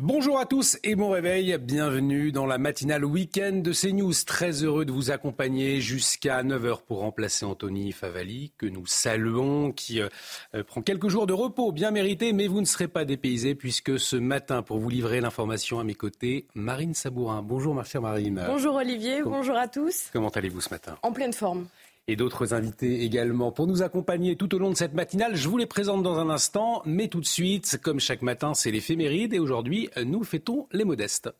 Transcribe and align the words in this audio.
Bonjour 0.00 0.38
à 0.38 0.46
tous 0.46 0.78
et 0.84 0.94
bon 0.94 1.10
réveil. 1.10 1.58
Bienvenue 1.58 2.30
dans 2.30 2.46
la 2.46 2.56
matinale 2.56 3.04
week-end 3.04 3.54
de 3.54 3.72
CNews. 3.72 4.12
Très 4.24 4.62
heureux 4.62 4.84
de 4.84 4.92
vous 4.92 5.10
accompagner 5.10 5.80
jusqu'à 5.80 6.44
9h 6.44 6.82
pour 6.86 7.00
remplacer 7.00 7.44
Anthony 7.44 7.90
Favali, 7.90 8.52
que 8.58 8.66
nous 8.66 8.86
saluons, 8.86 9.72
qui 9.72 10.00
euh, 10.00 10.08
euh, 10.54 10.62
prend 10.62 10.82
quelques 10.82 11.08
jours 11.08 11.26
de 11.26 11.32
repos 11.32 11.72
bien 11.72 11.90
mérité, 11.90 12.32
mais 12.32 12.46
vous 12.46 12.60
ne 12.60 12.64
serez 12.64 12.86
pas 12.86 13.04
dépaysés 13.04 13.56
puisque 13.56 13.98
ce 13.98 14.14
matin, 14.14 14.62
pour 14.62 14.78
vous 14.78 14.88
livrer 14.88 15.20
l'information 15.20 15.80
à 15.80 15.84
mes 15.84 15.96
côtés, 15.96 16.46
Marine 16.54 16.94
Sabourin. 16.94 17.42
Bonjour 17.42 17.74
ma 17.74 17.82
chère 17.82 18.02
Marine. 18.02 18.40
Bonjour 18.46 18.76
Olivier, 18.76 19.24
bonjour 19.24 19.56
à 19.56 19.66
tous. 19.66 20.10
Comment 20.12 20.28
allez-vous 20.28 20.60
ce 20.60 20.70
matin? 20.70 20.96
En 21.02 21.10
pleine 21.10 21.32
forme 21.32 21.66
et 22.08 22.16
d'autres 22.16 22.54
invités 22.54 23.04
également 23.04 23.52
pour 23.52 23.66
nous 23.66 23.82
accompagner 23.82 24.34
tout 24.34 24.52
au 24.54 24.58
long 24.58 24.70
de 24.70 24.76
cette 24.76 24.94
matinale. 24.94 25.36
Je 25.36 25.48
vous 25.48 25.58
les 25.58 25.66
présente 25.66 26.02
dans 26.02 26.18
un 26.18 26.30
instant, 26.30 26.82
mais 26.86 27.08
tout 27.08 27.20
de 27.20 27.26
suite, 27.26 27.78
comme 27.82 28.00
chaque 28.00 28.22
matin, 28.22 28.54
c'est 28.54 28.70
l'éphéméride 28.70 29.34
et 29.34 29.38
aujourd'hui, 29.38 29.90
nous 30.04 30.24
fêtons 30.24 30.66
les 30.72 30.84
modestes. 30.84 31.30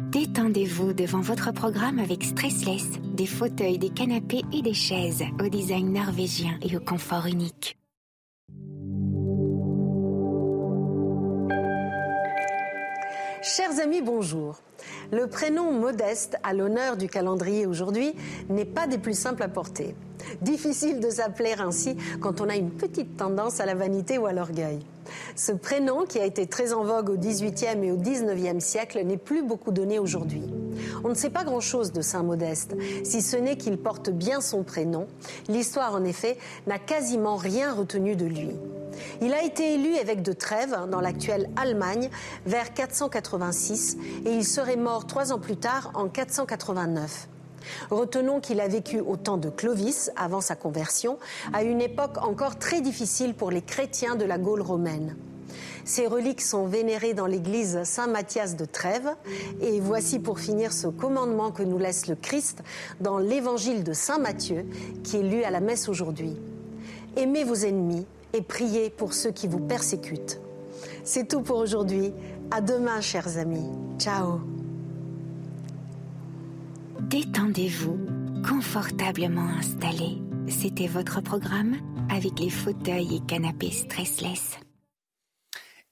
Détendez-vous 0.00 0.92
devant 0.92 1.20
votre 1.20 1.52
programme 1.52 1.98
avec 1.98 2.22
Stressless, 2.22 2.86
des 3.14 3.26
fauteuils, 3.26 3.78
des 3.78 3.90
canapés 3.90 4.42
et 4.52 4.62
des 4.62 4.74
chaises 4.74 5.24
au 5.44 5.48
design 5.48 5.92
norvégien 5.92 6.56
et 6.62 6.76
au 6.76 6.80
confort 6.80 7.26
unique. 7.26 7.76
Chers 13.42 13.80
amis, 13.80 14.02
bonjour. 14.02 14.60
Le 15.12 15.26
prénom 15.26 15.72
Modeste, 15.72 16.36
à 16.42 16.52
l'honneur 16.52 16.96
du 16.96 17.08
calendrier 17.08 17.66
aujourd'hui, 17.66 18.14
n'est 18.48 18.64
pas 18.64 18.86
des 18.86 18.98
plus 18.98 19.18
simples 19.18 19.42
à 19.42 19.48
porter. 19.48 19.94
Difficile 20.42 21.00
de 21.00 21.10
s'appeler 21.10 21.54
ainsi 21.58 21.96
quand 22.20 22.40
on 22.40 22.48
a 22.48 22.56
une 22.56 22.70
petite 22.70 23.16
tendance 23.16 23.60
à 23.60 23.66
la 23.66 23.74
vanité 23.74 24.18
ou 24.18 24.26
à 24.26 24.32
l'orgueil. 24.32 24.80
Ce 25.36 25.52
prénom, 25.52 26.04
qui 26.04 26.18
a 26.18 26.24
été 26.24 26.46
très 26.46 26.72
en 26.72 26.84
vogue 26.84 27.10
au 27.10 27.16
XVIIIe 27.16 27.82
et 27.82 27.92
au 27.92 27.96
XIXe 27.96 28.62
siècle, 28.62 29.02
n'est 29.04 29.16
plus 29.16 29.42
beaucoup 29.42 29.70
donné 29.70 29.98
aujourd'hui. 29.98 30.42
On 31.02 31.08
ne 31.08 31.14
sait 31.14 31.30
pas 31.30 31.44
grand-chose 31.44 31.92
de 31.92 32.02
Saint 32.02 32.22
Modeste, 32.22 32.76
si 33.04 33.22
ce 33.22 33.36
n'est 33.36 33.56
qu'il 33.56 33.78
porte 33.78 34.10
bien 34.10 34.40
son 34.40 34.62
prénom. 34.62 35.06
L'histoire, 35.48 35.94
en 35.94 36.04
effet, 36.04 36.36
n'a 36.66 36.78
quasiment 36.78 37.36
rien 37.36 37.72
retenu 37.72 38.16
de 38.16 38.26
lui. 38.26 38.50
Il 39.20 39.32
a 39.32 39.42
été 39.44 39.74
élu 39.74 39.94
évêque 39.94 40.22
de 40.22 40.32
Trèves, 40.32 40.76
dans 40.90 41.00
l'actuelle 41.00 41.48
Allemagne, 41.56 42.10
vers 42.46 42.74
486, 42.74 43.96
et 44.26 44.30
il 44.30 44.44
serait 44.44 44.67
mort 44.76 45.06
trois 45.06 45.32
ans 45.32 45.38
plus 45.38 45.56
tard, 45.56 45.90
en 45.94 46.08
489. 46.08 47.28
Retenons 47.90 48.40
qu'il 48.40 48.60
a 48.60 48.68
vécu 48.68 49.00
au 49.00 49.16
temps 49.16 49.36
de 49.36 49.50
Clovis, 49.50 50.10
avant 50.16 50.40
sa 50.40 50.56
conversion, 50.56 51.18
à 51.52 51.62
une 51.62 51.80
époque 51.80 52.18
encore 52.18 52.58
très 52.58 52.80
difficile 52.80 53.34
pour 53.34 53.50
les 53.50 53.62
chrétiens 53.62 54.16
de 54.16 54.24
la 54.24 54.38
Gaule 54.38 54.62
romaine. 54.62 55.16
Ses 55.84 56.06
reliques 56.06 56.42
sont 56.42 56.66
vénérées 56.66 57.14
dans 57.14 57.26
l'église 57.26 57.82
Saint-Mathias 57.82 58.56
de 58.56 58.66
Trèves. 58.66 59.08
Et 59.62 59.80
voici 59.80 60.18
pour 60.18 60.38
finir 60.38 60.72
ce 60.72 60.86
commandement 60.86 61.50
que 61.50 61.62
nous 61.62 61.78
laisse 61.78 62.08
le 62.08 62.14
Christ 62.14 62.62
dans 63.00 63.18
l'évangile 63.18 63.84
de 63.84 63.94
Saint 63.94 64.18
Matthieu, 64.18 64.66
qui 65.02 65.16
est 65.16 65.22
lu 65.22 65.44
à 65.44 65.50
la 65.50 65.60
messe 65.60 65.88
aujourd'hui. 65.88 66.36
Aimez 67.16 67.42
vos 67.42 67.54
ennemis 67.54 68.06
et 68.34 68.42
priez 68.42 68.90
pour 68.90 69.14
ceux 69.14 69.30
qui 69.30 69.48
vous 69.48 69.60
persécutent. 69.60 70.40
C'est 71.04 71.26
tout 71.26 71.40
pour 71.40 71.56
aujourd'hui. 71.56 72.12
À 72.50 72.60
demain, 72.60 73.00
chers 73.00 73.38
amis. 73.38 73.70
Ciao. 73.98 74.40
Détendez-vous, 77.08 77.98
confortablement 78.46 79.48
installé. 79.58 80.18
C'était 80.46 80.88
votre 80.88 81.22
programme 81.22 81.76
avec 82.10 82.38
les 82.38 82.50
fauteuils 82.50 83.16
et 83.16 83.20
canapés 83.26 83.70
stressless. 83.70 84.58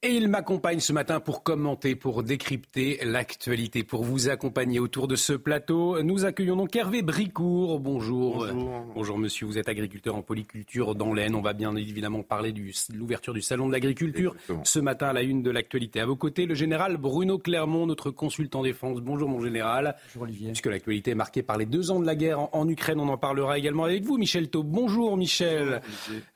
Et 0.02 0.10
il 0.10 0.28
m'accompagne 0.28 0.78
ce 0.78 0.92
matin 0.92 1.20
pour 1.20 1.42
commenter, 1.42 1.96
pour 1.96 2.22
décrypter 2.22 3.00
l'actualité, 3.02 3.82
pour 3.82 4.04
vous 4.04 4.28
accompagner 4.28 4.78
autour 4.78 5.08
de 5.08 5.16
ce 5.16 5.32
plateau. 5.32 6.02
Nous 6.02 6.26
accueillons 6.26 6.54
donc 6.54 6.76
Hervé 6.76 7.00
Bricourt. 7.00 7.80
Bonjour. 7.80 8.46
Bonjour. 8.94 9.18
monsieur, 9.18 9.46
vous 9.46 9.56
êtes 9.56 9.70
agriculteur 9.70 10.14
en 10.14 10.20
polyculture 10.20 10.94
dans 10.94 11.14
l'Aisne. 11.14 11.34
On 11.34 11.40
va 11.40 11.54
bien 11.54 11.74
évidemment 11.76 12.22
parler 12.22 12.52
de 12.52 12.60
l'ouverture 12.94 13.32
du 13.32 13.40
salon 13.40 13.68
de 13.68 13.72
l'agriculture 13.72 14.36
ce 14.64 14.78
matin 14.80 15.08
à 15.08 15.12
la 15.14 15.22
une 15.22 15.42
de 15.42 15.50
l'actualité. 15.50 15.98
À 16.00 16.06
vos 16.06 16.14
côtés, 16.14 16.44
le 16.44 16.54
général 16.54 16.98
Bruno 16.98 17.38
Clermont, 17.38 17.86
notre 17.86 18.10
consultant 18.10 18.62
défense. 18.62 19.00
Bonjour 19.00 19.30
mon 19.30 19.40
général. 19.40 19.96
Bonjour 20.08 20.24
Olivier. 20.24 20.48
Puisque 20.48 20.66
l'actualité 20.66 21.12
est 21.12 21.16
marquée 21.16 21.42
par 21.42 21.56
les 21.56 21.66
deux 21.66 21.90
ans 21.90 22.00
de 22.00 22.06
la 22.06 22.16
guerre 22.16 22.54
en, 22.54 22.68
Ukraine, 22.68 23.00
on 23.00 23.08
en 23.08 23.16
parlera 23.16 23.56
également 23.56 23.84
avec 23.84 24.04
vous. 24.04 24.18
Michel 24.18 24.50
Taub. 24.50 24.66
Bonjour 24.66 25.16
Michel. 25.16 25.80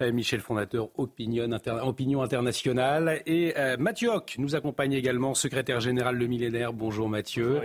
Euh, 0.01 0.13
Michel, 0.13 0.41
fondateur 0.41 0.89
Opinion, 0.97 1.47
Opinion 1.83 2.23
Internationale. 2.23 3.23
Et 3.27 3.50
euh, 3.57 3.77
Mathieu 3.79 4.11
Hoc 4.11 4.37
nous 4.39 4.57
accompagne 4.57 4.93
également, 4.93 5.35
secrétaire 5.35 5.81
général 5.81 6.17
Le 6.17 6.27
Millénaire. 6.27 6.73
Bonjour 6.73 7.09
Mathieu. 7.09 7.63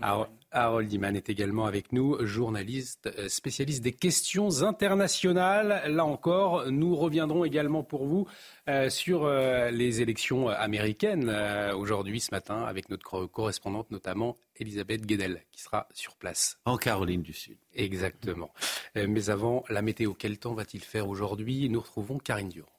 Bonjour, 0.00 0.28
Harold 0.52 0.90
Iman 0.92 1.14
est 1.16 1.28
également 1.28 1.66
avec 1.66 1.92
nous, 1.92 2.24
journaliste 2.24 3.10
euh, 3.18 3.28
spécialiste 3.28 3.82
des 3.82 3.92
questions 3.92 4.62
internationales. 4.62 5.82
Là 5.88 6.04
encore, 6.04 6.70
nous 6.70 6.96
reviendrons 6.96 7.44
également 7.44 7.82
pour 7.82 8.06
vous 8.06 8.26
euh, 8.68 8.88
sur 8.88 9.28
les 9.28 10.00
élections 10.00 10.48
américaines 10.48 11.30
aujourd'hui, 11.76 12.20
ce 12.20 12.32
matin, 12.32 12.62
avec 12.62 12.88
notre 12.88 13.26
correspondante, 13.26 13.90
notamment 13.90 14.36
Elisabeth 14.56 15.04
Guedel, 15.04 15.42
qui 15.52 15.62
sera 15.62 15.88
sur 15.92 16.16
place. 16.16 16.58
En 16.64 16.76
Caroline 16.76 17.22
du 17.22 17.32
Sud. 17.32 17.58
Exactement. 17.74 18.52
mais 18.94 19.30
avant, 19.30 19.64
la 19.68 19.82
météo, 19.82 20.14
quel 20.14 20.38
temps 20.38 20.54
va-t-il 20.54 20.82
faire 20.82 21.08
aujourd'hui? 21.08 21.68
Nous 21.68 21.80
retrouvons 21.80 22.18
Karine 22.18 22.48
Durand. 22.48 22.75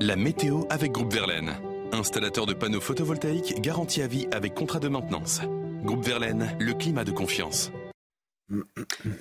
La 0.00 0.16
météo 0.16 0.62
avec 0.70 0.92
Groupe 0.92 1.12
Verlaine. 1.12 1.52
Installateur 1.92 2.46
de 2.46 2.54
panneaux 2.54 2.80
photovoltaïques 2.80 3.60
garantie 3.60 4.02
à 4.02 4.06
vie 4.06 4.26
avec 4.32 4.54
contrat 4.54 4.80
de 4.80 4.88
maintenance. 4.88 5.40
Groupe 5.82 6.04
Verlaine, 6.04 6.56
le 6.58 6.74
climat 6.74 7.04
de 7.04 7.12
confiance. 7.12 7.70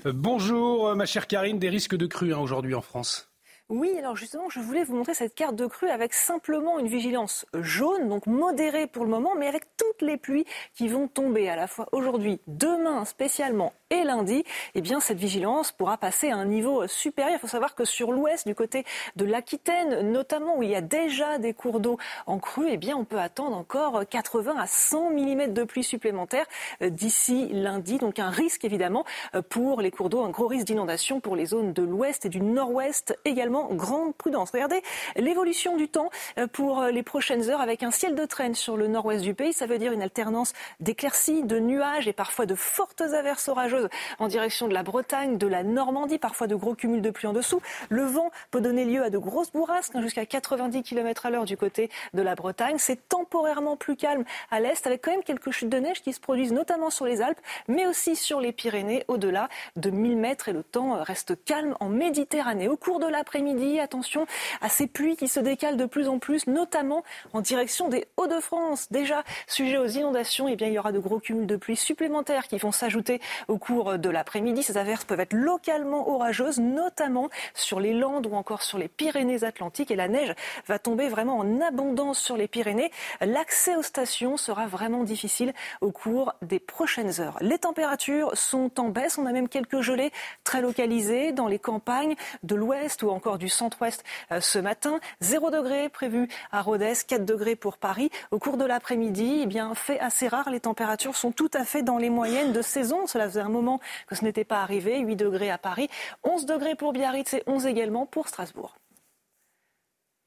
Bonjour 0.06 0.96
ma 0.96 1.06
chère 1.06 1.28
Karine, 1.28 1.60
des 1.60 1.70
risques 1.70 1.96
de 1.96 2.06
crue 2.06 2.34
hein, 2.34 2.40
aujourd'hui 2.40 2.76
en 2.76 2.82
France. 2.82 3.32
Oui, 3.68 3.98
alors 3.98 4.16
justement, 4.16 4.48
je 4.48 4.60
voulais 4.60 4.84
vous 4.84 4.96
montrer 4.96 5.16
cette 5.16 5.34
carte 5.34 5.56
de 5.56 5.66
crue 5.66 5.90
avec 5.90 6.14
simplement 6.14 6.78
une 6.78 6.88
vigilance 6.88 7.48
jaune, 7.60 8.08
donc 8.08 8.28
modérée 8.28 8.86
pour 8.86 9.06
le 9.06 9.10
moment, 9.10 9.34
mais 9.36 9.48
avec 9.48 9.64
toutes 9.76 10.04
les 10.04 10.18
pluies 10.18 10.46
qui 10.76 10.88
vont 10.88 11.08
tomber 11.08 11.50
à 11.50 11.56
la 11.56 11.66
fois 11.66 11.88
aujourd'hui, 11.92 12.40
demain 12.46 13.06
spécialement 13.06 13.74
et 13.96 14.04
lundi, 14.04 14.44
eh 14.74 14.82
bien 14.82 15.00
cette 15.00 15.18
vigilance 15.18 15.72
pourra 15.72 15.98
passer 15.98 16.30
à 16.30 16.36
un 16.36 16.46
niveau 16.46 16.88
supérieur. 16.88 17.36
Il 17.38 17.40
faut 17.40 17.48
savoir 17.48 17.76
que 17.76 17.86
sur 17.86 18.12
l'ouest, 18.12 18.48
du 18.48 18.56
côté 18.56 18.86
de 19.16 19.26
l'Aquitaine, 19.26 20.12
notamment 20.12 20.58
où 20.58 20.64
il 20.64 20.70
y 20.70 20.76
a 20.76 20.82
déjà 20.82 21.38
des 21.38 21.54
cours 21.54 21.80
d'eau 21.80 21.98
en 22.28 22.40
crue, 22.40 22.68
eh 22.70 22.78
bien 22.78 22.96
on 22.96 23.06
peut 23.06 23.20
attendre 23.20 23.56
encore 23.56 24.04
80 24.08 24.56
à 24.58 24.68
100 24.68 25.12
mm 25.12 25.54
de 25.54 25.64
pluie 25.64 25.84
supplémentaires 25.84 26.46
euh, 26.82 26.90
d'ici 26.90 27.48
lundi. 27.52 27.98
Donc 27.98 28.20
un 28.20 28.30
risque 28.30 28.66
évidemment 28.66 29.06
euh, 29.36 29.42
pour 29.42 29.82
les 29.82 29.92
cours 29.92 30.10
d'eau, 30.10 30.24
un 30.24 30.30
gros 30.30 30.48
risque 30.48 30.68
d'inondation 30.68 31.20
pour 31.20 31.36
les 31.36 31.46
zones 31.46 31.74
de 31.74 31.84
l'ouest 31.84 32.26
et 32.26 32.30
du 32.30 32.42
nord-ouest 32.42 33.18
également 33.26 33.74
grande 33.74 34.16
prudence. 34.16 34.52
Regardez 34.52 34.82
l'évolution 35.16 35.78
du 35.78 35.88
temps 35.88 36.10
euh, 36.38 36.48
pour 36.48 36.84
les 36.84 37.04
prochaines 37.04 37.50
heures 37.50 37.62
avec 37.62 37.84
un 37.84 37.92
ciel 37.92 38.16
de 38.16 38.26
traîne 38.26 38.56
sur 38.56 38.78
le 38.78 38.88
nord-ouest 38.88 39.24
du 39.24 39.34
pays. 39.34 39.54
Ça 39.54 39.66
veut 39.66 39.78
dire 39.78 39.92
une 39.92 40.02
alternance 40.02 40.54
d'éclaircies, 40.80 41.44
de 41.44 41.60
nuages 41.60 42.08
et 42.08 42.14
parfois 42.14 42.46
de 42.46 42.56
fortes 42.56 43.02
averses 43.02 43.48
orageuses 43.48 43.85
en 44.20 44.28
direction 44.28 44.68
de 44.68 44.74
la 44.74 44.84
Bretagne, 44.84 45.38
de 45.38 45.48
la 45.48 45.64
Normandie, 45.64 46.18
parfois 46.18 46.48
de 46.48 46.56
gros 46.56 46.76
cumuls 46.76 47.02
de 47.02 47.10
pluie 47.10 47.28
en 47.28 47.34
dessous. 47.34 47.62
Le 47.90 48.04
vent 48.04 48.32
peut 48.52 48.62
donner 48.62 48.86
lieu 48.86 49.04
à 49.04 49.10
de 49.10 49.18
grosses 49.18 49.52
bourrasques 49.52 49.96
hein, 49.96 50.02
jusqu'à 50.02 50.26
90 50.26 50.84
km 50.84 51.26
à 51.26 51.30
l'heure 51.30 51.46
du 51.46 51.58
côté 51.58 51.90
de 52.14 52.22
la 52.22 52.36
Bretagne. 52.36 52.76
C'est 52.78 53.08
temporairement 53.08 53.78
plus 53.78 53.96
calme 53.96 54.26
à 54.52 54.60
l'est 54.60 54.86
avec 54.86 55.02
quand 55.04 55.12
même 55.12 55.24
quelques 55.24 55.52
chutes 55.52 55.70
de 55.70 55.78
neige 55.78 56.02
qui 56.02 56.14
se 56.14 56.20
produisent 56.20 56.54
notamment 56.54 56.90
sur 56.90 57.06
les 57.06 57.22
Alpes, 57.22 57.40
mais 57.68 57.88
aussi 57.88 58.16
sur 58.16 58.42
les 58.42 58.52
Pyrénées 58.52 59.06
au-delà 59.08 59.50
de 59.76 59.90
1000 59.90 60.18
mètres 60.18 60.50
et 60.50 60.54
le 60.54 60.64
temps 60.64 61.02
reste 61.04 61.44
calme 61.46 61.76
en 61.80 61.90
Méditerranée. 61.90 62.68
Au 62.68 62.78
cours 62.78 63.00
de 63.00 63.08
l'après-midi, 63.08 63.46
midi 63.46 63.80
Attention 63.80 64.26
à 64.62 64.70
ces 64.70 64.88
pluies 64.88 65.16
qui 65.16 65.28
se 65.28 65.40
décalent 65.40 65.78
de 65.78 65.86
plus 65.86 66.08
en 66.08 66.20
plus, 66.20 66.48
notamment 66.48 67.04
en 67.34 67.42
direction 67.42 67.90
des 67.90 68.08
Hauts-de-France. 68.18 68.88
Déjà 68.92 69.24
sujet 69.48 69.78
aux 69.78 69.88
inondations, 69.88 70.48
eh 70.48 70.58
il 70.60 70.74
y 70.74 70.80
aura 70.80 70.92
de 70.92 71.00
gros 71.00 71.20
cumuls 71.20 71.46
de 71.46 71.56
pluie 71.56 71.76
supplémentaires 71.76 72.48
qui 72.48 72.58
vont 72.58 72.72
s'ajouter 72.72 73.22
au 73.48 73.58
cours 73.58 73.65
de 73.74 74.10
l'après-midi. 74.10 74.62
Ces 74.62 74.78
averses 74.78 75.06
peuvent 75.06 75.20
être 75.20 75.34
localement 75.34 76.08
orageuses, 76.10 76.60
notamment 76.60 77.30
sur 77.56 77.80
les 77.80 77.94
Landes 77.94 78.28
ou 78.28 78.36
encore 78.36 78.62
sur 78.62 78.78
les 78.78 78.88
Pyrénées-Atlantiques. 78.88 79.90
Et 79.90 79.96
la 79.96 80.08
neige 80.08 80.36
va 80.68 80.78
tomber 80.78 81.10
vraiment 81.10 81.40
en 81.40 81.62
abondance 81.62 82.20
sur 82.20 82.38
les 82.38 82.48
Pyrénées. 82.48 82.92
L'accès 83.22 83.76
aux 83.76 83.82
stations 83.82 84.38
sera 84.38 84.68
vraiment 84.68 85.04
difficile 85.04 85.54
au 85.82 85.92
cours 85.92 86.34
des 86.44 86.60
prochaines 86.60 87.20
heures. 87.20 87.38
Les 87.42 87.58
températures 87.58 88.38
sont 88.38 88.80
en 88.80 88.90
baisse. 88.90 89.18
On 89.18 89.26
a 89.26 89.32
même 89.32 89.50
quelques 89.50 89.82
gelées 89.82 90.12
très 90.44 90.62
localisées 90.62 91.32
dans 91.32 91.48
les 91.48 91.60
campagnes 91.60 92.16
de 92.44 92.56
l'ouest 92.56 93.02
ou 93.02 93.10
encore 93.10 93.40
du 93.40 93.50
centre-ouest 93.50 94.04
euh, 94.32 94.42
ce 94.42 94.60
matin. 94.60 95.00
0 95.22 95.50
degré 95.50 95.90
prévu 95.90 96.28
à 96.52 96.62
Rodez, 96.62 96.94
4 97.08 97.26
degrés 97.26 97.56
pour 97.56 97.78
Paris. 97.78 98.12
Au 98.32 98.38
cours 98.38 98.58
de 98.58 98.66
l'après-midi, 98.66 99.40
eh 99.44 99.46
bien, 99.48 99.74
fait 99.74 100.00
assez 100.00 100.28
rare, 100.28 100.50
les 100.52 100.60
températures 100.60 101.16
sont 101.16 101.32
tout 101.32 101.52
à 101.54 101.66
fait 101.66 101.82
dans 101.82 101.98
les 101.98 102.10
moyennes 102.10 102.52
de 102.52 102.62
saison. 102.62 103.08
Cela 103.08 103.28
faisait 103.28 103.42
un 103.42 103.55
moment 103.56 103.80
que 104.08 104.16
ce 104.16 104.24
n'était 104.24 104.46
pas 104.46 104.62
arrivé. 104.62 105.00
8 105.00 105.16
degrés 105.16 105.52
à 105.52 105.58
Paris, 105.58 105.90
11 106.24 106.46
degrés 106.46 106.76
pour 106.76 106.94
Biarritz 106.94 107.34
et 107.34 107.44
11 107.48 107.66
également 107.66 108.06
pour 108.06 108.28
Strasbourg. 108.28 108.76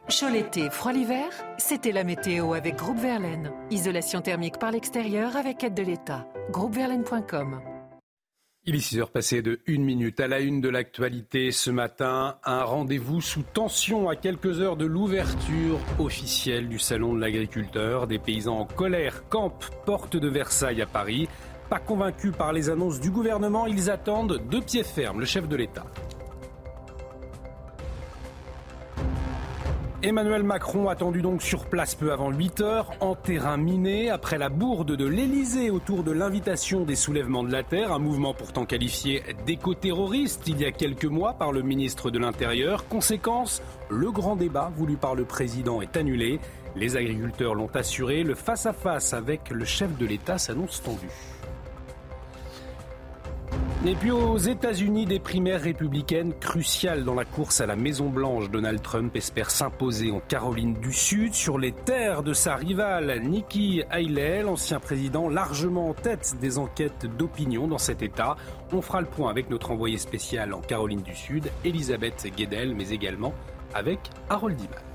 Chaud 0.09 0.31
l'été, 0.31 0.71
froid 0.71 0.93
l'hiver, 0.93 1.29
c'était 1.59 1.93
la 1.93 2.03
météo 2.03 2.55
avec 2.55 2.77
Groupe 2.77 2.99
Verlaine. 2.99 3.53
Isolation 3.71 4.23
thermique 4.23 4.59
par 4.59 4.71
l'extérieur 4.71 5.37
avec 5.37 5.63
aide 5.63 5.75
de 5.75 5.83
l'État. 5.83 6.27
Groupeverlaine.com 6.51 7.61
il 8.69 8.75
est 8.75 8.81
6 8.81 8.99
heures 8.99 9.11
passées 9.11 9.41
de 9.41 9.61
1 9.67 9.79
minute. 9.79 10.21
À 10.21 10.29
la 10.29 10.41
une 10.41 10.61
de 10.61 10.69
l'actualité 10.69 11.53
ce 11.53 11.71
matin, 11.71 12.37
un 12.45 12.65
rendez-vous 12.65 13.23
sous 13.23 13.43
tension 13.43 14.11
à 14.11 14.15
quelques 14.15 14.61
heures 14.61 14.77
de 14.77 14.85
l'ouverture 14.85 15.79
officielle 15.99 16.69
du 16.69 16.79
Salon 16.79 17.15
de 17.15 17.21
l'agriculteur. 17.21 18.07
Des 18.07 18.19
paysans 18.19 18.59
en 18.59 18.67
colère 18.67 19.27
campent 19.31 19.71
porte 19.87 20.19
de 20.19 20.29
Versailles 20.29 20.83
à 20.83 20.87
Paris. 20.87 21.29
Pas 21.69 21.79
convaincus 21.79 22.33
par 22.37 22.53
les 22.53 22.71
annonces 22.71 22.99
du 22.99 23.11
gouvernement, 23.11 23.67
ils 23.67 23.91
attendent 23.91 24.41
de 24.49 24.61
pied 24.61 24.83
ferme 24.83 25.21
le 25.21 25.27
chef 25.27 25.47
de 25.49 25.57
l'État. 25.57 25.85
Emmanuel 30.01 30.45
Macron 30.45 30.89
attendu 30.89 31.23
donc 31.23 31.43
sur 31.43 31.67
place 31.67 31.97
peu 31.97 32.13
avant 32.13 32.31
8 32.31 32.61
heures, 32.61 32.93
en 33.01 33.17
terrain 33.17 33.57
miné, 33.57 34.11
après 34.11 34.39
la 34.39 34.49
bourde 34.49 34.93
de 34.93 35.05
l'Elysée 35.05 35.71
autour 35.71 36.05
de 36.05 36.13
l'invitation 36.13 36.85
des 36.85 36.95
soulèvements 36.95 37.43
de 37.43 37.51
la 37.51 37.65
Terre, 37.65 37.93
un 37.93 37.99
mouvement 37.99 38.33
pourtant 38.33 38.65
qualifié 38.65 39.25
d'éco-terroriste 39.45 40.47
il 40.47 40.61
y 40.61 40.65
a 40.65 40.71
quelques 40.71 41.05
mois 41.05 41.35
par 41.35 41.51
le 41.51 41.63
ministre 41.63 42.11
de 42.13 42.21
l'Intérieur. 42.21 42.87
Conséquence, 42.87 43.61
le 43.91 44.13
grand 44.13 44.37
débat 44.37 44.71
voulu 44.77 44.97
par 44.97 45.17
le 45.17 45.25
président 45.25 45.83
est 45.83 45.97
annulé. 45.97 46.39
Les 46.77 46.97
agriculteurs 46.97 47.57
l'ont 47.57 47.71
assuré, 47.75 48.23
le 48.23 48.37
face 48.37 48.67
à 48.67 48.73
-face 48.73 49.15
avec 49.15 49.51
le 49.51 49.65
chef 49.65 49.99
de 49.99 50.07
l'État 50.07 50.39
s'annonce 50.39 50.81
tendu. 50.81 51.09
Et 53.87 53.95
puis 53.95 54.11
aux 54.11 54.37
États-Unis, 54.37 55.07
des 55.07 55.21
primaires 55.21 55.63
républicaines 55.63 56.35
cruciales 56.35 57.05
dans 57.05 57.15
la 57.15 57.25
course 57.25 57.61
à 57.61 57.67
la 57.67 57.77
Maison-Blanche. 57.77 58.51
Donald 58.51 58.83
Trump 58.83 59.15
espère 59.15 59.51
s'imposer 59.51 60.11
en 60.11 60.19
Caroline 60.19 60.75
du 60.75 60.93
Sud 60.93 61.33
sur 61.33 61.59
les 61.59 61.71
terres 61.71 62.25
de 62.25 62.33
sa 62.33 62.57
rivale 62.57 63.21
Nikki 63.23 63.85
Haley, 63.89 64.43
l'ancien 64.43 64.81
président 64.81 65.29
largement 65.29 65.91
en 65.91 65.95
tête 65.95 66.35
des 66.41 66.59
enquêtes 66.59 67.07
d'opinion 67.17 67.69
dans 67.69 67.79
cet 67.79 68.03
État. 68.03 68.37
On 68.73 68.83
fera 68.83 69.01
le 69.01 69.07
point 69.07 69.31
avec 69.31 69.49
notre 69.49 69.71
envoyé 69.71 69.97
spécial 69.97 70.55
en 70.55 70.61
Caroline 70.61 71.03
du 71.03 71.15
Sud, 71.15 71.49
Elisabeth 71.65 72.27
Guedel, 72.37 72.75
mais 72.75 72.91
également 72.91 73.33
avec 73.75 74.01
Harold 74.29 74.57
Diman. 74.57 74.88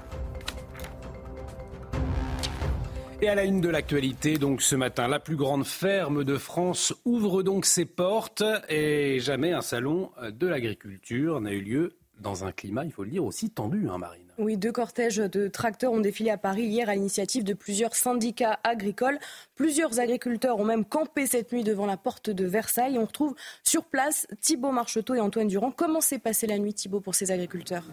Et 3.24 3.30
à 3.30 3.36
la 3.36 3.46
une 3.46 3.62
de 3.62 3.70
l'actualité, 3.70 4.38
donc 4.38 4.62
ce 4.62 4.76
matin, 4.76 5.08
la 5.08 5.18
plus 5.18 5.38
grande 5.38 5.66
ferme 5.66 6.26
de 6.26 6.38
France 6.38 6.94
ouvre 7.06 7.42
donc 7.42 7.66
ses 7.66 7.86
portes 7.86 8.44
et 8.68 9.22
jamais 9.22 9.54
un 9.54 9.62
salon 9.62 10.12
de 10.30 10.46
l'agriculture 10.46 11.40
n'a 11.40 11.54
eu 11.54 11.62
lieu 11.62 11.96
dans 12.20 12.44
un 12.44 12.52
climat, 12.52 12.84
il 12.84 12.92
faut 12.92 13.06
le 13.06 13.12
dire, 13.12 13.24
aussi 13.24 13.50
tendu, 13.50 13.88
hein, 13.90 13.98
Marine. 13.98 14.28
Oui, 14.40 14.58
deux 14.58 14.74
cortèges 14.74 15.16
de 15.16 15.48
tracteurs 15.48 15.94
ont 15.94 16.02
défilé 16.02 16.32
à 16.32 16.38
Paris 16.38 16.64
hier 16.64 16.90
à 16.90 16.96
l'initiative 16.96 17.46
de 17.46 17.54
plusieurs 17.54 17.96
syndicats 17.96 18.60
agricoles. 18.66 19.20
Plusieurs 19.56 20.02
agriculteurs 20.02 20.60
ont 20.60 20.66
même 20.66 20.84
campé 20.84 21.26
cette 21.26 21.54
nuit 21.54 21.64
devant 21.64 21.86
la 21.86 21.96
porte 21.96 22.30
de 22.30 22.46
Versailles. 22.46 23.00
On 23.00 23.06
retrouve 23.06 23.36
sur 23.64 23.86
place 23.86 24.28
Thibault 24.42 24.74
Marcheteau 24.74 25.16
et 25.16 25.22
Antoine 25.22 25.48
Durand. 25.48 25.72
Comment 25.72 26.02
s'est 26.02 26.20
passée 26.20 26.46
la 26.46 26.58
nuit, 26.60 26.74
Thibault, 26.74 27.00
pour 27.00 27.16
ces 27.16 27.32
agriculteurs? 27.32 27.86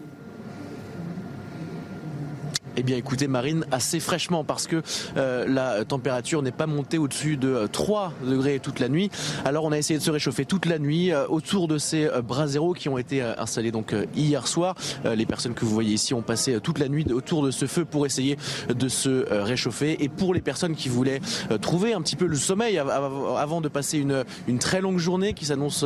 Eh 2.77 2.83
bien 2.83 2.95
écoutez 2.95 3.27
Marine, 3.27 3.65
assez 3.71 3.99
fraîchement 3.99 4.43
parce 4.43 4.65
que 4.65 4.81
euh, 5.17 5.45
la 5.47 5.83
température 5.83 6.41
n'est 6.41 6.51
pas 6.51 6.67
montée 6.67 6.97
au-dessus 6.97 7.35
de 7.35 7.67
3 7.69 8.13
euh, 8.23 8.29
degrés 8.31 8.59
toute 8.59 8.79
la 8.79 8.87
nuit. 8.87 9.11
Alors 9.43 9.65
on 9.65 9.71
a 9.71 9.77
essayé 9.77 9.99
de 9.99 10.03
se 10.03 10.11
réchauffer 10.11 10.45
toute 10.45 10.65
la 10.65 10.79
nuit 10.79 11.11
euh, 11.11 11.27
autour 11.27 11.67
de 11.67 11.77
ces 11.77 12.09
bras 12.23 12.47
zéro 12.47 12.73
qui 12.73 12.87
ont 12.87 12.97
été 12.97 13.21
installés 13.21 13.71
donc 13.71 13.93
hier 14.15 14.47
soir. 14.47 14.75
les 15.03 15.25
personnes 15.25 15.53
que 15.53 15.65
vous 15.65 15.73
voyez 15.73 15.93
ici 15.93 16.13
ont 16.13 16.21
passé 16.21 16.59
toute 16.61 16.79
la 16.79 16.87
nuit 16.87 17.05
autour 17.11 17.43
de 17.43 17.51
ce 17.51 17.65
feu 17.65 17.85
pour 17.85 18.05
essayer 18.05 18.37
de 18.69 18.87
se 18.87 19.25
réchauffer. 19.31 20.03
Et 20.03 20.09
pour 20.09 20.33
les 20.33 20.41
personnes 20.41 20.75
qui 20.75 20.89
voulaient 20.89 21.19
trouver 21.61 21.93
un 21.93 22.01
petit 22.01 22.15
peu 22.15 22.25
le 22.25 22.35
sommeil 22.35 22.77
avant 22.77 23.61
de 23.61 23.67
passer 23.67 23.97
une, 23.97 24.23
une 24.47 24.59
très 24.59 24.81
longue 24.81 24.97
journée 24.97 25.33
qui 25.33 25.45
s'annonce 25.45 25.85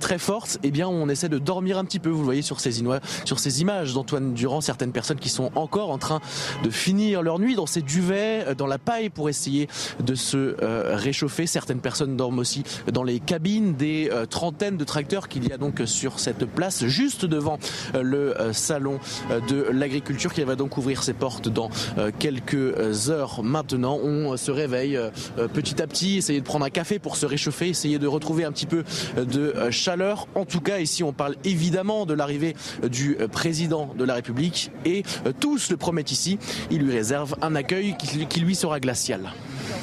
très 0.00 0.18
forte, 0.18 0.58
eh 0.62 0.70
bien 0.70 0.88
on 0.88 1.08
essaie 1.08 1.28
de 1.28 1.38
dormir 1.38 1.78
un 1.78 1.84
petit 1.84 1.98
peu. 1.98 2.10
Vous 2.10 2.20
le 2.20 2.24
voyez 2.24 2.42
sur 2.42 2.60
ces, 2.60 2.82
sur 3.24 3.38
ces 3.38 3.60
images 3.60 3.94
d'Antoine 3.94 4.34
Durand, 4.34 4.60
certaines 4.60 4.92
personnes 4.92 5.18
qui 5.18 5.28
sont 5.28 5.50
encore 5.54 5.90
en 5.90 5.98
train 5.98 6.15
de 6.62 6.70
finir 6.70 7.22
leur 7.22 7.38
nuit 7.38 7.54
dans 7.54 7.66
ces 7.66 7.82
duvets, 7.82 8.44
euh, 8.46 8.54
dans 8.54 8.66
la 8.66 8.78
paille 8.78 9.10
pour 9.10 9.28
essayer 9.28 9.68
de 10.00 10.14
se 10.14 10.56
euh, 10.62 10.96
réchauffer. 10.96 11.46
Certaines 11.46 11.80
personnes 11.80 12.16
dorment 12.16 12.38
aussi 12.38 12.64
dans 12.92 13.02
les 13.02 13.20
cabines 13.20 13.74
des 13.74 14.08
euh, 14.12 14.26
trentaines 14.26 14.76
de 14.76 14.84
tracteurs 14.84 15.28
qu'il 15.28 15.46
y 15.48 15.52
a 15.52 15.58
donc 15.58 15.82
sur 15.86 16.18
cette 16.18 16.44
place 16.46 16.86
juste 16.86 17.24
devant 17.24 17.58
le 17.94 18.34
salon 18.52 18.98
de 19.48 19.66
l'agriculture 19.70 20.32
qui 20.32 20.42
va 20.42 20.56
donc 20.56 20.76
ouvrir 20.76 21.02
ses 21.02 21.12
portes 21.12 21.48
dans 21.48 21.70
quelques 22.18 23.10
heures 23.10 23.42
maintenant. 23.42 23.98
On 24.02 24.36
se 24.36 24.50
réveille 24.50 24.98
petit 25.52 25.80
à 25.82 25.86
petit, 25.86 26.18
essayer 26.18 26.40
de 26.40 26.44
prendre 26.44 26.64
un 26.64 26.70
café 26.70 26.98
pour 26.98 27.16
se 27.16 27.26
réchauffer, 27.26 27.68
essayer 27.68 27.98
de 27.98 28.06
retrouver 28.06 28.44
un 28.44 28.52
petit 28.52 28.66
peu 28.66 28.84
de 29.16 29.70
chaleur. 29.70 30.28
En 30.34 30.44
tout 30.44 30.60
cas, 30.60 30.78
ici, 30.78 31.02
on 31.02 31.12
parle 31.12 31.36
évidemment 31.44 32.06
de 32.06 32.14
l'arrivée 32.14 32.54
du 32.88 33.16
président 33.32 33.94
de 33.96 34.04
la 34.04 34.14
République 34.14 34.70
et 34.84 35.02
tous 35.40 35.70
le 35.70 35.76
promettent 35.76 36.05
ici. 36.10 36.38
Il 36.70 36.82
lui 36.82 36.92
réserve 36.92 37.36
un 37.42 37.54
accueil 37.54 37.96
qui, 37.96 38.40
lui 38.40 38.54
sera 38.54 38.80
glacial. 38.80 39.32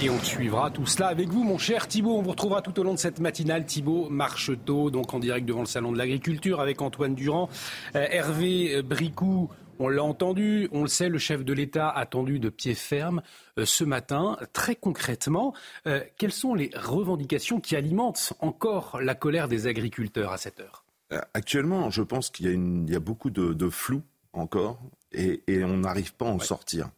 Et 0.01 0.09
on 0.09 0.19
suivra 0.19 0.71
tout 0.71 0.85
cela 0.85 1.07
avec 1.07 1.29
vous, 1.29 1.43
mon 1.43 1.57
cher 1.57 1.87
Thibault. 1.87 2.17
On 2.17 2.21
vous 2.21 2.31
retrouvera 2.31 2.61
tout 2.61 2.79
au 2.79 2.83
long 2.83 2.93
de 2.93 2.99
cette 2.99 3.19
matinale. 3.19 3.65
Thibault 3.65 4.09
Marcheteau, 4.09 4.89
donc 4.89 5.13
en 5.13 5.19
direct 5.19 5.45
devant 5.45 5.61
le 5.61 5.65
Salon 5.65 5.91
de 5.91 5.97
l'Agriculture 5.97 6.59
avec 6.59 6.81
Antoine 6.81 7.15
Durand. 7.15 7.49
Euh, 7.95 8.05
Hervé 8.09 8.81
Bricou, 8.81 9.49
on 9.79 9.89
l'a 9.89 10.03
entendu, 10.03 10.69
on 10.71 10.83
le 10.83 10.87
sait, 10.87 11.09
le 11.09 11.17
chef 11.17 11.43
de 11.43 11.53
l'État 11.53 11.89
attendu 11.89 12.39
de 12.39 12.49
pied 12.49 12.75
ferme 12.75 13.21
euh, 13.57 13.65
ce 13.65 13.83
matin. 13.83 14.37
Très 14.53 14.75
concrètement, 14.75 15.53
euh, 15.87 16.01
quelles 16.17 16.31
sont 16.31 16.53
les 16.53 16.71
revendications 16.75 17.59
qui 17.59 17.75
alimentent 17.75 18.33
encore 18.39 18.99
la 19.01 19.15
colère 19.15 19.47
des 19.47 19.67
agriculteurs 19.67 20.31
à 20.31 20.37
cette 20.37 20.59
heure? 20.59 20.85
Actuellement, 21.33 21.91
je 21.91 22.01
pense 22.01 22.29
qu'il 22.29 22.89
y, 22.89 22.95
a 22.95 22.99
beaucoup 22.99 23.29
de, 23.29 23.53
de 23.53 23.69
flou 23.69 24.01
encore 24.31 24.79
et, 25.13 25.63
on 25.63 25.77
n'arrive 25.77 26.13
pas 26.13 26.27
à 26.27 26.31
en 26.31 26.39
sortir. 26.39 26.89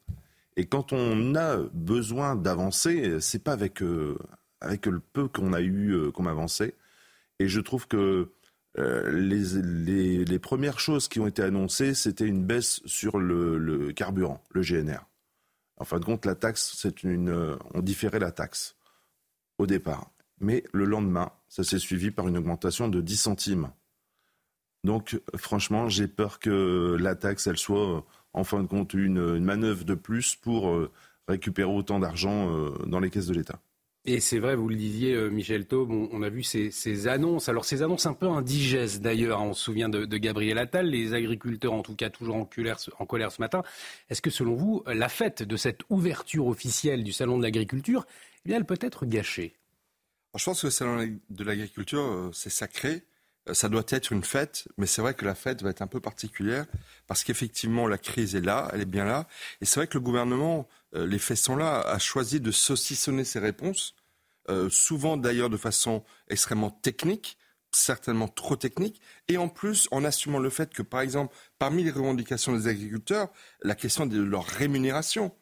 Et 0.58 0.66
quand 0.66 0.94
on 0.94 1.36
a 1.36 1.58
besoin 1.74 2.36
d'avancer, 2.36 3.20
c'est 3.20 3.44
pas 3.44 3.54
avec, 3.54 3.82
euh, 3.82 4.18
avec 4.62 4.86
le 4.86 5.00
peu 5.00 5.28
qu'on 5.28 5.54
a 5.54 5.62
eu 5.62 5.92
euh, 5.92 6.12
comme 6.12 6.28
avancé. 6.28 6.76
Et 7.40 7.48
je 7.48 7.60
trouve 7.60 7.88
que 7.88 8.32
euh, 8.78 9.12
les, 9.12 10.26
les, 10.26 10.40
premières 10.40 10.80
choses 10.80 11.08
qui 11.08 11.20
ont 11.20 11.28
été 11.28 11.42
annoncées, 11.42 11.94
c'était 11.94 12.26
une 12.26 12.46
baisse 12.46 12.82
sur 12.86 13.20
le, 13.20 13.92
carburant, 13.92 14.44
le 14.52 14.62
GNR. 14.62 15.06
En 15.78 15.84
fin 15.84 16.00
de 16.00 16.06
compte, 16.06 16.26
la 16.26 16.36
taxe, 16.36 16.74
c'est 16.78 17.04
une, 17.04 17.58
on 17.74 17.82
différait 17.82 18.20
la 18.20 18.32
taxe 18.32 18.76
au 19.58 19.68
départ. 19.68 20.12
Mais 20.40 20.64
le 20.74 20.86
lendemain, 20.86 21.32
ça 21.50 21.64
s'est 21.64 21.80
suivi 21.80 22.12
par 22.12 22.28
une 22.28 22.38
augmentation 22.38 22.88
de 22.88 23.02
10 23.02 23.18
centimes. 23.18 23.72
Donc, 24.86 25.20
franchement, 25.36 25.89
j'ai 25.89 26.08
peur 26.08 26.38
que 26.38 26.96
la 27.00 27.15
taxe, 27.15 27.48
elle 27.48 27.58
soit, 27.58 28.06
en 28.34 28.44
fin 28.44 28.62
de 28.62 28.68
compte, 28.68 28.94
une, 28.94 29.39
manœuvre 29.39 29.84
de 29.84 29.96
plus 29.96 30.36
pour 30.36 30.70
euh, 30.70 30.92
récupérer 31.27 31.72
autant 31.72 32.00
d'argent 32.00 32.51
euh, 32.51 32.70
dans 32.86 33.00
les 33.00 33.10
caisses 33.10 33.25
de 33.25 33.34
l'État. 33.34 33.60
Et 34.08 34.20
c'est 34.20 34.38
vrai, 34.38 34.56
vous 34.56 34.70
le 34.70 34.75
disiez, 34.75 35.15
euh, 35.15 35.30
Michel 35.30 35.65
Taube, 35.65 35.89
on, 35.89 36.22
a 36.22 36.30
vu 36.30 36.44
ces, 36.44 37.08
annonces. 37.08 37.50
Alors 37.50 37.65
ces 37.65 37.82
annonces 37.82 38.06
un 38.06 38.13
peu 38.13 38.27
indigestes 38.27 39.01
d'ailleurs. 39.01 39.39
Hein. 39.39 39.48
on 39.48 39.54
se 39.56 39.63
souvient 39.63 39.89
de, 39.89 40.06
Gabriel 40.18 40.60
Attal, 40.60 40.86
les 40.86 41.15
agriculteurs 41.15 41.74
en 41.74 41.82
tout 41.82 41.96
cas 41.96 42.12
toujours 42.12 42.36
en 42.36 42.46
colère, 42.46 42.77
en 43.00 43.08
colère 43.08 43.32
ce 43.32 43.42
matin. 43.42 43.63
Est-ce 44.12 44.22
que 44.22 44.30
selon 44.30 44.54
vous, 44.54 44.84
la 44.86 45.10
fête 45.10 45.42
de 45.42 45.58
cette 45.58 45.82
ouverture 45.89 46.46
officielle 46.46 47.04
du 47.04 47.12
Salon 47.12 47.39
de 47.39 47.44
l'agriculture, 47.44 48.06
eh 48.46 48.50
bien, 48.50 48.58
elle 48.58 48.65
peut 48.65 48.77
être 48.82 49.08
gâchée? 49.08 49.56
Je 50.36 50.46
pense 50.46 50.62
que 50.62 50.68
le 50.68 50.72
Salon 50.72 51.18
de 51.32 51.44
l'agriculture, 51.44 52.30
c'est 52.34 52.51
sacré. 52.51 53.01
Euh, 53.50 53.54
ça 53.54 53.70
doit 53.70 53.84
être 53.90 54.12
une 54.12 54.24
fête, 54.24 54.68
mais 54.78 54.86
c'est 54.86 55.02
vrai 55.02 55.14
que 55.14 55.25
la 55.25 55.36
fête 55.36 55.62
va 55.62 55.70
être 55.70 55.82
un 55.82 55.88
peu 55.88 56.00
particulière 56.00 56.66
parce 57.08 57.24
qu'effectivement 57.24 57.88
la 57.88 57.98
crise 57.98 58.36
est 58.36 58.42
là, 58.42 58.70
elle 58.74 58.82
est 58.82 58.86
bien 58.86 59.06
là, 59.06 59.28
et 59.62 59.66
c'est 59.66 59.80
vrai 59.80 59.88
que 59.88 59.98
le 59.98 60.04
gouvernement, 60.04 60.68
euh, 60.96 61.06
les 61.06 61.20
faits 61.20 61.38
sont 61.38 61.56
là, 61.56 61.82
a 61.82 62.00
choisi 62.00 62.40
de 62.40 62.52
saucissonner 62.52 63.24
ses 63.24 63.40
réponses 63.40 63.96
euh, 64.50 64.70
souvent 64.70 65.18
d'ailleurs 65.18 65.50
de 65.50 65.58
façon 65.58 66.04
extrêmement 66.30 66.70
technique, 66.70 67.38
certainement 67.72 68.28
trop 68.28 68.56
technique, 68.56 69.02
et 69.28 69.38
en 69.38 69.50
plus 69.50 69.88
en 69.92 70.04
assumant 70.04 70.40
le 70.40 70.50
fait 70.50 70.72
que, 70.72 70.84
par 70.84 71.02
exemple, 71.02 71.36
parmi 71.58 71.84
les 71.84 71.92
revendications 71.92 72.56
des 72.56 72.68
agriculteurs, 72.68 73.30
la 73.64 73.75
question 73.75 74.06
de 74.06 74.22
leur 74.22 74.46
rémunération. 74.46 75.36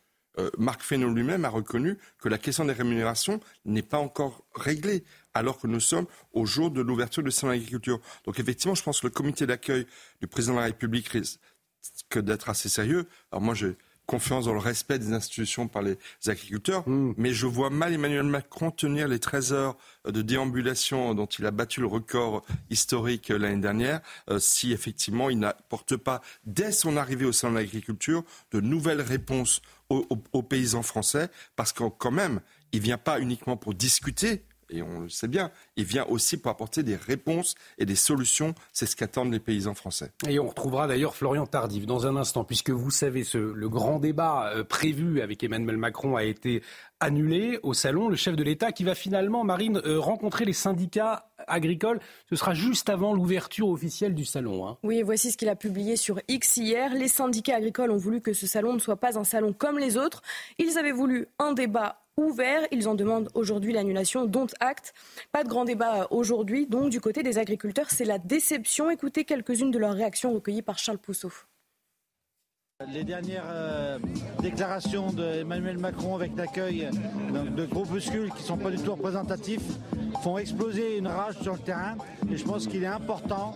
Marc 0.57 0.81
Fesneau 0.81 1.09
lui-même 1.13 1.45
a 1.45 1.49
reconnu 1.49 1.99
que 2.17 2.27
la 2.27 2.39
question 2.39 2.65
des 2.65 2.73
rémunérations 2.73 3.39
n'est 3.65 3.83
pas 3.83 3.99
encore 3.99 4.43
réglée, 4.55 5.03
alors 5.33 5.59
que 5.59 5.67
nous 5.67 5.79
sommes 5.79 6.05
au 6.33 6.45
jour 6.45 6.71
de 6.71 6.81
l'ouverture 6.81 7.23
du 7.23 7.31
salon 7.31 7.53
de 7.53 7.57
l'agriculture. 7.57 7.99
Donc 8.25 8.39
effectivement, 8.39 8.75
je 8.75 8.83
pense 8.83 9.01
que 9.01 9.07
le 9.07 9.11
comité 9.11 9.45
d'accueil 9.45 9.85
du 10.21 10.27
président 10.27 10.53
de 10.53 10.59
la 10.59 10.65
République 10.65 11.07
risque 11.07 11.39
d'être 12.15 12.49
assez 12.49 12.69
sérieux. 12.69 13.07
Alors 13.31 13.41
moi, 13.41 13.53
je 13.53 13.67
confiance 14.05 14.45
dans 14.45 14.53
le 14.53 14.59
respect 14.59 14.99
des 14.99 15.13
institutions 15.13 15.67
par 15.67 15.81
les 15.81 15.97
agriculteurs, 16.27 16.87
mm. 16.87 17.13
mais 17.17 17.33
je 17.33 17.47
vois 17.47 17.69
mal 17.69 17.93
Emmanuel 17.93 18.23
Macron 18.23 18.71
tenir 18.71 19.07
les 19.07 19.19
13 19.19 19.53
heures 19.53 19.77
de 20.05 20.21
déambulation 20.21 21.13
dont 21.13 21.25
il 21.25 21.45
a 21.45 21.51
battu 21.51 21.79
le 21.79 21.87
record 21.87 22.43
historique 22.69 23.29
l'année 23.29 23.61
dernière, 23.61 24.01
euh, 24.29 24.39
si 24.39 24.73
effectivement 24.73 25.29
il 25.29 25.39
n'apporte 25.39 25.95
pas, 25.95 26.21
dès 26.45 26.71
son 26.71 26.97
arrivée 26.97 27.25
au 27.25 27.31
sein 27.31 27.49
de 27.49 27.55
l'agriculture, 27.55 28.23
de 28.51 28.59
nouvelles 28.59 29.01
réponses 29.01 29.61
aux, 29.89 30.05
aux 30.33 30.43
paysans 30.43 30.83
français, 30.83 31.29
parce 31.55 31.71
que 31.71 31.83
quand 31.83 32.11
même, 32.11 32.41
il 32.71 32.79
ne 32.79 32.83
vient 32.83 32.97
pas 32.97 33.19
uniquement 33.19 33.55
pour 33.55 33.73
discuter, 33.73 34.43
et 34.69 34.81
on 34.81 35.01
le 35.01 35.09
sait 35.09 35.27
bien, 35.27 35.51
il 35.75 35.85
vient 35.85 36.05
aussi 36.05 36.37
pour 36.37 36.51
apporter 36.51 36.83
des 36.83 36.95
réponses 36.95 37.55
et 37.77 37.85
des 37.85 37.95
solutions. 37.95 38.53
C'est 38.71 38.85
ce 38.85 38.95
qu'attendent 38.95 39.31
les 39.31 39.39
paysans 39.39 39.73
français. 39.73 40.11
Et 40.27 40.39
on 40.39 40.47
retrouvera 40.47 40.87
d'ailleurs 40.87 41.15
Florian 41.15 41.45
Tardif 41.45 41.85
dans 41.85 42.05
un 42.07 42.15
instant, 42.15 42.43
puisque 42.43 42.69
vous 42.69 42.91
savez, 42.91 43.23
ce, 43.23 43.37
le 43.37 43.69
grand 43.69 43.99
débat 43.99 44.51
euh, 44.55 44.63
prévu 44.63 45.21
avec 45.21 45.43
Emmanuel 45.43 45.77
Macron 45.77 46.15
a 46.15 46.23
été 46.23 46.61
annulé 46.99 47.59
au 47.63 47.73
salon. 47.73 48.09
Le 48.09 48.15
chef 48.15 48.35
de 48.35 48.43
l'État 48.43 48.71
qui 48.71 48.83
va 48.83 48.95
finalement, 48.95 49.43
Marine, 49.43 49.81
euh, 49.85 49.99
rencontrer 49.99 50.45
les 50.45 50.53
syndicats 50.53 51.27
agricoles. 51.47 51.99
Ce 52.29 52.35
sera 52.35 52.53
juste 52.53 52.89
avant 52.89 53.13
l'ouverture 53.13 53.69
officielle 53.69 54.15
du 54.15 54.25
salon. 54.25 54.67
Hein. 54.67 54.77
Oui, 54.83 55.01
voici 55.01 55.31
ce 55.31 55.37
qu'il 55.37 55.49
a 55.49 55.55
publié 55.55 55.97
sur 55.97 56.19
X 56.27 56.57
hier. 56.57 56.93
Les 56.93 57.07
syndicats 57.07 57.57
agricoles 57.57 57.91
ont 57.91 57.97
voulu 57.97 58.21
que 58.21 58.33
ce 58.33 58.47
salon 58.47 58.73
ne 58.73 58.79
soit 58.79 58.95
pas 58.95 59.17
un 59.17 59.23
salon 59.23 59.53
comme 59.53 59.77
les 59.77 59.97
autres. 59.97 60.21
Ils 60.57 60.77
avaient 60.77 60.91
voulu 60.91 61.27
un 61.39 61.53
débat 61.53 62.02
ouvert. 62.17 62.61
Ils 62.71 62.87
en 62.87 62.95
demandent 62.95 63.29
aujourd'hui 63.33 63.73
l'annulation, 63.73 64.25
dont 64.25 64.47
acte. 64.59 64.93
Pas 65.31 65.43
de 65.43 65.49
grand 65.49 65.65
débat 65.65 66.07
aujourd'hui. 66.11 66.67
Donc, 66.67 66.89
du 66.89 67.01
côté 67.01 67.23
des 67.23 67.37
agriculteurs, 67.37 67.89
c'est 67.89 68.05
la 68.05 68.17
déception. 68.17 68.89
Écoutez 68.89 69.23
quelques-unes 69.25 69.71
de 69.71 69.79
leurs 69.79 69.93
réactions 69.93 70.33
recueillies 70.33 70.61
par 70.61 70.77
Charles 70.77 70.99
Pousseau. 70.99 71.31
Les 72.91 73.03
dernières 73.03 73.45
euh, 73.47 73.97
déclarations 74.41 75.11
d'Emmanuel 75.11 75.77
Macron 75.77 76.15
avec 76.15 76.35
l'accueil 76.35 76.89
de 77.31 77.65
groupuscules 77.65 78.31
qui 78.31 78.41
ne 78.41 78.47
sont 78.47 78.57
pas 78.57 78.71
du 78.71 78.77
tout 78.77 78.91
représentatifs 78.91 79.63
font 80.21 80.37
exploser 80.37 80.97
une 80.97 81.07
rage 81.07 81.39
sur 81.41 81.53
le 81.53 81.59
terrain. 81.59 81.95
Et 82.29 82.35
je 82.35 82.43
pense 82.43 82.67
qu'il 82.67 82.83
est 82.83 82.87
important 82.87 83.55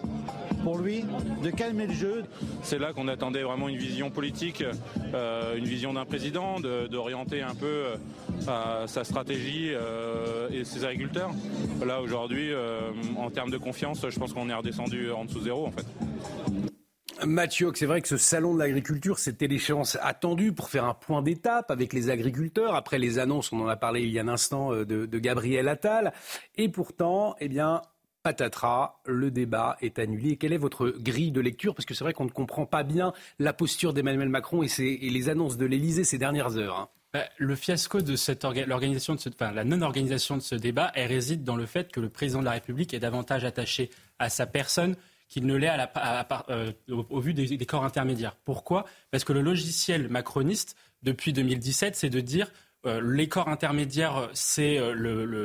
pour 0.63 0.77
lui 0.77 1.05
de 1.43 1.49
calmer 1.49 1.87
le 1.87 1.93
jeu. 1.93 2.23
C'est 2.63 2.79
là 2.79 2.93
qu'on 2.93 3.07
attendait 3.07 3.43
vraiment 3.43 3.69
une 3.69 3.77
vision 3.77 4.09
politique, 4.09 4.63
euh, 5.13 5.55
une 5.55 5.65
vision 5.65 5.93
d'un 5.93 6.05
président, 6.05 6.59
d'orienter 6.59 7.41
un 7.41 7.55
peu 7.55 7.85
euh, 8.47 8.87
sa 8.87 9.03
stratégie 9.03 9.71
euh, 9.71 10.49
et 10.49 10.63
ses 10.63 10.85
agriculteurs. 10.85 11.31
Là 11.85 12.01
aujourd'hui, 12.01 12.51
en 13.17 13.29
termes 13.29 13.51
de 13.51 13.57
confiance, 13.57 14.05
je 14.09 14.19
pense 14.19 14.33
qu'on 14.33 14.49
est 14.49 14.53
redescendu 14.53 15.11
en 15.11 15.25
dessous 15.25 15.41
zéro 15.41 15.67
en 15.67 15.71
fait. 15.71 15.85
Mathieu, 17.25 17.71
c'est 17.73 17.87
vrai 17.87 18.01
que 18.01 18.07
ce 18.07 18.17
salon 18.17 18.53
de 18.53 18.59
l'agriculture, 18.59 19.17
c'était 19.17 19.47
l'échéance 19.47 19.97
attendue 20.01 20.53
pour 20.53 20.69
faire 20.69 20.85
un 20.85 20.93
point 20.93 21.23
d'étape 21.23 21.71
avec 21.71 21.91
les 21.93 22.11
agriculteurs. 22.11 22.75
Après 22.75 22.99
les 22.99 23.17
annonces, 23.17 23.51
on 23.51 23.61
en 23.61 23.67
a 23.67 23.75
parlé 23.75 24.01
il 24.01 24.11
y 24.11 24.19
a 24.19 24.21
un 24.21 24.27
instant 24.27 24.71
de, 24.71 24.83
de 24.83 25.19
Gabriel 25.19 25.67
Attal. 25.67 26.13
Et 26.55 26.69
pourtant, 26.69 27.35
eh 27.39 27.47
bien, 27.47 27.81
patatras, 28.27 28.99
le 29.05 29.31
débat 29.31 29.77
est 29.79 29.99
annulé. 29.99 30.35
Quelle 30.35 30.51
est 30.51 30.57
votre 30.57 30.89
grille 30.89 31.31
de 31.31 31.39
lecture? 31.39 31.73
Parce 31.73 31.85
que 31.85 31.93
c'est 31.93 32.03
vrai 32.03 32.11
qu'on 32.11 32.25
ne 32.25 32.29
comprend 32.29 32.65
pas 32.65 32.83
bien 32.83 33.13
la 33.39 33.53
posture 33.53 33.93
d'Emmanuel 33.93 34.27
Macron 34.27 34.63
et, 34.63 34.69
les 34.77 35.29
annonces 35.29 35.55
de 35.55 35.65
l'Élysée 35.65 36.03
ces 36.03 36.17
dernières 36.17 36.57
heures. 36.57 36.77
Hein. 36.77 36.89
Bah, 37.13 37.23
le 37.37 37.55
fiasco 37.55 38.01
de 38.01 38.17
cette 38.17 38.43
l'organisation 38.43 39.15
de 39.15 39.21
la 39.39 39.63
non-organisation 39.63 40.35
de 40.35 40.41
ce 40.41 40.55
débat, 40.55 40.91
elle 40.93 41.07
réside 41.07 41.45
dans 41.45 41.55
le 41.55 41.65
fait 41.65 41.89
que 41.89 42.01
le 42.01 42.09
président 42.09 42.41
de 42.41 42.45
la 42.45 42.51
République 42.51 42.93
est 42.93 42.99
davantage 42.99 43.45
attaché 43.45 43.91
à 44.19 44.27
sa 44.27 44.45
personne 44.45 44.97
qu'il 45.29 45.45
ne 45.45 45.55
l'est 45.55 45.71
euh, 46.49 46.73
au, 46.89 47.21
vu 47.21 47.33
des, 47.33 47.65
corps 47.65 47.85
intermédiaires. 47.85 48.35
Pourquoi? 48.43 48.85
Parce 49.09 49.23
que 49.23 49.31
le 49.31 49.41
logiciel 49.41 50.09
macroniste, 50.09 50.75
depuis 51.01 51.31
2017, 51.31 51.95
c'est 51.95 52.09
de 52.09 52.19
dire 52.19 52.51
euh, 52.85 53.01
les 53.01 53.27
corps 53.27 53.49
intermédiaires, 53.49 54.17
euh, 54.17 54.29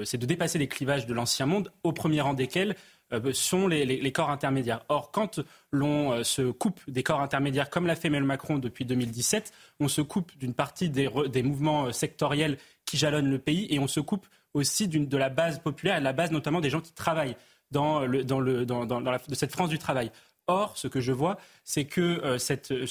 c'est 0.04 0.18
de 0.18 0.26
dépasser 0.26 0.58
les 0.58 0.68
clivages 0.68 1.06
de 1.06 1.14
l'ancien 1.14 1.46
monde, 1.46 1.72
au 1.82 1.92
premier 1.92 2.20
rang 2.20 2.34
desquels 2.34 2.76
euh, 3.12 3.32
sont 3.32 3.68
les, 3.68 4.12
corps 4.12 4.30
intermédiaires. 4.30 4.84
Or, 4.88 5.10
quand 5.10 5.40
l'on 5.70 6.22
se 6.24 6.50
coupe 6.50 6.80
des 6.88 7.02
corps 7.02 7.20
intermédiaires, 7.20 7.70
comme 7.70 7.86
l'a 7.86 7.96
fait 7.96 8.08
Emmanuel 8.08 8.26
Macron 8.26 8.58
depuis 8.58 8.84
2017, 8.84 9.52
on 9.80 9.88
se 9.88 10.02
coupe 10.02 10.36
d'une 10.38 10.54
partie 10.54 10.90
des, 10.90 11.08
mouvements 11.42 11.92
sectoriels 11.92 12.58
qui 12.84 12.96
jalonnent 12.96 13.30
le 13.30 13.38
pays 13.38 13.66
et 13.70 13.78
on 13.78 13.88
se 13.88 14.00
coupe 14.00 14.26
aussi 14.54 14.86
de 14.88 15.16
la 15.16 15.30
base 15.30 15.58
populaire 15.60 15.98
de 15.98 16.04
la 16.04 16.12
base 16.12 16.30
notamment 16.30 16.60
des 16.60 16.68
gens 16.68 16.82
qui 16.82 16.92
travaillent 16.92 17.36
dans, 17.70 18.06
de 18.06 19.34
cette 19.34 19.52
France 19.52 19.70
du 19.70 19.78
travail. 19.78 20.12
Or, 20.48 20.76
ce 20.76 20.88
que 20.88 21.00
je 21.00 21.12
vois, 21.12 21.38
c'est 21.64 21.84
que 21.84 22.20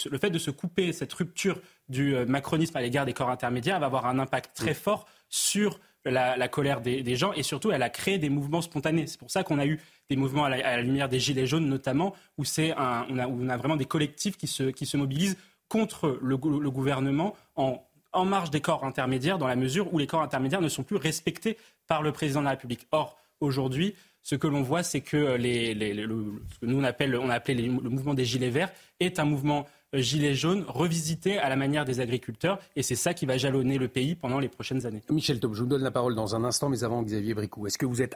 le 0.09 0.17
fait 0.17 0.29
de 0.29 0.39
se 0.39 0.49
couper, 0.49 0.93
cette 0.93 1.13
rupture 1.13 1.59
du 1.91 2.15
euh, 2.15 2.25
macronisme 2.25 2.75
à 2.77 2.81
l'égard 2.81 3.05
des 3.05 3.13
corps 3.13 3.29
intermédiaires 3.29 3.79
va 3.79 3.85
avoir 3.85 4.07
un 4.07 4.17
impact 4.17 4.55
très 4.55 4.73
fort 4.73 5.05
sur 5.29 5.79
la, 6.03 6.47
colère 6.47 6.81
des, 6.81 7.15
gens 7.15 7.31
et 7.33 7.43
surtout 7.43 7.71
elle 7.71 7.83
a 7.83 7.89
créé 7.89 8.17
des 8.17 8.29
mouvements 8.29 8.61
spontanés. 8.61 9.05
C'est 9.05 9.19
pour 9.19 9.29
ça 9.29 9.43
qu'on 9.43 9.59
a 9.59 9.67
eu 9.67 9.79
des 10.09 10.15
mouvements 10.15 10.45
à 10.45 10.49
la, 10.49 10.81
lumière 10.81 11.09
des 11.09 11.19
Gilets 11.19 11.45
jaunes 11.45 11.67
notamment, 11.67 12.15
où, 12.39 12.43
un, 12.75 13.05
on, 13.09 13.19
a, 13.19 13.27
on 13.27 13.49
a 13.49 13.57
vraiment 13.57 13.75
des 13.75 13.85
collectifs 13.85 14.35
qui 14.35 14.47
se, 14.47 14.63
qui 14.63 14.87
se 14.87 14.97
mobilisent 14.97 15.37
contre 15.69 16.17
le, 16.21 16.37
gouvernement 16.37 17.35
en, 17.55 17.85
en 18.13 18.25
marge 18.25 18.49
des 18.49 18.61
corps 18.61 18.83
intermédiaires, 18.83 19.37
dans 19.37 19.47
la 19.47 19.55
mesure 19.55 19.93
où 19.93 19.99
les 19.99 20.07
corps 20.07 20.21
intermédiaires 20.21 20.61
ne 20.61 20.69
sont 20.69 20.83
plus 20.83 20.97
respectés 20.97 21.57
par 21.87 22.01
le 22.01 22.11
président 22.11 22.39
de 22.39 22.45
la 22.45 22.51
République. 22.51 22.87
Or, 22.91 23.17
aujourd'hui, 23.39 23.95
ce 24.21 24.35
que 24.35 24.47
l'on 24.47 24.63
voit, 24.63 24.83
c'est 24.83 25.01
que 25.01 25.35
les, 25.35 25.73
ce 25.73 26.59
que 26.59 26.65
nous 26.65 26.79
on 26.79 26.83
appelle, 26.83 27.15
on 27.15 27.29
a 27.29 27.35
appelé 27.35 27.61
le 27.61 27.89
mouvement 27.89 28.13
des 28.13 28.25
Gilets 28.25 28.49
verts 28.49 28.71
est 28.99 29.19
un 29.19 29.25
mouvement 29.25 29.67
Gilets 29.93 30.35
jaunes 30.35 30.63
revisité 30.67 31.37
à 31.37 31.49
la 31.49 31.55
manière 31.55 31.85
des 31.85 31.99
agriculteurs. 31.99 32.59
Et 32.75 32.83
c'est 32.83 32.95
ça 32.95 33.13
qui 33.13 33.25
va 33.25 33.37
jalonner 33.37 33.77
le 33.77 33.87
pays 33.87 34.15
pendant 34.15 34.39
les 34.39 34.49
prochaines 34.49 34.85
années. 34.85 35.01
Michel 35.09 35.39
Taub, 35.39 35.53
je 35.53 35.61
vous 35.61 35.67
donne 35.67 35.83
la 35.83 35.91
parole 35.91 36.15
dans 36.15 36.35
un 36.35 36.43
instant, 36.43 36.69
mais 36.69 36.83
avant 36.83 37.03
Xavier 37.03 37.33
Bricou, 37.33 37.67
est-ce 37.67 37.77
que 37.77 37.85
vous 37.85 38.01
êtes 38.01 38.15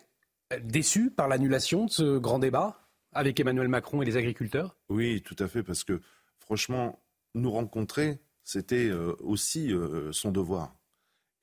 déçu 0.62 1.10
par 1.10 1.28
l'annulation 1.28 1.86
de 1.86 1.92
ce 1.92 2.18
grand 2.18 2.40
débat 2.40 2.80
avec 3.12 3.40
Emmanuel 3.40 3.68
Macron 3.68 4.02
et 4.02 4.06
les 4.06 4.18
agriculteurs? 4.18 4.76
Oui, 4.90 5.22
tout 5.22 5.36
à 5.40 5.48
fait, 5.48 5.64
parce 5.64 5.84
que 5.84 6.00
franchement, 6.40 7.00
nous 7.34 7.52
rencontrer, 7.52 8.20
c'était 8.44 8.88
euh, 8.88 9.14
aussi 9.20 9.74
euh, 9.74 10.12
son 10.12 10.32
devoir. 10.32 10.76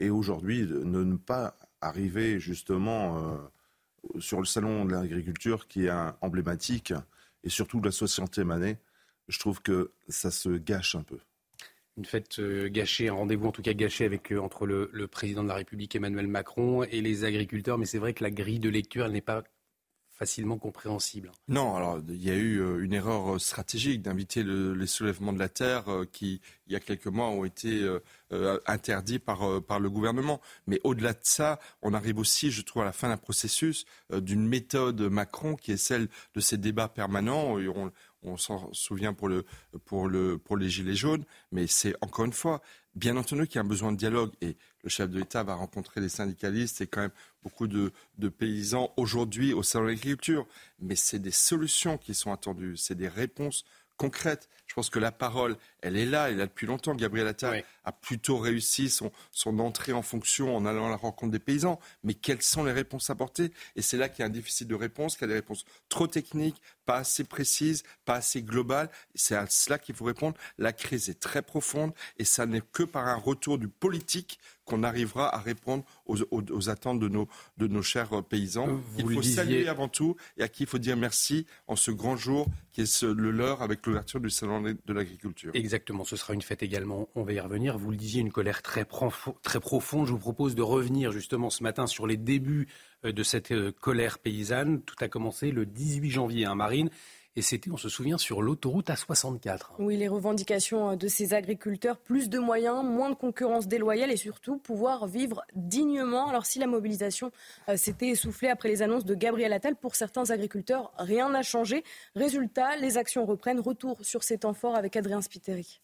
Et 0.01 0.11
aujourd'hui, 0.11 0.63
ne, 0.63 1.05
ne 1.05 1.17
pas 1.17 1.57
arriver 1.81 2.41
justement 2.41 3.19
euh, 3.19 4.21
sur 4.21 4.39
le 4.39 4.47
salon 4.47 4.85
de 4.85 4.93
l'agriculture 4.93 5.69
qui 5.69 5.87
est 5.87 5.93
emblématique, 6.21 6.93
et 7.45 7.49
surtout 7.49 7.81
de 7.81 7.87
la 7.87 7.91
60e 7.91 8.51
année, 8.53 8.79
je 9.33 9.39
trouve 9.39 9.63
que 9.63 9.93
ça 10.09 10.31
se 10.31 10.51
gâche 10.51 10.95
un 10.95 11.03
peu. 11.03 11.19
Une 11.99 12.05
fête 12.05 12.39
euh, 12.39 12.69
gâchée, 12.69 13.09
un 13.09 13.15
rendez-vous 13.15 13.49
en 13.49 13.53
tout 13.53 13.63
cas 13.63 13.75
gâché 13.75 14.05
avec, 14.05 14.33
euh, 14.33 14.41
entre 14.41 14.67
le, 14.67 15.07
président 15.09 15.43
de 15.43 15.49
la 15.49 15.55
République 15.55 15.95
Emmanuel 15.95 16.27
Macron 16.27 16.85
et 16.85 17.01
les 17.01 17.25
agriculteurs, 17.25 17.77
mais 17.77 17.85
c'est 17.85 17.99
vrai 17.99 18.15
que 18.15 18.25
la 18.25 18.31
grille 18.31 18.61
de 18.61 18.71
lecture, 18.71 19.05
elle 19.05 19.13
n'est 19.13 19.21
pas 19.21 19.43
facilement 20.09 20.57
compréhensible. 20.57 21.33
Non, 21.49 21.75
alors 21.75 22.01
il 22.09 22.23
y 22.23 22.31
a 22.31 22.35
eu 22.35 22.61
euh, 22.61 22.85
une 22.85 22.95
erreur 22.95 23.41
stratégique 23.41 24.01
d'inviter 24.03 24.43
les 24.45 24.87
soulèvements 24.87 25.33
de 25.33 25.39
la 25.39 25.49
terre 25.49 25.85
qui, 26.13 26.41
il 26.67 26.73
y 26.73 26.77
a 26.77 26.81
quelques 26.81 27.09
mois, 27.09 27.29
ont 27.29 27.45
été 27.45 27.87
interdits 28.67 29.19
par, 29.19 29.63
par 29.63 29.81
le 29.81 29.91
gouvernement. 29.91 30.41
Mais 30.67 30.81
au-delà 30.85 31.13
de 31.13 31.19
ça, 31.23 31.59
on 31.83 31.93
arrive 31.93 32.19
aussi, 32.19 32.51
je 32.51 32.63
trouve, 32.63 32.83
à 32.83 32.85
la 32.85 32.93
fin 32.93 33.09
d'un 33.09 33.17
processus 33.17 33.85
d'une 34.11 34.47
méthode 34.47 35.01
Macron 35.01 35.57
qui 35.57 35.73
est 35.73 35.77
celle 35.77 36.09
de 36.35 36.41
ces 36.41 36.57
débats 36.57 36.89
permanents. 36.89 37.57
On, 37.57 37.91
on 38.23 38.37
s'en 38.37 38.73
souvient 38.73 39.13
pour, 39.13 39.29
le, 39.29 39.45
pour, 39.85 40.09
le, 40.09 40.39
pour 40.39 40.57
les 40.57 40.69
Gilets 40.69 40.95
jaunes, 40.95 41.25
mais 41.51 41.67
c'est 41.67 41.95
encore 42.01 42.25
une 42.25 42.33
fois, 42.33 42.63
bien 42.95 43.17
entendu 43.17 43.47
qu'il 43.47 43.57
y 43.57 43.59
a 43.59 43.63
un 43.63 43.69
besoin 43.69 43.93
de 43.93 43.97
dialogue 43.97 44.33
et 44.41 44.57
le 44.83 44.89
chef 44.89 45.11
de 45.11 45.19
l'État 45.19 45.43
va 45.43 45.55
rencontrer 45.55 46.01
les 46.01 46.09
syndicalistes 46.09 46.81
et 46.81 46.87
quand 46.87 47.01
même 47.03 47.11
beaucoup 47.43 47.67
de, 47.67 47.93
de 48.19 48.29
paysans 48.29 48.93
aujourd'hui 48.97 49.53
au 49.53 49.63
salon 49.63 49.85
de 49.85 49.91
l'agriculture. 49.91 50.47
Mais 50.79 50.97
c'est 50.97 51.19
des 51.19 51.31
solutions 51.31 51.99
qui 51.99 52.15
sont 52.15 52.33
attendues, 52.33 52.77
c'est 52.77 52.95
des 52.95 53.09
réponses 53.09 53.65
concrètes. 53.97 54.49
Je 54.67 54.75
pense 54.75 54.91
que 54.91 54.99
la 54.99 55.13
parole, 55.13 55.57
elle 55.81 55.97
est 55.97 56.07
là, 56.07 56.29
elle 56.29 56.35
est 56.35 56.39
là 56.39 56.47
depuis 56.47 56.67
longtemps. 56.67 56.95
Gabriel 56.95 57.27
Attal 57.27 57.63
a 57.85 57.93
plutôt 57.93 58.39
réussi 58.39 58.91
son, 58.91 59.13
son 59.31 59.59
entrée 59.59 59.93
en 59.93 60.03
fonction 60.03 60.57
en 60.57 60.67
allant 60.67 60.87
à 60.87 60.91
la 60.91 60.97
rencontre 60.97 61.33
des 61.33 61.39
paysans. 61.39 61.81
Mais 62.05 62.15
quelles 62.15 62.43
sont 62.43 62.65
les 62.65 62.73
réponses 62.73 63.11
apportées? 63.11 63.53
Et 63.77 63.83
c'est 63.83 63.97
là 63.97 64.09
qu'il 64.09 64.21
y 64.21 64.23
a 64.23 64.27
un 64.27 64.31
déficit 64.31 64.69
de 64.69 64.75
réponse, 64.75 65.17
qu'il 65.17 65.23
y 65.23 65.25
a 65.25 65.29
des 65.29 65.41
réponses 65.41 65.65
trop 65.89 66.07
techniques, 66.07 66.61
pas 66.85 66.99
assez 66.99 67.25
précises, 67.25 67.83
pas 68.05 68.17
assez 68.17 68.43
globales. 68.43 68.91
C'est 69.15 69.37
à 69.37 69.47
cela 69.49 69.79
qu'il 69.79 69.95
faut 69.95 70.05
répondre. 70.05 70.37
La 70.59 70.73
crise 70.73 71.09
est 71.09 71.21
très 71.21 71.43
profonde 71.43 71.93
et 72.19 72.25
ça 72.25 72.47
n'est 72.47 72.63
que 72.73 72.83
par 72.83 73.07
un 73.07 73.17
retour 73.17 73.59
du 73.59 73.69
politique 73.69 74.39
qu'on 74.65 74.85
arrivera 74.85 75.35
à 75.35 75.39
répondre 75.39 75.85
aux, 76.07 76.69
attentes 76.69 77.01
de 77.01 77.09
nos, 77.09 77.29
de 77.59 77.67
nos 77.67 77.83
chers 77.83 78.23
paysans. 78.25 78.69
Euh, 78.69 78.79
il 78.99 79.13
faut 79.13 79.23
saluer 79.23 79.69
avant 79.69 79.89
tout 79.89 80.17
et 80.37 80.43
à 80.43 80.49
qui 80.49 80.63
il 80.63 80.69
faut 80.69 80.79
dire 80.79 80.97
merci 80.97 81.47
en 81.67 81.75
ce 81.75 81.91
grand 81.91 82.17
jour 82.17 82.47
qui 82.73 82.83
est 82.83 83.03
le 83.03 83.31
leur 83.31 83.63
avec 83.63 83.85
l'ouverture 83.87 84.21
du 84.21 84.31
salon 84.31 84.63
de 84.63 84.93
l'agriculture. 84.93 85.51
Exactement, 85.55 86.05
ce 86.05 86.17
sera 86.17 86.33
une 86.33 86.43
fête 86.43 86.63
également, 86.63 87.09
on 87.15 87.23
va 87.23 87.33
y 87.33 87.41
revenir. 87.41 87.72
Vous 87.77 87.91
le 87.91 87.97
disiez, 87.97 88.21
une 88.21 88.33
colère 88.33 88.63
très, 88.63 88.85
profonde. 88.85 90.07
Je 90.07 90.13
vous 90.13 90.19
propose 90.19 90.55
de 90.55 90.63
revenir 90.63 91.13
justement 91.13 91.51
ce 91.51 91.63
matin 91.63 91.87
sur 91.87 92.07
les 92.07 92.17
débuts 92.17 92.69
euh, 93.05 93.13
de 93.13 93.23
cette 93.23 93.53
colère 93.81 94.19
paysanne. 94.19 94.83
Tout 94.83 94.97
a 95.01 95.09
commencé 95.09 95.51
le 95.51 95.67
18 95.67 96.11
janvier, 96.11 96.45
hein, 96.45 96.55
Marine. 96.55 96.91
Et 97.35 97.41
c'était, 97.41 97.71
on 97.71 97.79
se 97.79 97.89
souvient, 97.89 98.19
sur 98.19 98.43
l'autoroute 98.43 98.89
A64. 98.89 99.71
Oui, 99.79 99.97
les 99.97 100.09
revendications 100.09 100.91
euh, 100.91 100.97
de 100.97 101.09
ces 101.09 101.33
agriculteurs, 101.33 101.97
plus 101.97 102.29
de 102.29 102.39
moyens, 102.39 102.85
moins 102.85 103.09
de 103.09 103.15
concurrence 103.15 103.67
déloyale 103.67 104.11
et 104.11 104.19
surtout 104.19 104.59
pouvoir 104.59 105.07
vivre 105.07 105.43
dignement. 105.55 106.29
Alors 106.29 106.45
si 106.45 106.59
la 106.59 106.67
mobilisation 106.67 107.33
euh, 107.71 107.77
s'était 107.79 108.09
essoufflée 108.09 108.49
après 108.49 108.69
les 108.69 108.83
annonces 108.83 109.07
de 109.07 109.15
Gabriel 109.15 109.55
Attal, 109.55 109.77
pour 109.77 109.95
certains 109.95 110.31
agriculteurs, 110.31 110.93
rien 110.99 111.31
n'a 111.31 111.43
changé. 111.43 111.85
Résultat, 112.15 112.77
les 112.77 112.99
actions 112.99 113.25
reprennent. 113.25 113.61
Retour 113.61 113.99
sur 114.03 114.23
ces 114.23 114.39
temps 114.39 114.55
forts 114.55 114.77
avec 114.77 114.97
Adrien 114.97 115.23
Spiteri. 115.23 115.81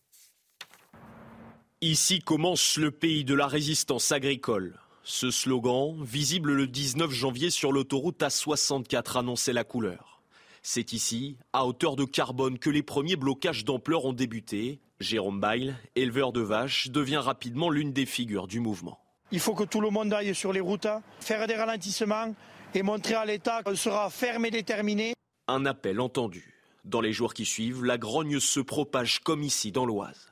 Ici 1.81 2.19
commence 2.19 2.77
le 2.77 2.91
pays 2.91 3.25
de 3.25 3.35
la 3.35 3.47
résistance 3.47 4.11
agricole. 4.11 4.81
Ce 5.05 5.31
slogan, 5.31 6.03
visible 6.03 6.53
le 6.53 6.67
19 6.67 7.09
janvier 7.13 7.51
sur 7.51 7.71
l'autoroute 7.71 8.21
A64, 8.21 9.17
annonçait 9.17 9.53
la 9.53 9.63
couleur. 9.63 10.21
C'est 10.61 10.93
ici, 10.93 11.37
à 11.53 11.67
hauteur 11.67 11.95
de 11.95 12.05
carbone, 12.05 12.59
que 12.59 12.69
les 12.69 12.83
premiers 12.83 13.15
blocages 13.15 13.65
d'ampleur 13.65 14.07
ont 14.07 14.13
débuté. 14.13 14.81
Jérôme 14.99 15.39
Bail, 15.39 15.77
éleveur 15.95 16.33
de 16.33 16.41
vaches, 16.41 16.89
devient 16.89 17.19
rapidement 17.19 17.71
l'une 17.71 17.93
des 17.93 18.07
figures 18.07 18.49
du 18.49 18.59
mouvement. 18.59 18.99
Il 19.31 19.39
faut 19.39 19.55
que 19.55 19.63
tout 19.63 19.81
le 19.81 19.91
monde 19.91 20.13
aille 20.13 20.35
sur 20.35 20.53
les 20.53 20.59
routes, 20.59 20.89
faire 21.21 21.47
des 21.47 21.55
ralentissements 21.55 22.35
et 22.75 22.83
montrer 22.83 23.15
à 23.15 23.25
l'État 23.25 23.63
qu'on 23.63 23.77
sera 23.77 24.11
ferme 24.11 24.47
et 24.47 24.51
déterminé. 24.51 25.15
Un 25.47 25.65
appel 25.65 26.01
entendu. 26.01 26.57
Dans 26.85 27.01
les 27.01 27.13
jours 27.13 27.35
qui 27.35 27.45
suivent, 27.45 27.85
la 27.85 27.99
grogne 27.99 28.41
se 28.41 28.59
propage 28.59 29.21
comme 29.21 29.45
ici 29.45 29.71
dans 29.71 29.87
l'Oise. 29.87 30.28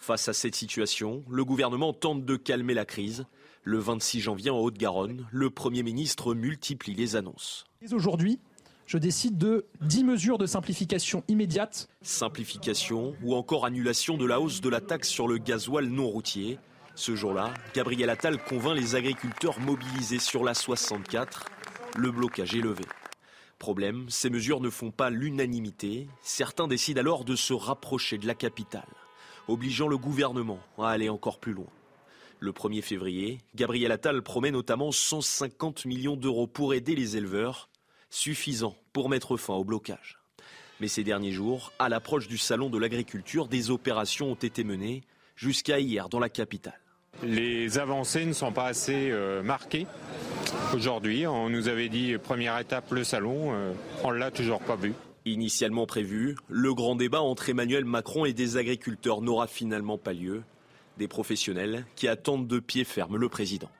Face 0.00 0.28
à 0.28 0.32
cette 0.32 0.54
situation, 0.54 1.22
le 1.28 1.44
gouvernement 1.44 1.92
tente 1.92 2.24
de 2.24 2.36
calmer 2.36 2.72
la 2.72 2.86
crise. 2.86 3.26
Le 3.64 3.76
26 3.76 4.20
janvier 4.20 4.48
en 4.48 4.58
Haute-Garonne, 4.58 5.28
le 5.30 5.50
Premier 5.50 5.82
ministre 5.82 6.34
multiplie 6.34 6.94
les 6.94 7.16
annonces. 7.16 7.66
Aujourd'hui, 7.92 8.40
je 8.86 8.96
décide 8.96 9.36
de 9.36 9.66
10 9.82 10.04
mesures 10.04 10.38
de 10.38 10.46
simplification 10.46 11.22
immédiate. 11.28 11.86
Simplification 12.00 13.14
ou 13.22 13.34
encore 13.34 13.66
annulation 13.66 14.16
de 14.16 14.24
la 14.24 14.40
hausse 14.40 14.62
de 14.62 14.70
la 14.70 14.80
taxe 14.80 15.10
sur 15.10 15.28
le 15.28 15.36
gasoil 15.36 15.84
non 15.84 16.08
routier. 16.08 16.58
Ce 16.94 17.14
jour-là, 17.14 17.52
Gabriel 17.74 18.08
Attal 18.08 18.42
convainc 18.42 18.78
les 18.78 18.94
agriculteurs 18.94 19.60
mobilisés 19.60 20.18
sur 20.18 20.44
la 20.44 20.54
64. 20.54 21.44
Le 21.96 22.10
blocage 22.10 22.54
est 22.54 22.62
levé. 22.62 22.84
Problème, 23.58 24.06
ces 24.08 24.30
mesures 24.30 24.62
ne 24.62 24.70
font 24.70 24.90
pas 24.90 25.10
l'unanimité. 25.10 26.08
Certains 26.22 26.66
décident 26.66 27.00
alors 27.00 27.26
de 27.26 27.36
se 27.36 27.52
rapprocher 27.52 28.16
de 28.16 28.26
la 28.26 28.34
capitale, 28.34 28.88
obligeant 29.50 29.88
le 29.88 29.98
gouvernement 29.98 30.60
à 30.78 30.88
aller 30.88 31.08
encore 31.08 31.38
plus 31.38 31.52
loin. 31.52 31.66
Le 32.38 32.52
1er 32.52 32.82
février, 32.82 33.38
Gabriel 33.54 33.92
Attal 33.92 34.22
promet 34.22 34.50
notamment 34.50 34.92
150 34.92 35.84
millions 35.84 36.16
d'euros 36.16 36.46
pour 36.46 36.72
aider 36.72 36.94
les 36.94 37.16
éleveurs 37.16 37.68
suffisant 38.08 38.76
pour 38.92 39.08
mettre 39.08 39.36
fin 39.36 39.54
au 39.54 39.64
blocage. 39.64 40.18
Mais 40.80 40.88
ces 40.88 41.04
derniers 41.04 41.32
jours, 41.32 41.72
à 41.78 41.88
l'approche 41.88 42.28
du 42.28 42.38
salon 42.38 42.70
de 42.70 42.78
l'agriculture, 42.78 43.46
des 43.46 43.70
opérations 43.70 44.32
ont 44.32 44.36
été 44.36 44.64
menées 44.64 45.02
jusqu'à 45.36 45.78
hier 45.78 46.08
dans 46.08 46.18
la 46.18 46.30
capitale. 46.30 46.80
Les 47.22 47.78
avancées 47.78 48.24
ne 48.24 48.32
sont 48.32 48.52
pas 48.52 48.66
assez 48.66 49.10
euh, 49.10 49.42
marquées. 49.42 49.86
Aujourd'hui, 50.74 51.26
on 51.26 51.50
nous 51.50 51.68
avait 51.68 51.90
dit 51.90 52.16
première 52.16 52.58
étape 52.58 52.90
le 52.92 53.04
salon, 53.04 53.52
euh, 53.52 53.72
on 54.02 54.12
ne 54.12 54.16
l'a 54.16 54.30
toujours 54.30 54.60
pas 54.60 54.76
vu. 54.76 54.94
Initialement 55.30 55.86
prévu, 55.86 56.34
le 56.48 56.74
grand 56.74 56.96
débat 56.96 57.20
entre 57.20 57.50
Emmanuel 57.50 57.84
Macron 57.84 58.24
et 58.24 58.32
des 58.32 58.56
agriculteurs 58.56 59.22
n'aura 59.22 59.46
finalement 59.46 59.96
pas 59.96 60.12
lieu. 60.12 60.42
Des 60.98 61.06
professionnels 61.06 61.86
qui 61.94 62.08
attendent 62.08 62.48
de 62.48 62.58
pied 62.58 62.82
ferme 62.82 63.16
le 63.16 63.28
président. 63.28 63.70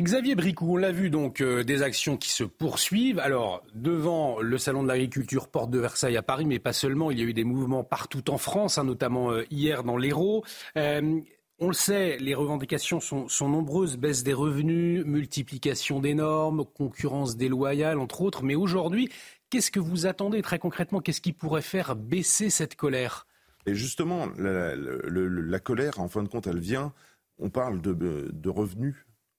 Xavier 0.00 0.36
Bricou, 0.36 0.74
on 0.74 0.76
l'a 0.76 0.92
vu 0.92 1.10
donc 1.10 1.40
euh, 1.40 1.64
des 1.64 1.82
actions 1.82 2.16
qui 2.16 2.28
se 2.28 2.44
poursuivent. 2.44 3.18
Alors 3.18 3.64
devant 3.74 4.40
le 4.40 4.56
salon 4.56 4.84
de 4.84 4.88
l'agriculture 4.88 5.48
porte 5.48 5.70
de 5.70 5.80
Versailles 5.80 6.16
à 6.16 6.22
Paris, 6.22 6.44
mais 6.44 6.60
pas 6.60 6.72
seulement. 6.72 7.10
Il 7.10 7.18
y 7.18 7.22
a 7.22 7.24
eu 7.24 7.32
des 7.34 7.42
mouvements 7.42 7.82
partout 7.82 8.30
en 8.30 8.38
France, 8.38 8.78
hein, 8.78 8.84
notamment 8.84 9.32
euh, 9.32 9.44
hier 9.50 9.82
dans 9.82 9.96
l'Hérault. 9.96 10.44
Euh, 10.76 11.20
on 11.60 11.68
le 11.68 11.74
sait, 11.74 12.18
les 12.18 12.34
revendications 12.34 13.00
sont, 13.00 13.48
nombreuses 13.48 13.96
baisse 13.96 14.22
des 14.22 14.32
revenus, 14.32 15.04
multiplication 15.04 16.00
des 16.00 16.14
normes, 16.14 16.64
concurrence 16.64 17.36
déloyale, 17.36 17.98
entre 17.98 18.20
autres. 18.22 18.44
Mais 18.44 18.54
aujourd'hui, 18.54 19.08
qu'est-ce 19.50 19.70
que 19.70 19.80
vous 19.80 20.06
attendez 20.06 20.40
très 20.42 20.58
concrètement? 20.58 21.00
Qu'est-ce 21.00 21.20
qui 21.20 21.32
pourrait 21.32 21.62
faire 21.62 21.96
baisser 21.96 22.50
cette 22.50 22.76
colère? 22.76 23.26
Et 23.66 23.74
justement, 23.74 24.26
la, 24.38 25.58
colère, 25.58 25.98
en 25.98 26.08
fin 26.08 26.22
de 26.22 26.28
compte, 26.28 26.46
elle 26.46 26.60
vient. 26.60 26.92
On 27.38 27.50
parle 27.50 27.80
de, 27.80 27.92
de 27.92 28.48
revenus 28.48 28.94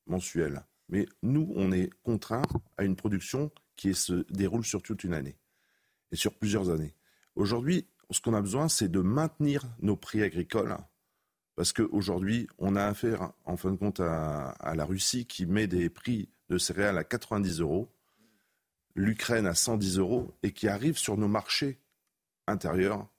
mensuel. 0.06 0.64
Mais 0.90 1.06
nous, 1.24 1.52
on 1.56 1.72
est 1.72 1.90
contraint 2.04 2.42
à 2.78 2.84
une 2.84 2.96
production 2.96 3.52
qui 3.76 3.94
se 3.94 4.26
déroule 4.30 4.66
sur 4.66 4.82
toute 4.82 5.04
une 5.04 5.14
année 5.14 5.38
et 6.12 6.16
sur 6.16 6.34
plusieurs 6.34 6.70
années. 6.70 6.96
Aujourd'hui, 7.36 7.88
ce 8.12 8.20
qu'on 8.20 8.34
a 8.34 8.42
besoin, 8.42 8.68
c'est 8.68 8.90
de 8.90 9.00
maintenir 9.00 9.64
nos 9.80 9.96
prix 9.96 10.22
agricoles 10.22 10.76
parce 11.60 11.74
qu'aujourd'hui, 11.74 12.48
on 12.58 12.78
a 12.78 12.86
affaire, 12.86 13.34
en 13.44 13.58
fin 13.58 13.72
de 13.72 13.76
compte, 13.76 14.00
à, 14.00 14.52
à, 14.62 14.76
la 14.76 14.86
Russie 14.86 15.26
qui 15.26 15.46
met 15.46 15.68
des 15.68 15.90
prix 15.90 16.30
de 16.48 16.58
céréales 16.58 16.98
à 16.98 17.04
90 17.04 17.60
euros, 17.60 17.92
l'Ukraine 18.96 19.46
à 19.46 19.54
110 19.54 19.98
euros 19.98 20.34
et 20.42 20.54
qui 20.54 20.70
arrive 20.70 20.98
sur 20.98 21.18
nos 21.18 21.28
marchés 21.28 21.82
intérieurs 22.48 23.10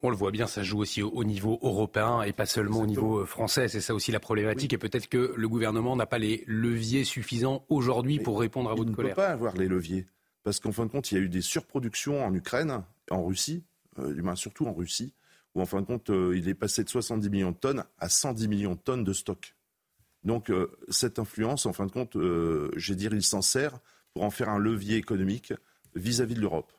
on 0.00 0.08
le 0.10 0.16
voit 0.16 0.30
bien, 0.30 0.46
ça 0.46 0.62
joue 0.62 0.78
aussi 0.78 1.02
au, 1.02 1.24
niveau 1.24 1.58
européen 1.62 2.22
et 2.22 2.32
pas 2.32 2.46
seulement 2.46 2.80
au 2.80 2.86
niveau 2.86 3.20
euh, 3.20 3.26
français. 3.26 3.68
C'est 3.68 3.80
ça 3.80 3.94
aussi 3.94 4.12
la 4.12 4.20
problématique. 4.20 4.72
Et 4.74 4.78
peut-être 4.78 5.08
que 5.08 5.34
le 5.34 5.48
gouvernement 5.48 5.96
n'a 5.96 6.04
pas 6.04 6.18
les 6.18 6.44
leviers 6.46 7.04
suffisants 7.04 7.64
aujourd'hui 7.70 8.18
pour 8.18 8.40
répondre 8.40 8.70
à 8.70 8.74
votre 8.74 8.92
colère. 8.92 9.14
On 9.16 9.20
ne 9.20 9.26
peut 9.26 9.28
pas 9.28 9.32
avoir 9.32 9.56
les 9.56 9.68
leviers. 9.68 10.06
Parce 10.42 10.60
qu'en 10.60 10.72
fin 10.72 10.84
de 10.84 10.90
compte, 10.90 11.10
il 11.10 11.14
y 11.14 11.18
a 11.18 11.20
eu 11.22 11.30
des 11.30 11.40
surproductions 11.40 12.22
en 12.22 12.34
Ukraine, 12.34 12.82
en 13.10 13.24
Russie, 13.24 13.64
euh, 13.98 14.34
surtout 14.36 14.66
en 14.66 14.74
Russie, 14.74 15.14
où 15.54 15.60
en 15.60 15.66
fin 15.66 15.80
de 15.80 15.86
compte, 15.86 16.10
euh, 16.10 16.36
il 16.36 16.48
est 16.48 16.54
passé 16.54 16.84
de 16.84 16.88
70 16.88 17.30
millions 17.30 17.52
de 17.52 17.56
tonnes 17.56 17.84
à 17.98 18.08
110 18.08 18.48
millions 18.48 18.74
de 18.74 18.80
tonnes 18.80 19.04
de 19.04 19.12
stock. 19.12 19.54
Donc 20.24 20.50
cette 20.88 21.18
influence, 21.18 21.66
en 21.66 21.74
fin 21.74 21.84
de 21.84 21.92
compte, 21.92 22.14
je 22.14 22.88
vais 22.88 22.96
dire, 22.96 23.12
il 23.12 23.22
s'en 23.22 23.42
sert 23.42 23.78
pour 24.14 24.22
en 24.22 24.30
faire 24.30 24.48
un 24.48 24.58
levier 24.58 24.96
économique 24.96 25.52
vis-à-vis 25.94 26.34
de 26.34 26.40
l'Europe. 26.40 26.72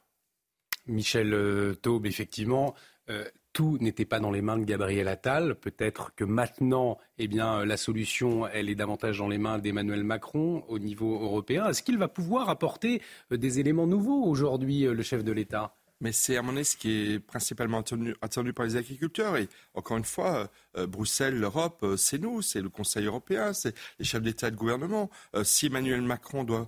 Michel 0.88 1.76
Taube, 1.84 2.08
effectivement, 2.08 2.74
euh, 3.10 3.24
tout 3.54 3.78
n'était 3.80 4.06
pas 4.06 4.20
dans 4.20 4.32
les 4.32 4.42
mains 4.42 4.58
de 4.58 4.66
Gabriel 4.66 5.08
Attal. 5.08 5.56
Peut-être 5.56 6.14
que 6.16 6.24
maintenant, 6.24 6.98
eh 7.18 7.28
bien, 7.28 7.64
la 7.64 7.78
solution, 7.78 8.48
elle 8.48 8.70
est 8.70 8.76
davantage 8.76 9.20
dans 9.20 9.30
les 9.30 9.38
mains 9.38 9.60
d'Emmanuel 9.60 10.04
Macron 10.04 10.64
au 10.68 10.80
niveau 10.80 11.22
européen. 11.22 11.70
Est-ce 11.70 11.82
qu'il 11.82 11.98
va 11.98 12.08
pouvoir 12.08 12.50
apporter 12.50 13.02
euh, 13.32 13.38
des 13.38 13.60
éléments 13.60 13.88
nouveaux 13.88 14.24
aujourd'hui, 14.26 14.86
euh, 14.86 14.94
le 14.94 15.04
chef 15.04 15.24
de 15.24 15.32
l'État? 15.32 15.74
Mais 16.02 16.12
c'est 16.12 16.38
à 16.38 16.42
mon 16.42 16.56
avis 16.56 16.66
ce 16.66 16.78
qui 16.78 17.14
est 17.14 17.20
principalement 17.20 17.80
attendu, 18.22 18.54
par 18.54 18.66
les 18.66 18.76
agriculteurs. 18.76 19.38
Et 19.38 19.48
encore 19.74 19.98
une 19.98 20.06
fois, 20.06 20.36
euh, 20.36 20.48
Bruxelles, 20.88 21.40
l'Europe, 21.40 21.80
euh, 21.84 21.98
c'est 21.98 22.18
nous, 22.18 22.42
c'est 22.42 22.62
le 22.62 22.70
Conseil 22.70 23.06
européen, 23.06 23.54
c'est 23.54 23.76
les 24.00 24.06
chefs 24.06 24.22
d'État 24.22 24.50
et 24.50 24.52
de 24.52 24.56
gouvernement. 24.56 25.10
Euh, 25.36 25.44
si 25.44 25.68
Emmanuel 25.68 26.02
Macron 26.02 26.44
doit, 26.44 26.68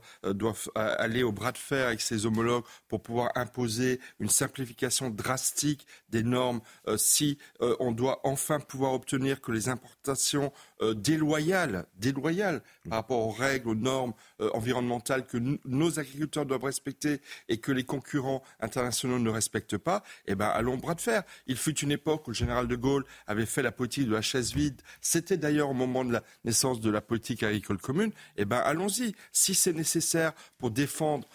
aller 0.76 1.24
au 1.24 1.32
bras 1.32 1.52
de 1.52 1.58
fer 1.58 1.88
avec 1.88 2.02
ses 2.02 2.26
homologues 2.26 2.64
pour 2.88 3.02
pouvoir 3.02 3.32
imposer 3.36 4.00
une 4.20 4.30
simplification 4.30 5.10
drastique 5.10 5.86
des 6.10 6.24
normes, 6.24 6.62
si 6.98 7.38
on 7.60 7.92
doit 7.92 8.22
enfin 8.24 8.60
pouvoir 8.60 8.94
obtenir 8.94 9.42
que 9.42 9.52
les 9.52 9.70
importations 9.70 10.52
déloyales, 10.96 11.86
déloyales 11.96 12.62
par 12.90 13.00
rapport 13.00 13.28
aux 13.28 13.32
règles, 13.32 13.70
aux 13.70 13.76
normes 13.76 14.14
environnementales 14.40 15.26
que 15.26 15.38
nos 15.66 16.00
agriculteurs 16.00 16.46
doivent 16.46 16.64
respecter 16.64 17.22
et 17.50 17.58
que 17.58 17.72
les 17.72 17.84
concurrents 17.84 18.44
internationaux 18.60 19.20
ne 19.20 19.30
respecte 19.30 19.78
pas, 19.78 20.04
eh 20.26 20.36
ben, 20.36 20.48
allons 20.48 20.78
bras 20.78 20.96
de 20.96 21.02
fer. 21.02 21.24
Il 21.48 21.58
fut 21.58 21.78
une 21.80 21.92
époque 21.92 22.28
où 22.28 22.32
le 22.32 22.36
général 22.36 22.68
de 22.68 22.76
Gaulle 22.76 23.06
avait 23.26 23.46
fait 23.46 23.62
la 23.62 23.72
politique 23.72 23.97
de 24.06 24.12
la 24.12 24.22
chaise 24.22 24.54
vide. 24.54 24.82
C'était 25.02 25.38
d'ailleurs 25.38 25.70
au 25.70 25.74
moment 25.74 26.06
de 26.06 26.14
la 26.14 26.24
naissance 26.44 26.80
de 26.80 26.90
la 26.90 27.02
politique 27.02 27.44
agricole 27.44 27.78
commune. 27.78 28.12
Eh 28.36 28.46
ben, 28.46 28.58
allons-y. 28.58 29.16
Si 29.32 29.56
c'est 29.56 29.74
nécessaire 29.74 30.34
pour 30.58 30.72
défendre 30.72 31.28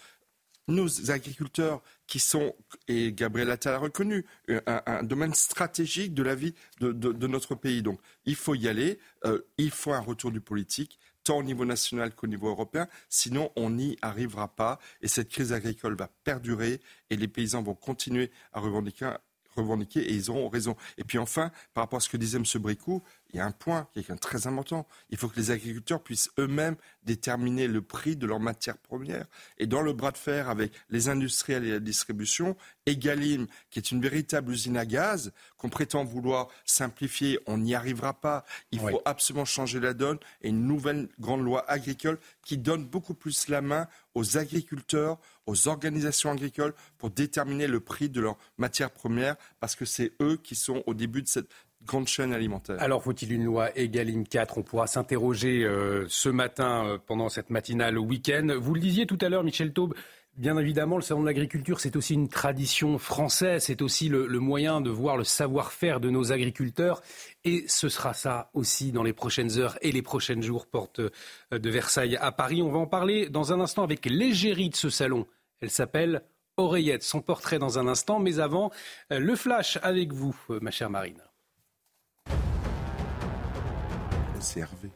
nos 0.69 1.11
agriculteurs 1.11 1.83
qui 2.07 2.19
sont, 2.19 2.55
et 2.89 3.13
Gabriel 3.13 3.51
Attal 3.51 3.75
a 3.75 3.79
reconnu, 3.79 4.25
un, 4.67 5.03
domaine 5.03 5.35
stratégique 5.35 6.15
de 6.15 6.23
la 6.23 6.35
vie 6.35 6.55
de, 6.81 7.27
notre 7.27 7.55
pays. 7.55 7.83
Donc 7.83 8.01
il 8.25 8.37
faut 8.37 8.55
y 8.55 8.69
aller, 8.69 8.99
euh, 9.25 9.41
il 9.59 9.71
faut 9.71 9.93
un 9.93 10.01
retour 10.01 10.31
du 10.31 10.41
politique, 10.41 10.99
tant 11.25 11.39
au 11.39 11.43
niveau 11.43 11.65
national 11.65 12.15
qu'au 12.15 12.27
niveau 12.27 12.49
européen. 12.49 12.89
Sinon, 13.09 13.51
on 13.57 13.71
n'y 13.71 13.97
arrivera 14.03 14.55
pas. 14.55 14.79
Et 15.01 15.09
cette 15.09 15.29
crise 15.29 15.53
agricole 15.53 15.97
va 15.97 16.09
perdurer 16.25 16.81
et 17.11 17.17
les 17.17 17.29
paysans 17.29 17.63
vont 17.63 17.75
continuer 17.75 18.31
à 18.53 18.61
revendiquer 18.61 19.13
revendiquer 19.57 20.01
et 20.01 20.13
ils 20.13 20.31
auront 20.31 20.49
raison. 20.49 20.77
Et 20.99 21.05
puis 21.05 21.19
enfin, 21.19 21.51
par 21.75 21.85
rapport 21.85 21.99
à 21.99 22.01
ce 22.01 22.09
que 22.09 22.17
disait 22.17 22.39
M. 22.39 22.45
Bricou, 22.61 23.03
il 23.33 23.39
y 23.39 23.41
a 23.41 23.47
un 23.47 23.51
point 23.51 23.89
qui 23.93 24.01
est 24.01 24.17
très 24.17 24.47
important. 24.47 24.87
Il 25.11 25.17
faut 25.17 25.29
que 25.29 25.37
les 25.37 25.51
agriculteurs 25.51 26.03
puissent 26.03 26.31
eux-mêmes 26.39 26.77
déterminer 27.05 27.67
le 27.67 27.81
prix 27.81 28.15
de 28.15 28.27
leurs 28.27 28.41
matières 28.41 28.77
premières. 28.77 29.27
Et 29.59 29.67
dans 29.67 29.81
le 29.81 29.95
bras 29.95 30.11
de 30.11 30.19
fer 30.19 30.51
avec 30.51 30.73
les 30.91 31.09
industriels 31.09 31.65
et 31.65 31.71
la 31.71 31.81
distribution, 31.81 32.57
Egalim, 32.85 33.47
qui 33.71 33.79
est 33.79 33.91
une 33.91 34.03
véritable 34.03 34.53
usine 34.53 34.77
à 34.77 34.85
gaz, 34.85 35.33
qu'on 35.57 35.71
prétend 35.71 36.05
vouloir 36.05 36.49
simplifier, 36.67 37.39
on 37.47 37.59
n'y 37.59 37.75
arrivera 37.75 38.21
pas. 38.21 38.45
Il 38.71 38.81
faut 38.81 39.01
absolument 39.07 39.47
changer 39.47 39.81
la 39.81 39.95
donne 39.95 40.19
et 40.43 40.51
une 40.51 40.67
nouvelle 40.67 41.09
grande 41.19 41.43
loi 41.43 41.69
agricole 41.71 42.19
qui 42.45 42.59
donne 42.59 42.85
beaucoup 42.85 43.15
plus 43.15 43.49
la 43.49 43.63
main 43.63 43.89
aux 44.15 44.37
agriculteurs, 44.37 45.19
aux 45.47 45.69
organisations 45.69 46.31
agricoles 46.31 46.75
pour 46.99 47.11
déterminer 47.11 47.67
le 47.67 47.81
prix 47.81 48.11
de 48.11 48.21
leurs 48.21 48.37
matières 48.59 48.91
premières, 48.91 49.37
parce 49.59 49.75
que 49.75 49.87
c'est 49.87 50.13
eux 50.21 50.37
qui 50.37 50.55
sont 50.55 50.83
au 50.87 50.93
début 50.93 51.23
de 51.23 51.29
cette 51.29 51.49
grande 51.87 52.09
chaîne 52.09 52.33
alimentaire. 52.33 52.77
Alors 52.81 53.03
faut-il 53.03 53.33
une 53.33 53.45
loi 53.45 53.77
Egalim 53.77 54.27
4 54.27 54.59
On 54.59 54.63
pourra 54.63 54.87
s'interroger 54.87 55.65
euh, 55.65 56.05
ce 56.09 56.29
matin 56.29 56.87
euh, 56.87 56.99
pendant 57.05 57.29
cette 57.29 57.51
matinale 57.51 57.99
week-end. 57.99 58.49
Vous 58.59 58.75
le 58.75 58.81
disiez 58.81 59.07
tout 59.07 59.19
à 59.21 59.29
l'heure, 59.29 59.45
Michel 59.45 59.73
Taube. 59.73 59.95
Bien 60.37 60.57
évidemment, 60.57 60.97
le 60.97 61.03
salon 61.03 61.21
de 61.21 61.27
l'agriculture, 61.27 61.79
c'est 61.79 61.95
aussi 61.95 62.15
une 62.15 62.31
tradition 62.31 62.97
française, 62.97 63.65
c'est 63.65 63.83
aussi 63.83 64.09
le, 64.09 64.27
moyen 64.39 64.81
de 64.81 64.89
voir 64.89 65.19
le 65.19 65.25
savoir-faire 65.25 66.01
de 66.01 66.09
nos 66.09 66.33
agriculteurs. 66.33 67.03
Et 67.45 67.65
ce 67.69 67.91
sera 67.91 68.15
ça 68.15 68.49
aussi 68.55 68.93
dans 68.93 69.03
les 69.03 69.13
prochaines 69.13 69.59
heures 69.59 69.77
et 69.83 69.93
les 69.93 70.01
prochains 70.01 70.41
jours, 70.41 70.67
porte 70.67 71.01
euh, 71.01 71.59
de 71.59 71.71
Versailles 71.71 72.17
à 72.17 72.33
Paris. 72.33 72.63
On 72.63 72.71
va 72.71 72.79
en 72.79 72.87
parler 72.87 73.29
dans 73.29 73.53
un 73.53 73.61
instant 73.61 73.83
avec 73.83 74.07
l'égérie 74.07 74.71
de 74.71 74.77
ce 74.77 74.89
salon. 74.89 75.27
Elle 75.61 75.71
s'appelle 75.71 76.23
Oreillette. 76.57 77.03
Son 77.03 77.21
portrait 77.21 77.59
dans 77.59 77.79
un 77.79 77.87
instant, 77.87 78.19
mais 78.19 78.39
avant, 78.39 78.71
le 79.11 79.37
flash 79.37 79.79
avec 79.83 80.13
vous, 80.13 80.35
ma 80.61 80.71
chère 80.71 80.91
Marine. 80.91 81.23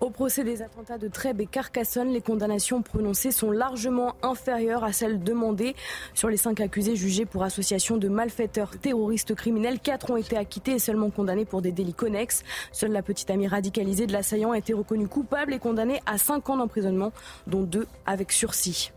Au 0.01 0.11
procès 0.11 0.45
des 0.45 0.63
attentats 0.63 0.99
de 0.99 1.09
Trèbes 1.09 1.41
et 1.41 1.47
Carcassonne, 1.47 2.11
les 2.11 2.21
condamnations 2.21 2.83
prononcées 2.83 3.33
sont 3.33 3.51
largement 3.51 4.15
inférieures 4.23 4.85
à 4.85 4.93
celles 4.93 5.21
demandées. 5.21 5.75
Sur 6.15 6.29
les 6.29 6.37
cinq 6.37 6.61
accusés 6.61 6.97
jugés 6.97 7.27
pour 7.27 7.43
association 7.43 7.97
de 7.97 8.09
malfaiteurs 8.09 8.79
terroristes 8.79 9.35
criminels, 9.35 9.81
quatre 9.81 10.11
ont 10.11 10.17
été 10.17 10.37
acquittés 10.37 10.73
et 10.73 10.79
seulement 10.79 11.11
condamnés 11.11 11.45
pour 11.45 11.63
des 11.63 11.73
délits 11.73 11.95
connexes. 11.95 12.43
Seule 12.73 12.93
la 12.93 13.03
petite 13.03 13.31
amie 13.31 13.47
radicalisée 13.47 14.07
de 14.07 14.13
l'assaillant 14.13 14.53
a 14.53 14.59
été 14.59 14.73
reconnue 14.73 15.09
coupable 15.09 15.55
et 15.55 15.59
condamnée 15.59 16.01
à 16.07 16.19
cinq 16.19 16.51
ans 16.51 16.57
d'emprisonnement, 16.57 17.13
dont 17.47 17.63
deux 17.63 17.87
avec 18.07 18.33
sursis. 18.33 18.93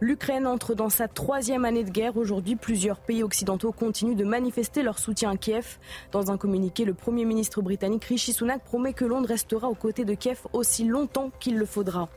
L'Ukraine 0.00 0.46
entre 0.46 0.74
dans 0.74 0.88
sa 0.88 1.08
troisième 1.08 1.64
année 1.64 1.84
de 1.84 1.90
guerre. 1.90 2.16
Aujourd'hui, 2.16 2.56
plusieurs 2.56 3.00
pays 3.00 3.22
occidentaux 3.22 3.72
continuent 3.72 4.16
de 4.16 4.24
manifester 4.24 4.82
leur 4.82 4.98
soutien 4.98 5.30
à 5.30 5.36
Kiev. 5.36 5.78
Dans 6.12 6.30
un 6.30 6.36
communiqué, 6.36 6.84
le 6.84 6.94
Premier 6.94 7.24
ministre 7.24 7.62
britannique 7.62 8.04
Rishi 8.04 8.32
Sunak 8.32 8.62
promet 8.64 8.92
que 8.92 9.04
Londres 9.04 9.28
restera 9.28 9.68
aux 9.68 9.74
côtés 9.74 10.04
de 10.04 10.14
Kiev 10.14 10.46
aussi 10.52 10.84
longtemps 10.84 11.30
qu'il 11.38 11.58
le 11.58 11.66
faudra. 11.66 12.08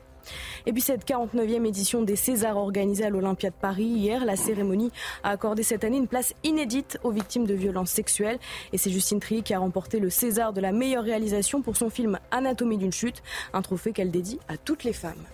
Et 0.66 0.74
puis 0.74 0.82
cette 0.82 1.06
49e 1.06 1.66
édition 1.66 2.02
des 2.02 2.16
Césars 2.16 2.58
organisée 2.58 3.06
à 3.06 3.10
l'Olympia 3.10 3.50
de 3.50 3.56
Paris 3.56 3.84
hier, 3.84 4.26
la 4.26 4.36
cérémonie 4.36 4.92
a 5.24 5.30
accordé 5.30 5.64
cette 5.64 5.84
année 5.84 5.98
une 5.98 6.08
place 6.08 6.34
inédite 6.44 7.00
aux 7.04 7.12
victimes 7.12 7.46
de 7.46 7.54
violences 7.54 7.92
sexuelles. 7.92 8.40
Et 8.72 8.78
c'est 8.78 8.90
Justine 8.90 9.20
Trier 9.20 9.42
qui 9.42 9.54
a 9.54 9.60
remporté 9.60 10.00
le 10.00 10.10
César 10.10 10.54
de 10.54 10.62
la 10.62 10.72
meilleure 10.72 11.04
réalisation 11.04 11.62
pour 11.62 11.78
son 11.78 11.90
film 11.90 12.20
Anatomie 12.32 12.78
d'une 12.78 12.94
chute, 12.94 13.22
un 13.54 13.62
trophée 13.62 13.92
qu'elle 13.92 14.12
dédie 14.12 14.40
à 14.48 14.58
toutes 14.58 14.84
les 14.84 14.94
femmes. 14.94 15.26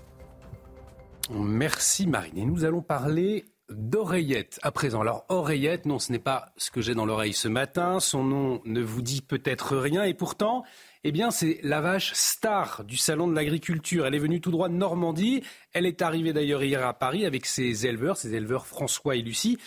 Merci 1.29 2.07
Marine. 2.07 2.37
Et 2.37 2.45
nous 2.45 2.65
allons 2.65 2.81
parler 2.81 3.45
d'oreillette 3.69 4.59
à 4.63 4.71
présent. 4.71 5.01
Alors 5.01 5.25
oreillette, 5.29 5.85
non, 5.85 5.99
ce 5.99 6.11
n'est 6.11 6.19
pas 6.19 6.51
ce 6.57 6.71
que 6.71 6.81
j'ai 6.81 6.95
dans 6.95 7.05
l'oreille 7.05 7.33
ce 7.33 7.47
matin. 7.47 7.99
Son 7.99 8.23
nom 8.23 8.61
ne 8.65 8.81
vous 8.81 9.03
dit 9.03 9.21
peut-être 9.21 9.77
rien 9.77 10.03
et 10.03 10.15
pourtant, 10.15 10.63
eh 11.03 11.11
bien, 11.11 11.29
c'est 11.29 11.59
la 11.61 11.81
vache 11.81 12.13
star 12.13 12.83
du 12.83 12.97
salon 12.97 13.27
de 13.27 13.35
l'agriculture. 13.35 14.07
Elle 14.07 14.15
est 14.15 14.19
venue 14.19 14.41
tout 14.41 14.49
droit 14.49 14.69
de 14.69 14.73
Normandie. 14.73 15.43
Elle 15.71 15.85
est 15.85 16.01
arrivée 16.01 16.33
d'ailleurs 16.33 16.63
hier 16.63 16.85
à 16.85 16.93
Paris 16.93 17.25
avec 17.25 17.45
ses 17.45 17.85
éleveurs, 17.85 18.17
ses 18.17 18.33
éleveurs 18.33 18.65
François 18.65 19.15
et 19.15 19.21
Lucie. 19.21 19.59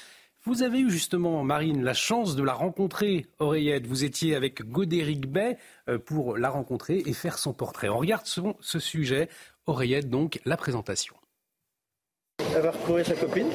Vous 0.44 0.64
avez 0.64 0.80
eu 0.80 0.90
justement, 0.90 1.44
Marine, 1.44 1.84
la 1.84 1.94
chance 1.94 2.34
de 2.34 2.42
la 2.42 2.54
rencontrer, 2.54 3.26
Oreillette. 3.38 3.86
Vous 3.86 4.02
étiez 4.02 4.34
avec 4.34 4.68
Godéric 4.68 5.30
Bay 5.30 5.56
euh, 5.88 6.00
pour 6.00 6.36
la 6.36 6.50
rencontrer 6.50 7.04
et 7.06 7.12
faire 7.12 7.38
son 7.38 7.52
portrait. 7.52 7.88
On 7.88 7.98
regarde 7.98 8.26
ce 8.26 8.78
sujet. 8.80 9.28
Oreillette, 9.66 10.10
donc, 10.10 10.40
la 10.44 10.56
présentation. 10.56 11.14
Elle 12.54 12.62
va 12.62 12.70
retrouver 12.70 13.04
sa 13.04 13.14
copine. 13.14 13.48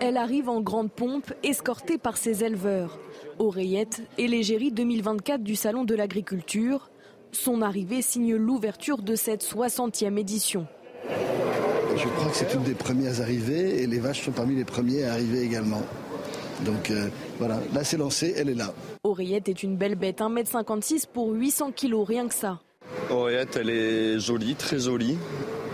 Elle 0.00 0.16
arrive 0.16 0.48
en 0.48 0.60
grande 0.60 0.90
pompe, 0.90 1.32
escortée 1.42 1.98
par 1.98 2.16
ses 2.16 2.42
éleveurs. 2.44 2.98
Oreillette 3.38 4.02
et 4.18 4.26
l'égérie 4.26 4.72
2024 4.72 5.42
du 5.42 5.54
Salon 5.54 5.84
de 5.84 5.94
l'Agriculture. 5.94 6.90
Son 7.30 7.62
arrivée 7.62 8.02
signe 8.02 8.34
l'ouverture 8.34 9.02
de 9.02 9.14
cette 9.14 9.44
60e 9.44 10.18
édition. 10.18 10.66
Je 11.96 12.08
crois 12.08 12.30
que 12.30 12.36
c'est 12.36 12.52
une 12.54 12.62
des 12.62 12.74
premières 12.74 13.20
arrivées 13.20 13.82
et 13.82 13.86
les 13.86 13.98
vaches 13.98 14.22
sont 14.22 14.32
parmi 14.32 14.56
les 14.56 14.64
premiers 14.64 15.04
à 15.04 15.12
arriver 15.12 15.42
également. 15.42 15.82
Donc 16.64 16.90
euh, 16.90 17.08
voilà, 17.38 17.58
là 17.74 17.84
c'est 17.84 17.96
lancé, 17.96 18.34
elle 18.36 18.48
est 18.48 18.54
là. 18.54 18.72
Oreillette 19.04 19.48
est 19.48 19.62
une 19.62 19.76
belle 19.76 19.94
bête, 19.94 20.20
1m56 20.20 21.06
pour 21.12 21.32
800 21.32 21.72
kg, 21.72 21.94
rien 22.06 22.28
que 22.28 22.34
ça. 22.34 22.60
Oreillette, 23.10 23.56
elle 23.60 23.70
est 23.70 24.18
jolie, 24.18 24.54
très 24.54 24.78
jolie 24.78 25.16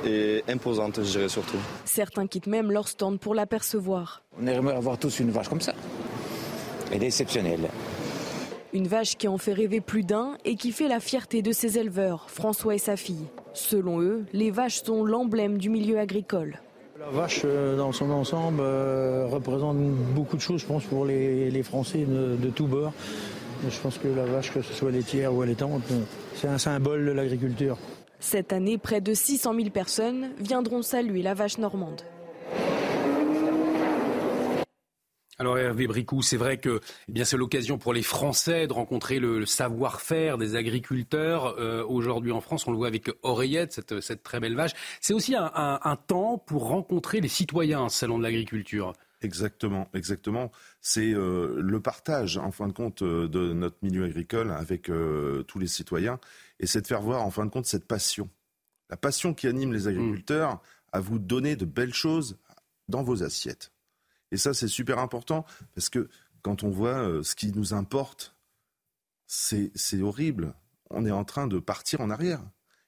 et 0.08 0.44
imposante, 0.48 1.02
je 1.02 1.10
dirais 1.10 1.28
surtout. 1.28 1.58
Certains 1.84 2.26
quittent 2.26 2.46
même 2.46 2.72
leur 2.72 2.88
stand 2.88 3.20
pour 3.20 3.34
l'apercevoir. 3.34 4.22
On 4.40 4.46
aimerait 4.46 4.76
avoir 4.76 4.98
tous 4.98 5.20
une 5.20 5.30
vache 5.30 5.48
comme 5.48 5.60
ça. 5.60 5.74
Elle 6.92 7.02
est 7.02 7.06
exceptionnelle. 7.06 7.68
Une 8.72 8.86
vache 8.86 9.16
qui 9.16 9.28
en 9.28 9.38
fait 9.38 9.52
rêver 9.52 9.80
plus 9.80 10.02
d'un 10.02 10.36
et 10.44 10.56
qui 10.56 10.72
fait 10.72 10.88
la 10.88 11.00
fierté 11.00 11.42
de 11.42 11.52
ses 11.52 11.78
éleveurs, 11.78 12.28
François 12.28 12.74
et 12.74 12.78
sa 12.78 12.96
fille. 12.96 13.26
Selon 13.54 14.00
eux, 14.00 14.24
les 14.32 14.50
vaches 14.50 14.82
sont 14.82 15.04
l'emblème 15.04 15.58
du 15.58 15.70
milieu 15.70 15.98
agricole. 15.98 16.60
La 16.98 17.10
vache, 17.10 17.42
euh, 17.44 17.76
dans 17.76 17.92
son 17.92 18.10
ensemble, 18.10 18.60
euh, 18.60 19.26
représente 19.30 19.78
beaucoup 20.14 20.36
de 20.36 20.42
choses, 20.42 20.60
je 20.60 20.66
pense, 20.66 20.84
pour 20.84 21.04
les, 21.06 21.62
Français 21.62 22.04
de, 22.06 22.36
de 22.36 22.50
tout 22.50 22.66
bord. 22.66 22.92
Je 23.68 23.78
pense 23.80 23.98
que 23.98 24.08
la 24.08 24.24
vache, 24.24 24.52
que 24.52 24.62
ce 24.62 24.72
soit 24.72 24.90
laitière 24.90 25.34
ou 25.34 25.42
allaitante, 25.42 25.82
c'est 26.34 26.48
un 26.48 26.58
symbole 26.58 27.06
de 27.06 27.12
l'agriculture. 27.12 27.76
Cette 28.20 28.52
année, 28.52 28.78
près 28.78 29.00
de 29.00 29.14
600 29.14 29.54
000 29.54 29.70
personnes 29.70 30.32
viendront 30.38 30.82
saluer 30.82 31.22
la 31.22 31.34
vache 31.34 31.58
normande. 31.58 32.02
Alors 35.40 35.56
Hervé 35.56 35.86
Bricou, 35.86 36.20
c'est 36.20 36.36
vrai 36.36 36.58
que 36.58 36.80
eh 37.08 37.12
bien 37.12 37.24
c'est 37.24 37.36
l'occasion 37.36 37.78
pour 37.78 37.92
les 37.92 38.02
Français 38.02 38.66
de 38.66 38.72
rencontrer 38.72 39.20
le, 39.20 39.46
savoir-faire 39.46 40.36
des 40.36 40.56
agriculteurs. 40.56 41.54
Euh, 41.60 41.84
aujourd'hui 41.86 42.32
en 42.32 42.40
France, 42.40 42.66
on 42.66 42.72
le 42.72 42.76
voit 42.76 42.88
avec 42.88 43.08
Oreillette, 43.22 43.80
cette, 44.00 44.22
très 44.24 44.40
belle 44.40 44.56
vache. 44.56 44.72
C'est 45.00 45.14
aussi 45.14 45.36
un, 45.36 45.96
temps 46.08 46.38
pour 46.38 46.66
rencontrer 46.66 47.20
les 47.20 47.28
citoyens, 47.28 47.82
un 47.82 47.88
salon 47.88 48.18
de 48.18 48.24
l'agriculture. 48.24 48.94
Exactement, 49.22 49.88
exactement. 49.94 50.50
C'est 50.80 51.12
euh, 51.12 51.56
le 51.60 51.80
partage, 51.80 52.36
en 52.36 52.50
fin 52.50 52.66
de 52.66 52.72
compte, 52.72 53.02
euh, 53.02 53.28
de 53.28 53.52
notre 53.52 53.76
milieu 53.82 54.04
agricole 54.04 54.50
avec 54.50 54.90
tous 55.46 55.58
les 55.60 55.66
citoyens 55.68 56.18
et 56.60 56.66
c'est 56.66 56.82
de 56.82 56.86
faire 56.86 57.02
voir 57.02 57.22
en 57.22 57.30
fin 57.30 57.44
de 57.46 57.50
compte 57.50 57.66
cette 57.66 57.86
passion. 57.86 58.28
La 58.90 58.96
passion 58.96 59.34
qui 59.34 59.46
anime 59.46 59.72
les 59.72 59.86
agriculteurs 59.86 60.62
à 60.92 61.00
vous 61.00 61.18
donner 61.18 61.56
de 61.56 61.64
belles 61.64 61.94
choses 61.94 62.38
dans 62.88 63.02
vos 63.02 63.22
assiettes. 63.22 63.72
Et 64.30 64.36
ça, 64.36 64.54
c'est 64.54 64.68
super 64.68 64.98
important 64.98 65.44
parce 65.74 65.88
que 65.88 66.08
quand 66.42 66.62
on 66.62 66.70
voit 66.70 67.02
euh, 67.02 67.22
ce 67.22 67.34
qui 67.34 67.52
nous 67.52 67.74
importe, 67.74 68.34
c'est 69.26 70.00
horrible. 70.00 70.54
On 70.90 71.04
est 71.04 71.10
en 71.10 71.24
train 71.24 71.46
de 71.46 71.58
partir 71.58 72.00
en 72.00 72.10
arrière. 72.10 72.40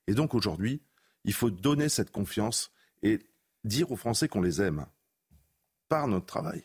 Et 0.07 0.15
donc 0.15 0.35
aujourd'hui, 0.35 0.81
il 1.25 1.35
faut 1.35 1.51
donner 1.51 1.89
cette 1.89 2.11
confiance 2.11 2.73
et 3.03 3.21
dire 3.65 3.93
aux 3.93 3.97
Français 3.97 4.29
qu'on 4.29 4.41
les 4.41 4.63
aime 4.63 4.87
par 5.89 6.09
notre 6.09 6.27
travail. 6.27 6.65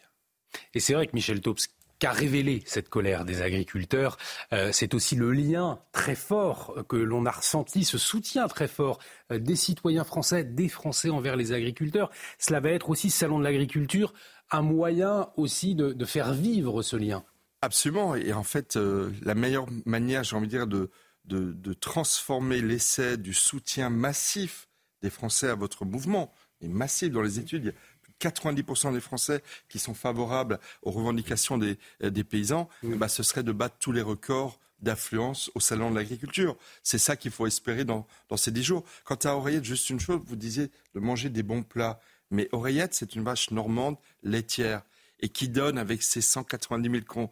Et 0.73 0.79
c'est 0.79 0.93
vrai 0.93 1.07
que 1.07 1.15
Michel 1.15 1.41
Taubes, 1.41 1.59
qu'a 1.99 2.11
révélé 2.11 2.63
cette 2.65 2.89
colère 2.89 3.25
des 3.25 3.41
agriculteurs. 3.41 4.17
Euh, 4.53 4.71
c'est 4.71 4.93
aussi 4.93 5.15
le 5.15 5.31
lien 5.31 5.79
très 5.91 6.15
fort 6.15 6.75
que 6.87 6.95
l'on 6.95 7.25
a 7.25 7.31
ressenti, 7.31 7.83
ce 7.85 7.97
soutien 7.97 8.47
très 8.47 8.67
fort 8.67 8.99
euh, 9.31 9.39
des 9.39 9.55
citoyens 9.55 10.03
français, 10.03 10.43
des 10.43 10.69
Français 10.69 11.09
envers 11.09 11.35
les 11.35 11.51
agriculteurs. 11.51 12.09
Cela 12.39 12.59
va 12.59 12.69
être 12.71 12.89
aussi, 12.89 13.09
salon 13.09 13.39
de 13.39 13.43
l'agriculture, 13.43 14.13
un 14.51 14.61
moyen 14.61 15.29
aussi 15.37 15.75
de, 15.75 16.05
faire 16.05 16.33
vivre 16.33 16.81
ce 16.81 16.95
lien. 16.95 17.23
Absolument. 17.61 18.15
Et 18.15 18.33
en 18.33 18.43
fait, 18.43 18.75
euh, 18.75 19.11
la 19.23 19.33
meilleure 19.33 19.67
manière, 19.85 20.23
j'ai 20.23 20.35
envie 20.35 20.47
de 20.47 20.51
dire, 20.51 20.67
de, 20.67 20.89
de, 21.25 21.73
transformer 21.73 22.61
l'essai 22.61 23.17
du 23.17 23.33
soutien 23.33 23.89
massif 23.89 24.67
des 25.01 25.09
Français 25.09 25.49
à 25.49 25.55
votre 25.55 25.85
mouvement, 25.85 26.31
et 26.61 26.67
massif 26.67 27.11
dans 27.11 27.21
les 27.21 27.39
études, 27.39 27.73
90% 28.21 28.93
des 28.93 29.01
Français 29.01 29.43
qui 29.69 29.79
sont 29.79 29.93
favorables 29.93 30.59
aux 30.81 30.91
revendications 30.91 31.57
des, 31.57 31.77
des 32.01 32.23
paysans, 32.23 32.69
bah, 32.83 33.07
ce 33.07 33.23
serait 33.23 33.43
de 33.43 33.51
battre 33.51 33.75
tous 33.79 33.91
les 33.91 34.01
records 34.01 34.59
d'affluence 34.79 35.51
au 35.55 35.59
salon 35.59 35.91
de 35.91 35.95
l'agriculture. 35.95 36.55
C'est 36.83 36.97
ça 36.97 37.15
qu'il 37.15 37.31
faut 37.31 37.47
espérer 37.47 37.85
dans, 37.85 38.07
dans 38.29 38.37
ces 38.37 38.51
dix 38.51 38.63
jours. 38.63 38.83
Quant 39.03 39.15
à 39.23 39.31
Oreillette, 39.31 39.63
juste 39.63 39.89
une 39.89 39.99
chose, 39.99 40.21
vous 40.25 40.35
disiez 40.35 40.71
de 40.93 40.99
manger 40.99 41.29
des 41.29 41.43
bons 41.43 41.63
plats. 41.63 41.99
Mais 42.31 42.49
Oreillette, 42.51 42.93
c'est 42.93 43.15
une 43.15 43.23
vache 43.23 43.51
normande 43.51 43.97
laitière 44.23 44.83
et 45.19 45.29
qui 45.29 45.49
donne 45.49 45.77
avec 45.77 46.03
ses 46.03 46.21
190 46.21 47.03
000 47.07 47.29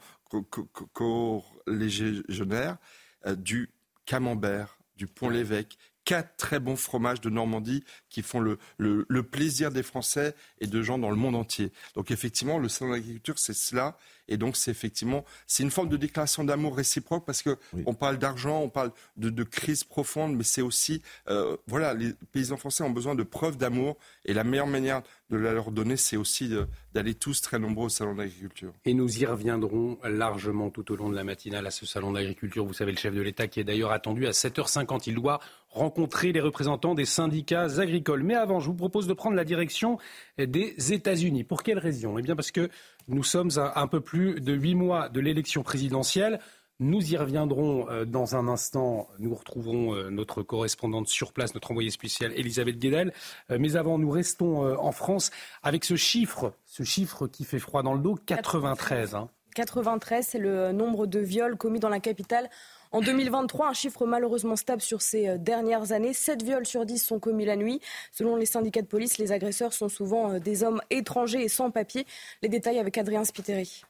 corps 0.93 1.55
légionnaires 1.67 2.77
euh, 3.25 3.35
du 3.35 3.69
camembert, 4.05 4.77
du 4.95 5.07
pont-l'évêque, 5.07 5.77
quatre 6.05 6.35
très 6.37 6.59
bons 6.59 6.75
fromages 6.75 7.21
de 7.21 7.29
Normandie 7.29 7.83
qui 8.09 8.21
font 8.21 8.39
le, 8.39 8.57
le, 8.77 9.23
plaisir 9.23 9.71
des 9.71 9.83
Français 9.83 10.35
et 10.59 10.67
de 10.67 10.81
gens 10.81 10.97
dans 10.97 11.09
le 11.09 11.15
monde 11.15 11.35
entier. 11.35 11.71
Donc 11.95 12.11
effectivement, 12.11 12.59
le 12.59 12.69
salon 12.69 12.91
de 12.91 12.95
l'agriculture, 12.95 13.39
c'est 13.39 13.55
cela. 13.55 13.97
Et 14.27 14.37
donc, 14.37 14.55
c'est 14.55 14.71
effectivement, 14.71 15.25
c'est 15.47 15.63
une 15.63 15.71
forme 15.71 15.89
de 15.89 15.97
déclaration 15.97 16.43
d'amour 16.43 16.75
réciproque 16.75 17.25
parce 17.25 17.41
que 17.41 17.57
on 17.85 17.93
parle 17.93 18.17
d'argent, 18.17 18.61
on 18.61 18.69
parle 18.69 18.91
de, 19.17 19.29
de, 19.29 19.43
crise 19.43 19.83
profonde, 19.83 20.35
mais 20.35 20.43
c'est 20.43 20.61
aussi, 20.61 21.01
euh, 21.29 21.57
voilà, 21.67 21.93
les 21.93 22.13
paysans 22.31 22.57
français 22.57 22.83
ont 22.83 22.89
besoin 22.89 23.15
de 23.15 23.23
preuves 23.23 23.57
d'amour 23.57 23.97
et 24.25 24.33
la 24.33 24.43
meilleure 24.43 24.67
manière 24.67 25.01
de 25.29 25.37
la 25.37 25.53
leur 25.53 25.71
donner, 25.71 25.97
c'est 25.97 26.17
aussi 26.17 26.49
d'aller 26.93 27.15
tous 27.15 27.41
très 27.41 27.57
nombreux 27.57 27.85
au 27.85 27.89
salon 27.89 28.15
d'agriculture. 28.15 28.71
Et 28.85 28.93
nous 28.93 29.19
y 29.19 29.25
reviendrons 29.25 29.97
largement 30.03 30.69
tout 30.69 30.91
au 30.91 30.95
long 30.95 31.09
de 31.09 31.15
la 31.15 31.23
matinale 31.23 31.65
à 31.65 31.71
ce 31.71 31.85
salon 31.85 32.11
d'agriculture. 32.11 32.65
Vous 32.65 32.73
savez, 32.73 32.91
le 32.91 32.97
chef 32.97 33.15
de 33.15 33.21
l'État 33.21 33.47
qui 33.47 33.59
est 33.59 33.63
d'ailleurs 33.63 33.91
attendu 33.91 34.27
à 34.27 34.31
7h50, 34.31 35.03
il 35.07 35.15
doit 35.15 35.39
rencontrer 35.69 36.31
les 36.31 36.39
représentants 36.39 36.93
des 36.93 37.05
syndicats 37.05 37.79
agricoles. 37.79 38.21
Mais 38.21 38.35
avant, 38.35 38.59
je 38.59 38.67
vous 38.67 38.75
propose 38.75 39.07
de 39.07 39.13
prendre 39.13 39.35
la 39.35 39.43
direction 39.43 39.97
des 40.37 40.93
États-Unis. 40.93 41.43
Pour 41.43 41.63
quelle 41.63 41.79
raison? 41.79 42.19
Eh 42.19 42.21
bien 42.21 42.35
parce 42.35 42.51
que 42.51 42.69
nous 43.07 43.23
sommes 43.23 43.49
un 43.57 43.87
peu 43.87 44.01
plus 44.01 44.39
de 44.39 44.53
huit 44.53 44.75
mois 44.75 45.09
de 45.09 45.19
l'élection 45.19 45.63
présidentielle. 45.63 46.39
Nous 46.79 47.13
y 47.13 47.17
reviendrons 47.17 47.87
euh, 47.89 48.03
dans 48.03 48.35
un 48.35 48.47
instant. 48.47 49.07
Nous 49.19 49.33
retrouverons 49.33 49.93
euh, 49.93 50.09
notre 50.09 50.41
correspondante 50.41 51.07
sur 51.07 51.31
place, 51.31 51.53
notre 51.53 51.71
envoyée 51.71 51.91
spéciale 51.91 52.33
Elisabeth 52.35 52.79
Guedel. 52.79 53.13
Euh, 53.51 53.57
mais 53.59 53.75
avant, 53.75 53.99
nous 53.99 54.09
restons 54.09 54.77
en 54.77 54.91
France 54.91 55.31
avec 55.61 55.85
ce 55.85 55.95
chiffre, 55.95 56.53
ce 56.65 56.83
chiffre 56.83 57.27
qui 57.27 57.45
fait 57.45 57.59
froid 57.59 57.83
dans 57.83 57.93
le 57.93 57.99
dos, 57.99 58.17
93. 58.25 59.17
93, 59.55 60.17
hein. 60.17 60.27
c'est 60.29 60.39
le 60.39 60.71
nombre 60.71 61.05
de 61.05 61.19
viols 61.19 61.57
commis 61.57 61.79
dans 61.79 61.89
la 61.89 61.99
capitale 61.99 62.49
en 62.93 63.01
2023, 63.01 63.69
un 63.69 63.73
chiffre 63.73 64.05
malheureusement 64.05 64.55
stable 64.55 64.81
sur 64.81 65.01
ces 65.01 65.37
dernières 65.39 65.91
années. 65.91 66.13
7 66.13 66.43
viols 66.43 66.65
sur 66.65 66.85
10 66.85 66.99
sont 66.99 67.19
commis 67.19 67.43
la 67.43 67.55
nuit. 67.55 67.81
Selon 68.11 68.35
les 68.35 68.45
syndicats 68.45 68.83
de 68.83 68.87
police, 68.87 69.17
les 69.17 69.31
agresseurs 69.31 69.73
sont 69.73 69.89
souvent 69.89 70.39
des 70.39 70.63
hommes 70.63 70.79
étrangers 70.91 71.43
et 71.43 71.49
sans 71.49 71.71
papier. 71.71 72.05
Les 72.43 72.49
détails 72.49 72.77
avec 72.77 72.97
Adrien 72.97 73.25
Spiteri. 73.25 73.83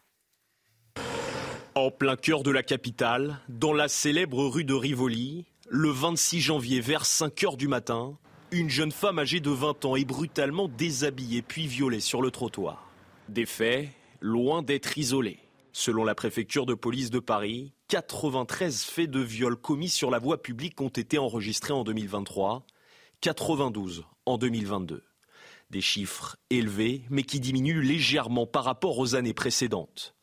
En 1.75 1.91
plein 1.91 2.15
cœur 2.15 2.43
de 2.43 2.51
la 2.51 2.63
capitale, 2.63 3.39
dans 3.49 3.73
la 3.73 3.89
célèbre 3.89 4.45
rue 4.45 4.63
de 4.63 4.73
Rivoli, 4.73 5.45
le 5.67 5.89
26 5.89 6.39
janvier 6.39 6.79
vers 6.79 7.05
5 7.05 7.43
heures 7.43 7.57
du 7.57 7.67
matin, 7.67 8.17
une 8.51 8.69
jeune 8.69 8.91
femme 8.91 9.19
âgée 9.19 9.39
de 9.41 9.49
20 9.49 9.83
ans 9.83 9.95
est 9.95 10.05
brutalement 10.05 10.67
déshabillée 10.67 11.41
puis 11.41 11.67
violée 11.67 11.99
sur 11.99 12.21
le 12.21 12.31
trottoir. 12.31 12.89
Des 13.27 13.47
faits 13.47 13.89
loin 14.21 14.61
d'être 14.61 14.97
isolés. 14.97 15.39
Selon 15.71 16.03
la 16.03 16.13
préfecture 16.13 16.67
de 16.67 16.75
police 16.75 17.09
de 17.09 17.17
Paris, 17.17 17.73
93 17.89 18.83
faits 18.83 19.11
de 19.11 19.19
viol 19.19 19.55
commis 19.55 19.89
sur 19.89 20.09
la 20.09 20.19
voie 20.19 20.41
publique 20.41 20.81
ont 20.81 20.89
été 20.89 21.17
enregistrés 21.17 21.73
en 21.73 21.83
2023, 21.83 22.65
92 23.21 24.05
en 24.25 24.37
2022. 24.37 25.03
Des 25.69 25.81
chiffres 25.81 26.37
élevés, 26.49 27.03
mais 27.09 27.23
qui 27.23 27.39
diminuent 27.39 27.81
légèrement 27.81 28.47
par 28.47 28.63
rapport 28.63 28.97
aux 28.97 29.15
années 29.15 29.33
précédentes. 29.33 30.15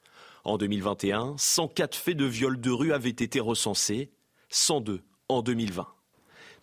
En 0.44 0.58
2021, 0.58 1.34
104 1.36 1.96
faits 1.96 2.16
de 2.16 2.24
viol 2.24 2.60
de 2.60 2.70
rue 2.70 2.92
avaient 2.92 3.10
été 3.10 3.40
recensés, 3.40 4.10
102 4.48 5.02
en 5.28 5.42
2020. 5.42 5.86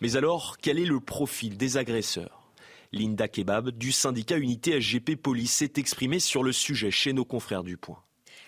Mais 0.01 0.15
alors, 0.15 0.57
quel 0.57 0.79
est 0.79 0.85
le 0.85 0.99
profil 0.99 1.57
des 1.57 1.77
agresseurs? 1.77 2.51
Linda 2.91 3.27
Kebab 3.27 3.69
du 3.69 3.91
syndicat 3.91 4.37
Unité 4.37 4.79
SGP 4.81 5.15
Police 5.15 5.53
s'est 5.53 5.73
exprimée 5.77 6.19
sur 6.19 6.43
le 6.43 6.51
sujet 6.51 6.91
chez 6.91 7.13
nos 7.13 7.25
confrères 7.25 7.63
du 7.63 7.77
Point. 7.77 8.01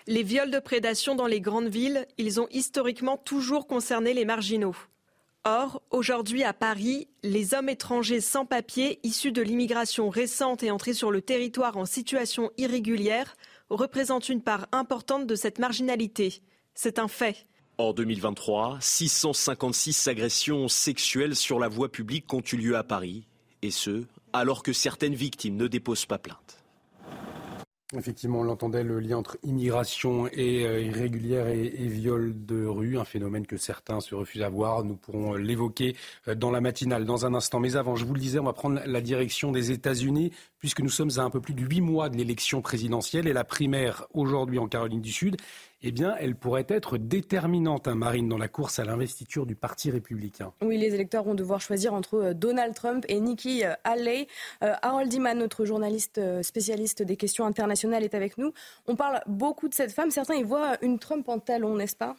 Les 0.06 0.22
viols 0.22 0.50
de 0.50 0.58
prédation 0.58 1.14
dans 1.14 1.26
les 1.26 1.40
grandes 1.40 1.68
villes, 1.68 2.06
ils 2.18 2.40
ont 2.40 2.48
historiquement 2.50 3.16
toujours 3.16 3.66
concerné 3.66 4.14
les 4.14 4.24
marginaux. 4.24 4.76
Or, 5.44 5.82
aujourd'hui 5.90 6.44
à 6.44 6.52
Paris, 6.52 7.08
les 7.22 7.54
hommes 7.54 7.70
étrangers 7.70 8.20
sans 8.20 8.44
papier 8.44 9.00
issus 9.02 9.32
de 9.32 9.40
l'immigration 9.40 10.10
récente 10.10 10.62
et 10.62 10.70
entrés 10.70 10.92
sur 10.92 11.10
le 11.10 11.22
territoire 11.22 11.78
en 11.78 11.86
situation 11.86 12.50
irrégulière 12.58 13.36
représente 13.70 14.28
une 14.28 14.42
part 14.42 14.66
importante 14.72 15.26
de 15.26 15.34
cette 15.34 15.58
marginalité. 15.58 16.42
C'est 16.74 16.98
un 16.98 17.08
fait. 17.08 17.46
En 17.78 17.94
2023, 17.94 18.78
656 18.80 20.08
agressions 20.08 20.68
sexuelles 20.68 21.36
sur 21.36 21.58
la 21.58 21.68
voie 21.68 21.90
publique 21.90 22.32
ont 22.34 22.42
eu 22.52 22.56
lieu 22.56 22.76
à 22.76 22.84
Paris, 22.84 23.26
et 23.62 23.70
ce, 23.70 24.04
alors 24.34 24.62
que 24.62 24.74
certaines 24.74 25.14
victimes 25.14 25.56
ne 25.56 25.66
déposent 25.66 26.04
pas 26.04 26.18
plainte. 26.18 26.59
Effectivement, 27.96 28.40
on 28.40 28.42
l'entendait, 28.44 28.84
le 28.84 29.00
lien 29.00 29.16
entre 29.16 29.36
immigration 29.42 30.28
et 30.28 30.64
euh, 30.64 30.80
irrégulière 30.80 31.48
et, 31.48 31.66
viol 31.88 32.32
de 32.46 32.64
rue, 32.64 32.96
un 32.96 33.04
phénomène 33.04 33.48
que 33.48 33.56
certains 33.56 33.98
se 33.98 34.14
refusent 34.14 34.42
à 34.42 34.48
voir. 34.48 34.84
Nous 34.84 34.94
pourrons 34.94 35.34
euh, 35.34 35.38
l'évoquer 35.38 35.96
euh, 36.28 36.36
dans 36.36 36.52
la 36.52 36.60
matinale 36.60 37.04
dans 37.04 37.26
un 37.26 37.34
instant. 37.34 37.58
Mais 37.58 37.74
avant, 37.74 37.96
je 37.96 38.04
vous 38.04 38.14
le 38.14 38.20
disais, 38.20 38.38
on 38.38 38.44
va 38.44 38.52
prendre 38.52 38.80
la 38.86 39.00
direction 39.00 39.50
des 39.50 39.72
États-Unis, 39.72 40.30
puisque 40.60 40.80
nous 40.80 40.88
sommes 40.88 41.10
à 41.16 41.22
un 41.22 41.30
peu 41.30 41.40
plus 41.40 41.54
de 41.54 41.62
huit 41.62 41.80
mois 41.80 42.08
de 42.08 42.16
l'élection 42.16 42.62
présidentielle 42.62 43.26
et 43.26 43.32
la 43.32 43.42
primaire 43.42 44.06
aujourd'hui 44.14 44.60
en 44.60 44.68
Caroline 44.68 45.00
du 45.00 45.10
Sud 45.10 45.36
eh 45.82 45.92
bien, 45.92 46.14
elle 46.18 46.34
pourrait 46.34 46.66
être 46.68 46.98
déterminante, 46.98 47.88
hein, 47.88 47.94
Marine, 47.94 48.28
dans 48.28 48.36
la 48.36 48.48
course 48.48 48.78
à 48.78 48.84
l'investiture 48.84 49.46
du 49.46 49.54
Parti 49.54 49.90
républicain. 49.90 50.52
Oui, 50.60 50.76
les 50.76 50.94
électeurs 50.94 51.24
vont 51.24 51.34
devoir 51.34 51.60
choisir 51.60 51.94
entre 51.94 52.14
euh, 52.16 52.34
Donald 52.34 52.74
Trump 52.74 53.04
et 53.08 53.18
Nikki 53.18 53.64
euh, 53.64 53.72
Haley. 53.84 54.26
Euh, 54.62 54.74
Harold 54.82 55.12
Iman, 55.12 55.38
notre 55.38 55.64
journaliste 55.64 56.20
spécialiste 56.42 57.02
des 57.02 57.16
questions 57.16 57.46
internationales, 57.46 58.04
est 58.04 58.14
avec 58.14 58.36
nous. 58.36 58.52
On 58.86 58.94
parle 58.94 59.22
beaucoup 59.26 59.68
de 59.68 59.74
cette 59.74 59.92
femme. 59.92 60.10
Certains 60.10 60.34
y 60.34 60.42
voient 60.42 60.76
une 60.82 60.98
Trump 60.98 61.26
en 61.28 61.38
talon, 61.38 61.76
n'est-ce 61.76 61.96
pas? 61.96 62.14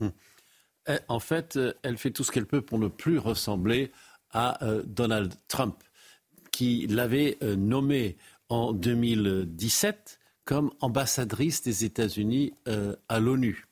Hmm. 0.00 0.08
eh, 0.88 0.98
En 1.08 1.20
fait, 1.20 1.58
elle 1.82 1.98
fait 1.98 2.12
tout 2.12 2.24
ce 2.24 2.32
qu'elle 2.32 2.46
peut 2.46 2.62
pour 2.62 2.78
ne 2.78 2.88
plus 2.88 3.18
ressembler 3.18 3.92
à 4.30 4.58
Donald 4.86 5.34
Trump, 5.46 5.76
qui 6.52 6.86
l'avait 6.86 7.36
nommé 7.42 8.16
en 8.48 8.72
2017 8.72 10.18
comme 10.44 10.70
ambassadrice 10.80 11.62
des 11.62 11.84
États-Unis 11.84 12.54
euh, 12.68 12.96
à 13.08 13.20
l'ONU, 13.20 13.66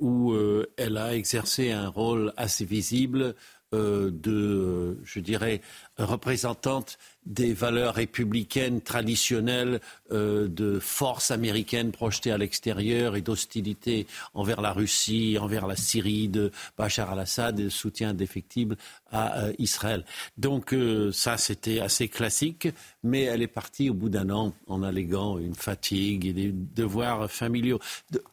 où 0.00 0.32
euh, 0.32 0.66
elle 0.76 0.96
a 0.96 1.14
exercé 1.14 1.72
un 1.72 1.88
rôle 1.88 2.32
assez 2.36 2.64
visible 2.64 3.34
euh, 3.74 4.10
de, 4.10 4.98
je 5.04 5.20
dirais, 5.20 5.60
représentante 5.98 6.98
des 7.28 7.52
valeurs 7.52 7.94
républicaines 7.94 8.80
traditionnelles 8.80 9.80
euh, 10.10 10.48
de 10.48 10.78
force 10.78 11.30
américaine 11.30 11.92
projetée 11.92 12.32
à 12.32 12.38
l'extérieur 12.38 13.16
et 13.16 13.20
d'hostilité 13.20 14.06
envers 14.32 14.62
la 14.62 14.72
Russie, 14.72 15.36
envers 15.38 15.66
la 15.66 15.76
Syrie 15.76 16.28
de 16.28 16.50
Bachar 16.76 17.12
al-Assad 17.12 17.60
et 17.60 17.64
de 17.64 17.68
soutien 17.68 18.10
indéfectible 18.10 18.76
à 19.10 19.40
euh, 19.40 19.52
Israël. 19.58 20.04
Donc 20.38 20.72
euh, 20.72 21.12
ça, 21.12 21.36
c'était 21.36 21.80
assez 21.80 22.08
classique, 22.08 22.68
mais 23.02 23.24
elle 23.24 23.42
est 23.42 23.46
partie 23.46 23.90
au 23.90 23.94
bout 23.94 24.08
d'un 24.08 24.30
an 24.30 24.54
en 24.66 24.82
alléguant 24.82 25.38
une 25.38 25.54
fatigue 25.54 26.26
et 26.26 26.32
des 26.32 26.52
devoirs 26.52 27.30
familiaux. 27.30 27.78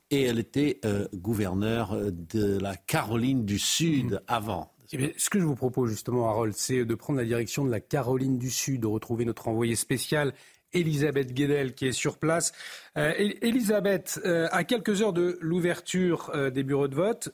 Et 0.10 0.24
elle 0.24 0.40
était 0.40 0.80
gouverneure 1.14 1.98
de 2.00 2.58
la 2.60 2.78
Caroline 2.78 3.44
du 3.44 3.60
Sud 3.60 4.14
mmh. 4.14 4.20
avant. 4.28 4.75
Eh 4.92 5.14
ce 5.18 5.30
que 5.30 5.40
je 5.40 5.46
vous 5.46 5.56
propose 5.56 5.90
justement, 5.90 6.30
Harold, 6.30 6.54
c'est 6.56 6.86
de 6.86 6.96
prendre 6.96 7.20
la 7.20 7.26
direction 7.26 7.66
de 7.66 7.72
la 7.72 7.80
Caroline 7.80 8.38
du 8.38 8.50
Sud, 8.50 8.82
de 8.82 8.88
retrouver 8.88 9.26
notre 9.26 9.48
envoyée 9.48 9.76
spéciale, 9.76 10.34
Elisabeth 10.74 11.34
Guedel, 11.34 11.74
qui 11.74 11.88
est 11.88 11.92
sur 11.92 12.18
place. 12.18 12.52
Euh, 12.98 13.14
Elisabeth, 13.42 14.20
euh, 14.26 14.48
à 14.52 14.64
quelques 14.64 15.02
heures 15.02 15.14
de 15.14 15.38
l'ouverture 15.42 16.32
euh, 16.36 16.50
des 16.50 16.64
bureaux 16.64 16.88
de 16.88 16.96
vote, 16.96 17.30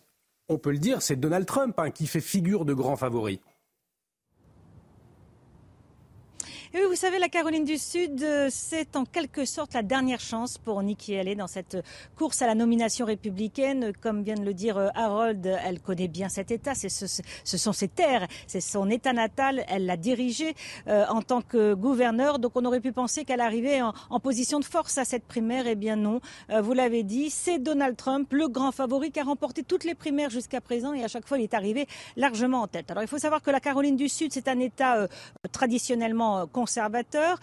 on 0.47 0.57
peut 0.57 0.71
le 0.71 0.77
dire, 0.77 1.01
c'est 1.01 1.15
Donald 1.15 1.45
Trump 1.45 1.77
hein, 1.79 1.91
qui 1.91 2.07
fait 2.07 2.21
figure 2.21 2.65
de 2.65 2.73
grand 2.73 2.95
favori. 2.95 3.41
Oui, 6.73 6.79
vous 6.87 6.95
savez, 6.95 7.19
la 7.19 7.27
Caroline 7.27 7.65
du 7.65 7.77
Sud, 7.77 8.23
euh, 8.23 8.47
c'est 8.49 8.95
en 8.95 9.03
quelque 9.03 9.43
sorte 9.43 9.73
la 9.73 9.83
dernière 9.83 10.21
chance 10.21 10.57
pour 10.57 10.81
Nikki 10.81 11.17
Haley 11.17 11.35
dans 11.35 11.47
cette 11.47 11.75
course 12.15 12.41
à 12.41 12.47
la 12.47 12.55
nomination 12.55 13.05
républicaine. 13.05 13.91
Comme 13.99 14.23
vient 14.23 14.35
de 14.35 14.45
le 14.45 14.53
dire 14.53 14.77
euh, 14.77 14.87
Harold, 14.95 15.45
elle 15.65 15.81
connaît 15.81 16.07
bien 16.07 16.29
cet 16.29 16.49
État, 16.49 16.73
ce, 16.73 16.87
sont 17.57 17.73
ses 17.73 17.89
terres, 17.89 18.25
c'est 18.47 18.61
son 18.61 18.89
État 18.89 19.11
natal, 19.11 19.65
elle 19.67 19.85
l'a 19.85 19.97
dirigé 19.97 20.55
euh, 20.87 21.05
en 21.09 21.21
tant 21.21 21.41
que 21.41 21.73
gouverneur. 21.73 22.39
Donc 22.39 22.53
on 22.55 22.63
aurait 22.63 22.79
pu 22.79 22.93
penser 22.93 23.25
qu'elle 23.25 23.41
arrivait 23.41 23.81
en, 23.81 23.93
en, 24.09 24.21
position 24.21 24.61
de 24.61 24.65
force 24.65 24.97
à 24.97 25.03
cette 25.03 25.25
primaire. 25.25 25.67
Eh 25.67 25.75
bien 25.75 25.97
non, 25.97 26.21
vous 26.61 26.71
l'avez 26.71 27.03
dit, 27.03 27.31
c'est 27.31 27.59
Donald 27.59 27.97
Trump, 27.97 28.31
le 28.31 28.47
grand 28.47 28.71
favori 28.71 29.11
qui 29.11 29.19
a 29.19 29.23
remporté 29.23 29.63
toutes 29.63 29.83
les 29.83 29.95
primaires 29.95 30.29
jusqu'à 30.29 30.61
présent 30.61 30.93
et 30.93 31.03
à 31.03 31.09
chaque 31.09 31.27
fois 31.27 31.37
il 31.37 31.43
est 31.43 31.53
arrivé 31.53 31.85
largement 32.15 32.61
en 32.61 32.67
tête. 32.67 32.91
Alors 32.91 33.03
il 33.03 33.09
faut 33.09 33.17
savoir 33.17 33.41
que 33.41 33.51
la 33.51 33.59
Caroline 33.59 33.97
du 33.97 34.07
Sud, 34.07 34.31
c'est 34.31 34.47
un 34.47 34.59
État 34.59 35.09
traditionnellement 35.51 36.47
conservateur, 36.61 37.39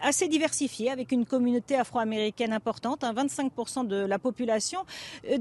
assez 0.00 0.26
diversifié, 0.28 0.90
avec 0.90 1.12
une 1.12 1.26
communauté 1.26 1.76
afro-américaine 1.76 2.52
importante, 2.52 3.02
25% 3.02 3.80
hein, 3.80 3.84
de 3.84 3.96
la 3.96 4.18
population. 4.18 4.80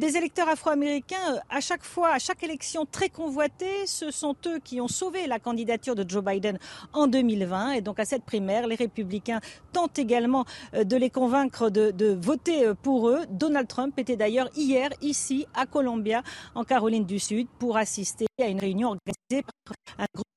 Des 0.03 0.17
électeurs 0.17 0.49
afro-américains, 0.49 1.29
à 1.49 1.61
chaque 1.61 1.85
fois, 1.85 2.09
à 2.13 2.19
chaque 2.19 2.43
élection 2.43 2.85
très 2.85 3.07
convoitée, 3.07 3.87
ce 3.87 4.11
sont 4.11 4.35
eux 4.45 4.59
qui 4.67 4.81
ont 4.81 4.89
sauvé 4.89 5.25
la 5.27 5.39
candidature 5.39 5.95
de 5.95 6.05
Joe 6.07 6.23
Biden 6.23 6.57
en 6.91 7.07
2020. 7.07 7.73
Et 7.77 7.81
donc 7.81 7.97
à 7.99 8.05
cette 8.05 8.25
primaire, 8.25 8.67
les 8.67 8.75
républicains 8.75 9.39
tentent 9.71 9.99
également 9.99 10.43
de 10.73 10.97
les 10.97 11.09
convaincre 11.09 11.69
de, 11.69 11.91
de 11.91 12.07
voter 12.29 12.73
pour 12.81 13.07
eux. 13.07 13.21
Donald 13.29 13.69
Trump 13.69 13.97
était 13.97 14.17
d'ailleurs 14.17 14.49
hier 14.55 14.89
ici 15.01 15.45
à 15.53 15.65
Columbia, 15.65 16.23
en 16.55 16.65
Caroline 16.65 17.05
du 17.05 17.19
Sud, 17.19 17.47
pour 17.59 17.77
assister 17.77 18.25
à 18.41 18.47
une 18.47 18.59
réunion 18.59 18.89
organisée 18.89 19.43
par 19.65 19.75
un 19.97 20.07
groupe 20.13 20.27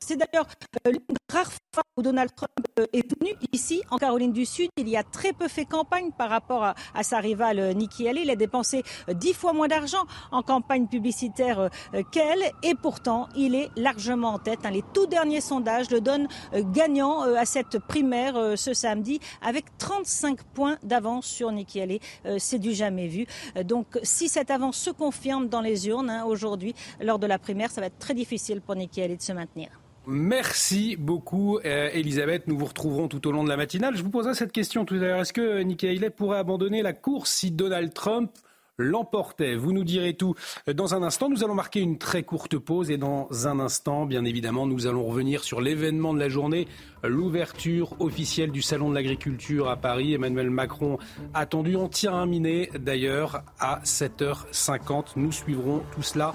c'est 0.00 0.16
d'ailleurs 0.16 0.46
euh, 0.86 0.92
l'une 0.92 1.02
des 1.08 1.34
rares 1.34 1.52
fois 1.72 1.82
où 1.96 2.02
Donald 2.02 2.34
Trump 2.34 2.50
euh, 2.78 2.86
est 2.92 3.06
venu 3.18 3.34
ici, 3.52 3.82
en 3.90 3.98
Caroline 3.98 4.32
du 4.32 4.44
Sud. 4.44 4.70
Il 4.76 4.88
y 4.88 4.96
a 4.96 5.02
très 5.02 5.32
peu 5.32 5.48
fait 5.48 5.64
campagne 5.64 6.10
par 6.16 6.30
rapport 6.30 6.64
à, 6.64 7.02
sa 7.02 7.18
rivale 7.18 7.58
euh, 7.58 7.72
Nikki 7.72 8.08
Haley. 8.08 8.22
Il 8.22 8.30
a 8.30 8.36
dépensé 8.36 8.82
dix 9.12 9.34
fois 9.34 9.52
moins 9.52 9.68
d'argent 9.68 10.04
en 10.32 10.42
campagne 10.42 10.86
publicitaire 10.86 11.70
qu'elle. 12.12 12.42
Et 12.62 12.74
pourtant, 12.74 13.28
il 13.36 13.54
est 13.54 13.70
largement 13.76 14.34
en 14.34 14.38
tête. 14.38 14.60
Hein. 14.64 14.70
Les 14.70 14.82
tout 14.94 15.06
derniers 15.06 15.40
sondages 15.40 15.90
le 15.90 16.00
donnent 16.00 16.28
gagnant 16.54 17.22
à 17.22 17.44
cette 17.44 17.78
primaire 17.78 18.54
ce 18.56 18.74
samedi 18.74 19.20
avec 19.42 19.64
35 19.78 20.42
points 20.42 20.78
d'avance 20.82 21.26
sur 21.26 21.52
Nikki 21.52 21.80
Haley. 21.80 22.00
C'est 22.38 22.58
du 22.58 22.72
jamais 22.72 23.08
vu. 23.08 23.26
Donc, 23.64 23.98
si 24.02 24.28
cette 24.28 24.50
avance 24.50 24.76
se 24.76 24.90
confirme 24.90 25.48
dans 25.48 25.60
les 25.60 25.88
urnes 25.88 26.10
hein, 26.10 26.24
aujourd'hui, 26.24 26.74
lors 27.00 27.18
de 27.18 27.26
la 27.26 27.38
primaire, 27.38 27.70
ça 27.70 27.80
va 27.80 27.88
être 27.88 27.98
très 27.98 28.14
difficile 28.14 28.60
pour 28.60 28.74
Nikki 28.74 29.02
Haley 29.02 29.17
de 29.18 29.22
se 29.22 29.32
maintenir. 29.32 29.68
Merci 30.10 30.96
beaucoup, 30.96 31.58
euh, 31.66 31.90
Elisabeth. 31.92 32.46
Nous 32.46 32.56
vous 32.56 32.64
retrouverons 32.64 33.08
tout 33.08 33.26
au 33.28 33.30
long 33.30 33.44
de 33.44 33.48
la 33.50 33.58
matinale. 33.58 33.94
Je 33.94 34.02
vous 34.02 34.08
poserai 34.08 34.32
cette 34.32 34.52
question 34.52 34.86
tout 34.86 34.94
à 34.94 34.98
l'heure. 34.98 35.20
Est-ce 35.20 35.34
que 35.34 35.62
Nikki 35.62 35.86
Haley 35.86 36.08
pourrait 36.08 36.38
abandonner 36.38 36.80
la 36.80 36.94
course 36.94 37.30
si 37.30 37.50
Donald 37.50 37.92
Trump 37.92 38.30
l'emportait? 38.78 39.54
Vous 39.54 39.74
nous 39.74 39.84
direz 39.84 40.14
tout 40.14 40.34
dans 40.66 40.94
un 40.94 41.02
instant. 41.02 41.28
Nous 41.28 41.44
allons 41.44 41.54
marquer 41.54 41.80
une 41.80 41.98
très 41.98 42.22
courte 42.22 42.56
pause 42.56 42.90
et 42.90 42.96
dans 42.96 43.28
un 43.46 43.60
instant, 43.60 44.06
bien 44.06 44.24
évidemment, 44.24 44.66
nous 44.66 44.86
allons 44.86 45.04
revenir 45.04 45.44
sur 45.44 45.60
l'événement 45.60 46.14
de 46.14 46.20
la 46.20 46.30
journée, 46.30 46.68
l'ouverture 47.04 47.94
officielle 48.00 48.50
du 48.50 48.62
Salon 48.62 48.88
de 48.88 48.94
l'agriculture 48.94 49.68
à 49.68 49.76
Paris. 49.76 50.14
Emmanuel 50.14 50.48
Macron 50.48 50.96
attendu 51.34 51.76
en 51.76 51.90
miné 52.24 52.70
d'ailleurs 52.80 53.42
à 53.60 53.80
7h50. 53.84 55.16
Nous 55.16 55.32
suivrons 55.32 55.82
tout 55.94 56.02
cela 56.02 56.32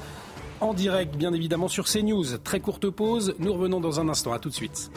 en 0.64 0.74
direct, 0.74 1.16
bien 1.18 1.34
évidemment, 1.34 1.68
sur 1.68 1.86
CNews. 1.86 2.38
Très 2.44 2.60
courte 2.60 2.90
pause. 2.90 3.36
Nous 3.40 3.54
revenons 3.54 3.80
dans 3.80 4.00
un 4.00 4.10
instant. 4.10 4.34
À 4.34 4.40
tout 4.40 4.50
de 4.50 4.54
suite. 4.54 4.90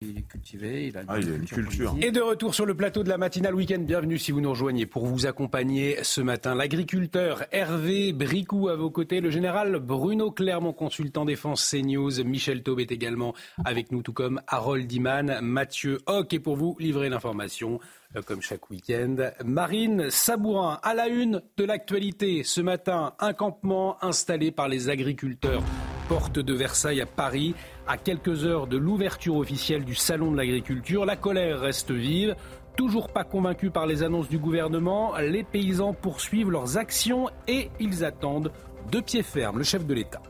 Il 0.00 0.16
est 0.16 0.22
cultivé, 0.22 0.86
il 0.86 0.96
a, 0.96 1.02
ah, 1.08 1.18
une 1.18 1.44
culture. 1.44 1.94
Et 2.00 2.12
de 2.12 2.20
retour 2.20 2.54
sur 2.54 2.64
le 2.64 2.74
plateau 2.74 3.02
de 3.02 3.08
la 3.08 3.18
matinale 3.18 3.54
week-end. 3.54 3.80
Bienvenue 3.80 4.18
si 4.18 4.30
vous 4.30 4.40
nous 4.40 4.50
rejoignez 4.50 4.86
pour 4.86 5.06
vous 5.06 5.26
accompagner 5.26 5.98
ce 6.02 6.20
matin. 6.20 6.54
L'agriculteur 6.54 7.44
Hervé 7.50 8.12
Bricou 8.12 8.68
à 8.68 8.76
vos 8.76 8.90
côtés, 8.90 9.20
le 9.20 9.30
général 9.30 9.80
Bruno 9.80 10.30
Clermont, 10.30 10.72
consultant 10.72 11.24
défense 11.24 11.68
CNews, 11.68 12.22
Michel 12.24 12.62
Taube 12.62 12.80
est 12.80 12.92
également 12.92 13.34
avec 13.64 13.90
nous, 13.90 14.02
tout 14.02 14.12
comme 14.12 14.40
Harold 14.46 14.90
Iman, 14.92 15.40
Mathieu 15.42 15.98
Hoc. 16.06 16.32
Et 16.32 16.38
pour 16.38 16.56
vous 16.56 16.76
livrer 16.78 17.08
l'information, 17.08 17.80
comme 18.26 18.42
chaque 18.42 18.70
week-end. 18.70 19.16
Marine 19.44 20.10
Sabourin, 20.10 20.78
à 20.82 20.94
la 20.94 21.08
une 21.08 21.42
de 21.56 21.64
l'actualité. 21.64 22.42
Ce 22.42 22.60
matin, 22.60 23.12
un 23.18 23.32
campement 23.32 24.02
installé 24.02 24.50
par 24.50 24.68
les 24.68 24.88
agriculteurs, 24.88 25.62
porte 26.08 26.38
de 26.38 26.54
Versailles 26.54 27.00
à 27.00 27.06
Paris, 27.06 27.54
à 27.86 27.96
quelques 27.96 28.44
heures 28.44 28.66
de 28.66 28.78
l'ouverture 28.78 29.36
officielle 29.36 29.84
du 29.84 29.94
Salon 29.94 30.32
de 30.32 30.36
l'agriculture. 30.36 31.04
La 31.04 31.16
colère 31.16 31.60
reste 31.60 31.90
vive. 31.90 32.34
Toujours 32.76 33.08
pas 33.08 33.24
convaincus 33.24 33.72
par 33.72 33.86
les 33.86 34.02
annonces 34.02 34.28
du 34.28 34.38
gouvernement, 34.38 35.16
les 35.18 35.42
paysans 35.42 35.92
poursuivent 35.92 36.50
leurs 36.50 36.78
actions 36.78 37.28
et 37.48 37.70
ils 37.80 38.04
attendent 38.04 38.52
de 38.92 39.00
pied 39.00 39.24
ferme 39.24 39.58
le 39.58 39.64
chef 39.64 39.84
de 39.84 39.94
l'État. 39.94 40.22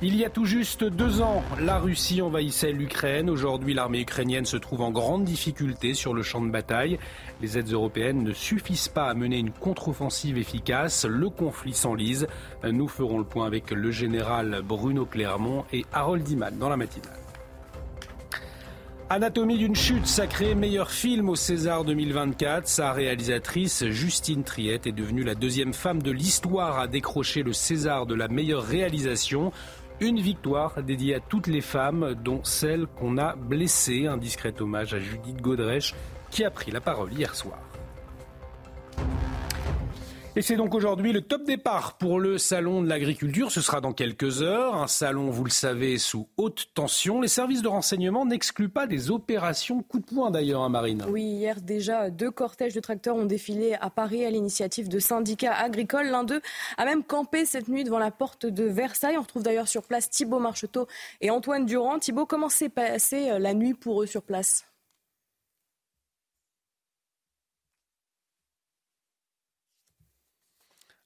Il 0.00 0.14
y 0.14 0.24
a 0.24 0.30
tout 0.30 0.44
juste 0.44 0.84
deux 0.84 1.22
ans, 1.22 1.42
la 1.60 1.80
Russie 1.80 2.22
envahissait 2.22 2.70
l'Ukraine. 2.70 3.28
Aujourd'hui, 3.28 3.74
l'armée 3.74 4.02
ukrainienne 4.02 4.44
se 4.44 4.56
trouve 4.56 4.82
en 4.82 4.92
grande 4.92 5.24
difficulté 5.24 5.92
sur 5.92 6.14
le 6.14 6.22
champ 6.22 6.40
de 6.40 6.50
bataille. 6.50 7.00
Les 7.42 7.58
aides 7.58 7.72
européennes 7.72 8.22
ne 8.22 8.32
suffisent 8.32 8.86
pas 8.86 9.08
à 9.08 9.14
mener 9.14 9.38
une 9.38 9.50
contre-offensive 9.50 10.38
efficace. 10.38 11.04
Le 11.04 11.30
conflit 11.30 11.74
s'enlise. 11.74 12.28
Nous 12.62 12.86
ferons 12.86 13.18
le 13.18 13.24
point 13.24 13.46
avec 13.46 13.72
le 13.72 13.90
général 13.90 14.60
Bruno 14.64 15.04
Clermont 15.04 15.64
et 15.72 15.84
Harold 15.92 16.28
Iman 16.28 16.56
dans 16.56 16.68
la 16.68 16.76
matinale. 16.76 17.18
Anatomie 19.10 19.58
d'une 19.58 19.74
chute 19.74 20.06
sacrée 20.06 20.54
meilleur 20.54 20.92
film 20.92 21.28
au 21.30 21.34
César 21.34 21.82
2024. 21.82 22.68
Sa 22.68 22.92
réalisatrice 22.92 23.86
Justine 23.86 24.44
Triette 24.44 24.86
est 24.86 24.92
devenue 24.92 25.24
la 25.24 25.34
deuxième 25.34 25.72
femme 25.72 26.02
de 26.02 26.10
l'histoire 26.12 26.78
à 26.78 26.86
décrocher 26.86 27.42
le 27.42 27.54
César 27.54 28.06
de 28.06 28.14
la 28.14 28.28
meilleure 28.28 28.62
réalisation. 28.62 29.50
Une 30.00 30.20
victoire 30.20 30.80
dédiée 30.82 31.16
à 31.16 31.20
toutes 31.20 31.48
les 31.48 31.60
femmes, 31.60 32.14
dont 32.22 32.44
celles 32.44 32.86
qu'on 32.86 33.18
a 33.18 33.34
blessées. 33.34 34.06
Un 34.06 34.16
discret 34.16 34.54
hommage 34.60 34.94
à 34.94 35.00
Judith 35.00 35.40
Godrèche 35.42 35.94
qui 36.30 36.44
a 36.44 36.50
pris 36.50 36.70
la 36.70 36.80
parole 36.80 37.12
hier 37.12 37.34
soir. 37.34 37.58
Et 40.38 40.42
c'est 40.42 40.54
donc 40.54 40.72
aujourd'hui 40.72 41.12
le 41.12 41.20
top 41.20 41.42
départ 41.42 41.98
pour 41.98 42.20
le 42.20 42.38
salon 42.38 42.80
de 42.80 42.88
l'agriculture. 42.88 43.50
Ce 43.50 43.60
sera 43.60 43.80
dans 43.80 43.92
quelques 43.92 44.40
heures. 44.40 44.76
Un 44.76 44.86
salon, 44.86 45.30
vous 45.30 45.42
le 45.42 45.50
savez, 45.50 45.98
sous 45.98 46.28
haute 46.36 46.68
tension. 46.74 47.20
Les 47.20 47.26
services 47.26 47.60
de 47.60 47.66
renseignement 47.66 48.24
n'excluent 48.24 48.68
pas 48.68 48.86
des 48.86 49.10
opérations 49.10 49.82
coup 49.82 49.98
de 49.98 50.04
poing 50.04 50.30
d'ailleurs, 50.30 50.62
hein, 50.62 50.68
Marine. 50.68 51.04
Oui, 51.08 51.24
hier 51.24 51.60
déjà, 51.60 52.08
deux 52.10 52.30
cortèges 52.30 52.72
de 52.72 52.78
tracteurs 52.78 53.16
ont 53.16 53.24
défilé 53.24 53.74
à 53.80 53.90
Paris 53.90 54.24
à 54.24 54.30
l'initiative 54.30 54.88
de 54.88 55.00
syndicats 55.00 55.54
agricoles. 55.54 56.06
L'un 56.06 56.22
d'eux 56.22 56.40
a 56.76 56.84
même 56.84 57.02
campé 57.02 57.44
cette 57.44 57.66
nuit 57.66 57.82
devant 57.82 57.98
la 57.98 58.12
porte 58.12 58.46
de 58.46 58.62
Versailles. 58.62 59.18
On 59.18 59.22
retrouve 59.22 59.42
d'ailleurs 59.42 59.66
sur 59.66 59.82
place 59.82 60.08
Thibault 60.08 60.38
Marcheteau 60.38 60.86
et 61.20 61.30
Antoine 61.30 61.66
Durand. 61.66 61.98
Thibault, 61.98 62.26
comment 62.26 62.48
s'est 62.48 62.68
passée 62.68 63.28
euh, 63.28 63.40
la 63.40 63.54
nuit 63.54 63.74
pour 63.74 64.04
eux 64.04 64.06
sur 64.06 64.22
place? 64.22 64.67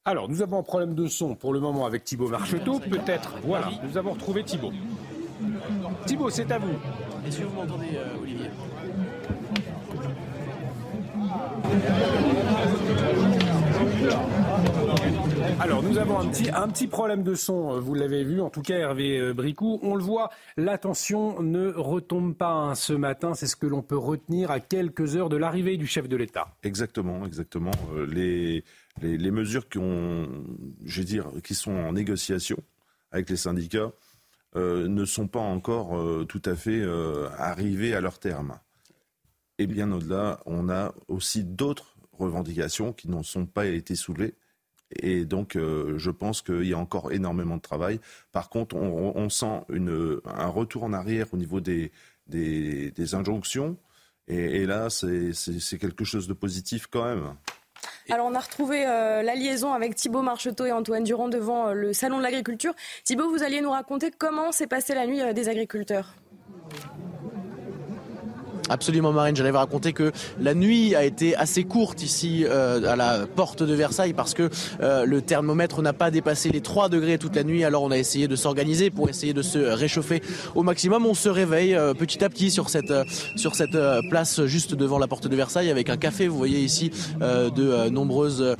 Alors, 0.05 0.29
nous 0.29 0.43
avons 0.43 0.59
un 0.59 0.63
problème 0.65 0.97
de 0.97 1.07
son 1.07 1.37
pour 1.37 1.53
le 1.53 1.61
moment 1.61 1.87
avec 1.87 2.03
Thibaut 2.03 2.27
Marcheteau. 2.27 2.81
Peut-être, 2.81 3.37
voilà, 3.45 3.71
nous 3.85 3.97
avons 3.97 4.15
retrouvé 4.15 4.43
Thibaut. 4.43 4.73
Thibaut, 6.07 6.29
c'est 6.29 6.51
à 6.51 6.59
vous. 6.59 6.75
Est-ce 7.25 7.39
que 7.39 7.45
vous 7.45 7.55
m'entendez, 7.55 7.91
euh, 7.95 8.21
Olivier 8.21 8.51
alors, 15.61 15.83
nous 15.83 15.99
avons 15.99 16.19
un 16.19 16.27
petit, 16.27 16.51
un 16.51 16.69
petit 16.69 16.87
problème 16.89 17.23
de 17.23 17.35
son, 17.35 17.77
euh, 17.77 17.81
vous 17.81 17.95
l'avez 17.95 18.25
vu, 18.25 18.41
en 18.41 18.51
tout 18.51 18.63
cas 18.63 18.75
Hervé 18.75 19.19
euh, 19.19 19.33
Bricou. 19.33 19.79
On 19.83 19.95
le 19.95 20.03
voit, 20.03 20.31
l'attention 20.57 21.41
ne 21.41 21.73
retombe 21.73 22.35
pas 22.35 22.53
hein, 22.53 22.75
ce 22.75 22.93
matin, 22.93 23.35
c'est 23.35 23.47
ce 23.47 23.57
que 23.57 23.67
l'on 23.67 23.83
peut 23.83 23.97
retenir 23.97 24.51
à 24.51 24.61
quelques 24.61 25.17
heures 25.17 25.29
de 25.29 25.37
l'arrivée 25.37 25.77
du 25.77 25.87
chef 25.87 26.09
de 26.09 26.17
l'État. 26.17 26.55
Exactement, 26.65 27.25
exactement. 27.25 27.71
les, 28.09 28.65
les, 29.01 29.31
mesures 29.31 29.69
qui, 29.69 29.79
je 30.85 31.41
qui 31.41 31.55
sont 31.55 31.73
en 31.73 31.93
négociation 31.93 32.59
avec 33.11 33.31
les 33.31 33.37
syndicats 33.37 33.93
euh, 34.55 34.87
ne 34.87 35.07
sont 35.07 35.29
pas 35.29 35.41
encore 35.41 35.97
euh, 35.97 36.27
tout 36.29 36.43
à 36.45 36.55
fait 36.55 36.81
euh, 36.83 37.29
arrivées 37.39 37.95
à 37.95 38.03
leur 38.03 38.19
terme. 38.19 38.59
Et 39.59 39.67
bien 39.67 39.91
au-delà, 39.93 40.41
on 40.45 40.69
a 40.69 40.95
aussi 41.09 41.43
d'autres 41.43 41.97
revendications 42.13 42.93
qui 42.93 43.09
n'ont 43.09 43.23
sont 43.23 43.47
pas 43.47 43.67
été 43.67 43.95
soulevées. 43.95 44.35
Et 44.97 45.25
donc, 45.25 45.57
je 45.57 46.11
pense 46.11 46.43
qu'il 46.43 46.67
y 46.67 46.75
a 46.75 46.79
encore 46.79 47.13
énormément 47.13 47.57
de 47.57 47.63
travail. 47.63 47.99
Par 48.31 48.51
contre, 48.51 48.77
on, 48.77 49.29
sent 49.31 49.63
un 49.71 50.47
retour 50.49 50.85
en 50.85 50.93
arrière 50.93 51.33
au 51.33 51.39
niveau 51.39 51.61
des, 51.61 51.93
des, 52.27 53.15
injonctions. 53.15 53.79
et 54.29 54.67
là, 54.67 54.91
c'est 54.91 55.79
quelque 55.79 56.05
chose 56.05 56.29
de 56.29 56.35
positif 56.35 56.89
quand 56.89 57.05
même. 57.05 57.35
Alors 58.13 58.27
on 58.27 58.35
a 58.35 58.41
retrouvé 58.41 58.85
euh, 58.87 59.23
la 59.23 59.35
liaison 59.35 59.73
avec 59.73 59.95
Thibault 59.95 60.21
Marcheteau 60.21 60.67
et 60.67 60.73
Antoine 60.73 61.03
Durand 61.03 61.31
devant 61.31 61.69
euh, 61.69 61.73
le 61.73 61.95
Salon 61.95 62.19
de 62.19 62.23
l'Agriculture. 62.23 62.75
Thibault, 63.05 63.31
vous 63.31 63.43
alliez 63.43 63.63
nous 63.63 63.71
raconter 63.71 64.11
comment 64.11 64.53
s'est 64.53 64.67
passée 64.67 64.95
la 64.95 65.07
nuit 65.07 65.23
euh, 65.23 65.33
des 65.33 65.49
agriculteurs? 65.49 66.15
Absolument, 68.69 69.13
Marine. 69.13 69.35
J'allais 69.35 69.51
vous 69.51 69.59
raconter 69.59 69.93
que 69.93 70.13
la 70.41 70.55
nuit 70.55 70.95
a 70.95 71.05
été 71.05 71.35
assez 71.37 71.65
courte 71.65 72.03
ici 72.03 72.45
euh, 72.47 72.91
à 72.91 72.97
la 72.97 73.27
porte 73.27 73.63
de 73.63 73.75
Versailles 73.75 74.13
parce 74.13 74.35
que 74.35 74.49
euh, 74.81 75.05
le 75.05 75.21
thermomètre 75.21 75.83
n'a 75.83 75.93
pas 75.93 76.11
dépassé 76.11 76.51
les 76.51 76.61
3 76.61 76.89
degrés 76.89 77.19
toute 77.19 77.35
la 77.35 77.45
nuit. 77.45 77.65
Alors 77.65 77.83
on 77.83 77.91
a 77.91 77.99
essayé 77.99 78.29
de 78.29 78.37
s'organiser 78.37 78.91
pour 78.91 79.09
essayer 79.09 79.35
de 79.35 79.43
se 79.43 79.59
réchauffer 79.59 80.23
au 80.55 80.63
maximum. 80.63 81.07
On 81.07 81.15
se 81.15 81.29
réveille 81.29 81.75
euh, 81.75 81.93
petit 81.93 82.25
à 82.25 82.29
petit 82.29 82.51
sur 82.51 82.71
cette 82.71 82.93
sur 83.37 83.55
cette 83.55 83.77
place 84.11 84.45
juste 84.45 84.75
devant 84.75 84.99
la 84.99 85.07
porte 85.07 85.27
de 85.27 85.37
Versailles 85.37 85.71
avec 85.71 85.91
un 85.91 85.97
café. 85.97 86.29
Vous 86.29 86.39
voyez 86.39 86.61
ici 86.61 86.91
de 87.21 87.89
nombreuses 87.89 88.57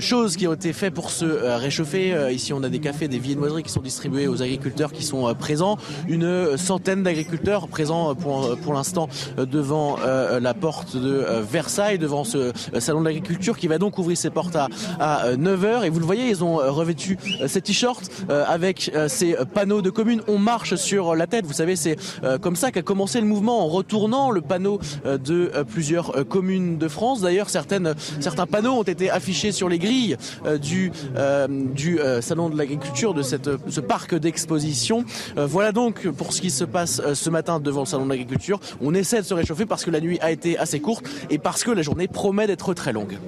choses 0.00 0.36
qui 0.36 0.46
ont 0.46 0.54
été 0.54 0.72
faites 0.72 0.94
pour 0.94 1.10
se 1.10 1.24
réchauffer. 1.24 2.14
Ici 2.32 2.52
on 2.52 2.62
a 2.62 2.68
des 2.68 2.78
cafés, 2.78 3.08
des 3.08 3.18
viennoiseries 3.18 3.62
qui 3.62 3.72
sont 3.72 3.80
distribuées 3.80 4.28
aux 4.28 4.42
agriculteurs 4.42 4.92
qui 4.92 5.04
sont 5.04 5.34
présents. 5.34 5.76
Une 6.08 6.56
centaine 6.56 7.02
d'agriculteurs 7.02 7.68
présents 7.68 8.14
pour 8.14 8.56
pour 8.58 8.74
l'instant 8.74 9.08
devant 9.44 9.96
euh, 10.00 10.40
la 10.40 10.54
porte 10.54 10.96
de 10.96 11.12
euh, 11.12 11.42
Versailles, 11.42 11.98
devant 11.98 12.24
ce 12.24 12.38
euh, 12.38 12.80
salon 12.80 13.00
de 13.00 13.06
l'agriculture 13.06 13.58
qui 13.58 13.68
va 13.68 13.78
donc 13.78 13.98
ouvrir 13.98 14.16
ses 14.16 14.30
portes 14.30 14.56
à, 14.56 14.68
à 14.98 15.32
9h. 15.32 15.84
Et 15.84 15.90
vous 15.90 16.00
le 16.00 16.06
voyez, 16.06 16.28
ils 16.28 16.42
ont 16.44 16.56
revêtu 16.56 17.18
ces 17.46 17.60
t-shirts 17.60 18.10
avec 18.28 18.90
ces 19.08 19.36
panneaux 19.54 19.82
de 19.82 19.90
communes. 19.90 20.22
On 20.28 20.38
marche 20.38 20.74
sur 20.76 21.14
la 21.14 21.26
tête. 21.26 21.46
Vous 21.46 21.52
savez, 21.52 21.76
c'est 21.76 21.96
comme 22.40 22.56
ça 22.56 22.70
qu'a 22.70 22.82
commencé 22.82 23.20
le 23.20 23.26
mouvement 23.26 23.64
en 23.64 23.68
retournant 23.68 24.30
le 24.30 24.40
panneau 24.40 24.80
de 25.04 25.50
plusieurs 25.68 26.26
communes 26.28 26.78
de 26.78 26.88
France. 26.88 27.20
D'ailleurs, 27.20 27.50
certaines, 27.50 27.94
certains 28.20 28.46
panneaux 28.46 28.72
ont 28.72 28.82
été 28.82 29.10
affichés 29.10 29.52
sur 29.52 29.68
les 29.68 29.78
grilles 29.78 30.16
du, 30.60 30.92
du 31.74 31.98
salon 32.20 32.48
de 32.50 32.58
l'agriculture, 32.58 33.14
de 33.14 33.22
cette, 33.22 33.50
ce 33.68 33.80
parc 33.80 34.14
d'exposition. 34.14 35.04
Voilà 35.36 35.72
donc 35.72 36.08
pour 36.08 36.32
ce 36.32 36.40
qui 36.40 36.50
se 36.50 36.64
passe 36.64 37.02
ce 37.14 37.30
matin 37.30 37.60
devant 37.60 37.80
le 37.80 37.86
salon 37.86 38.04
de 38.04 38.10
l'agriculture. 38.10 38.60
On 38.82 38.94
essaie 38.94 39.15
de 39.20 39.26
se 39.26 39.34
réchauffer 39.34 39.66
parce 39.66 39.84
que 39.84 39.90
la 39.90 40.00
nuit 40.00 40.18
a 40.20 40.30
été 40.30 40.58
assez 40.58 40.80
courte 40.80 41.08
et 41.30 41.38
parce 41.38 41.64
que 41.64 41.70
la 41.70 41.82
journée 41.82 42.08
promet 42.08 42.46
d'être 42.46 42.74
très 42.74 42.92
longue. 42.92 43.18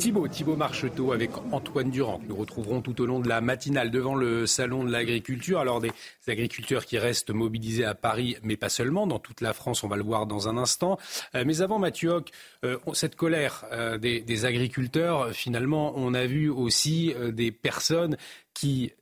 Thibault, 0.00 0.28
Thibault 0.28 0.56
Marcheteau 0.56 1.12
avec 1.12 1.30
Antoine 1.52 1.90
Durand, 1.90 2.22
nous 2.26 2.34
retrouverons 2.34 2.80
tout 2.80 3.02
au 3.02 3.04
long 3.04 3.20
de 3.20 3.28
la 3.28 3.42
matinale 3.42 3.90
devant 3.90 4.14
le 4.14 4.46
salon 4.46 4.82
de 4.82 4.90
l'agriculture. 4.90 5.60
Alors 5.60 5.78
des 5.78 5.92
agriculteurs 6.26 6.86
qui 6.86 6.96
restent 6.96 7.28
mobilisés 7.28 7.84
à 7.84 7.94
Paris, 7.94 8.38
mais 8.42 8.56
pas 8.56 8.70
seulement, 8.70 9.06
dans 9.06 9.18
toute 9.18 9.42
la 9.42 9.52
France, 9.52 9.84
on 9.84 9.88
va 9.88 9.96
le 9.96 10.02
voir 10.02 10.24
dans 10.24 10.48
un 10.48 10.56
instant. 10.56 10.98
Euh, 11.34 11.44
mais 11.46 11.60
avant, 11.60 11.78
Mathieu 11.78 12.12
Hoc, 12.12 12.30
euh, 12.64 12.78
cette 12.94 13.14
colère 13.14 13.66
euh, 13.72 13.98
des, 13.98 14.44
agriculteurs, 14.46 15.32
finalement, 15.32 15.92
on 15.96 16.14
a 16.14 16.24
vu 16.24 16.48
aussi 16.48 17.14
des 17.32 17.52
personnes 17.52 18.16
qui 18.54 18.92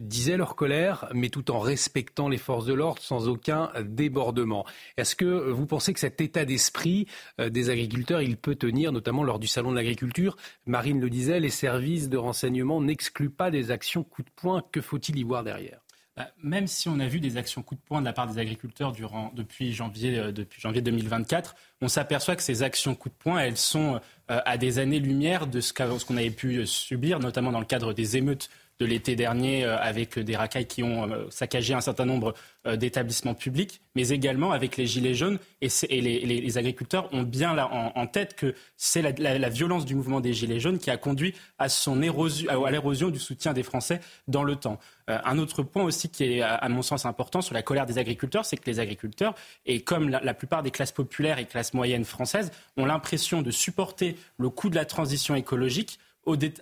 disaient 0.00 0.36
leur 0.36 0.56
colère, 0.56 1.08
mais 1.14 1.28
tout 1.28 1.50
en 1.50 1.60
respectant 1.60 2.28
les 2.28 2.38
forces 2.38 2.64
de 2.64 2.74
l'ordre 2.74 3.02
sans 3.02 3.28
aucun 3.28 3.70
débordement. 3.84 4.64
Est-ce 4.96 5.14
que 5.14 5.50
vous 5.50 5.66
pensez 5.66 5.92
que 5.92 6.00
cet 6.00 6.20
état 6.20 6.44
d'esprit 6.44 7.06
euh, 7.38 7.50
des 7.50 7.70
agriculteurs, 7.70 8.22
il 8.22 8.36
peut 8.36 8.56
tenir, 8.56 8.92
notamment 8.92 9.22
lors 9.22 9.38
du 9.38 9.46
salon 9.46 9.70
de 9.70 9.76
l'agriculture? 9.76 10.36
Marine 10.66 11.00
le 11.00 11.10
disait, 11.10 11.40
les 11.40 11.50
services 11.50 12.08
de 12.08 12.16
renseignement 12.16 12.80
n'excluent 12.80 13.30
pas 13.30 13.50
des 13.50 13.70
actions 13.70 14.02
coup 14.02 14.22
de 14.22 14.30
poing. 14.34 14.64
Que 14.72 14.80
faut-il 14.80 15.18
y 15.18 15.22
voir 15.22 15.44
derrière? 15.44 15.80
Bah, 16.16 16.28
même 16.42 16.66
si 16.66 16.88
on 16.88 16.98
a 16.98 17.06
vu 17.06 17.20
des 17.20 17.36
actions 17.36 17.62
coup 17.62 17.76
de 17.76 17.80
poing 17.80 18.00
de 18.00 18.06
la 18.06 18.12
part 18.12 18.26
des 18.26 18.38
agriculteurs 18.38 18.92
durant, 18.92 19.32
depuis, 19.36 19.72
janvier, 19.72 20.18
euh, 20.18 20.32
depuis 20.32 20.60
janvier 20.60 20.82
2024, 20.82 21.54
on 21.82 21.88
s'aperçoit 21.88 22.36
que 22.36 22.42
ces 22.42 22.62
actions 22.62 22.94
coup 22.94 23.08
de 23.08 23.14
poing, 23.14 23.38
elles 23.38 23.56
sont 23.56 24.00
euh, 24.30 24.40
à 24.44 24.58
des 24.58 24.78
années-lumière 24.78 25.46
de 25.46 25.60
ce 25.60 25.72
qu'on 25.72 26.16
avait 26.16 26.30
pu 26.30 26.66
subir, 26.66 27.20
notamment 27.20 27.52
dans 27.52 27.60
le 27.60 27.66
cadre 27.66 27.92
des 27.92 28.16
émeutes 28.16 28.50
de 28.80 28.86
l'été 28.86 29.14
dernier 29.14 29.64
euh, 29.64 29.78
avec 29.78 30.18
des 30.18 30.34
racailles 30.34 30.66
qui 30.66 30.82
ont 30.82 31.10
euh, 31.10 31.26
saccagé 31.28 31.74
un 31.74 31.82
certain 31.82 32.06
nombre 32.06 32.34
euh, 32.66 32.76
d'établissements 32.76 33.34
publics, 33.34 33.82
mais 33.94 34.08
également 34.08 34.52
avec 34.52 34.76
les 34.78 34.86
gilets 34.86 35.14
jaunes. 35.14 35.38
Et, 35.60 35.68
les, 36.00 36.58
agriculteurs 36.58 37.12
ont 37.12 37.22
bien 37.22 37.56
en, 37.58 38.06
tête 38.06 38.34
que 38.34 38.54
c'est 38.76 39.02
la, 39.02 39.48
violence 39.48 39.84
du 39.84 39.94
mouvement 39.94 40.20
des 40.20 40.32
gilets 40.32 40.58
jaunes 40.58 40.78
qui 40.78 40.90
a 40.90 40.96
conduit 40.96 41.34
à, 41.58 41.66
à 41.66 42.70
l'érosion 42.70 43.10
du 43.10 43.18
soutien 43.18 43.52
des 43.52 43.62
Français 43.62 44.00
dans 44.26 44.42
le 44.42 44.56
temps. 44.56 44.80
un 45.06 45.38
autre 45.38 45.62
point 45.62 45.84
aussi 45.84 46.08
qui 46.08 46.24
est, 46.24 46.42
à, 46.42 46.68
mon 46.68 46.82
sens, 46.82 47.06
important 47.06 47.40
sur 47.40 47.54
la 47.54 47.62
colère 47.62 47.86
des 47.86 47.98
agriculteurs, 47.98 48.44
c'est 48.44 48.56
que 48.56 48.68
les 48.68 48.80
agriculteurs, 48.80 49.34
et 49.64 49.82
comme 49.82 50.08
la, 50.08 50.20
la 50.20 50.34
plupart 50.34 50.62
des 50.62 50.72
classes 50.72 50.92
populaires 50.92 51.38
et 51.38 51.44
classes 51.44 51.72
moyennes 51.72 52.04
françaises, 52.04 52.50
ont 52.76 52.86
l'impression 52.86 53.42
de 53.42 53.50
supporter 53.50 54.16
le 54.38 54.50
coût 54.50 54.70
de 54.70 54.76
la 54.76 54.84
transition 54.84 55.36
écologique 55.36 55.98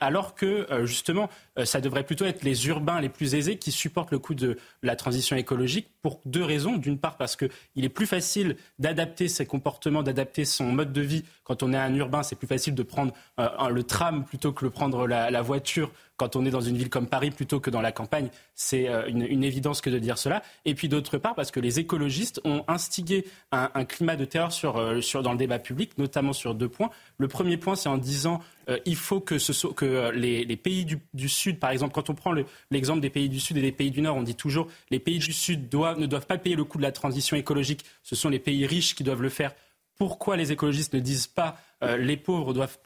alors 0.01 0.35
que 0.35 0.67
euh, 0.71 0.87
justement, 0.87 1.29
euh, 1.59 1.65
ça 1.65 1.81
devrait 1.81 2.05
plutôt 2.05 2.25
être 2.25 2.43
les 2.43 2.69
urbains 2.69 3.01
les 3.01 3.09
plus 3.09 3.35
aisés 3.35 3.59
qui 3.59 3.73
supportent 3.73 4.11
le 4.11 4.19
coût 4.19 4.35
de 4.35 4.57
la 4.83 4.97
transition 4.97 5.37
écologique 5.37 5.91
pour 6.03 6.21
deux 6.25 6.45
raisons. 6.45 6.77
D'une 6.77 6.99
part, 6.99 7.17
parce 7.17 7.37
qu'il 7.37 7.85
est 7.85 7.89
plus 7.89 8.07
facile 8.07 8.57
d'adapter 8.79 9.29
ses 9.29 9.47
comportements, 9.47 10.03
d'adapter 10.03 10.45
son 10.45 10.73
mode 10.73 10.93
de 10.93 11.01
vie 11.01 11.25
quand 11.45 11.63
on 11.63 11.73
est 11.73 11.77
un 11.77 11.95
urbain. 11.95 12.23
C'est 12.23 12.37
plus 12.37 12.47
facile 12.47 12.75
de 12.75 12.83
prendre 12.83 13.13
euh, 13.41 13.69
le 13.69 13.83
tram 13.83 14.25
plutôt 14.25 14.53
que 14.53 14.65
de 14.65 14.71
prendre 14.71 15.07
la 15.07 15.43
voiture 15.43 15.91
quand 16.19 16.35
on 16.37 16.45
est 16.45 16.51
dans 16.51 16.61
une 16.61 16.77
ville 16.77 16.91
comme 16.91 17.07
Paris 17.07 17.31
plutôt 17.31 17.61
que 17.61 17.71
dans 17.71 17.81
la 17.81 17.93
campagne. 17.93 18.29
C'est 18.55 18.89
euh, 18.89 19.07
une, 19.07 19.45
évidence 19.45 19.81
que 19.81 19.89
de 19.89 19.99
dire 19.99 20.19
cela. 20.19 20.43
Et 20.65 20.75
puis 20.75 20.89
d'autre 20.89 21.17
part, 21.17 21.35
parce 21.35 21.51
que 21.51 21.61
les 21.61 21.79
écologistes 21.79 22.41
ont 22.45 22.65
instigé 22.69 23.25
un, 23.53 23.85
climat 23.85 24.17
de 24.17 24.25
terreur 24.25 24.53
sur, 24.53 24.77
euh, 24.77 25.01
sur, 25.01 25.23
dans 25.23 25.33
le 25.33 25.39
débat 25.39 25.61
public, 25.61 25.97
notamment 25.97 26.33
sur 26.33 26.55
deux 26.55 26.69
points. 26.69 26.91
Le 27.19 27.29
premier 27.29 27.57
point, 27.57 27.77
c'est 27.77 27.89
en 27.89 27.97
disant 27.97 28.41
il 28.85 28.97
faut 28.97 29.21
que, 29.21 29.37
que 29.73 30.11
les, 30.11 30.57
pays 30.57 30.85
du, 30.85 31.29
Sud, 31.31 31.59
par 31.59 31.71
exemple, 31.71 31.95
quand 31.95 32.11
on 32.11 32.15
prend 32.15 32.35
l'exemple 32.71 33.01
des 33.01 33.09
pays 33.09 33.31
du 33.31 33.41
Sud 33.41 33.57
et 33.57 33.63
des 33.63 33.73
pays 33.73 33.91
du 33.91 34.03
Nord, 34.03 34.17
on 34.17 34.23
dit 34.23 34.35
toujours 34.35 34.67
les 34.91 34.99
pays 34.99 35.19
du 35.19 35.33
Sud 35.33 35.71
doivent, 35.71 35.98
ne 35.99 36.07
doivent 36.07 36.27
pas 36.27 36.39
payer 36.39 36.57
le 36.57 36.65
coût 36.65 36.79
de 36.79 36.83
la 36.83 36.93
transition 36.93 37.37
écologique. 37.37 37.85
Ce 38.03 38.17
sont 38.17 38.29
les 38.29 38.39
pays 38.39 38.67
riches 38.67 38.95
qui 38.95 39.05
doivent 39.05 39.23
le 39.23 39.29
faire. 39.29 39.55
Pourquoi 39.97 40.37
les 40.37 40.53
écologistes 40.53 40.95
ne 40.95 41.01
disent 41.01 41.27
pas 41.27 41.59
euh, 41.83 41.97
les 41.97 42.17
pauvres 42.17 42.53
doivent, 42.53 42.79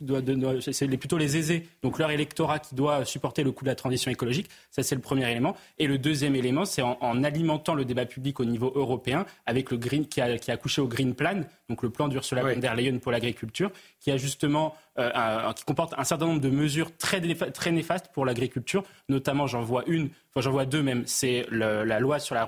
c'est 0.61 0.89
plutôt 0.99 1.17
les 1.17 1.37
aisés, 1.37 1.67
donc 1.83 1.99
leur 1.99 2.11
électorat 2.11 2.59
qui 2.59 2.75
doit 2.75 3.05
supporter 3.05 3.43
le 3.43 3.53
coût 3.53 3.65
de 3.65 3.71
la 3.71 3.75
transition 3.75 4.11
écologique. 4.11 4.49
Ça, 4.71 4.83
c'est 4.83 4.95
le 4.95 5.01
premier 5.01 5.31
élément. 5.31 5.57
Et 5.79 5.87
le 5.87 5.99
deuxième 5.99 6.37
élément, 6.37 6.65
c'est 6.65 6.83
en, 6.83 7.25
alimentant 7.25 7.75
le 7.75 7.85
débat 7.85 8.05
public 8.05 8.41
au 8.41 8.45
niveau 8.45 8.73
européen 8.75 9.25
avec 9.47 9.71
le 9.71 9.77
green 9.77 10.07
qui 10.07 10.21
a, 10.21 10.37
qui 10.39 10.51
a 10.51 10.55
accouché 10.55 10.81
au 10.81 10.89
Green 10.89 11.15
Plan, 11.15 11.43
donc 11.69 11.83
le 11.83 11.91
plan 11.91 12.09
d'Ursula 12.09 12.43
von 12.43 12.59
der 12.59 12.75
Leyen 12.75 12.99
pour 12.99 13.13
l'agriculture, 13.13 13.71
qui 14.01 14.11
a 14.11 14.17
justement 14.17 14.75
euh, 14.99 15.53
qui 15.55 15.65
comporte 15.65 15.95
un 15.97 16.05
certain 16.05 16.27
nombre 16.27 16.41
de 16.41 16.51
mesures 16.51 16.95
très, 16.97 17.21
très 17.53 17.71
néfastes 17.71 18.09
pour 18.13 18.27
l'agriculture. 18.27 18.83
Notamment, 19.09 19.47
j'en 19.47 19.63
vois 19.63 19.85
une, 19.87 20.11
enfin 20.31 20.43
j'en 20.43 20.51
vois 20.51 20.67
deux 20.67 20.83
même. 20.83 21.05
C'est 21.07 21.47
la 21.51 21.99
loi 22.01 22.19
sur 22.19 22.35
la, 22.35 22.47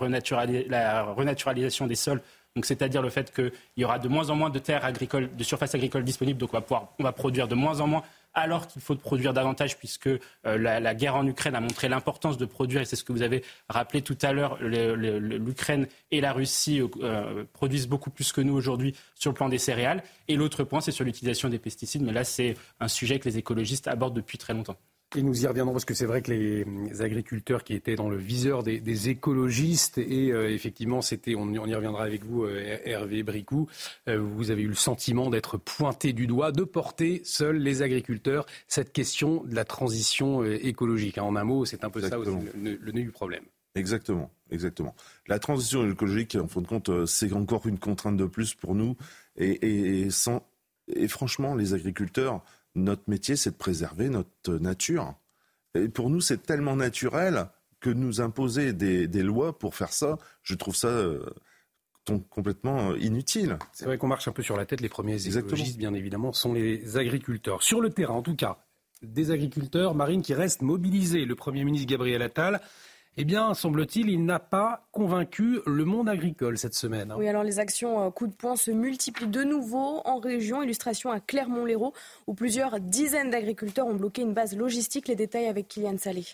la 0.69 1.03
renaturalisation 1.05 1.87
des 1.87 1.95
sols 1.95 2.21
donc 2.55 2.67
c'est-à-dire 2.67 3.03
le 3.03 3.11
fait 3.11 3.35
qu'il 3.35 3.53
y 3.77 3.85
aura 3.85 3.99
de 3.99 4.09
moins 4.09 4.31
en 4.31 4.37
moins 4.37 4.51
de 4.51 4.59
terres 4.59 4.85
agricoles, 4.85 5.35
de 5.35 5.45
surfaces 5.45 5.75
agricoles 5.75 6.05
disponibles, 6.05 6.39
donc 6.39 6.51
on 6.53 6.57
va 6.57 6.61
pouvoir, 6.61 6.89
on 6.99 7.03
va 7.03 7.13
produire 7.13 7.49
de 7.49 7.55
moins 7.55 7.81
en 7.81 7.87
moins 7.87 8.03
alors 8.35 8.67
qu'il 8.67 8.83
faut 8.83 8.95
produire 8.97 9.33
davantage 9.33 9.79
puisque 9.79 10.09
euh, 10.09 10.19
la, 10.45 10.95
guerre 10.95 11.17
en 11.17 11.27
Ukraine 11.27 11.55
a 11.55 11.61
montré 11.61 11.89
l'importance 11.89 12.37
de 12.37 12.45
produire, 12.45 12.81
et 12.81 12.85
c'est 12.85 12.97
ce 12.97 13.05
que 13.05 13.13
vous 13.13 13.23
avez 13.23 13.43
rappelé 13.69 14.03
tout 14.03 14.19
à 14.23 14.33
l'heure, 14.33 14.59
l'Ukraine 14.61 15.87
et 16.11 16.21
la 16.21 16.33
Russie 16.33 16.81
euh, 17.01 17.45
produisent 17.53 17.89
beaucoup 17.89 18.11
plus 18.11 18.33
que 18.33 18.41
nous 18.41 18.55
aujourd'hui 18.55 18.95
sur 19.15 19.31
le 19.31 19.35
plan 19.35 19.49
des 19.49 19.59
céréales. 19.59 20.03
Et 20.29 20.37
l'autre 20.37 20.65
point, 20.65 20.81
c'est 20.81 20.93
sur 20.93 21.05
l'utilisation 21.05 21.49
des 21.49 21.59
pesticides, 21.59 22.03
mais 22.03 22.13
là 22.13 22.25
c'est 22.25 22.57
un 22.81 22.89
sujet 22.89 23.19
que 23.19 23.29
les 23.29 23.39
écologistes 23.39 23.89
abordent 23.89 24.17
depuis 24.17 24.39
très 24.39 24.53
longtemps. 24.53 24.77
Et 25.17 25.23
nous 25.23 25.45
y 25.45 25.47
reviendrons 25.47 25.73
parce 25.73 25.85
que 25.85 25.95
c'est 25.95 26.07
vrai 26.07 26.23
que 26.23 26.33
les 26.33 27.03
agriculteurs 27.03 27.63
qui 27.63 27.75
étaient 27.75 27.95
dans 27.95 28.09
le 28.09 28.17
viseur 28.17 28.65
des, 28.65 29.09
écologistes 29.09 29.99
et 29.99 30.33
euh, 30.33 30.51
effectivement 30.51 31.03
c'était, 31.03 31.35
on, 31.35 31.53
y 31.53 31.75
reviendra 31.75 32.05
avec 32.05 32.25
vous 32.25 32.45
euh, 32.45 32.79
Hervé 32.85 33.23
Bricou, 33.23 33.69
euh, 34.09 34.19
vous 34.19 34.51
avez 34.51 34.63
eu 34.63 34.69
le 34.69 34.75
sentiment 34.75 35.31
d'être 35.31 35.57
pointé 35.57 36.13
du 36.13 36.27
doigt, 36.27 36.53
de 36.53 36.65
porter 36.65 37.21
seuls 37.25 37.59
les 37.59 37.83
agriculteurs 37.83 38.47
cette 38.67 38.93
question 38.93 39.45
de 39.45 39.55
la 39.55 39.65
transition 39.65 40.45
écologique. 40.45 41.19
Hein, 41.19 41.25
en 41.25 41.37
un 41.37 41.45
mot, 41.45 41.65
c'est 41.65 41.85
un 41.85 41.91
peu 41.91 42.01
ça 42.01 42.19
aussi, 42.19 42.31
le, 42.61 42.93
nœud 42.93 43.03
du 43.03 43.11
problème. 43.11 43.45
Exactement, 43.77 44.31
exactement. 44.51 44.95
La 45.29 45.39
transition 45.39 45.89
écologique, 45.89 46.37
en 46.37 46.49
fin 46.49 46.61
de 46.61 46.67
compte, 46.67 47.07
c'est 47.07 47.33
encore 47.33 47.67
une 47.67 47.79
contrainte 47.79 48.17
de 48.17 48.27
plus 48.27 48.55
pour 48.55 48.75
nous 48.75 48.97
et, 49.37 50.09
sans, 50.11 50.47
et 50.89 51.09
franchement, 51.09 51.55
les 51.55 51.75
agriculteurs 51.75 52.43
notre 52.75 53.03
métier, 53.09 53.37
c'est 53.37 53.51
de 53.51 53.57
préserver 53.57 54.09
notre 54.09 54.55
nature. 54.55 55.15
Et 55.75 55.89
pour 55.89 56.11
nous, 56.11 56.21
c'est 56.21 56.43
tellement 56.43 56.77
naturel 56.77 57.47
que 57.81 57.91
nous 57.91 58.21
imposer 58.21 58.73
des, 58.73 59.23
lois 59.23 59.59
pour 59.59 59.75
faire 59.75 59.93
ça, 59.93 60.19
je 60.43 60.55
trouve 60.55 60.75
ça 60.75 60.89
euh, 60.89 61.25
complètement 62.31 62.91
euh, 62.91 62.99
inutile. 62.99 63.59
C'est 63.73 63.85
vrai 63.85 63.99
qu'on 63.99 64.07
marche 64.07 64.27
un 64.27 64.33
peu 64.33 64.43
sur 64.43 64.57
la 64.57 64.65
tête. 64.65 64.81
Les 64.81 64.89
premiers 64.89 65.27
écologistes, 65.27 65.77
bien 65.77 65.93
évidemment, 65.93 66.33
sont 66.33 66.55
les 66.55 66.97
agriculteurs. 66.97 67.63
Sur 67.63 67.81
le 67.81 67.91
terrain, 67.91 68.15
en 68.15 68.23
tout 68.23 68.37
cas, 68.37 68.65
des 69.03 69.31
agriculteurs 69.31 69.95
marines 69.95 70.23
qui 70.23 70.35
restent 70.35 70.63
mobilisés. 70.63 71.27
Le 71.27 71.35
Premier 71.35 71.65
ministre 71.65 71.89
Gabriel 71.89 72.23
Attal 72.23 72.61
eh 73.17 73.25
bien, 73.25 73.55
semble-t-il, 73.55 74.09
il 74.09 74.25
n'a 74.25 74.41
pas 74.41 74.87
convaincu 74.91 75.61
le 75.67 75.85
monde 75.85 76.09
agricole 76.09 76.59
cette 76.59 76.75
semaine. 76.75 77.13
Hein. 77.13 77.17
Oui, 77.17 77.29
alors 77.29 77.45
les 77.45 77.61
actions 77.61 78.05
euh, 78.05 78.11
coup 78.11 78.27
de 78.27 78.33
poing 78.33 78.57
se 78.57 78.73
multiplient 78.73 79.29
de 79.29 79.45
nouveau 79.45 80.01
en 80.05 80.19
région. 80.19 80.63
Illustration 80.63 81.13
à 81.13 81.21
Clermont-Lérault, 81.21 81.93
où 82.27 82.35
plusieurs 82.35 82.81
dizaines 82.81 83.31
d'agriculteurs 83.31 83.87
ont 83.87 83.95
bloqué 83.95 84.23
une 84.23 84.35
base 84.35 84.57
logistique. 84.57 85.07
Les 85.07 85.15
détails 85.15 85.47
avec 85.47 85.69
Kylian 85.69 85.97
Salé. 85.99 86.25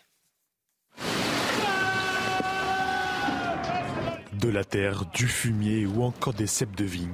De 4.41 4.49
la 4.49 4.65
terre, 4.65 5.05
du 5.13 5.27
fumier 5.27 5.85
ou 5.85 6.03
encore 6.03 6.33
des 6.33 6.47
cèpes 6.47 6.77
de 6.77 6.85
vigne, 6.85 7.11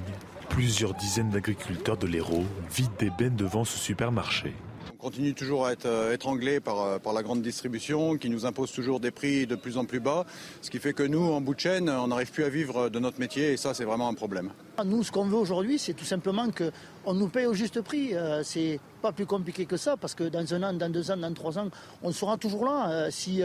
plusieurs 0.47 0.93
dizaines 0.93 1.29
d'agriculteurs 1.29 1.97
de 1.97 2.07
l'Hérault 2.07 2.45
vident 2.73 2.95
des 2.99 3.09
bennes 3.09 3.35
devant 3.35 3.65
ce 3.65 3.77
supermarché. 3.77 4.53
On 4.99 5.03
continue 5.09 5.35
toujours 5.35 5.67
à 5.67 5.73
être 5.73 5.85
euh, 5.85 6.11
étranglé 6.11 6.59
par, 6.59 6.81
euh, 6.81 6.97
par 6.97 7.13
la 7.13 7.21
grande 7.21 7.43
distribution 7.43 8.17
qui 8.17 8.31
nous 8.31 8.47
impose 8.47 8.71
toujours 8.71 8.99
des 8.99 9.11
prix 9.11 9.45
de 9.45 9.53
plus 9.55 9.77
en 9.77 9.85
plus 9.85 9.99
bas, 9.99 10.25
ce 10.63 10.71
qui 10.71 10.79
fait 10.79 10.93
que 10.93 11.03
nous, 11.03 11.21
en 11.21 11.39
bout 11.39 11.53
de 11.53 11.59
chaîne, 11.59 11.87
on 11.87 12.07
n'arrive 12.07 12.31
plus 12.31 12.43
à 12.43 12.49
vivre 12.49 12.89
de 12.89 12.97
notre 12.97 13.19
métier 13.19 13.53
et 13.53 13.57
ça, 13.57 13.75
c'est 13.75 13.83
vraiment 13.83 14.09
un 14.09 14.15
problème. 14.15 14.49
Nous, 14.83 15.03
ce 15.03 15.11
qu'on 15.11 15.25
veut 15.25 15.37
aujourd'hui, 15.37 15.77
c'est 15.77 15.93
tout 15.93 16.05
simplement 16.05 16.47
qu'on 16.49 17.13
nous 17.13 17.27
paye 17.27 17.45
au 17.45 17.53
juste 17.53 17.81
prix. 17.81 18.15
Euh, 18.15 18.41
c'est 18.43 18.79
pas 19.03 19.11
plus 19.11 19.27
compliqué 19.27 19.67
que 19.67 19.77
ça, 19.77 19.97
parce 19.97 20.15
que 20.15 20.23
dans 20.23 20.51
un 20.55 20.63
an, 20.63 20.73
dans 20.73 20.91
deux 20.91 21.11
ans, 21.11 21.17
dans 21.17 21.33
trois 21.33 21.59
ans, 21.59 21.69
on 22.01 22.11
sera 22.11 22.37
toujours 22.37 22.65
là. 22.65 23.11
Si 23.11 23.41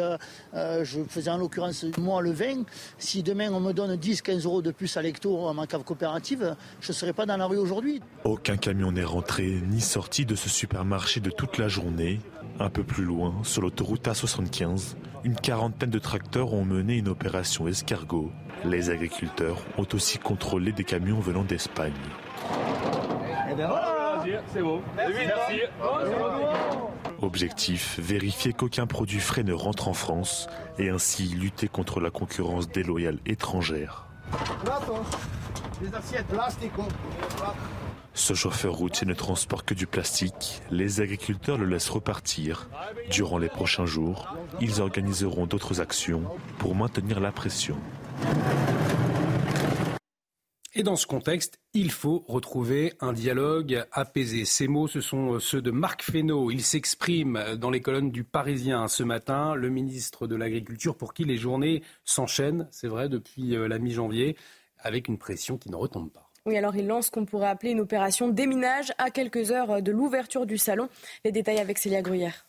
je 0.54 0.98
faisais 1.08 1.30
en 1.30 1.36
l'occurrence 1.36 1.84
moi 1.98 2.22
le 2.22 2.30
vin, 2.30 2.62
si 2.98 3.22
demain 3.22 3.52
on 3.52 3.60
me 3.60 3.72
donne 3.72 3.94
10, 3.96 4.22
15 4.22 4.46
euros 4.46 4.62
de 4.62 4.70
plus 4.70 4.96
à 4.96 5.02
l'hecto 5.02 5.46
à 5.46 5.52
ma 5.52 5.66
cave 5.66 5.84
coopérative, 5.84 6.56
je 6.80 6.88
ne 6.88 6.94
serais 6.94 7.12
pas 7.12 7.26
dans 7.26 7.36
la 7.36 7.44
rue 7.44 7.58
aujourd'hui. 7.58 8.00
Aucun 8.24 8.56
camion 8.56 8.92
n'est 8.92 9.04
rentré 9.04 9.60
ni 9.68 9.82
sorti 9.82 10.24
de 10.24 10.34
ce 10.34 10.48
supermarché 10.48 11.20
de 11.20 11.30
toute 11.42 11.58
la 11.58 11.66
journée. 11.66 12.20
Un 12.60 12.70
peu 12.70 12.84
plus 12.84 13.02
loin, 13.04 13.34
sur 13.42 13.62
l'autoroute 13.62 14.06
A75, 14.06 14.94
une 15.24 15.34
quarantaine 15.34 15.90
de 15.90 15.98
tracteurs 15.98 16.52
ont 16.52 16.64
mené 16.64 16.98
une 16.98 17.08
opération 17.08 17.66
escargot 17.66 18.30
les 18.64 18.90
agriculteurs 18.90 19.56
ont 19.76 19.86
aussi 19.92 20.18
contrôlé 20.18 20.70
des 20.70 20.84
camions 20.84 21.18
venant 21.18 21.42
d'Espagne. 21.42 21.92
Objectif, 27.20 27.98
vérifier 27.98 28.52
qu'aucun 28.52 28.86
produit 28.86 29.18
frais 29.18 29.42
ne 29.42 29.52
rentre 29.52 29.88
en 29.88 29.94
France 29.94 30.46
et 30.78 30.90
ainsi 30.90 31.24
lutter 31.24 31.66
contre 31.66 31.98
la 31.98 32.10
concurrence 32.10 32.68
déloyale 32.68 33.18
étrangère. 33.26 34.06
Ce 38.14 38.34
chauffeur 38.34 38.74
routier 38.74 39.06
ne 39.06 39.14
transporte 39.14 39.66
que 39.66 39.74
du 39.74 39.86
plastique. 39.86 40.60
Les 40.70 41.00
agriculteurs 41.00 41.56
le 41.56 41.66
laissent 41.66 41.88
repartir. 41.88 42.68
Durant 43.10 43.38
les 43.38 43.48
prochains 43.48 43.86
jours, 43.86 44.36
ils 44.60 44.80
organiseront 44.80 45.46
d'autres 45.46 45.80
actions 45.80 46.24
pour 46.58 46.74
maintenir 46.74 47.20
la 47.20 47.32
pression. 47.32 47.76
Et 50.74 50.82
dans 50.82 50.96
ce 50.96 51.06
contexte, 51.06 51.58
il 51.74 51.90
faut 51.90 52.24
retrouver 52.28 52.94
un 53.00 53.12
dialogue 53.12 53.84
apaisé. 53.92 54.46
Ces 54.46 54.68
mots, 54.68 54.88
ce 54.88 55.02
sont 55.02 55.38
ceux 55.38 55.60
de 55.60 55.70
Marc 55.70 56.02
Fesneau. 56.02 56.50
Il 56.50 56.62
s'exprime 56.62 57.56
dans 57.58 57.68
les 57.68 57.82
colonnes 57.82 58.10
du 58.10 58.24
Parisien 58.24 58.88
ce 58.88 59.02
matin, 59.02 59.54
le 59.54 59.68
ministre 59.68 60.26
de 60.26 60.36
l'Agriculture, 60.36 60.96
pour 60.96 61.12
qui 61.12 61.24
les 61.24 61.36
journées 61.36 61.82
s'enchaînent, 62.04 62.68
c'est 62.70 62.88
vrai, 62.88 63.10
depuis 63.10 63.54
euh, 63.54 63.68
la 63.68 63.78
mi-janvier, 63.78 64.36
avec 64.78 65.08
une 65.08 65.18
pression 65.18 65.58
qui 65.58 65.70
ne 65.70 65.76
retombe 65.76 66.10
pas. 66.10 66.21
Oui, 66.44 66.56
alors 66.56 66.74
il 66.74 66.88
lance 66.88 67.06
ce 67.06 67.10
qu'on 67.12 67.24
pourrait 67.24 67.48
appeler 67.48 67.70
une 67.70 67.78
opération 67.78 68.26
déminage 68.26 68.92
à 68.98 69.10
quelques 69.10 69.52
heures 69.52 69.80
de 69.80 69.92
l'ouverture 69.92 70.44
du 70.44 70.58
salon. 70.58 70.88
Les 71.24 71.30
détails 71.30 71.60
avec 71.60 71.78
Célia 71.78 72.02
Gruyère. 72.02 72.46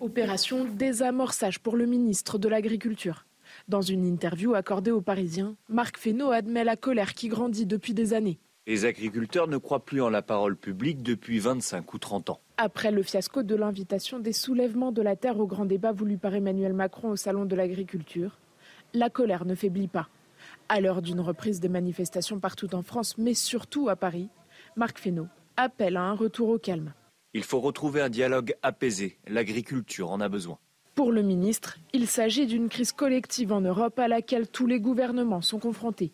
Opération 0.00 0.64
désamorçage 0.64 1.60
pour 1.60 1.76
le 1.76 1.86
ministre 1.86 2.38
de 2.38 2.48
l'Agriculture. 2.48 3.24
Dans 3.68 3.82
une 3.82 4.04
interview 4.04 4.54
accordée 4.54 4.90
aux 4.90 5.00
Parisiens, 5.00 5.54
Marc 5.68 5.96
Fesneau 5.96 6.32
admet 6.32 6.64
la 6.64 6.74
colère 6.74 7.14
qui 7.14 7.28
grandit 7.28 7.66
depuis 7.66 7.94
des 7.94 8.14
années. 8.14 8.40
Les 8.66 8.84
agriculteurs 8.84 9.46
ne 9.46 9.56
croient 9.56 9.84
plus 9.84 10.02
en 10.02 10.10
la 10.10 10.22
parole 10.22 10.56
publique 10.56 11.04
depuis 11.04 11.38
25 11.38 11.94
ou 11.94 11.98
30 11.98 12.30
ans. 12.30 12.40
Après 12.56 12.90
le 12.90 13.04
fiasco 13.04 13.44
de 13.44 13.54
l'invitation 13.54 14.18
des 14.18 14.32
soulèvements 14.32 14.90
de 14.90 15.02
la 15.02 15.14
terre 15.14 15.38
au 15.38 15.46
grand 15.46 15.66
débat 15.66 15.92
voulu 15.92 16.18
par 16.18 16.34
Emmanuel 16.34 16.72
Macron 16.72 17.10
au 17.10 17.16
Salon 17.16 17.44
de 17.44 17.54
l'agriculture, 17.54 18.38
la 18.92 19.08
colère 19.08 19.44
ne 19.44 19.54
faiblit 19.54 19.88
pas. 19.88 20.08
À 20.72 20.80
l'heure 20.80 21.02
d'une 21.02 21.18
reprise 21.18 21.58
des 21.58 21.68
manifestations 21.68 22.38
partout 22.38 22.76
en 22.76 22.82
France, 22.82 23.18
mais 23.18 23.34
surtout 23.34 23.88
à 23.88 23.96
Paris, 23.96 24.28
Marc 24.76 25.00
Fesneau 25.00 25.26
appelle 25.56 25.96
à 25.96 26.02
un 26.02 26.14
retour 26.14 26.48
au 26.48 26.60
calme. 26.60 26.94
Il 27.34 27.42
faut 27.42 27.58
retrouver 27.58 28.00
un 28.00 28.08
dialogue 28.08 28.54
apaisé. 28.62 29.18
L'agriculture 29.26 30.12
en 30.12 30.20
a 30.20 30.28
besoin. 30.28 30.60
Pour 30.94 31.10
le 31.10 31.22
ministre, 31.22 31.78
il 31.92 32.06
s'agit 32.06 32.46
d'une 32.46 32.68
crise 32.68 32.92
collective 32.92 33.52
en 33.52 33.60
Europe 33.60 33.98
à 33.98 34.06
laquelle 34.06 34.46
tous 34.48 34.68
les 34.68 34.78
gouvernements 34.78 35.40
sont 35.40 35.58
confrontés. 35.58 36.12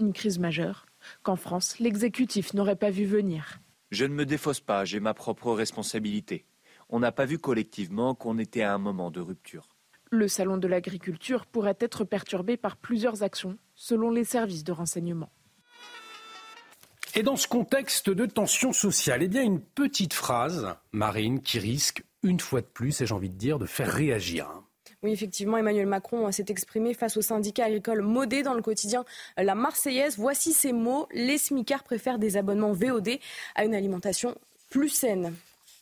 Une 0.00 0.12
crise 0.12 0.40
majeure 0.40 0.86
qu'en 1.22 1.36
France, 1.36 1.78
l'exécutif 1.78 2.54
n'aurait 2.54 2.74
pas 2.74 2.90
vu 2.90 3.04
venir. 3.04 3.60
Je 3.92 4.04
ne 4.04 4.14
me 4.14 4.26
défausse 4.26 4.58
pas, 4.58 4.84
j'ai 4.84 4.98
ma 4.98 5.14
propre 5.14 5.52
responsabilité. 5.52 6.44
On 6.88 6.98
n'a 6.98 7.12
pas 7.12 7.24
vu 7.24 7.38
collectivement 7.38 8.16
qu'on 8.16 8.38
était 8.38 8.62
à 8.62 8.74
un 8.74 8.78
moment 8.78 9.12
de 9.12 9.20
rupture. 9.20 9.68
Le 10.14 10.28
salon 10.28 10.58
de 10.58 10.68
l'agriculture 10.68 11.46
pourrait 11.46 11.78
être 11.80 12.04
perturbé 12.04 12.58
par 12.58 12.76
plusieurs 12.76 13.22
actions, 13.22 13.56
selon 13.82 14.12
les 14.12 14.22
services 14.22 14.62
de 14.62 14.70
renseignement. 14.70 15.28
Et 17.16 17.24
dans 17.24 17.34
ce 17.34 17.48
contexte 17.48 18.10
de 18.10 18.26
tension 18.26 18.72
sociale, 18.72 19.24
eh 19.24 19.28
bien 19.28 19.42
une 19.42 19.60
petite 19.60 20.14
phrase, 20.14 20.68
Marine, 20.92 21.42
qui 21.42 21.58
risque 21.58 22.04
une 22.22 22.38
fois 22.38 22.60
de 22.60 22.66
plus, 22.66 23.00
et 23.00 23.06
j'ai 23.06 23.14
envie 23.14 23.28
de 23.28 23.34
dire, 23.34 23.58
de 23.58 23.66
faire 23.66 23.92
réagir. 23.92 24.48
Oui, 25.02 25.10
effectivement, 25.10 25.56
Emmanuel 25.56 25.88
Macron 25.88 26.30
s'est 26.30 26.44
exprimé 26.48 26.94
face 26.94 27.16
au 27.16 27.22
syndicat 27.22 27.64
agricole 27.64 28.02
modé 28.02 28.44
dans 28.44 28.54
le 28.54 28.62
quotidien 28.62 29.04
La 29.36 29.56
Marseillaise. 29.56 30.16
Voici 30.16 30.52
ces 30.52 30.72
mots. 30.72 31.08
Les 31.12 31.36
smicards 31.36 31.82
préfèrent 31.82 32.20
des 32.20 32.36
abonnements 32.36 32.72
VOD 32.72 33.18
à 33.56 33.64
une 33.64 33.74
alimentation 33.74 34.38
plus 34.70 34.90
saine. 34.90 35.34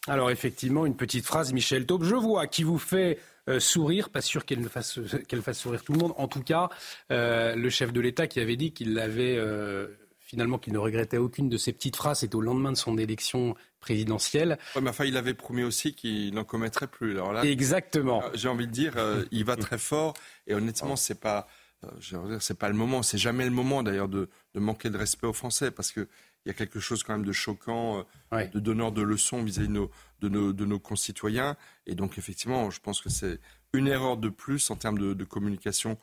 Alors 0.07 0.31
effectivement, 0.31 0.87
une 0.87 0.97
petite 0.97 1.27
phrase, 1.27 1.53
Michel 1.53 1.85
Taube, 1.85 2.05
je 2.05 2.15
vois, 2.15 2.47
qui 2.47 2.63
vous 2.63 2.79
fait 2.79 3.19
euh, 3.19 3.30
sourire, 3.59 4.11
pas 4.11 4.21
sûr 4.21 4.45
qu'elle 4.45 4.69
fasse, 4.69 5.01
qu'elle 5.29 5.43
fasse 5.43 5.59
sourire 5.59 5.83
tout 5.83 5.93
le 5.93 5.99
monde. 5.99 6.13
En 6.17 6.29
tout 6.29 6.43
cas, 6.43 6.69
euh, 7.11 7.57
le 7.57 7.71
chef 7.71 7.93
de 7.93 8.01
l'État 8.01 8.27
qui 8.27 8.41
avait 8.41 8.57
dit 8.57 8.73
qu'il 8.73 8.99
avait... 8.99 9.37
Euh, 9.37 9.89
finalement 10.31 10.59
qu'il 10.59 10.73
ne 10.73 10.79
regrettait 10.79 11.17
aucune 11.17 11.49
de 11.49 11.57
ses 11.57 11.73
petites 11.73 11.97
phrases. 11.97 12.21
C'est 12.21 12.37
au 12.37 12.41
lendemain 12.41 12.71
de 12.71 12.77
son 12.77 12.97
élection 12.99 13.57
présidentielle. 13.81 14.59
Ouais, 14.77 14.81
mais 14.81 14.91
enfin, 14.91 15.05
il 15.05 15.17
avait 15.17 15.35
promis 15.35 15.65
aussi 15.65 15.93
qu'il 15.93 16.33
n'en 16.35 16.45
commettrait 16.45 16.87
plus. 16.87 17.13
Alors 17.13 17.33
là, 17.33 17.45
Exactement. 17.45 18.23
Euh, 18.23 18.31
j'ai 18.35 18.49
envie 18.49 18.69
de 18.69 18.73
dire, 18.73 18.93
euh, 18.97 19.25
il 19.33 19.45
va 19.45 19.57
très 19.57 19.79
fort. 19.79 20.15
Et 20.47 20.55
honnêtement, 20.55 20.95
c'est 20.95 21.21
pas, 21.21 21.49
euh, 21.85 22.39
c'est 22.39 22.57
pas 22.57 22.69
le 22.69 22.77
moment. 22.77 23.03
C'est 23.03 23.19
jamais 23.19 23.45
le 23.45 23.51
moment 23.51 23.83
d'ailleurs 23.83 24.09
de, 24.09 24.29
de, 24.55 24.61
manquer 24.61 24.89
de 24.89 24.97
respect 24.97 25.27
aux 25.27 25.33
Français 25.33 25.73
parce 25.73 25.91
que 25.91 26.07
il 26.45 26.49
y 26.49 26.51
a 26.51 26.55
quelque 26.55 26.81
chose 26.81 27.03
quand 27.03 27.13
même 27.13 27.27
de 27.27 27.33
choquant, 27.33 28.05
de 28.33 28.61
donneur 28.61 28.93
de 28.93 29.03
leçons 29.03 29.43
vis-à-vis 29.43 29.69
de 29.69 29.73
nos, 29.73 29.91
de, 30.21 30.29
nos, 30.29 30.53
de 30.53 30.65
nos 30.65 30.79
concitoyens. 30.79 31.57
Et 31.87 31.95
donc 31.95 32.17
effectivement, 32.19 32.71
je 32.71 32.81
pense 32.81 33.01
que 33.01 33.11
c'est 33.11 33.41
une 33.73 33.87
erreur 33.87 34.17
de 34.17 34.29
plus 34.31 34.71
en 34.71 34.77
termes 34.77 34.99
de, 34.99 35.13
de 35.13 35.25
communication 35.25 35.99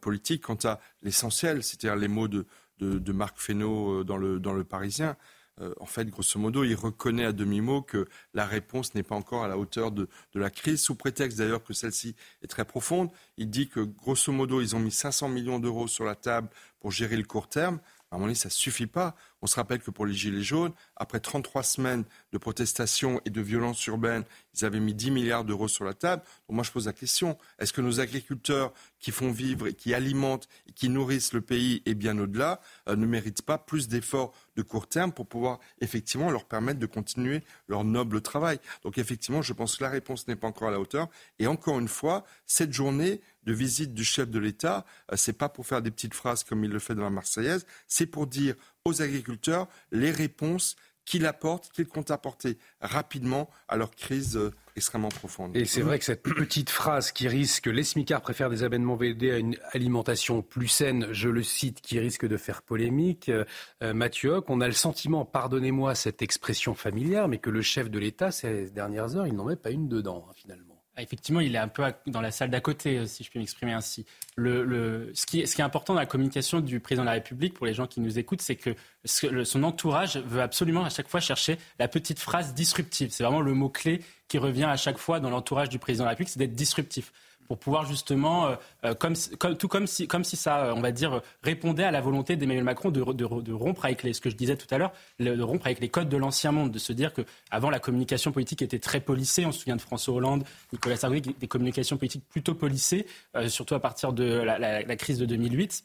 politique 0.00 0.42
quant 0.42 0.58
à 0.64 0.78
l'essentiel, 1.02 1.62
c'est-à-dire 1.62 1.96
les 1.96 2.08
mots 2.08 2.28
de, 2.28 2.46
de, 2.80 3.12
Marc 3.12 3.38
Fesneau 3.38 4.00
euh, 4.00 4.04
dans 4.04 4.16
le, 4.16 4.40
dans 4.40 4.52
le 4.52 4.64
Parisien. 4.64 5.16
Euh, 5.60 5.74
en 5.80 5.86
fait, 5.86 6.08
grosso 6.08 6.38
modo, 6.38 6.62
il 6.62 6.74
reconnaît 6.74 7.24
à 7.24 7.32
demi-mot 7.32 7.82
que 7.82 8.08
la 8.32 8.46
réponse 8.46 8.94
n'est 8.94 9.02
pas 9.02 9.16
encore 9.16 9.44
à 9.44 9.48
la 9.48 9.58
hauteur 9.58 9.90
de, 9.90 10.08
de 10.32 10.40
la 10.40 10.50
crise, 10.50 10.80
sous 10.80 10.94
prétexte 10.94 11.38
d'ailleurs 11.38 11.64
que 11.64 11.72
celle-ci 11.72 12.14
est 12.42 12.46
très 12.46 12.64
profonde. 12.64 13.10
Il 13.36 13.50
dit 13.50 13.68
que, 13.68 13.80
grosso 13.80 14.32
modo, 14.32 14.60
ils 14.60 14.76
ont 14.76 14.80
mis 14.80 14.92
500 14.92 15.28
millions 15.28 15.58
d'euros 15.58 15.88
sur 15.88 16.04
la 16.04 16.14
table 16.14 16.48
pour 16.80 16.92
gérer 16.92 17.16
le 17.16 17.24
court 17.24 17.48
terme. 17.48 17.80
À 18.10 18.14
un 18.14 18.18
moment 18.18 18.26
donné, 18.26 18.36
ça 18.36 18.48
ne 18.48 18.52
suffit 18.52 18.86
pas. 18.86 19.16
On 19.42 19.46
se 19.46 19.56
rappelle 19.56 19.80
que 19.80 19.90
pour 19.90 20.06
les 20.06 20.14
Gilets 20.14 20.42
jaunes, 20.42 20.72
après 20.96 21.20
33 21.20 21.62
semaines 21.62 22.04
de 22.32 22.38
protestations 22.38 23.20
et 23.24 23.30
de 23.30 23.40
violences 23.40 23.84
urbaines, 23.86 24.24
ils 24.54 24.64
avaient 24.64 24.80
mis 24.80 24.94
10 24.94 25.10
milliards 25.10 25.44
d'euros 25.44 25.68
sur 25.68 25.84
la 25.84 25.94
table. 25.94 26.22
Donc 26.48 26.56
moi, 26.56 26.64
je 26.64 26.72
pose 26.72 26.86
la 26.86 26.92
question, 26.92 27.38
est-ce 27.58 27.72
que 27.72 27.80
nos 27.80 28.00
agriculteurs 28.00 28.72
qui 28.98 29.12
font 29.12 29.30
vivre 29.30 29.68
et 29.68 29.74
qui 29.74 29.94
alimentent 29.94 30.48
et 30.66 30.72
qui 30.72 30.88
nourrissent 30.88 31.32
le 31.32 31.40
pays 31.40 31.82
et 31.86 31.94
bien 31.94 32.18
au-delà 32.18 32.60
euh, 32.88 32.96
ne 32.96 33.06
méritent 33.06 33.42
pas 33.42 33.58
plus 33.58 33.88
d'efforts 33.88 34.32
de 34.56 34.62
court 34.62 34.88
terme 34.88 35.12
pour 35.12 35.26
pouvoir 35.26 35.60
effectivement 35.80 36.30
leur 36.30 36.44
permettre 36.44 36.80
de 36.80 36.86
continuer 36.86 37.42
leur 37.68 37.84
noble 37.84 38.20
travail? 38.20 38.58
Donc 38.82 38.98
effectivement, 38.98 39.42
je 39.42 39.52
pense 39.52 39.76
que 39.76 39.84
la 39.84 39.90
réponse 39.90 40.26
n'est 40.26 40.36
pas 40.36 40.48
encore 40.48 40.68
à 40.68 40.72
la 40.72 40.80
hauteur. 40.80 41.08
Et 41.38 41.46
encore 41.46 41.78
une 41.78 41.88
fois, 41.88 42.24
cette 42.46 42.72
journée 42.72 43.20
de 43.44 43.52
visite 43.52 43.94
du 43.94 44.04
chef 44.04 44.28
de 44.28 44.38
l'État, 44.38 44.84
euh, 45.12 45.16
c'est 45.16 45.32
pas 45.32 45.48
pour 45.48 45.66
faire 45.66 45.80
des 45.80 45.90
petites 45.90 46.14
phrases 46.14 46.44
comme 46.44 46.64
il 46.64 46.70
le 46.70 46.78
fait 46.78 46.94
dans 46.94 47.02
la 47.02 47.10
Marseillaise, 47.10 47.66
c'est 47.86 48.06
pour 48.06 48.26
dire 48.26 48.54
aux 48.84 49.02
agriculteurs 49.02 49.68
les 49.92 50.10
réponses 50.10 50.76
qu'il 51.08 51.24
apporte, 51.24 51.70
qu'il 51.72 51.86
compte 51.86 52.10
apporter 52.10 52.58
rapidement 52.82 53.48
à 53.66 53.76
leur 53.76 53.90
crise 53.92 54.36
euh, 54.36 54.52
extrêmement 54.76 55.08
profonde. 55.08 55.56
Et 55.56 55.64
c'est 55.64 55.80
vrai 55.80 55.98
que 55.98 56.04
cette 56.04 56.22
petite 56.22 56.68
phrase 56.68 57.12
qui 57.12 57.28
risque, 57.28 57.66
les 57.66 57.82
smicards 57.82 58.20
préfèrent 58.20 58.50
des 58.50 58.62
abonnements 58.62 58.94
VD 58.94 59.30
à 59.30 59.38
une 59.38 59.56
alimentation 59.72 60.42
plus 60.42 60.68
saine, 60.68 61.08
je 61.12 61.30
le 61.30 61.42
cite, 61.42 61.80
qui 61.80 61.98
risque 61.98 62.26
de 62.26 62.36
faire 62.36 62.60
polémique, 62.60 63.30
euh, 63.30 63.44
Mathieu 63.94 64.42
on 64.48 64.60
a 64.60 64.66
le 64.66 64.74
sentiment, 64.74 65.24
pardonnez-moi 65.24 65.94
cette 65.94 66.20
expression 66.20 66.74
familière, 66.74 67.26
mais 67.26 67.38
que 67.38 67.48
le 67.48 67.62
chef 67.62 67.90
de 67.90 67.98
l'État, 67.98 68.30
ces 68.30 68.70
dernières 68.70 69.16
heures, 69.16 69.26
il 69.26 69.34
n'en 69.34 69.44
met 69.44 69.56
pas 69.56 69.70
une 69.70 69.88
dedans, 69.88 70.26
hein, 70.28 70.32
finalement. 70.36 70.67
Ah, 70.98 71.02
effectivement, 71.02 71.38
il 71.38 71.54
est 71.54 71.58
un 71.58 71.68
peu 71.68 71.84
dans 72.08 72.20
la 72.20 72.32
salle 72.32 72.50
d'à 72.50 72.60
côté, 72.60 72.98
euh, 72.98 73.06
si 73.06 73.22
je 73.22 73.30
puis 73.30 73.38
m'exprimer 73.38 73.72
ainsi. 73.72 74.04
Le, 74.34 75.12
ce, 75.14 75.26
qui, 75.26 75.46
ce, 75.46 75.54
qui, 75.54 75.60
est 75.60 75.64
important 75.64 75.94
dans 75.94 76.00
la 76.00 76.06
communication 76.06 76.58
du 76.58 76.80
président 76.80 77.04
de 77.04 77.06
la 77.06 77.12
République, 77.12 77.54
pour 77.54 77.66
les 77.66 77.74
gens 77.74 77.86
qui 77.86 78.00
nous 78.00 78.18
écoutent, 78.18 78.42
c'est 78.42 78.56
que 78.56 78.74
son 79.04 79.62
entourage 79.62 80.16
veut 80.16 80.42
absolument 80.42 80.84
à 80.84 80.90
chaque 80.90 81.06
fois 81.06 81.20
chercher 81.20 81.56
la 81.78 81.86
petite 81.86 82.18
phrase 82.18 82.52
disruptive. 82.52 83.10
C'est 83.12 83.22
vraiment 83.22 83.42
le 83.42 83.54
mot-clé 83.54 84.02
qui 84.26 84.38
revient 84.38 84.64
à 84.64 84.76
chaque 84.76 84.98
fois 84.98 85.20
dans 85.20 85.30
l'entourage 85.30 85.68
du 85.68 85.78
président 85.78 86.02
de 86.02 86.06
la 86.06 86.10
République, 86.10 86.30
c'est 86.30 86.40
d'être 86.40 86.56
disruptif. 86.56 87.12
Pour 87.48 87.58
pouvoir 87.58 87.86
justement, 87.86 88.56
comme, 88.98 89.14
tout 89.58 89.68
comme 89.68 89.86
si, 89.86 90.06
comme 90.06 90.24
si 90.24 90.36
ça, 90.36 90.72
on 90.76 90.80
va 90.80 90.92
dire, 90.92 91.22
répondait 91.42 91.84
à 91.84 91.90
la 91.90 92.00
volonté 92.00 92.36
d'Emmanuel 92.36 92.64
Macron 92.64 92.90
de, 92.90 93.52
rompre 93.52 93.86
avec 93.86 94.02
les, 94.02 94.12
ce 94.12 94.20
que 94.20 94.30
je 94.30 94.36
disais 94.36 94.56
tout 94.56 94.72
à 94.72 94.78
l'heure, 94.78 94.92
de 95.18 95.42
rompre 95.42 95.66
avec 95.66 95.80
les 95.80 95.88
codes 95.88 96.08
de 96.08 96.16
l'ancien 96.16 96.52
monde, 96.52 96.70
de 96.70 96.78
se 96.78 96.92
dire 96.92 97.12
que 97.12 97.22
avant 97.50 97.70
la 97.70 97.80
communication 97.80 98.32
politique 98.32 98.62
était 98.62 98.78
très 98.78 99.00
policée. 99.00 99.46
On 99.46 99.52
se 99.52 99.60
souvient 99.60 99.76
de 99.76 99.80
François 99.80 100.14
Hollande, 100.14 100.44
Nicolas 100.72 100.96
Sarkozy, 100.96 101.34
des 101.38 101.48
communications 101.48 101.96
politiques 101.96 102.24
plutôt 102.28 102.54
policées, 102.54 103.06
surtout 103.48 103.74
à 103.74 103.80
partir 103.80 104.12
de 104.12 104.24
la, 104.24 104.58
la 104.58 104.96
crise 104.96 105.18
de 105.18 105.26
2008. 105.26 105.84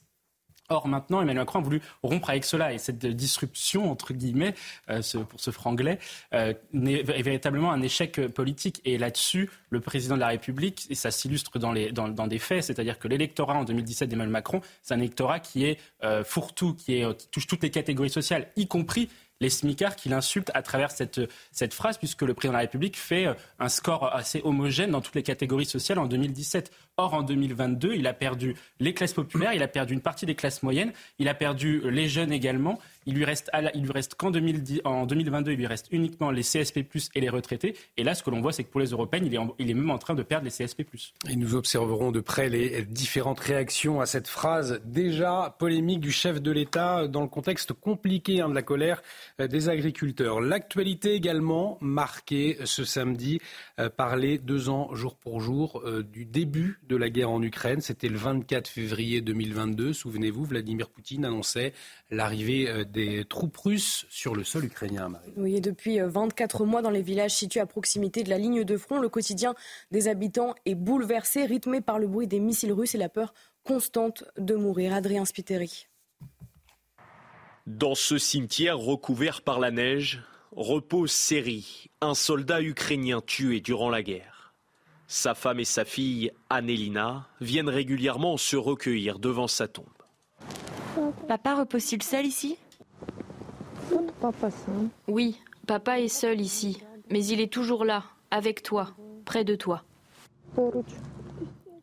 Or, 0.70 0.88
maintenant, 0.88 1.22
Emmanuel 1.22 1.43
Macron 1.43 1.59
a 1.59 1.61
voulu 1.61 1.82
rompre 2.03 2.30
avec 2.30 2.45
cela. 2.45 2.74
Et 2.74 2.78
cette 2.78 3.05
disruption, 3.05 3.91
entre 3.91 4.14
guillemets, 4.14 4.55
euh, 4.89 5.01
pour 5.28 5.39
ce 5.39 5.51
franglais, 5.51 5.99
euh, 6.34 6.53
est 6.74 7.22
véritablement 7.22 7.72
un 7.72 7.82
échec 7.82 8.28
politique. 8.28 8.82
Et 8.86 8.97
là-dessus, 8.97 9.49
le 9.70 9.82
président 9.82 10.16
de 10.16 10.22
la 10.22 10.28
République, 10.28 10.88
et 10.89 10.95
ça 10.95 11.11
s'illustre 11.11 11.59
dans, 11.59 12.28
des 12.28 12.39
faits, 12.39 12.64
c'est-à-dire 12.64 12.97
que 12.97 13.09
l'électorat 13.09 13.55
en 13.55 13.66
2017 13.66 14.09
d'Emmanuel 14.09 14.32
Macron, 14.32 14.61
c'est 14.82 14.93
un 14.93 14.99
électorat 14.99 15.39
qui 15.39 15.66
est 15.66 15.80
euh, 16.03 16.24
fourre-tout, 16.24 16.76
qui, 16.76 17.03
touche 17.32 17.47
toutes 17.47 17.64
les 17.64 17.72
catégories 17.72 18.09
sociales, 18.09 18.47
y 18.55 18.68
compris 18.68 19.09
les 19.41 19.49
smicards 19.49 19.97
qu'il 19.97 20.14
insulte 20.14 20.51
à 20.53 20.61
travers 20.61 20.91
cette, 20.91 21.20
cette 21.51 21.74
phrase, 21.74 21.97
puisque 21.97 22.22
le 22.22 22.34
président 22.34 22.53
de 22.53 22.57
la 22.57 22.61
République 22.61 22.95
fait 22.97 23.28
un 23.59 23.68
score 23.68 24.16
assez 24.16 24.39
homogène 24.45 24.91
dans 24.91 25.01
toutes 25.01 25.16
les 25.16 25.24
catégories 25.24 25.66
sociales 25.66 25.99
en 25.99 26.05
2017. 26.05 26.72
Or, 26.97 27.15
en 27.15 27.23
2022, 27.23 27.95
il 27.95 28.05
a 28.05 28.13
perdu 28.13 28.55
les 28.79 28.93
classes 28.93 29.13
populaires, 29.13 29.53
il 29.53 29.63
a 29.63 29.67
perdu 29.67 29.93
une 29.93 30.01
partie 30.01 30.27
des 30.27 30.35
classes 30.35 30.61
moyennes, 30.61 30.93
il 31.17 31.27
a 31.27 31.33
perdu 31.33 31.81
les 31.89 32.07
jeunes 32.07 32.31
également. 32.31 32.79
Il 33.07 33.15
lui 33.15 33.25
reste, 33.25 33.49
reste 33.53 34.13
qu'en 34.13 34.29
2022, 34.29 35.51
il 35.51 35.57
lui 35.57 35.65
reste 35.65 35.87
uniquement 35.91 36.29
les 36.29 36.43
CSP+, 36.43 36.85
et 37.15 37.19
les 37.19 37.29
retraités. 37.29 37.75
Et 37.97 38.03
là, 38.03 38.13
ce 38.13 38.21
que 38.21 38.29
l'on 38.29 38.41
voit, 38.41 38.53
c'est 38.53 38.63
que 38.63 38.69
pour 38.69 38.79
les 38.79 38.91
européennes, 38.91 39.25
il 39.25 39.33
est, 39.33 39.39
il 39.57 39.71
est 39.71 39.73
même 39.73 39.89
en 39.89 39.97
train 39.97 40.13
de 40.13 40.21
perdre 40.21 40.45
les 40.45 40.51
CSP+. 40.51 40.85
Et 41.29 41.35
nous 41.35 41.55
observerons 41.55 42.11
de 42.11 42.19
près 42.19 42.49
les 42.49 42.83
différentes 42.83 43.39
réactions 43.39 43.99
à 43.99 44.05
cette 44.05 44.27
phrase 44.27 44.79
déjà 44.85 45.55
polémique 45.57 45.99
du 45.99 46.11
chef 46.11 46.41
de 46.41 46.51
l'État 46.51 47.07
dans 47.07 47.21
le 47.21 47.27
contexte 47.27 47.73
compliqué 47.73 48.41
hein, 48.41 48.49
de 48.49 48.55
la 48.55 48.61
colère 48.61 49.01
euh, 49.39 49.47
des 49.47 49.69
agriculteurs. 49.69 50.41
L'actualité 50.41 51.13
également 51.13 51.77
marquée 51.81 52.57
ce 52.65 52.85
samedi 52.85 53.39
euh, 53.79 53.89
par 53.89 54.15
les 54.15 54.37
deux 54.37 54.69
ans 54.69 54.93
jour 54.93 55.15
pour 55.15 55.41
jour 55.41 55.81
euh, 55.85 56.03
du 56.03 56.25
début 56.25 56.79
de 56.88 56.95
la 56.95 57.09
guerre 57.09 57.29
en 57.29 57.41
Ukraine. 57.41 57.81
C'était 57.81 58.09
le 58.09 58.17
24 58.17 58.67
février 58.67 59.21
2022. 59.21 59.93
Souvenez-vous, 59.93 60.45
Vladimir 60.45 60.89
Poutine 60.89 61.25
annonçait 61.25 61.73
l'arrivée 62.09 62.69
euh, 62.69 62.84
des 62.84 63.25
troupes 63.25 63.57
russes 63.57 64.05
sur 64.09 64.36
le 64.36 64.43
sol 64.43 64.65
ukrainien. 64.65 65.11
Oui, 65.38 65.55
et 65.55 65.61
depuis 65.61 65.99
24 65.99 66.61
euh, 66.61 66.65
mois 66.65 66.81
dans 66.81 66.89
les 66.89 67.01
villages 67.01 67.31
situés 67.31 67.59
à 67.59 67.65
proximité 67.65 68.23
de 68.23 68.29
la 68.29 68.38
ligne 68.38 68.63
de 68.63 68.77
front, 68.77 68.99
le 68.99 69.09
quotidien 69.09 69.55
des 69.91 70.07
habitants 70.07 70.55
est 70.65 70.75
bouleversé, 70.75 71.45
rythmé 71.45 71.81
par 71.81 71.99
le 71.99 72.07
bruit 72.07 72.27
des 72.27 72.39
missiles 72.39 72.73
russes 72.73 72.95
et 72.95 72.99
la 72.99 73.09
peur 73.09 73.34
constante 73.63 74.23
de 74.38 74.55
mourir. 74.55 74.93
Adrien 74.93 75.25
Spiteri. 75.25 75.88
Dans 77.65 77.95
ce 77.95 78.17
cimetière 78.17 78.77
recouvert 78.77 79.41
par 79.41 79.59
la 79.59 79.71
neige, 79.71 80.21
repose 80.51 81.11
Seri, 81.11 81.89
un 82.01 82.13
soldat 82.13 82.61
ukrainien 82.61 83.21
tué 83.21 83.61
durant 83.61 83.89
la 83.89 84.03
guerre. 84.03 84.32
Sa 85.16 85.36
femme 85.36 85.59
et 85.59 85.64
sa 85.64 85.86
fille, 85.86 86.32
Annelina, 86.49 87.28
viennent 87.39 87.70
régulièrement 87.70 88.36
se 88.36 88.55
recueillir 88.55 89.20
devant 89.20 89.47
sa 89.47 89.68
tombe. 89.68 89.86
Papa 91.28 91.53
repose-t-il 91.53 92.01
seul 92.01 92.26
ici? 92.26 92.57
Oui, 95.07 95.38
papa 95.68 95.99
est 95.99 96.07
seul 96.07 96.41
ici, 96.41 96.82
mais 97.11 97.24
il 97.28 97.41
est 97.41 97.53
toujours 97.53 97.86
là, 97.86 98.05
avec 98.32 98.64
toi, 98.64 98.95
près 99.24 99.43
de 99.43 99.53
toi. 99.53 99.84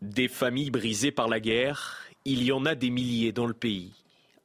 Des 0.03 0.27
familles 0.27 0.73
brisées 0.73 1.13
par 1.13 1.29
la 1.29 1.39
guerre, 1.39 2.01
il 2.25 2.43
y 2.43 2.51
en 2.51 2.67
a 2.67 2.75
des 2.75 2.91
milliers 2.91 3.31
dans 3.31 3.47
le 3.47 3.55
pays. 3.55 3.93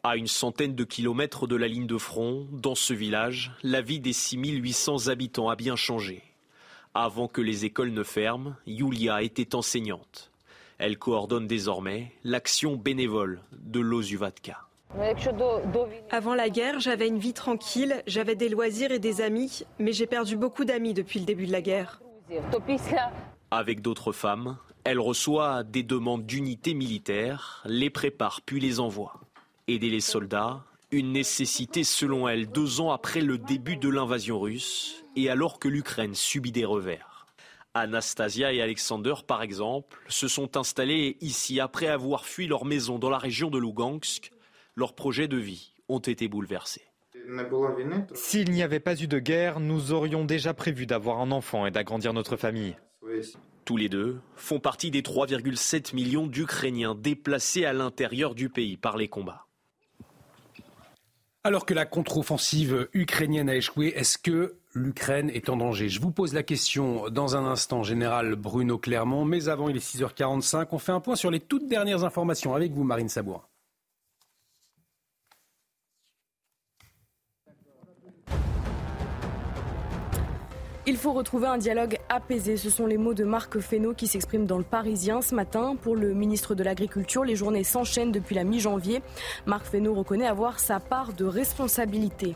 À 0.03 0.15
une 0.15 0.27
centaine 0.27 0.75
de 0.75 0.83
kilomètres 0.83 1.47
de 1.47 1.55
la 1.55 1.67
ligne 1.67 1.87
de 1.87 1.97
front, 1.97 2.47
dans 2.51 2.75
ce 2.75 2.93
village, 2.93 3.51
la 3.63 3.81
vie 3.81 3.99
des 3.99 4.13
6800 4.13 5.07
habitants 5.07 5.49
a 5.49 5.55
bien 5.55 5.75
changé. 5.75 6.21
Avant 6.97 7.27
que 7.27 7.41
les 7.41 7.65
écoles 7.65 7.91
ne 7.91 8.03
ferment, 8.03 8.55
Yulia 8.65 9.21
était 9.21 9.53
enseignante. 9.53 10.31
Elle 10.77 10.97
coordonne 10.97 11.45
désormais 11.45 12.13
l'action 12.23 12.77
bénévole 12.77 13.41
de 13.51 13.81
l'Ozuvatka. 13.81 14.61
Avant 16.09 16.35
la 16.35 16.47
guerre, 16.47 16.79
j'avais 16.79 17.09
une 17.09 17.19
vie 17.19 17.33
tranquille, 17.33 18.01
j'avais 18.07 18.35
des 18.35 18.47
loisirs 18.47 18.93
et 18.93 18.99
des 18.99 19.19
amis, 19.19 19.63
mais 19.77 19.91
j'ai 19.91 20.07
perdu 20.07 20.37
beaucoup 20.37 20.63
d'amis 20.63 20.93
depuis 20.93 21.19
le 21.19 21.25
début 21.25 21.47
de 21.47 21.51
la 21.51 21.61
guerre. 21.61 22.01
Avec 23.51 23.81
d'autres 23.81 24.13
femmes, 24.13 24.57
elle 24.85 25.01
reçoit 25.01 25.63
des 25.63 25.83
demandes 25.83 26.25
d'unités 26.25 26.73
militaires, 26.73 27.61
les 27.65 27.89
prépare 27.89 28.39
puis 28.45 28.61
les 28.61 28.79
envoie. 28.79 29.19
Aider 29.67 29.89
les 29.89 29.99
soldats, 29.99 30.63
une 30.95 31.11
nécessité 31.11 31.83
selon 31.83 32.27
elle 32.27 32.47
deux 32.47 32.79
ans 32.79 32.91
après 32.91 33.21
le 33.21 33.37
début 33.37 33.77
de 33.77 33.89
l'invasion 33.89 34.39
russe 34.39 35.03
et 35.15 35.29
alors 35.29 35.59
que 35.59 35.67
l'Ukraine 35.67 36.15
subit 36.15 36.51
des 36.51 36.65
revers. 36.65 37.27
Anastasia 37.73 38.53
et 38.53 38.61
Alexander, 38.61 39.15
par 39.27 39.41
exemple, 39.41 39.99
se 40.07 40.29
sont 40.29 40.55
installés 40.55 41.17
ici 41.19 41.59
après 41.59 41.87
avoir 41.87 42.25
fui 42.25 42.47
leur 42.47 42.63
maison 42.63 42.97
dans 42.97 43.09
la 43.09 43.17
région 43.17 43.49
de 43.49 43.59
Lugansk. 43.59 44.31
Leurs 44.75 44.95
projets 44.95 45.27
de 45.27 45.37
vie 45.37 45.73
ont 45.89 45.99
été 45.99 46.29
bouleversés. 46.29 46.85
S'il 48.13 48.51
n'y 48.51 48.63
avait 48.63 48.79
pas 48.79 49.01
eu 49.01 49.07
de 49.07 49.19
guerre, 49.19 49.59
nous 49.59 49.91
aurions 49.91 50.23
déjà 50.23 50.53
prévu 50.53 50.85
d'avoir 50.85 51.19
un 51.19 51.31
enfant 51.31 51.65
et 51.65 51.71
d'agrandir 51.71 52.13
notre 52.13 52.37
famille. 52.37 52.77
Tous 53.65 53.77
les 53.77 53.89
deux 53.89 54.19
font 54.35 54.59
partie 54.59 54.91
des 54.91 55.01
3,7 55.01 55.95
millions 55.95 56.27
d'Ukrainiens 56.27 56.95
déplacés 56.95 57.65
à 57.65 57.73
l'intérieur 57.73 58.35
du 58.35 58.49
pays 58.49 58.77
par 58.77 58.95
les 58.95 59.07
combats. 59.07 59.44
Alors 61.45 61.67
que 61.67 61.75
la 61.75 61.85
contre-offensive 61.85 62.87
ukrainienne 62.95 63.49
a 63.49 63.55
échoué, 63.55 63.93
est-ce 63.95 64.17
que 64.17 64.55
l'Ukraine 64.73 65.29
est 65.29 65.47
en 65.47 65.57
danger? 65.57 65.89
Je 65.89 66.01
vous 66.01 66.09
pose 66.09 66.33
la 66.33 66.41
question 66.41 67.07
dans 67.11 67.35
un 67.35 67.45
instant, 67.45 67.83
général 67.83 68.33
Bruno 68.33 68.79
Clermont, 68.79 69.25
mais 69.25 69.47
avant, 69.47 69.69
il 69.69 69.75
est 69.75 69.95
6h45. 69.95 70.69
On 70.71 70.79
fait 70.79 70.91
un 70.91 71.01
point 71.01 71.15
sur 71.15 71.29
les 71.29 71.39
toutes 71.39 71.67
dernières 71.67 72.03
informations 72.03 72.55
avec 72.55 72.71
vous, 72.71 72.83
Marine 72.83 73.09
Sabourin. 73.09 73.43
Il 80.87 80.97
faut 80.97 81.13
retrouver 81.13 81.47
un 81.47 81.57
dialogue 81.57 81.97
apaisé. 82.09 82.57
Ce 82.57 82.69
sont 82.69 82.85
les 82.85 82.99
mots 82.99 83.15
de 83.15 83.23
Marc 83.23 83.59
Fesneau 83.59 83.95
qui 83.95 84.05
s'expriment 84.05 84.45
dans 84.45 84.59
le 84.59 84.63
Parisien 84.63 85.23
ce 85.23 85.33
matin. 85.33 85.75
Pour 85.81 85.95
le 85.95 86.13
ministre 86.13 86.53
de 86.53 86.63
l'Agriculture, 86.63 87.23
les 87.23 87.35
journées 87.35 87.63
s'enchaînent 87.63 88.11
depuis 88.11 88.35
la 88.35 88.43
mi-janvier. 88.43 89.01
Marc 89.47 89.65
Fesneau 89.65 89.95
reconnaît 89.95 90.27
avoir 90.27 90.59
sa 90.59 90.79
part 90.79 91.13
de 91.13 91.25
responsabilité. 91.25 92.35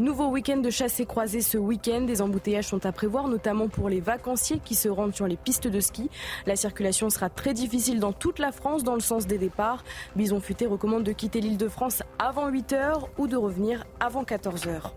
Nouveau 0.00 0.26
week-end 0.30 0.56
de 0.56 0.70
chasse 0.70 0.98
et 0.98 1.06
croisée 1.06 1.42
ce 1.42 1.58
week-end. 1.58 2.00
Des 2.00 2.22
embouteillages 2.22 2.66
sont 2.66 2.84
à 2.86 2.90
prévoir, 2.90 3.28
notamment 3.28 3.68
pour 3.68 3.88
les 3.88 4.00
vacanciers 4.00 4.58
qui 4.58 4.74
se 4.74 4.88
rendent 4.88 5.14
sur 5.14 5.28
les 5.28 5.36
pistes 5.36 5.68
de 5.68 5.78
ski. 5.78 6.10
La 6.46 6.56
circulation 6.56 7.08
sera 7.08 7.30
très 7.30 7.54
difficile 7.54 8.00
dans 8.00 8.12
toute 8.12 8.40
la 8.40 8.50
France 8.50 8.82
dans 8.82 8.94
le 8.94 9.00
sens 9.00 9.28
des 9.28 9.38
départs. 9.38 9.84
Bison 10.16 10.40
Futé 10.40 10.66
recommande 10.66 11.04
de 11.04 11.12
quitter 11.12 11.40
l'île 11.40 11.58
de 11.58 11.68
France 11.68 12.02
avant 12.18 12.48
8 12.48 12.72
h 12.72 13.04
ou 13.16 13.28
de 13.28 13.36
revenir 13.36 13.84
avant 14.00 14.24
14 14.24 14.66
h 14.66 14.90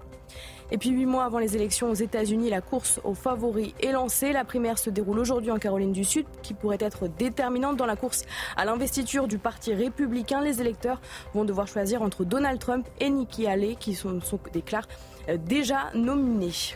et 0.71 0.77
puis 0.77 0.89
huit 0.89 1.05
mois 1.05 1.25
avant 1.25 1.39
les 1.39 1.55
élections 1.55 1.89
aux 1.89 1.95
États-Unis, 1.95 2.49
la 2.49 2.61
course 2.61 2.99
aux 3.03 3.13
favoris 3.13 3.73
est 3.81 3.91
lancée. 3.91 4.31
La 4.31 4.43
primaire 4.43 4.77
se 4.77 4.89
déroule 4.89 5.19
aujourd'hui 5.19 5.51
en 5.51 5.57
Caroline 5.57 5.91
du 5.91 6.03
Sud, 6.03 6.25
qui 6.41 6.53
pourrait 6.53 6.77
être 6.79 7.07
déterminante 7.07 7.77
dans 7.77 7.85
la 7.85 7.95
course 7.95 8.23
à 8.55 8.65
l'investiture 8.65 9.27
du 9.27 9.37
Parti 9.37 9.73
républicain. 9.73 10.41
Les 10.41 10.61
électeurs 10.61 11.01
vont 11.33 11.45
devoir 11.45 11.67
choisir 11.67 12.01
entre 12.01 12.25
Donald 12.25 12.59
Trump 12.59 12.87
et 12.99 13.09
Nikki 13.09 13.47
Haley, 13.47 13.75
qui 13.79 13.93
sont, 13.93 14.21
sont 14.21 14.39
déclarés 14.51 14.87
euh, 15.29 15.37
déjà 15.37 15.91
nominés. 15.93 16.75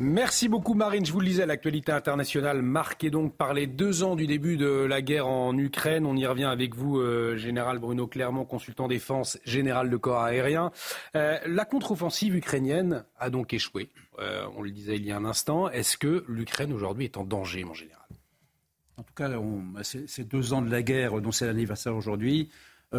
Merci 0.00 0.48
beaucoup 0.48 0.74
Marine. 0.74 1.04
Je 1.04 1.10
vous 1.10 1.18
le 1.18 1.26
disais, 1.26 1.44
l'actualité 1.44 1.90
internationale 1.90 2.62
marquée 2.62 3.10
donc 3.10 3.36
par 3.36 3.52
les 3.52 3.66
deux 3.66 4.04
ans 4.04 4.14
du 4.14 4.28
début 4.28 4.56
de 4.56 4.68
la 4.68 5.02
guerre 5.02 5.26
en 5.26 5.58
Ukraine. 5.58 6.06
On 6.06 6.14
y 6.14 6.24
revient 6.24 6.44
avec 6.44 6.76
vous, 6.76 6.98
euh, 6.98 7.36
général 7.36 7.80
Bruno 7.80 8.06
Clermont, 8.06 8.44
consultant 8.44 8.86
défense 8.86 9.38
général 9.44 9.90
de 9.90 9.96
corps 9.96 10.22
aérien. 10.22 10.70
Euh, 11.16 11.36
la 11.46 11.64
contre-offensive 11.64 12.36
ukrainienne 12.36 13.04
a 13.18 13.28
donc 13.28 13.52
échoué. 13.52 13.88
Euh, 14.20 14.46
on 14.56 14.62
le 14.62 14.70
disait 14.70 14.94
il 14.94 15.04
y 15.04 15.10
a 15.10 15.16
un 15.16 15.24
instant. 15.24 15.68
Est-ce 15.68 15.96
que 15.96 16.24
l'Ukraine 16.28 16.72
aujourd'hui 16.72 17.06
est 17.06 17.16
en 17.16 17.24
danger, 17.24 17.64
mon 17.64 17.74
général? 17.74 18.06
En 18.98 19.02
tout 19.02 19.14
cas, 19.14 19.28
ces 19.82 20.24
deux 20.24 20.52
ans 20.52 20.62
de 20.62 20.70
la 20.70 20.82
guerre, 20.82 21.20
dont 21.20 21.32
c'est 21.32 21.46
l'anniversaire 21.46 21.96
aujourd'hui, 21.96 22.50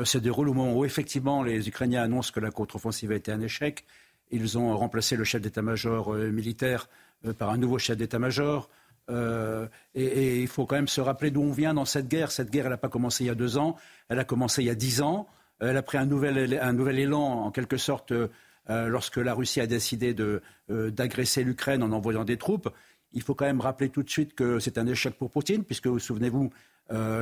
se 0.03 0.17
déroulent 0.17 0.49
au 0.49 0.53
moment 0.53 0.77
où 0.77 0.85
effectivement 0.85 1.43
les 1.43 1.67
Ukrainiens 1.67 2.03
annoncent 2.03 2.31
que 2.33 2.39
la 2.39 2.51
contre-offensive 2.51 3.11
a 3.11 3.15
été 3.15 3.31
un 3.31 3.41
échec 3.41 3.85
ils 4.31 4.57
ont 4.57 4.75
remplacé 4.77 5.15
le 5.15 5.23
chef 5.23 5.41
d'état-major 5.41 6.13
euh, 6.13 6.31
militaire 6.31 6.87
euh, 7.25 7.33
par 7.33 7.49
un 7.49 7.57
nouveau 7.57 7.77
chef 7.79 7.97
d'état-major. 7.97 8.69
Euh, 9.09 9.67
et, 9.95 10.39
il 10.41 10.47
faut 10.47 10.65
quand 10.65 10.75
même 10.75 10.87
se 10.87 11.01
rappeler 11.01 11.31
d'où 11.31 11.41
on 11.41 11.51
vient 11.51 11.73
dans 11.73 11.85
cette 11.85 12.07
guerre. 12.07 12.31
Cette 12.31 12.51
guerre, 12.51 12.65
elle 12.65 12.71
n'a 12.71 12.77
pas 12.77 12.89
commencé 12.89 13.23
il 13.23 13.27
y 13.27 13.31
a 13.31 13.35
deux 13.35 13.57
ans, 13.57 13.75
elle 14.07 14.19
a 14.19 14.23
commencé 14.23 14.61
il 14.61 14.65
y 14.65 14.69
a 14.69 14.75
dix 14.75 15.01
ans. 15.01 15.27
Elle 15.59 15.75
a 15.75 15.81
pris 15.81 15.97
un 15.97 16.05
nouvel, 16.05 16.37
élan, 16.99 17.21
en 17.21 17.51
quelque 17.51 17.75
sorte, 17.75 18.13
lorsque 18.69 19.17
la 19.17 19.33
Russie 19.33 19.59
a 19.59 19.67
décidé 19.67 20.15
d'agresser 20.69 21.43
l'Ukraine 21.43 21.83
en 21.83 21.91
envoyant 21.91 22.23
des 22.23 22.37
troupes. 22.37 22.69
Il 23.11 23.21
faut 23.23 23.35
quand 23.35 23.43
même 23.43 23.59
rappeler 23.59 23.89
tout 23.89 24.01
de 24.01 24.09
suite 24.09 24.35
que 24.35 24.59
c'est 24.59 24.77
un 24.77 24.87
échec 24.87 25.15
pour 25.15 25.31
Poutine, 25.31 25.65
puisque 25.65 25.87
vous 25.87 25.99
souvenez-vous, 25.99 26.49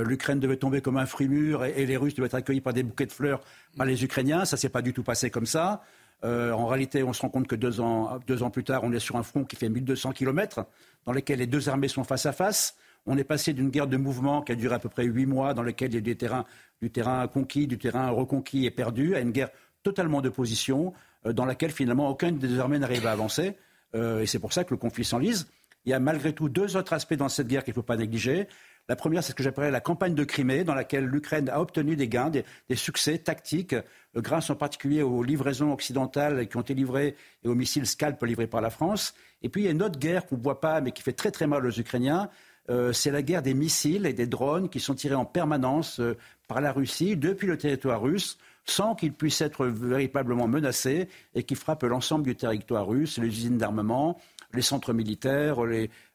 l'Ukraine 0.06 0.40
devait 0.40 0.58
tomber 0.58 0.82
comme 0.82 0.98
un 0.98 1.08
fruit 1.08 1.28
mûr 1.28 1.66
et, 1.66 1.88
les 1.88 1.98
Russes 1.98 2.14
devaient 2.14 2.28
être 2.28 2.36
accueillis 2.36 2.62
par 2.62 2.74
des 2.74 2.84
bouquets 2.84 3.08
de 3.08 3.12
fleurs 3.12 3.42
par 3.76 3.88
les 3.88 4.04
Ukrainiens. 4.04 4.46
Ça 4.46 4.56
s'est 4.56 4.70
pas 4.70 4.84
du 4.84 4.94
tout 4.94 5.02
passé 5.02 5.32
comme 5.32 5.48
ça. 5.48 5.82
Euh, 6.24 6.52
en 6.52 6.66
réalité, 6.68 7.04
on 7.04 7.14
se 7.14 7.22
rend 7.22 7.30
compte 7.30 7.48
que 7.48 7.56
deux 7.56 7.80
ans, 7.80 8.20
plus 8.52 8.64
tard, 8.64 8.82
on 8.84 8.92
est 8.92 9.00
sur 9.00 9.16
un 9.18 9.24
front 9.24 9.44
qui 9.44 9.56
fait 9.56 9.70
1200 9.70 10.12
kilomètres, 10.14 10.66
dans 11.06 11.14
lequel 11.14 11.40
les 11.40 11.48
deux 11.48 11.70
armées 11.70 11.88
sont 11.88 12.04
face 12.04 12.26
à 12.26 12.32
face. 12.32 12.76
On 13.06 13.18
est 13.18 13.24
passé 13.24 13.54
d'une 13.54 13.70
guerre 13.70 13.88
de 13.88 13.98
mouvement 13.98 14.42
qui 14.42 14.52
a 14.52 14.56
duré 14.56 14.76
à 14.76 14.80
peu 14.80 14.90
près 14.90 15.06
huit 15.06 15.26
mois, 15.26 15.54
dans 15.54 15.64
laquelle 15.64 15.92
il 15.92 15.96
y 15.96 15.98
a 15.98 16.46
du 16.82 16.92
terrain 16.92 17.28
conquis, 17.28 17.68
du 17.68 17.78
terrain 17.78 18.10
reconquis 18.10 18.66
et 18.66 18.72
perdu, 18.72 19.16
à 19.16 19.20
une 19.20 19.32
guerre 19.32 19.50
totalement 19.84 20.22
de 20.22 20.30
position, 20.30 20.94
euh, 21.26 21.34
dans 21.34 21.46
laquelle 21.46 21.72
finalement 21.72 22.10
aucune 22.10 22.38
des 22.38 22.60
armées 22.60 22.80
n'arrive 22.80 23.06
à 23.08 23.12
avancer. 23.12 23.56
et 23.94 24.28
c'est 24.28 24.40
pour 24.40 24.54
ça 24.54 24.64
que 24.64 24.72
le 24.72 24.78
conflit 24.78 25.06
s'enlise. 25.06 25.48
Il 25.86 25.92
y 25.92 25.94
a 25.94 26.00
malgré 26.00 26.34
tout 26.34 26.50
deux 26.50 26.76
autres 26.76 26.92
aspects 26.92 27.14
dans 27.14 27.30
cette 27.30 27.48
guerre 27.48 27.64
qu'il 27.64 27.72
ne 27.72 27.76
faut 27.76 27.82
pas 27.82 27.96
négliger. 27.96 28.48
La 28.90 28.96
première, 28.96 29.22
c'est 29.22 29.32
ce 29.32 29.36
que 29.36 29.44
j'appellerais 29.44 29.72
la 29.72 29.82
campagne 29.82 30.16
de 30.16 30.24
Crimée, 30.24 30.64
dans 30.64 30.74
laquelle 30.74 31.06
l'Ukraine 31.06 31.50
a 31.50 31.60
obtenu 31.60 31.98
des 31.98 32.08
gains, 32.08 32.30
des, 32.30 32.46
succès 32.76 33.18
tactiques, 33.18 33.74
euh, 33.74 33.82
grâce 34.16 34.50
en 34.50 34.56
particulier 34.56 35.02
aux 35.02 35.24
livraisons 35.24 35.74
occidentales 35.74 36.48
qui 36.48 36.56
ont 36.56 36.62
été 36.62 36.74
livrées 36.74 37.16
et 37.44 37.48
aux 37.50 37.56
missiles 37.56 37.86
Scalp 37.86 38.24
livrés 38.24 38.48
par 38.48 38.62
la 38.62 38.70
France. 38.70 39.14
Et 39.42 39.50
puis 39.50 39.62
il 39.62 39.66
y 39.66 39.68
a 39.68 39.72
une 39.72 39.84
autre 39.84 40.00
guerre 40.00 40.26
qu'on 40.26 40.38
ne 40.38 40.42
voit 40.42 40.62
pas, 40.62 40.80
mais 40.80 40.92
qui 40.92 41.04
fait 41.04 41.14
très 41.14 41.32
très 41.32 41.48
mal 41.48 41.66
aux 41.66 41.80
Ukrainiens. 41.80 42.30
Euh, 42.70 42.94
c'est 42.94 43.12
la 43.12 43.22
guerre 43.22 43.42
des 43.42 43.54
missiles 43.54 44.06
et 44.06 44.14
des 44.14 44.28
drones 44.28 44.70
qui 44.70 44.80
sont 44.80 44.96
tirés 44.96 45.16
en 45.16 45.26
permanence 45.26 46.00
euh, 46.00 46.18
par 46.48 46.62
la 46.62 46.72
Russie 46.72 47.18
depuis 47.18 47.48
le 47.48 47.58
territoire 47.58 48.02
russe 48.02 48.38
sans 48.70 48.96
qu'ils 48.96 49.14
puissent 49.14 49.42
être 49.42 49.66
véritablement 49.66 50.48
menacés 50.48 51.08
et 51.36 51.44
qui 51.44 51.56
frappent 51.56 51.84
l'ensemble 51.84 52.26
du 52.26 52.36
territoire 52.36 52.86
russe, 52.86 53.18
les 53.18 53.28
usines 53.28 53.58
d'armement, 53.58 54.20
les 54.54 54.62
centres 54.62 54.94
militaires, 54.94 55.60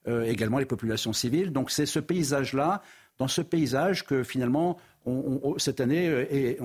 euh, 0.09 0.25
également 0.25 0.59
les 0.59 0.67
populations 0.67 1.13
civiles. 1.13 1.53
Donc 1.53 1.71
c'est 1.71 1.87
ce 1.87 1.99
paysage-là, 1.99 2.83
dans 3.19 3.29
ce 3.29 3.41
paysage 3.41 4.05
que 4.05 4.23
finalement, 4.23 4.79
cette 5.59 5.81
année, 5.81 6.09
euh, 6.09 6.27
et 6.35 6.59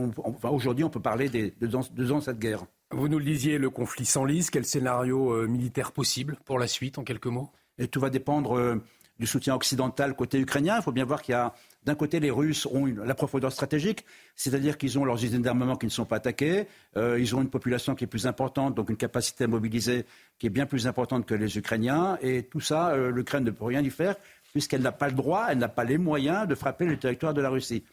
aujourd'hui, 0.43 0.83
on 0.83 0.89
peut 0.89 1.01
parler 1.01 1.29
des, 1.29 1.53
de, 1.59 1.67
deux 1.67 2.11
ans 2.11 2.19
de 2.19 2.23
cette 2.23 2.39
guerre. 2.39 2.65
Vous 2.91 3.07
nous 3.07 3.19
le 3.19 3.25
disiez, 3.25 3.57
le 3.57 3.69
conflit 3.69 4.05
s'enlise. 4.05 4.49
Quel 4.49 4.65
scénario 4.65 5.31
euh, 5.33 5.47
militaire 5.47 5.91
possible 5.91 6.37
pour 6.45 6.57
la 6.57 6.67
suite, 6.67 6.97
en 6.97 7.03
quelques 7.03 7.27
mots? 7.27 7.51
Et 7.77 7.87
tout 7.87 7.99
va 7.99 8.09
dépendre 8.09 8.79
du 9.19 9.27
soutien 9.27 9.53
occidental 9.53 10.15
côté 10.15 10.39
ukrainien. 10.39 10.77
Il 10.77 10.81
faut 10.81 10.91
bien 10.91 11.05
voir 11.05 11.21
qu'il 11.21 11.33
y 11.33 11.35
a 11.35 11.53
d'un 11.83 11.95
côté, 11.95 12.19
les 12.19 12.31
Russes 12.31 12.65
ont 12.65 12.85
la 12.85 13.15
profondeur 13.15 13.51
stratégique, 13.51 14.03
c'est-à-dire 14.35 14.77
qu'ils 14.77 14.99
ont 14.99 15.05
leurs 15.05 15.23
usines 15.23 15.41
d'armement 15.41 15.77
qui 15.77 15.85
ne 15.85 15.91
sont 15.91 16.05
pas 16.05 16.17
attaquées, 16.17 16.67
euh, 16.97 17.17
ils 17.19 17.35
ont 17.35 17.41
une 17.41 17.49
population 17.49 17.95
qui 17.95 18.03
est 18.03 18.07
plus 18.07 18.27
importante, 18.27 18.75
donc 18.75 18.89
une 18.89 18.97
capacité 18.97 19.45
à 19.45 19.47
mobiliser 19.47 20.05
qui 20.37 20.47
est 20.47 20.49
bien 20.49 20.65
plus 20.65 20.85
importante 20.85 21.25
que 21.25 21.33
les 21.33 21.57
Ukrainiens, 21.57 22.17
et 22.21 22.43
tout 22.43 22.59
ça, 22.59 22.89
euh, 22.89 23.09
l'Ukraine 23.09 23.45
ne 23.45 23.51
peut 23.51 23.65
rien 23.65 23.81
y 23.81 23.89
faire, 23.89 24.15
puisqu'elle 24.51 24.81
n'a 24.81 24.91
pas 24.91 25.07
le 25.07 25.13
droit, 25.13 25.47
elle 25.49 25.59
n'a 25.59 25.69
pas 25.69 25.85
les 25.85 25.97
moyens 25.97 26.47
de 26.47 26.55
frapper 26.55 26.85
le 26.85 26.97
territoire 26.97 27.33
de 27.33 27.41
la 27.41 27.49
Russie. 27.49 27.83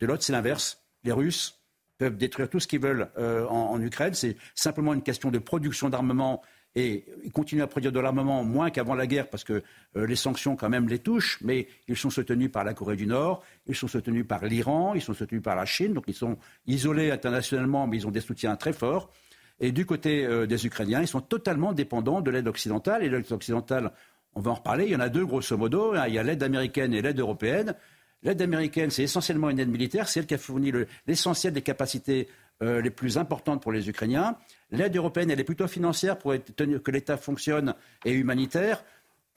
De 0.00 0.06
l'autre, 0.06 0.24
c'est 0.24 0.32
l'inverse. 0.32 0.82
Les 1.04 1.12
Russes 1.12 1.60
peuvent 1.98 2.16
détruire 2.16 2.50
tout 2.50 2.58
ce 2.58 2.66
qu'ils 2.66 2.80
veulent 2.80 3.08
euh, 3.16 3.46
en 3.46 3.80
Ukraine, 3.80 4.14
c'est 4.14 4.36
simplement 4.54 4.92
une 4.92 5.02
question 5.02 5.30
de 5.30 5.38
production 5.38 5.88
d'armement 5.88 6.42
et 6.76 7.04
ils 7.24 7.32
continuent 7.32 7.62
à 7.62 7.66
produire 7.66 7.90
de 7.90 7.98
l'armement 7.98 8.44
moins 8.44 8.70
qu'avant 8.70 8.94
la 8.94 9.06
guerre 9.06 9.28
parce 9.28 9.42
que 9.42 9.62
euh, 9.96 10.06
les 10.06 10.14
sanctions 10.14 10.54
quand 10.54 10.68
même 10.68 10.88
les 10.88 10.98
touchent, 10.98 11.38
mais 11.42 11.66
ils 11.88 11.96
sont 11.96 12.10
soutenus 12.10 12.52
par 12.52 12.62
la 12.62 12.74
Corée 12.74 12.96
du 12.96 13.06
Nord, 13.06 13.42
ils 13.66 13.74
sont 13.74 13.88
soutenus 13.88 14.26
par 14.28 14.44
l'Iran, 14.44 14.94
ils 14.94 15.00
sont 15.00 15.14
soutenus 15.14 15.42
par 15.42 15.56
la 15.56 15.64
Chine, 15.64 15.94
donc 15.94 16.04
ils 16.06 16.14
sont 16.14 16.36
isolés 16.66 17.10
internationalement, 17.10 17.86
mais 17.86 17.96
ils 17.96 18.06
ont 18.06 18.10
des 18.10 18.20
soutiens 18.20 18.54
très 18.56 18.74
forts. 18.74 19.10
Et 19.58 19.72
du 19.72 19.86
côté 19.86 20.26
euh, 20.26 20.46
des 20.46 20.66
Ukrainiens, 20.66 21.00
ils 21.00 21.08
sont 21.08 21.22
totalement 21.22 21.72
dépendants 21.72 22.20
de 22.20 22.30
l'aide 22.30 22.46
occidentale. 22.46 23.02
Et 23.02 23.08
l'aide 23.08 23.32
occidentale, 23.32 23.92
on 24.34 24.40
va 24.40 24.50
en 24.50 24.54
reparler, 24.54 24.84
il 24.84 24.90
y 24.90 24.96
en 24.96 25.00
a 25.00 25.08
deux 25.08 25.24
grosso 25.24 25.56
modo. 25.56 25.94
Il 26.06 26.12
y 26.12 26.18
a 26.18 26.22
l'aide 26.22 26.42
américaine 26.42 26.92
et 26.92 27.00
l'aide 27.00 27.18
européenne. 27.18 27.74
L'aide 28.22 28.42
américaine, 28.42 28.90
c'est 28.90 29.02
essentiellement 29.02 29.50
une 29.50 29.58
aide 29.60 29.70
militaire, 29.70 30.08
c'est 30.08 30.20
elle 30.20 30.26
qui 30.26 30.34
a 30.34 30.38
fourni 30.38 30.72
l'essentiel 31.06 31.52
des 31.52 31.62
capacités 31.62 32.28
euh, 32.62 32.80
les 32.80 32.90
plus 32.90 33.18
importantes 33.18 33.62
pour 33.62 33.72
les 33.72 33.88
Ukrainiens. 33.88 34.36
L'aide 34.70 34.96
européenne, 34.96 35.30
elle 35.30 35.40
est 35.40 35.44
plutôt 35.44 35.68
financière 35.68 36.18
pour 36.18 36.34
que 36.34 36.90
l'État 36.90 37.16
fonctionne 37.16 37.74
et 38.04 38.12
humanitaire. 38.12 38.84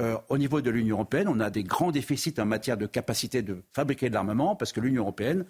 Euh, 0.01 0.17
au 0.29 0.37
niveau 0.37 0.61
de 0.61 0.69
l'Union 0.69 0.95
européenne, 0.95 1.27
on 1.27 1.39
a 1.39 1.49
des 1.49 1.63
grands 1.63 1.91
déficits 1.91 2.35
en 2.39 2.45
matière 2.45 2.77
de 2.77 2.85
capacité 2.85 3.41
de 3.41 3.61
fabriquer 3.73 4.09
de 4.09 4.13
l'armement 4.13 4.55
parce 4.55 4.71
que 4.71 4.79
l'Union 4.79 5.03
européenne, 5.03 5.45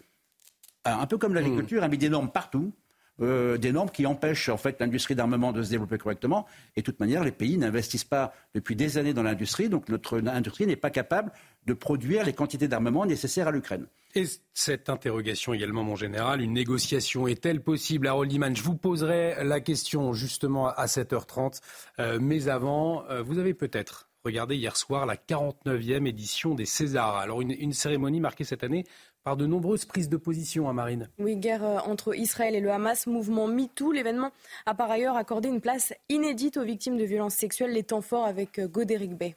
un 0.85 1.05
peu 1.05 1.17
comme 1.17 1.33
l'agriculture, 1.33 1.83
a 1.83 1.87
mis 1.87 1.97
des 1.97 2.09
normes 2.09 2.31
partout. 2.31 2.73
Euh, 3.21 3.57
des 3.57 3.73
normes 3.73 3.89
qui 3.89 4.05
empêchent 4.05 4.47
en 4.47 4.55
fait 4.55 4.79
l'industrie 4.79 5.13
d'armement 5.13 5.51
de 5.51 5.61
se 5.61 5.69
développer 5.69 5.97
correctement. 5.97 6.45
Et 6.77 6.81
de 6.81 6.85
toute 6.85 6.99
manière, 7.01 7.23
les 7.23 7.33
pays 7.33 7.57
n'investissent 7.57 8.05
pas 8.05 8.33
depuis 8.53 8.77
des 8.77 8.97
années 8.97 9.13
dans 9.13 9.23
l'industrie, 9.23 9.67
donc 9.67 9.89
notre 9.89 10.19
industrie 10.25 10.65
n'est 10.65 10.77
pas 10.77 10.89
capable 10.89 11.31
de 11.65 11.73
produire 11.73 12.23
les 12.23 12.31
quantités 12.31 12.69
d'armement 12.69 13.05
nécessaires 13.05 13.49
à 13.49 13.51
l'Ukraine. 13.51 13.87
Et 14.15 14.25
cette 14.53 14.89
interrogation 14.89 15.53
également, 15.53 15.83
mon 15.83 15.95
général, 15.95 16.41
une 16.41 16.53
négociation 16.53 17.27
est-elle 17.27 17.61
possible? 17.61 18.07
Harold 18.07 18.31
Iman, 18.31 18.55
je 18.55 18.63
vous 18.63 18.75
poserai 18.75 19.43
la 19.43 19.59
question 19.59 20.13
justement 20.13 20.67
à 20.67 20.87
7h30. 20.87 21.59
Euh, 21.99 22.17
mais 22.19 22.47
avant, 22.47 23.05
euh, 23.05 23.21
vous 23.21 23.37
avez 23.37 23.53
peut-être 23.53 24.09
regardé 24.25 24.55
hier 24.55 24.75
soir 24.75 25.05
la 25.05 25.15
49e 25.15 26.07
édition 26.07 26.55
des 26.55 26.65
Césars. 26.65 27.17
Alors 27.17 27.41
une, 27.41 27.71
cérémonie 27.71 28.19
marquée 28.19 28.43
cette 28.43 28.63
année 28.63 28.83
par 29.23 29.37
de 29.37 29.45
nombreuses 29.45 29.85
prises 29.85 30.09
de 30.09 30.17
position 30.17 30.67
à 30.67 30.71
hein, 30.71 30.73
Marine. 30.73 31.09
Oui, 31.19 31.35
guerre 31.35 31.63
euh, 31.63 31.77
entre 31.85 32.15
Israël 32.15 32.55
et 32.55 32.61
le 32.61 32.71
Hamas, 32.71 33.05
mouvement 33.05 33.47
MeToo. 33.47 33.91
L'événement 33.91 34.31
a 34.65 34.73
par 34.73 34.89
ailleurs 34.89 35.17
accordé 35.17 35.49
une 35.49 35.61
place 35.61 35.93
inédite 36.09 36.57
aux 36.57 36.65
victimes 36.65 36.97
de 36.97 37.05
violences 37.05 37.35
sexuelles, 37.35 37.73
les 37.73 37.83
temps 37.83 38.01
forts 38.01 38.25
avec 38.25 38.59
Godéric 38.59 39.15
Bay. 39.15 39.35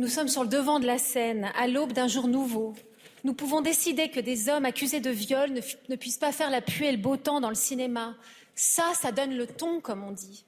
Nous 0.00 0.08
sommes 0.08 0.28
sur 0.28 0.44
le 0.44 0.48
devant 0.48 0.80
de 0.80 0.86
la 0.86 0.96
scène, 0.96 1.52
à 1.54 1.68
l'aube 1.68 1.92
d'un 1.92 2.08
jour 2.08 2.26
nouveau. 2.26 2.72
Nous 3.22 3.34
pouvons 3.34 3.60
décider 3.60 4.10
que 4.10 4.18
des 4.18 4.48
hommes 4.48 4.64
accusés 4.64 5.00
de 5.00 5.10
viol 5.10 5.52
ne, 5.52 5.96
puissent 5.96 6.16
pas 6.16 6.32
faire 6.32 6.48
la 6.48 6.62
pluie 6.62 6.86
et 6.86 6.92
le 6.92 6.96
beau 6.96 7.18
temps 7.18 7.38
dans 7.38 7.50
le 7.50 7.54
cinéma. 7.54 8.14
Ça, 8.54 8.94
ça 8.94 9.12
donne 9.12 9.36
le 9.36 9.46
ton, 9.46 9.82
comme 9.82 10.02
on 10.02 10.12
dit. 10.12 10.46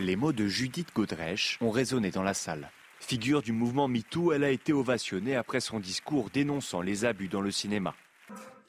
Les 0.00 0.16
mots 0.16 0.32
de 0.32 0.46
Judith 0.46 0.88
Godrèche 0.94 1.58
ont 1.60 1.70
résonné 1.70 2.10
dans 2.10 2.22
la 2.22 2.32
salle. 2.32 2.70
Figure 2.98 3.42
du 3.42 3.52
mouvement 3.52 3.88
MeToo, 3.88 4.32
elle 4.32 4.44
a 4.44 4.50
été 4.50 4.72
ovationnée 4.72 5.36
après 5.36 5.60
son 5.60 5.78
discours 5.78 6.30
dénonçant 6.30 6.80
les 6.80 7.04
abus 7.04 7.28
dans 7.28 7.42
le 7.42 7.50
cinéma. 7.50 7.94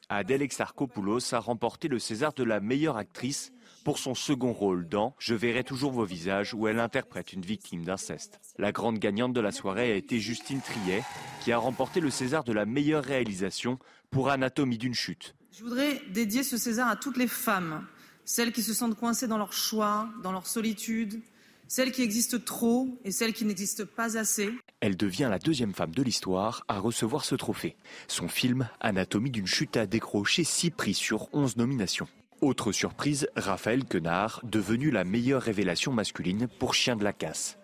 Adèle 0.10 0.42
Exarchopoulos 0.42 1.34
a 1.34 1.40
remporté 1.40 1.88
le 1.88 2.00
César 2.00 2.34
de 2.34 2.44
la 2.44 2.60
meilleure 2.60 2.98
actrice 2.98 3.54
pour 3.88 4.00
son 4.00 4.16
second 4.16 4.52
rôle 4.52 4.90
dans 4.90 5.16
Je 5.18 5.34
verrai 5.34 5.64
toujours 5.64 5.94
vos 5.94 6.04
visages 6.04 6.54
où 6.54 6.68
elle 6.68 6.82
interprète 6.82 7.32
une 7.32 7.46
victime 7.46 7.86
d'inceste. 7.86 8.42
La 8.58 8.74
grande 8.74 9.00
gagnante 9.00 9.32
de 9.32 9.40
la 9.40 9.54
soirée 9.54 9.94
a 9.94 9.96
été 9.96 10.20
Justine 10.20 10.60
Triet 10.60 11.06
qui 11.42 11.54
a 11.54 11.58
remporté 11.58 12.02
le 12.02 12.10
César 12.10 12.44
de 12.44 12.52
la 12.52 12.66
meilleure 12.66 13.06
réalisation 13.06 13.80
pour 14.10 14.28
Anatomie 14.28 14.78
d'une 14.78 14.94
chute. 14.94 15.36
Je 15.58 15.64
voudrais 15.64 16.02
dédier 16.10 16.44
ce 16.44 16.58
César 16.58 16.90
à 16.90 16.98
toutes 16.98 17.16
les 17.16 17.30
femmes, 17.30 17.88
celles 18.26 18.52
qui 18.52 18.62
se 18.62 18.74
sentent 18.74 19.00
coincées 19.00 19.30
dans 19.30 19.38
leur 19.38 19.54
choix, 19.54 20.10
dans 20.22 20.34
leur 20.34 20.48
solitude, 20.48 21.22
celles 21.70 21.94
qui 21.94 22.02
existent 22.02 22.40
trop 22.44 22.90
et 23.06 23.12
celles 23.12 23.32
qui 23.32 23.46
n'existent 23.46 23.86
pas 23.86 24.18
assez. 24.18 24.50
Elle 24.82 24.98
devient 24.98 25.30
la 25.32 25.40
deuxième 25.40 25.74
femme 25.74 25.96
de 25.96 26.04
l'histoire 26.04 26.66
à 26.68 26.80
recevoir 26.80 27.24
ce 27.24 27.36
trophée. 27.36 27.78
Son 28.10 28.28
film 28.28 28.68
Anatomie 28.82 29.32
d'une 29.32 29.48
chute 29.48 29.78
a 29.78 29.86
décroché 29.86 30.44
6 30.44 30.72
prix 30.72 30.94
sur 30.94 31.34
11 31.34 31.56
nominations. 31.56 32.10
Autre 32.42 32.72
surprise, 32.72 33.28
Raphaël 33.36 33.84
Quenard, 33.86 34.42
devenu 34.44 34.92
la 34.92 35.04
meilleure 35.04 35.42
révélation 35.42 35.92
masculine 35.92 36.48
pour 36.48 36.76
Chien 36.76 36.96
de 36.96 37.04
la 37.04 37.12
casse. 37.12 37.58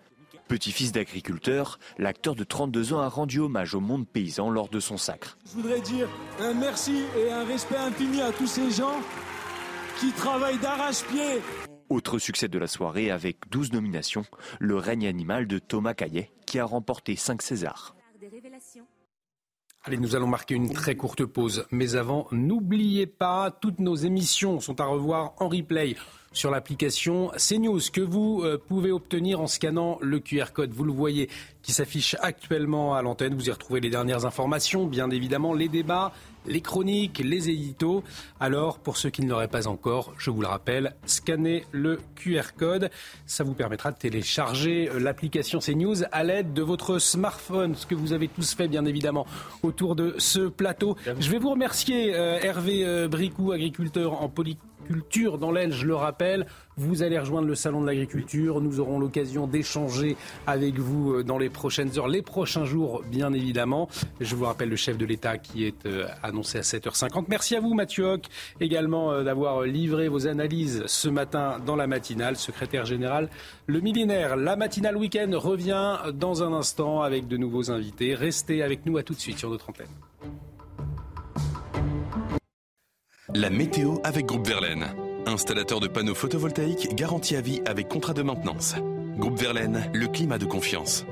Petit-fils 0.48 0.90
d'agriculteur, 0.90 1.78
l'acteur 1.96 2.34
de 2.34 2.42
32 2.42 2.92
ans 2.92 3.00
a 3.00 3.08
rendu 3.08 3.38
hommage 3.38 3.74
au 3.74 3.80
monde 3.80 4.06
paysan 4.06 4.50
lors 4.50 4.68
de 4.68 4.80
son 4.80 4.96
sacre. 4.96 5.38
Je 5.46 5.52
voudrais 5.52 5.80
dire 5.80 6.08
un 6.40 6.54
merci 6.54 7.04
et 7.16 7.30
un 7.30 7.44
respect 7.44 7.76
infini 7.76 8.20
à 8.20 8.32
tous 8.32 8.48
ces 8.48 8.70
gens 8.72 9.00
qui 10.00 10.10
travaillent 10.12 10.58
d'arrache-pied 10.58 11.40
autre 11.90 12.18
succès 12.18 12.48
de 12.48 12.58
la 12.58 12.66
soirée 12.66 13.10
avec 13.10 13.48
12 13.50 13.72
nominations, 13.72 14.24
Le 14.58 14.76
règne 14.76 15.06
animal 15.06 15.46
de 15.46 15.58
Thomas 15.58 15.94
Caillet 15.94 16.32
qui 16.46 16.58
a 16.58 16.64
remporté 16.64 17.14
5 17.14 17.42
Césars. 17.42 17.94
Allez, 19.86 19.98
nous 19.98 20.16
allons 20.16 20.26
marquer 20.26 20.54
une 20.54 20.72
très 20.72 20.96
courte 20.96 21.26
pause. 21.26 21.66
Mais 21.70 21.94
avant, 21.94 22.26
n'oubliez 22.32 23.04
pas, 23.06 23.50
toutes 23.50 23.80
nos 23.80 23.94
émissions 23.94 24.58
sont 24.58 24.80
à 24.80 24.86
revoir 24.86 25.34
en 25.40 25.48
replay 25.50 25.94
sur 26.32 26.50
l'application 26.50 27.30
CNews 27.36 27.80
que 27.92 28.00
vous 28.00 28.40
euh, 28.44 28.56
pouvez 28.56 28.90
obtenir 28.90 29.42
en 29.42 29.46
scannant 29.46 29.98
le 30.00 30.20
QR 30.20 30.52
code. 30.54 30.72
Vous 30.72 30.84
le 30.84 30.92
voyez 30.92 31.28
qui 31.60 31.72
s'affiche 31.72 32.16
actuellement 32.22 32.94
à 32.94 33.02
l'antenne. 33.02 33.34
Vous 33.34 33.48
y 33.48 33.50
retrouvez 33.50 33.80
les 33.80 33.90
dernières 33.90 34.24
informations, 34.24 34.86
bien 34.86 35.10
évidemment, 35.10 35.52
les 35.52 35.68
débats, 35.68 36.12
les 36.46 36.60
chroniques, 36.60 37.18
les 37.24 37.50
éditos. 37.50 38.02
Alors, 38.40 38.78
pour 38.78 38.96
ceux 38.96 39.10
qui 39.10 39.22
ne 39.22 39.28
l'auraient 39.28 39.48
pas 39.48 39.66
encore, 39.66 40.14
je 40.18 40.30
vous 40.30 40.40
le 40.40 40.46
rappelle, 40.46 40.94
scannez 41.06 41.64
le 41.72 42.00
QR 42.16 42.54
code. 42.56 42.90
Ça 43.26 43.44
vous 43.44 43.54
permettra 43.54 43.92
de 43.92 43.98
télécharger 43.98 44.88
euh, 44.88 44.98
l'application 44.98 45.58
CNews 45.58 46.04
à 46.12 46.24
l'aide 46.24 46.52
de 46.52 46.62
votre 46.62 46.98
smartphone, 46.98 47.74
ce 47.74 47.86
que 47.86 47.94
vous 47.94 48.12
avez 48.12 48.28
tous 48.28 48.54
fait, 48.54 48.68
bien 48.68 48.84
évidemment, 48.84 49.26
autour 49.62 49.96
de 49.96 50.14
ce 50.18 50.40
plateau. 50.40 50.96
Je 51.18 51.30
vais 51.30 51.38
vous 51.38 51.50
remercier, 51.50 52.14
euh, 52.14 52.38
Hervé 52.40 53.08
Bricou, 53.08 53.52
agriculteur 53.52 54.22
en 54.22 54.28
politique 54.28 54.60
l'agriculture 54.84 55.38
dans 55.38 55.50
l'aile, 55.50 55.72
je 55.72 55.86
le 55.86 55.94
rappelle. 55.94 56.46
Vous 56.76 57.02
allez 57.02 57.18
rejoindre 57.18 57.46
le 57.46 57.54
salon 57.54 57.80
de 57.80 57.86
l'agriculture. 57.86 58.60
Nous 58.60 58.80
aurons 58.80 58.98
l'occasion 58.98 59.46
d'échanger 59.46 60.16
avec 60.46 60.78
vous 60.78 61.22
dans 61.22 61.38
les 61.38 61.48
prochaines 61.48 61.98
heures, 61.98 62.08
les 62.08 62.20
prochains 62.20 62.64
jours, 62.64 63.02
bien 63.10 63.32
évidemment. 63.32 63.88
Je 64.20 64.36
vous 64.36 64.44
rappelle 64.44 64.68
le 64.68 64.76
chef 64.76 64.98
de 64.98 65.06
l'État 65.06 65.38
qui 65.38 65.64
est 65.64 65.88
annoncé 66.22 66.58
à 66.58 66.62
7h50. 66.62 67.24
Merci 67.28 67.56
à 67.56 67.60
vous, 67.60 67.74
Mathieu 67.74 68.04
Hoc, 68.04 68.26
également 68.60 69.22
d'avoir 69.22 69.62
livré 69.62 70.08
vos 70.08 70.26
analyses 70.26 70.82
ce 70.86 71.08
matin 71.08 71.60
dans 71.64 71.76
la 71.76 71.86
matinale. 71.86 72.36
Secrétaire 72.36 72.84
général, 72.84 73.30
le 73.66 73.80
millénaire, 73.80 74.36
la 74.36 74.56
matinale 74.56 74.96
week-end 74.96 75.30
revient 75.34 75.96
dans 76.12 76.42
un 76.42 76.52
instant 76.52 77.02
avec 77.02 77.26
de 77.28 77.36
nouveaux 77.36 77.70
invités. 77.70 78.14
Restez 78.14 78.62
avec 78.62 78.84
nous 78.84 78.98
à 78.98 79.02
tout 79.02 79.14
de 79.14 79.20
suite 79.20 79.38
sur 79.38 79.48
notre 79.48 79.70
antenne. 79.70 79.86
La 83.36 83.50
météo 83.50 83.96
avec 84.04 84.26
Groupe 84.26 84.46
Verlaine. 84.46 84.86
Installateur 85.26 85.80
de 85.80 85.88
panneaux 85.88 86.14
photovoltaïques 86.14 86.94
garantie 86.94 87.34
à 87.34 87.40
vie 87.40 87.62
avec 87.66 87.88
contrat 87.88 88.14
de 88.14 88.22
maintenance. 88.22 88.76
Groupe 89.18 89.40
Verlaine, 89.40 89.90
le 89.92 90.06
climat 90.06 90.38
de 90.38 90.44
confiance. 90.44 91.04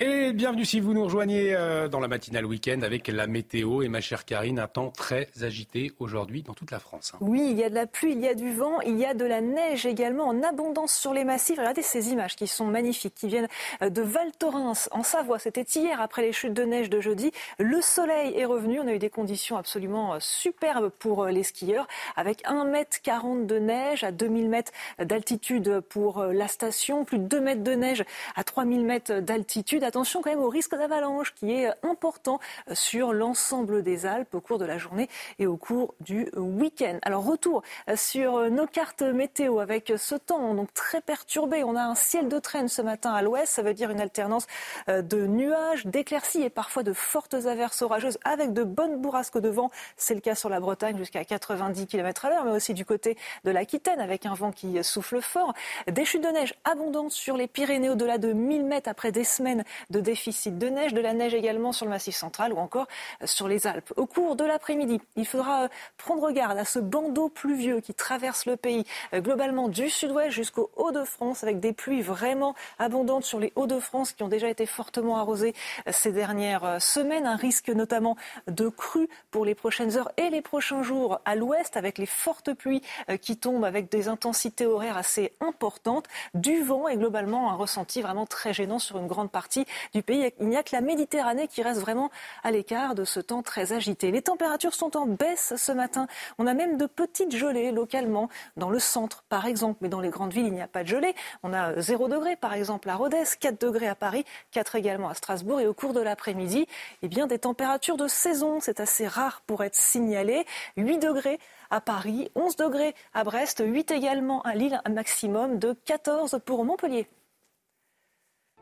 Et 0.00 0.32
bienvenue 0.32 0.64
si 0.64 0.80
vous 0.80 0.92
nous 0.92 1.04
rejoignez 1.04 1.54
euh, 1.54 1.86
dans 1.86 2.00
la 2.00 2.08
matinale 2.08 2.44
week-end 2.46 2.80
avec 2.82 3.06
la 3.06 3.28
météo 3.28 3.80
et 3.80 3.88
ma 3.88 4.00
chère 4.00 4.24
Karine, 4.24 4.58
un 4.58 4.66
temps 4.66 4.90
très 4.90 5.28
agité 5.40 5.92
aujourd'hui 6.00 6.42
dans 6.42 6.52
toute 6.52 6.72
la 6.72 6.80
France. 6.80 7.12
Hein. 7.14 7.18
Oui, 7.20 7.46
il 7.48 7.56
y 7.56 7.62
a 7.62 7.70
de 7.70 7.76
la 7.76 7.86
pluie, 7.86 8.10
il 8.10 8.20
y 8.20 8.26
a 8.26 8.34
du 8.34 8.52
vent, 8.52 8.80
il 8.80 8.98
y 8.98 9.04
a 9.04 9.14
de 9.14 9.24
la 9.24 9.40
neige 9.40 9.86
également 9.86 10.24
en 10.24 10.42
abondance 10.42 10.92
sur 10.96 11.14
les 11.14 11.22
massifs. 11.22 11.60
Regardez 11.60 11.82
ces 11.82 12.10
images 12.10 12.34
qui 12.34 12.48
sont 12.48 12.64
magnifiques, 12.64 13.14
qui 13.14 13.28
viennent 13.28 13.46
euh, 13.82 13.88
de 13.88 14.02
Val 14.02 14.32
Thorens 14.36 14.88
en 14.90 15.04
Savoie. 15.04 15.38
C'était 15.38 15.62
hier 15.62 16.00
après 16.00 16.22
les 16.22 16.32
chutes 16.32 16.54
de 16.54 16.64
neige 16.64 16.90
de 16.90 17.00
jeudi. 17.00 17.30
Le 17.60 17.80
soleil 17.80 18.36
est 18.36 18.46
revenu, 18.46 18.80
on 18.80 18.88
a 18.88 18.94
eu 18.94 18.98
des 18.98 19.10
conditions 19.10 19.56
absolument 19.56 20.14
euh, 20.14 20.18
superbes 20.18 20.90
pour 20.98 21.26
les 21.26 21.44
skieurs 21.44 21.86
avec 22.16 22.42
1,40 22.42 23.36
m 23.36 23.46
de 23.46 23.58
neige 23.60 24.02
à 24.02 24.10
2000 24.10 24.52
m 24.52 24.62
d'altitude 25.06 25.78
pour 25.88 26.24
la 26.24 26.48
station, 26.48 27.04
plus 27.04 27.20
de 27.20 27.28
2 27.28 27.40
mètres 27.40 27.62
de 27.62 27.74
neige 27.74 28.04
à 28.34 28.42
3000 28.42 28.90
m 28.90 29.22
d'altitude 29.22 29.83
attention 29.84 30.22
quand 30.22 30.30
même 30.30 30.40
au 30.40 30.48
risque 30.48 30.74
d'avalanche 30.74 31.34
qui 31.34 31.52
est 31.52 31.70
important 31.84 32.40
sur 32.72 33.12
l'ensemble 33.12 33.82
des 33.82 34.06
Alpes 34.06 34.34
au 34.34 34.40
cours 34.40 34.58
de 34.58 34.64
la 34.64 34.78
journée 34.78 35.08
et 35.38 35.46
au 35.46 35.56
cours 35.56 35.94
du 36.00 36.28
week-end. 36.36 36.98
Alors 37.02 37.24
retour 37.24 37.62
sur 37.94 38.50
nos 38.50 38.66
cartes 38.66 39.02
météo 39.02 39.58
avec 39.58 39.92
ce 39.96 40.14
temps 40.14 40.54
donc 40.54 40.72
très 40.74 41.00
perturbé. 41.00 41.64
On 41.64 41.76
a 41.76 41.82
un 41.82 41.94
ciel 41.94 42.28
de 42.28 42.38
traîne 42.38 42.68
ce 42.68 42.82
matin 42.82 43.12
à 43.12 43.22
l'ouest, 43.22 43.52
ça 43.52 43.62
veut 43.62 43.74
dire 43.74 43.90
une 43.90 44.00
alternance 44.00 44.46
de 44.88 45.26
nuages, 45.26 45.86
d'éclaircies 45.86 46.42
et 46.42 46.50
parfois 46.50 46.82
de 46.82 46.92
fortes 46.92 47.34
averses 47.34 47.82
orageuses 47.82 48.18
avec 48.24 48.52
de 48.52 48.64
bonnes 48.64 49.00
bourrasques 49.00 49.38
de 49.38 49.48
vent. 49.48 49.70
C'est 49.96 50.14
le 50.14 50.20
cas 50.20 50.34
sur 50.34 50.48
la 50.48 50.60
Bretagne 50.60 50.96
jusqu'à 50.96 51.24
90 51.24 51.86
km 51.86 52.24
à 52.24 52.30
l'heure, 52.30 52.44
mais 52.44 52.52
aussi 52.52 52.74
du 52.74 52.84
côté 52.84 53.16
de 53.44 53.50
l'Aquitaine 53.50 54.00
avec 54.00 54.26
un 54.26 54.34
vent 54.34 54.52
qui 54.52 54.82
souffle 54.82 55.20
fort. 55.20 55.54
Des 55.90 56.04
chutes 56.04 56.24
de 56.24 56.28
neige 56.28 56.54
abondantes 56.64 57.12
sur 57.12 57.36
les 57.36 57.46
Pyrénées 57.46 57.90
au-delà 57.90 58.18
de 58.18 58.32
1000 58.32 58.64
mètres 58.64 58.88
après 58.88 59.12
des 59.12 59.24
semaines 59.24 59.64
de 59.90 60.00
déficit 60.00 60.58
de 60.58 60.68
neige, 60.68 60.92
de 60.92 61.00
la 61.00 61.12
neige 61.12 61.34
également 61.34 61.72
sur 61.72 61.86
le 61.86 61.90
massif 61.90 62.14
central 62.14 62.52
ou 62.52 62.58
encore 62.58 62.86
euh, 63.22 63.26
sur 63.26 63.48
les 63.48 63.66
Alpes. 63.66 63.92
Au 63.96 64.06
cours 64.06 64.36
de 64.36 64.44
l'après-midi, 64.44 65.00
il 65.16 65.26
faudra 65.26 65.64
euh, 65.64 65.68
prendre 65.96 66.30
garde 66.30 66.58
à 66.58 66.64
ce 66.64 66.78
bandeau 66.78 67.28
pluvieux 67.28 67.80
qui 67.80 67.94
traverse 67.94 68.46
le 68.46 68.56
pays, 68.56 68.84
euh, 69.12 69.20
globalement 69.20 69.68
du 69.68 69.88
sud-ouest 69.90 70.30
jusqu'au 70.30 70.70
Hauts-de-France, 70.76 71.42
avec 71.42 71.60
des 71.60 71.72
pluies 71.72 72.02
vraiment 72.02 72.54
abondantes 72.78 73.24
sur 73.24 73.38
les 73.38 73.52
Hauts-de-France 73.56 74.12
qui 74.12 74.22
ont 74.22 74.28
déjà 74.28 74.48
été 74.48 74.66
fortement 74.66 75.18
arrosés 75.18 75.54
ces 75.90 76.12
dernières 76.12 76.80
semaines. 76.80 77.26
Un 77.26 77.36
risque 77.36 77.68
notamment 77.68 78.16
de 78.46 78.68
crue 78.68 79.08
pour 79.30 79.44
les 79.44 79.54
prochaines 79.54 79.96
heures 79.96 80.10
et 80.16 80.30
les 80.30 80.42
prochains 80.42 80.82
jours 80.82 81.20
à 81.24 81.34
l'ouest, 81.34 81.76
avec 81.76 81.98
les 81.98 82.06
fortes 82.06 82.52
pluies 82.54 82.82
qui 83.20 83.36
tombent 83.36 83.64
avec 83.64 83.90
des 83.90 84.08
intensités 84.08 84.66
horaires 84.66 84.96
assez 84.96 85.32
importantes, 85.40 86.06
du 86.34 86.62
vent 86.62 86.88
et 86.88 86.96
globalement 86.96 87.50
un 87.50 87.54
ressenti 87.54 88.02
vraiment 88.02 88.26
très 88.26 88.52
gênant 88.52 88.78
sur 88.78 88.98
une 88.98 89.06
grande 89.06 89.30
partie 89.30 89.63
du 89.92 90.02
pays. 90.02 90.32
Il 90.40 90.48
n'y 90.48 90.56
a 90.56 90.62
que 90.62 90.74
la 90.74 90.80
Méditerranée 90.80 91.48
qui 91.48 91.62
reste 91.62 91.80
vraiment 91.80 92.10
à 92.42 92.50
l'écart 92.50 92.94
de 92.94 93.04
ce 93.04 93.20
temps 93.20 93.42
très 93.42 93.72
agité. 93.72 94.10
Les 94.10 94.22
températures 94.22 94.74
sont 94.74 94.96
en 94.96 95.06
baisse 95.06 95.54
ce 95.56 95.72
matin. 95.72 96.06
On 96.38 96.46
a 96.46 96.54
même 96.54 96.76
de 96.76 96.86
petites 96.86 97.36
gelées 97.36 97.72
localement 97.72 98.28
dans 98.56 98.70
le 98.70 98.78
centre, 98.78 99.24
par 99.28 99.46
exemple. 99.46 99.78
Mais 99.80 99.88
dans 99.88 100.00
les 100.00 100.10
grandes 100.10 100.32
villes, 100.32 100.46
il 100.46 100.52
n'y 100.52 100.62
a 100.62 100.68
pas 100.68 100.82
de 100.82 100.88
gelée. 100.88 101.14
On 101.42 101.52
a 101.52 101.80
0 101.80 102.08
degré, 102.08 102.36
par 102.36 102.54
exemple, 102.54 102.88
à 102.88 102.96
Rodez, 102.96 103.24
4 103.38 103.60
degrés 103.60 103.88
à 103.88 103.94
Paris, 103.94 104.24
4 104.52 104.76
également 104.76 105.08
à 105.08 105.14
Strasbourg. 105.14 105.60
Et 105.60 105.66
au 105.66 105.74
cours 105.74 105.92
de 105.92 106.00
l'après-midi, 106.00 106.66
eh 107.02 107.08
bien, 107.08 107.26
des 107.26 107.38
températures 107.38 107.96
de 107.96 108.08
saison. 108.08 108.60
C'est 108.60 108.80
assez 108.80 109.06
rare 109.06 109.42
pour 109.46 109.64
être 109.64 109.76
signalé. 109.76 110.44
8 110.76 110.98
degrés 110.98 111.38
à 111.70 111.80
Paris, 111.80 112.30
11 112.34 112.56
degrés 112.56 112.94
à 113.14 113.24
Brest, 113.24 113.62
8 113.64 113.90
également 113.90 114.42
à 114.42 114.54
Lille, 114.54 114.80
un 114.84 114.90
maximum 114.90 115.58
de 115.58 115.72
14 115.84 116.40
pour 116.44 116.64
Montpellier. 116.64 117.08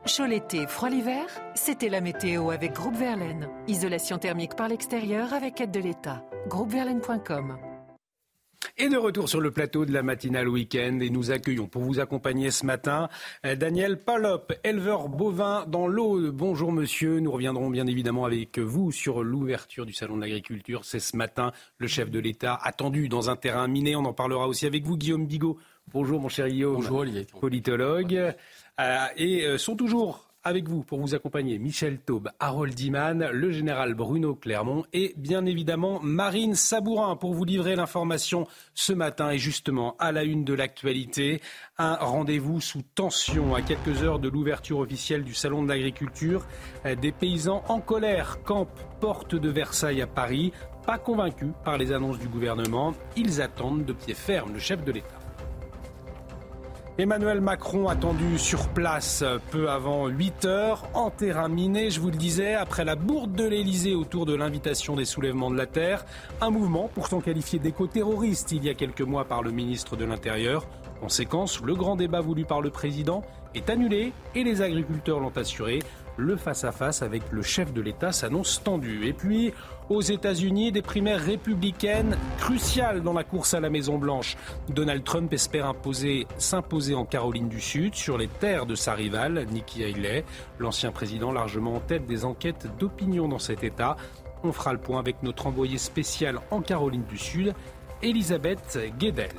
Chaud 0.05 0.25
l'été, 0.25 0.67
froid 0.67 0.89
l'hiver, 0.89 1.25
c'était 1.55 1.87
la 1.87 2.01
météo 2.01 2.49
avec 2.49 2.73
Groupe 2.73 2.97
Verlaine. 2.97 3.47
Isolation 3.67 4.17
thermique 4.17 4.55
par 4.55 4.67
l'extérieur 4.67 5.33
avec 5.33 5.61
aide 5.61 5.71
de 5.71 5.79
l'État. 5.79 6.21
Groupeverlaine.com 6.49 7.57
et 8.77 8.89
de 8.89 8.97
retour 8.97 9.29
sur 9.29 9.39
le 9.39 9.51
plateau 9.51 9.85
de 9.85 9.93
la 9.93 10.01
matinale 10.01 10.49
week-end 10.49 10.97
et 10.99 11.11
nous 11.11 11.29
accueillons 11.29 11.67
pour 11.67 11.83
vous 11.83 11.99
accompagner 11.99 12.49
ce 12.49 12.65
matin 12.65 13.07
euh, 13.45 13.55
Daniel 13.55 13.99
Palop, 13.99 14.51
éleveur 14.63 15.09
bovin 15.09 15.65
dans 15.67 15.85
l'eau. 15.85 16.31
Bonjour 16.31 16.71
monsieur, 16.71 17.19
nous 17.19 17.31
reviendrons 17.31 17.69
bien 17.69 17.85
évidemment 17.85 18.25
avec 18.25 18.57
vous 18.57 18.91
sur 18.91 19.23
l'ouverture 19.23 19.85
du 19.85 19.93
salon 19.93 20.15
de 20.15 20.21
l'agriculture. 20.21 20.85
C'est 20.85 20.99
ce 20.99 21.15
matin 21.15 21.51
le 21.77 21.87
chef 21.87 22.09
de 22.09 22.17
l'État 22.17 22.59
attendu 22.63 23.09
dans 23.09 23.29
un 23.29 23.35
terrain 23.35 23.67
miné. 23.67 23.95
On 23.95 24.05
en 24.05 24.13
parlera 24.13 24.47
aussi 24.47 24.65
avec 24.65 24.85
vous 24.85 24.97
Guillaume 24.97 25.27
Bigot. 25.27 25.59
Bonjour 25.91 26.19
mon 26.19 26.29
cher 26.29 26.47
Guillaume. 26.47 26.75
Bonjour 26.75 26.99
Olivier. 26.99 27.27
Politologue. 27.39 28.33
Euh, 28.79 29.05
et 29.17 29.45
euh, 29.45 29.57
sont 29.57 29.75
toujours 29.75 30.27
avec 30.43 30.67
vous 30.67 30.83
pour 30.83 30.99
vous 30.99 31.15
accompagner 31.15 31.57
Michel 31.57 31.99
Taube, 31.99 32.29
Harold 32.39 32.73
Diman, 32.73 33.29
le 33.31 33.51
général 33.51 33.93
Bruno 33.93 34.35
Clermont 34.35 34.83
et 34.91 35.13
bien 35.17 35.45
évidemment 35.45 35.99
Marine 36.01 36.55
Sabourin 36.55 37.15
pour 37.15 37.33
vous 37.33 37.45
livrer 37.45 37.75
l'information 37.75 38.45
ce 38.73 38.91
matin 38.91 39.31
et 39.31 39.37
justement 39.37 39.95
à 39.99 40.11
la 40.11 40.23
une 40.23 40.43
de 40.43 40.53
l'actualité. 40.53 41.41
Un 41.77 41.95
rendez-vous 41.95 42.59
sous 42.59 42.81
tension 42.81 43.55
à 43.55 43.61
quelques 43.61 44.03
heures 44.03 44.19
de 44.19 44.27
l'ouverture 44.27 44.79
officielle 44.79 45.23
du 45.23 45.33
Salon 45.33 45.63
de 45.63 45.69
l'agriculture. 45.69 46.45
Euh, 46.85 46.95
des 46.95 47.11
paysans 47.11 47.63
en 47.69 47.79
colère 47.79 48.43
campent 48.43 48.81
porte 48.99 49.35
de 49.35 49.49
Versailles 49.49 50.01
à 50.01 50.07
Paris. 50.07 50.51
Pas 50.85 50.97
convaincus 50.97 51.51
par 51.63 51.77
les 51.77 51.93
annonces 51.93 52.19
du 52.19 52.27
gouvernement, 52.27 52.93
ils 53.15 53.41
attendent 53.41 53.85
de 53.85 53.93
pied 53.93 54.13
ferme 54.13 54.53
le 54.53 54.59
chef 54.59 54.83
de 54.83 54.91
l'État. 54.91 55.22
Emmanuel 56.99 57.41
Macron 57.41 57.87
attendu 57.87 58.37
sur 58.37 58.67
place 58.67 59.23
peu 59.49 59.67
avant 59.71 60.07
8 60.09 60.45
heures, 60.45 60.83
en 60.93 61.09
terrain 61.09 61.47
miné, 61.47 61.89
je 61.89 61.99
vous 61.99 62.11
le 62.11 62.17
disais, 62.17 62.53
après 62.53 62.85
la 62.85 62.95
bourde 62.95 63.33
de 63.33 63.45
l'Elysée 63.45 63.95
autour 63.95 64.27
de 64.27 64.35
l'invitation 64.35 64.95
des 64.95 65.05
soulèvements 65.05 65.49
de 65.49 65.57
la 65.57 65.65
Terre, 65.65 66.05
un 66.39 66.51
mouvement 66.51 66.91
pourtant 66.93 67.19
qualifié 67.19 67.57
d'éco-terroriste 67.57 68.51
il 68.51 68.63
y 68.63 68.69
a 68.69 68.75
quelques 68.75 69.01
mois 69.01 69.25
par 69.25 69.41
le 69.41 69.49
ministre 69.49 69.95
de 69.95 70.05
l'Intérieur. 70.05 70.67
Conséquence, 71.01 71.61
le 71.61 71.73
grand 71.73 71.95
débat 71.95 72.21
voulu 72.21 72.45
par 72.45 72.61
le 72.61 72.69
président 72.69 73.23
est 73.55 73.71
annulé 73.71 74.13
et 74.35 74.43
les 74.43 74.61
agriculteurs 74.61 75.19
l'ont 75.19 75.35
assuré. 75.35 75.79
Le 76.15 76.37
face-à-face 76.37 77.01
avec 77.01 77.23
le 77.31 77.41
chef 77.41 77.73
de 77.73 77.81
l'État 77.81 78.11
s'annonce 78.11 78.61
tendu. 78.63 79.07
Et 79.07 79.13
puis, 79.13 79.51
aux 79.89 80.01
États-Unis, 80.01 80.71
des 80.71 80.81
primaires 80.81 81.21
républicaines 81.21 82.17
cruciales 82.37 83.01
dans 83.01 83.13
la 83.13 83.23
course 83.23 83.53
à 83.53 83.59
la 83.59 83.69
Maison-Blanche. 83.69 84.37
Donald 84.69 85.03
Trump 85.03 85.31
espère 85.33 85.67
imposer, 85.67 86.27
s'imposer 86.37 86.95
en 86.95 87.05
Caroline 87.05 87.49
du 87.49 87.61
Sud 87.61 87.95
sur 87.95 88.17
les 88.17 88.27
terres 88.27 88.65
de 88.65 88.75
sa 88.75 88.93
rivale, 88.93 89.45
Nikki 89.51 89.83
Haley. 89.83 90.25
L'ancien 90.59 90.91
président 90.91 91.31
largement 91.31 91.75
en 91.75 91.79
tête 91.79 92.05
des 92.05 92.25
enquêtes 92.25 92.67
d'opinion 92.79 93.27
dans 93.27 93.39
cet 93.39 93.63
État. 93.63 93.97
On 94.43 94.51
fera 94.51 94.73
le 94.73 94.79
point 94.79 94.99
avec 94.99 95.23
notre 95.23 95.47
envoyé 95.47 95.77
spécial 95.77 96.39
en 96.51 96.61
Caroline 96.61 97.05
du 97.05 97.17
Sud, 97.17 97.53
Elisabeth 98.01 98.79
Guedel. 98.99 99.29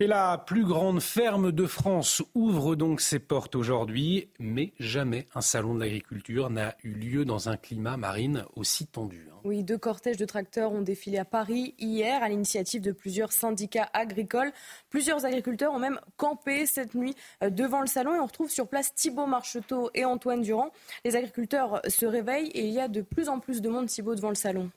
Et 0.00 0.06
la 0.06 0.38
plus 0.38 0.64
grande 0.64 1.00
ferme 1.00 1.50
de 1.50 1.66
France 1.66 2.22
ouvre 2.36 2.76
donc 2.76 3.00
ses 3.00 3.18
portes 3.18 3.56
aujourd'hui, 3.56 4.28
mais 4.38 4.72
jamais 4.78 5.26
un 5.34 5.40
salon 5.40 5.74
de 5.74 5.80
l'agriculture 5.80 6.50
n'a 6.50 6.76
eu 6.84 6.92
lieu 6.92 7.24
dans 7.24 7.48
un 7.48 7.56
climat 7.56 7.96
marine 7.96 8.44
aussi 8.54 8.86
tendu. 8.86 9.28
Hein. 9.28 9.40
Oui, 9.42 9.64
deux 9.64 9.76
cortèges 9.76 10.16
de 10.16 10.24
tracteurs 10.24 10.70
ont 10.70 10.82
défilé 10.82 11.18
à 11.18 11.24
Paris 11.24 11.74
hier 11.80 12.22
à 12.22 12.28
l'initiative 12.28 12.80
de 12.80 12.92
plusieurs 12.92 13.32
syndicats 13.32 13.90
agricoles. 13.92 14.52
Plusieurs 14.88 15.24
agriculteurs 15.24 15.72
ont 15.72 15.80
même 15.80 15.98
campé 16.16 16.66
cette 16.66 16.94
nuit 16.94 17.16
euh, 17.42 17.50
devant 17.50 17.80
le 17.80 17.88
salon 17.88 18.14
et 18.14 18.20
on 18.20 18.26
retrouve 18.26 18.50
sur 18.50 18.68
place 18.68 18.94
Thibault 18.94 19.26
Marcheteau 19.26 19.90
et 19.94 20.04
Antoine 20.04 20.42
Durand. 20.42 20.70
Les 21.04 21.16
agriculteurs 21.16 21.82
se 21.88 22.06
réveillent 22.06 22.50
et 22.50 22.68
il 22.68 22.72
y 22.72 22.80
a 22.80 22.86
de 22.86 23.02
plus 23.02 23.28
en 23.28 23.40
plus 23.40 23.60
de 23.60 23.68
monde 23.68 23.86
Thibault 23.86 24.14
devant 24.14 24.28
le 24.28 24.36
salon. 24.36 24.70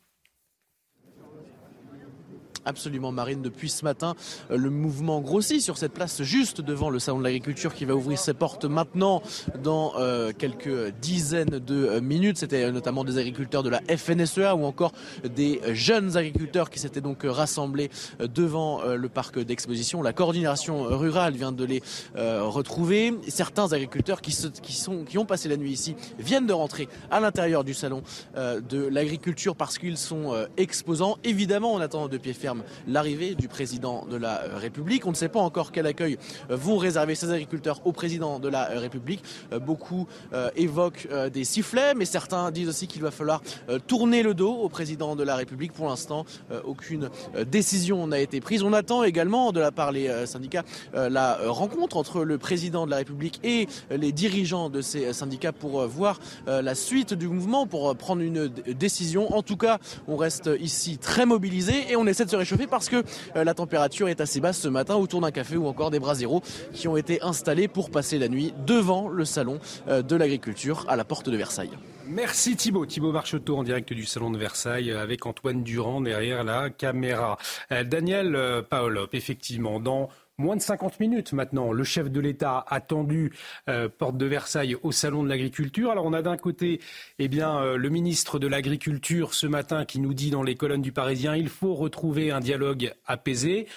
Absolument, 2.63 3.11
Marine. 3.11 3.41
Depuis 3.41 3.69
ce 3.69 3.83
matin, 3.83 4.15
euh, 4.51 4.57
le 4.57 4.69
mouvement 4.69 5.19
grossit 5.19 5.61
sur 5.61 5.79
cette 5.79 5.93
place 5.93 6.21
juste 6.21 6.61
devant 6.61 6.91
le 6.91 6.99
salon 6.99 7.17
de 7.17 7.23
l'agriculture 7.23 7.73
qui 7.73 7.85
va 7.85 7.95
ouvrir 7.95 8.19
ses 8.19 8.35
portes 8.35 8.65
maintenant 8.65 9.23
dans 9.63 9.93
euh, 9.97 10.31
quelques 10.37 10.93
dizaines 11.01 11.57
de 11.57 11.87
euh, 11.87 12.01
minutes. 12.01 12.37
C'était 12.37 12.71
notamment 12.71 13.03
des 13.03 13.17
agriculteurs 13.17 13.63
de 13.63 13.69
la 13.69 13.81
FNSEA 13.81 14.55
ou 14.55 14.65
encore 14.65 14.91
des 15.23 15.59
jeunes 15.73 16.17
agriculteurs 16.17 16.69
qui 16.69 16.77
s'étaient 16.77 17.01
donc 17.01 17.21
rassemblés 17.23 17.89
devant 18.19 18.83
le 18.83 19.09
parc 19.09 19.39
d'exposition. 19.39 20.01
La 20.01 20.13
coordination 20.13 20.83
rurale 20.83 21.33
vient 21.33 21.51
de 21.51 21.65
les 21.65 21.81
retrouver. 22.15 23.13
Certains 23.27 23.73
agriculteurs 23.73 24.21
qui, 24.21 24.35
qui, 24.61 24.73
sont, 24.73 25.03
qui 25.03 25.17
ont 25.17 25.25
passé 25.25 25.49
la 25.49 25.57
nuit 25.57 25.71
ici 25.71 25.95
viennent 26.19 26.47
de 26.47 26.53
rentrer 26.53 26.87
à 27.09 27.19
l'intérieur 27.19 27.63
du 27.63 27.73
salon 27.73 28.03
de 28.35 28.87
l'agriculture 28.87 29.55
parce 29.55 29.77
qu'ils 29.77 29.97
sont 29.97 30.33
exposants. 30.57 31.17
Évidemment, 31.23 31.73
on 31.73 31.79
attend 31.79 32.07
de 32.07 32.17
pied 32.17 32.33
ferme 32.33 32.50
l'arrivée 32.87 33.35
du 33.35 33.47
président 33.47 34.05
de 34.09 34.17
la 34.17 34.41
République. 34.55 35.05
On 35.05 35.11
ne 35.11 35.15
sait 35.15 35.29
pas 35.29 35.39
encore 35.39 35.71
quel 35.71 35.87
accueil 35.87 36.17
euh, 36.49 36.55
vont 36.55 36.77
réserver 36.77 37.15
ces 37.15 37.31
agriculteurs 37.31 37.81
au 37.85 37.91
président 37.91 38.39
de 38.39 38.49
la 38.49 38.65
République. 38.65 39.23
Euh, 39.51 39.59
beaucoup 39.59 40.07
euh, 40.33 40.49
évoquent 40.55 41.07
des 41.31 41.43
sifflets, 41.43 41.93
mais 41.93 42.05
certains 42.05 42.51
disent 42.51 42.69
aussi 42.69 42.87
qu'il 42.87 43.01
va 43.01 43.11
falloir 43.11 43.41
tourner 43.87 44.23
le 44.23 44.33
dos 44.33 44.53
au 44.53 44.69
président 44.69 45.15
de 45.15 45.23
la 45.23 45.35
République. 45.35 45.73
Pour 45.73 45.87
l'instant, 45.87 46.25
aucune 46.65 47.09
décision 47.47 48.07
n'a 48.07 48.19
été 48.19 48.41
prise. 48.41 48.63
On 48.63 48.73
attend 48.73 49.03
également 49.03 49.51
de 49.51 49.59
la 49.59 49.71
part 49.71 49.93
des 49.93 50.25
syndicats 50.25 50.63
la 50.93 51.37
rencontre 51.47 51.97
entre 51.97 52.23
le 52.23 52.37
président 52.37 52.85
de 52.85 52.91
la 52.91 52.97
République 52.97 53.39
et 53.43 53.67
les 53.89 54.11
dirigeants 54.11 54.69
de 54.69 54.81
ces 54.81 55.13
syndicats 55.13 55.51
pour 55.51 55.85
voir 55.87 56.19
la 56.47 56.75
suite 56.75 57.13
du 57.13 57.27
mouvement, 57.27 57.67
pour 57.67 57.95
prendre 57.95 58.21
une 58.21 58.47
décision. 58.47 59.33
En 59.35 59.43
tout 59.43 59.57
cas, 59.57 59.79
on 60.07 60.17
reste 60.17 60.49
ici 60.59 60.97
très 60.97 61.25
mobilisé 61.25 61.91
et 61.91 61.95
on 61.95 62.07
essaie 62.07 62.25
de 62.25 62.29
se 62.29 62.35
réchauffer 62.41 62.67
parce 62.67 62.89
que 62.89 63.03
euh, 63.35 63.43
la 63.43 63.53
température 63.53 64.09
est 64.09 64.19
assez 64.19 64.39
basse 64.39 64.59
ce 64.59 64.67
matin 64.67 64.95
autour 64.95 65.21
d'un 65.21 65.31
café 65.31 65.57
ou 65.57 65.67
encore 65.67 65.91
des 65.91 65.99
bras 65.99 66.15
zéro 66.15 66.41
qui 66.73 66.87
ont 66.87 66.97
été 66.97 67.21
installés 67.21 67.67
pour 67.67 67.91
passer 67.91 68.17
la 68.17 68.27
nuit 68.27 68.53
devant 68.65 69.09
le 69.09 69.25
salon 69.25 69.59
euh, 69.87 70.01
de 70.01 70.15
l'agriculture 70.15 70.85
à 70.89 70.95
la 70.95 71.05
porte 71.05 71.29
de 71.29 71.37
Versailles. 71.37 71.77
Merci 72.07 72.55
Thibault. 72.55 72.85
Thibault 72.85 73.11
Marcheteau 73.11 73.57
en 73.57 73.63
direct 73.63 73.93
du 73.93 74.05
Salon 74.05 74.31
de 74.31 74.37
Versailles 74.37 74.91
avec 74.91 75.25
Antoine 75.25 75.63
Durand 75.63 76.01
derrière 76.01 76.43
la 76.43 76.69
caméra. 76.69 77.37
Euh, 77.71 77.83
Daniel 77.83 78.63
Paolop, 78.69 79.13
effectivement, 79.13 79.79
dans 79.79 80.09
moins 80.37 80.55
de 80.55 80.61
50 80.61 80.99
minutes 80.99 81.33
maintenant. 81.33 81.71
Le 81.71 81.83
chef 81.83 82.09
de 82.09 82.19
l'État 82.19 82.65
attendu 82.67 83.33
euh, 83.69 83.89
porte 83.89 84.17
de 84.17 84.25
Versailles 84.25 84.75
au 84.83 84.91
salon 84.91 85.23
de 85.23 85.29
l'agriculture. 85.29 85.91
Alors 85.91 86.05
on 86.05 86.13
a 86.13 86.21
d'un 86.21 86.37
côté 86.37 86.81
eh 87.19 87.27
bien, 87.27 87.57
euh, 87.59 87.77
le 87.77 87.89
ministre 87.89 88.39
de 88.39 88.47
l'Agriculture 88.47 89.33
ce 89.33 89.47
matin 89.47 89.85
qui 89.85 89.99
nous 89.99 90.13
dit 90.13 90.31
dans 90.31 90.43
les 90.43 90.55
colonnes 90.55 90.81
du 90.81 90.91
Parisien 90.91 91.35
il 91.35 91.49
faut 91.49 91.75
retrouver 91.75 92.31
un 92.31 92.39
dialogue 92.39 92.93
apaisé. 93.05 93.67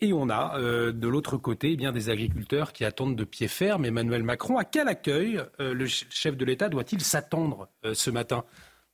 Et 0.00 0.12
on 0.12 0.28
a 0.30 0.58
euh, 0.58 0.90
de 0.90 1.06
l'autre 1.06 1.36
côté 1.36 1.72
eh 1.72 1.76
bien, 1.76 1.92
des 1.92 2.10
agriculteurs 2.10 2.72
qui 2.72 2.84
attendent 2.84 3.14
de 3.14 3.24
pied 3.24 3.46
ferme 3.46 3.84
Emmanuel 3.84 4.24
Macron. 4.24 4.58
À 4.58 4.64
quel 4.64 4.88
accueil 4.88 5.40
le 5.60 5.86
chef 5.86 6.36
de 6.36 6.44
l'État 6.44 6.68
doit-il 6.68 7.00
s'attendre 7.02 7.68
ce 7.92 8.10
matin? 8.10 8.44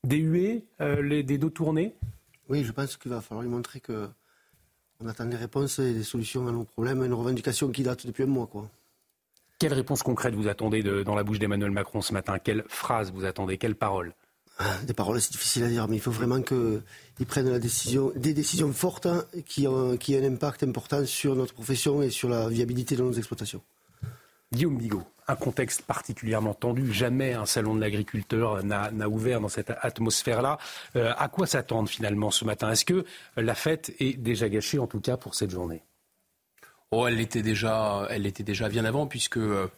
Des 0.04 0.18
huées, 0.18 0.66
des 0.78 1.38
dos 1.38 1.48
tournés? 1.48 1.94
Oui, 2.50 2.62
je 2.62 2.72
pense 2.72 2.98
qu'il 2.98 3.10
va 3.10 3.22
falloir 3.22 3.42
lui 3.42 3.50
montrer 3.50 3.80
que 3.80 4.08
on 5.00 5.06
attend 5.06 5.26
des 5.26 5.36
réponses 5.36 5.78
et 5.78 5.94
des 5.94 6.02
solutions 6.02 6.46
à 6.48 6.52
nos 6.52 6.64
problèmes, 6.64 7.04
une 7.04 7.14
revendication 7.14 7.70
qui 7.70 7.82
date 7.82 8.06
depuis 8.06 8.24
un 8.24 8.26
mois. 8.26 8.46
Quoi. 8.46 8.68
Quelle 9.58 9.72
réponse 9.74 10.02
concrète 10.02 10.34
vous 10.34 10.48
attendez 10.48 10.82
dans 10.82 11.14
la 11.14 11.22
bouche 11.22 11.38
d'Emmanuel 11.38 11.70
Macron 11.70 12.00
ce 12.00 12.12
matin? 12.12 12.38
Quelle 12.38 12.64
phrase 12.68 13.12
vous 13.12 13.24
attendez? 13.24 13.58
Quelles 13.58 13.76
paroles 13.76 14.12
ah, 14.58 14.76
Des 14.84 14.94
paroles, 14.94 15.20
c'est 15.20 15.32
difficile 15.32 15.64
à 15.64 15.68
dire, 15.68 15.86
mais 15.88 15.96
il 15.96 16.00
faut 16.00 16.10
vraiment 16.10 16.42
qu'ils 16.42 17.26
prennent 17.26 17.50
la 17.50 17.60
décision, 17.60 18.12
des 18.16 18.34
décisions 18.34 18.72
fortes 18.72 19.06
hein, 19.06 19.24
qui, 19.46 19.68
ont, 19.68 19.96
qui 19.96 20.16
ont 20.16 20.22
un 20.22 20.32
impact 20.32 20.64
important 20.64 21.04
sur 21.06 21.36
notre 21.36 21.54
profession 21.54 22.02
et 22.02 22.10
sur 22.10 22.28
la 22.28 22.48
viabilité 22.48 22.96
de 22.96 23.02
nos 23.02 23.12
exploitations. 23.12 23.62
Guillaume 24.52 24.78
Bigot, 24.78 25.04
un 25.28 25.36
contexte 25.36 25.82
particulièrement 25.82 26.54
tendu. 26.54 26.92
Jamais 26.92 27.34
un 27.34 27.46
salon 27.46 27.74
de 27.74 27.80
l'agriculteur 27.80 28.64
n'a 28.64 29.08
ouvert 29.08 29.40
dans 29.40 29.48
cette 29.48 29.70
atmosphère-là. 29.70 30.58
Euh, 30.96 31.12
à 31.16 31.28
quoi 31.28 31.46
s'attendre 31.46 31.88
finalement 31.88 32.30
ce 32.30 32.44
matin? 32.44 32.70
Est-ce 32.70 32.86
que 32.86 33.04
la 33.36 33.54
fête 33.54 33.92
est 34.00 34.18
déjà 34.18 34.48
gâchée, 34.48 34.78
en 34.78 34.86
tout 34.86 35.00
cas 35.00 35.18
pour 35.18 35.34
cette 35.34 35.50
journée? 35.50 35.82
Oh, 36.90 37.06
elle 37.06 37.20
était 37.20 37.42
déjà, 37.42 38.06
elle 38.10 38.26
était 38.26 38.42
déjà 38.42 38.70
bien 38.70 38.86
avant, 38.86 39.06
puisque 39.06 39.36
euh, 39.36 39.68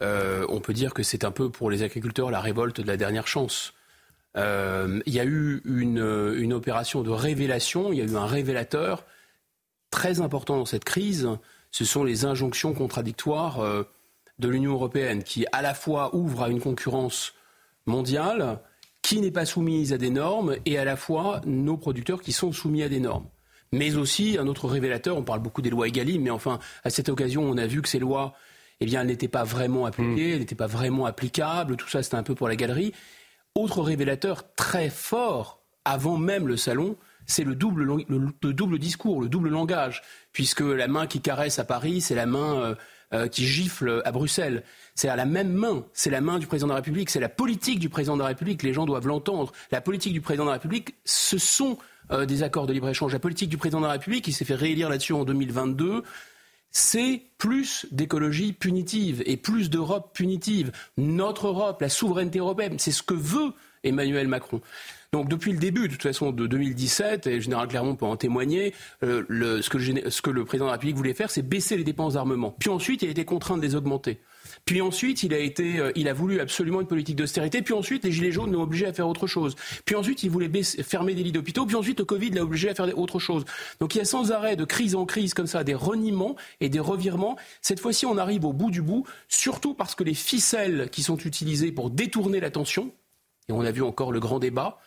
on 0.00 0.60
peut 0.60 0.72
dire 0.72 0.94
que 0.94 1.02
c'est 1.02 1.24
un 1.24 1.32
peu 1.32 1.50
pour 1.50 1.68
les 1.68 1.82
agriculteurs 1.82 2.30
la 2.30 2.40
révolte 2.40 2.80
de 2.80 2.86
la 2.86 2.96
dernière 2.96 3.26
chance. 3.26 3.74
Euh, 4.36 5.00
il 5.06 5.14
y 5.14 5.18
a 5.18 5.24
eu 5.24 5.62
une, 5.64 6.52
opération 6.52 7.02
de 7.02 7.10
révélation, 7.10 7.92
il 7.92 7.98
y 7.98 8.02
a 8.02 8.04
eu 8.04 8.16
un 8.16 8.26
révélateur 8.26 9.04
très 9.90 10.20
important 10.20 10.56
dans 10.56 10.66
cette 10.66 10.84
crise. 10.84 11.28
Ce 11.72 11.84
sont 11.84 12.04
les 12.04 12.24
injonctions 12.24 12.72
contradictoires 12.74 13.60
de 14.38 14.48
l'Union 14.48 14.72
européenne 14.72 15.22
qui 15.22 15.46
à 15.52 15.62
la 15.62 15.74
fois 15.74 16.14
ouvre 16.14 16.42
à 16.44 16.48
une 16.48 16.60
concurrence 16.60 17.34
mondiale 17.86 18.60
qui 19.02 19.20
n'est 19.20 19.30
pas 19.30 19.46
soumise 19.46 19.92
à 19.92 19.98
des 19.98 20.10
normes 20.10 20.56
et 20.64 20.78
à 20.78 20.84
la 20.84 20.96
fois 20.96 21.40
nos 21.46 21.76
producteurs 21.76 22.20
qui 22.20 22.32
sont 22.32 22.52
soumis 22.52 22.82
à 22.82 22.88
des 22.88 23.00
normes. 23.00 23.28
Mais 23.72 23.96
aussi 23.96 24.36
un 24.38 24.46
autre 24.46 24.68
révélateur, 24.68 25.16
on 25.16 25.22
parle 25.22 25.40
beaucoup 25.40 25.62
des 25.62 25.70
lois 25.70 25.88
Egalim, 25.88 26.22
mais 26.22 26.30
enfin 26.30 26.58
à 26.84 26.90
cette 26.90 27.08
occasion 27.08 27.42
on 27.42 27.56
a 27.56 27.66
vu 27.66 27.82
que 27.82 27.88
ces 27.88 27.98
lois 27.98 28.34
eh 28.80 28.84
bien, 28.84 29.04
n'étaient 29.04 29.28
pas 29.28 29.44
vraiment 29.44 29.86
appliquées, 29.86 30.28
mm. 30.28 30.32
elles 30.32 30.38
n'étaient 30.40 30.54
pas 30.54 30.66
vraiment 30.66 31.06
applicables, 31.06 31.76
tout 31.76 31.88
ça 31.88 32.02
c'était 32.02 32.16
un 32.16 32.22
peu 32.22 32.34
pour 32.34 32.48
la 32.48 32.56
galerie. 32.56 32.92
Autre 33.54 33.80
révélateur 33.80 34.54
très 34.54 34.90
fort, 34.90 35.62
avant 35.84 36.18
même 36.18 36.46
le 36.46 36.56
salon, 36.56 36.96
c'est 37.26 37.44
le 37.44 37.54
double, 37.54 37.84
le, 37.84 38.52
double 38.52 38.78
discours, 38.78 39.20
le 39.20 39.28
double 39.28 39.48
langage, 39.48 40.02
puisque 40.32 40.60
la 40.60 40.88
main 40.88 41.06
qui 41.06 41.20
caresse 41.20 41.58
à 41.58 41.64
Paris, 41.64 42.00
c'est 42.00 42.14
la 42.14 42.26
main 42.26 42.60
euh, 42.60 42.74
euh, 43.14 43.28
qui 43.28 43.46
gifle 43.46 44.02
à 44.04 44.12
Bruxelles. 44.12 44.64
C'est 44.94 45.08
à 45.08 45.16
la 45.16 45.26
même 45.26 45.52
main, 45.52 45.84
c'est 45.92 46.10
la 46.10 46.20
main 46.20 46.38
du 46.38 46.46
président 46.46 46.66
de 46.66 46.72
la 46.72 46.76
République, 46.76 47.10
c'est 47.10 47.20
la 47.20 47.28
politique 47.28 47.78
du 47.78 47.88
président 47.88 48.16
de 48.16 48.22
la 48.22 48.28
République, 48.28 48.62
les 48.62 48.72
gens 48.72 48.84
doivent 48.84 49.06
l'entendre. 49.06 49.52
La 49.70 49.80
politique 49.80 50.12
du 50.12 50.20
président 50.20 50.44
de 50.44 50.48
la 50.48 50.54
République, 50.54 50.94
ce 51.04 51.38
sont 51.38 51.78
euh, 52.10 52.26
des 52.26 52.42
accords 52.42 52.66
de 52.66 52.72
libre-échange. 52.72 53.12
La 53.12 53.18
politique 53.18 53.48
du 53.48 53.58
président 53.58 53.80
de 53.80 53.86
la 53.86 53.92
République, 53.92 54.24
qui 54.24 54.32
s'est 54.32 54.44
fait 54.44 54.54
réélire 54.54 54.88
là-dessus 54.88 55.12
en 55.12 55.24
2022, 55.24 56.02
c'est 56.70 57.22
plus 57.38 57.86
d'écologie 57.90 58.52
punitive 58.52 59.22
et 59.24 59.36
plus 59.36 59.70
d'Europe 59.70 60.10
punitive. 60.12 60.72
Notre 60.96 61.46
Europe, 61.46 61.80
la 61.80 61.88
souveraineté 61.88 62.38
européenne, 62.38 62.78
c'est 62.78 62.92
ce 62.92 63.02
que 63.02 63.14
veut 63.14 63.52
Emmanuel 63.82 64.28
Macron. 64.28 64.60
Donc 65.16 65.30
depuis 65.30 65.52
le 65.52 65.58
début, 65.58 65.88
de 65.88 65.92
toute 65.94 66.02
façon, 66.02 66.30
de 66.30 66.46
2017, 66.46 67.26
et 67.26 67.34
le 67.36 67.40
général 67.40 67.68
Clermont 67.68 67.96
peut 67.96 68.04
en 68.04 68.16
témoigner, 68.16 68.74
euh, 69.02 69.62
ce, 69.62 69.70
que 69.70 70.30
le, 70.30 70.44
président 70.44 70.66
de 70.66 70.68
la 70.68 70.72
République 70.72 70.96
voulait 70.96 71.14
faire, 71.14 71.30
c'est 71.30 71.40
baisser 71.40 71.78
les 71.78 71.84
dépenses 71.84 72.14
d'armement. 72.14 72.54
Puis 72.58 72.68
ensuite, 72.68 73.00
il 73.00 73.08
a 73.08 73.12
été 73.12 73.24
contraint 73.24 73.56
de 73.56 73.62
les 73.62 73.74
augmenter. 73.74 74.20
Puis 74.66 74.82
ensuite, 74.82 75.22
il 75.22 75.32
a, 75.32 75.38
été, 75.38 75.78
euh, 75.78 75.90
il 75.96 76.06
a 76.08 76.12
voulu 76.12 76.38
absolument 76.38 76.82
une 76.82 76.86
politique 76.86 77.16
d'austérité. 77.16 77.62
Puis 77.62 77.72
ensuite, 77.72 78.04
les 78.04 78.12
Gilets 78.12 78.30
jaunes 78.30 78.52
l'ont 78.52 78.62
obligé 78.62 78.84
à 78.84 78.92
faire 78.92 79.08
autre 79.08 79.26
chose. 79.26 79.54
Puis 79.86 79.94
ensuite, 79.94 80.22
il 80.22 80.30
voulait 80.30 80.50
fermer 80.62 81.14
des 81.14 81.22
lits 81.22 81.32
d'hôpitaux. 81.32 81.64
Puis 81.64 81.76
ensuite, 81.76 81.98
le 81.98 82.04
Covid 82.04 82.30
l'a 82.32 82.42
obligé 82.42 82.68
à 82.68 82.74
faire 82.74 82.98
autre 82.98 83.18
chose. 83.18 83.46
Donc 83.80 83.94
il 83.94 83.98
y 83.98 84.00
a 84.02 84.04
sans 84.04 84.32
arrêt 84.32 84.54
de 84.54 84.66
crise 84.66 84.96
en 84.96 85.06
crise 85.06 85.32
comme 85.32 85.46
ça, 85.46 85.64
des 85.64 85.74
reniements 85.74 86.36
et 86.60 86.68
des 86.68 86.80
revirements. 86.80 87.36
Cette 87.62 87.80
fois-ci, 87.80 88.04
on 88.04 88.18
arrive 88.18 88.44
au 88.44 88.52
bout 88.52 88.70
du 88.70 88.82
bout, 88.82 89.06
surtout 89.28 89.72
parce 89.72 89.94
que 89.94 90.04
les 90.04 90.14
ficelles 90.14 90.90
qui 90.90 91.02
sont 91.02 91.16
utilisées 91.16 91.72
pour 91.72 91.88
détourner 91.88 92.38
l'attention, 92.40 92.92
et 93.48 93.52
on 93.52 93.62
a 93.62 93.70
vu 93.70 93.82
encore 93.82 94.12
le 94.12 94.20
grand 94.20 94.40
débat, 94.40 94.78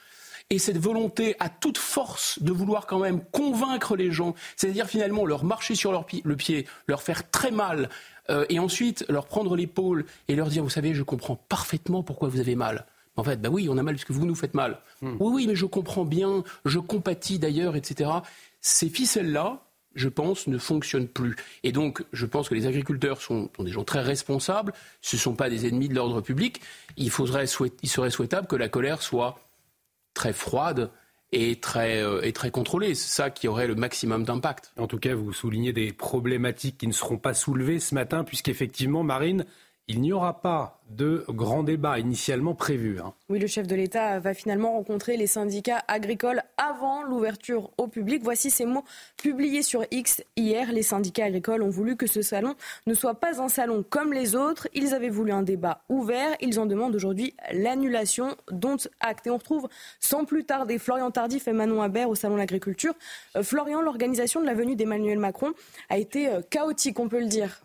et 0.49 0.57
cette 0.57 0.77
volonté 0.77 1.35
à 1.39 1.49
toute 1.49 1.77
force 1.77 2.41
de 2.41 2.51
vouloir 2.51 2.87
quand 2.87 2.99
même 2.99 3.21
convaincre 3.31 3.95
les 3.95 4.11
gens, 4.11 4.33
c'est-à-dire 4.55 4.87
finalement 4.87 5.25
leur 5.25 5.43
marcher 5.43 5.75
sur 5.75 5.91
leur 5.91 6.05
le 6.23 6.35
pied, 6.35 6.65
leur 6.87 7.03
faire 7.03 7.29
très 7.29 7.51
mal, 7.51 7.89
euh, 8.29 8.45
et 8.49 8.59
ensuite 8.59 9.05
leur 9.09 9.25
prendre 9.25 9.55
l'épaule 9.55 10.05
et 10.27 10.35
leur 10.35 10.47
dire, 10.47 10.63
vous 10.63 10.69
savez, 10.69 10.93
je 10.93 11.03
comprends 11.03 11.35
parfaitement 11.35 12.03
pourquoi 12.03 12.29
vous 12.29 12.39
avez 12.39 12.55
mal. 12.55 12.85
En 13.15 13.23
fait, 13.23 13.41
bah 13.41 13.49
oui, 13.49 13.67
on 13.69 13.77
a 13.77 13.83
mal 13.83 13.95
parce 13.95 14.05
que 14.05 14.13
vous 14.13 14.25
nous 14.25 14.35
faites 14.35 14.53
mal. 14.53 14.79
Hmm. 15.01 15.15
Oui, 15.19 15.31
oui, 15.33 15.47
mais 15.47 15.55
je 15.55 15.65
comprends 15.65 16.05
bien, 16.05 16.43
je 16.65 16.79
compatis 16.79 17.37
d'ailleurs, 17.37 17.75
etc. 17.75 18.09
Ces 18.61 18.89
ficelles-là, 18.89 19.63
je 19.95 20.07
pense, 20.07 20.47
ne 20.47 20.57
fonctionnent 20.57 21.07
plus. 21.07 21.35
Et 21.63 21.71
donc, 21.71 22.03
je 22.13 22.25
pense 22.25 22.49
que 22.49 22.55
les 22.55 22.67
agriculteurs 22.67 23.21
sont, 23.21 23.49
sont 23.55 23.63
des 23.63 23.71
gens 23.71 23.83
très 23.83 24.01
responsables, 24.01 24.73
ce 25.01 25.15
ne 25.15 25.21
sont 25.21 25.33
pas 25.33 25.49
des 25.49 25.67
ennemis 25.67 25.89
de 25.89 25.95
l'ordre 25.95 26.21
public. 26.21 26.61
Il, 26.97 27.09
faudrait, 27.09 27.45
il 27.83 27.89
serait 27.89 28.11
souhaitable 28.11 28.47
que 28.47 28.55
la 28.55 28.69
colère 28.69 29.01
soit 29.01 29.39
très 30.19 30.33
froide 30.33 30.91
et 31.31 31.61
très, 31.61 32.03
euh, 32.03 32.21
et 32.23 32.33
très 32.33 32.51
contrôlée. 32.51 32.93
C'est 32.93 33.09
ça 33.09 33.29
qui 33.29 33.47
aurait 33.47 33.67
le 33.67 33.75
maximum 33.75 34.25
d'impact. 34.25 34.73
En 34.77 34.85
tout 34.85 34.99
cas, 34.99 35.15
vous 35.15 35.31
soulignez 35.31 35.71
des 35.71 35.93
problématiques 35.93 36.77
qui 36.77 36.87
ne 36.87 36.91
seront 36.91 37.17
pas 37.17 37.33
soulevées 37.33 37.79
ce 37.79 37.95
matin, 37.95 38.25
puisqu'effectivement, 38.25 39.01
Marine, 39.01 39.45
il 39.89 40.01
n'y 40.01 40.13
aura 40.13 40.39
pas 40.39 40.79
de 40.91 41.25
grand 41.29 41.63
débat 41.63 41.97
initialement 41.97 42.53
prévu. 42.53 42.99
Hein. 42.99 43.13
Oui, 43.27 43.39
le 43.39 43.47
chef 43.47 43.65
de 43.65 43.75
l'État 43.75 44.19
va 44.19 44.35
finalement 44.35 44.73
rencontrer 44.73 45.17
les 45.17 45.25
syndicats 45.25 45.83
agricoles 45.87 46.43
avant 46.57 47.01
l'ouverture 47.01 47.71
au 47.79 47.87
public. 47.87 48.21
Voici 48.23 48.51
ces 48.51 48.65
mots 48.65 48.85
publiés 49.17 49.63
sur 49.63 49.83
X 49.89 50.23
hier. 50.37 50.71
Les 50.71 50.83
syndicats 50.83 51.25
agricoles 51.25 51.63
ont 51.63 51.69
voulu 51.69 51.95
que 51.95 52.05
ce 52.05 52.21
salon 52.21 52.55
ne 52.85 52.93
soit 52.93 53.15
pas 53.15 53.41
un 53.41 53.49
salon 53.49 53.83
comme 53.87 54.13
les 54.13 54.35
autres. 54.35 54.67
Ils 54.75 54.93
avaient 54.93 55.09
voulu 55.09 55.31
un 55.31 55.41
débat 55.41 55.81
ouvert. 55.89 56.35
Ils 56.39 56.59
en 56.59 56.67
demandent 56.67 56.95
aujourd'hui 56.95 57.33
l'annulation, 57.51 58.35
dont 58.51 58.77
acte. 58.99 59.25
Et 59.25 59.31
on 59.31 59.37
retrouve 59.37 59.67
sans 59.99 60.23
plus 60.23 60.45
tarder 60.45 60.77
Florian 60.77 61.09
Tardif 61.09 61.47
et 61.47 61.53
Manon 61.53 61.81
Habert 61.81 62.09
au 62.09 62.15
Salon 62.15 62.35
de 62.35 62.39
l'Agriculture. 62.39 62.93
Euh, 63.35 63.41
Florian, 63.41 63.81
l'organisation 63.81 64.39
de 64.39 64.45
la 64.45 64.53
venue 64.53 64.75
d'Emmanuel 64.75 65.17
Macron 65.17 65.53
a 65.89 65.97
été 65.97 66.29
euh, 66.29 66.41
chaotique, 66.47 66.99
on 66.99 67.09
peut 67.09 67.19
le 67.19 67.27
dire. 67.27 67.63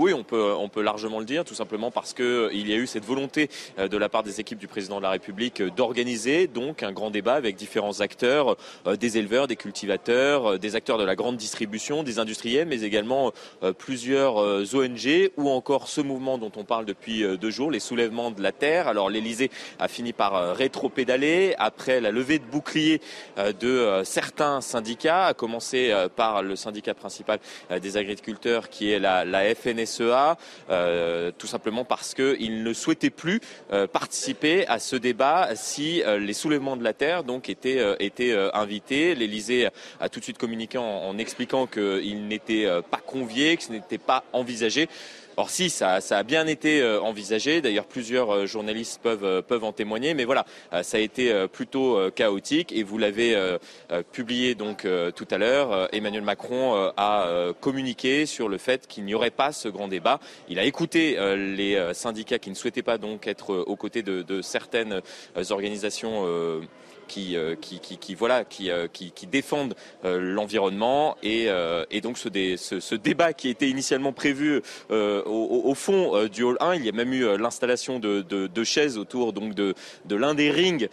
Oui, 0.00 0.14
on 0.14 0.24
peut, 0.24 0.80
largement 0.80 1.18
le 1.18 1.26
dire, 1.26 1.44
tout 1.44 1.54
simplement 1.54 1.90
parce 1.90 2.14
qu'il 2.14 2.24
euh, 2.24 2.54
y 2.54 2.72
a 2.72 2.76
eu 2.76 2.86
cette 2.86 3.04
volonté 3.04 3.50
euh, 3.78 3.86
de 3.86 3.98
la 3.98 4.08
part 4.08 4.22
des 4.22 4.40
équipes 4.40 4.58
du 4.58 4.66
président 4.66 4.96
de 4.96 5.02
la 5.02 5.10
République 5.10 5.60
euh, 5.60 5.68
d'organiser 5.68 6.46
donc 6.46 6.82
un 6.82 6.90
grand 6.90 7.10
débat 7.10 7.34
avec 7.34 7.54
différents 7.54 8.00
acteurs, 8.00 8.56
des 8.98 9.18
éleveurs, 9.18 9.46
des 9.46 9.56
cultivateurs, 9.56 10.58
des 10.58 10.74
acteurs 10.74 10.96
de 10.96 11.04
la 11.04 11.16
grande 11.16 11.36
distribution, 11.36 12.02
des 12.02 12.18
industriels, 12.18 12.66
mais 12.66 12.80
également 12.80 13.32
plusieurs 13.76 14.36
ONG 14.36 15.30
ou 15.36 15.50
encore 15.50 15.88
ce 15.88 16.00
mouvement 16.00 16.38
dont 16.38 16.52
on 16.56 16.64
parle 16.64 16.86
depuis 16.86 17.24
deux 17.36 17.50
jours, 17.50 17.70
les 17.70 17.80
soulèvements 17.80 18.30
de 18.30 18.42
la 18.42 18.52
terre. 18.52 18.88
Alors 18.88 19.10
l'Elysée 19.10 19.50
a 19.78 19.88
fini 19.88 20.12
par 20.12 20.56
rétro-pédaler 20.56 21.54
après 21.58 22.00
la 22.00 22.10
levée 22.10 22.38
de 22.38 22.44
boucliers 22.44 23.00
de 23.36 24.02
certains 24.04 24.60
syndicats, 24.60 25.26
à 25.26 25.34
commencer 25.34 25.92
par 26.16 26.42
le 26.42 26.56
syndicat 26.56 26.94
principal 26.94 27.38
des 27.82 27.96
agriculteurs 27.96 28.68
qui 28.68 28.90
est 28.90 28.98
la, 28.98 29.24
la 29.24 29.54
FNS 29.54 29.89
SEA, 29.90 30.36
euh, 30.70 31.32
tout 31.36 31.46
simplement 31.46 31.84
parce 31.84 32.14
qu'il 32.14 32.62
ne 32.62 32.72
souhaitait 32.72 33.10
plus 33.10 33.40
euh, 33.72 33.86
participer 33.86 34.66
à 34.66 34.78
ce 34.78 34.96
débat 34.96 35.50
si 35.54 36.02
euh, 36.02 36.18
les 36.18 36.32
soulèvements 36.32 36.76
de 36.76 36.84
la 36.84 36.92
terre 36.92 37.22
étaient, 37.48 37.96
étaient 37.98 38.36
invités. 38.54 39.14
L'Elysée 39.14 39.68
a 39.98 40.08
tout 40.08 40.20
de 40.20 40.24
suite 40.24 40.38
communiqué 40.38 40.78
en, 40.78 40.84
en 40.84 41.18
expliquant 41.18 41.66
qu'il 41.66 42.28
n'était 42.28 42.66
pas 42.90 43.00
convié, 43.04 43.56
que 43.56 43.62
ce 43.64 43.72
n'était 43.72 43.98
pas 43.98 44.24
envisagé. 44.32 44.88
Or 45.40 45.48
si, 45.48 45.70
ça, 45.70 45.96
a 45.96 46.22
bien 46.22 46.46
été 46.46 46.82
euh, 46.82 47.00
envisagé. 47.00 47.62
D'ailleurs, 47.62 47.86
plusieurs 47.86 48.30
euh, 48.30 48.44
journalistes 48.44 49.00
peuvent, 49.02 49.24
euh, 49.24 49.40
peuvent 49.40 49.64
en 49.64 49.72
témoigner. 49.72 50.12
Mais 50.12 50.26
voilà, 50.26 50.44
ça 50.82 50.98
a 50.98 51.00
été 51.00 51.32
plutôt 51.48 51.98
chaotique. 52.14 52.72
Et 52.72 52.82
vous 52.82 52.98
l'avez 52.98 53.34
publié 54.12 54.54
donc 54.54 54.86
tout 55.16 55.28
à 55.30 55.38
l'heure. 55.38 55.88
Emmanuel 55.94 56.22
Macron 56.22 56.92
a 56.96 57.52
communiqué 57.60 58.26
sur 58.26 58.48
le 58.48 58.58
fait 58.58 58.86
qu'il 58.86 59.04
n'y 59.04 59.14
aurait 59.14 59.30
pas 59.30 59.52
ce 59.52 59.68
grand 59.68 59.88
débat. 59.88 60.20
Il 60.48 60.58
a 60.58 60.64
écouté 60.64 61.16
les 61.36 61.94
syndicats 61.94 62.38
qui 62.38 62.50
ne 62.50 62.54
souhaitaient 62.54 62.82
pas 62.82 62.98
donc 62.98 63.26
être 63.26 63.54
aux 63.54 63.76
côtés 63.76 64.02
de, 64.02 64.22
de 64.22 64.42
certaines 64.42 65.00
organisations 65.50 66.26
euh, 67.18 67.56
qui, 67.56 68.14
voilà, 68.14 68.44
qui, 68.44 68.70
euh, 68.70 68.86
défendent 69.30 69.74
euh, 70.04 70.18
l'environnement 70.20 71.16
et, 71.22 71.48
donc 72.02 72.18
ce, 72.18 72.94
débat 72.94 73.32
qui 73.32 73.48
était 73.48 73.68
initialement 73.68 74.12
prévu 74.12 74.62
au, 74.90 75.74
fond 75.74 76.26
du 76.26 76.42
hall 76.42 76.56
1, 76.60 76.74
il 76.76 76.84
y 76.84 76.88
a 76.88 76.92
même 76.92 77.12
eu 77.12 77.36
l'installation 77.36 77.98
de, 77.98 78.64
chaises 78.64 78.98
autour 78.98 79.32
donc 79.32 79.54
de, 79.54 79.74
l'un 80.10 80.34
des 80.34 80.50
rings 80.50 80.88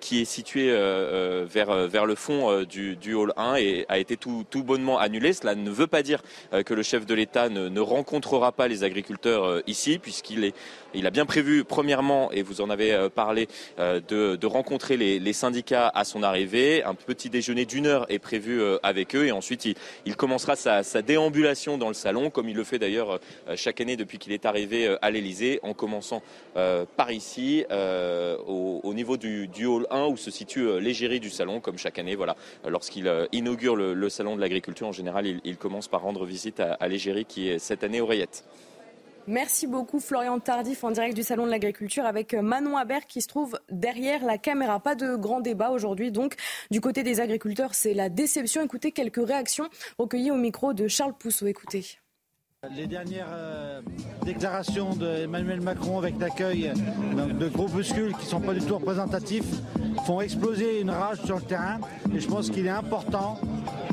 qui 0.00 0.22
est 0.22 0.24
situé 0.24 0.68
vers, 0.70 2.06
le 2.06 2.14
fond 2.14 2.62
du, 2.64 3.14
hall 3.14 3.32
1 3.36 3.56
et 3.56 3.86
a 3.88 3.98
été 3.98 4.16
tout, 4.16 4.44
bonnement 4.54 4.98
annulé. 4.98 5.32
Cela 5.32 5.54
ne 5.54 5.70
veut 5.70 5.86
pas 5.86 6.02
dire 6.02 6.22
que 6.64 6.74
le 6.74 6.82
chef 6.82 7.06
de 7.06 7.14
l'État 7.14 7.48
ne 7.48 7.80
rencontrera 7.80 8.52
pas 8.52 8.68
les 8.68 8.84
agriculteurs 8.84 9.62
ici 9.66 9.98
puisqu'il 9.98 10.44
est 10.44 10.54
il 10.94 11.06
a 11.06 11.10
bien 11.10 11.26
prévu, 11.26 11.64
premièrement, 11.64 12.30
et 12.32 12.42
vous 12.42 12.60
en 12.60 12.70
avez 12.70 12.92
euh, 12.92 13.08
parlé, 13.08 13.48
euh, 13.78 14.00
de, 14.08 14.46
rencontrer 14.46 14.96
les, 14.96 15.32
syndicats 15.32 15.90
à 15.94 16.04
son 16.04 16.22
arrivée. 16.22 16.82
Un 16.84 16.94
petit 16.94 17.30
déjeuner 17.30 17.64
d'une 17.64 17.86
heure 17.86 18.06
est 18.10 18.18
prévu 18.18 18.60
euh, 18.60 18.78
avec 18.82 19.16
eux 19.16 19.26
et 19.26 19.32
ensuite 19.32 19.66
il, 20.04 20.16
commencera 20.16 20.56
sa, 20.56 20.82
déambulation 21.02 21.78
dans 21.78 21.88
le 21.88 21.94
salon, 21.94 22.30
comme 22.30 22.48
il 22.48 22.56
le 22.56 22.64
fait 22.64 22.78
d'ailleurs 22.78 23.18
chaque 23.56 23.80
année 23.80 23.96
depuis 23.96 24.18
qu'il 24.18 24.32
est 24.32 24.44
arrivé 24.46 24.94
à 25.00 25.10
l'Elysée, 25.10 25.58
en 25.62 25.72
commençant 25.72 26.22
par 26.54 27.10
ici, 27.10 27.64
au, 28.46 28.94
niveau 28.94 29.16
du, 29.16 29.48
hall 29.66 29.86
1 29.90 30.06
où 30.06 30.16
se 30.16 30.30
situe 30.30 30.80
l'égérie 30.80 31.20
du 31.20 31.30
salon, 31.30 31.60
comme 31.60 31.78
chaque 31.78 31.98
année. 31.98 32.14
Voilà, 32.14 32.36
lorsqu'il 32.68 33.10
inaugure 33.32 33.74
le, 33.74 34.08
salon 34.08 34.36
de 34.36 34.40
l'agriculture, 34.40 34.86
en 34.86 34.92
général, 34.92 35.26
il, 35.44 35.56
commence 35.56 35.88
par 35.88 36.02
rendre 36.02 36.24
visite 36.24 36.60
à, 36.60 36.74
à 36.74 36.88
l'égérie 36.88 37.24
qui 37.24 37.48
est 37.48 37.58
cette 37.58 37.84
année 37.84 38.00
oreillette. 38.00 38.44
Merci 39.28 39.68
beaucoup 39.68 40.00
Florian 40.00 40.40
Tardif 40.40 40.82
en 40.82 40.90
direct 40.90 41.14
du 41.14 41.22
Salon 41.22 41.46
de 41.46 41.50
l'Agriculture 41.50 42.04
avec 42.04 42.34
Manon 42.34 42.76
Habert 42.76 43.06
qui 43.06 43.22
se 43.22 43.28
trouve 43.28 43.58
derrière 43.70 44.24
la 44.24 44.36
caméra. 44.36 44.80
Pas 44.80 44.96
de 44.96 45.14
grand 45.14 45.40
débat 45.40 45.70
aujourd'hui 45.70 46.10
donc 46.10 46.34
du 46.72 46.80
côté 46.80 47.04
des 47.04 47.20
agriculteurs 47.20 47.74
c'est 47.74 47.94
la 47.94 48.08
déception. 48.08 48.62
Écoutez 48.62 48.90
quelques 48.90 49.24
réactions 49.24 49.68
recueillies 49.98 50.32
au 50.32 50.36
micro 50.36 50.72
de 50.72 50.88
Charles 50.88 51.14
Pousseau. 51.16 51.46
Les 52.76 52.86
dernières 52.86 53.26
euh, 53.32 53.80
déclarations 54.24 54.94
d'Emmanuel 54.94 55.60
Macron 55.60 55.98
avec 55.98 56.14
l'accueil 56.20 56.70
de 57.12 57.48
groupuscules 57.48 58.12
qui 58.12 58.26
ne 58.26 58.30
sont 58.30 58.40
pas 58.40 58.54
du 58.54 58.60
tout 58.64 58.76
représentatifs 58.76 59.48
font 60.06 60.20
exploser 60.20 60.80
une 60.80 60.90
rage 60.90 61.20
sur 61.24 61.34
le 61.34 61.42
terrain 61.42 61.80
et 62.14 62.20
je 62.20 62.28
pense 62.28 62.50
qu'il 62.50 62.66
est 62.66 62.70
important 62.70 63.40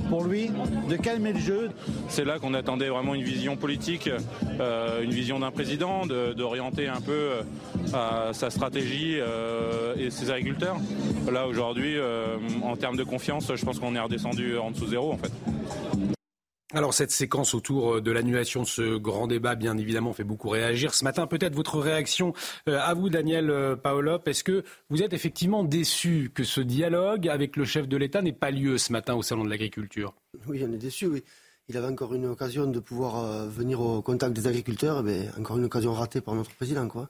pour 0.08 0.24
lui 0.24 0.52
de 0.88 0.96
calmer 0.98 1.34
le 1.34 1.40
jeu. 1.40 1.72
C'est 2.10 2.26
là 2.26 2.38
qu'on 2.38 2.54
attendait 2.54 2.90
vraiment 2.90 3.16
une 3.16 3.24
vision 3.24 3.58
politique, 3.58 4.08
euh, 4.60 5.02
une 5.02 5.14
vision 5.14 5.40
d'un 5.40 5.50
président, 5.50 6.06
d'orienter 6.06 6.88
un 6.88 7.02
peu 7.02 7.42
euh, 7.96 8.34
sa 8.34 8.52
stratégie 8.52 9.18
et 9.98 10.12
ses 10.12 10.30
agriculteurs. 10.30 10.78
Là 11.32 11.48
aujourd'hui, 11.48 11.98
en 12.62 12.76
termes 12.76 12.98
de 12.98 13.04
confiance, 13.04 13.52
je 13.56 13.66
pense 13.66 13.80
qu'on 13.80 13.96
est 13.96 14.00
redescendu 14.00 14.60
en 14.60 14.70
dessous 14.70 14.90
zéro 14.90 15.12
en 15.12 15.18
fait. 15.18 15.32
Alors 16.72 16.94
cette 16.94 17.10
séquence 17.10 17.56
autour 17.56 17.96
euh, 17.96 18.02
de 18.02 18.12
l'annulation 18.12 18.62
de 18.62 18.68
ce 18.68 18.98
grand 18.98 19.26
débat, 19.26 19.56
bien 19.56 19.76
évidemment, 19.76 20.14
fait 20.14 20.24
beaucoup 20.24 20.50
réagir. 20.50 20.94
Ce 20.94 21.04
matin, 21.04 21.26
peut-être 21.26 21.56
votre 21.56 21.80
réaction 21.80 22.34
euh, 22.68 22.80
à 22.80 22.94
vous, 22.94 23.10
Daniel 23.10 23.50
euh, 23.50 23.76
Paolop. 23.76 24.28
Est-ce 24.28 24.44
que 24.44 24.64
vous 24.92 25.02
êtes 25.02 25.14
effectivement 25.14 25.64
déçu 25.64 26.32
que 26.32 26.44
ce 26.44 26.62
dialogue 26.62 27.28
avec 27.28 27.56
le 27.56 27.66
chef 27.66 27.88
de 27.88 27.98
l'État 27.98 28.22
n'ait 28.22 28.34
pas 28.34 28.52
lieu 28.52 28.78
ce 28.78 28.92
matin 28.92 29.16
au 29.16 29.24
Salon 29.24 29.46
de 29.46 29.50
l'Agriculture? 29.50 30.14
Oui, 30.48 30.64
on 30.64 30.72
est 30.72 30.78
déçu, 30.78 31.08
oui. 31.08 31.24
Il 31.70 31.78
avait 31.78 31.88
encore 31.88 32.14
une 32.14 32.28
occasion 32.28 32.68
de 32.68 32.80
pouvoir 32.80 33.48
venir 33.48 33.80
au 33.82 34.02
contact 34.02 34.34
des 34.34 34.48
agriculteurs, 34.48 35.04
mais 35.04 35.28
encore 35.40 35.58
une 35.58 35.66
occasion 35.66 35.94
ratée 35.94 36.22
par 36.22 36.34
notre 36.34 36.52
président, 36.56 36.88
quoi. 36.88 37.10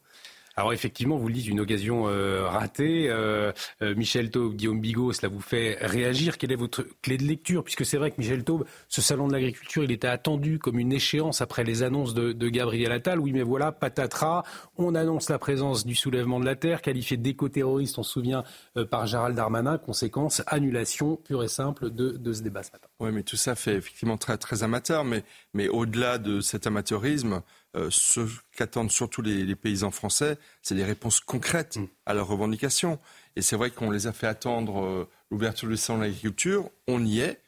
Alors 0.59 0.73
effectivement, 0.73 1.15
vous 1.15 1.29
le 1.29 1.33
dites, 1.35 1.47
une 1.47 1.61
occasion 1.61 2.09
euh, 2.09 2.45
ratée. 2.45 3.09
Euh, 3.09 3.53
euh, 3.81 3.95
Michel 3.95 4.29
Taube, 4.29 4.55
Guillaume 4.55 4.81
Bigot, 4.81 5.13
cela 5.13 5.29
vous 5.29 5.39
fait 5.39 5.77
réagir. 5.79 6.37
Quelle 6.37 6.51
est 6.51 6.57
votre 6.57 6.85
clé 7.01 7.15
de 7.15 7.23
lecture? 7.23 7.63
Puisque 7.63 7.85
c'est 7.85 7.95
vrai 7.95 8.11
que 8.11 8.17
Michel 8.17 8.43
Taube, 8.43 8.65
ce 8.89 9.01
salon 9.01 9.29
de 9.29 9.31
l'agriculture, 9.31 9.85
il 9.85 9.91
était 9.93 10.09
attendu 10.09 10.59
comme 10.59 10.77
une 10.77 10.91
échéance 10.91 11.39
après 11.39 11.63
les 11.63 11.81
annonces 11.81 12.13
de, 12.13 12.49
Gabriel 12.49 12.91
Attal. 12.91 13.21
Oui, 13.21 13.31
mais 13.31 13.41
voilà, 13.41 13.71
patatras, 13.71 14.43
on 14.75 14.95
annonce 14.95 15.29
la 15.29 15.39
présence 15.39 15.85
du 15.85 15.95
soulèvement 15.95 16.41
de 16.41 16.45
la 16.45 16.57
terre, 16.57 16.81
qualifié 16.81 17.15
d'éco-terroriste, 17.15 17.97
on 17.97 18.03
se 18.03 18.11
souvient, 18.11 18.43
par 18.91 19.07
Gérald 19.07 19.37
Darmanin. 19.37 19.77
Conséquence, 19.77 20.43
annulation 20.45 21.15
pure 21.15 21.41
et 21.41 21.47
simple 21.47 21.89
de, 21.89 22.33
ce 22.33 22.41
débat. 22.41 22.63
Oui, 22.99 23.11
mais 23.13 23.23
tout 23.23 23.37
ça 23.37 23.55
fait 23.55 23.75
effectivement 23.75 24.17
très, 24.17 24.37
très 24.37 24.63
amateur. 24.63 25.05
Mais, 25.05 25.69
au-delà 25.69 26.17
de 26.17 26.41
cet 26.41 26.67
amateurisme, 26.67 27.43
ce 27.89 28.27
qu'attendent 28.55 28.91
surtout 28.91 29.21
les, 29.21 29.55
paysans 29.55 29.91
français, 29.91 30.37
c'est 30.61 30.75
des 30.75 30.83
réponses 30.83 31.19
concrètes 31.19 31.77
mm. 31.77 31.87
à 32.05 32.13
leurs 32.13 32.27
revendications. 32.27 32.99
Et 33.35 33.41
c'est 33.41 33.55
vrai 33.55 33.71
qu'on 33.71 33.91
les 33.91 34.07
a 34.07 34.11
fait 34.11 34.27
attendre 34.27 34.83
euh, 34.83 35.09
l'ouverture 35.31 35.69
du 35.69 35.77
salon 35.77 35.99
de 35.99 36.03
l'agriculture. 36.05 36.69
On 36.87 37.05
y 37.05 37.19
est. 37.19 37.41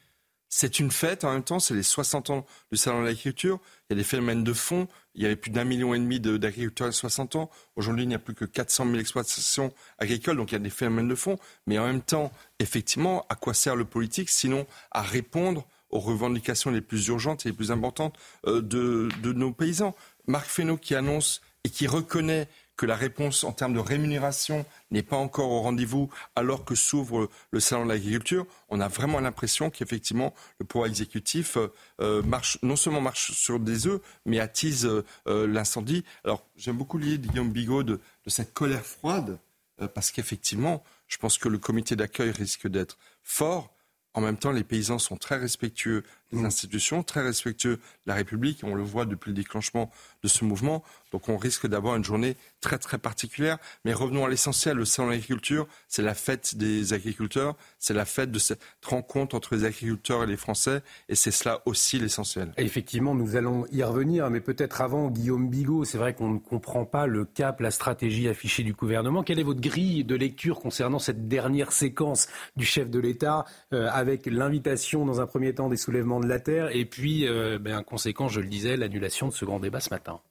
C'est 0.54 0.80
une 0.80 0.92
fête 0.92 1.24
en 1.24 1.32
même 1.32 1.44
temps, 1.44 1.60
c'est 1.60 1.74
les 1.74 1.84
60 1.84 2.30
ans 2.30 2.46
du 2.72 2.78
salon 2.78 3.02
de 3.02 3.06
l'agriculture. 3.06 3.60
Il 3.90 3.94
y 3.94 3.96
a 3.96 3.98
des 3.98 4.04
phénomènes 4.04 4.44
de 4.44 4.52
fond. 4.52 4.90
Il 5.16 5.24
y 5.24 5.26
avait 5.26 5.38
plus 5.38 5.50
d'un 5.50 5.64
million 5.64 5.94
et 5.94 6.00
demi 6.00 6.20
d'agriculteurs 6.20 6.88
à 6.88 6.92
60 6.92 7.38
ans. 7.38 7.50
Aujourd'hui, 7.78 8.04
il 8.04 8.10
n'y 8.10 8.16
a 8.16 8.20
plus 8.20 8.34
que 8.34 8.44
400 8.44 8.86
000 8.86 8.98
exploitations 8.98 9.74
agricoles, 9.98 10.36
donc 10.36 10.52
il 10.52 10.56
y 10.56 10.58
a 10.58 10.60
des 10.60 10.70
phénomènes 10.70 11.08
de 11.08 11.16
fond. 11.16 11.38
Mais 11.68 11.80
en 11.80 11.86
même 11.86 12.02
temps, 12.02 12.34
effectivement, 12.60 13.26
à 13.30 13.36
quoi 13.36 13.54
sert 13.54 13.78
le 13.78 13.86
politique 13.86 14.30
sinon 14.30 14.68
à 14.92 15.02
répondre 15.02 15.66
aux 15.90 16.00
revendications 16.00 16.70
les 16.70 16.82
plus 16.82 17.08
urgentes 17.08 17.46
et 17.46 17.50
les 17.50 17.56
plus 17.56 17.72
importantes 17.72 18.18
euh, 18.46 18.62
de, 18.62 19.08
de 19.24 19.32
nos 19.32 19.54
paysans? 19.54 19.96
Marc 20.32 20.48
Fesneau 20.48 20.78
qui 20.78 20.96
annonce 20.96 21.42
et 21.66 21.70
qui 21.70 21.88
reconnaît 21.88 22.48
que 22.78 22.86
la 22.86 22.96
réponse 22.96 23.44
en 23.44 23.52
termes 23.52 23.74
de 23.74 23.80
rémunération 23.80 24.66
n'est 24.90 25.04
pas 25.04 25.18
encore 25.18 25.52
au 25.52 25.62
rendez-vous 25.62 26.10
alors 26.36 26.64
que 26.66 26.74
s'ouvre 26.74 27.30
le 27.52 27.60
salon 27.60 27.84
de 27.84 27.90
l'agriculture, 27.90 28.48
on 28.70 28.80
a 28.80 28.88
vraiment 28.88 29.20
l'impression 29.20 29.70
qu'effectivement 29.70 30.34
le 30.58 30.66
pouvoir 30.66 30.90
exécutif 30.90 31.58
euh, 32.00 32.24
marche, 32.24 32.58
non 32.64 32.78
seulement 32.78 33.02
marche 33.02 33.34
sur 33.34 33.60
des 33.60 33.88
œufs, 33.88 34.02
mais 34.26 34.40
attise 34.40 34.86
euh, 34.88 35.48
l'incendie. 35.48 36.06
Alors 36.24 36.44
j'aime 36.56 36.78
beaucoup 36.78 36.98
l'idée 36.98 37.18
de 37.20 37.28
Guillaume 37.28 37.52
Bigot 37.52 37.84
de, 37.84 38.00
cette 38.26 38.54
colère 38.54 38.86
froide, 38.86 39.38
euh, 39.82 39.88
parce 39.88 40.12
qu'effectivement, 40.12 40.82
je 41.08 41.18
pense 41.18 41.38
que 41.38 41.50
le 41.50 41.58
comité 41.58 41.96
d'accueil 41.98 42.32
risque 42.32 42.68
d'être 42.68 42.98
fort. 43.22 43.76
En 44.14 44.22
même 44.22 44.38
temps, 44.38 44.52
les 44.52 44.64
paysans 44.64 45.00
sont 45.00 45.16
très 45.16 45.38
respectueux 45.38 46.04
des 46.32 46.40
mmh. 46.40 46.46
institutions, 46.46 47.04
très 47.04 47.22
respectueux 47.22 47.78
de 47.78 47.82
la 48.08 48.16
République. 48.16 48.62
On 48.64 48.76
le 48.76 48.84
voit 48.84 49.06
depuis 49.06 49.30
le 49.30 49.36
déclenchement 49.36 49.90
de 50.24 50.28
ce 50.28 50.44
mouvement. 50.44 50.84
Donc 51.12 51.30
on 51.30 51.38
risque 51.38 51.68
d'avoir 51.68 51.96
une 51.96 52.04
journée 52.04 52.36
très 52.62 52.78
très 52.78 52.98
particulière. 52.98 53.58
Mais 53.86 53.94
revenons 53.94 54.26
à 54.26 54.30
l'essentiel. 54.30 54.78
Le 54.78 54.86
salon 54.86 55.10
de 55.10 55.14
l'agriculture, 55.14 55.68
c'est 55.88 56.02
la 56.02 56.14
fête 56.14 56.56
des 56.56 56.94
agriculteurs. 56.94 57.56
C'est 57.80 57.94
la 57.94 58.06
fête 58.06 58.32
de 58.32 58.40
cette 58.40 58.62
rencontre 58.86 59.36
entre 59.36 59.56
les 59.56 59.66
agriculteurs 59.66 60.24
et 60.24 60.28
les 60.28 60.38
Français. 60.38 60.82
Et 61.10 61.16
c'est 61.16 61.32
cela 61.32 61.62
aussi 61.66 62.00
l'essentiel. 62.00 62.54
Effectivement, 62.58 63.16
nous 63.16 63.36
allons 63.36 63.66
y 63.72 63.84
revenir. 63.84 64.30
Mais 64.30 64.40
peut-être 64.40 64.82
avant, 64.82 65.10
Guillaume 65.10 65.50
Bigot, 65.50 65.84
c'est 65.84 65.98
vrai 65.98 66.14
qu'on 66.14 66.30
ne 66.30 66.40
comprend 66.40 66.86
pas 66.86 67.08
le 67.08 67.26
cap, 67.26 67.60
la 67.60 67.72
stratégie 67.72 68.30
affichée 68.30 68.64
du 68.64 68.74
gouvernement. 68.74 69.24
Quelle 69.24 69.40
est 69.40 69.44
votre 69.44 69.62
grille 69.62 70.04
de 70.04 70.16
lecture 70.16 70.60
concernant 70.60 71.00
cette 71.00 71.28
dernière 71.28 71.72
séquence 71.72 72.28
du 72.56 72.66
chef 72.66 72.90
de 72.90 73.00
l'État 73.00 73.46
euh, 73.74 73.90
avec 73.92 74.26
l'invitation 74.28 75.06
dans 75.06 75.20
un 75.20 75.26
premier 75.26 75.54
temps 75.54 75.70
des 75.70 75.78
soulèvements 75.78 76.20
de 76.20 76.28
la 76.28 76.40
terre 76.40 76.70
et 76.72 76.86
puis, 76.86 77.28
euh, 77.28 77.60
ben, 77.60 77.84
conséquent, 77.84 78.28
je 78.28 78.40
le 78.40 78.48
disais, 78.48 78.78
l'annulation 78.78 79.28
de 79.28 79.34
ce 79.34 79.46
grand 79.46 79.60
débat 79.60 79.80
ce 79.80 79.90
matin? 79.90 80.22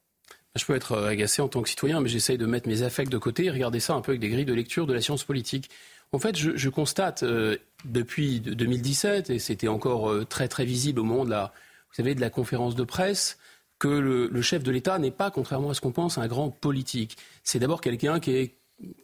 Je 0.56 0.64
peux 0.64 0.74
être 0.74 0.98
agacé 0.98 1.43
en 1.43 1.48
tant 1.48 1.62
que 1.62 1.68
citoyen, 1.68 2.01
mais 2.01 2.09
j'essaye 2.09 2.36
de 2.36 2.47
mettre 2.47 2.68
mes 2.68 2.82
affects 2.82 3.09
de 3.09 3.18
côté 3.18 3.44
et 3.44 3.51
regarder 3.51 3.78
ça 3.78 3.94
un 3.94 4.01
peu 4.01 4.12
avec 4.12 4.20
des 4.20 4.28
grilles 4.28 4.44
de 4.44 4.55
lecture 4.55 4.86
de 4.86 4.93
la 4.93 5.01
science 5.01 5.22
politique. 5.22 5.70
En 6.12 6.18
fait, 6.18 6.36
je, 6.36 6.68
constate 6.68 7.22
euh, 7.22 7.56
depuis 7.85 8.40
2017, 8.40 9.31
et 9.31 9.39
c'était 9.39 9.68
encore 9.68 10.10
euh, 10.10 10.24
très 10.24 10.48
très 10.48 10.64
visible 10.64 10.98
au 10.98 11.05
moment 11.05 11.24
de 11.24 11.31
la, 11.31 11.52
vous 11.89 11.94
savez, 11.94 12.16
de 12.16 12.20
la 12.20 12.31
conférence 12.31 12.74
de 12.74 12.82
presse, 12.82 13.39
que 13.78 13.89
le, 13.89 14.43
chef 14.43 14.64
de 14.64 14.72
l'État 14.72 14.98
n'est 14.98 15.12
pas, 15.12 15.31
contrairement 15.31 15.70
à 15.70 15.74
ce 15.74 15.81
qu'on 15.81 15.93
pense, 15.93 16.18
un 16.18 16.27
grand 16.27 16.51
politique. 16.51 17.16
C'est 17.44 17.60
d'abord 17.60 17.81
quelqu'un 17.81 18.18
qui 18.18 18.32
est 18.32 18.55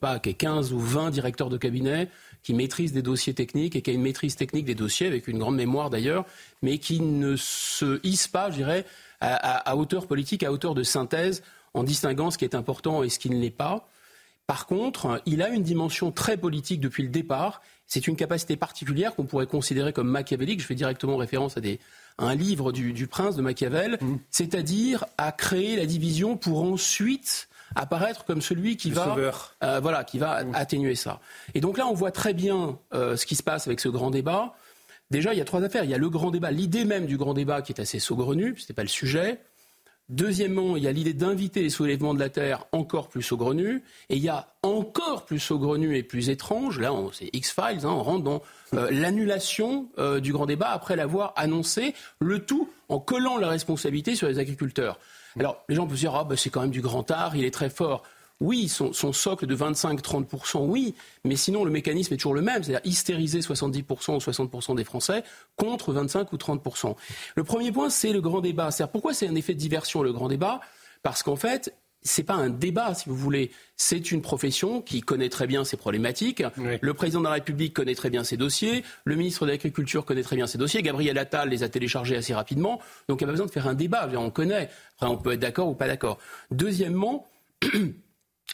pas 0.00 0.18
qui 0.18 0.30
est 0.30 0.34
15 0.34 0.72
ou 0.72 0.78
20 0.78 1.10
directeurs 1.10 1.50
de 1.50 1.58
cabinet, 1.58 2.08
qui 2.42 2.54
maîtrise 2.54 2.92
des 2.92 3.02
dossiers 3.02 3.34
techniques 3.34 3.76
et 3.76 3.82
qui 3.82 3.90
a 3.90 3.92
une 3.92 4.02
maîtrise 4.02 4.34
technique 4.34 4.64
des 4.64 4.74
dossiers, 4.74 5.06
avec 5.06 5.28
une 5.28 5.38
grande 5.38 5.56
mémoire 5.56 5.90
d'ailleurs, 5.90 6.24
mais 6.62 6.78
qui 6.78 7.00
ne 7.00 7.36
se 7.36 8.00
hisse 8.02 8.26
pas, 8.26 8.50
je 8.50 8.56
dirais, 8.56 8.84
à, 9.20 9.76
hauteur 9.76 10.06
politique, 10.06 10.42
à 10.42 10.52
hauteur 10.52 10.74
de 10.74 10.82
synthèse, 10.82 11.42
en 11.74 11.82
distinguant 11.82 12.30
ce 12.30 12.38
qui 12.38 12.44
est 12.44 12.54
important 12.54 13.02
et 13.02 13.08
ce 13.08 13.18
qui 13.18 13.30
ne 13.30 13.38
l'est 13.38 13.50
pas. 13.50 13.88
Par 14.46 14.66
contre, 14.66 15.20
il 15.26 15.42
a 15.42 15.48
une 15.48 15.62
dimension 15.62 16.12
très 16.12 16.36
politique 16.36 16.80
depuis 16.80 17.02
le 17.02 17.08
départ. 17.08 17.62
C'est 17.86 18.06
une 18.06 18.16
capacité 18.16 18.56
particulière 18.56 19.14
qu'on 19.14 19.24
pourrait 19.24 19.46
considérer 19.46 19.92
comme 19.92 20.08
machiavélique. 20.08 20.60
Je 20.60 20.66
fais 20.66 20.74
directement 20.74 21.16
référence 21.16 21.56
à, 21.56 21.60
un 22.18 22.34
livre 22.34 22.72
du, 22.72 23.06
prince 23.06 23.36
de 23.36 23.42
Machiavel, 23.42 23.98
mmh. 24.00 24.16
c'est-à-dire 24.30 25.04
à 25.18 25.32
créer 25.32 25.76
la 25.76 25.84
division 25.84 26.36
pour 26.36 26.62
ensuite 26.62 27.48
apparaître 27.74 28.24
comme 28.24 28.40
celui 28.40 28.76
qui 28.76 28.90
va, 28.90 29.16
euh, 29.62 29.80
voilà, 29.80 30.04
qui 30.04 30.18
va 30.18 30.44
mmh. 30.44 30.54
atténuer 30.54 30.94
ça. 30.94 31.20
Et 31.54 31.60
donc 31.60 31.76
là, 31.76 31.86
on 31.86 31.94
voit 31.94 32.12
très 32.12 32.32
bien 32.32 32.78
euh, 32.94 33.16
ce 33.16 33.26
qui 33.26 33.34
se 33.34 33.42
passe 33.42 33.66
avec 33.66 33.80
ce 33.80 33.88
grand 33.88 34.10
débat. 34.10 34.54
Déjà, 35.10 35.34
il 35.34 35.38
y 35.38 35.40
a 35.40 35.44
trois 35.44 35.62
affaires. 35.62 35.84
Il 35.84 35.90
y 35.90 35.94
a 35.94 35.98
le 35.98 36.10
grand 36.10 36.30
débat, 36.30 36.50
l'idée 36.50 36.84
même 36.84 37.06
du 37.06 37.16
grand 37.16 37.34
débat 37.34 37.62
qui 37.62 37.72
est 37.72 37.80
assez 37.80 37.98
saugrenue, 37.98 38.54
ce 38.56 38.62
n'était 38.62 38.74
pas 38.74 38.82
le 38.82 38.88
sujet. 38.88 39.40
Deuxièmement, 40.08 40.76
il 40.76 40.84
y 40.84 40.86
a 40.86 40.92
l'idée 40.92 41.14
d'inviter 41.14 41.62
les 41.62 41.70
soulèvements 41.70 42.14
de 42.14 42.20
la 42.20 42.28
Terre 42.28 42.66
encore 42.70 43.08
plus 43.08 43.22
saugrenus. 43.22 43.82
Et 44.08 44.16
il 44.16 44.22
y 44.22 44.28
a 44.28 44.54
encore 44.62 45.24
plus 45.24 45.40
saugrenu 45.40 45.96
et 45.96 46.04
plus 46.04 46.28
étrange, 46.28 46.78
là 46.78 46.92
c'est 47.12 47.28
X-Files, 47.32 47.84
hein, 47.84 47.90
on 47.90 48.02
rentre 48.02 48.22
dans 48.22 48.42
euh, 48.74 48.88
l'annulation 48.92 49.88
du 50.22 50.32
grand 50.32 50.46
débat 50.46 50.70
après 50.70 50.94
l'avoir 50.94 51.32
annoncé, 51.36 51.94
le 52.20 52.44
tout 52.44 52.68
en 52.88 53.00
collant 53.00 53.36
la 53.36 53.48
responsabilité 53.48 54.14
sur 54.14 54.28
les 54.28 54.38
agriculteurs. 54.38 55.00
Alors, 55.38 55.64
les 55.68 55.74
gens 55.74 55.86
peuvent 55.86 55.96
se 55.96 56.00
dire, 56.00 56.14
ah, 56.14 56.24
bah, 56.24 56.36
c'est 56.36 56.50
quand 56.50 56.62
même 56.62 56.70
du 56.70 56.80
grand 56.80 57.10
art, 57.10 57.36
il 57.36 57.44
est 57.44 57.50
très 57.50 57.68
fort. 57.68 58.02
Oui, 58.40 58.68
son, 58.68 58.92
socle 58.92 59.46
de 59.46 59.56
25-30%, 59.56 60.66
oui, 60.66 60.94
mais 61.24 61.36
sinon 61.36 61.64
le 61.64 61.70
mécanisme 61.70 62.12
est 62.12 62.18
toujours 62.18 62.34
le 62.34 62.42
même, 62.42 62.62
c'est-à-dire 62.62 62.84
hystériser 62.84 63.40
70% 63.40 63.82
ou 64.14 64.18
60% 64.18 64.76
des 64.76 64.84
Français 64.84 65.22
contre 65.56 65.92
25 65.92 66.32
ou 66.34 66.36
30%. 66.36 66.96
Le 67.34 67.44
premier 67.44 67.72
point, 67.72 67.88
c'est 67.88 68.12
le 68.12 68.20
grand 68.20 68.42
débat. 68.42 68.70
C'est-à-dire 68.70 68.92
pourquoi 68.92 69.14
c'est 69.14 69.26
un 69.26 69.34
effet 69.34 69.54
de 69.54 69.58
diversion 69.58 70.02
le 70.02 70.12
grand 70.12 70.28
débat? 70.28 70.60
Parce 71.02 71.22
qu'en 71.22 71.36
fait, 71.36 71.74
c'est 72.02 72.22
pas 72.22 72.34
un 72.34 72.50
débat, 72.50 72.94
si 72.94 73.08
vous 73.08 73.16
voulez. 73.16 73.50
C'est 73.76 74.12
une 74.12 74.22
profession 74.22 74.80
qui 74.80 75.00
connaît 75.00 75.28
très 75.28 75.46
bien 75.46 75.64
ses 75.64 75.76
problématiques. 75.76 76.42
Le 76.80 76.94
président 76.94 77.20
de 77.20 77.24
la 77.24 77.32
République 77.32 77.74
connaît 77.74 77.94
très 77.94 78.10
bien 78.10 78.22
ses 78.22 78.36
dossiers. 78.36 78.84
Le 79.04 79.16
ministre 79.16 79.46
de 79.46 79.50
l'Agriculture 79.50 80.04
connaît 80.04 80.22
très 80.22 80.36
bien 80.36 80.46
ses 80.46 80.58
dossiers. 80.58 80.82
Gabriel 80.82 81.18
Attal 81.18 81.48
les 81.48 81.62
a 81.62 81.68
téléchargés 81.68 82.16
assez 82.16 82.34
rapidement. 82.34 82.80
Donc 83.08 83.20
il 83.20 83.24
n'y 83.24 83.28
a 83.28 83.28
pas 83.28 83.32
besoin 83.32 83.46
de 83.46 83.50
faire 83.50 83.66
un 83.66 83.74
débat. 83.74 84.08
On 84.16 84.30
connaît. 84.30 84.68
Après, 84.96 85.08
on 85.08 85.16
peut 85.16 85.32
être 85.32 85.40
d'accord 85.40 85.68
ou 85.68 85.74
pas 85.74 85.88
d'accord. 85.88 86.18
Deuxièmement, 86.50 87.26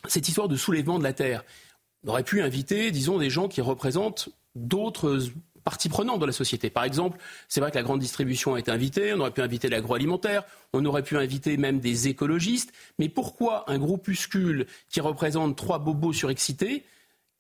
cette 0.09 0.29
histoire 0.29 0.49
de 0.49 0.57
soulèvement 0.57 0.99
de 0.99 1.05
la 1.05 1.13
terre. 1.13 1.45
On 2.05 2.11
aurait 2.11 2.25
pu 2.25 2.43
inviter, 2.43 2.91
disons, 2.91 3.19
des 3.19 3.31
gens 3.31 3.49
qui 3.49 3.61
représentent 3.61 4.29
d'autres 4.55 5.21
parties 5.65 5.89
prenantes 5.89 6.21
de 6.21 6.27
la 6.27 6.33
société. 6.33 6.71
Par 6.71 6.85
exemple, 6.85 7.19
c'est 7.49 7.61
vrai 7.61 7.71
que 7.71 7.77
la 7.77 7.83
grande 7.83 8.01
distribution 8.01 8.55
a 8.55 8.59
été 8.59 8.71
invitée, 8.71 9.15
on 9.15 9.21
aurait 9.21 9.31
pu 9.31 9.43
inviter 9.43 9.69
l'agroalimentaire, 9.69 10.43
on 10.73 10.85
aurait 10.85 11.03
pu 11.05 11.17
inviter 11.17 11.57
même 11.57 11.79
des 11.79 12.09
écologistes, 12.09 12.73
mais 12.99 13.09
pourquoi 13.09 13.71
un 13.71 13.79
groupuscule 13.79 14.67
qui 14.89 15.01
représente 15.01 15.57
trois 15.57 15.79
bobos 15.79 16.13
surexcités 16.13 16.85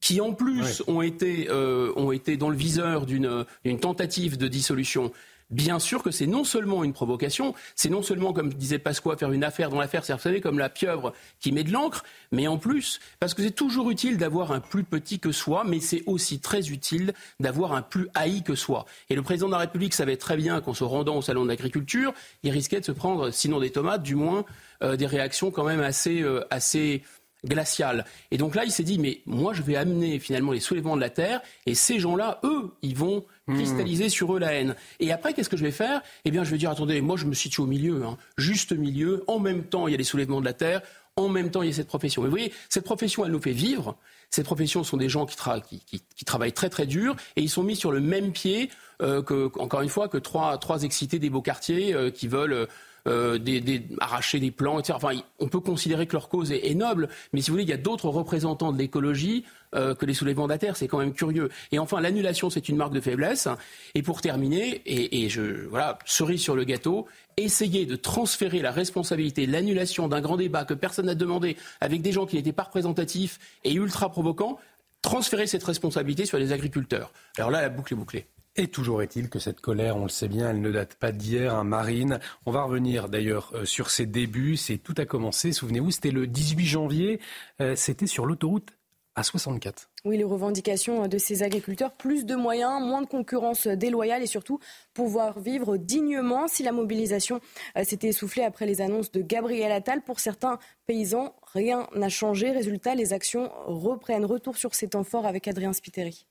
qui 0.00 0.20
en 0.20 0.34
plus 0.34 0.82
ont, 0.88 1.00
été, 1.00 1.48
euh, 1.48 1.92
ont 1.94 2.10
été 2.10 2.36
dans 2.36 2.50
le 2.50 2.56
viseur 2.56 3.06
d'une 3.06 3.46
tentative 3.80 4.36
de 4.36 4.48
dissolution 4.48 5.12
bien 5.52 5.78
sûr 5.78 6.02
que 6.02 6.10
c'est 6.10 6.26
non 6.26 6.44
seulement 6.44 6.82
une 6.82 6.92
provocation, 6.92 7.54
c'est 7.76 7.90
non 7.90 8.02
seulement, 8.02 8.32
comme 8.32 8.52
disait 8.52 8.78
Pasqua, 8.78 9.16
faire 9.16 9.30
une 9.30 9.44
affaire 9.44 9.70
dans 9.70 9.78
l'affaire, 9.78 10.04
c'est, 10.04 10.12
vous 10.12 10.18
savez, 10.18 10.40
comme 10.40 10.58
la 10.58 10.68
pieuvre 10.68 11.12
qui 11.40 11.52
met 11.52 11.62
de 11.62 11.70
l'encre, 11.70 12.04
mais 12.32 12.48
en 12.48 12.58
plus, 12.58 13.00
parce 13.20 13.34
que 13.34 13.42
c'est 13.42 13.50
toujours 13.50 13.90
utile 13.90 14.16
d'avoir 14.16 14.52
un 14.52 14.60
plus 14.60 14.84
petit 14.84 15.20
que 15.20 15.30
soi, 15.30 15.64
mais 15.64 15.80
c'est 15.80 16.02
aussi 16.06 16.40
très 16.40 16.70
utile 16.70 17.12
d'avoir 17.38 17.74
un 17.74 17.82
plus 17.82 18.08
haï 18.14 18.42
que 18.42 18.54
soi. 18.54 18.86
Et 19.10 19.14
le 19.14 19.22
président 19.22 19.46
de 19.46 19.52
la 19.52 19.58
République 19.58 19.94
savait 19.94 20.16
très 20.16 20.36
bien 20.36 20.60
qu'en 20.60 20.74
se 20.74 20.84
rendant 20.84 21.16
au 21.16 21.22
salon 21.22 21.44
de 21.44 21.48
l'agriculture, 21.48 22.14
il 22.42 22.50
risquait 22.50 22.80
de 22.80 22.84
se 22.84 22.92
prendre, 22.92 23.30
sinon 23.30 23.60
des 23.60 23.70
tomates, 23.70 24.02
du 24.02 24.14
moins 24.14 24.44
euh, 24.82 24.96
des 24.96 25.06
réactions 25.06 25.50
quand 25.50 25.64
même 25.64 25.80
assez, 25.80 26.22
euh, 26.22 26.44
assez 26.50 27.02
glaciale. 27.44 28.04
Et 28.30 28.38
donc 28.38 28.54
là, 28.54 28.64
il 28.64 28.70
s'est 28.70 28.84
dit, 28.84 28.98
mais 28.98 29.20
moi, 29.26 29.52
je 29.52 29.62
vais 29.62 29.76
amener 29.76 30.18
finalement 30.18 30.52
les 30.52 30.60
soulèvements 30.60 30.96
de 30.96 31.00
la 31.00 31.10
Terre, 31.10 31.40
et 31.66 31.74
ces 31.74 31.98
gens-là, 31.98 32.40
eux, 32.44 32.72
ils 32.82 32.96
vont. 32.96 33.24
Cristalliser 33.54 34.08
sur 34.08 34.34
eux 34.34 34.38
la 34.38 34.52
haine. 34.52 34.74
Et 35.00 35.12
après, 35.12 35.32
qu'est-ce 35.32 35.48
que 35.48 35.56
je 35.56 35.64
vais 35.64 35.70
faire? 35.72 36.02
Eh 36.24 36.30
bien, 36.30 36.44
je 36.44 36.50
vais 36.50 36.58
dire, 36.58 36.70
attendez, 36.70 37.00
moi, 37.00 37.16
je 37.16 37.26
me 37.26 37.34
situe 37.34 37.60
au 37.60 37.66
milieu, 37.66 38.04
hein, 38.04 38.16
juste 38.36 38.72
milieu. 38.72 39.24
En 39.26 39.38
même 39.38 39.64
temps, 39.64 39.86
il 39.88 39.92
y 39.92 39.94
a 39.94 39.98
les 39.98 40.04
soulèvements 40.04 40.40
de 40.40 40.46
la 40.46 40.52
Terre. 40.52 40.82
En 41.16 41.28
même 41.28 41.50
temps, 41.50 41.62
il 41.62 41.68
y 41.68 41.70
a 41.70 41.74
cette 41.74 41.88
profession. 41.88 42.22
Et 42.22 42.24
vous 42.26 42.30
voyez, 42.30 42.52
cette 42.68 42.84
profession, 42.84 43.24
elle 43.24 43.32
nous 43.32 43.42
fait 43.42 43.52
vivre. 43.52 43.96
Cette 44.30 44.46
profession 44.46 44.82
sont 44.82 44.96
des 44.96 45.10
gens 45.10 45.26
qui, 45.26 45.82
qui, 45.84 46.24
travaillent 46.24 46.54
très 46.54 46.70
très 46.70 46.86
dur 46.86 47.16
et 47.36 47.42
ils 47.42 47.50
sont 47.50 47.62
mis 47.62 47.76
sur 47.76 47.92
le 47.92 48.00
même 48.00 48.32
pied 48.32 48.70
euh, 49.02 49.22
que, 49.22 49.50
encore 49.58 49.82
une 49.82 49.90
fois, 49.90 50.08
que 50.08 50.16
trois, 50.16 50.56
trois 50.56 50.84
excités 50.84 51.18
des 51.18 51.28
beaux 51.28 51.42
quartiers 51.42 51.92
euh, 51.92 52.10
qui 52.10 52.28
veulent 52.28 52.66
euh, 53.08 53.36
des, 53.36 53.82
arracher 53.98 54.38
des 54.38 54.52
plans, 54.52 54.78
etc. 54.78 54.94
Enfin, 54.96 55.20
on 55.40 55.48
peut 55.48 55.58
considérer 55.58 56.06
que 56.06 56.12
leur 56.12 56.28
cause 56.28 56.52
est, 56.52 56.74
noble, 56.74 57.08
mais 57.32 57.40
si 57.40 57.50
vous 57.50 57.54
voulez, 57.54 57.64
il 57.64 57.68
y 57.68 57.72
a 57.72 57.76
d'autres 57.76 58.08
représentants 58.08 58.72
de 58.72 58.78
l'écologie 58.78 59.44
euh, 59.74 59.94
que 59.94 60.06
les 60.06 60.14
soulèvements 60.14 60.48
de 60.48 60.56
terre. 60.56 60.76
C'est 60.76 60.88
quand 60.88 60.98
même 60.98 61.12
curieux. 61.12 61.48
Et 61.70 61.78
enfin, 61.78 62.00
l'annulation, 62.00 62.50
c'est 62.50 62.68
une 62.68 62.76
marque 62.76 62.92
de 62.92 63.00
faiblesse. 63.00 63.48
Et 63.94 64.02
pour 64.02 64.20
terminer, 64.20 64.82
et, 64.86 65.28
je 65.28 65.66
voilà, 65.68 65.98
cerise 66.04 66.42
sur 66.42 66.54
le 66.54 66.64
gâteau, 66.64 67.06
essayer 67.36 67.86
de 67.86 67.96
transférer 67.96 68.60
la 68.60 68.70
responsabilité, 68.70 69.46
l'annulation 69.46 70.08
d'un 70.08 70.20
grand 70.20 70.36
débat 70.36 70.64
que 70.64 70.74
personne 70.74 71.06
n'a 71.06 71.14
demandé, 71.14 71.56
avec 71.80 72.02
des 72.02 72.12
gens 72.12 72.26
qui 72.26 72.36
n'étaient 72.36 72.52
pas 72.52 72.64
représentatifs 72.64 73.38
et 73.64 73.72
ultra 73.72 74.10
provocants, 74.10 74.58
transférer 75.00 75.46
cette 75.46 75.64
responsabilité 75.64 76.26
sur 76.26 76.38
les 76.38 76.52
agriculteurs. 76.52 77.12
Alors 77.36 77.50
là, 77.50 77.62
la 77.62 77.68
boucle 77.68 77.94
est 77.94 77.96
bouclée. 77.96 78.26
Et 78.54 78.68
toujours 78.68 79.02
est-il 79.02 79.30
que 79.30 79.38
cette 79.38 79.62
colère, 79.62 79.96
on 79.96 80.02
le 80.02 80.10
sait 80.10 80.28
bien, 80.28 80.50
elle 80.50 80.60
ne 80.60 80.70
date 80.70 80.96
pas 80.96 81.10
d'hier, 81.10 81.54
hein, 81.54 81.64
Marine. 81.64 82.20
On 82.44 82.50
va 82.50 82.64
revenir 82.64 83.08
d'ailleurs 83.08 83.50
euh, 83.54 83.64
sur 83.64 83.88
ses 83.88 84.04
débuts. 84.04 84.58
C'est 84.58 84.76
tout 84.76 84.94
a 84.98 85.06
commencé. 85.06 85.52
Souvenez-vous, 85.52 85.90
c'était 85.90 86.10
le 86.10 86.26
18 86.26 86.66
janvier. 86.66 87.20
Euh, 87.62 87.74
c'était 87.76 88.06
sur 88.06 88.26
l'autoroute 88.26 88.68
à 89.14 89.22
64. 89.22 89.90
Oui, 90.04 90.16
les 90.16 90.24
revendications 90.24 91.06
de 91.06 91.18
ces 91.18 91.42
agriculteurs, 91.42 91.92
plus 91.92 92.24
de 92.24 92.34
moyens, 92.34 92.82
moins 92.82 93.02
de 93.02 93.06
concurrence 93.06 93.66
déloyale 93.66 94.22
et 94.22 94.26
surtout 94.26 94.58
pouvoir 94.94 95.38
vivre 95.38 95.76
dignement. 95.76 96.48
Si 96.48 96.62
la 96.62 96.72
mobilisation 96.72 97.40
euh, 97.76 97.84
s'était 97.84 98.08
essoufflée 98.08 98.42
après 98.42 98.66
les 98.66 98.80
annonces 98.80 99.12
de 99.12 99.20
Gabriel 99.20 99.70
Attal, 99.70 100.02
pour 100.02 100.20
certains 100.20 100.58
paysans, 100.86 101.34
rien 101.52 101.86
n'a 101.94 102.08
changé. 102.08 102.50
Résultat, 102.50 102.94
les 102.94 103.12
actions 103.12 103.50
reprennent. 103.66 104.24
Retour 104.24 104.56
sur 104.56 104.74
ces 104.74 104.88
temps 104.88 105.04
forts 105.04 105.26
avec 105.26 105.46
Adrien 105.46 105.72
Spiteri. 105.72 106.26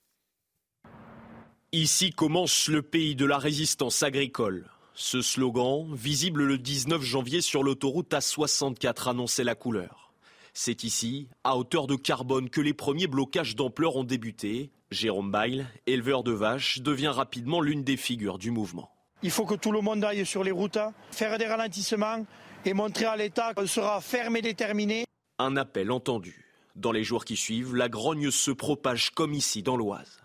Ici 1.72 2.12
commence 2.12 2.68
le 2.68 2.82
pays 2.82 3.16
de 3.16 3.26
la 3.26 3.38
résistance 3.38 4.04
agricole. 4.04 4.70
Ce 4.94 5.22
slogan, 5.22 5.88
visible 5.94 6.44
le 6.44 6.58
19 6.58 7.02
janvier 7.02 7.40
sur 7.42 7.64
l'autoroute 7.64 8.12
A64, 8.12 9.10
annonçait 9.10 9.46
la 9.46 9.56
couleur. 9.56 10.11
C'est 10.54 10.84
ici, 10.84 11.30
à 11.44 11.58
hauteur 11.58 11.88
de 11.88 11.96
carbone, 11.96 12.50
que 12.50 12.60
les 12.60 12.74
premiers 12.74 13.08
blocages 13.08 13.56
d'ampleur 13.56 13.96
ont 13.96 14.04
débuté. 14.04 14.72
Jérôme 14.92 15.32
Bail, 15.32 15.66
éleveur 15.88 16.24
de 16.24 16.34
vaches, 16.34 16.82
devient 16.82 17.08
rapidement 17.08 17.62
l'une 17.62 17.84
des 17.84 17.96
figures 17.96 18.38
du 18.38 18.52
mouvement. 18.52 18.92
Il 19.24 19.32
faut 19.32 19.46
que 19.46 19.56
tout 19.56 19.72
le 19.72 19.82
monde 19.82 20.04
aille 20.04 20.26
sur 20.26 20.44
les 20.44 20.52
routes, 20.52 20.80
faire 21.12 21.38
des 21.38 21.48
ralentissements 21.48 22.26
et 22.66 22.74
montrer 22.74 23.06
à 23.06 23.16
l'État 23.16 23.54
qu'on 23.54 23.68
sera 23.68 24.02
ferme 24.02 24.36
et 24.36 24.42
déterminé. 24.42 25.06
Un 25.40 25.56
appel 25.56 25.90
entendu. 25.90 26.46
Dans 26.76 26.92
les 26.92 27.04
jours 27.04 27.24
qui 27.24 27.38
suivent, 27.38 27.76
la 27.76 27.88
grogne 27.88 28.30
se 28.30 28.52
propage 28.52 29.12
comme 29.12 29.34
ici 29.34 29.64
dans 29.64 29.78
l'Oise. 29.78 30.22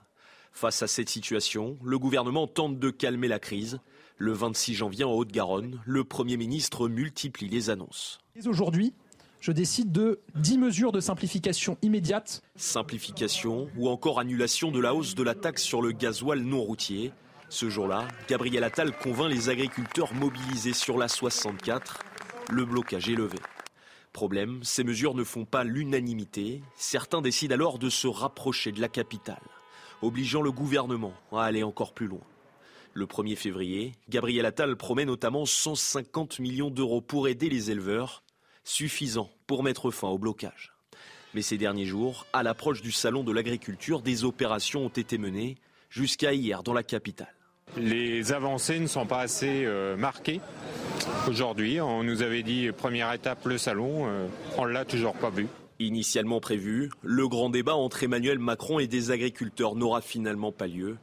Face 0.51 0.83
à 0.83 0.87
cette 0.89 1.11
situation, 1.11 1.79
le 1.85 1.99
gouvernement 1.99 2.47
tente 2.47 2.79
de 2.79 2.91
calmer 2.91 3.29
la 3.29 3.39
crise. 3.39 3.79
Le 4.17 4.33
26 4.33 4.75
janvier 4.75 5.05
en 5.05 5.13
Haute-Garonne, 5.13 5.83
le 5.85 6.03
Premier 6.03 6.39
ministre 6.39 6.89
multiplie 6.89 7.49
les 7.49 7.69
annonces. 7.69 8.19
Aujourd'hui, 8.47 8.95
je 9.47 9.53
décide 9.53 9.93
de 9.93 10.19
10 10.35 10.59
mesures 10.59 10.91
de 10.91 10.99
simplification 10.99 11.79
immédiate. 11.81 12.43
Simplification 12.57 13.69
ou 13.77 13.89
encore 13.89 14.19
annulation 14.19 14.73
de 14.73 14.81
la 14.81 14.93
hausse 14.93 15.15
de 15.15 15.23
la 15.23 15.37
taxe 15.37 15.63
sur 15.63 15.83
le 15.83 15.93
gasoil 15.93 16.41
non 16.41 16.61
routier. 16.61 17.13
Ce 17.49 17.71
jour-là, 17.71 18.09
Gabriel 18.29 18.65
Attal 18.65 18.91
convainc 18.99 19.31
les 19.31 19.49
agriculteurs 19.49 20.13
mobilisés 20.15 20.73
sur 20.73 20.99
la 20.99 21.07
64. 21.07 22.01
Le 22.51 22.65
blocage 22.65 23.09
est 23.09 23.15
levé. 23.15 23.39
Problème, 24.13 24.65
ces 24.65 24.83
mesures 24.83 25.15
ne 25.15 25.23
font 25.23 25.45
pas 25.45 25.63
l'unanimité. 25.63 26.61
Certains 26.75 27.23
décident 27.23 27.55
alors 27.55 27.79
de 27.79 27.89
se 27.89 28.09
rapprocher 28.09 28.73
de 28.73 28.81
la 28.81 28.89
capitale, 28.89 29.47
obligeant 30.03 30.43
le 30.43 30.51
gouvernement 30.51 31.15
à 31.31 31.45
aller 31.45 31.63
encore 31.63 31.95
plus 31.95 32.09
loin. 32.09 32.27
Le 32.95 33.07
1er 33.07 33.37
février, 33.37 33.93
Gabriel 34.09 34.45
Attal 34.45 34.75
promet 34.75 35.05
notamment 35.05 35.47
150 35.47 36.41
millions 36.41 36.71
d'euros 36.71 37.01
pour 37.01 37.29
aider 37.29 37.49
les 37.49 37.71
éleveurs, 37.71 38.25
suffisant 38.67 39.31
pour 39.47 39.63
mettre 39.63 39.91
fin 39.91 40.09
au 40.09 40.19
blocage. 40.19 40.73
Mais 41.35 41.43
ces 41.43 41.57
derniers 41.57 41.87
jours, 41.87 42.27
à 42.33 42.43
l'approche 42.43 42.83
du 42.83 42.93
salon 42.93 43.23
de 43.23 43.33
l'agriculture, 43.33 44.03
des 44.03 44.25
opérations 44.25 44.87
ont 44.87 44.91
été 44.91 45.19
menées 45.19 45.57
jusqu'à 45.89 46.33
hier 46.33 46.63
dans 46.63 46.73
la 46.73 46.83
capitale. 46.83 47.33
Les 47.77 48.33
avancées 48.33 48.79
ne 48.79 48.87
sont 48.87 49.07
pas 49.07 49.21
assez 49.21 49.65
euh, 49.65 49.97
marquées. 49.97 50.41
Aujourd'hui, 51.29 51.81
on 51.81 52.03
nous 52.03 52.23
avait 52.23 52.43
dit 52.43 52.71
première 52.73 53.13
étape 53.13 53.45
le 53.47 53.59
salon, 53.59 54.09
euh, 54.09 54.27
on 54.57 54.65
l'a 54.65 54.85
toujours 54.85 55.15
pas 55.15 55.31
vu. 55.31 55.47
Initialement 55.79 56.41
prévu, 56.41 56.91
le 57.03 57.29
grand 57.29 57.51
débat 57.51 57.75
entre 57.75 58.03
Emmanuel 58.03 58.39
Macron 58.39 58.79
et 58.79 58.87
des 58.87 59.11
agriculteurs 59.11 59.75
n'aura 59.75 60.01
finalement 60.01 60.53
pas 60.53 60.67
lieu. 60.67 60.97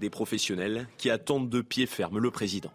Des 0.00 0.10
professionnels 0.10 0.88
qui 0.98 1.10
attendent 1.10 1.50
de 1.50 1.60
pied 1.60 1.86
ferme 1.86 2.18
le 2.18 2.30
président. 2.30 2.72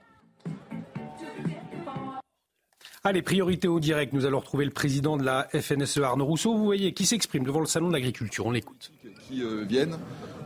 Allez, 3.04 3.22
priorité 3.22 3.68
au 3.68 3.80
direct. 3.80 4.12
Nous 4.14 4.26
allons 4.26 4.40
retrouver 4.40 4.66
le 4.66 4.72
président 4.72 5.16
de 5.16 5.24
la 5.24 5.48
FNSE, 5.54 6.00
Arnaud 6.00 6.26
Rousseau. 6.26 6.54
Vous 6.56 6.66
voyez, 6.66 6.92
qui 6.94 7.06
s'exprime 7.06 7.44
devant 7.44 7.62
le 7.62 7.66
salon 7.66 7.88
de 7.88 7.94
l'agriculture. 7.94 8.46
On 8.46 8.52
l'écoute. 8.52 8.92
Qui 9.30 9.42
euh, 9.42 9.64
viennent 9.68 9.96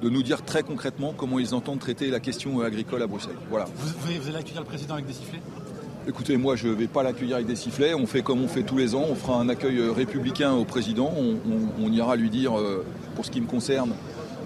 de 0.03 0.09
nous 0.09 0.21
dire 0.21 0.43
très 0.43 0.61
concrètement 0.61 1.13
comment 1.17 1.39
ils 1.39 1.55
entendent 1.55 1.80
traiter 1.80 2.09
la 2.09 2.19
question 2.19 2.61
euh, 2.61 2.65
agricole 2.65 3.01
à 3.01 3.07
Bruxelles. 3.07 3.38
Voilà. 3.49 3.65
Vous, 3.75 3.88
vous 4.21 4.27
allez 4.27 4.38
accueillir 4.38 4.59
le 4.61 4.67
président 4.67 4.93
avec 4.93 5.07
des 5.07 5.13
sifflets? 5.13 5.39
Écoutez, 6.07 6.35
moi 6.38 6.55
je 6.57 6.67
ne 6.67 6.73
vais 6.73 6.88
pas 6.88 7.01
l'accueillir 7.01 7.35
avec 7.38 7.47
des 7.47 7.55
sifflets, 7.55 7.93
on 7.93 8.05
fait 8.05 8.21
comme 8.21 8.43
on 8.43 8.47
fait 8.49 8.63
tous 8.63 8.77
les 8.77 8.93
ans, 8.93 9.05
on 9.09 9.15
fera 9.15 9.39
un 9.39 9.47
accueil 9.47 9.77
euh, 9.80 9.91
républicain 9.93 10.51
au 10.51 10.65
président, 10.65 11.13
on, 11.15 11.35
on- 11.49 11.85
on 11.88 11.91
ira 11.93 12.17
lui 12.17 12.30
dire, 12.30 12.59
euh, 12.59 12.85
pour 13.15 13.25
ce 13.25 13.31
qui 13.31 13.39
me 13.39 13.47
concerne, 13.47 13.93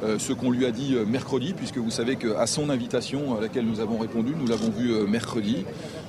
euh, 0.03 0.19
ce 0.19 0.33
qu'on 0.33 0.51
lui 0.51 0.67
a 0.67 0.71
dit 0.71 0.93
euh, 0.93 1.03
mercredi, 1.03 1.53
puisque 1.57 1.79
vous 1.79 1.89
savez 1.89 2.15
qu'à 2.15 2.45
son 2.45 2.69
invitation 2.69 3.35
à 3.35 3.41
laquelle 3.41 3.65
nous 3.65 3.79
avons 3.79 3.97
répondu, 3.97 4.33
nous 4.39 4.45
l'avons 4.45 4.69
vu 4.69 4.91
euh, 4.93 5.07
mercredi. 5.07 5.65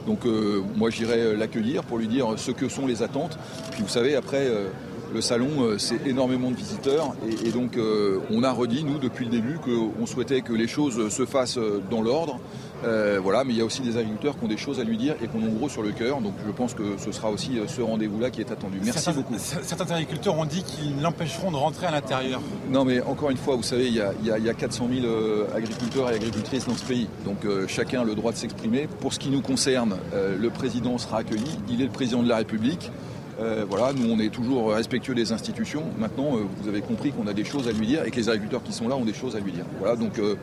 Donc 0.06 0.26
euh, 0.26 0.62
moi 0.76 0.90
j'irai 0.90 1.20
euh, 1.20 1.36
l'accueillir 1.36 1.84
pour 1.84 1.98
lui 1.98 2.08
dire 2.08 2.34
ce 2.36 2.50
que 2.50 2.68
sont 2.68 2.86
les 2.86 3.02
attentes. 3.02 3.38
Puis 3.72 3.82
vous 3.82 3.88
savez, 3.88 4.14
après, 4.14 4.46
euh, 4.46 4.68
le 5.12 5.20
salon, 5.20 5.48
euh, 5.60 5.78
c'est 5.78 6.06
énormément 6.06 6.50
de 6.50 6.56
visiteurs. 6.56 7.14
Et, 7.44 7.50
donc 7.50 7.76
euh, 7.76 8.18
on 8.30 8.42
a 8.42 8.52
redit, 8.52 8.84
nous, 8.84 8.98
depuis 8.98 9.24
le 9.24 9.30
début, 9.30 9.58
qu'on 9.58 10.06
souhaitait 10.06 10.42
que 10.42 10.52
les 10.52 10.68
choses 10.68 11.08
se 11.08 11.26
fassent 11.26 11.58
euh, 11.58 11.82
dans 11.90 12.02
l'ordre. 12.02 12.38
Euh, 12.84 13.18
voilà, 13.22 13.42
mais 13.44 13.52
il 13.54 13.58
y 13.58 13.60
a 13.60 13.64
aussi 13.64 13.82
des 13.82 13.96
agriculteurs 13.96 14.38
qui 14.38 14.44
ont 14.44 14.48
des 14.48 14.56
choses 14.56 14.78
à 14.78 14.84
lui 14.84 14.96
dire 14.96 15.14
et 15.22 15.26
qui 15.26 15.36
en 15.36 15.40
ont 15.40 15.52
gros 15.52 15.68
sur 15.68 15.82
le 15.82 15.90
cœur. 15.90 16.20
Donc 16.20 16.34
je 16.46 16.52
pense 16.52 16.74
que 16.74 16.96
ce 16.98 17.10
sera 17.10 17.30
aussi 17.30 17.58
euh, 17.58 17.66
ce 17.66 17.80
rendez-vous-là 17.82 18.30
qui 18.30 18.40
est 18.40 18.52
attendu. 18.52 18.78
Merci 18.82 19.00
certains, 19.00 19.20
beaucoup. 19.20 19.34
Certains 19.36 19.90
agriculteurs 19.94 20.38
ont 20.38 20.44
dit 20.44 20.62
qu'ils 20.62 21.00
l'empêcheront 21.02 21.50
de 21.50 21.56
rentrer 21.56 21.86
à 21.86 21.90
l'intérieur. 21.90 22.40
Non, 22.70 22.84
mais 22.84 23.00
encore 23.00 23.30
une 23.30 23.36
fois, 23.36 23.56
vous 23.56 23.62
savez, 23.64 23.88
il 23.88 23.94
y 23.94 24.00
a, 24.00 24.12
il 24.20 24.26
y 24.26 24.30
a- 24.30 24.38
il 24.38 24.44
y 24.44 24.48
a 24.48 24.54
400 24.54 24.88
000 24.92 25.06
euh, 25.06 25.46
agriculteurs 25.54 26.10
et 26.10 26.14
agricultrices 26.14 26.66
dans 26.66 26.76
ce 26.76 26.84
pays. 26.84 27.08
Donc 27.24 27.44
euh, 27.44 27.66
chacun 27.66 28.02
a 28.02 28.04
le 28.04 28.14
droit 28.14 28.30
de 28.32 28.36
s'exprimer. 28.36 28.86
Pour 29.00 29.12
ce 29.12 29.18
qui 29.18 29.30
nous 29.30 29.40
concerne, 29.42 29.96
euh, 30.14 30.36
le 30.38 30.50
président 30.50 30.98
sera 30.98 31.18
accueilli. 31.18 31.58
Il 31.68 31.80
est 31.80 31.86
le 31.86 31.90
président 31.90 32.22
de 32.22 32.28
la 32.28 32.36
République. 32.36 32.92
Euh, 33.40 33.64
voilà, 33.68 33.92
nous 33.92 34.10
on 34.10 34.18
est 34.18 34.30
toujours 34.30 34.72
respectueux 34.72 35.14
des 35.14 35.30
institutions. 35.32 35.84
Maintenant, 35.98 36.36
euh, 36.36 36.40
vous 36.60 36.68
avez 36.68 36.80
compris 36.80 37.12
qu'on 37.12 37.26
a 37.28 37.32
des 37.32 37.44
choses 37.44 37.68
à 37.68 37.72
lui 37.72 37.86
dire 37.86 38.04
et 38.04 38.10
que 38.10 38.16
les 38.16 38.28
agriculteurs 38.28 38.62
qui 38.64 38.72
sont 38.72 38.88
là 38.88 38.96
ont 38.96 39.04
des 39.04 39.14
choses 39.14 39.36
à 39.36 39.40
lui 39.40 39.52
dire. 39.52 39.64
Voilà, 39.78 39.94
donc 39.96 40.18
euh, 40.18 40.34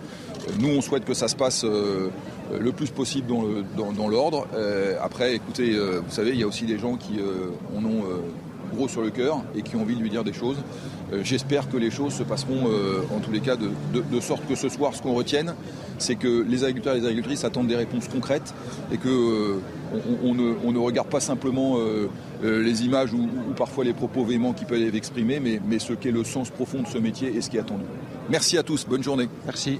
nous 0.60 0.70
on 0.70 0.82
souhaite 0.82 1.04
que 1.04 1.14
ça 1.14 1.28
se 1.28 1.36
passe 1.36 1.66
le 1.66 2.72
plus 2.72 2.90
possible 2.92 3.28
dans 3.76 4.08
l'ordre. 4.08 4.48
Après, 5.02 5.34
écoutez, 5.36 5.72
vous 5.76 6.12
savez, 6.12 6.32
il 6.32 6.40
y 6.40 6.44
a 6.44 6.48
aussi 6.48 6.66
des 6.66 6.78
gens 6.78 6.96
qui 6.96 7.20
en 7.76 7.84
ont 7.84 8.04
gros 8.76 8.88
sur 8.88 9.02
le 9.02 9.10
cœur 9.10 9.42
et 9.56 9.62
qui 9.64 9.76
ont 9.76 9.82
envie 9.82 9.96
de 9.96 10.02
lui 10.02 10.10
dire 10.10 10.24
des 10.24 10.34
choses. 10.34 10.58
J'espère 11.24 11.70
que 11.70 11.78
les 11.78 11.90
choses 11.90 12.14
se 12.14 12.24
passeront 12.24 12.70
en 13.16 13.20
tous 13.20 13.32
les 13.32 13.40
cas 13.40 13.56
de, 13.56 13.70
de- 13.94 14.20
sorte 14.20 14.48
que 14.48 14.56
ce 14.56 14.70
soir, 14.70 14.94
ce 14.94 15.02
qu'on 15.02 15.14
retienne, 15.16 15.56
c'est 15.98 16.16
que 16.16 16.46
les 16.48 16.64
agriculteurs 16.64 16.96
et 16.96 17.00
les 17.00 17.06
agricultrices 17.06 17.44
attendent 17.44 17.68
des 17.68 17.76
réponses 17.76 18.08
concrètes 18.08 18.54
et 18.92 18.98
que 18.98 19.56
on, 19.94 20.30
on 20.30 20.36
ne, 20.36 20.54
on 20.64 20.72
ne 20.72 20.80
regarde 20.80 21.10
pas 21.10 21.20
simplement 21.20 21.78
euh, 21.78 22.10
euh, 22.44 22.62
les 22.62 22.84
images 22.86 23.14
ou, 23.14 23.30
ou 23.50 23.54
parfois 23.56 23.84
les 23.84 23.94
propos 23.94 24.24
véhéments 24.24 24.54
qui 24.54 24.66
peuvent 24.66 24.82
être 24.82 24.96
exprimés, 24.96 25.40
mais, 25.40 25.60
mais 25.66 25.80
ce 25.80 25.94
qu'est 25.94 26.12
le 26.12 26.24
sens 26.24 26.50
profond 26.50 26.82
de 26.82 26.88
ce 26.88 26.98
métier 26.98 27.36
et 27.36 27.42
ce 27.42 27.50
qui 27.50 27.58
est 27.58 27.62
attendu. 27.62 27.84
Merci 28.30 28.58
à 28.58 28.64
tous, 28.64 28.86
bonne 28.88 29.04
journée. 29.04 29.30
Merci. 29.46 29.80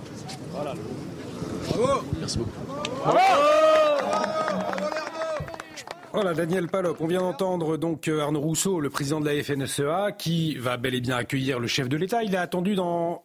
Merci 2.20 2.38
beaucoup. 2.38 2.52
Voilà, 6.14 6.34
Daniel 6.34 6.70
Palop. 6.70 6.96
On 7.02 7.08
vient 7.08 7.20
d'entendre 7.20 7.76
donc 7.76 8.08
euh, 8.08 8.22
Arnaud 8.22 8.40
Rousseau, 8.40 8.80
le 8.80 8.90
président 8.90 9.20
de 9.20 9.26
la 9.26 9.44
FNSEA, 9.44 10.14
qui 10.18 10.56
va 10.56 10.78
bel 10.78 10.96
et 10.96 11.02
bien 11.02 11.18
accueillir 11.18 11.60
le 11.60 11.68
chef 11.68 11.90
de 11.90 11.98
l'État. 11.98 12.24
Il 12.24 12.38
a 12.38 12.42
attendu 12.42 12.74
dans 12.74 13.25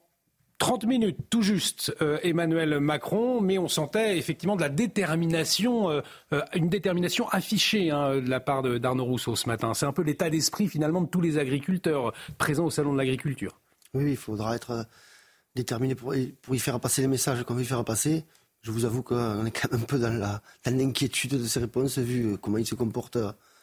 30 0.61 0.85
minutes, 0.85 1.16
tout 1.31 1.41
juste, 1.41 1.93
euh, 2.03 2.19
Emmanuel 2.23 2.81
Macron, 2.81 3.41
mais 3.41 3.57
on 3.57 3.66
sentait 3.66 4.19
effectivement 4.19 4.57
de 4.57 4.61
la 4.61 4.69
détermination, 4.69 5.91
euh, 5.91 6.03
euh, 6.35 6.43
une 6.55 6.69
détermination 6.69 7.27
affichée 7.31 7.91
hein, 7.91 8.16
de 8.20 8.28
la 8.28 8.41
part 8.41 8.62
d'Arnaud 8.62 9.07
Rousseau 9.07 9.35
ce 9.37 9.49
matin. 9.49 9.73
C'est 9.73 9.87
un 9.87 9.93
peu 9.93 10.03
l'état 10.03 10.28
d'esprit 10.28 10.69
finalement 10.69 11.01
de 11.01 11.07
tous 11.07 11.23
les 11.23 11.39
agriculteurs 11.39 12.12
présents 12.37 12.66
au 12.66 12.70
salon 12.70 12.93
de 12.93 12.99
l'agriculture. 12.99 13.59
Oui, 13.95 14.11
il 14.11 14.16
faudra 14.19 14.55
être 14.55 14.87
déterminé 15.57 15.95
pour, 15.95 16.15
pour 16.43 16.55
y 16.55 16.59
faire 16.59 16.78
passer 16.78 17.01
les 17.01 17.09
messages 17.09 17.43
qu'on 17.43 17.55
veut 17.55 17.62
y 17.62 17.66
faire 17.66 17.82
passer. 17.82 18.27
Je 18.61 18.70
vous 18.70 18.85
avoue 18.85 19.03
qu'on 19.03 19.47
est 19.47 19.51
quand 19.51 19.73
même 19.73 19.81
un 19.81 19.87
peu 19.87 19.99
dans 19.99 20.41
l'inquiétude 20.66 21.41
de 21.41 21.47
ces 21.47 21.61
réponses, 21.61 21.97
vu 21.97 22.37
comment 22.37 22.59
il 22.59 22.66
se 22.66 22.74
comporte. 22.74 23.16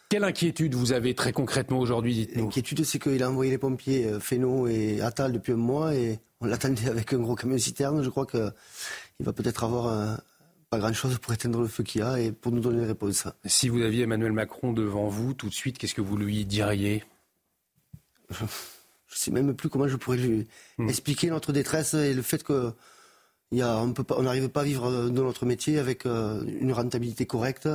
Quelle 0.10 0.24
inquiétude 0.24 0.74
vous 0.74 0.94
avez 0.94 1.14
très 1.16 1.34
concrètement 1.34 1.80
aujourd'hui, 1.80 2.14
dites-nous 2.16 2.44
L'inquiétude, 2.46 2.86
c'est 2.86 2.98
qu'il 3.00 3.22
a 3.24 3.30
envoyé 3.30 3.52
les 3.52 3.58
pompiers 3.58 4.06
euh, 4.06 4.20
Fesneau 4.22 4.68
et 4.68 5.02
Attal 5.02 5.34
depuis 5.34 5.52
un 5.52 5.58
mois 5.58 5.94
et 5.96 6.20
on 6.40 6.46
l'attendait 6.46 6.88
avec 6.90 7.12
un 7.14 7.18
gros 7.20 7.36
camion 7.36 7.58
citerne. 7.58 8.02
Je 8.04 8.10
crois 8.10 8.26
qu'il 8.26 8.52
va 9.20 9.34
peut-être 9.34 9.66
avoir 9.66 9.88
euh, 9.88 10.16
pas 10.70 10.80
grand-chose 10.80 11.18
pour 11.20 11.34
éteindre 11.34 11.60
le 11.60 11.68
feu 11.68 11.84
qu'il 11.84 12.00
y 12.02 12.04
a 12.04 12.22
et 12.22 12.32
pour 12.32 12.54
nous 12.54 12.62
donner 12.62 12.80
des 12.82 12.88
réponses. 12.88 13.28
Si 13.46 13.68
vous 13.68 13.82
aviez 13.82 14.04
Emmanuel 14.04 14.32
Macron 14.32 14.72
devant 14.72 15.10
vous, 15.10 15.34
tout 15.34 15.50
de 15.50 15.54
suite, 15.54 15.78
qu'est-ce 15.78 15.96
que 15.96 16.02
vous 16.02 16.16
lui 16.16 16.46
diriez? 16.46 17.04
Je 18.30 18.46
sais 19.10 19.32
même 19.32 19.54
plus 19.56 19.70
comment 19.70 19.88
je 19.88 19.96
pourrais 19.98 20.18
lui 20.18 20.48
Hmm. 20.78 20.88
expliquer 20.90 21.30
notre 21.30 21.52
détresse 21.52 21.96
et 21.96 22.14
le 22.14 22.22
fait 22.22 22.44
que 22.44 22.72
y 23.52 23.62
a, 23.62 23.78
on 23.82 24.22
n'arrive 24.22 24.50
pas 24.50 24.62
à 24.62 24.64
vivre 24.66 24.86
euh, 24.86 25.10
de 25.10 25.22
notre 25.22 25.46
métier 25.46 25.80
avec 25.80 26.06
une 26.06 26.72
rentabilité 26.72 27.26
correcte 27.26 27.68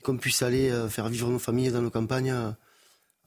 et 0.00 0.04
qu'on 0.04 0.16
puisse 0.16 0.42
aller 0.42 0.70
euh, 0.70 0.88
faire 0.88 1.08
vivre 1.08 1.28
nos 1.30 1.38
familles 1.38 1.70
dans 1.70 1.82
nos 1.82 1.90
campagnes 1.90 2.30
euh, 2.32 2.50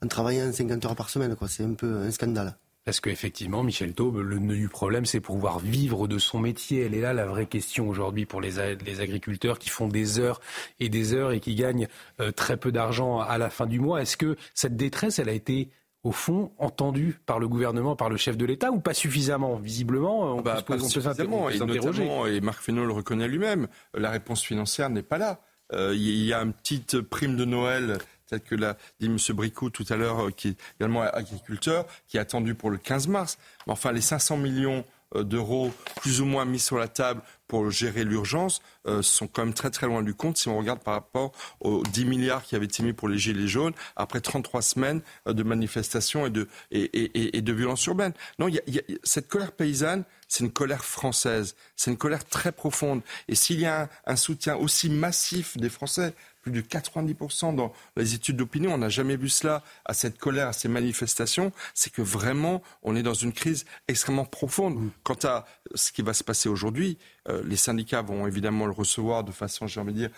en 0.02 0.08
travaillant 0.08 0.52
50 0.52 0.84
heures 0.84 0.96
par 0.96 1.08
semaine. 1.08 1.36
Quoi. 1.36 1.48
C'est 1.48 1.64
un 1.64 1.74
peu 1.74 1.96
un 1.98 2.10
scandale. 2.10 2.56
Parce 2.84 3.00
qu'effectivement, 3.00 3.62
Michel 3.62 3.94
Taube, 3.94 4.18
le 4.18 4.38
nœud 4.38 4.56
du 4.56 4.68
problème, 4.68 5.06
c'est 5.06 5.20
pouvoir 5.20 5.58
vivre 5.58 6.06
de 6.06 6.18
son 6.18 6.38
métier. 6.38 6.82
Elle 6.84 6.94
est 6.94 7.00
là 7.00 7.14
la 7.14 7.24
vraie 7.24 7.46
question 7.46 7.88
aujourd'hui 7.88 8.26
pour 8.26 8.42
les, 8.42 8.58
agriculteurs 8.58 9.58
qui 9.58 9.70
font 9.70 9.88
des 9.88 10.18
heures 10.18 10.38
et 10.80 10.90
des 10.90 11.14
heures 11.14 11.32
et 11.32 11.40
qui 11.40 11.54
gagnent 11.54 11.88
euh, 12.20 12.30
très 12.30 12.58
peu 12.58 12.72
d'argent 12.72 13.20
à 13.20 13.38
la 13.38 13.48
fin 13.48 13.64
du 13.66 13.80
mois. 13.80 14.02
Est-ce 14.02 14.18
que 14.18 14.36
cette 14.52 14.76
détresse, 14.76 15.18
elle 15.18 15.30
a 15.30 15.32
été 15.32 15.70
au 16.02 16.12
fond 16.12 16.52
entendue 16.58 17.18
par 17.24 17.38
le 17.38 17.48
gouvernement, 17.48 17.96
par 17.96 18.10
le 18.10 18.18
chef 18.18 18.36
de 18.36 18.44
l'État 18.44 18.70
ou 18.70 18.80
pas 18.80 18.92
suffisamment? 18.92 19.56
Visiblement, 19.56 20.34
on 20.36 20.42
Bah, 20.42 20.56
peut 20.56 20.58
se 20.58 20.64
poser- 20.64 20.84
on 20.84 20.90
peut 20.90 21.00
s'inter- 21.00 21.22
on 21.26 21.46
peut 21.46 21.54
et 21.54 21.58
notamment, 21.60 22.26
et 22.26 22.40
Marc 22.42 22.60
Fesneau 22.62 22.84
le 22.84 22.92
reconnaît 22.92 23.28
lui-même, 23.28 23.66
la 23.94 24.10
réponse 24.10 24.42
financière 24.42 24.90
n'est 24.90 25.02
pas 25.02 25.16
là. 25.16 25.40
Euh, 25.72 25.94
Il 25.94 26.24
y 26.24 26.32
a 26.32 26.40
une 26.40 26.52
petite 26.52 27.00
prime 27.00 27.36
de 27.36 27.44
Noël, 27.44 27.98
telle 28.26 28.40
que 28.40 28.54
l'a 28.54 28.76
dit 29.00 29.06
M. 29.06 29.16
Bricot 29.30 29.70
tout 29.70 29.86
à 29.88 29.96
l'heure, 29.96 30.26
euh, 30.26 30.30
qui 30.30 30.48
est 30.48 30.56
également 30.78 31.02
agriculteur, 31.02 31.86
qui 32.06 32.16
est 32.16 32.20
attendue 32.20 32.54
pour 32.54 32.70
le 32.70 32.78
15 32.78 33.08
mars. 33.08 33.38
Mais 33.66 33.72
enfin, 33.72 33.92
les 33.92 34.00
500 34.00 34.36
millions 34.36 34.84
euh, 35.16 35.22
d'euros 35.22 35.72
plus 35.96 36.20
ou 36.20 36.26
moins 36.26 36.44
mis 36.44 36.58
sur 36.58 36.78
la 36.78 36.88
table 36.88 37.22
pour 37.46 37.70
gérer 37.70 38.04
l'urgence 38.04 38.62
euh, 38.86 39.02
sont 39.02 39.26
quand 39.26 39.44
même 39.44 39.54
très 39.54 39.70
très 39.70 39.86
loin 39.86 40.02
du 40.02 40.14
compte 40.14 40.36
si 40.38 40.48
on 40.48 40.56
regarde 40.58 40.80
par 40.82 40.94
rapport 40.94 41.32
aux 41.60 41.82
10 41.82 42.04
milliards 42.06 42.42
qui 42.42 42.56
avaient 42.56 42.64
été 42.64 42.82
mis 42.82 42.92
pour 42.92 43.08
les 43.08 43.18
gilets 43.18 43.48
jaunes 43.48 43.74
après 43.96 44.20
33 44.20 44.62
semaines 44.62 45.02
euh, 45.28 45.32
de 45.32 45.42
manifestations 45.42 46.26
et 46.26 46.30
de, 46.30 46.48
et, 46.70 46.80
et- 46.82 47.18
et- 47.20 47.36
et 47.38 47.42
de 47.42 47.52
violences 47.52 47.84
urbaines. 47.86 48.14
Non, 48.38 48.48
il 48.48 48.54
y 48.54 48.58
a- 48.58 48.62
y 48.66 48.78
a- 48.78 48.82
cette 49.02 49.28
colère 49.28 49.52
paysanne, 49.52 50.04
c'est 50.28 50.42
une 50.44 50.52
colère 50.52 50.84
française, 50.84 51.54
c'est 51.76 51.90
une 51.90 51.96
colère 51.98 52.24
très 52.24 52.50
profonde. 52.52 53.02
Et 53.28 53.34
s'il 53.34 53.60
y 53.60 53.66
a 53.66 53.82
un, 53.82 53.88
un 54.06 54.16
soutien 54.16 54.56
aussi 54.56 54.88
massif 54.90 55.56
des 55.58 55.68
Français, 55.68 56.14
plus 56.42 56.52
de 56.52 56.60
90% 56.60 57.54
dans 57.54 57.72
les 57.96 58.14
études 58.14 58.36
d'opinion, 58.36 58.74
on 58.74 58.78
n'a 58.78 58.90
jamais 58.90 59.16
vu 59.16 59.28
cela 59.30 59.62
à 59.86 59.94
cette 59.94 60.18
colère, 60.18 60.48
à 60.48 60.52
ces 60.52 60.68
manifestations, 60.68 61.52
c'est 61.72 61.90
que 61.90 62.02
vraiment 62.02 62.62
on 62.82 62.96
est 62.96 63.02
dans 63.02 63.14
une 63.14 63.32
crise 63.32 63.64
extrêmement 63.88 64.26
profonde. 64.26 64.90
Quant 65.04 65.16
à 65.24 65.46
ce 65.74 65.90
qui 65.92 66.02
va 66.02 66.12
se 66.12 66.22
passer 66.24 66.48
aujourd'hui, 66.50 66.98
Euh, 67.28 67.42
les 67.44 67.56
syndicats 67.56 68.02
vont 68.02 68.26
évidemment 68.26 68.66
le 68.66 68.72
recevoir 68.72 69.24
de 69.24 69.32
façon, 69.32 69.66
j'ai 69.66 69.80
envie 69.80 69.92
de 69.92 69.98
dire, 69.98 70.10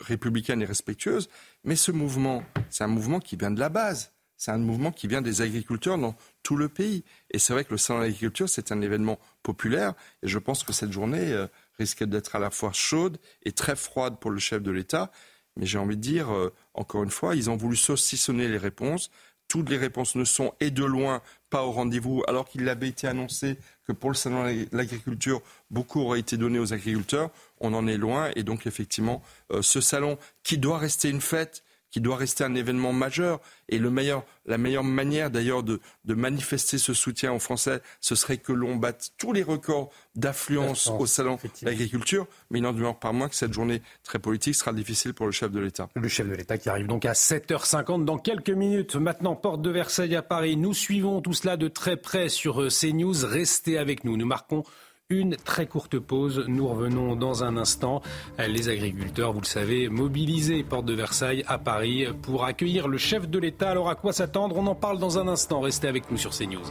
républicaine 0.00 0.62
et 0.62 0.66
respectueuse. 0.66 1.28
Mais 1.64 1.76
ce 1.76 1.90
mouvement, 1.90 2.42
c'est 2.70 2.84
un 2.84 2.88
mouvement 2.88 3.20
qui 3.20 3.36
vient 3.36 3.50
de 3.50 3.60
la 3.60 3.68
base. 3.68 4.12
C'est 4.36 4.50
un 4.50 4.58
mouvement 4.58 4.92
qui 4.92 5.06
vient 5.06 5.22
des 5.22 5.42
agriculteurs 5.42 5.96
dans 5.96 6.14
tout 6.42 6.56
le 6.56 6.68
pays. 6.68 7.04
Et 7.30 7.38
c'est 7.38 7.52
vrai 7.52 7.64
que 7.64 7.70
le 7.70 7.78
salon 7.78 8.00
de 8.00 8.04
l'agriculture, 8.04 8.48
c'est 8.48 8.72
un 8.72 8.80
événement 8.82 9.18
populaire. 9.42 9.94
Et 10.22 10.28
je 10.28 10.38
pense 10.38 10.64
que 10.64 10.72
cette 10.72 10.92
journée 10.92 11.32
euh, 11.32 11.46
risque 11.78 12.04
d'être 12.04 12.36
à 12.36 12.38
la 12.38 12.50
fois 12.50 12.72
chaude 12.72 13.18
et 13.44 13.52
très 13.52 13.76
froide 13.76 14.18
pour 14.18 14.30
le 14.30 14.38
chef 14.38 14.62
de 14.62 14.70
l'État. 14.70 15.10
Mais 15.56 15.66
j'ai 15.66 15.78
envie 15.78 15.96
de 15.96 16.02
dire, 16.02 16.30
euh, 16.32 16.52
encore 16.74 17.04
une 17.04 17.10
fois, 17.10 17.36
ils 17.36 17.48
ont 17.48 17.56
voulu 17.56 17.76
saucissonner 17.76 18.48
les 18.48 18.58
réponses. 18.58 19.10
Toutes 19.46 19.70
les 19.70 19.76
réponses 19.76 20.16
ne 20.16 20.24
sont, 20.24 20.52
et 20.58 20.70
de 20.70 20.84
loin, 20.84 21.22
pas 21.48 21.64
au 21.64 21.70
rendez-vous, 21.70 22.24
alors 22.26 22.48
qu'il 22.48 22.68
avait 22.68 22.88
été 22.88 23.06
annoncé 23.06 23.58
que 23.86 23.92
pour 23.92 24.10
le 24.10 24.14
salon 24.14 24.44
de 24.44 24.68
l'agriculture, 24.72 25.42
beaucoup 25.70 26.00
aurait 26.00 26.20
été 26.20 26.36
donné 26.36 26.58
aux 26.58 26.72
agriculteurs. 26.72 27.30
On 27.60 27.74
en 27.74 27.86
est 27.86 27.96
loin. 27.96 28.30
Et 28.36 28.42
donc, 28.42 28.66
effectivement, 28.66 29.22
euh, 29.52 29.62
ce 29.62 29.80
salon, 29.80 30.18
qui 30.42 30.58
doit 30.58 30.78
rester 30.78 31.08
une 31.08 31.20
fête, 31.20 31.63
qui 31.94 32.00
doit 32.00 32.16
rester 32.16 32.42
un 32.42 32.56
événement 32.56 32.92
majeur. 32.92 33.40
Et 33.68 33.78
le 33.78 33.88
meilleur, 33.88 34.24
la 34.46 34.58
meilleure 34.58 34.82
manière 34.82 35.30
d'ailleurs 35.30 35.62
de, 35.62 35.80
de, 36.06 36.14
manifester 36.14 36.76
ce 36.76 36.92
soutien 36.92 37.32
aux 37.32 37.38
Français, 37.38 37.82
ce 38.00 38.16
serait 38.16 38.38
que 38.38 38.52
l'on 38.52 38.74
batte 38.74 39.12
tous 39.16 39.32
les 39.32 39.44
records 39.44 39.90
d'affluence 40.16 40.88
au 40.88 41.06
salon 41.06 41.36
de 41.36 41.66
l'agriculture. 41.66 42.26
Mais 42.50 42.58
il 42.58 42.62
n'en 42.62 42.72
demeure 42.72 42.98
pas 42.98 43.12
moins 43.12 43.28
que 43.28 43.36
cette 43.36 43.52
journée 43.52 43.80
très 44.02 44.18
politique 44.18 44.56
sera 44.56 44.72
difficile 44.72 45.14
pour 45.14 45.26
le 45.26 45.30
chef 45.30 45.52
de 45.52 45.60
l'État. 45.60 45.88
Le 45.94 46.08
chef 46.08 46.28
de 46.28 46.34
l'État 46.34 46.58
qui 46.58 46.68
arrive 46.68 46.88
donc 46.88 47.04
à 47.04 47.12
7h50 47.12 48.04
dans 48.04 48.18
quelques 48.18 48.50
minutes. 48.50 48.96
Maintenant, 48.96 49.36
porte 49.36 49.62
de 49.62 49.70
Versailles 49.70 50.16
à 50.16 50.22
Paris. 50.22 50.56
Nous 50.56 50.74
suivons 50.74 51.20
tout 51.20 51.32
cela 51.32 51.56
de 51.56 51.68
très 51.68 51.96
près 51.96 52.28
sur 52.28 52.60
euh, 52.60 52.70
CNews. 52.70 53.24
Restez 53.24 53.78
avec 53.78 54.02
nous. 54.02 54.16
Nous 54.16 54.26
marquons 54.26 54.64
une 55.10 55.36
très 55.36 55.66
courte 55.66 55.98
pause. 55.98 56.44
Nous 56.48 56.66
revenons 56.66 57.14
dans 57.16 57.44
un 57.44 57.56
instant. 57.56 58.02
Les 58.38 58.68
agriculteurs, 58.68 59.32
vous 59.32 59.40
le 59.40 59.46
savez, 59.46 59.88
mobilisés 59.88 60.62
porte 60.62 60.86
de 60.86 60.94
Versailles 60.94 61.44
à 61.46 61.58
Paris 61.58 62.06
pour 62.22 62.44
accueillir 62.44 62.88
le 62.88 62.96
chef 62.96 63.28
de 63.28 63.38
l'État. 63.38 63.70
Alors 63.70 63.90
à 63.90 63.94
quoi 63.94 64.12
s'attendre? 64.12 64.56
On 64.56 64.66
en 64.66 64.74
parle 64.74 64.98
dans 64.98 65.18
un 65.18 65.28
instant. 65.28 65.60
Restez 65.60 65.88
avec 65.88 66.10
nous 66.10 66.16
sur 66.16 66.30
CNews. 66.30 66.64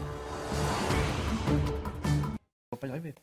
On 2.71 2.75
va 2.75 2.77
pas 2.77 2.87
y 2.87 2.89
arriver. 2.89 3.13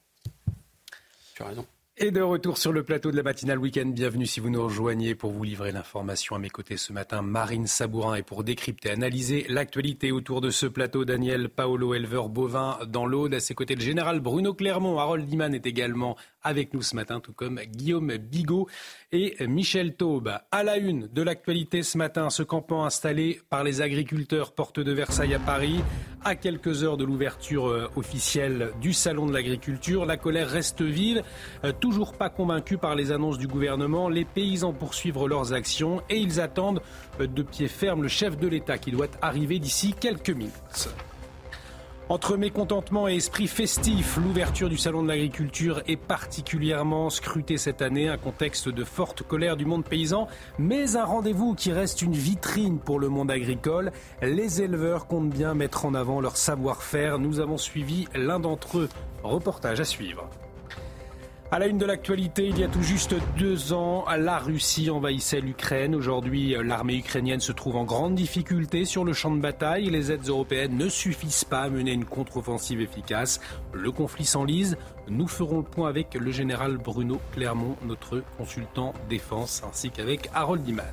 Tu 1.34 1.42
as 1.42 1.46
raison. 1.46 1.66
Et 2.02 2.10
de 2.10 2.22
retour 2.22 2.56
sur 2.56 2.72
le 2.72 2.82
plateau 2.82 3.10
de 3.10 3.16
la 3.16 3.22
matinale 3.22 3.58
week-end, 3.58 3.84
bienvenue 3.84 4.24
si 4.24 4.40
vous 4.40 4.48
nous 4.48 4.64
rejoignez 4.64 5.14
pour 5.14 5.32
vous 5.32 5.44
livrer 5.44 5.70
l'information. 5.70 6.34
À 6.34 6.38
mes 6.38 6.48
côtés 6.48 6.78
ce 6.78 6.94
matin, 6.94 7.20
Marine 7.20 7.66
Sabourin, 7.66 8.14
et 8.14 8.22
pour 8.22 8.42
décrypter, 8.42 8.88
analyser 8.88 9.44
l'actualité 9.50 10.10
autour 10.10 10.40
de 10.40 10.48
ce 10.48 10.64
plateau, 10.64 11.04
Daniel 11.04 11.50
Paolo, 11.50 11.92
éleveur 11.92 12.30
bovin 12.30 12.78
dans 12.88 13.04
l'Aude, 13.04 13.34
à 13.34 13.40
ses 13.40 13.54
côtés 13.54 13.74
le 13.74 13.82
général 13.82 14.20
Bruno 14.20 14.54
Clermont, 14.54 14.98
Harold 14.98 15.26
Diman 15.26 15.54
est 15.54 15.66
également 15.66 16.16
avec 16.42 16.74
nous 16.74 16.82
ce 16.82 16.96
matin, 16.96 17.20
tout 17.20 17.32
comme 17.32 17.60
Guillaume 17.60 18.16
Bigot 18.16 18.68
et 19.12 19.36
Michel 19.46 19.94
Taube. 19.94 20.32
À 20.50 20.62
la 20.62 20.76
une 20.76 21.08
de 21.08 21.22
l'actualité 21.22 21.82
ce 21.82 21.98
matin, 21.98 22.30
ce 22.30 22.42
campement 22.42 22.84
installé 22.84 23.40
par 23.48 23.64
les 23.64 23.80
agriculteurs 23.80 24.52
porte 24.52 24.80
de 24.80 24.92
Versailles 24.92 25.34
à 25.34 25.38
Paris, 25.38 25.80
à 26.24 26.34
quelques 26.34 26.84
heures 26.84 26.96
de 26.96 27.04
l'ouverture 27.04 27.68
euh, 27.68 27.90
officielle 27.96 28.70
du 28.80 28.92
Salon 28.92 29.26
de 29.26 29.32
l'agriculture, 29.32 30.04
la 30.04 30.16
colère 30.16 30.48
reste 30.48 30.82
vive. 30.82 31.22
Euh, 31.64 31.72
toujours 31.72 32.12
pas 32.12 32.30
convaincus 32.30 32.78
par 32.80 32.94
les 32.94 33.12
annonces 33.12 33.38
du 33.38 33.46
gouvernement, 33.46 34.08
les 34.08 34.24
paysans 34.24 34.72
poursuivent 34.72 35.26
leurs 35.26 35.52
actions 35.52 36.02
et 36.08 36.18
ils 36.18 36.40
attendent 36.40 36.82
euh, 37.20 37.26
de 37.26 37.42
pied 37.42 37.68
ferme 37.68 38.02
le 38.02 38.08
chef 38.08 38.38
de 38.38 38.48
l'État 38.48 38.78
qui 38.78 38.90
doit 38.90 39.08
arriver 39.22 39.58
d'ici 39.58 39.94
quelques 39.98 40.30
minutes. 40.30 40.90
Entre 42.10 42.36
mécontentement 42.36 43.06
et 43.06 43.14
esprit 43.14 43.46
festif, 43.46 44.16
l'ouverture 44.16 44.68
du 44.68 44.76
Salon 44.76 45.04
de 45.04 45.08
l'agriculture 45.08 45.80
est 45.86 45.96
particulièrement 45.96 47.08
scrutée 47.08 47.56
cette 47.56 47.82
année, 47.82 48.08
un 48.08 48.16
contexte 48.16 48.68
de 48.68 48.82
forte 48.82 49.22
colère 49.22 49.56
du 49.56 49.64
monde 49.64 49.84
paysan, 49.84 50.26
mais 50.58 50.96
un 50.96 51.04
rendez-vous 51.04 51.54
qui 51.54 51.70
reste 51.70 52.02
une 52.02 52.14
vitrine 52.14 52.80
pour 52.80 52.98
le 52.98 53.08
monde 53.08 53.30
agricole. 53.30 53.92
Les 54.22 54.60
éleveurs 54.60 55.06
comptent 55.06 55.30
bien 55.30 55.54
mettre 55.54 55.84
en 55.84 55.94
avant 55.94 56.20
leur 56.20 56.36
savoir-faire. 56.36 57.20
Nous 57.20 57.38
avons 57.38 57.58
suivi 57.58 58.08
l'un 58.12 58.40
d'entre 58.40 58.80
eux. 58.80 58.88
Reportage 59.22 59.78
à 59.78 59.84
suivre. 59.84 60.28
À 61.52 61.58
la 61.58 61.66
une 61.66 61.78
de 61.78 61.84
l'actualité, 61.84 62.46
il 62.46 62.60
y 62.60 62.62
a 62.62 62.68
tout 62.68 62.82
juste 62.82 63.16
deux 63.36 63.72
ans, 63.72 64.04
la 64.16 64.38
Russie 64.38 64.88
envahissait 64.88 65.40
l'Ukraine. 65.40 65.96
Aujourd'hui, 65.96 66.54
l'armée 66.62 66.94
ukrainienne 66.94 67.40
se 67.40 67.50
trouve 67.50 67.74
en 67.74 67.82
grande 67.82 68.14
difficulté 68.14 68.84
sur 68.84 69.04
le 69.04 69.12
champ 69.12 69.34
de 69.34 69.40
bataille. 69.40 69.90
Les 69.90 70.12
aides 70.12 70.28
européennes 70.28 70.76
ne 70.76 70.88
suffisent 70.88 71.42
pas 71.42 71.62
à 71.62 71.68
mener 71.68 71.90
une 71.90 72.04
contre-offensive 72.04 72.80
efficace. 72.80 73.40
Le 73.72 73.90
conflit 73.90 74.26
s'enlise. 74.26 74.76
Nous 75.08 75.26
ferons 75.26 75.56
le 75.56 75.64
point 75.64 75.88
avec 75.88 76.14
le 76.14 76.30
général 76.30 76.76
Bruno 76.76 77.20
Clermont, 77.32 77.76
notre 77.84 78.22
consultant 78.38 78.92
défense, 79.08 79.64
ainsi 79.68 79.90
qu'avec 79.90 80.30
Harold 80.32 80.62
Diman. 80.62 80.84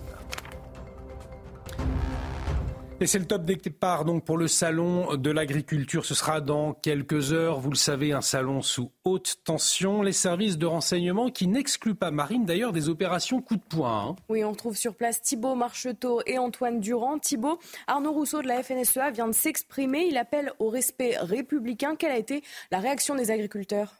Et 2.99 3.06
c'est 3.06 3.19
le 3.19 3.26
top 3.26 3.45
départ 3.45 4.06
donc 4.06 4.26
pour 4.26 4.38
le 4.38 4.48
salon 4.48 5.18
de 5.18 5.30
l'agriculture. 5.30 6.03
Ce 6.03 6.15
sera 6.15 6.41
dans 6.41 6.74
quelques 6.74 7.32
heures. 7.32 7.60
Vous 7.60 7.69
le 7.69 7.76
savez, 7.76 8.11
un 8.11 8.22
salon 8.22 8.64
sous 8.64 8.91
haute 9.03 9.36
tension. 9.44 10.02
Les 10.02 10.14
services 10.14 10.57
de 10.57 10.65
renseignement 10.65 11.30
qui 11.30 11.45
n'excluent 11.45 11.94
pas 11.94 12.10
Marine 12.10 12.45
d'ailleurs 12.45 12.74
des 12.74 12.90
opérations 12.90 13.40
coup 13.40 13.56
de 13.56 13.61
poing. 13.61 14.07
Hein. 14.10 14.15
Oui, 14.30 14.44
on 14.44 14.56
trouve 14.56 14.76
sur 14.76 14.95
place 14.95 15.22
Thibault 15.22 15.53
Marcheteau 15.53 16.22
et 16.26 16.40
Antoine 16.40 16.80
Durand. 16.80 17.19
Thibault, 17.19 17.60
Arnaud 17.86 18.14
Rousseau 18.14 18.41
de 18.41 18.48
la 18.48 18.64
FNSEA 18.64 19.11
vient 19.11 19.28
de 19.28 19.34
s'exprimer. 19.34 20.07
Il 20.10 20.18
appelle 20.18 20.52
au 20.57 20.69
respect 20.69 21.18
républicain. 21.19 21.95
Quelle 21.95 22.11
a 22.11 22.18
été 22.18 22.41
la 22.72 22.80
réaction 22.80 23.14
des 23.14 23.30
agriculteurs? 23.30 23.94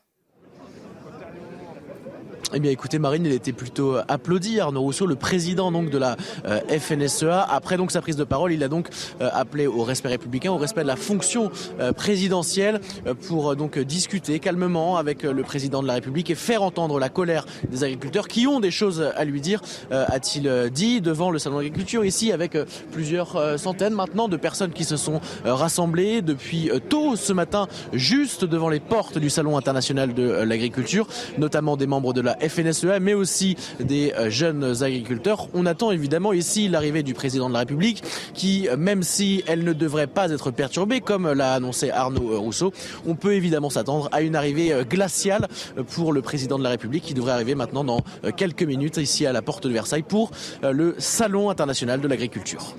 Eh 2.54 2.62
bien, 2.62 2.72
écoutez, 2.72 2.98
Marine, 2.98 3.26
il 3.26 3.34
était 3.34 3.52
plutôt 3.52 3.98
applaudi. 4.08 4.62
Arnaud 4.62 4.80
Rousseau, 4.80 5.06
le 5.06 5.16
président 5.16 5.70
donc 5.70 5.90
de 5.90 5.98
la 5.98 6.16
euh, 6.46 6.62
FNSEA, 6.80 7.42
après 7.42 7.76
donc 7.76 7.92
sa 7.92 8.00
prise 8.00 8.16
de 8.16 8.24
parole, 8.24 8.54
il 8.54 8.64
a 8.64 8.70
donc 8.70 8.88
euh, 9.20 9.30
appelé 9.34 9.68
au 9.68 9.84
respect 9.84 10.08
républicain, 10.08 10.52
au 10.52 10.58
respect 10.58 10.84
de 10.84 10.88
la 10.88 10.96
fonction 10.96 11.52
euh, 11.82 11.92
présidentielle, 11.92 12.80
pour 13.28 13.58
donc 13.58 13.78
discuter 13.78 14.40
calmement 14.40 14.96
avec 14.96 15.24
le 15.24 15.44
président 15.44 15.82
de 15.82 15.88
la 15.88 15.96
République 15.96 16.30
et 16.30 16.36
faire 16.36 16.64
entendre 16.64 17.00
la 17.00 17.10
colère 17.10 17.46
des 17.70 17.84
agriculteurs 17.84 18.30
qui 18.30 18.48
ont 18.48 18.62
des 18.62 18.72
choses 18.72 19.02
à 19.16 19.26
lui 19.26 19.42
dire, 19.42 19.62
a-t-il 19.92 20.70
dit 20.72 21.02
devant 21.02 21.32
le 21.32 21.40
salon 21.40 21.58
d'agriculture 21.58 22.06
ici, 22.06 22.32
avec 22.32 22.58
plusieurs 22.92 23.60
centaines 23.60 23.94
maintenant 23.94 24.28
de 24.28 24.38
personnes 24.38 24.72
qui 24.72 24.84
se 24.84 24.98
sont 24.98 25.20
rassemblées 25.46 26.22
depuis 26.22 26.70
tôt 26.90 27.16
ce 27.16 27.34
matin, 27.34 27.68
juste 27.94 28.46
devant 28.46 28.70
les 28.70 28.80
portes 28.80 29.18
du 29.18 29.30
salon 29.30 29.58
international 29.58 30.14
de 30.14 30.24
l'agriculture, 30.24 31.08
notamment 31.38 31.78
des 31.78 31.88
membres 31.88 32.14
de 32.14 32.22
la 32.22 32.37
FNSEA, 32.40 33.00
mais 33.00 33.14
aussi 33.14 33.56
des 33.80 34.14
euh, 34.14 34.30
jeunes 34.30 34.84
agriculteurs. 34.84 35.48
On 35.54 35.66
attend 35.66 35.92
évidemment 35.92 36.34
ici 36.34 36.68
l'arrivée 36.68 37.04
du 37.04 37.14
président 37.14 37.48
de 37.48 37.54
la 37.54 37.60
République, 37.60 38.04
qui, 38.34 38.68
même 38.78 39.04
si 39.04 39.44
elle 39.48 39.64
ne 39.64 39.74
devrait 39.74 40.08
pas 40.08 40.32
être 40.32 40.52
perturbée, 40.52 41.02
comme 41.02 41.32
l'a 41.32 41.54
annoncé 41.54 41.90
Arnaud 41.90 42.34
euh, 42.34 42.38
Rousseau, 42.38 42.72
on 43.06 43.16
peut 43.16 43.34
évidemment 43.34 43.70
s'attendre 43.70 44.10
à 44.12 44.22
une 44.22 44.36
arrivée 44.36 44.74
euh, 44.74 44.84
glaciale 44.84 45.48
pour 45.94 46.14
le 46.14 46.22
président 46.22 46.58
de 46.58 46.64
la 46.64 46.70
République, 46.70 47.04
qui 47.04 47.14
devrait 47.14 47.34
arriver 47.34 47.56
maintenant 47.56 47.84
dans 47.84 48.02
quelques 48.36 48.64
minutes 48.64 48.98
ici 48.98 49.26
à 49.26 49.32
la 49.32 49.42
porte 49.42 49.68
de 49.68 49.74
Versailles 49.74 50.04
pour 50.04 50.32
le 50.64 50.96
Salon 50.98 51.50
international 51.50 52.02
de 52.02 52.08
l'agriculture. 52.08 52.76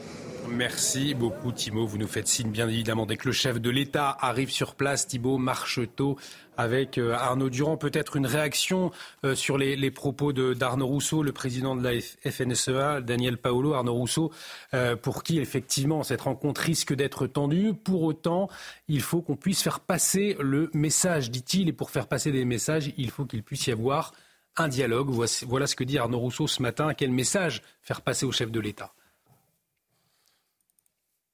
Merci 0.51 1.15
beaucoup 1.15 1.53
Thibault. 1.53 1.87
Vous 1.87 1.99
nous 1.99 2.07
faites 2.07 2.27
signe 2.27 2.51
bien 2.51 2.69
évidemment 2.69 3.07
dès 3.07 3.17
que 3.17 3.27
le 3.27 3.33
chef 3.33 3.61
de 3.61 3.71
l'État 3.71 4.17
arrive 4.21 4.51
sur 4.51 4.75
place. 4.75 5.07
Thibault 5.07 5.39
Marcheteau 5.39 6.17
avec 6.57 6.99
euh, 6.99 7.15
Arnaud 7.15 7.51
Durand. 7.51 7.77
Peut-être 7.77 8.17
une 8.17 8.27
réaction 8.27 8.91
euh, 9.25 9.35
sur 9.35 9.59
les, 9.59 9.91
propos 9.91 10.33
d'Arnaud 10.33 10.87
Rousseau, 10.87 11.23
le 11.23 11.33
président 11.33 11.77
de 11.77 11.83
la 11.83 12.01
FNSEA, 12.01 13.01
Daniel 13.01 13.39
Paolo, 13.39 13.75
Arnaud 13.75 13.95
Rousseau, 13.95 14.33
euh, 14.75 14.97
pour 14.97 15.23
qui 15.23 15.39
effectivement 15.39 16.03
cette 16.03 16.23
rencontre 16.23 16.61
risque 16.63 16.95
d'être 16.95 17.27
tendue. 17.27 17.75
Pour 17.75 18.03
autant, 18.03 18.49
il 18.89 19.01
faut 19.01 19.23
qu'on 19.23 19.37
puisse 19.37 19.63
faire 19.63 19.81
passer 19.81 20.37
le 20.41 20.71
message, 20.75 21.31
dit-il, 21.31 21.69
et 21.69 21.73
pour 21.73 21.91
faire 21.91 22.09
passer 22.09 22.33
des 22.33 22.45
messages, 22.45 22.93
il 22.97 23.11
faut 23.11 23.25
qu'il 23.25 23.43
puisse 23.43 23.67
y 23.67 23.73
avoir 23.73 24.13
un 24.57 24.69
dialogue. 24.69 25.11
Voilà 25.47 25.67
ce 25.67 25.77
que 25.77 25.85
dit 25.85 25.99
Arnaud 25.99 26.19
Rousseau 26.19 26.47
ce 26.47 26.63
matin. 26.63 26.93
Quel 26.95 27.13
message 27.13 27.63
faire 27.83 28.03
passer 28.03 28.27
au 28.27 28.33
chef 28.33 28.51
de 28.51 28.61
l'État? 28.61 28.93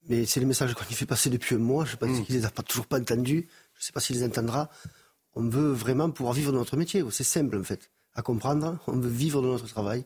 Mais 0.08 0.26
c'est 0.26 0.40
le 0.40 0.46
message 0.46 0.74
qu'on 0.74 0.84
lui 0.84 0.94
fait 0.94 1.06
passer 1.06 1.30
depuis 1.30 1.54
un 1.54 1.58
mois. 1.58 1.84
Je 1.84 1.90
ne 1.90 1.92
sais 1.92 1.98
pas 1.98 2.06
mmh. 2.06 2.24
s'il 2.24 2.36
les 2.36 2.44
a 2.44 2.50
pas, 2.50 2.62
toujours 2.62 2.86
pas 2.86 3.00
entendus. 3.00 3.48
Je 3.74 3.80
ne 3.80 3.84
sais 3.84 3.92
pas 3.92 4.00
s'il 4.00 4.16
les 4.16 4.24
entendra 4.24 4.70
on 5.36 5.48
veut 5.48 5.72
vraiment 5.72 6.10
pouvoir 6.10 6.34
vivre 6.34 6.52
notre 6.52 6.76
métier. 6.76 7.02
C'est 7.10 7.24
simple 7.24 7.58
en 7.58 7.64
fait, 7.64 7.90
à 8.14 8.22
comprendre. 8.22 8.78
On 8.86 8.96
veut 8.96 9.10
vivre 9.10 9.42
de 9.42 9.48
notre 9.48 9.66
travail 9.66 10.04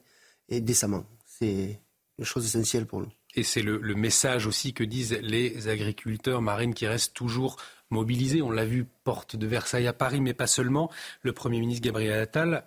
et 0.49 0.61
décemment. 0.61 1.05
C'est 1.27 1.81
une 2.19 2.25
chose 2.25 2.45
essentielle 2.45 2.87
pour 2.87 3.01
nous. 3.01 3.13
Et 3.35 3.43
c'est 3.43 3.63
le, 3.63 3.79
message 3.95 4.47
aussi 4.47 4.73
que 4.73 4.83
disent 4.83 5.19
les 5.21 5.69
agriculteurs 5.69 6.41
marines 6.41 6.75
qui 6.75 6.87
restent 6.87 7.15
toujours 7.15 7.57
mobilisés. 7.91 8.43
On 8.43 8.51
l'a 8.51 8.65
vu, 8.65 8.87
porte 9.05 9.37
de 9.37 9.47
Versailles 9.47 9.87
à 9.87 9.93
Paris, 9.93 10.21
mais 10.21 10.35
pas 10.35 10.47
seulement. 10.47 10.91
Le 11.23 11.33
Premier 11.33 11.61
ministre 11.61 11.85
Gabriel 11.85 12.21
Attal 12.21 12.65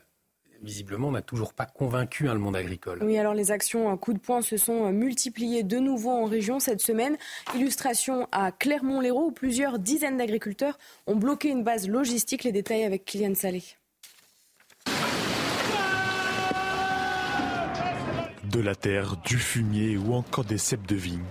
visiblement, 0.61 1.09
on 1.09 1.11
n'a 1.11 1.21
toujours 1.21 1.53
pas 1.53 1.65
convaincu 1.65 2.29
hein, 2.29 2.33
le 2.33 2.39
monde 2.39 2.55
agricole. 2.55 2.99
Oui, 3.03 3.17
alors 3.17 3.33
les 3.33 3.51
actions 3.51 3.91
à 3.91 3.97
coup 3.97 4.13
de 4.13 4.19
poing 4.19 4.41
se 4.41 4.57
sont 4.57 4.87
euh, 4.87 4.91
multipliées 4.91 5.63
de 5.63 5.77
nouveau 5.77 6.11
en 6.11 6.25
région 6.25 6.59
cette 6.59 6.81
semaine. 6.81 7.17
Illustration 7.55 8.27
à 8.31 8.51
Clermont-Lérault, 8.51 9.27
où 9.27 9.31
plusieurs 9.31 9.79
dizaines 9.79 10.17
d'agriculteurs 10.17 10.77
ont 11.07 11.15
bloqué 11.15 11.49
une 11.49 11.63
base 11.63 11.87
logistique. 11.87 12.43
Les 12.43 12.51
détails 12.51 12.83
avec 12.83 13.05
Kylian 13.05 13.35
Salé. 13.35 13.63
De 18.51 18.59
la 18.59 18.75
terre, 18.75 19.15
du 19.25 19.37
fumier 19.37 19.97
ou 19.97 20.13
encore 20.13 20.43
des 20.43 20.57
cèpes 20.57 20.85
de 20.85 20.95
vigne. 20.95 21.21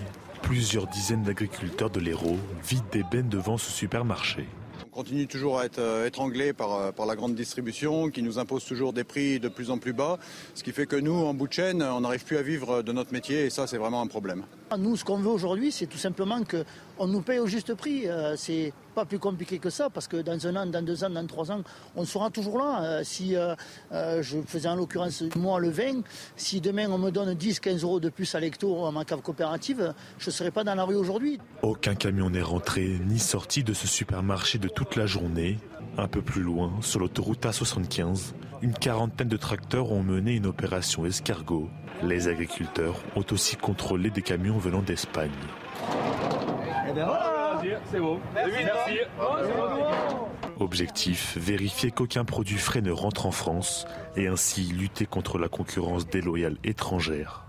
Plusieurs 0.42 0.86
dizaines 0.86 1.22
d'agriculteurs 1.22 1.90
de 1.90 2.00
l'Hérault 2.00 2.38
vident 2.66 2.88
des 2.92 3.02
bennes 3.02 3.28
devant 3.28 3.58
ce 3.58 3.70
supermarché. 3.70 4.48
On 5.00 5.02
continue 5.02 5.26
toujours 5.26 5.58
à 5.58 5.64
être 5.64 5.78
euh, 5.78 6.06
étranglé 6.06 6.52
par, 6.52 6.74
euh, 6.74 6.92
par 6.92 7.06
la 7.06 7.16
grande 7.16 7.34
distribution 7.34 8.10
qui 8.10 8.20
nous 8.20 8.38
impose 8.38 8.66
toujours 8.66 8.92
des 8.92 9.02
prix 9.02 9.40
de 9.40 9.48
plus 9.48 9.70
en 9.70 9.78
plus 9.78 9.94
bas, 9.94 10.18
ce 10.54 10.62
qui 10.62 10.72
fait 10.72 10.84
que 10.84 10.96
nous, 10.96 11.14
en 11.14 11.32
bout 11.32 11.48
de 11.48 11.54
chaîne, 11.54 11.82
on 11.82 12.02
n'arrive 12.02 12.22
plus 12.26 12.36
à 12.36 12.42
vivre 12.42 12.82
de 12.82 12.92
notre 12.92 13.10
métier 13.10 13.46
et 13.46 13.50
ça, 13.50 13.66
c'est 13.66 13.78
vraiment 13.78 14.02
un 14.02 14.06
problème. 14.08 14.44
Nous, 14.78 14.96
ce 14.96 15.04
qu'on 15.04 15.18
veut 15.18 15.30
aujourd'hui, 15.30 15.72
c'est 15.72 15.86
tout 15.86 15.98
simplement 15.98 16.40
qu'on 16.44 17.06
nous 17.08 17.22
paye 17.22 17.40
au 17.40 17.46
juste 17.46 17.74
prix. 17.74 18.08
Euh, 18.08 18.36
c'est 18.36 18.72
pas 18.94 19.04
plus 19.04 19.18
compliqué 19.18 19.58
que 19.58 19.68
ça, 19.68 19.90
parce 19.90 20.06
que 20.06 20.18
dans 20.18 20.46
un 20.46 20.56
an, 20.56 20.66
dans 20.66 20.84
deux 20.84 21.02
ans, 21.02 21.10
dans 21.10 21.26
trois 21.26 21.50
ans, 21.50 21.62
on 21.96 22.04
sera 22.04 22.30
toujours 22.30 22.58
là. 22.58 22.82
Euh, 22.82 23.00
si 23.02 23.34
euh, 23.34 23.54
je 24.22 24.38
faisais 24.46 24.68
en 24.68 24.76
l'occurrence 24.76 25.24
moi 25.36 25.58
le 25.58 25.70
vin, 25.70 26.02
si 26.36 26.60
demain 26.60 26.88
on 26.88 26.98
me 26.98 27.10
donne 27.10 27.34
10, 27.34 27.58
15 27.58 27.82
euros 27.82 27.98
de 27.98 28.10
plus 28.10 28.32
à 28.34 28.40
l'hecto 28.40 28.86
à 28.86 28.92
ma 28.92 29.04
cave 29.04 29.22
coopérative, 29.22 29.92
je 30.18 30.26
ne 30.26 30.32
serais 30.32 30.52
pas 30.52 30.62
dans 30.62 30.74
la 30.74 30.84
rue 30.84 30.96
aujourd'hui. 30.96 31.38
Aucun 31.62 31.96
camion 31.96 32.30
n'est 32.30 32.42
rentré 32.42 33.00
ni 33.06 33.18
sorti 33.18 33.64
de 33.64 33.74
ce 33.74 33.88
supermarché 33.88 34.58
de 34.58 34.68
toute 34.68 34.94
la 34.94 35.06
journée. 35.06 35.58
Un 35.98 36.08
peu 36.08 36.22
plus 36.22 36.42
loin, 36.42 36.72
sur 36.80 37.00
l'autoroute 37.00 37.44
A75, 37.44 38.32
une 38.62 38.74
quarantaine 38.74 39.28
de 39.28 39.36
tracteurs 39.36 39.92
ont 39.92 40.02
mené 40.02 40.34
une 40.34 40.46
opération 40.46 41.04
escargot. 41.04 41.68
Les 42.02 42.28
agriculteurs 42.28 42.96
ont 43.16 43.24
aussi 43.32 43.56
contrôlé 43.56 44.10
des 44.10 44.22
camions 44.22 44.58
venant 44.58 44.82
d'Espagne. 44.82 45.30
Objectif, 50.58 51.36
vérifier 51.38 51.90
qu'aucun 51.90 52.24
produit 52.24 52.58
frais 52.58 52.82
ne 52.82 52.92
rentre 52.92 53.26
en 53.26 53.30
France 53.30 53.86
et 54.16 54.28
ainsi 54.28 54.64
lutter 54.64 55.06
contre 55.06 55.38
la 55.38 55.48
concurrence 55.48 56.06
déloyale 56.06 56.56
étrangère. 56.64 57.44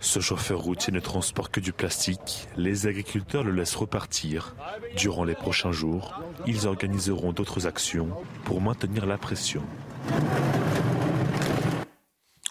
Ce 0.00 0.20
chauffeur 0.20 0.60
routier 0.60 0.92
ne 0.92 1.00
transporte 1.00 1.52
que 1.52 1.60
du 1.60 1.72
plastique. 1.72 2.46
Les 2.56 2.86
agriculteurs 2.86 3.42
le 3.42 3.52
laissent 3.52 3.74
repartir. 3.74 4.54
Durant 4.96 5.24
les 5.24 5.34
prochains 5.34 5.72
jours, 5.72 6.20
ils 6.46 6.66
organiseront 6.66 7.32
d'autres 7.32 7.66
actions 7.66 8.08
pour 8.44 8.60
maintenir 8.60 9.06
la 9.06 9.18
pression. 9.18 9.62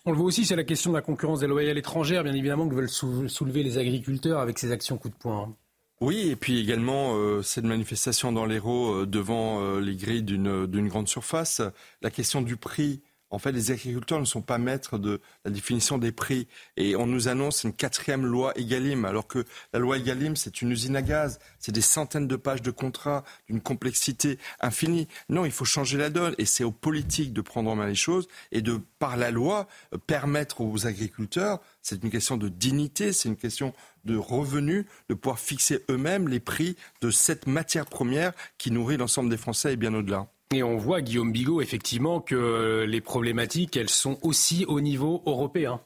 On 0.06 0.12
le 0.12 0.18
voit 0.18 0.28
aussi, 0.28 0.46
c'est 0.46 0.56
la 0.56 0.64
question 0.64 0.92
de 0.92 0.96
la 0.96 1.02
concurrence 1.02 1.42
déloyale 1.42 1.78
étrangère, 1.78 2.24
bien 2.24 2.34
évidemment, 2.34 2.68
que 2.68 2.76
veulent 2.76 2.90
soulever 2.90 3.64
les 3.64 3.78
agriculteurs 3.78 4.40
avec 4.40 4.60
ces 4.60 4.72
actions 4.72 4.98
coup 4.98 5.10
de 5.10 5.16
poing. 5.16 5.54
Oui, 6.00 6.30
et 6.30 6.36
puis 6.36 6.60
également 6.60 7.16
euh, 7.16 7.42
cette 7.42 7.64
manifestation 7.64 8.32
dans 8.32 8.46
l'Hérault 8.46 8.94
euh, 8.94 9.06
devant 9.08 9.62
euh, 9.62 9.80
les 9.80 9.96
grilles 9.96 10.22
d'une 10.24 10.88
grande 10.88 11.08
surface. 11.08 11.62
La 12.04 12.12
question 12.12 12.42
du 12.42 12.56
prix 12.56 13.02
en 13.30 13.40
fait, 13.40 13.52
les 13.52 13.72
agriculteurs 13.72 14.20
ne 14.20 14.26
sont 14.26 14.42
pas 14.42 14.58
maîtres 14.58 14.98
de 14.98 15.20
la 15.44 15.52
définition 15.52 15.98
des 15.98 16.12
prix. 16.12 16.48
Et 16.78 16.96
on 16.96 17.08
nous 17.08 17.28
annonce 17.28 17.64
une 17.64 17.74
quatrième 17.74 18.26
loi 18.26 18.54
Egalim, 18.58 19.06
alors 19.06 19.28
que 19.28 19.46
la 19.74 19.80
loi 19.80 19.98
Egalim, 19.98 20.36
c'est 20.36 20.62
une 20.62 20.72
usine 20.72 20.96
à 20.96 21.02
gaz. 21.02 21.40
C'est 21.60 21.72
des 21.72 21.82
centaines 21.82 22.28
de 22.28 22.36
pages 22.36 22.62
de 22.62 22.72
contrats, 22.72 23.24
d'une 23.50 23.62
complexité 23.62 24.40
infinie. 24.60 25.08
Non, 25.30 25.46
il 25.46 25.52
faut 25.52 25.66
changer 25.66 25.98
la 25.98 26.10
donne. 26.10 26.36
Et 26.38 26.46
c'est 26.46 26.64
aux 26.64 26.72
politiques 26.72 27.34
de 27.34 27.42
prendre 27.42 27.70
en 27.70 27.76
main 27.76 27.88
les 27.88 27.96
choses 27.96 28.28
et 28.52 28.62
de, 28.62 28.80
par 29.00 29.18
la 29.18 29.32
loi, 29.32 29.68
permettre 30.08 30.62
aux 30.62 30.88
agriculteurs, 30.88 31.60
c'est 31.82 32.04
une 32.04 32.10
question 32.10 32.38
de 32.38 32.50
dignité, 32.50 33.14
c'est 33.14 33.30
une 33.30 33.38
question 33.38 33.74
de 34.06 34.16
revenus, 34.16 34.86
de 35.10 35.14
pouvoir 35.16 35.40
fixer 35.40 35.84
eux-mêmes 35.90 36.28
les 36.28 36.40
prix 36.40 36.76
de 37.02 37.12
cette 37.12 37.48
matière 37.48 37.86
première 37.86 38.34
qui 38.58 38.72
nourrit 38.72 38.98
l'ensemble 38.98 39.30
des 39.30 39.38
Français 39.38 39.74
et 39.74 39.78
bien 39.78 39.94
au-delà. 39.94 40.28
Et 40.54 40.64
on 40.64 40.78
voit, 40.78 41.02
Guillaume 41.02 41.32
Bigot, 41.32 41.62
effectivement, 41.62 42.22
que 42.22 42.86
les 42.88 43.02
problématiques, 43.02 43.76
elles 43.76 43.90
sont 43.90 44.18
aussi 44.22 44.66
au 44.66 44.80
niveau 44.80 45.22
européen. 45.26 45.82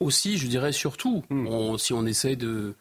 Aussi, 0.00 0.38
je 0.38 0.46
dirais 0.46 0.72
surtout, 0.72 1.22
hmm. 1.30 1.76
si 1.76 1.92
on 1.92 2.06
essaie 2.06 2.36
de, 2.36 2.74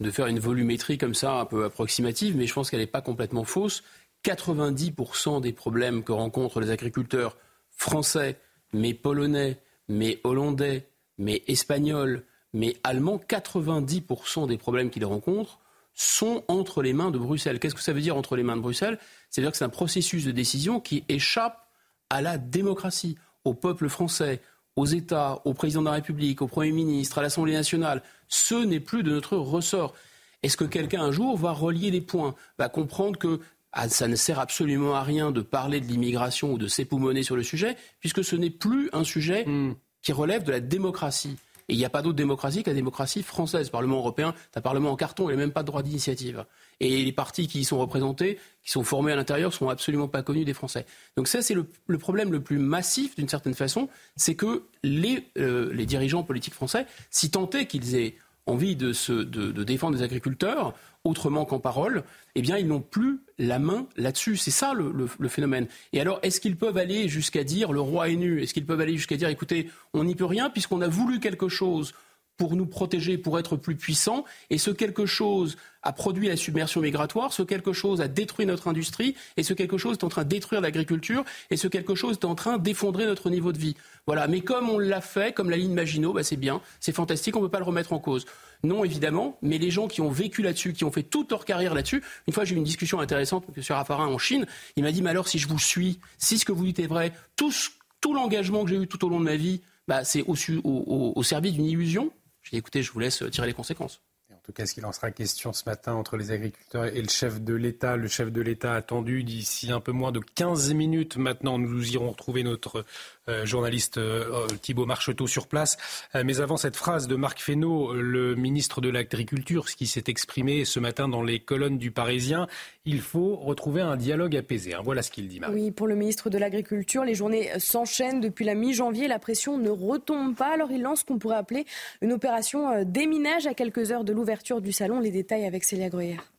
de 0.00 0.10
faire 0.10 0.26
une 0.26 0.38
volumétrie 0.38 0.98
comme 0.98 1.14
ça, 1.14 1.40
un 1.40 1.44
peu 1.44 1.64
approximative, 1.64 2.36
mais 2.36 2.46
je 2.46 2.54
pense 2.54 2.70
qu'elle 2.70 2.80
n'est 2.80 2.86
pas 2.86 3.02
complètement 3.02 3.44
fausse. 3.44 3.82
90% 4.24 5.40
des 5.40 5.52
problèmes 5.52 6.02
que 6.02 6.12
rencontrent 6.12 6.60
les 6.60 6.70
agriculteurs 6.70 7.36
français, 7.70 8.38
mais 8.72 8.94
polonais, 8.94 9.60
mais 9.88 10.20
hollandais, 10.24 10.88
mais 11.18 11.42
espagnols, 11.46 12.24
mais 12.54 12.76
allemands, 12.84 13.20
90% 13.28 14.48
des 14.48 14.56
problèmes 14.56 14.90
qu'ils 14.90 15.04
rencontrent 15.04 15.60
sont 15.94 16.44
entre 16.48 16.82
les 16.82 16.92
mains 16.92 17.10
de 17.10 17.18
Bruxelles. 17.18 17.60
Qu'est-ce 17.60 17.74
que 17.74 17.82
ça 17.82 17.92
veut 17.92 18.00
dire 18.00 18.16
entre 18.16 18.36
les 18.36 18.42
mains 18.42 18.56
de 18.56 18.62
Bruxelles? 18.62 18.98
C'est-à-dire 19.30 19.52
que 19.52 19.56
c'est 19.56 19.64
un 19.64 19.68
processus 19.70 20.24
de 20.24 20.32
décision 20.32 20.80
qui 20.80 21.04
échappe 21.08 21.68
à 22.10 22.20
la 22.20 22.38
démocratie, 22.38 23.16
au 23.44 23.54
peuple 23.54 23.88
français, 23.88 24.40
aux 24.76 24.86
États, 24.86 25.40
au 25.44 25.54
président 25.54 25.82
de 25.82 25.86
la 25.86 25.92
République, 25.92 26.42
au 26.42 26.48
Premier 26.48 26.72
ministre, 26.72 27.18
à 27.18 27.22
l'Assemblée 27.22 27.52
nationale. 27.52 28.02
Ce 28.28 28.54
n'est 28.54 28.80
plus 28.80 29.02
de 29.02 29.10
notre 29.10 29.36
ressort. 29.36 29.94
Est-ce 30.42 30.56
que 30.56 30.64
quelqu'un 30.64 31.02
un 31.02 31.12
jour 31.12 31.36
va 31.36 31.52
relier 31.52 31.90
les 31.90 32.00
points, 32.00 32.34
va 32.58 32.68
comprendre 32.68 33.18
que 33.18 33.40
ah, 33.72 33.88
ça 33.88 34.08
ne 34.08 34.16
sert 34.16 34.38
absolument 34.38 34.94
à 34.94 35.02
rien 35.02 35.30
de 35.32 35.40
parler 35.40 35.80
de 35.80 35.86
l'immigration 35.86 36.52
ou 36.52 36.58
de 36.58 36.68
s'époumoner 36.68 37.22
sur 37.22 37.34
le 37.34 37.42
sujet, 37.42 37.76
puisque 37.98 38.22
ce 38.22 38.36
n'est 38.36 38.50
plus 38.50 38.88
un 38.92 39.04
sujet 39.04 39.44
hmm. 39.46 39.74
qui 40.02 40.12
relève 40.12 40.44
de 40.44 40.52
la 40.52 40.60
démocratie? 40.60 41.36
Et 41.68 41.74
il 41.74 41.78
n'y 41.78 41.84
a 41.84 41.90
pas 41.90 42.02
d'autre 42.02 42.16
démocratie 42.16 42.62
que 42.62 42.70
la 42.70 42.74
démocratie 42.74 43.22
française. 43.22 43.66
Le 43.66 43.72
Parlement 43.72 43.98
européen, 43.98 44.34
c'est 44.52 44.58
un 44.58 44.62
Parlement 44.62 44.90
en 44.90 44.96
carton, 44.96 45.28
il 45.28 45.32
n'a 45.32 45.38
même 45.38 45.52
pas 45.52 45.62
de 45.62 45.66
droit 45.66 45.82
d'initiative. 45.82 46.44
Et 46.80 47.04
les 47.04 47.12
partis 47.12 47.46
qui 47.46 47.60
y 47.60 47.64
sont 47.64 47.78
représentés, 47.78 48.38
qui 48.62 48.70
sont 48.70 48.84
formés 48.84 49.12
à 49.12 49.16
l'intérieur, 49.16 49.50
ne 49.50 49.54
sont 49.54 49.68
absolument 49.68 50.08
pas 50.08 50.22
connus 50.22 50.44
des 50.44 50.54
Français. 50.54 50.86
Donc 51.16 51.28
ça, 51.28 51.42
c'est 51.42 51.54
le, 51.54 51.98
problème 51.98 52.32
le 52.32 52.42
plus 52.42 52.58
massif, 52.58 53.16
d'une 53.16 53.28
certaine 53.28 53.54
façon, 53.54 53.88
c'est 54.16 54.34
que 54.34 54.64
les, 54.82 55.28
euh, 55.38 55.74
dirigeants 55.84 56.22
politiques 56.22 56.54
français, 56.54 56.86
si 57.10 57.30
tant 57.30 57.48
est 57.50 57.66
qu'ils 57.66 57.94
aient 57.94 58.16
envie 58.46 58.76
de, 58.76 58.92
de, 59.22 59.64
défendre 59.64 59.96
les 59.96 60.02
agriculteurs, 60.02 60.74
autrement 61.04 61.44
qu'en 61.44 61.60
parole, 61.60 62.02
eh 62.34 62.42
bien, 62.42 62.56
ils 62.56 62.66
n'ont 62.66 62.80
plus 62.80 63.20
la 63.38 63.58
main 63.58 63.86
là-dessus. 63.96 64.36
C'est 64.36 64.50
ça 64.50 64.72
le, 64.72 65.06
phénomène. 65.28 65.66
Et 65.92 66.00
alors, 66.00 66.18
est-ce 66.22 66.40
qu'ils 66.40 66.56
peuvent 66.56 66.78
aller 66.78 67.08
jusqu'à 67.08 67.44
dire 67.44 67.72
le 67.72 67.80
roi 67.80 68.08
est 68.08 68.16
nu 68.16 68.42
Est-ce 68.42 68.54
qu'ils 68.54 68.66
peuvent 68.66 68.80
aller 68.80 68.96
jusqu'à 68.96 69.16
dire, 69.16 69.28
écoutez, 69.28 69.70
on 69.92 70.04
n'y 70.04 70.14
peut 70.14 70.24
rien 70.24 70.48
puisqu'on 70.48 70.80
a 70.80 70.88
voulu 70.88 71.20
quelque 71.20 71.48
chose 71.48 71.94
pour 72.36 72.56
nous 72.56 72.66
protéger, 72.66 73.18
pour 73.18 73.38
être 73.38 73.56
plus 73.56 73.76
puissants, 73.76 74.24
et 74.50 74.58
ce 74.58 74.70
quelque 74.70 75.06
chose 75.06 75.56
a 75.82 75.92
produit 75.92 76.28
la 76.28 76.36
submersion 76.36 76.80
migratoire, 76.80 77.32
ce 77.32 77.42
quelque 77.42 77.72
chose 77.72 78.00
a 78.00 78.08
détruit 78.08 78.46
notre 78.46 78.68
industrie, 78.68 79.14
et 79.36 79.42
ce 79.42 79.54
quelque 79.54 79.78
chose 79.78 79.98
est 79.98 80.04
en 80.04 80.08
train 80.08 80.24
de 80.24 80.28
détruire 80.28 80.60
l'agriculture, 80.60 81.24
et 81.50 81.56
ce 81.56 81.68
quelque 81.68 81.94
chose 81.94 82.16
est 82.16 82.24
en 82.24 82.34
train 82.34 82.58
d'effondrer 82.58 83.06
notre 83.06 83.30
niveau 83.30 83.52
de 83.52 83.58
vie. 83.58 83.76
Voilà. 84.06 84.26
Mais 84.26 84.40
comme 84.40 84.68
on 84.70 84.78
l'a 84.78 85.00
fait, 85.00 85.34
comme 85.34 85.50
la 85.50 85.56
ligne 85.56 85.74
Maginot, 85.74 86.12
bah 86.12 86.22
c'est 86.22 86.36
bien, 86.36 86.60
c'est 86.80 86.94
fantastique, 86.94 87.36
on 87.36 87.40
ne 87.40 87.46
peut 87.46 87.50
pas 87.50 87.58
le 87.58 87.64
remettre 87.64 87.92
en 87.92 87.98
cause. 87.98 88.24
Non, 88.62 88.82
évidemment, 88.82 89.38
mais 89.42 89.58
les 89.58 89.70
gens 89.70 89.88
qui 89.88 90.00
ont 90.00 90.10
vécu 90.10 90.42
là-dessus, 90.42 90.72
qui 90.72 90.84
ont 90.84 90.90
fait 90.90 91.02
toute 91.02 91.30
leur 91.30 91.44
carrière 91.44 91.74
là-dessus, 91.74 92.02
une 92.26 92.32
fois 92.32 92.44
j'ai 92.44 92.54
eu 92.54 92.58
une 92.58 92.64
discussion 92.64 92.98
intéressante 92.98 93.44
avec 93.44 93.58
M. 93.58 93.76
Raffarin 93.76 94.06
en 94.06 94.18
Chine, 94.18 94.46
il 94.76 94.82
m'a 94.82 94.92
dit, 94.92 95.02
mais 95.02 95.10
alors 95.10 95.28
si 95.28 95.38
je 95.38 95.48
vous 95.48 95.58
suis, 95.58 96.00
si 96.18 96.38
ce 96.38 96.44
que 96.44 96.52
vous 96.52 96.64
dites 96.64 96.78
est 96.78 96.86
vrai, 96.86 97.12
tout, 97.36 97.52
tout 98.00 98.14
l'engagement 98.14 98.64
que 98.64 98.70
j'ai 98.70 98.76
eu 98.76 98.88
tout 98.88 99.04
au 99.04 99.08
long 99.10 99.20
de 99.20 99.24
ma 99.24 99.36
vie, 99.36 99.60
bah, 99.86 100.04
c'est 100.04 100.24
au, 100.26 101.22
service 101.22 101.52
d'une 101.52 101.66
illusion. 101.66 102.10
J'ai 102.44 102.50
dit, 102.50 102.56
écoutez, 102.58 102.82
je 102.82 102.92
vous 102.92 103.00
laisse 103.00 103.24
tirer 103.32 103.46
les 103.46 103.54
conséquences. 103.54 104.00
En 104.30 104.40
tout 104.44 104.52
cas, 104.52 104.66
ce 104.66 104.74
qu'il 104.74 104.84
en 104.84 104.92
sera 104.92 105.10
question 105.10 105.54
ce 105.54 105.62
matin 105.64 105.94
entre 105.94 106.18
les 106.18 106.30
agriculteurs 106.30 106.84
et 106.84 107.00
le 107.00 107.08
chef 107.08 107.40
de 107.40 107.54
l'État. 107.54 107.96
Le 107.96 108.08
chef 108.08 108.30
de 108.30 108.42
l'État 108.42 108.74
attendu 108.74 109.24
d'ici 109.24 109.72
un 109.72 109.80
peu 109.80 109.92
moins 109.92 110.12
de 110.12 110.20
15 110.20 110.74
minutes 110.74 111.16
maintenant. 111.16 111.58
Nous 111.58 111.92
irons 111.92 112.10
retrouver 112.10 112.42
notre 112.42 112.84
euh, 113.30 113.46
journaliste 113.46 113.96
euh, 113.96 114.46
Thibault 114.60 114.84
Marcheteau 114.84 115.26
sur 115.26 115.46
place. 115.46 115.78
Euh, 116.14 116.24
mais 116.26 116.40
avant 116.40 116.58
cette 116.58 116.76
phrase 116.76 117.08
de 117.08 117.16
Marc 117.16 117.40
Fesneau, 117.40 117.94
le 117.94 118.34
ministre 118.34 118.82
de 118.82 118.90
l'Agriculture, 118.90 119.70
ce 119.70 119.76
qui 119.76 119.86
s'est 119.86 120.04
exprimé 120.08 120.66
ce 120.66 120.78
matin 120.78 121.08
dans 121.08 121.22
les 121.22 121.40
colonnes 121.40 121.78
du 121.78 121.90
Parisien, 121.90 122.46
il 122.84 123.00
faut 123.00 123.34
retrouver 123.36 123.80
un 123.80 123.96
dialogue 123.96 124.36
apaisé. 124.36 124.74
Hein. 124.74 124.80
Voilà 124.84 125.00
ce 125.00 125.10
qu'il 125.10 125.28
dit. 125.28 125.40
Oui, 125.50 125.70
pour 125.70 125.86
le 125.86 125.94
ministre 125.94 126.28
de 126.28 126.36
l'Agriculture, 126.36 127.02
les 127.02 127.14
journées 127.14 127.50
s'enchaînent 127.58 128.20
depuis 128.20 128.44
la 128.44 128.54
mi-janvier. 128.54 129.08
La 129.08 129.18
pression 129.18 129.56
ne 129.56 129.70
retombe 129.70 130.36
pas. 130.36 130.52
Alors 130.52 130.70
il 130.70 130.82
lance 130.82 131.00
ce 131.00 131.04
qu'on 131.06 131.18
pourrait 131.18 131.36
appeler 131.36 131.64
une 132.02 132.12
opération 132.12 132.84
déminage 132.84 133.46
à 133.46 133.54
quelques 133.54 133.90
heures 133.90 134.04
de 134.04 134.12
l'ouverture 134.12 134.60
du 134.60 134.72
salon. 134.72 135.00
Les 135.00 135.10
détails 135.10 135.46
avec 135.46 135.64
Célia 135.64 135.88
Gruyère. 135.88 136.30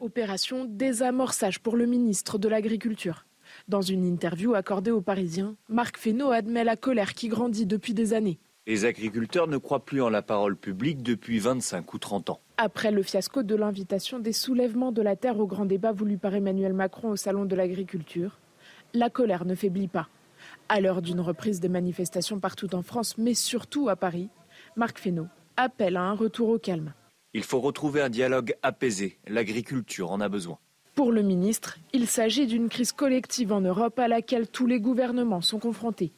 Opération 0.00 0.64
désamorçage 0.64 1.60
pour 1.60 1.76
le 1.76 1.84
ministre 1.84 2.38
de 2.38 2.48
l'Agriculture. 2.48 3.26
Dans 3.70 3.82
une 3.82 4.04
interview 4.04 4.54
accordée 4.54 4.90
aux 4.90 5.00
Parisiens, 5.00 5.54
Marc 5.68 5.96
Fesneau 5.96 6.32
admet 6.32 6.64
la 6.64 6.74
colère 6.74 7.14
qui 7.14 7.28
grandit 7.28 7.66
depuis 7.66 7.94
des 7.94 8.14
années. 8.14 8.40
Les 8.66 8.84
agriculteurs 8.84 9.46
ne 9.46 9.58
croient 9.58 9.84
plus 9.84 10.02
en 10.02 10.10
la 10.10 10.22
parole 10.22 10.56
publique 10.56 11.04
depuis 11.04 11.38
25 11.38 11.94
ou 11.94 11.98
30 11.98 12.30
ans. 12.30 12.40
Après 12.56 12.90
le 12.90 13.04
fiasco 13.04 13.44
de 13.44 13.54
l'invitation 13.54 14.18
des 14.18 14.32
soulèvements 14.32 14.90
de 14.90 15.02
la 15.02 15.14
terre 15.14 15.38
au 15.38 15.46
grand 15.46 15.66
débat 15.66 15.92
voulu 15.92 16.18
par 16.18 16.34
Emmanuel 16.34 16.72
Macron 16.72 17.10
au 17.10 17.16
Salon 17.16 17.44
de 17.44 17.54
l'agriculture, 17.54 18.40
la 18.92 19.08
colère 19.08 19.44
ne 19.44 19.54
faiblit 19.54 19.86
pas. 19.86 20.08
À 20.68 20.80
l'heure 20.80 21.00
d'une 21.00 21.20
reprise 21.20 21.60
des 21.60 21.68
manifestations 21.68 22.40
partout 22.40 22.74
en 22.74 22.82
France, 22.82 23.18
mais 23.18 23.34
surtout 23.34 23.88
à 23.88 23.94
Paris, 23.94 24.30
Marc 24.74 24.98
Fesneau 24.98 25.28
appelle 25.56 25.96
à 25.96 26.02
un 26.02 26.14
retour 26.14 26.48
au 26.48 26.58
calme. 26.58 26.92
Il 27.34 27.44
faut 27.44 27.60
retrouver 27.60 28.00
un 28.00 28.10
dialogue 28.10 28.56
apaisé. 28.64 29.20
L'agriculture 29.28 30.10
en 30.10 30.20
a 30.20 30.28
besoin. 30.28 30.58
Pour 31.00 31.12
le 31.12 31.22
ministre, 31.22 31.78
il 31.94 32.06
s'agit 32.06 32.46
d'une 32.46 32.68
crise 32.68 32.92
collective 32.92 33.54
en 33.54 33.62
Europe 33.62 33.98
à 33.98 34.06
laquelle 34.06 34.46
tous 34.46 34.66
les 34.66 34.80
gouvernements 34.80 35.40
sont 35.40 35.58
confrontés. 35.58 36.12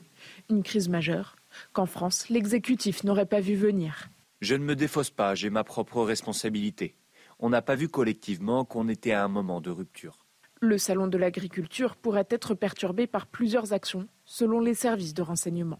Une 0.50 0.64
crise 0.64 0.88
majeure 0.88 1.36
qu'en 1.72 1.86
France, 1.86 2.28
l'exécutif 2.30 3.04
n'aurait 3.04 3.26
pas 3.26 3.38
vu 3.38 3.54
venir. 3.54 4.08
Je 4.40 4.56
ne 4.56 4.64
me 4.64 4.74
défausse 4.74 5.10
pas, 5.10 5.36
j'ai 5.36 5.50
ma 5.50 5.62
propre 5.62 6.02
responsabilité. 6.02 6.96
On 7.38 7.48
n'a 7.48 7.62
pas 7.62 7.76
vu 7.76 7.88
collectivement 7.88 8.64
qu'on 8.64 8.88
était 8.88 9.12
à 9.12 9.22
un 9.22 9.28
moment 9.28 9.60
de 9.60 9.70
rupture. 9.70 10.26
Le 10.60 10.78
salon 10.78 11.06
de 11.06 11.16
l'agriculture 11.16 11.94
pourrait 11.94 12.26
être 12.28 12.54
perturbé 12.54 13.06
par 13.06 13.28
plusieurs 13.28 13.72
actions, 13.72 14.08
selon 14.24 14.58
les 14.58 14.74
services 14.74 15.14
de 15.14 15.22
renseignement. 15.22 15.78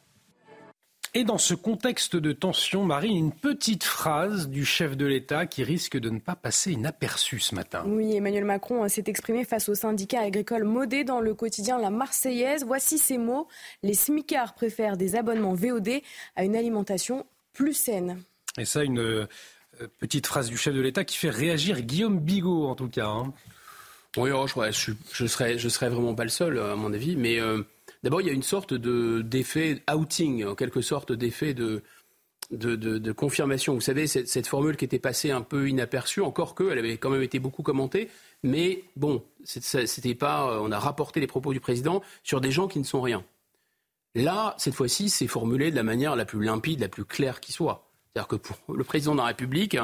Et 1.15 1.25
dans 1.25 1.37
ce 1.37 1.53
contexte 1.53 2.17
de 2.17 2.33
tension, 2.33 2.87
Marie, 2.87 3.11
une 3.11 3.33
petite 3.33 3.85
phrase 3.85 4.49
du 4.49 4.65
chef 4.65 4.97
de 4.97 5.05
l'État 5.05 5.45
qui 5.45 5.63
risque 5.63 5.99
de 5.99 6.09
ne 6.09 6.19
pas 6.19 6.35
passer 6.35 6.73
inaperçue 6.73 7.39
ce 7.39 7.55
matin. 7.55 7.85
Oui, 7.87 8.17
Emmanuel 8.17 8.47
Macron 8.47 8.89
s'est 8.89 9.05
exprimé 9.09 9.45
face 9.45 9.69
au 9.69 9.75
syndicat 9.75 10.21
agricole 10.21 10.65
modé 10.65 11.05
dans 11.05 11.21
le 11.21 11.35
quotidien 11.35 11.79
La 11.79 11.91
Marseillaise. 11.91 12.65
Voici 12.65 12.97
ces 12.97 13.19
mots. 13.19 13.47
Les 13.83 13.93
smicards 13.93 14.55
préfèrent 14.55 14.97
des 14.97 15.15
abonnements 15.15 15.53
VOD 15.53 16.01
à 16.35 16.45
une 16.45 16.57
alimentation 16.57 17.27
plus 17.53 17.75
saine. 17.75 18.23
Et 18.57 18.65
ça, 18.65 18.83
une 18.83 19.01
euh, 19.01 19.27
petite 19.99 20.27
phrase 20.27 20.49
du 20.49 20.57
chef 20.57 20.75
de 20.75 20.81
l'État 20.81 21.05
qui 21.05 21.19
fait 21.19 21.29
réagir 21.29 21.83
Guillaume 21.83 22.21
Bigot, 22.21 22.69
en 22.69 22.75
tout 22.75 22.89
cas. 22.89 23.09
Hein. 23.09 23.35
Oui, 24.17 24.31
oh, 24.31 24.47
je, 24.47 24.93
je, 25.13 25.27
serais, 25.27 25.59
je 25.59 25.69
serais 25.69 25.91
vraiment 25.91 26.15
pas 26.15 26.25
le 26.25 26.31
seul, 26.31 26.59
à 26.59 26.75
mon 26.75 26.91
avis, 26.95 27.17
mais... 27.17 27.39
Euh, 27.39 27.63
D'abord, 28.03 28.21
il 28.21 28.27
y 28.27 28.31
a 28.31 28.33
une 28.33 28.43
sorte 28.43 28.75
d'effet 28.75 29.83
outing, 29.93 30.45
en 30.45 30.55
quelque 30.55 30.81
sorte 30.81 31.13
d'effet 31.13 31.55
de, 31.55 31.83
de, 32.51 33.13
confirmation. 33.13 33.75
Vous 33.75 33.81
savez, 33.81 34.07
cette, 34.07 34.47
formule 34.47 34.77
qui 34.77 34.85
était 34.85 34.99
passée 34.99 35.31
un 35.31 35.43
peu 35.43 35.69
inaperçue, 35.69 36.21
encore 36.21 36.55
que, 36.55 36.71
elle 36.71 36.79
avait 36.79 36.97
quand 36.97 37.11
même 37.11 37.23
été 37.23 37.39
beaucoup 37.39 37.63
commentée, 37.63 38.09
mais 38.43 38.85
bon, 38.97 39.23
c'était 39.45 40.15
pas. 40.15 40.61
On 40.61 40.73
a 40.73 40.79
rapporté 40.79 41.21
les 41.21 41.27
propos 41.27 41.53
du 41.53 41.61
président 41.61 42.03
sur 42.23 42.41
des 42.41 42.51
gens 42.51 42.69
qui 42.69 42.79
ne 42.79 42.85
sont 42.85 43.01
rien. 43.01 43.25
Là, 44.15 44.55
cette 44.59 44.75
fois-ci, 44.75 45.09
c'est 45.09 45.27
formulé 45.27 45.71
de 45.71 45.77
la 45.77 45.83
manière 45.83 46.17
la 46.17 46.25
plus 46.25 46.43
limpide, 46.43 46.81
la 46.81 46.89
plus 46.89 47.05
claire 47.05 47.41
qui 47.41 47.53
soit. 47.53 47.89
C'est-à-dire 48.13 48.29
que 48.29 48.37
pour 48.37 48.75
le 48.75 48.85
président 48.85 49.13
de 49.13 49.19
la 49.19 49.27
République, 49.27 49.77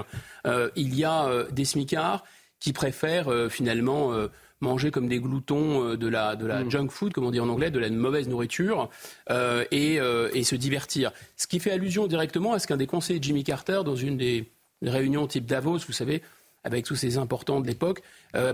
euh, 0.47 0.71
il 0.77 0.95
y 0.95 1.05
a 1.05 1.27
euh, 1.27 1.51
des 1.51 1.65
smicards 1.65 2.25
qui 2.61 2.75
préfèrent 2.75 3.29
euh, 3.29 3.49
finalement 3.49 4.13
manger 4.61 4.91
comme 4.91 5.09
des 5.09 5.21
gloutons 5.21 5.85
euh, 5.85 5.97
de 5.97 6.09
la, 6.09 6.37
de 6.37 6.47
la 6.47 6.65
mm. 6.65 6.71
junk 6.71 6.89
food, 6.89 7.13
comme 7.13 7.25
on 7.25 7.31
dit 7.31 7.41
en 7.41 7.49
anglais, 7.49 7.71
de 7.71 7.79
la 7.79 7.91
mauvaise 7.91 8.29
nourriture, 8.29 8.89
euh, 9.31 9.65
et, 9.71 10.01
euh, 10.01 10.31
et, 10.35 10.45
se 10.45 10.57
divertir. 10.57 11.13
Ce 11.37 11.47
qui 11.47 11.61
fait 11.61 11.71
allusion 11.71 12.07
directement 12.07 12.53
à 12.53 12.59
ce 12.59 12.67
qu'un 12.67 12.77
des 12.77 12.87
conseillers 12.87 13.19
de 13.19 13.25
Jimmy 13.25 13.45
Carter, 13.45 13.83
dans 13.85 13.97
une 13.97 14.17
des 14.17 14.51
réunions 14.83 15.27
type 15.27 15.47
Davos, 15.47 15.79
vous 15.87 15.93
savez, 15.93 16.23
avec 16.65 16.85
tous 16.85 16.97
ces 16.97 17.19
importants 17.19 17.61
de 17.61 17.67
l'époque, 17.67 18.03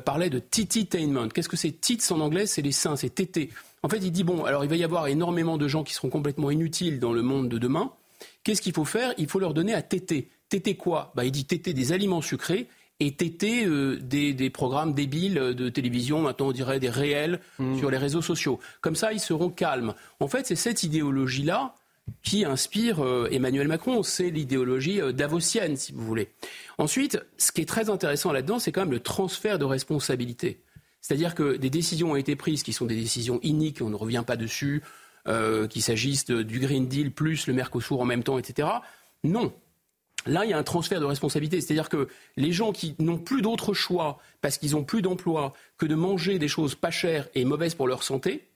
parlait 0.05 0.31
de 0.31 0.39
tititainment. 0.39 1.28
Qu'est-ce 1.28 1.48
que 1.48 1.56
c'est 1.56 1.72
tits 1.72 2.01
en 2.10 2.20
anglais? 2.20 2.47
C'est 2.47 2.62
les 2.62 2.72
seins, 2.72 2.97
c'est 2.97 3.14
tété. 3.14 3.51
En 3.82 3.89
fait, 3.89 3.98
il 3.98 4.12
dit 4.12 4.24
bon, 4.24 4.44
alors 4.44 4.62
il 4.64 4.70
va 4.70 4.76
y 4.76 4.85
avoir 4.85 5.06
énormément 5.09 5.56
de 5.56 5.66
gens 5.68 5.85
qui 5.85 5.94
seront 5.94 6.10
complètement 6.10 6.51
inutiles 6.51 7.01
dans 7.01 7.12
le 7.12 7.22
monde 7.22 7.48
de 7.48 7.59
demain. 7.59 7.93
Qu'est-ce 8.43 8.62
qu'il 8.62 8.74
faut 8.74 8.85
faire? 8.85 9.14
Il 9.18 9.26
faut 9.26 9.39
leur 9.39 9.55
donner 9.55 9.74
à 9.74 9.82
téter. 9.82 10.28
Téter 10.48 10.76
quoi? 10.76 11.12
Bah, 11.14 11.24
Il 11.24 11.32
dit 11.32 11.47
téter 11.47 11.72
des 11.72 11.93
aliments 11.93 12.22
sucrés 12.22 12.68
et 13.00 13.08
été 13.08 13.66
euh, 13.66 13.98
des, 14.00 14.50
programmes 14.50 14.94
débiles 14.94 15.34
de 15.34 15.68
télévision, 15.68 16.22
maintenant 16.22 16.48
on 16.48 16.52
dirait 16.52 16.80
des 16.80 16.90
réels 16.90 17.40
mmh. 17.58 17.78
sur 17.78 17.90
les 17.90 17.98
réseaux 17.98 18.22
sociaux. 18.22 18.60
Comme 18.80 18.96
ça, 18.96 19.12
ils 19.12 19.20
seront 19.20 19.50
calmes. 19.50 19.94
En 20.20 20.28
fait, 20.28 20.46
c'est 20.46 20.56
cette 20.56 20.82
idéologie-là 20.82 21.74
qui 22.22 22.44
inspire 22.44 23.00
euh, 23.00 23.28
Emmanuel 23.30 23.66
Macron. 23.66 24.02
C'est 24.02 24.30
l'idéologie 24.30 25.00
euh, 25.00 25.12
davosienne, 25.12 25.76
si 25.76 25.92
vous 25.92 26.04
voulez. 26.04 26.28
Ensuite, 26.78 27.18
ce 27.38 27.50
qui 27.50 27.62
est 27.62 27.68
très 27.68 27.90
intéressant 27.90 28.32
là-dedans, 28.32 28.58
c'est 28.58 28.72
quand 28.72 28.82
même 28.82 28.92
le 28.92 29.00
transfert 29.00 29.58
de 29.58 29.64
responsabilité. 29.64 30.60
C'est-à-dire 31.00 31.34
que 31.34 31.56
des 31.56 31.70
décisions 31.70 32.12
ont 32.12 32.16
été 32.16 32.36
prises 32.36 32.62
qui 32.62 32.72
sont 32.72 32.86
des 32.86 32.96
décisions 32.96 33.40
iniques, 33.42 33.82
on 33.82 33.90
ne 33.90 33.96
revient 33.96 34.24
pas 34.26 34.36
dessus, 34.36 34.82
qu'il 35.70 35.82
s'agisse 35.82 36.26
du 36.26 36.60
Green 36.60 36.86
Deal 36.86 37.10
plus 37.10 37.46
le 37.46 37.54
Mercosur 37.54 38.00
en 38.00 38.04
même 38.04 38.22
temps, 38.22 38.38
etc. 38.38 38.68
Non, 39.22 39.54
Là, 40.26 40.44
il 40.44 40.51
y 40.51 40.52
a 40.52 40.59
un 40.59 40.62
transfert 40.62 41.01
de 41.01 41.05
responsabilité. 41.05 41.60
C'est-à-dire 41.60 41.88
que 41.88 42.09
les 42.36 42.52
gens 42.52 42.72
qui 42.72 42.94
n'ont 42.98 43.18
plus 43.18 43.42
d'autre 43.42 43.74
choix 43.74 44.18
parce 44.40 44.59
qu'ils 44.59 44.72
n'ont 44.72 44.84
plus 44.84 45.02
d'emploi 45.02 45.52
que 45.78 45.86
de 45.86 45.94
manger 45.94 46.38
des 46.38 46.48
choses 46.48 46.74
pas 46.74 46.90
chères 46.90 47.28
et 47.34 47.44
mauvaises 47.44 47.74
pour 47.74 47.88
leur 47.88 48.02
santé, 48.02 48.48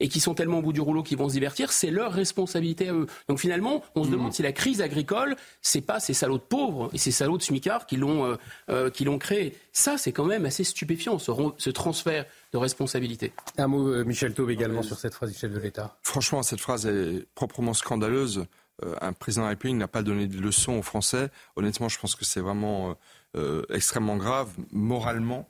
et 0.00 0.08
qui 0.08 0.20
sont 0.20 0.34
tellement 0.34 0.58
au 0.58 0.62
bout 0.62 0.72
du 0.72 0.80
rouleau 0.80 1.02
qu'ils 1.02 1.18
vont 1.18 1.28
se 1.28 1.34
divertir, 1.34 1.72
c'est 1.72 1.90
leur 1.90 2.12
responsabilité 2.12 2.88
à 2.88 2.92
eux. 2.92 3.06
Donc 3.28 3.40
finalement, 3.40 3.82
on 3.94 4.04
se 4.04 4.08
mmh. 4.08 4.12
demande 4.12 4.32
si 4.32 4.42
la 4.42 4.52
crise 4.52 4.80
agricole, 4.80 5.36
c'est 5.62 5.80
pas 5.80 6.00
ces 6.00 6.14
salauds 6.14 6.38
de 6.38 6.42
pauvres 6.42 6.90
et 6.92 6.98
ces 6.98 7.10
salauds 7.10 7.38
de 7.38 7.42
smicards 7.42 7.86
qui 7.86 7.96
l'ont 7.96 8.24
euh, 8.24 8.36
euh, 8.70 8.90
qui 8.90 9.04
l'ont 9.04 9.18
créé. 9.18 9.56
Ça, 9.72 9.98
c'est 9.98 10.12
quand 10.12 10.24
même 10.24 10.46
assez 10.46 10.64
stupéfiant, 10.64 11.18
ce, 11.18 11.32
ce 11.56 11.70
transfert 11.70 12.26
de 12.52 12.58
responsabilité. 12.58 13.32
Un 13.56 13.66
mot, 13.66 13.88
euh, 13.88 14.04
Michel 14.04 14.34
Taube, 14.34 14.50
également 14.50 14.82
sur 14.82 14.98
cette 14.98 15.14
phrase 15.14 15.32
du 15.32 15.38
chef 15.38 15.52
de 15.52 15.58
l'État. 15.58 15.96
Franchement, 16.02 16.42
cette 16.42 16.60
phrase 16.60 16.86
est 16.86 17.26
proprement 17.34 17.74
scandaleuse. 17.74 18.46
Euh, 18.84 18.94
un 19.00 19.12
président 19.12 19.42
de 19.42 19.46
la 19.46 19.50
République 19.50 19.76
n'a 19.76 19.88
pas 19.88 20.02
donné 20.02 20.26
de 20.26 20.38
leçons 20.38 20.74
aux 20.74 20.82
Français. 20.82 21.30
Honnêtement, 21.56 21.88
je 21.88 21.98
pense 21.98 22.14
que 22.14 22.24
c'est 22.24 22.40
vraiment 22.40 22.90
euh, 22.90 22.94
euh, 23.36 23.74
extrêmement 23.74 24.16
grave, 24.16 24.50
moralement, 24.72 25.48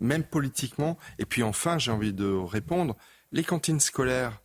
même 0.00 0.22
politiquement. 0.22 0.96
Et 1.18 1.24
puis 1.24 1.42
enfin, 1.42 1.78
j'ai 1.78 1.90
envie 1.90 2.12
de 2.12 2.30
répondre, 2.30 2.96
les 3.32 3.42
cantines 3.42 3.80
scolaires 3.80 4.40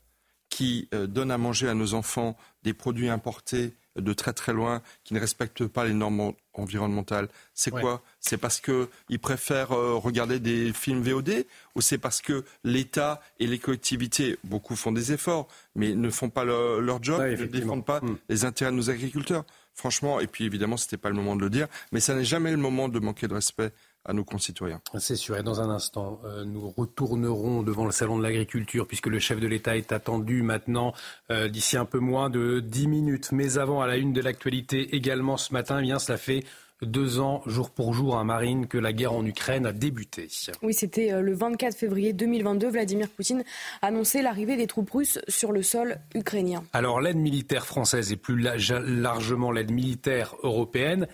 qui 0.49 0.89
donnent 0.91 1.31
à 1.31 1.37
manger 1.37 1.69
à 1.69 1.73
nos 1.73 1.93
enfants 1.93 2.35
des 2.63 2.73
produits 2.73 3.09
importés 3.09 3.75
de 3.95 4.13
très 4.13 4.33
très 4.33 4.53
loin, 4.53 4.81
qui 5.03 5.13
ne 5.13 5.19
respectent 5.19 5.67
pas 5.67 5.85
les 5.85 5.93
normes 5.93 6.33
environnementales, 6.53 7.27
c'est 7.53 7.71
quoi? 7.71 8.01
C'est 8.19 8.37
parce 8.37 8.61
qu'ils 8.61 9.19
préfèrent 9.19 9.71
euh, 9.71 9.95
regarder 9.95 10.39
des 10.39 10.73
films 10.73 11.01
VOD 11.01 11.45
ou 11.75 11.81
c'est 11.81 11.97
parce 11.97 12.21
que 12.21 12.43
l'État 12.63 13.21
et 13.39 13.47
les 13.47 13.59
collectivités, 13.59 14.37
beaucoup 14.43 14.75
font 14.75 14.91
des 14.91 15.11
efforts, 15.11 15.47
mais 15.75 15.95
ne 15.95 16.09
font 16.09 16.29
pas 16.29 16.43
leur 16.43 17.03
job, 17.03 17.21
ne 17.21 17.45
défendent 17.45 17.85
pas 17.85 18.01
hmm. 18.01 18.17
les 18.29 18.45
intérêts 18.45 18.71
de 18.71 18.77
nos 18.77 18.89
agriculteurs? 18.89 19.45
Franchement, 19.75 20.19
et 20.19 20.27
puis 20.27 20.45
évidemment, 20.45 20.77
ce 20.77 20.85
n'était 20.85 20.97
pas 20.97 21.09
le 21.09 21.15
moment 21.15 21.35
de 21.35 21.41
le 21.41 21.49
dire, 21.49 21.67
mais 21.91 21.99
ça 21.99 22.13
n'est 22.13 22.25
jamais 22.25 22.51
le 22.51 22.57
moment 22.57 22.89
de 22.89 22.99
manquer 22.99 23.27
de 23.27 23.33
respect 23.33 23.71
à 24.05 24.13
nos 24.13 24.23
concitoyens. 24.23 24.81
C'est 24.99 25.15
sûr. 25.15 25.37
Et 25.37 25.43
dans 25.43 25.61
un 25.61 25.69
instant, 25.69 26.19
euh, 26.25 26.43
nous 26.43 26.69
retournerons 26.69 27.63
devant 27.63 27.85
le 27.85 27.91
salon 27.91 28.17
de 28.17 28.23
l'agriculture, 28.23 28.87
puisque 28.87 29.07
le 29.07 29.19
chef 29.19 29.39
de 29.39 29.47
l'État 29.47 29.77
est 29.77 29.91
attendu 29.91 30.41
maintenant 30.41 30.93
euh, 31.31 31.47
d'ici 31.47 31.77
un 31.77 31.85
peu 31.85 31.99
moins 31.99 32.29
de 32.29 32.59
dix 32.59 32.87
minutes. 32.87 33.31
Mais 33.31 33.57
avant, 33.57 33.81
à 33.81 33.87
la 33.87 33.97
une 33.97 34.13
de 34.13 34.21
l'actualité 34.21 34.95
également 34.95 35.37
ce 35.37 35.53
matin, 35.53 35.79
eh 35.79 35.83
bien 35.83 35.99
cela 35.99 36.17
fait 36.17 36.43
deux 36.85 37.19
ans, 37.19 37.41
jour 37.45 37.69
pour 37.69 37.93
jour, 37.93 38.17
à 38.17 38.21
hein, 38.21 38.23
Marine, 38.23 38.67
que 38.67 38.77
la 38.77 38.93
guerre 38.93 39.13
en 39.13 39.25
Ukraine 39.25 39.65
a 39.65 39.71
débuté. 39.71 40.27
Oui, 40.61 40.73
c'était 40.73 41.13
euh, 41.13 41.21
le 41.21 41.33
24 41.33 41.75
février 41.75 42.13
2022. 42.13 42.69
Vladimir 42.69 43.07
Poutine 43.09 43.43
a 43.81 43.87
annoncé 43.87 44.21
l'arrivée 44.21 44.57
des 44.57 44.67
troupes 44.67 44.91
russes 44.91 45.19
sur 45.27 45.51
le 45.51 45.63
sol 45.63 45.97
ukrainien. 46.15 46.63
Alors, 46.73 47.01
l'aide 47.01 47.17
militaire 47.17 47.65
française 47.65 48.11
et 48.11 48.17
plus 48.17 48.37
largement 48.37 49.51
l'aide 49.51 49.71
militaire 49.71 50.35
européenne 50.43 51.07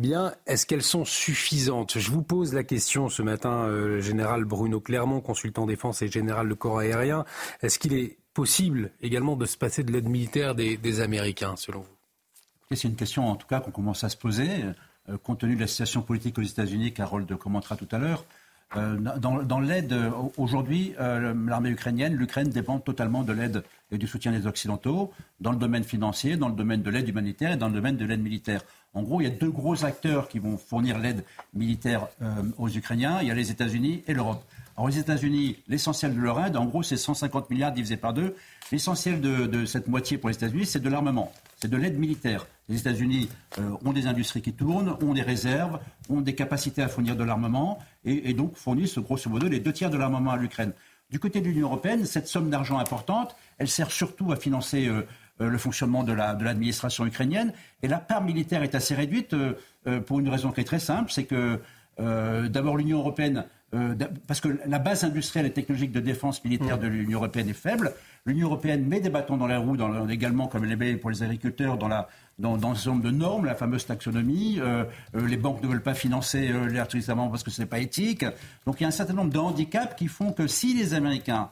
eh 0.00 0.02
bien, 0.02 0.32
est-ce 0.46 0.64
qu'elles 0.64 0.82
sont 0.82 1.04
suffisantes? 1.04 1.98
Je 1.98 2.10
vous 2.10 2.22
pose 2.22 2.54
la 2.54 2.64
question 2.64 3.10
ce 3.10 3.20
matin, 3.20 3.64
euh, 3.64 4.00
général 4.00 4.46
Bruno 4.46 4.80
Clermont, 4.80 5.20
consultant 5.20 5.66
défense 5.66 6.00
et 6.00 6.08
général 6.08 6.48
de 6.48 6.54
corps 6.54 6.78
aérien. 6.78 7.26
Est-ce 7.60 7.78
qu'il 7.78 7.92
est 7.92 8.16
possible 8.32 8.92
également 9.02 9.36
de 9.36 9.44
se 9.44 9.58
passer 9.58 9.84
de 9.84 9.92
l'aide 9.92 10.08
militaire 10.08 10.54
des, 10.54 11.00
Américains, 11.02 11.54
selon 11.56 11.80
vous? 11.80 12.74
C'est 12.74 12.88
une 12.88 12.96
question, 12.96 13.28
en 13.28 13.36
tout 13.36 13.46
cas, 13.46 13.60
qu'on 13.60 13.72
commence 13.72 14.02
à 14.02 14.08
se 14.08 14.16
poser, 14.16 14.48
euh, 15.10 15.18
compte 15.22 15.40
tenu 15.40 15.54
de 15.54 15.60
la 15.60 15.66
situation 15.66 16.00
politique 16.00 16.38
aux 16.38 16.42
États-Unis 16.42 16.94
qu'Harold 16.94 17.36
commentera 17.36 17.76
tout 17.76 17.88
à 17.90 17.98
l'heure. 17.98 18.24
Euh, 18.76 18.96
dans, 19.18 19.60
l'aide, 19.60 19.94
aujourd'hui, 20.38 20.94
l'armée 20.96 21.70
ukrainienne, 21.70 22.14
l'Ukraine 22.14 22.48
dépend 22.48 22.78
totalement 22.78 23.22
de 23.22 23.34
l'aide 23.34 23.64
et 23.90 23.98
du 23.98 24.06
soutien 24.06 24.32
des 24.32 24.46
Occidentaux 24.46 25.12
dans 25.40 25.52
le 25.52 25.58
domaine 25.58 25.84
financier, 25.84 26.38
dans 26.38 26.48
le 26.48 26.54
domaine 26.54 26.80
de 26.80 26.90
l'aide 26.90 27.08
humanitaire 27.08 27.52
et 27.52 27.56
dans 27.58 27.68
le 27.68 27.74
domaine 27.74 27.98
de 27.98 28.06
l'aide 28.06 28.22
militaire. 28.22 28.62
En 28.92 29.02
gros, 29.02 29.20
il 29.20 29.24
y 29.24 29.26
a 29.26 29.30
deux 29.30 29.50
gros 29.50 29.84
acteurs 29.84 30.28
qui 30.28 30.40
vont 30.40 30.56
fournir 30.56 30.98
l'aide 30.98 31.24
militaire 31.54 32.08
euh, 32.22 32.42
aux 32.58 32.68
Ukrainiens. 32.68 33.18
Il 33.22 33.28
y 33.28 33.30
a 33.30 33.34
les 33.34 33.50
États-Unis 33.50 34.02
et 34.08 34.14
l'Europe. 34.14 34.42
Alors, 34.76 34.88
les 34.88 34.98
États-Unis, 34.98 35.58
l'essentiel 35.68 36.14
de 36.14 36.20
leur 36.20 36.44
aide, 36.44 36.56
en 36.56 36.64
gros, 36.64 36.82
c'est 36.82 36.96
150 36.96 37.50
milliards 37.50 37.72
divisé 37.72 37.96
par 37.96 38.14
deux. 38.14 38.34
L'essentiel 38.72 39.20
de, 39.20 39.64
cette 39.64 39.88
moitié 39.88 40.16
pour 40.16 40.28
les 40.28 40.36
États-Unis, 40.36 40.66
c'est 40.66 40.80
de 40.80 40.88
l'armement, 40.88 41.32
c'est 41.56 41.68
de 41.68 41.76
l'aide 41.76 41.98
militaire. 41.98 42.46
Les 42.68 42.78
États-Unis 42.78 43.28
euh, 43.58 43.62
ont 43.84 43.92
des 43.92 44.06
industries 44.06 44.42
qui 44.42 44.52
tournent, 44.52 44.96
ont 45.02 45.12
des 45.12 45.22
réserves, 45.22 45.80
ont 46.08 46.20
des 46.20 46.34
capacités 46.34 46.82
à 46.82 46.88
fournir 46.88 47.14
de 47.14 47.24
l'armement 47.24 47.78
et, 48.04 48.32
donc 48.32 48.56
fournissent 48.56 48.98
grosso 48.98 49.28
modo 49.28 49.48
les 49.48 49.60
deux 49.60 49.72
tiers 49.72 49.90
de 49.90 49.98
l'armement 49.98 50.30
à 50.30 50.36
l'Ukraine. 50.36 50.72
Du 51.10 51.18
côté 51.18 51.40
de 51.40 51.46
l'Union 51.46 51.66
européenne, 51.66 52.04
cette 52.04 52.28
somme 52.28 52.50
d'argent 52.50 52.78
importante, 52.78 53.34
elle 53.58 53.68
sert 53.68 53.90
surtout 53.90 54.30
à 54.30 54.36
financer 54.36 54.86
euh, 54.86 55.02
le 55.48 55.58
fonctionnement 55.58 56.04
de 56.04 56.12
l'administration 56.12 57.06
ukrainienne. 57.06 57.52
Et 57.82 57.88
la 57.88 57.98
part 57.98 58.22
militaire 58.22 58.62
est 58.62 58.74
assez 58.74 58.94
réduite 58.94 59.34
euh, 59.34 60.00
pour 60.00 60.20
une 60.20 60.28
raison 60.28 60.52
qui 60.52 60.60
est 60.60 60.64
très 60.64 60.78
simple, 60.78 61.10
c'est 61.10 61.24
que 61.24 61.60
d'abord 62.48 62.78
l'Union 62.78 63.00
européenne 63.00 63.44
euh, 63.72 63.94
parce 64.26 64.40
que 64.40 64.48
la 64.66 64.80
base 64.80 65.04
industrielle 65.04 65.46
et 65.46 65.52
technologique 65.52 65.92
de 65.92 66.00
défense 66.00 66.42
militaire 66.44 66.78
de 66.78 66.88
l'Union 66.88 67.18
européenne 67.18 67.48
est 67.48 67.52
faible. 67.52 67.92
L'Union 68.26 68.48
européenne 68.48 68.84
met 68.84 69.00
des 69.00 69.10
bâtons 69.10 69.36
dans 69.36 69.46
les 69.46 69.56
roues, 69.56 69.76
dans, 69.76 70.08
également 70.08 70.48
comme 70.48 70.64
elle 70.64 70.76
met 70.76 70.96
pour 70.96 71.10
les 71.10 71.22
agriculteurs, 71.22 71.78
dans, 71.78 71.86
la, 71.86 72.08
dans, 72.40 72.56
dans 72.56 72.72
un 72.72 72.74
certain 72.74 72.90
nombre 72.90 73.04
de 73.04 73.10
normes, 73.10 73.44
la 73.44 73.54
fameuse 73.54 73.86
taxonomie. 73.86 74.58
Euh, 74.58 74.84
euh, 75.14 75.26
les 75.26 75.36
banques 75.36 75.62
ne 75.62 75.68
veulent 75.68 75.82
pas 75.82 75.94
financer 75.94 76.50
euh, 76.50 76.66
l'électricité 76.66 77.12
parce 77.14 77.44
que 77.44 77.50
ce 77.50 77.62
n'est 77.62 77.66
pas 77.66 77.78
éthique. 77.78 78.24
Donc 78.66 78.80
il 78.80 78.82
y 78.82 78.86
a 78.86 78.88
un 78.88 78.92
certain 78.92 79.14
nombre 79.14 79.32
de 79.32 79.38
handicaps 79.38 79.94
qui 79.94 80.08
font 80.08 80.32
que 80.32 80.48
si 80.48 80.74
les 80.74 80.94
Américains 80.94 81.50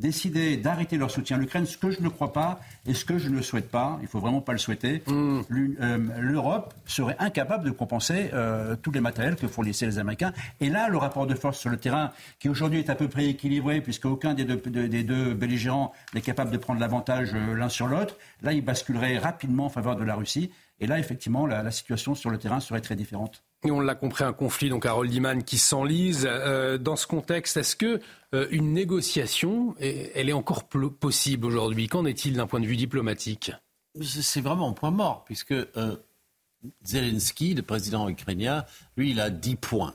décider 0.00 0.56
d'arrêter 0.56 0.96
leur 0.96 1.10
soutien 1.10 1.36
à 1.36 1.40
l'Ukraine, 1.40 1.66
ce 1.66 1.76
que 1.76 1.90
je 1.90 2.00
ne 2.00 2.08
crois 2.08 2.32
pas 2.32 2.60
et 2.86 2.94
ce 2.94 3.04
que 3.04 3.18
je 3.18 3.28
ne 3.28 3.42
souhaite 3.42 3.70
pas, 3.70 3.98
il 4.02 4.08
faut 4.08 4.18
vraiment 4.20 4.40
pas 4.40 4.52
le 4.52 4.58
souhaiter, 4.58 5.02
Hmm. 5.06 5.40
euh, 5.50 5.98
l'Europe 6.18 6.74
serait 6.86 7.16
incapable 7.18 7.64
de 7.64 7.70
compenser 7.70 8.30
euh, 8.32 8.76
tous 8.76 8.90
les 8.90 9.00
matériels 9.00 9.36
que 9.36 9.46
fournissaient 9.46 9.86
les 9.86 9.98
Américains. 9.98 10.32
Et 10.60 10.68
là, 10.70 10.88
le 10.88 10.96
rapport 10.96 11.26
de 11.26 11.34
force 11.34 11.58
sur 11.58 11.70
le 11.70 11.76
terrain, 11.76 12.12
qui 12.38 12.48
aujourd'hui 12.48 12.78
est 12.80 12.90
à 12.90 12.94
peu 12.94 13.08
près 13.08 13.26
équilibré, 13.26 13.80
puisque 13.80 14.06
aucun 14.06 14.34
des 14.34 14.44
deux, 14.44 14.56
de- 14.56 14.86
des 14.86 15.02
deux 15.04 15.34
belligérants 15.34 15.92
n'est 16.14 16.20
capable 16.22 16.50
de 16.50 16.56
prendre 16.58 16.80
l'avantage 16.80 17.30
euh, 17.34 17.54
l'un 17.54 17.68
sur 17.68 17.86
l'autre, 17.86 18.16
là, 18.42 18.52
il 18.52 18.64
basculerait 18.64 19.18
rapidement 19.18 19.66
en 19.66 19.70
faveur 19.70 19.96
de 19.96 20.04
la 20.04 20.14
Russie. 20.14 20.50
Et 20.80 20.86
là, 20.86 20.98
effectivement, 20.98 21.46
la, 21.46 21.62
la 21.62 21.70
situation 21.70 22.14
sur 22.14 22.30
le 22.30 22.38
terrain 22.38 22.60
serait 22.60 22.80
très 22.80 22.96
différente. 22.96 23.42
On 23.64 23.80
l'a 23.80 23.94
compris, 23.94 24.24
un 24.24 24.32
conflit 24.32 24.70
donc 24.70 24.86
à 24.86 24.92
Roldiman 24.92 25.44
qui 25.44 25.58
s'enlise. 25.58 26.26
Euh, 26.26 26.78
dans 26.78 26.96
ce 26.96 27.06
contexte, 27.06 27.58
est-ce 27.58 27.76
que 27.76 28.00
euh, 28.34 28.46
une 28.50 28.72
négociation, 28.72 29.74
elle 29.80 30.30
est 30.30 30.34
encore 30.34 30.64
possible 30.64 31.44
aujourd'hui? 31.44 31.86
Qu'en 31.86 32.06
est-il 32.06 32.34
d'un 32.34 32.46
point 32.46 32.60
de 32.60 32.66
vue 32.66 32.76
diplomatique? 32.76 33.52
C'est 34.02 34.40
vraiment 34.40 34.70
un 34.70 34.72
point 34.72 34.90
mort, 34.90 35.24
puisque 35.24 35.52
euh, 35.52 35.96
Zelensky, 36.84 37.52
le 37.52 37.62
président 37.62 38.08
ukrainien, 38.08 38.64
lui, 38.96 39.10
il 39.10 39.20
a 39.20 39.28
10 39.30 39.56
points 39.56 39.94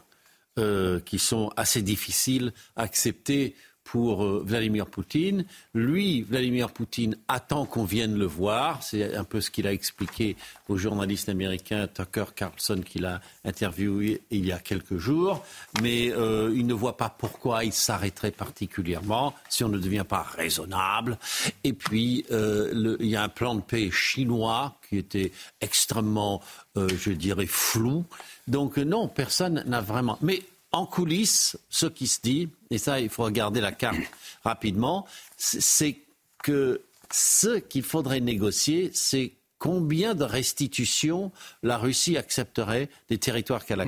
qui 1.03 1.19
sont 1.19 1.51
assez 1.57 1.81
difficiles 1.81 2.53
à 2.77 2.83
accepter 2.83 3.55
pour 3.85 4.25
euh, 4.25 4.43
Vladimir 4.45 4.87
Poutine. 4.87 5.45
Lui, 5.73 6.23
Vladimir 6.23 6.71
Poutine, 6.71 7.15
attend 7.29 7.65
qu'on 7.65 7.85
vienne 7.85 8.17
le 8.17 8.25
voir. 8.25 8.83
C'est 8.83 9.15
un 9.15 9.23
peu 9.23 9.39
ce 9.39 9.49
qu'il 9.49 9.67
a 9.67 9.71
expliqué 9.71 10.35
au 10.67 10.75
journaliste 10.75 11.29
américain 11.29 11.87
Tucker 11.87 12.25
Carlson 12.35 12.81
qu'il 12.83 13.05
a 13.05 13.21
interviewé 13.45 14.21
il 14.31 14.45
y 14.45 14.51
a 14.51 14.59
quelques 14.59 14.97
jours. 14.97 15.45
Mais 15.81 16.11
euh, 16.11 16.51
il 16.53 16.65
ne 16.65 16.73
voit 16.73 16.97
pas 16.97 17.09
pourquoi 17.15 17.63
il 17.63 17.71
s'arrêterait 17.71 18.31
particulièrement 18.31 19.35
si 19.49 19.63
on 19.63 19.69
ne 19.69 19.77
devient 19.77 20.05
pas 20.07 20.23
raisonnable. 20.23 21.17
Et 21.63 21.73
puis, 21.73 22.25
euh, 22.31 22.97
il 22.99 23.07
y 23.07 23.15
a 23.15 23.23
un 23.23 23.29
plan 23.29 23.53
de 23.53 23.61
paix 23.61 23.91
chinois 23.91 24.75
qui 24.89 24.97
était 24.97 25.31
extrêmement, 25.61 26.41
euh, 26.75 26.87
je 26.97 27.11
dirais, 27.11 27.45
flou. 27.47 28.03
Donc 28.47 28.77
non, 28.77 29.07
personne 29.07 29.63
n'a 29.67 29.81
vraiment... 29.81 30.17
Mais 30.21 30.41
en 30.75 30.85
coulisses, 30.85 31.57
ce 31.69 31.85
qui 31.85 32.05
se 32.07 32.19
dit, 32.21 32.49
et 32.69 32.77
ça, 32.77 32.99
il 32.99 33.09
faut 33.09 33.23
regarder 33.23 33.61
la 33.61 33.71
carte 33.71 33.97
rapidement, 34.43 35.05
c'est- 35.37 35.97
que 36.43 36.81
ce 37.11 37.57
qu'il 37.57 37.81
faudrait 37.81 38.19
négocier, 38.19 38.91
c'est 38.93 39.31
combien 39.57 40.13
de 40.13 40.23
restitutions 40.23 41.31
la 41.63 41.77
Russie 41.79 42.17
accepterait 42.17 42.87
des 43.09 43.17
territoires 43.17 43.65
qu'elle 43.65 43.81
a 43.81 43.85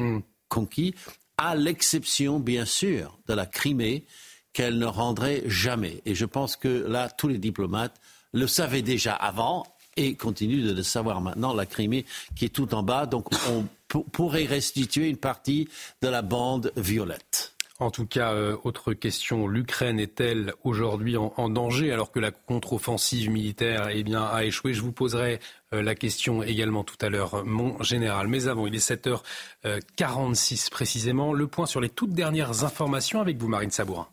conquis, 0.50 0.96
à 1.38 1.56
l'exception, 1.56 2.40
bien 2.40 2.66
sûr, 2.66 3.16
de 3.28 3.36
la 3.36 3.46
Crimée, 3.46 4.06
qu'elle 4.54 4.80
ne 4.80 4.88
rendrait 4.88 5.44
jamais. 5.46 6.02
Et 6.06 6.16
je 6.16 6.26
pense 6.26 6.56
que 6.56 6.68
là, 6.88 7.10
tous 7.12 7.28
les 7.28 7.38
diplomates 7.38 8.00
le 8.34 8.48
savaient 8.48 8.82
déjà 8.82 9.14
avant 9.14 9.68
et 9.98 10.16
continuent 10.16 10.66
de 10.66 10.74
le 10.74 10.82
savoir 10.84 11.22
maintenant. 11.22 11.54
La 11.54 11.68
Crimée 11.68 12.06
qui 12.36 12.46
est 12.46 12.50
tout 12.50 12.74
en 12.74 12.82
bas, 12.82 13.06
donc 13.06 13.28
on 13.52 13.66
pour- 13.88 14.06
pourrait 14.06 14.46
restituer 14.46 15.10
une 15.10 15.18
partie 15.18 15.68
de 16.02 16.08
la 16.08 16.22
bande 16.22 16.72
violette. 16.76 17.54
En 17.80 17.92
tout 17.92 18.08
cas, 18.08 18.34
euh, 18.34 18.58
autre 18.64 18.94
question, 18.94 19.48
l'Ukraine 19.48 20.00
est-elle 20.00 20.54
aujourd'hui 20.64 21.16
en, 21.16 21.50
danger 21.50 21.92
alors 21.92 22.12
que 22.12 22.20
la 22.20 22.32
contre-offensive 22.32 23.30
militaire 23.30 23.90
eh 23.94 24.04
a 24.16 24.44
échoué? 24.44 24.74
Je 24.74 24.82
vous 24.82 24.92
poserai 24.92 25.40
euh, 25.74 25.84
la 25.84 25.94
question 25.94 26.42
également 26.42 26.84
tout 26.84 26.98
à 27.02 27.10
l'heure, 27.10 27.46
mon 27.46 27.80
général. 27.84 28.28
Mais 28.30 28.48
avant, 28.48 28.66
il 28.66 28.74
est 28.74 28.80
7h46 28.80 30.72
précisément. 30.72 31.34
Le 31.34 31.46
point 31.46 31.68
sur 31.68 31.80
les 31.80 31.90
toutes 31.90 32.14
dernières 32.14 32.64
informations 32.64 33.22
avec 33.22 33.38
vous, 33.38 33.48
Marine 33.48 33.70
Sabourin. 33.70 34.08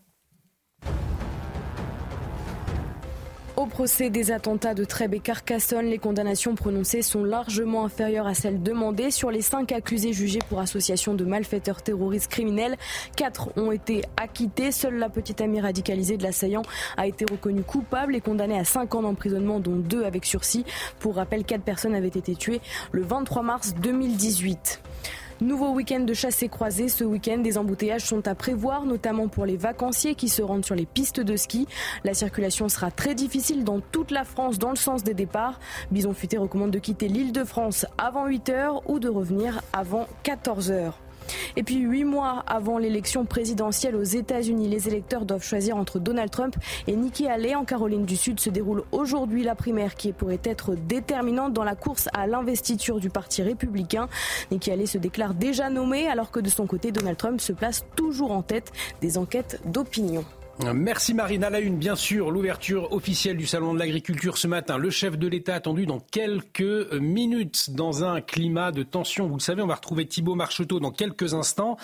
Au 3.56 3.66
procès 3.66 4.10
des 4.10 4.32
attentats 4.32 4.74
de 4.74 4.84
Trèbes 4.84 5.14
et 5.14 5.20
Carcassonne, 5.20 5.86
les 5.86 5.98
condamnations 5.98 6.56
prononcées 6.56 7.02
sont 7.02 7.22
largement 7.22 7.84
inférieures 7.84 8.26
à 8.26 8.34
celles 8.34 8.60
demandées. 8.60 9.12
Sur 9.12 9.30
les 9.30 9.42
cinq 9.42 9.70
accusés 9.70 10.12
jugés 10.12 10.40
pour 10.48 10.58
association 10.58 11.14
de 11.14 11.24
malfaiteurs 11.24 11.80
terroristes 11.80 12.28
criminels, 12.28 12.76
quatre 13.16 13.56
ont 13.56 13.70
été 13.70 14.02
acquittés. 14.16 14.72
Seule 14.72 14.98
la 14.98 15.08
petite 15.08 15.40
amie 15.40 15.60
radicalisée 15.60 16.16
de 16.16 16.24
l'assaillant 16.24 16.62
a 16.96 17.06
été 17.06 17.24
reconnue 17.30 17.62
coupable 17.62 18.16
et 18.16 18.20
condamnée 18.20 18.58
à 18.58 18.64
cinq 18.64 18.96
ans 18.96 19.02
d'emprisonnement, 19.02 19.60
dont 19.60 19.76
deux 19.76 20.02
avec 20.02 20.24
sursis. 20.24 20.64
Pour 20.98 21.14
rappel, 21.14 21.44
quatre 21.44 21.62
personnes 21.62 21.94
avaient 21.94 22.08
été 22.08 22.34
tuées 22.34 22.60
le 22.90 23.02
23 23.02 23.42
mars 23.42 23.74
2018. 23.80 24.80
Nouveau 25.40 25.70
week-end 25.70 26.00
de 26.00 26.14
chassé 26.14 26.48
croisé. 26.48 26.88
Ce 26.88 27.02
week-end, 27.02 27.38
des 27.38 27.58
embouteillages 27.58 28.04
sont 28.04 28.26
à 28.28 28.34
prévoir, 28.34 28.86
notamment 28.86 29.26
pour 29.26 29.46
les 29.46 29.56
vacanciers 29.56 30.14
qui 30.14 30.28
se 30.28 30.42
rendent 30.42 30.64
sur 30.64 30.76
les 30.76 30.86
pistes 30.86 31.20
de 31.20 31.36
ski. 31.36 31.66
La 32.04 32.14
circulation 32.14 32.68
sera 32.68 32.90
très 32.90 33.14
difficile 33.14 33.64
dans 33.64 33.80
toute 33.80 34.10
la 34.12 34.24
France 34.24 34.58
dans 34.58 34.70
le 34.70 34.76
sens 34.76 35.02
des 35.02 35.14
départs. 35.14 35.58
Bison 35.90 36.14
Futé 36.14 36.38
recommande 36.38 36.70
de 36.70 36.78
quitter 36.78 37.08
l'île 37.08 37.32
de 37.32 37.44
France 37.44 37.84
avant 37.98 38.26
8 38.26 38.48
heures 38.50 38.88
ou 38.88 39.00
de 39.00 39.08
revenir 39.08 39.60
avant 39.72 40.06
14 40.22 40.70
heures. 40.70 41.03
Et 41.56 41.62
puis 41.62 41.78
huit 41.78 42.04
mois 42.04 42.44
avant 42.46 42.78
l'élection 42.78 43.24
présidentielle 43.24 43.96
aux 43.96 44.02
États-Unis, 44.02 44.68
les 44.68 44.88
électeurs 44.88 45.24
doivent 45.24 45.44
choisir 45.44 45.76
entre 45.76 45.98
Donald 45.98 46.30
Trump 46.30 46.56
et 46.86 46.96
Nikki 46.96 47.26
Haley. 47.26 47.54
En 47.54 47.64
Caroline 47.64 48.04
du 48.04 48.16
Sud 48.16 48.40
se 48.40 48.50
déroule 48.50 48.82
aujourd'hui 48.92 49.42
la 49.42 49.54
primaire 49.54 49.94
qui 49.94 50.12
pourrait 50.12 50.40
être 50.44 50.74
déterminante 50.74 51.52
dans 51.52 51.64
la 51.64 51.74
course 51.74 52.08
à 52.12 52.26
l'investiture 52.26 53.00
du 53.00 53.10
Parti 53.10 53.42
républicain. 53.42 54.08
Nikki 54.50 54.70
Haley 54.70 54.86
se 54.86 54.98
déclare 54.98 55.34
déjà 55.34 55.70
nommée 55.70 56.08
alors 56.08 56.30
que 56.30 56.40
de 56.40 56.48
son 56.48 56.66
côté, 56.66 56.92
Donald 56.92 57.16
Trump 57.16 57.40
se 57.40 57.52
place 57.52 57.84
toujours 57.96 58.32
en 58.32 58.42
tête 58.42 58.72
des 59.00 59.18
enquêtes 59.18 59.60
d'opinion. 59.64 60.24
Merci 60.72 61.14
Marine. 61.14 61.42
À 61.44 61.50
la 61.50 61.58
une, 61.60 61.76
bien 61.78 61.96
sûr, 61.96 62.30
l'ouverture 62.30 62.92
officielle 62.92 63.36
du 63.36 63.46
Salon 63.46 63.74
de 63.74 63.78
l'Agriculture 63.78 64.38
ce 64.38 64.46
matin. 64.46 64.78
Le 64.78 64.88
chef 64.88 65.18
de 65.18 65.26
l'État 65.26 65.54
attendu 65.54 65.84
dans 65.84 65.98
quelques 65.98 66.92
minutes 66.92 67.70
dans 67.70 68.04
un 68.04 68.20
climat 68.20 68.70
de 68.70 68.82
tension. 68.82 69.26
Vous 69.26 69.34
le 69.34 69.40
savez, 69.40 69.62
on 69.62 69.66
va 69.66 69.74
retrouver 69.74 70.06
Thibault 70.06 70.36
Marcheteau 70.36 70.78
dans 70.78 70.92
quelques 70.92 71.34
instants. 71.34 71.76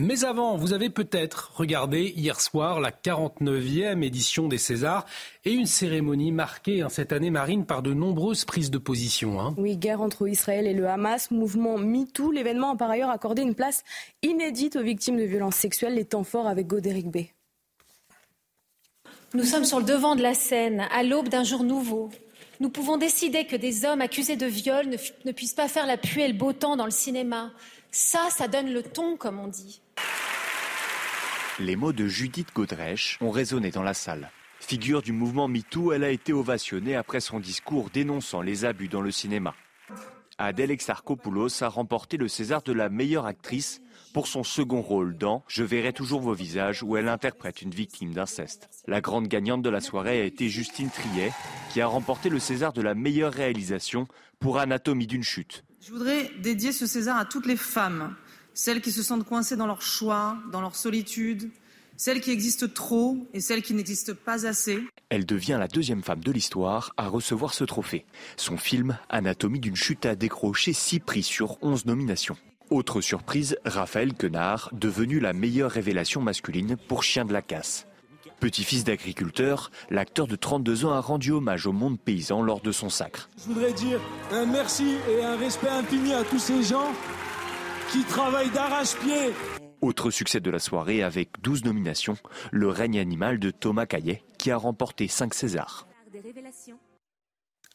Mais 0.00 0.24
avant, 0.24 0.56
vous 0.56 0.72
avez 0.72 0.90
peut-être 0.90 1.52
regardé 1.54 2.12
hier 2.16 2.40
soir 2.40 2.80
la 2.80 2.90
49e 2.90 4.02
édition 4.02 4.48
des 4.48 4.58
Césars 4.58 5.06
et 5.44 5.52
une 5.52 5.66
cérémonie 5.66 6.32
marquée 6.32 6.82
hein, 6.82 6.88
cette 6.88 7.12
année, 7.12 7.30
Marine, 7.30 7.64
par 7.64 7.82
de 7.82 7.94
nombreuses 7.94 8.44
prises 8.44 8.70
de 8.72 8.78
position. 8.78 9.40
hein. 9.40 9.54
Oui, 9.56 9.76
guerre 9.76 10.00
entre 10.00 10.28
Israël 10.28 10.66
et 10.66 10.74
le 10.74 10.88
Hamas, 10.88 11.30
mouvement 11.30 11.78
MeToo. 11.78 12.32
L'événement 12.32 12.72
a 12.72 12.76
par 12.76 12.90
ailleurs 12.90 13.10
accordé 13.10 13.42
une 13.42 13.54
place 13.54 13.84
inédite 14.22 14.76
aux 14.76 14.82
victimes 14.82 15.16
de 15.16 15.24
violences 15.24 15.56
sexuelles. 15.56 15.94
Les 15.94 16.04
temps 16.04 16.24
forts 16.24 16.48
avec 16.48 16.66
Godéric 16.66 17.06
B. 17.08 17.18
Nous 19.34 19.44
sommes 19.44 19.64
sur 19.64 19.80
le 19.80 19.84
devant 19.84 20.14
de 20.14 20.22
la 20.22 20.34
scène, 20.34 20.86
à 20.92 21.02
l'aube 21.02 21.28
d'un 21.28 21.42
jour 21.42 21.64
nouveau. 21.64 22.10
Nous 22.60 22.70
pouvons 22.70 22.96
décider 22.96 23.44
que 23.44 23.56
des 23.56 23.84
hommes 23.84 24.00
accusés 24.00 24.36
de 24.36 24.46
viol 24.46 24.86
ne, 25.24 25.32
puissent 25.32 25.52
pas 25.52 25.68
faire 25.68 25.86
la 25.86 25.96
pluie 25.96 26.22
et 26.22 26.28
le 26.28 26.34
beau 26.34 26.52
temps 26.52 26.76
dans 26.76 26.84
le 26.84 26.92
cinéma. 26.92 27.50
Ça, 27.90 28.28
ça 28.30 28.46
donne 28.46 28.72
le 28.72 28.82
ton, 28.82 29.16
comme 29.16 29.40
on 29.40 29.48
dit. 29.48 29.82
Les 31.58 31.74
mots 31.74 31.92
de 31.92 32.06
Judith 32.06 32.48
Godrèche 32.54 33.18
ont 33.20 33.30
résonné 33.30 33.70
dans 33.70 33.82
la 33.82 33.94
salle. 33.94 34.30
Figure 34.60 35.02
du 35.02 35.12
mouvement 35.12 35.48
MeToo, 35.48 35.92
elle 35.92 36.04
a 36.04 36.10
été 36.10 36.32
ovationnée 36.32 36.94
après 36.94 37.20
son 37.20 37.40
discours 37.40 37.90
dénonçant 37.90 38.42
les 38.42 38.64
abus 38.64 38.88
dans 38.88 39.00
le 39.00 39.10
cinéma. 39.10 39.54
Adèle 40.38 40.70
Exarchopoulos 40.70 41.62
a 41.62 41.68
remporté 41.68 42.16
le 42.16 42.28
César 42.28 42.62
de 42.62 42.72
la 42.72 42.88
meilleure 42.88 43.26
actrice 43.26 43.80
pour 44.16 44.28
son 44.28 44.44
second 44.44 44.80
rôle 44.80 45.18
dans 45.18 45.44
Je 45.46 45.62
verrai 45.62 45.92
toujours 45.92 46.22
vos 46.22 46.32
visages 46.32 46.82
où 46.82 46.96
elle 46.96 47.10
interprète 47.10 47.60
une 47.60 47.72
victime 47.72 48.14
d'inceste. 48.14 48.70
La 48.86 49.02
grande 49.02 49.28
gagnante 49.28 49.60
de 49.60 49.68
la 49.68 49.82
soirée 49.82 50.22
a 50.22 50.24
été 50.24 50.48
Justine 50.48 50.88
Triet 50.88 51.34
qui 51.70 51.82
a 51.82 51.86
remporté 51.86 52.30
le 52.30 52.38
César 52.38 52.72
de 52.72 52.80
la 52.80 52.94
meilleure 52.94 53.34
réalisation 53.34 54.08
pour 54.38 54.56
Anatomie 54.56 55.06
d'une 55.06 55.22
chute. 55.22 55.64
Je 55.82 55.92
voudrais 55.92 56.30
dédier 56.40 56.72
ce 56.72 56.86
César 56.86 57.18
à 57.18 57.26
toutes 57.26 57.44
les 57.44 57.58
femmes, 57.58 58.16
celles 58.54 58.80
qui 58.80 58.90
se 58.90 59.02
sentent 59.02 59.26
coincées 59.26 59.54
dans 59.54 59.66
leur 59.66 59.82
choix, 59.82 60.38
dans 60.50 60.62
leur 60.62 60.76
solitude, 60.76 61.50
celles 61.98 62.22
qui 62.22 62.30
existent 62.30 62.68
trop 62.74 63.18
et 63.34 63.42
celles 63.42 63.60
qui 63.60 63.74
n'existent 63.74 64.14
pas 64.14 64.46
assez. 64.46 64.78
Elle 65.10 65.26
devient 65.26 65.58
la 65.60 65.68
deuxième 65.68 66.02
femme 66.02 66.24
de 66.24 66.32
l'histoire 66.32 66.94
à 66.96 67.08
recevoir 67.08 67.52
ce 67.52 67.64
trophée. 67.64 68.06
Son 68.38 68.56
film 68.56 68.96
Anatomie 69.10 69.60
d'une 69.60 69.76
chute 69.76 70.06
a 70.06 70.14
décroché 70.14 70.72
6 70.72 71.00
prix 71.00 71.22
sur 71.22 71.62
11 71.62 71.84
nominations. 71.84 72.38
Autre 72.70 73.00
surprise, 73.00 73.56
Raphaël 73.64 74.12
Quenard, 74.14 74.70
devenu 74.72 75.20
la 75.20 75.32
meilleure 75.32 75.70
révélation 75.70 76.20
masculine 76.20 76.76
pour 76.76 77.04
Chien 77.04 77.24
de 77.24 77.32
la 77.32 77.40
casse. 77.40 77.86
Petit-fils 78.40 78.82
d'agriculteur, 78.82 79.70
l'acteur 79.88 80.26
de 80.26 80.34
32 80.34 80.84
ans 80.84 80.92
a 80.92 81.00
rendu 81.00 81.30
hommage 81.30 81.68
au 81.68 81.72
monde 81.72 81.98
paysan 81.98 82.42
lors 82.42 82.60
de 82.60 82.72
son 82.72 82.88
sacre. 82.88 83.30
Je 83.38 83.44
voudrais 83.44 83.72
dire 83.72 84.00
un 84.32 84.46
merci 84.46 84.96
et 85.08 85.22
un 85.22 85.36
respect 85.36 85.68
infini 85.68 86.12
à 86.12 86.24
tous 86.24 86.40
ces 86.40 86.64
gens 86.64 86.92
qui 87.92 88.02
travaillent 88.02 88.50
d'arrache-pied 88.50 89.32
Autre 89.80 90.10
succès 90.10 90.40
de 90.40 90.50
la 90.50 90.58
soirée 90.58 91.04
avec 91.04 91.40
12 91.42 91.64
nominations, 91.64 92.16
Le 92.50 92.68
règne 92.68 92.98
animal 92.98 93.38
de 93.38 93.52
Thomas 93.52 93.86
Caillet 93.86 94.24
qui 94.38 94.50
a 94.50 94.56
remporté 94.56 95.06
5 95.06 95.34
Césars. 95.34 95.86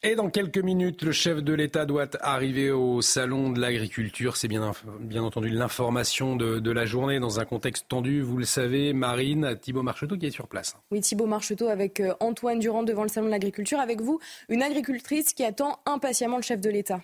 Et 0.04 0.16
dans 0.16 0.32
quelques 0.32 0.58
minutes, 0.58 1.04
le 1.04 1.12
chef 1.12 1.44
de 1.44 1.54
l'État 1.54 1.86
doit 1.86 2.08
arriver 2.22 2.72
au 2.72 3.04
salon 3.04 3.52
de 3.52 3.62
l'agriculture. 3.62 4.36
C'est 4.36 4.48
bien, 4.48 4.72
bien 5.00 5.22
entendu 5.22 5.50
l'information 5.50 6.36
de, 6.36 6.58
de, 6.58 6.72
la 6.72 6.88
journée 6.88 7.20
dans 7.20 7.40
un 7.40 7.46
contexte 7.46 7.86
tendu. 7.88 8.24
Vous 8.24 8.38
le 8.38 8.46
savez, 8.46 8.94
Marine, 8.94 9.56
Thibault 9.62 9.84
Marcheteau 9.84 10.18
qui 10.18 10.26
est 10.26 10.32
sur 10.32 10.48
place. 10.48 10.76
Oui, 10.90 11.02
Thibault 11.02 11.28
Marcheteau 11.28 11.68
avec 11.68 12.00
euh, 12.00 12.16
Antoine 12.20 12.58
Durand 12.58 12.82
devant 12.82 13.04
le 13.04 13.10
salon 13.10 13.28
de 13.28 13.32
l'agriculture. 13.32 13.80
Avec 13.80 14.02
vous, 14.02 14.20
une 14.50 14.64
agricultrice 14.64 15.34
qui 15.34 15.44
attend 15.44 15.78
impatiemment 15.86 16.38
le 16.38 16.44
chef 16.44 16.60
de 16.60 16.72
l'État. 16.72 17.02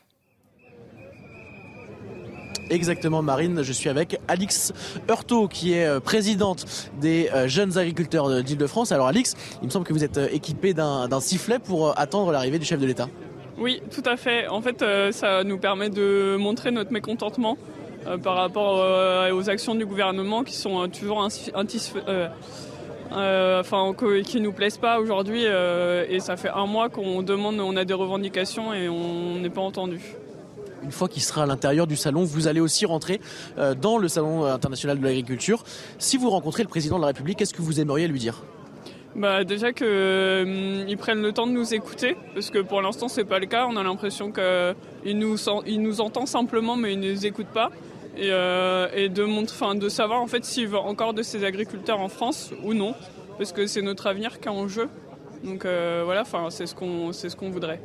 Exactement, 2.70 3.22
Marine. 3.22 3.62
Je 3.64 3.72
suis 3.72 3.90
avec 3.90 4.20
Alix 4.28 4.74
Heurtaud, 5.10 5.48
qui 5.48 5.74
est 5.74 5.86
euh, 5.86 6.00
présidente 6.00 6.66
des 7.00 7.30
euh, 7.34 7.48
jeunes 7.48 7.78
agriculteurs 7.78 8.44
d'Île-de-France. 8.44 8.92
Alors, 8.92 9.08
Alix, 9.08 9.36
il 9.62 9.68
me 9.68 9.72
semble 9.72 9.86
que 9.86 9.94
vous 9.94 10.04
êtes 10.04 10.18
euh, 10.18 10.28
équipée 10.32 10.74
d'un 10.74 11.20
sifflet 11.20 11.60
pour 11.60 11.98
attendre 11.98 12.32
l'arrivée 12.32 12.60
du 12.60 12.66
chef 12.66 12.80
de 12.80 12.86
l'État. 12.86 13.08
Oui, 13.58 13.82
tout 13.92 14.04
à 14.06 14.18
fait. 14.18 14.48
En 14.48 14.62
fait, 14.62 14.84
ça 15.12 15.44
nous 15.44 15.58
permet 15.58 15.90
de 15.90 16.36
montrer 16.38 16.70
notre 16.70 16.92
mécontentement 16.92 17.58
par 18.22 18.36
rapport 18.36 19.34
aux 19.34 19.50
actions 19.50 19.74
du 19.74 19.86
gouvernement 19.86 20.44
qui 20.44 20.56
sont 20.56 20.88
toujours 20.90 21.28
enfin, 23.12 23.94
qui 24.24 24.42
nous 24.42 24.54
plaisent 24.54 24.78
pas 24.78 25.00
aujourd'hui. 25.00 25.44
et 25.46 26.20
ça 26.20 26.38
fait 26.38 26.50
un 26.50 26.68
mois 26.68 26.90
qu'on 26.90 27.24
demande, 27.24 27.60
on 27.60 27.76
a 27.76 27.84
des 27.84 27.96
revendications 27.96 28.76
et 28.76 28.88
on 28.88 29.40
n'est 29.40 29.50
pas 29.50 29.62
entendu 29.62 30.00
une 30.84 30.92
fois 30.92 31.08
qu'il 31.08 31.22
sera 31.22 31.44
à 31.44 31.46
l'intérieur 31.46 31.88
du 31.88 31.96
salon, 31.96 32.24
vous 32.24 32.48
allez 32.48 32.60
aussi 32.60 32.86
rentrer 32.86 33.20
euh, 33.58 33.76
dans 33.76 33.98
le 33.98 34.08
salon 34.08 34.46
international 34.46 35.00
de 35.00 35.04
l'agriculture. 35.04 35.64
Si 35.98 36.18
vous 36.18 36.30
rencontrez 36.30 36.64
le 36.64 36.70
président 36.70 36.98
de 36.98 37.02
la 37.02 37.08
République, 37.08 37.38
qu'est-ce 37.38 37.54
que 37.54 37.62
vous 37.62 37.80
aimeriez 37.80 38.08
lui 38.08 38.20
dire? 38.20 38.44
Bah 39.16 39.44
déjà 39.44 39.74
qu'ils 39.74 39.88
euh, 39.88 40.96
prennent 40.98 41.22
le 41.22 41.32
temps 41.32 41.48
de 41.48 41.52
nous 41.52 41.74
écouter, 41.74 42.16
parce 42.36 42.52
que 42.52 42.60
pour 42.60 42.82
l'instant 42.82 43.08
c'est 43.08 43.26
pas 43.26 43.40
le 43.40 43.48
cas. 43.48 43.66
On 43.68 43.76
a 43.76 43.84
l'impression 43.84 44.32
qu'il 44.32 45.18
nous, 45.18 45.38
nous 45.80 46.02
entend 46.02 46.26
simplement, 46.28 46.76
mais 46.76 46.94
il 46.94 47.00
ne 47.00 47.14
nous 47.14 47.26
écoute 47.26 47.48
pas. 47.48 47.72
Et, 48.16 48.30
euh, 48.32 48.88
et 48.96 49.10
de, 49.10 49.80
de 49.80 49.90
savoir 49.90 50.22
en 50.22 50.28
fait 50.28 50.44
s'il 50.46 50.68
veut 50.68 50.78
encore 50.78 51.14
de 51.14 51.24
ces 51.24 51.44
agriculteurs 51.44 52.00
en 52.00 52.10
France 52.10 52.52
ou 52.64 52.74
non, 52.74 52.94
parce 53.38 53.52
que 53.52 53.66
c'est 53.66 53.82
notre 53.82 54.08
avenir 54.08 54.40
qui 54.40 54.48
est 54.48 54.52
en 54.52 54.68
jeu. 54.68 54.88
Donc 55.44 55.64
voilà, 55.64 56.22
enfin, 56.22 56.48
c'est 56.50 56.66
ce 56.66 56.76
qu'on 56.76 57.12
ce 57.14 57.36
qu'on 57.36 57.50
voudrait. 57.50 57.82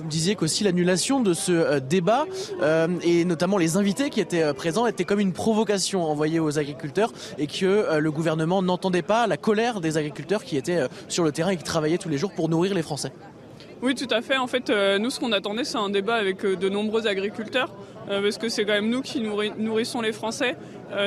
Vous 0.00 0.06
me 0.06 0.10
disiez 0.10 0.34
qu'aussi 0.34 0.64
l'annulation 0.64 1.20
de 1.20 1.34
ce 1.34 1.52
euh, 1.52 1.78
débat 1.78 2.24
euh, 2.62 2.88
et 3.02 3.26
notamment 3.26 3.58
les 3.58 3.76
invités 3.76 4.08
qui 4.08 4.22
étaient 4.22 4.42
euh, 4.42 4.54
présents 4.54 4.86
étaient 4.86 5.04
comme 5.04 5.20
une 5.20 5.34
provocation 5.34 6.04
envoyée 6.04 6.40
aux 6.40 6.58
agriculteurs 6.58 7.12
et 7.36 7.46
que 7.46 7.98
le 7.98 8.10
gouvernement 8.10 8.62
n'entendait 8.62 9.02
pas 9.02 9.26
la 9.26 9.36
colère 9.36 9.82
des 9.82 9.98
agriculteurs 9.98 10.42
qui 10.42 10.56
étaient 10.56 10.88
sur 11.08 11.22
le 11.22 11.32
terrain 11.32 11.50
et 11.50 11.58
qui 11.58 11.64
travaillaient 11.64 11.98
tous 11.98 12.08
les 12.08 12.16
jours 12.16 12.32
pour 12.32 12.48
nourrir 12.48 12.72
les 12.72 12.80
Français. 12.80 13.12
Oui, 13.82 13.94
tout 13.94 14.08
à 14.10 14.20
fait. 14.20 14.36
En 14.36 14.46
fait, 14.46 14.70
nous, 14.98 15.10
ce 15.10 15.18
qu'on 15.18 15.32
attendait, 15.32 15.64
c'est 15.64 15.78
un 15.78 15.88
débat 15.88 16.16
avec 16.16 16.44
de 16.44 16.68
nombreux 16.68 17.06
agriculteurs, 17.06 17.72
parce 18.06 18.36
que 18.36 18.48
c'est 18.48 18.64
quand 18.64 18.74
même 18.74 18.90
nous 18.90 19.00
qui 19.00 19.20
nourrissons 19.20 20.02
les 20.02 20.12
Français. 20.12 20.56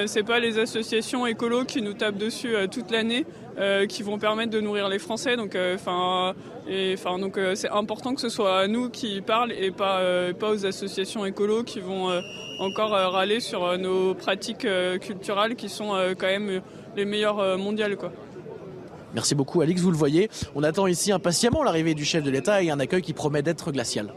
c'est 0.08 0.24
pas 0.24 0.40
les 0.40 0.58
associations 0.58 1.28
écolos 1.28 1.66
qui 1.66 1.82
nous 1.82 1.94
tapent 1.94 2.18
dessus 2.18 2.56
toute 2.72 2.90
l'année 2.90 3.26
euh, 3.60 3.86
qui 3.86 4.02
vont 4.02 4.18
permettre 4.18 4.50
de 4.50 4.60
nourrir 4.60 4.90
les 4.90 4.98
Français. 4.98 5.36
Donc, 5.36 5.54
euh, 5.54 5.76
enfin, 5.76 6.34
donc 7.20 7.38
euh, 7.38 7.54
c'est 7.54 7.70
important 7.70 8.16
que 8.16 8.22
ce 8.22 8.30
soit 8.30 8.68
nous 8.68 8.90
qui 8.90 9.22
parlent 9.22 9.52
et 9.52 9.70
pas 9.70 10.02
pas 10.40 10.50
aux 10.50 10.66
associations 10.66 11.24
écolos 11.24 11.64
qui 11.64 11.80
vont 11.80 12.10
encore 12.60 12.90
râler 12.90 13.40
sur 13.40 13.78
nos 13.78 14.16
pratiques 14.16 14.68
culturelles 15.02 15.56
qui 15.56 15.70
sont 15.70 15.92
quand 16.18 16.28
même 16.28 16.62
les 16.96 17.06
meilleures 17.06 17.58
mondiales, 17.58 17.96
quoi. 17.96 18.12
Merci 19.14 19.36
beaucoup, 19.36 19.62
Alix. 19.62 19.82
Vous 19.82 19.92
le 19.92 19.98
voyez, 19.98 20.30
on 20.56 20.64
attend 20.64 20.88
ici 20.88 21.12
impatiemment 21.12 21.64
l'arrivée 21.64 21.94
du 21.94 22.06
chef 22.06 22.24
de 22.24 22.32
l'État 22.32 22.64
et 22.64 22.72
un 22.72 22.80
accueil 22.80 23.02
qui 23.02 23.14
promet 23.14 23.44
d'être 23.44 23.72
glacial. 23.72 24.14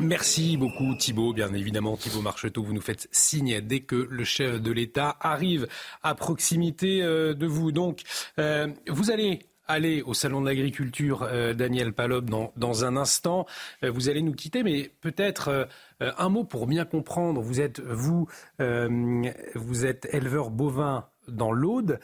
Merci 0.00 0.56
beaucoup 0.56 0.94
Thibault. 0.94 1.34
Bien 1.34 1.52
évidemment, 1.52 1.96
Thibault 1.96 2.22
Marcheteau, 2.22 2.62
vous 2.62 2.72
nous 2.72 2.80
faites 2.80 3.06
signe 3.10 3.60
dès 3.60 3.80
que 3.80 3.96
le 3.96 4.24
chef 4.24 4.60
de 4.60 4.72
l'État 4.72 5.16
arrive 5.20 5.68
à 6.02 6.14
proximité 6.14 7.02
euh, 7.02 7.34
de 7.34 7.46
vous. 7.46 7.70
Donc, 7.70 8.02
euh, 8.38 8.68
vous 8.88 9.10
allez 9.10 9.40
aller 9.66 10.02
au 10.02 10.14
Salon 10.14 10.40
de 10.40 10.46
l'Agriculture, 10.46 11.22
euh, 11.22 11.52
Daniel 11.52 11.92
Palob, 11.92 12.30
dans, 12.30 12.84
un 12.84 12.96
instant. 12.96 13.46
vous 13.82 14.08
allez 14.08 14.22
nous 14.22 14.32
quitter, 14.32 14.62
mais 14.62 14.90
peut-être 15.00 15.68
un 16.00 16.28
mot 16.28 16.44
pour 16.44 16.66
bien 16.66 16.84
comprendre. 16.84 17.40
Vous 17.40 17.60
êtes, 17.60 17.80
vous, 17.80 18.26
vous 18.58 19.86
êtes 19.86 20.08
éleveur 20.12 20.50
bovin 20.50 21.06
dans 21.28 21.52
l'Aude. 21.52 22.00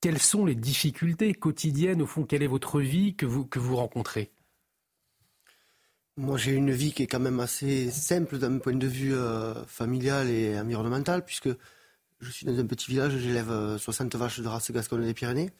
Quelles 0.00 0.18
sont 0.18 0.44
les 0.46 0.54
difficultés 0.54 1.34
quotidiennes, 1.34 2.02
au 2.02 2.06
fond, 2.06 2.24
quelle 2.24 2.42
est 2.42 2.48
votre 2.48 2.80
vie 2.80 3.14
que 3.14 3.26
vous, 3.26 3.44
que 3.44 3.58
vous 3.58 3.76
rencontrez? 3.76 4.30
Moi, 6.16 6.36
j'ai 6.36 6.52
une 6.52 6.72
vie 6.72 6.92
qui 6.92 7.04
est 7.04 7.06
quand 7.06 7.20
même 7.20 7.40
assez 7.40 7.90
simple 7.90 8.38
d'un 8.38 8.58
point 8.58 8.74
de 8.74 8.86
vue 8.86 9.14
euh, 9.14 9.54
familial 9.66 10.28
et 10.28 10.58
environnemental, 10.58 11.24
puisque 11.24 11.50
je 12.20 12.30
suis 12.30 12.44
dans 12.44 12.58
un 12.58 12.66
petit 12.66 12.90
village, 12.90 13.16
j'élève 13.18 13.76
60 13.78 14.14
euh, 14.14 14.18
vaches 14.18 14.40
de 14.40 14.48
race 14.48 14.70
gasconne 14.72 15.04
des 15.04 15.14
Pyrénées. 15.14 15.50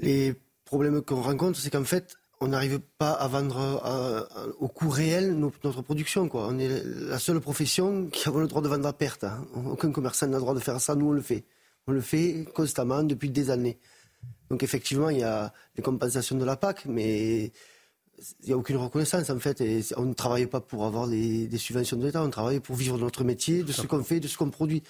Les 0.00 0.34
problèmes 0.64 1.02
qu'on 1.02 1.22
rencontre, 1.22 1.58
c'est 1.58 1.70
qu'en 1.70 1.84
fait, 1.84 2.16
on 2.40 2.48
n'arrive 2.48 2.80
pas 2.98 3.12
à 3.12 3.28
vendre 3.28 3.82
euh, 3.84 4.52
au 4.58 4.68
coût 4.68 4.88
réel 4.88 5.38
notre 5.38 5.82
production. 5.82 6.28
On 6.32 6.58
est 6.58 6.82
la 6.84 7.18
seule 7.18 7.40
profession 7.40 8.06
qui 8.06 8.28
a 8.28 8.32
le 8.32 8.46
droit 8.46 8.62
de 8.62 8.68
vendre 8.68 8.86
à 8.86 8.92
perte. 8.92 9.24
Hein. 9.24 9.44
Aucun 9.54 9.92
commerçant 9.92 10.26
n'a 10.26 10.36
le 10.36 10.42
droit 10.42 10.54
de 10.54 10.60
faire 10.60 10.80
ça, 10.80 10.94
nous 10.94 11.06
on 11.06 11.12
le 11.12 11.20
fait. 11.20 11.44
On 11.88 11.92
le 11.92 12.02
fait 12.02 12.44
constamment 12.54 13.02
depuis 13.02 13.30
des 13.30 13.50
années. 13.50 13.78
Donc 14.50 14.62
effectivement, 14.62 15.08
il 15.08 15.20
y 15.20 15.22
a 15.22 15.52
les 15.74 15.82
compensations 15.82 16.36
de 16.36 16.44
la 16.44 16.56
PAC, 16.56 16.84
mais 16.84 17.50
il 18.40 18.46
n'y 18.46 18.52
a 18.52 18.58
aucune 18.58 18.76
reconnaissance 18.76 19.30
en 19.30 19.38
fait. 19.38 19.62
On 19.96 20.04
ne 20.04 20.12
travaille 20.12 20.46
pas 20.46 20.60
pour 20.60 20.84
avoir 20.84 21.08
des, 21.08 21.48
subventions 21.56 21.96
de 21.96 22.04
l'État, 22.04 22.22
on 22.22 22.28
travaille 22.28 22.60
pour 22.60 22.76
vivre 22.76 22.98
notre 22.98 23.24
métier, 23.24 23.62
de 23.62 23.72
ce 23.72 23.86
qu'on 23.86 24.04
fait, 24.04 24.20
de 24.20 24.28
ce 24.28 24.36
qu'on 24.36 24.50
produit. 24.50 24.82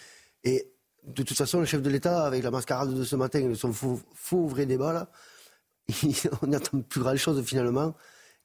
Et 0.42 0.72
de 1.06 1.22
toute 1.22 1.36
façon, 1.36 1.60
le 1.60 1.66
chef 1.66 1.82
de 1.82 1.88
l'État, 1.88 2.26
avec 2.26 2.42
la 2.42 2.50
mascarade 2.50 2.92
de 2.92 3.04
ce 3.04 3.14
matin 3.14 3.40
de 3.48 3.54
son 3.54 3.72
faux, 3.72 4.00
faux 4.12 4.48
vrai 4.48 4.66
débat, 4.66 4.92
là, 4.92 5.10
on 6.42 6.48
n'attend 6.48 6.80
plus 6.80 7.00
grand 7.00 7.16
chose 7.16 7.40
finalement. 7.44 7.94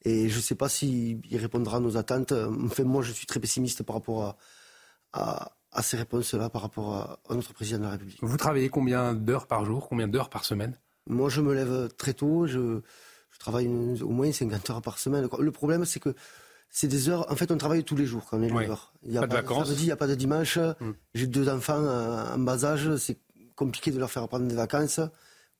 Et 0.05 0.30
je 0.30 0.38
ne 0.38 0.41
sais 0.41 0.55
pas 0.55 0.69
s'il 0.69 1.21
répondra 1.31 1.77
à 1.77 1.80
nos 1.80 1.97
attentes. 1.97 2.34
Enfin, 2.34 2.84
moi, 2.84 3.01
je 3.01 3.13
suis 3.13 3.25
très 3.25 3.39
pessimiste 3.39 3.81
par 3.81 3.95
rapport 3.95 4.38
à, 5.13 5.55
ces 5.82 5.98
réponses-là, 5.98 6.50
par 6.50 6.62
rapport 6.62 6.95
à, 6.95 7.20
à, 7.30 7.36
notre 7.36 7.54
président 7.54 7.80
de 7.80 7.84
la 7.84 7.91
République. 7.91 8.20
Vous 8.22 8.38
travaillez 8.38 8.70
combien 8.70 9.14
d'heures 9.14 9.48
par 9.48 9.66
jour, 9.66 9.88
combien 9.90 10.08
d'heures 10.08 10.30
par 10.30 10.45
semaine? 10.45 10.78
Moi, 11.08 11.30
je 11.30 11.41
me 11.41 11.54
lève 11.54 11.90
très 11.98 12.14
tôt. 12.14 12.48
Je, 12.48 12.82
je 13.32 13.40
travaille 13.40 13.68
au 13.68 14.10
moins 14.10 14.32
50 14.32 14.70
heures 14.70 14.82
par 14.82 15.00
semaine. 15.00 15.28
Le 15.40 15.52
problème, 15.52 15.86
c'est 15.86 16.00
que 16.00 16.14
c'est 16.70 16.88
des 16.88 17.10
heures. 17.10 17.32
En 17.32 17.36
fait, 17.36 17.52
on 17.52 17.58
travaille 17.58 17.84
tous 17.84 17.95
les 17.95 18.06
jours 18.06 18.26
quand 18.30 18.38
on 18.38 18.44
est 18.44 18.48
éleveur. 18.48 18.94
Il 19.04 19.12
n'y 19.12 19.18
a 19.18 19.22
pas, 19.22 19.28
de 19.28 19.34
vacances. 19.34 19.70
il 19.78 19.86
n'y 19.86 19.91
a 19.91 19.95
pas 19.95 20.08
de 20.08 20.16
dimanche. 20.16 20.58
Hmm. 20.58 20.94
J'ai 21.14 21.28
deux 21.28 21.50
enfants 21.50 21.84
en 21.84 22.40
bas 22.40 22.66
âge. 22.66 22.95
C'est 22.98 23.18
compliqué 23.56 23.91
de 23.91 24.00
leur 24.00 24.10
faire 24.10 24.28
prendre 24.28 24.48
des 24.48 24.56
vacances 24.56 25.00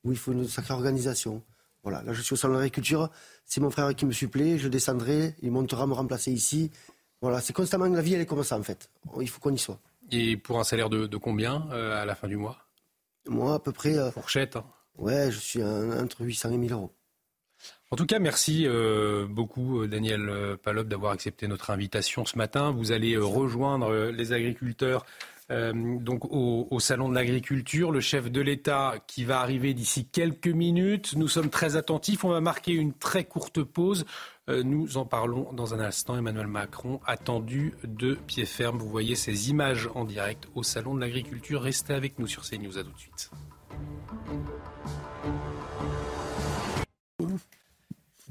où 0.02 0.12
il 0.12 0.18
faut 0.18 0.32
une 0.32 0.46
sacrée 0.48 0.74
organisation. 0.74 1.42
Voilà. 1.82 2.02
Là, 2.02 2.12
je 2.12 2.22
suis 2.22 2.32
au 2.32 2.36
salon 2.36 2.54
de 2.54 2.58
l'agriculture. 2.58 3.10
C'est 3.44 3.60
mon 3.60 3.70
frère 3.70 3.94
qui 3.94 4.06
me 4.06 4.12
supplée. 4.12 4.58
Je 4.58 4.68
descendrai. 4.68 5.36
Il 5.42 5.50
montera 5.50 5.86
me 5.86 5.94
remplacer 5.94 6.32
ici. 6.32 6.70
Voilà. 7.20 7.40
C'est 7.40 7.52
constamment 7.52 7.86
la 7.86 8.02
vie, 8.02 8.14
elle 8.14 8.20
est 8.20 8.26
comme 8.26 8.42
ça, 8.42 8.58
en 8.58 8.62
fait. 8.62 8.90
Il 9.20 9.28
faut 9.28 9.40
qu'on 9.40 9.54
y 9.54 9.58
soit. 9.58 9.78
Et 10.10 10.36
pour 10.36 10.58
un 10.58 10.64
salaire 10.64 10.90
de, 10.90 11.16
combien 11.16 11.68
euh, 11.72 12.00
à 12.00 12.04
la 12.04 12.14
fin 12.14 12.28
du 12.28 12.36
mois? 12.36 12.58
Moi, 13.26 13.54
à 13.54 13.58
peu 13.58 13.72
près. 13.72 13.96
Euh, 13.96 14.10
Fourchette. 14.10 14.56
Hein. 14.56 14.64
Ouais, 14.96 15.30
je 15.30 15.38
suis 15.38 15.62
entre 15.62 16.22
800 16.22 16.52
et 16.52 16.56
1000 16.56 16.72
euros. 16.72 16.94
En 17.90 17.96
tout 17.96 18.06
cas, 18.06 18.18
merci 18.18 18.64
euh, 18.66 19.26
beaucoup 19.28 19.80
euh, 19.80 19.88
Daniel 19.88 20.56
Palop 20.62 20.84
d'avoir 20.84 21.12
accepté 21.12 21.46
notre 21.48 21.70
invitation 21.70 22.24
ce 22.24 22.36
matin. 22.36 22.70
Vous 22.70 22.92
allez 22.92 23.16
rejoindre 23.16 24.10
les 24.10 24.32
agriculteurs 24.32 25.06
donc 25.50 26.24
au, 26.30 26.78
salon 26.80 27.08
de 27.08 27.14
l'agriculture, 27.14 27.90
le 27.90 28.00
chef 28.00 28.30
de 28.30 28.40
l'État 28.40 28.94
qui 29.06 29.24
va 29.24 29.40
arriver 29.40 29.74
d'ici 29.74 30.06
quelques 30.06 30.48
minutes. 30.48 31.14
Nous 31.16 31.28
sommes 31.28 31.50
très 31.50 31.76
attentifs. 31.76 32.24
On 32.24 32.30
va 32.30 32.40
marquer 32.40 32.72
une 32.72 32.92
très 32.92 33.24
courte 33.24 33.62
pause. 33.62 34.04
nous 34.48 34.96
en 34.96 35.04
parlons 35.04 35.52
dans 35.52 35.74
un 35.74 35.80
instant. 35.80 36.16
Emmanuel 36.16 36.46
Macron 36.46 37.00
attendu 37.06 37.74
de 37.84 38.14
pied 38.14 38.46
ferme. 38.46 38.78
Vous 38.78 38.88
voyez 38.88 39.16
ces 39.16 39.50
images 39.50 39.88
en 39.94 40.04
direct 40.04 40.48
au 40.54 40.62
salon 40.62 40.94
de 40.94 41.00
l'agriculture. 41.00 41.62
Restez 41.62 41.94
avec 41.94 42.18
nous 42.18 42.26
sur 42.26 42.42
CNews. 42.42 42.78
À 42.78 42.84
tout 42.84 42.92
de 42.92 42.98
suite. 42.98 43.30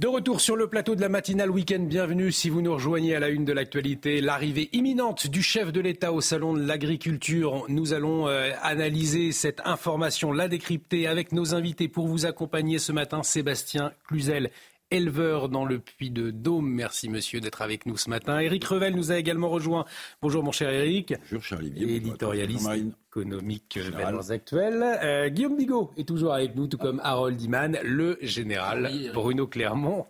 De 0.04 0.08
retour 0.10 0.42
sur 0.42 0.58
le 0.58 0.68
plateau 0.68 0.96
de 0.96 1.00
la 1.00 1.08
matinale 1.08 1.50
week-end, 1.50 1.80
bienvenue 1.80 2.34
si 2.34 2.50
vous 2.50 2.62
nous 2.62 2.74
rejoignez 2.74 3.16
à 3.16 3.22
la 3.22 3.30
une 3.30 3.46
de 3.46 3.54
l'actualité. 3.54 4.20
L'arrivée 4.20 4.68
imminente 4.74 5.28
du 5.28 5.42
chef 5.42 5.72
de 5.72 5.80
l'État 5.80 6.12
au 6.12 6.20
salon 6.20 6.52
de 6.54 6.60
l'agriculture. 6.60 7.64
Nous 7.70 7.94
allons 7.94 8.28
euh, 8.28 8.52
analyser 8.64 9.32
cette 9.32 9.62
information, 9.64 10.34
la 10.34 10.50
décrypter 10.50 11.08
avec 11.08 11.32
nos 11.32 11.56
invités 11.56 11.88
pour 11.88 12.08
vous 12.08 12.26
accompagner 12.26 12.80
ce 12.80 12.92
matin, 12.92 13.24
Sébastien 13.24 13.94
Cluzel 14.06 14.52
éleveur 14.94 15.50
dans 15.50 15.66
le 15.66 15.80
Puy 15.80 16.12
de 16.12 16.30
Dôme. 16.30 16.70
Merci 16.70 17.10
monsieur 17.10 17.42
d'être 17.42 17.62
avec 17.62 17.86
nous 17.86 17.98
ce 17.98 18.10
matin. 18.10 18.40
Éric 18.40 18.64
Revel 18.66 18.96
nous 18.96 19.12
a 19.12 19.18
également 19.18 19.50
rejoint. 19.50 19.86
Bonjour 20.22 20.44
mon 20.44 20.52
cher 20.52 20.70
Éric. 20.70 21.16
Bonjour 21.20 21.44
cher 21.44 21.58
Olivier. 21.58 21.96
Éditorialiste 21.96 22.70
économique 23.10 23.78
Valeurs 23.78 24.32
Actuelles. 24.32 24.84
Euh, 24.84 25.30
Guillaume 25.30 25.58
Bigot 25.58 25.92
est 25.98 26.08
toujours 26.08 26.34
avec 26.34 26.56
nous, 26.56 26.68
tout 26.68 26.78
comme 26.78 27.02
Harold 27.04 27.42
Iman, 27.42 27.78
le 27.84 28.18
général 28.22 28.92
Bruno 29.14 29.48
Clermont 29.48 30.06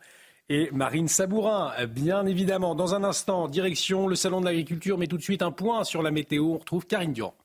et 0.50 0.70
Marine 0.72 1.08
Sabourin, 1.08 1.72
bien 1.88 2.26
évidemment. 2.26 2.76
Dans 2.76 2.94
un 2.94 3.04
instant, 3.04 3.48
direction 3.48 4.08
le 4.08 4.16
Salon 4.16 4.42
de 4.42 4.46
l'Agriculture, 4.46 4.98
mais 4.98 5.08
tout 5.08 5.18
de 5.18 5.24
suite 5.24 5.42
un 5.42 5.52
point 5.52 5.86
sur 5.86 6.04
la 6.04 6.12
météo. 6.12 6.46
On 6.46 6.58
retrouve 6.58 6.86
Karine 6.86 7.14
Durand. 7.14 7.36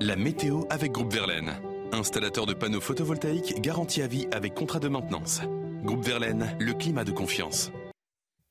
La 0.00 0.16
météo 0.16 0.62
avec 0.68 0.92
Groupe 0.92 1.12
Verlaine. 1.12 1.52
Installateur 1.92 2.46
de 2.46 2.54
panneaux 2.54 2.80
photovoltaïques 2.80 3.60
garantie 3.60 4.02
à 4.02 4.06
vie 4.06 4.26
avec 4.32 4.54
contrat 4.54 4.78
de 4.78 4.88
maintenance. 4.88 5.40
Groupe 5.82 6.04
Verlaine, 6.04 6.56
le 6.60 6.74
climat 6.74 7.02
de 7.02 7.10
confiance. 7.10 7.72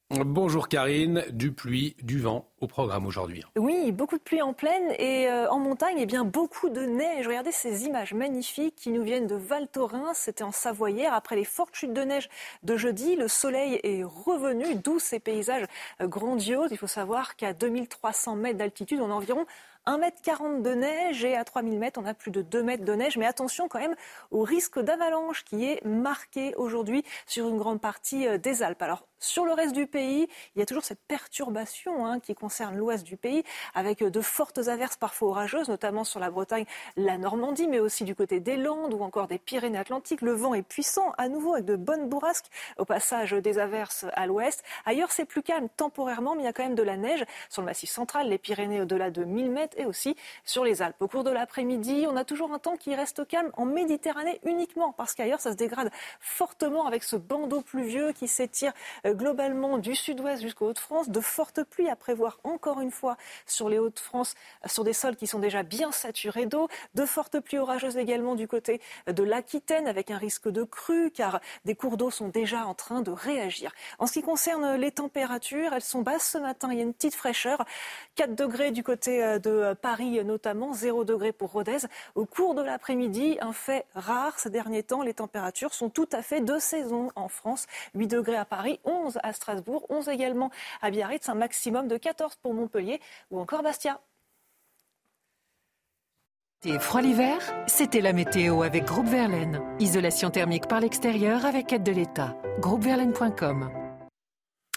Bonjour 0.09 0.67
Karine, 0.67 1.23
du 1.31 1.53
pluie, 1.53 1.95
du 2.03 2.19
vent 2.19 2.51
au 2.59 2.67
programme 2.67 3.05
aujourd'hui. 3.05 3.41
Oui, 3.57 3.93
beaucoup 3.93 4.17
de 4.17 4.21
pluie 4.21 4.41
en 4.41 4.51
plaine 4.51 4.91
et 4.99 5.29
euh, 5.29 5.49
en 5.49 5.57
montagne, 5.57 5.97
et 5.97 6.01
eh 6.01 6.05
bien 6.05 6.25
beaucoup 6.25 6.67
de 6.67 6.81
neige. 6.81 7.25
Regardez 7.25 7.53
ces 7.53 7.85
images 7.85 8.13
magnifiques 8.13 8.75
qui 8.75 8.91
nous 8.91 9.03
viennent 9.03 9.27
de 9.27 9.35
Val 9.35 9.69
Thorens, 9.69 10.17
c'était 10.17 10.43
en 10.43 10.51
Savoie 10.51 10.91
hier. 10.91 11.13
Après 11.13 11.37
les 11.37 11.45
fortes 11.45 11.73
chutes 11.73 11.93
de 11.93 12.01
neige 12.01 12.27
de 12.63 12.75
jeudi, 12.75 13.15
le 13.15 13.29
soleil 13.29 13.79
est 13.83 14.03
revenu, 14.03 14.75
d'où 14.75 14.99
ces 14.99 15.21
paysages 15.21 15.65
euh, 16.01 16.07
grandioses. 16.07 16.71
Il 16.71 16.77
faut 16.77 16.87
savoir 16.87 17.37
qu'à 17.37 17.53
2300 17.53 18.35
mètres 18.35 18.57
d'altitude, 18.57 18.99
on 18.99 19.09
a 19.09 19.13
environ 19.13 19.45
1m40 19.87 20.61
de 20.61 20.73
neige 20.73 21.23
et 21.25 21.35
à 21.35 21.43
3000 21.43 21.79
mètres, 21.79 21.99
on 22.01 22.05
a 22.05 22.13
plus 22.13 22.31
de 22.31 22.41
2 22.41 22.63
mètres 22.63 22.85
de 22.85 22.93
neige. 22.93 23.17
Mais 23.17 23.25
attention 23.25 23.67
quand 23.67 23.79
même 23.79 23.95
au 24.31 24.43
risque 24.43 24.79
d'avalanche 24.79 25.43
qui 25.43 25.65
est 25.65 25.83
marqué 25.85 26.55
aujourd'hui 26.55 27.03
sur 27.25 27.47
une 27.47 27.57
grande 27.57 27.81
partie 27.81 28.27
euh, 28.27 28.37
des 28.37 28.63
Alpes. 28.63 28.83
Sur 29.21 29.45
le 29.45 29.53
reste 29.53 29.73
du 29.73 29.87
pays, 29.87 30.27
il 30.55 30.59
y 30.59 30.61
a 30.61 30.65
toujours 30.65 30.83
cette 30.83 30.99
perturbation 31.07 32.05
hein, 32.05 32.19
qui 32.19 32.35
concerne 32.35 32.75
l'ouest 32.75 33.05
du 33.05 33.15
pays, 33.15 33.43
avec 33.73 34.03
de 34.03 34.21
fortes 34.21 34.67
averses 34.67 34.97
parfois 34.97 35.29
orageuses, 35.29 35.69
notamment 35.69 36.03
sur 36.03 36.19
la 36.19 36.29
Bretagne, 36.31 36.65
la 36.97 37.17
Normandie, 37.17 37.67
mais 37.67 37.79
aussi 37.79 38.03
du 38.03 38.15
côté 38.15 38.39
des 38.39 38.57
Landes 38.57 38.93
ou 38.93 39.01
encore 39.03 39.27
des 39.27 39.37
Pyrénées-Atlantiques. 39.37 40.21
Le 40.21 40.33
vent 40.33 40.53
est 40.53 40.63
puissant 40.63 41.13
à 41.17 41.29
nouveau 41.29 41.53
avec 41.53 41.65
de 41.65 41.75
bonnes 41.75 42.09
bourrasques 42.09 42.47
au 42.77 42.85
passage 42.85 43.31
des 43.31 43.59
averses 43.59 44.05
à 44.13 44.25
l'ouest. 44.25 44.63
Ailleurs, 44.85 45.11
c'est 45.11 45.25
plus 45.25 45.43
calme 45.43 45.69
temporairement, 45.77 46.35
mais 46.35 46.41
il 46.41 46.45
y 46.45 46.49
a 46.49 46.53
quand 46.53 46.63
même 46.63 46.75
de 46.75 46.83
la 46.83 46.97
neige 46.97 47.23
sur 47.49 47.61
le 47.61 47.67
massif 47.67 47.89
central, 47.89 48.27
les 48.27 48.39
Pyrénées 48.39 48.81
au-delà 48.81 49.11
de 49.11 49.23
1000 49.23 49.51
mètres 49.51 49.77
et 49.79 49.85
aussi 49.85 50.15
sur 50.43 50.63
les 50.63 50.81
Alpes. 50.81 50.99
Au 50.99 51.07
cours 51.07 51.23
de 51.23 51.29
l'après-midi, 51.29 52.07
on 52.09 52.15
a 52.15 52.25
toujours 52.25 52.51
un 52.51 52.59
temps 52.59 52.75
qui 52.75 52.95
reste 52.95 53.27
calme 53.27 53.51
en 53.55 53.65
Méditerranée 53.65 54.39
uniquement, 54.45 54.93
parce 54.93 55.13
qu'ailleurs, 55.13 55.39
ça 55.39 55.51
se 55.51 55.57
dégrade 55.57 55.91
fortement 56.19 56.87
avec 56.87 57.03
ce 57.03 57.15
bandeau 57.15 57.61
pluvieux 57.61 58.11
qui 58.13 58.27
s'étire 58.27 58.73
euh, 59.05 59.10
globalement 59.13 59.77
du 59.77 59.95
sud-ouest 59.95 60.41
jusqu'aux 60.41 60.69
Hauts-de-France. 60.69 61.09
De 61.09 61.19
fortes 61.19 61.63
pluies 61.63 61.89
à 61.89 61.95
prévoir 61.95 62.39
encore 62.43 62.81
une 62.81 62.91
fois 62.91 63.17
sur 63.45 63.69
les 63.69 63.79
Hauts-de-France, 63.79 64.35
sur 64.65 64.83
des 64.83 64.93
sols 64.93 65.15
qui 65.15 65.27
sont 65.27 65.39
déjà 65.39 65.63
bien 65.63 65.91
saturés 65.91 66.45
d'eau. 66.45 66.67
De 66.95 67.05
fortes 67.05 67.39
pluies 67.39 67.59
orageuses 67.59 67.97
également 67.97 68.35
du 68.35 68.47
côté 68.47 68.81
de 69.07 69.23
l'Aquitaine 69.23 69.87
avec 69.87 70.11
un 70.11 70.17
risque 70.17 70.49
de 70.49 70.63
crue 70.63 71.11
car 71.11 71.39
des 71.65 71.75
cours 71.75 71.97
d'eau 71.97 72.11
sont 72.11 72.29
déjà 72.29 72.65
en 72.65 72.73
train 72.73 73.01
de 73.01 73.11
réagir. 73.11 73.71
En 73.99 74.07
ce 74.07 74.13
qui 74.13 74.21
concerne 74.21 74.75
les 74.75 74.91
températures, 74.91 75.73
elles 75.73 75.81
sont 75.81 76.01
basses 76.01 76.31
ce 76.31 76.37
matin. 76.37 76.69
Il 76.71 76.77
y 76.77 76.81
a 76.81 76.83
une 76.83 76.93
petite 76.93 77.15
fraîcheur. 77.15 77.65
4 78.15 78.35
degrés 78.35 78.71
du 78.71 78.83
côté 78.83 79.23
euh, 79.23 79.39
de 79.39 79.73
Paris 79.73 80.23
notamment, 80.23 80.73
0 80.73 81.03
degrés 81.03 81.31
pour 81.31 81.51
Rodez. 81.51 81.79
Au 82.15 82.25
cours 82.25 82.55
de 82.55 82.61
l'après-midi, 82.61 83.37
un 83.41 83.53
fait 83.53 83.85
rare 83.95 84.39
ces 84.39 84.49
derniers 84.49 84.83
temps, 84.83 85.01
les 85.01 85.13
températures 85.13 85.73
sont 85.73 85.89
tout 85.89 86.09
à 86.11 86.21
fait 86.21 86.41
de 86.41 86.59
saison 86.59 87.09
en 87.15 87.27
France. 87.27 87.67
8 87.95 88.07
degrés 88.07 88.37
à 88.37 88.45
Paris, 88.45 88.79
11 88.83 89.00
à 89.23 89.33
Strasbourg, 89.33 89.85
11 89.89 90.09
également 90.09 90.51
à 90.81 90.91
Biarritz, 90.91 91.27
un 91.29 91.35
maximum 91.35 91.87
de 91.87 91.97
14 91.97 92.35
pour 92.35 92.53
Montpellier 92.53 92.99
ou 93.29 93.39
encore 93.39 93.63
Bastia. 93.63 93.99
Et 96.63 96.77
froid 96.77 97.01
l'hiver, 97.01 97.39
c'était 97.65 98.01
la 98.01 98.13
météo 98.13 98.61
avec 98.61 98.85
Groupe 98.85 99.07
Verlaine. 99.07 99.61
Isolation 99.79 100.29
thermique 100.29 100.67
par 100.67 100.79
l'extérieur 100.79 101.45
avec 101.45 101.73
aide 101.73 101.81
de 101.81 101.91
l'État. 101.91 102.37
Groupeverlaine.com 102.59 103.80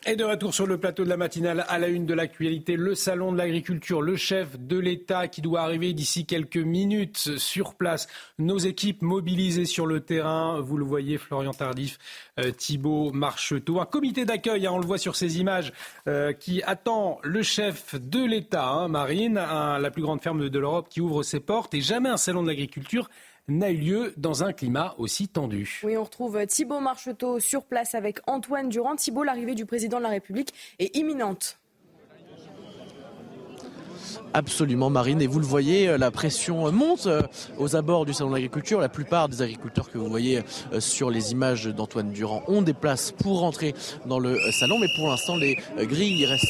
et 0.07 0.17
de 0.17 0.25
retour 0.25 0.53
sur 0.53 0.67
le 0.67 0.79
plateau 0.79 1.05
de 1.05 1.09
la 1.09 1.17
matinale 1.17 1.65
à 1.69 1.79
la 1.79 1.89
une 1.89 2.05
de 2.05 2.15
l'actualité, 2.15 2.77
le 2.77 2.95
salon 2.95 3.33
de 3.33 3.39
l'agriculture, 3.39 4.03
le 4.03 4.17
chef 4.17 4.59
de 4.59 4.79
l'État 4.79 5.29
qui 5.29 5.41
doit 5.41 5.63
arriver 5.63 5.93
d'ici 5.93 6.27
quelques 6.27 6.57
minutes 6.57 7.39
sur 7.39 7.75
place. 7.75 8.07
Nos 8.39 8.59
équipes 8.59 9.03
mobilisées 9.03 9.65
sur 9.65 9.87
le 9.87 10.01
terrain, 10.01 10.61
vous 10.61 10.77
le 10.77 10.85
voyez, 10.85 11.17
Florian 11.17 11.53
Tardif, 11.53 11.99
euh, 12.39 12.51
Thibault 12.51 13.13
Marcheteau, 13.13 13.81
un 13.81 13.87
comité 13.87 14.25
d'accueil, 14.25 14.67
hein, 14.67 14.73
on 14.73 14.79
le 14.79 14.87
voit 14.87 14.99
sur 14.99 15.17
ces 15.17 15.39
images, 15.39 15.73
euh, 16.07 16.33
qui 16.33 16.63
attend 16.63 17.19
le 17.23 17.43
chef 17.43 17.95
de 17.95 18.25
l'État, 18.25 18.69
hein, 18.69 18.89
Marine, 18.89 19.35
la 19.35 19.91
plus 19.91 20.03
grande 20.03 20.21
ferme 20.21 20.49
de 20.49 20.59
l'Europe 20.59 20.89
qui 20.91 21.01
ouvre 21.01 21.23
ses 21.23 21.41
portes 21.41 21.73
et 21.75 21.81
jamais 21.81 22.11
un 22.11 22.17
salon 22.17 22.43
de 22.43 22.49
l'agriculture 22.49 23.09
n'a 23.49 23.71
eu 23.71 23.77
lieu 23.77 24.15
dans 24.17 24.45
un 24.45 24.53
climat 24.53 24.95
aussi 24.99 25.29
tendu. 25.29 25.81
Oui, 25.85 25.97
on 25.97 26.05
retrouve 26.05 26.47
Thibault 26.47 26.81
Marcheteau 26.81 27.41
sur 27.41 27.65
place 27.65 27.95
avec 27.95 28.19
Antoine 28.27 28.69
Durand. 28.69 28.97
Thibault, 28.97 29.23
l'arrivée 29.25 29.55
du 29.55 29.67
président 29.67 29.99
de 29.99 30.03
la 30.03 30.09
République 30.09 30.55
est 30.79 30.97
imminente. 30.97 31.59
Absolument, 34.33 34.91
Marine. 34.91 35.23
Et 35.23 35.27
vous 35.27 35.39
le 35.39 35.47
voyez, 35.47 35.89
euh, 35.89 35.99
la 35.99 36.11
pression 36.11 36.71
monte 36.73 37.07
euh, 37.07 37.23
aux 37.59 37.77
abords 37.77 38.05
du 38.05 38.13
Salon 38.13 38.31
de 38.31 38.35
l'Agriculture. 38.35 38.81
La 38.81 38.89
plupart 38.89 39.29
des 39.29 39.43
agriculteurs 39.43 39.91
que 39.91 39.99
vous 39.99 40.09
voyez 40.09 40.43
euh, 40.73 40.81
sur 40.81 41.09
les 41.11 41.33
images 41.33 41.67
d'Antoine 41.67 42.11
Durand 42.11 42.43
ont 42.49 42.63
des 42.63 42.75
places 42.75 43.13
pour 43.13 43.41
rentrer 43.41 43.75
dans 44.07 44.19
le 44.19 44.39
salon. 44.51 44.79
Mais 44.81 44.89
pour 44.97 45.09
l'instant, 45.09 45.37
les 45.37 45.57
grilles 45.79 46.27
restent 46.27 46.49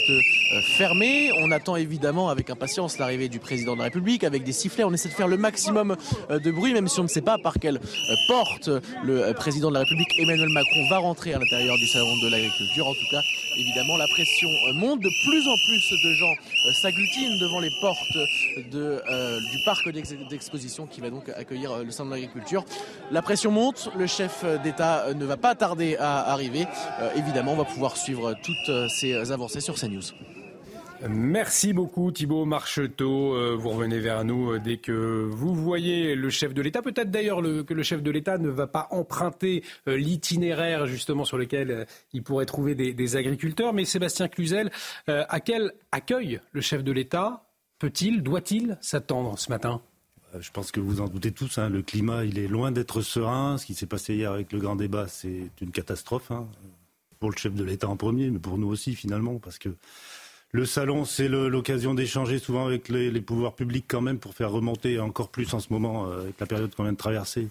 fermées. 0.78 1.30
On 1.42 1.50
attend 1.50 1.76
évidemment 1.76 2.30
avec 2.30 2.48
impatience 2.48 2.98
l'arrivée 2.98 3.28
du 3.28 3.38
président 3.38 3.74
de 3.74 3.78
la 3.78 3.84
République 3.84 4.24
avec 4.24 4.44
des 4.44 4.52
sifflets. 4.52 4.84
On 4.84 4.92
essaie 4.92 5.08
de 5.08 5.14
faire 5.14 5.28
le 5.28 5.36
maximum 5.36 5.96
de 6.30 6.50
bruit, 6.50 6.72
même 6.72 6.88
si 6.88 7.00
on 7.00 7.04
ne 7.04 7.08
sait 7.08 7.20
pas 7.20 7.36
par 7.38 7.58
quelle 7.58 7.80
porte 8.28 8.70
le 9.02 9.32
président 9.32 9.68
de 9.68 9.74
la 9.74 9.80
République, 9.80 10.08
Emmanuel 10.18 10.48
Macron, 10.48 10.88
va 10.88 10.98
rentrer 10.98 11.34
à 11.34 11.38
l'intérieur 11.38 11.76
du 11.76 11.86
Salon 11.86 12.16
de 12.22 12.30
l'Agriculture. 12.30 12.86
En 12.86 12.94
tout 12.94 13.08
cas, 13.10 13.20
évidemment, 13.58 13.96
la 13.96 14.06
pression 14.06 14.48
monte. 14.74 15.00
De 15.00 15.10
plus 15.26 15.48
en 15.48 15.56
plus 15.66 16.04
de 16.04 16.14
gens 16.14 16.34
s'agglutinent 16.72 17.38
devant 17.44 17.60
les 17.60 17.70
portes 17.80 17.98
euh, 18.74 19.40
du 19.40 19.64
parc 19.64 19.88
d'exposition 20.30 20.86
qui 20.86 21.00
va 21.00 21.10
donc 21.10 21.28
accueillir 21.28 21.72
euh, 21.72 21.84
le 21.84 21.90
salon 21.90 22.10
de 22.10 22.14
l'agriculture. 22.14 22.64
La 23.10 23.22
pression 23.22 23.50
monte, 23.50 23.90
le 23.96 24.06
chef 24.06 24.44
d'État 24.62 25.04
euh, 25.04 25.14
ne 25.14 25.24
va 25.24 25.36
pas 25.36 25.54
tarder 25.54 25.96
à 25.96 26.32
arriver. 26.32 26.66
évidemment, 27.16 27.52
on 27.52 27.56
va 27.56 27.64
pouvoir 27.64 27.96
suivre 27.96 28.34
toutes 28.42 28.88
ces 28.88 29.30
avancées 29.30 29.60
sur 29.60 29.74
CNews. 29.74 30.02
Merci 31.08 31.72
beaucoup 31.72 32.12
Thibault 32.12 32.44
Marcheteau. 32.44 33.56
Vous 33.56 33.70
revenez 33.70 33.98
vers 33.98 34.24
nous 34.24 34.58
dès 34.58 34.78
que 34.78 35.28
vous 35.30 35.54
voyez 35.54 36.14
le 36.14 36.30
chef 36.30 36.54
de 36.54 36.62
l'État. 36.62 36.82
Peut-être 36.82 37.10
d'ailleurs 37.10 37.42
que 37.42 37.74
le 37.74 37.82
chef 37.82 38.02
de 38.02 38.10
l'État 38.10 38.38
ne 38.38 38.48
va 38.48 38.66
pas 38.66 38.88
emprunter 38.90 39.62
l'itinéraire 39.86 40.86
justement 40.86 41.24
sur 41.24 41.36
lequel 41.36 41.86
il 42.12 42.22
pourrait 42.22 42.46
trouver 42.46 42.74
des, 42.74 43.16
agriculteurs. 43.16 43.72
Mais 43.72 43.84
Sébastien 43.84 44.28
Cluzel, 44.28 44.70
à 45.06 45.40
quel 45.40 45.72
accueil 45.92 46.40
le 46.52 46.60
chef 46.60 46.82
de 46.82 46.92
l'État 46.92 47.44
Peut-il, 47.78 48.22
doit-il 48.22 48.78
s'attendre 48.80 49.38
ce 49.38 49.50
matin? 49.50 49.82
Euh, 50.34 50.40
je 50.40 50.50
pense 50.50 50.72
que 50.72 50.80
vous 50.80 51.00
en 51.00 51.08
doutez 51.08 51.32
tous, 51.32 51.58
hein, 51.58 51.68
le 51.68 51.82
climat, 51.82 52.24
il 52.24 52.38
est 52.38 52.48
loin 52.48 52.72
d'être 52.72 53.02
serein. 53.02 53.58
Ce 53.58 53.66
qui 53.66 53.74
s'est 53.74 53.86
passé 53.86 54.14
hier 54.14 54.32
avec 54.32 54.52
le 54.52 54.58
grand 54.58 54.76
débat, 54.76 55.08
c'est 55.08 55.50
une 55.60 55.70
catastrophe. 55.70 56.30
Hein, 56.30 56.48
pour 57.20 57.30
le 57.30 57.36
chef 57.36 57.54
de 57.54 57.64
l'État 57.64 57.88
en 57.88 57.96
premier, 57.96 58.30
mais 58.30 58.38
pour 58.38 58.58
nous 58.58 58.68
aussi 58.68 58.94
finalement, 58.94 59.38
parce 59.38 59.58
que 59.58 59.70
le 60.54 60.66
salon, 60.66 61.04
c'est 61.04 61.26
l'occasion 61.26 61.94
d'échanger 61.94 62.38
souvent 62.38 62.64
avec 62.64 62.88
les, 62.88 63.20
pouvoirs 63.20 63.56
publics 63.56 63.86
quand 63.88 64.00
même 64.00 64.20
pour 64.20 64.34
faire 64.34 64.52
remonter 64.52 65.00
encore 65.00 65.28
plus 65.28 65.52
en 65.52 65.58
ce 65.58 65.72
moment, 65.72 66.08
euh, 66.08 66.20
avec 66.20 66.38
la 66.38 66.46
période 66.46 66.72
qu'on 66.72 66.84
vient 66.84 66.92
de 66.92 66.96
traverser, 66.96 67.48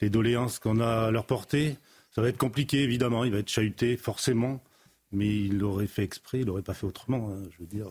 les 0.00 0.08
doléances 0.08 0.60
qu'on 0.60 0.78
a 0.78 1.06
à 1.06 1.10
leur 1.10 1.24
portée. 1.24 1.76
Ça 2.12 2.22
va 2.22 2.28
être 2.28 2.38
compliqué, 2.38 2.84
évidemment, 2.84 3.24
il 3.24 3.32
va 3.32 3.38
être 3.38 3.48
chahuté, 3.48 3.96
forcément, 3.96 4.62
mais 5.10 5.26
il 5.26 5.58
l'aurait 5.58 5.88
fait 5.88 6.04
exprès, 6.04 6.38
il 6.38 6.46
l'aurait 6.46 6.62
pas 6.62 6.74
fait 6.74 6.86
autrement. 6.86 7.32
Hein, 7.32 7.42
je 7.50 7.58
veux 7.58 7.66
dire, 7.66 7.88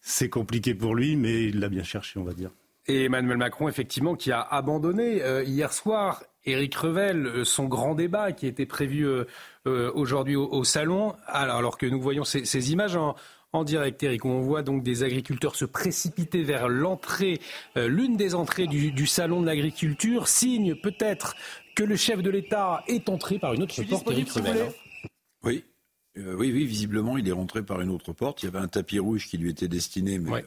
c'est 0.00 0.28
compliqué 0.30 0.74
pour 0.74 0.94
lui, 0.94 1.16
mais 1.16 1.44
il 1.44 1.60
l'a 1.60 1.68
bien 1.68 1.84
cherché, 1.84 2.18
on 2.18 2.24
va 2.24 2.32
dire. 2.32 2.50
Et 2.86 3.04
Emmanuel 3.04 3.36
Macron, 3.36 3.68
effectivement, 3.68 4.14
qui 4.14 4.32
a 4.32 4.40
abandonné 4.40 5.22
euh, 5.22 5.44
hier 5.44 5.74
soir 5.74 6.22
Éric 6.44 6.74
Revel, 6.74 7.26
euh, 7.26 7.44
son 7.44 7.66
grand 7.66 7.94
débat 7.94 8.32
qui 8.32 8.46
était 8.46 8.66
prévu 8.66 9.06
euh, 9.06 9.24
aujourd'hui 9.94 10.36
au, 10.36 10.64
salon, 10.64 11.14
alors, 11.26 11.78
que 11.78 11.86
nous 11.86 12.00
voyons 12.00 12.24
ces, 12.24 12.72
images 12.72 12.96
en, 13.52 13.64
direct, 13.64 14.02
Éric, 14.02 14.24
où 14.24 14.28
on 14.28 14.40
voit 14.40 14.62
donc 14.62 14.82
des 14.82 15.02
agriculteurs 15.02 15.56
se 15.56 15.64
précipiter 15.64 16.42
vers 16.42 16.68
l'entrée, 16.68 17.40
l'une 17.76 18.16
des 18.16 18.34
entrées 18.34 18.66
du, 18.66 18.92
du 18.92 19.06
salon 19.06 19.42
de 19.42 19.46
l'agriculture, 19.46 20.28
signe 20.28 20.74
peut-être 20.76 21.34
que 21.74 21.82
le 21.82 21.96
chef 21.96 22.22
de 22.22 22.30
l'État 22.30 22.84
est 22.86 23.08
entré 23.08 23.38
par 23.38 23.52
une 23.54 23.62
autre 23.62 23.82
porte, 23.82 24.10
Éric 24.10 24.30
Revel. 24.30 24.72
Oui, 25.42 25.64
euh, 26.18 26.34
oui, 26.34 26.52
oui, 26.52 26.64
visiblement, 26.66 27.16
il 27.16 27.28
est 27.28 27.32
rentré 27.32 27.62
par 27.62 27.80
une 27.80 27.90
autre 27.90 28.12
porte. 28.12 28.42
Il 28.42 28.46
y 28.46 28.48
avait 28.48 28.58
un 28.58 28.68
tapis 28.68 28.98
rouge 28.98 29.28
qui 29.28 29.38
lui 29.38 29.50
était 29.50 29.68
destiné, 29.68 30.18
mais 30.18 30.32
euh, 30.32 30.42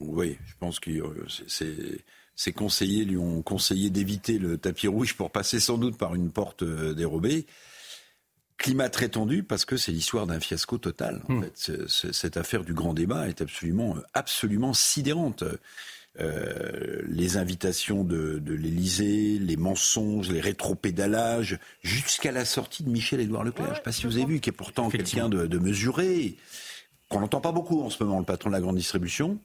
oui, 0.00 0.38
je 0.44 0.54
pense 0.58 0.80
que 0.80 0.90
euh, 0.90 1.26
c'est 1.46 2.04
ses 2.34 2.52
conseillers 2.52 3.04
lui 3.04 3.16
ont 3.16 3.42
conseillé 3.42 3.90
d'éviter 3.90 4.38
le 4.38 4.58
tapis 4.58 4.88
rouge 4.88 5.14
pour 5.16 5.30
passer 5.30 5.60
sans 5.60 5.78
doute 5.78 5.96
par 5.98 6.14
une 6.14 6.30
porte 6.30 6.62
euh, 6.62 6.94
dérobée. 6.94 7.46
Climat 8.58 8.88
très 8.90 9.08
tendu 9.08 9.42
parce 9.42 9.64
que 9.64 9.76
c'est 9.76 9.92
l'histoire 9.92 10.26
d'un 10.26 10.38
fiasco 10.40 10.78
total. 10.78 11.22
En 11.28 11.34
Hmm. 11.34 11.44
fait, 11.56 11.88
cette 12.12 12.36
affaire 12.36 12.64
du 12.64 12.74
grand 12.74 12.94
débat 12.94 13.28
est 13.28 13.40
absolument, 13.40 13.96
absolument 14.14 14.72
sidérante. 14.72 15.42
Euh, 16.20 17.00
les 17.08 17.38
invitations 17.38 18.04
de, 18.04 18.38
de 18.38 18.52
l'Élysée, 18.52 19.38
les 19.38 19.56
mensonges, 19.56 20.30
les 20.30 20.40
rétropédalages, 20.42 21.58
jusqu'à 21.82 22.30
la 22.32 22.44
sortie 22.44 22.82
de 22.84 22.90
Michel-Édouard 22.90 23.44
Leclerc. 23.44 23.66
Je 23.66 23.70
ne 23.70 23.76
sais 23.76 23.82
pas 23.82 23.92
si 23.92 24.06
vous 24.06 24.16
avez 24.18 24.26
vu, 24.26 24.40
qui 24.40 24.50
est 24.50 24.52
pourtant 24.52 24.90
quelqu'un 24.90 25.28
de, 25.30 25.46
de 25.46 25.58
mesuré, 25.58 26.36
qu'on 27.08 27.20
n'entend 27.20 27.40
pas 27.40 27.52
beaucoup 27.52 27.80
en 27.82 27.88
ce 27.90 28.02
moment, 28.04 28.18
le 28.18 28.26
patron 28.26 28.50
de 28.50 28.54
la 28.54 28.60
grande 28.60 28.76
distribution. 28.76 29.38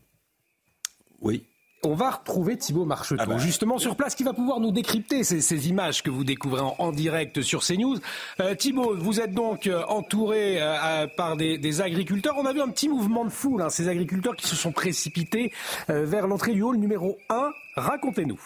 Oui. 1.22 1.46
On 1.84 1.94
va 1.94 2.10
retrouver 2.10 2.58
Thibaut 2.58 2.86
Marcheteau, 2.86 3.22
Ah 3.24 3.26
bah. 3.28 3.38
justement 3.38 3.78
sur 3.78 3.96
place, 3.96 4.16
qui 4.16 4.24
va 4.24 4.34
pouvoir 4.34 4.60
nous 4.60 4.72
décrypter 4.72 5.24
ces, 5.24 5.42
ces 5.42 5.70
images 5.70 6.02
que 6.02 6.10
vous 6.10 6.24
découvrez 6.24 6.62
en, 6.62 6.76
en 6.80 6.92
direct 6.92 7.42
sur 7.44 7.64
CNews. 7.64 7.98
Euh, 8.40 8.56
Thibaut, 8.56 8.96
vous 8.98 9.20
êtes 9.22 9.34
donc 9.34 9.68
euh, 9.68 9.84
entouré 9.88 10.60
euh, 10.62 10.76
euh, 10.84 11.08
par 11.16 11.38
des, 11.38 11.58
des 11.60 11.82
agriculteurs. 11.82 12.34
On 12.38 12.46
a 12.46 12.54
vu 12.54 12.62
un 12.62 12.70
petit 12.70 12.90
mouvement 12.90 13.24
de 13.26 13.30
foule, 13.30 13.62
hein, 13.62 13.70
ces 13.70 13.88
agriculteurs 13.88 14.36
qui 14.36 14.48
se 14.48 14.56
sont 14.56 14.72
précipités 14.72 15.54
euh, 15.90 16.04
vers 16.04 16.28
l'entrée 16.28 16.54
du 16.54 16.64
hall 16.64 16.78
numéro 16.78 17.18
1. 17.30 17.52
Racontez-nous. 17.76 18.40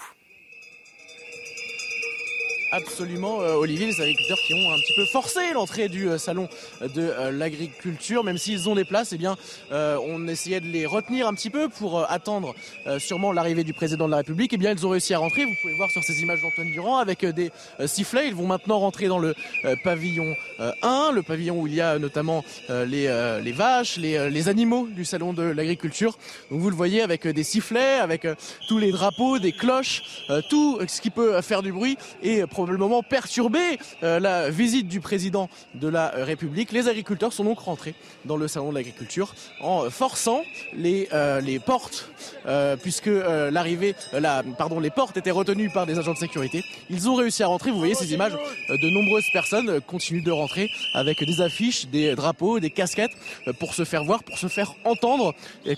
Absolument, 2.73 3.41
euh, 3.41 3.55
Olivier, 3.55 3.87
les 3.87 3.99
agriculteurs 3.99 4.37
qui 4.47 4.53
ont 4.53 4.71
un 4.71 4.77
petit 4.77 4.93
peu 4.95 5.03
forcé 5.03 5.51
l'entrée 5.53 5.89
du 5.89 6.07
euh, 6.07 6.17
salon 6.17 6.47
de 6.79 7.01
euh, 7.01 7.29
l'agriculture, 7.29 8.23
même 8.23 8.37
s'ils 8.37 8.69
ont 8.69 8.75
des 8.75 8.85
places, 8.85 9.11
eh 9.11 9.17
bien, 9.17 9.35
euh, 9.73 9.97
on 10.07 10.25
essayait 10.29 10.61
de 10.61 10.67
les 10.67 10.85
retenir 10.85 11.27
un 11.27 11.33
petit 11.33 11.49
peu 11.49 11.67
pour 11.67 12.09
attendre 12.09 12.55
sûrement 12.97 13.33
l'arrivée 13.33 13.65
du 13.65 13.73
président 13.73 14.05
de 14.05 14.11
la 14.11 14.17
République. 14.17 14.53
Eh 14.53 14.57
bien, 14.57 14.71
ils 14.71 14.87
ont 14.87 14.89
réussi 14.89 15.13
à 15.13 15.17
rentrer. 15.17 15.43
Vous 15.43 15.55
pouvez 15.61 15.75
voir 15.75 15.89
sur 15.91 16.01
ces 16.03 16.21
images 16.21 16.41
d'Antoine 16.41 16.71
Durand 16.71 16.97
avec 16.97 17.25
des 17.25 17.51
sifflets. 17.85 18.27
Ils 18.27 18.35
vont 18.35 18.47
maintenant 18.47 18.79
rentrer 18.79 19.07
dans 19.07 19.19
le 19.19 19.35
pavillon 19.83 20.33
euh, 20.61 20.71
1, 20.81 21.11
le 21.13 21.23
pavillon 21.23 21.59
où 21.59 21.67
il 21.67 21.75
y 21.75 21.81
a 21.81 21.99
notamment 21.99 22.43
les, 22.69 23.39
les 23.43 23.51
vaches, 23.51 23.97
les, 23.97 24.29
les 24.29 24.49
animaux 24.49 24.87
du 24.89 25.03
salon 25.03 25.33
de 25.33 25.43
l'agriculture. 25.43 26.17
Donc 26.49 26.61
vous 26.61 26.69
le 26.69 26.75
voyez 26.75 27.01
avec 27.01 27.27
des 27.27 27.43
sifflets, 27.43 27.99
avec 27.99 28.25
tous 28.69 28.77
les 28.77 28.91
drapeaux, 28.91 29.39
des 29.39 29.51
cloches, 29.51 30.25
tout 30.49 30.79
ce 30.87 31.01
qui 31.01 31.09
peut 31.09 31.41
faire 31.41 31.61
du 31.63 31.73
bruit 31.73 31.97
et 32.23 32.43
probablement 32.61 33.01
perturber 33.01 33.79
euh, 34.03 34.19
la 34.19 34.51
visite 34.51 34.87
du 34.87 34.99
président 34.99 35.49
de 35.73 35.87
la 35.87 36.09
République. 36.09 36.71
Les 36.71 36.87
agriculteurs 36.87 37.33
sont 37.33 37.43
donc 37.43 37.57
rentrés 37.57 37.95
dans 38.25 38.37
le 38.37 38.47
salon 38.47 38.69
de 38.69 38.75
l'agriculture 38.75 39.33
en 39.61 39.89
forçant 39.89 40.43
les, 40.75 41.09
euh, 41.11 41.41
les 41.41 41.57
portes, 41.57 42.09
euh, 42.45 42.77
puisque 42.77 43.07
l'arrivée, 43.07 43.95
la, 44.13 44.43
pardon, 44.59 44.79
les 44.79 44.91
portes 44.91 45.17
étaient 45.17 45.31
retenues 45.31 45.71
par 45.71 45.87
des 45.87 45.97
agents 45.97 46.13
de 46.13 46.19
sécurité. 46.19 46.63
Ils 46.91 47.09
ont 47.09 47.15
réussi 47.15 47.41
à 47.41 47.47
rentrer. 47.47 47.71
Vous 47.71 47.79
voyez 47.79 47.95
ces 47.95 48.13
images 48.13 48.33
de 48.69 48.89
nombreuses 48.89 49.31
personnes 49.33 49.81
continuent 49.81 50.23
de 50.23 50.31
rentrer 50.31 50.69
avec 50.93 51.17
des 51.25 51.41
affiches, 51.41 51.87
des 51.87 52.13
drapeaux, 52.13 52.59
des 52.59 52.69
casquettes 52.69 53.17
pour 53.59 53.73
se 53.73 53.85
faire 53.85 54.03
voir, 54.03 54.23
pour 54.23 54.37
se 54.37 54.47
faire 54.47 54.75
entendre. 54.85 55.33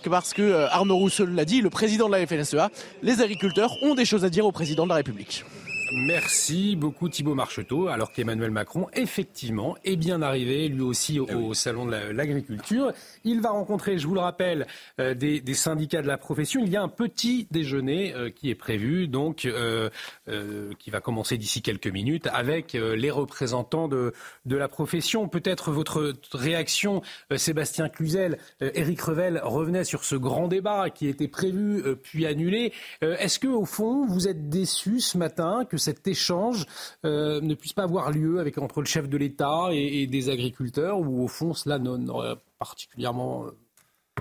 Parce 0.10 0.34
que 0.34 0.66
Arnaud 0.66 0.98
Rousseau 0.98 1.26
l'a 1.26 1.46
dit, 1.46 1.62
le 1.62 1.70
président 1.70 2.10
de 2.10 2.16
la 2.16 2.28
FNSEA, 2.28 2.70
les 3.02 3.22
agriculteurs 3.22 3.72
ont 3.84 3.96
des 3.96 4.06
choses 4.06 4.26
à 4.26 4.30
dire 4.30 4.46
au 4.46 4.52
président 4.52 4.84
de 4.84 4.90
la 4.90 4.96
République. 4.96 5.46
Merci 5.96 6.76
beaucoup 6.76 7.08
Thibaut 7.08 7.36
Marcheteau, 7.36 7.88
alors 7.88 8.12
qu'Emmanuel 8.12 8.50
Macron, 8.50 8.88
effectivement, 8.94 9.76
est 9.86 9.96
bien 9.96 10.24
arrivé, 10.24 10.68
lui 10.68 10.82
aussi, 10.82 11.20
au, 11.20 11.28
au 11.28 11.54
Salon 11.54 11.86
de 11.86 11.92
la- 11.92 12.12
l'Agriculture. 12.14 12.92
Il 13.24 13.42
va 13.42 13.52
rencontrer, 13.52 14.00
je 14.00 14.08
vous 14.08 14.16
le 14.16 14.20
rappelle, 14.20 14.66
euh, 15.00 15.14
des, 15.14 15.40
des 15.40 15.54
syndicats 15.54 16.02
de 16.02 16.08
la 16.08 16.18
profession. 16.18 16.62
Il 16.64 16.70
y 16.72 16.76
a 16.78 16.82
un 16.82 16.88
petit 16.88 17.48
déjeuner 17.52 18.14
euh, 18.16 18.32
qui 18.32 18.50
est 18.50 18.56
prévu, 18.56 19.08
donc, 19.08 19.46
euh, 19.46 19.90
qui 20.80 20.90
va 20.90 21.00
commencer 21.00 21.38
d'ici 21.38 21.62
quelques 21.62 21.88
minutes, 21.88 22.28
avec 22.34 22.74
les 22.74 23.12
représentants 23.12 23.88
de, 23.88 24.14
de 24.46 24.56
la 24.56 24.68
profession. 24.68 25.28
Peut-être 25.28 25.72
votre 25.72 26.14
réaction, 26.34 27.02
Sébastien 27.36 27.90
Cluzel, 27.90 28.40
Éric 28.62 29.02
Revel 29.02 29.40
revenait 29.44 29.84
sur 29.84 30.04
ce 30.04 30.16
grand 30.16 30.48
débat 30.48 30.90
qui 30.90 31.08
était 31.08 31.28
prévu, 31.28 31.84
puis 32.02 32.26
annulé. 32.26 32.74
Est-ce 33.02 33.38
que, 33.40 33.48
au 33.48 33.66
fond, 33.66 34.06
vous 34.08 34.28
êtes 34.28 34.50
déçu 34.50 35.00
ce 35.00 35.18
matin 35.18 35.66
que 35.70 35.78
cet 35.84 36.08
échange 36.08 36.66
euh, 37.06 37.42
ne 37.42 37.54
puisse 37.54 37.74
pas 37.74 37.84
avoir 37.84 38.12
lieu 38.12 38.40
avec, 38.40 38.58
entre 38.58 38.82
le 38.82 38.88
chef 38.88 39.10
de 39.10 39.18
l'État 39.18 39.70
et, 39.72 40.02
et 40.02 40.08
des 40.08 40.30
agriculteurs, 40.30 41.00
ou 41.00 41.24
au 41.24 41.28
fond, 41.28 41.54
cela 41.54 41.80
n'aurait 41.80 42.36
particulièrement 42.58 43.46
euh, 43.46 43.52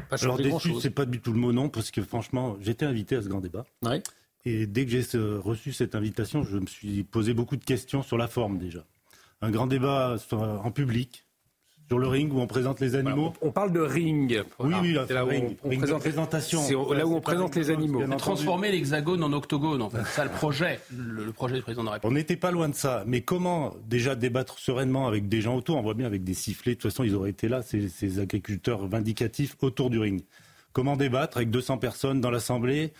pas 0.09 0.17
Alors 0.23 0.37
changé 0.37 0.45
déçu, 0.45 0.51
grand-chose 0.51 0.83
c'est 0.83 0.91
pas 0.91 1.07
du 1.07 1.21
tout 1.21 1.33
le 1.33 1.39
mot 1.39 1.53
non, 1.53 1.69
parce 1.69 1.91
que 1.91 2.03
franchement, 2.03 2.57
j'étais 2.61 2.87
invité 2.87 3.17
à 3.17 3.23
ce 3.23 3.29
grand 3.29 3.41
débat. 3.41 3.65
Et 4.45 4.67
dès 4.67 4.85
que 4.85 4.91
j'ai 4.91 5.05
reçu 5.39 5.73
cette 5.73 5.95
invitation, 5.95 6.43
je 6.43 6.59
me 6.59 6.67
suis 6.67 7.05
posé 7.05 7.33
beaucoup 7.33 7.57
de 7.57 7.65
questions 7.65 8.03
sur 8.03 8.19
la 8.19 8.27
forme 8.27 8.59
déjà. 8.59 8.85
Un 9.41 9.51
grand 9.51 9.67
débat 9.67 10.17
en 10.33 10.71
public, 10.71 11.25
sur 11.89 11.99
le 11.99 12.09
ring 12.09 12.33
où 12.33 12.41
on 12.41 12.47
présente 12.47 12.81
les 12.81 12.95
animaux. 12.95 13.33
On 13.43 13.51
parle 13.51 13.73
de 13.73 13.81
ring. 13.81 14.43
Oui, 14.59 14.75
oui, 14.81 14.93
là, 14.95 15.05
C'est 15.07 15.15
là 15.15 15.25
où 15.25 15.29
ring, 15.29 15.57
on, 15.63 15.67
on 15.67 15.71
ring 15.71 15.81
de 15.81 15.85
présente, 15.85 16.01
présentation. 16.01 16.61
C'est 16.63 16.73
là 16.75 17.07
où 17.07 17.15
on 17.15 17.21
présente 17.21 17.55
les 17.55 17.71
animaux. 17.71 18.03
Transformer 18.17 18.73
l'hexagone 18.73 19.23
en 19.23 19.33
octogone, 19.33 19.83
en 19.83 19.91
fait. 19.91 19.99
C'est 20.07 20.13
ça 20.17 20.25
le 20.25 20.31
projet, 20.31 20.81
le, 20.97 21.25
le 21.25 21.33
projet 21.33 21.57
du 21.57 21.63
président 21.63 21.83
de 21.83 21.89
la 21.89 21.93
République. 21.95 22.11
On 22.13 22.15
n'était 22.15 22.37
pas 22.37 22.51
loin 22.51 22.69
de 22.69 22.75
ça. 22.75 23.05
Mais 23.07 23.21
comment 23.21 23.75
déjà 23.87 24.15
débattre 24.15 24.59
sereinement 24.59 25.07
avec 25.07 25.29
des 25.29 25.41
gens 25.41 25.55
autour? 25.57 25.77
On 25.77 25.83
voit 25.83 25.95
bien 25.95 26.07
avec 26.07 26.25
des 26.25 26.35
sifflets. 26.35 26.73
De 26.73 26.81
toute 26.81 26.91
façon, 26.91 27.05
ils 27.05 27.15
auraient 27.15 27.31
été 27.31 27.49
là, 27.49 27.63
ces, 27.63 27.89
ces 27.89 28.21
agriculteurs 28.21 28.87
vindicatifs 28.87 29.57
autour 29.61 29.91
du 29.91 29.99
ring. 29.99 30.23
Comment 30.73 30.97
débattre 30.97 31.37
avec 31.37 31.51
200 31.51 31.77
personnes 31.79 32.21
dans 32.23 32.31
l'Assemblée? 32.31 32.93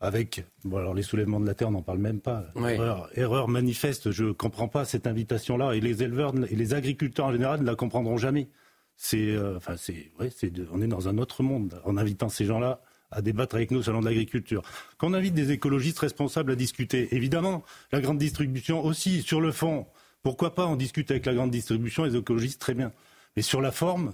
Avec, 0.00 0.44
bon 0.64 0.78
alors 0.78 0.94
les 0.94 1.02
soulèvements 1.02 1.40
de 1.40 1.46
la 1.46 1.54
terre, 1.54 1.68
on 1.68 1.72
n'en 1.72 1.82
parle 1.82 1.98
même 1.98 2.20
pas. 2.20 2.46
Erreur, 2.74 3.08
erreur 3.14 3.48
manifeste, 3.48 4.10
je 4.10 4.24
ne 4.24 4.32
comprends 4.32 4.68
pas 4.68 4.84
cette 4.84 5.06
invitation-là. 5.06 5.74
Et 5.74 5.80
les 5.80 6.02
éleveurs 6.02 6.32
et 6.50 6.56
les 6.56 6.74
agriculteurs 6.74 7.26
en 7.26 7.32
général 7.32 7.60
ne 7.60 7.66
la 7.66 7.74
comprendront 7.74 8.16
jamais. 8.16 8.48
C'est, 8.96 9.30
euh, 9.30 9.56
enfin, 9.56 9.76
c'est, 9.76 10.10
ouais, 10.18 10.30
c'est 10.34 10.50
de- 10.50 10.66
on 10.72 10.80
est 10.82 10.86
dans 10.86 11.08
un 11.08 11.18
autre 11.18 11.42
monde 11.42 11.80
en 11.84 11.96
invitant 11.96 12.28
ces 12.28 12.44
gens-là 12.44 12.80
à 13.10 13.22
débattre 13.22 13.56
avec 13.56 13.70
nous 13.72 13.78
au 13.80 13.82
salon 13.82 14.00
de 14.00 14.04
l'agriculture. 14.06 14.62
Quand 14.98 15.08
on 15.10 15.14
invite 15.14 15.34
des 15.34 15.50
écologistes 15.52 15.98
responsables 15.98 16.52
à 16.52 16.54
discuter, 16.54 17.08
évidemment, 17.14 17.64
la 17.92 18.00
grande 18.00 18.18
distribution 18.18 18.84
aussi, 18.84 19.22
sur 19.22 19.40
le 19.40 19.52
fond, 19.52 19.86
pourquoi 20.22 20.54
pas 20.54 20.66
on 20.66 20.76
discute 20.76 21.10
avec 21.10 21.26
la 21.26 21.34
grande 21.34 21.50
distribution, 21.50 22.04
les 22.04 22.14
écologistes, 22.16 22.60
très 22.60 22.74
bien. 22.74 22.92
Mais 23.36 23.42
sur 23.42 23.60
la 23.60 23.72
forme, 23.72 24.12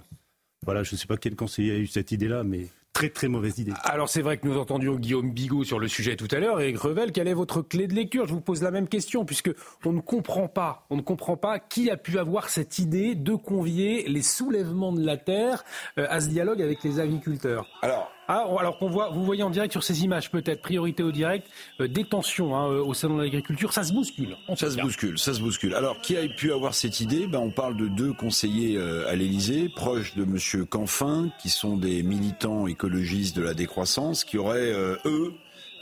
voilà, 0.65 0.83
je 0.83 0.95
ne 0.95 0.97
sais 0.97 1.05
pas 1.05 1.17
quel 1.17 1.35
conseiller 1.35 1.73
a 1.73 1.77
eu 1.77 1.85
cette 1.87 2.11
idée-là, 2.11 2.43
mais 2.43 2.67
très 2.93 3.09
très 3.09 3.27
mauvaise 3.27 3.59
idée. 3.59 3.73
Alors 3.83 4.09
c'est 4.09 4.21
vrai 4.21 4.37
que 4.37 4.47
nous 4.47 4.57
entendions 4.57 4.95
Guillaume 4.95 5.31
Bigot 5.31 5.63
sur 5.63 5.79
le 5.79 5.87
sujet 5.87 6.15
tout 6.15 6.27
à 6.31 6.39
l'heure 6.39 6.61
et 6.61 6.73
Grevel, 6.73 7.11
quelle 7.11 7.27
est 7.27 7.33
votre 7.33 7.61
clé 7.61 7.87
de 7.87 7.93
lecture? 7.93 8.27
Je 8.27 8.33
vous 8.33 8.41
pose 8.41 8.63
la 8.63 8.71
même 8.71 8.87
question 8.87 9.23
puisque 9.23 9.51
on 9.85 9.93
ne 9.93 10.01
comprend 10.01 10.47
pas, 10.47 10.85
on 10.89 10.95
ne 10.95 11.01
comprend 11.01 11.37
pas 11.37 11.59
qui 11.59 11.91
a 11.91 11.97
pu 11.97 12.17
avoir 12.17 12.49
cette 12.49 12.79
idée 12.79 13.13
de 13.15 13.35
convier 13.35 14.07
les 14.07 14.23
soulèvements 14.23 14.93
de 14.93 15.05
la 15.05 15.17
terre 15.17 15.63
euh, 15.99 16.07
à 16.09 16.21
ce 16.21 16.29
dialogue 16.29 16.61
avec 16.61 16.83
les 16.83 16.99
agriculteurs. 16.99 17.67
Alors, 17.81 18.11
ah, 18.27 18.45
alors 18.59 18.77
qu'on 18.77 18.89
voit, 18.89 19.09
vous 19.09 19.23
voyez 19.23 19.43
en 19.43 19.49
direct 19.49 19.71
sur 19.71 19.83
ces 19.83 20.03
images 20.03 20.29
peut-être 20.29 20.61
priorité 20.61 21.03
au 21.03 21.11
direct, 21.11 21.47
euh, 21.79 21.87
des 21.87 22.03
tensions 22.03 22.55
hein, 22.55 22.69
euh, 22.69 22.83
au 22.83 22.93
salon 22.93 23.17
de 23.17 23.23
l'agriculture, 23.23 23.73
ça 23.73 23.83
se 23.83 23.93
bouscule. 23.93 24.35
en 24.47 24.55
Ça 24.55 24.69
se 24.71 24.75
cas. 24.75 24.83
bouscule, 24.83 25.17
ça 25.17 25.33
se 25.33 25.39
bouscule. 25.39 25.73
Alors, 25.73 25.99
qui 26.01 26.17
a 26.17 26.27
pu 26.27 26.51
avoir 26.51 26.73
cette 26.73 26.99
idée? 26.99 27.27
Ben, 27.27 27.39
On 27.39 27.51
parle 27.51 27.77
de 27.77 27.87
deux 27.87 28.13
conseillers 28.13 28.77
euh, 28.77 29.09
à 29.09 29.15
l'Élysée, 29.15 29.69
proches 29.69 30.15
de 30.15 30.23
M. 30.23 30.65
Canfin, 30.65 31.29
qui 31.41 31.49
sont 31.49 31.77
des 31.77 32.03
militants 32.03 32.67
écologistes 32.67 33.35
de 33.35 33.41
la 33.43 33.53
décroissance, 33.53 34.23
qui 34.23 34.37
auraient, 34.37 34.73
euh, 34.73 34.95
eux, 35.05 35.33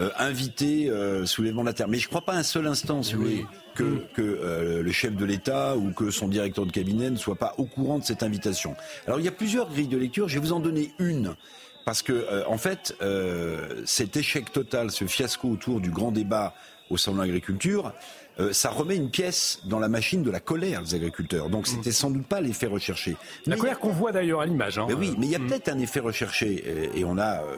euh, 0.02 0.10
invité 0.20 0.90
euh, 0.90 1.26
Soulèvement 1.26 1.62
de 1.62 1.68
la 1.68 1.74
Terre. 1.74 1.88
Mais 1.88 2.00
je 2.00 2.06
ne 2.06 2.10
crois 2.10 2.22
pas 2.26 2.34
un 2.36 2.44
seul 2.44 2.68
instant, 2.68 3.02
si 3.02 3.14
vous 3.14 3.22
voulez, 3.22 3.46
que, 3.76 4.04
que 4.14 4.22
euh, 4.22 4.84
le 4.84 4.92
chef 4.92 5.16
de 5.16 5.24
l'État 5.24 5.78
ou 5.78 5.92
que 5.94 6.12
son 6.12 6.28
directeur 6.28 6.66
de 6.66 6.72
cabinet 6.72 7.10
ne 7.10 7.16
soit 7.16 7.36
pas 7.38 7.54
au 7.58 7.64
courant 7.64 7.98
de 8.00 8.04
cette 8.04 8.22
invitation. 8.22 8.76
Alors, 9.08 9.20
il 9.20 9.26
y 9.26 9.30
a 9.30 9.32
plusieurs 9.32 9.70
grilles 9.70 9.88
de 9.88 9.98
lecture, 9.98 10.28
je 10.28 10.36
vais 10.36 10.42
vous 10.46 10.52
en 10.54 10.60
donner 10.60 10.92
une. 11.00 11.34
Parce 11.86 12.02
que, 12.02 12.14
euh, 12.14 12.44
en 12.48 12.58
fait, 12.58 12.96
euh, 13.02 13.84
cet 13.86 14.18
échec 14.18 14.52
total, 14.52 14.92
ce 14.92 15.06
fiasco 15.06 15.48
autour 15.48 15.80
du 15.80 15.92
grand 15.92 16.12
débat 16.12 16.54
au 16.90 16.98
salon 16.98 17.18
de 17.18 17.22
l'agriculture, 17.22 17.94
euh, 18.40 18.52
ça 18.52 18.70
remet 18.70 18.98
une 18.98 19.10
pièce 19.10 19.62
dans 19.66 19.80
la 19.80 19.88
machine 19.88 20.22
de 20.22 20.32
la 20.32 20.40
colère 20.40 20.82
des 20.82 20.96
agriculteurs. 20.96 21.50
Donc 21.50 21.68
c'était 21.68 21.92
sans 21.92 22.10
doute 22.10 22.28
pas 22.28 22.42
l'effet 22.42 22.68
recherché. 22.68 23.16
La 23.46 23.56
colère 23.56 23.80
qu'on 23.80 23.92
voit 23.92 24.12
d'ailleurs 24.12 24.42
à 24.42 24.46
l'image. 24.46 24.78
Hein. 24.78 24.86
Mais 24.90 24.94
oui, 24.94 25.16
mais 25.18 25.28
il 25.28 25.32
y 25.32 25.36
a 25.36 25.40
peut-être 25.40 25.70
un 25.70 25.80
effet 25.80 26.02
recherché. 26.02 26.92
Et, 26.96 27.00
et 27.00 27.06
on 27.06 27.18
a 27.18 27.42
euh, 27.42 27.56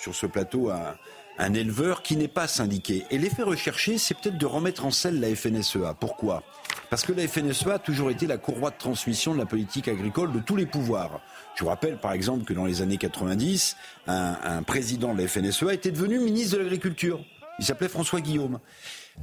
sur 0.00 0.14
ce 0.14 0.26
plateau 0.26 0.70
un, 0.70 0.94
un 1.38 1.54
éleveur 1.54 2.02
qui 2.02 2.16
n'est 2.16 2.28
pas 2.28 2.46
syndiqué. 2.46 3.04
Et 3.10 3.18
l'effet 3.18 3.42
recherché, 3.42 3.98
c'est 3.98 4.14
peut-être 4.14 4.38
de 4.38 4.46
remettre 4.46 4.84
en 4.84 4.90
selle 4.90 5.20
la 5.20 5.34
FNSEA. 5.34 5.94
Pourquoi? 5.98 6.42
Parce 6.90 7.02
que 7.02 7.12
la 7.12 7.26
FNSEA 7.26 7.74
a 7.74 7.78
toujours 7.78 8.10
été 8.10 8.26
la 8.26 8.36
courroie 8.36 8.70
de 8.70 8.76
transmission 8.76 9.32
de 9.32 9.38
la 9.38 9.46
politique 9.46 9.88
agricole 9.88 10.32
de 10.32 10.40
tous 10.40 10.56
les 10.56 10.66
pouvoirs. 10.66 11.20
Je 11.54 11.64
vous 11.64 11.70
rappelle 11.70 11.98
par 11.98 12.12
exemple 12.12 12.44
que 12.44 12.52
dans 12.52 12.64
les 12.64 12.82
années 12.82 12.98
90, 12.98 13.76
un, 14.06 14.36
un 14.42 14.62
président 14.62 15.14
de 15.14 15.22
la 15.22 15.28
FNSEA 15.28 15.72
était 15.72 15.90
devenu 15.90 16.18
ministre 16.18 16.58
de 16.58 16.62
l'Agriculture. 16.62 17.20
Il 17.58 17.64
s'appelait 17.64 17.88
François 17.88 18.20
Guillaume. 18.20 18.58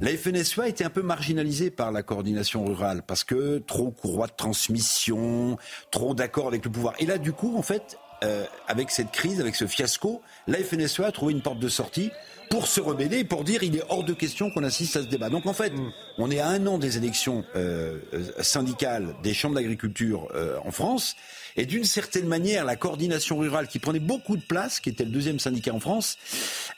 La 0.00 0.10
FNSEA 0.16 0.68
était 0.68 0.84
un 0.84 0.90
peu 0.90 1.02
marginalisée 1.02 1.70
par 1.70 1.90
la 1.90 2.04
coordination 2.04 2.64
rurale 2.64 3.02
parce 3.04 3.24
que 3.24 3.58
trop 3.58 3.90
courroie 3.90 4.28
de 4.28 4.32
transmission, 4.36 5.58
trop 5.90 6.14
d'accord 6.14 6.46
avec 6.46 6.64
le 6.64 6.70
pouvoir. 6.70 6.94
Et 7.00 7.06
là, 7.06 7.18
du 7.18 7.32
coup, 7.32 7.56
en 7.56 7.62
fait, 7.62 7.98
euh, 8.24 8.44
avec 8.66 8.90
cette 8.90 9.10
crise, 9.10 9.40
avec 9.40 9.54
ce 9.54 9.66
fiasco, 9.66 10.22
la 10.46 10.58
FNSEA 10.58 11.06
a 11.06 11.12
trouvé 11.12 11.32
une 11.32 11.42
porte 11.42 11.58
de 11.58 11.68
sortie 11.68 12.10
pour 12.50 12.66
se 12.66 12.80
rebeller, 12.80 13.24
pour 13.24 13.44
dire 13.44 13.62
il 13.62 13.76
est 13.76 13.82
hors 13.88 14.04
de 14.04 14.12
question 14.14 14.50
qu'on 14.50 14.64
assiste 14.64 14.96
à 14.96 15.02
ce 15.02 15.06
débat. 15.06 15.28
Donc 15.30 15.46
en 15.46 15.52
fait, 15.52 15.70
Mm. 15.70 15.92
on 16.18 16.30
est 16.30 16.40
à 16.40 16.48
un 16.48 16.66
an 16.66 16.78
des 16.78 16.96
élections 16.96 17.44
euh, 17.56 17.98
syndicales 18.40 19.14
des 19.22 19.34
chambres 19.34 19.54
d'agriculture 19.56 20.28
euh, 20.34 20.56
en 20.64 20.70
France. 20.70 21.14
Et 21.56 21.66
d'une 21.66 21.84
certaine 21.84 22.26
manière, 22.26 22.64
la 22.64 22.76
coordination 22.76 23.36
rurale 23.38 23.66
qui 23.66 23.80
prenait 23.80 23.98
beaucoup 23.98 24.36
de 24.36 24.42
place, 24.42 24.78
qui 24.78 24.90
était 24.90 25.04
le 25.04 25.10
deuxième 25.10 25.40
syndicat 25.40 25.72
en 25.74 25.80
France, 25.80 26.16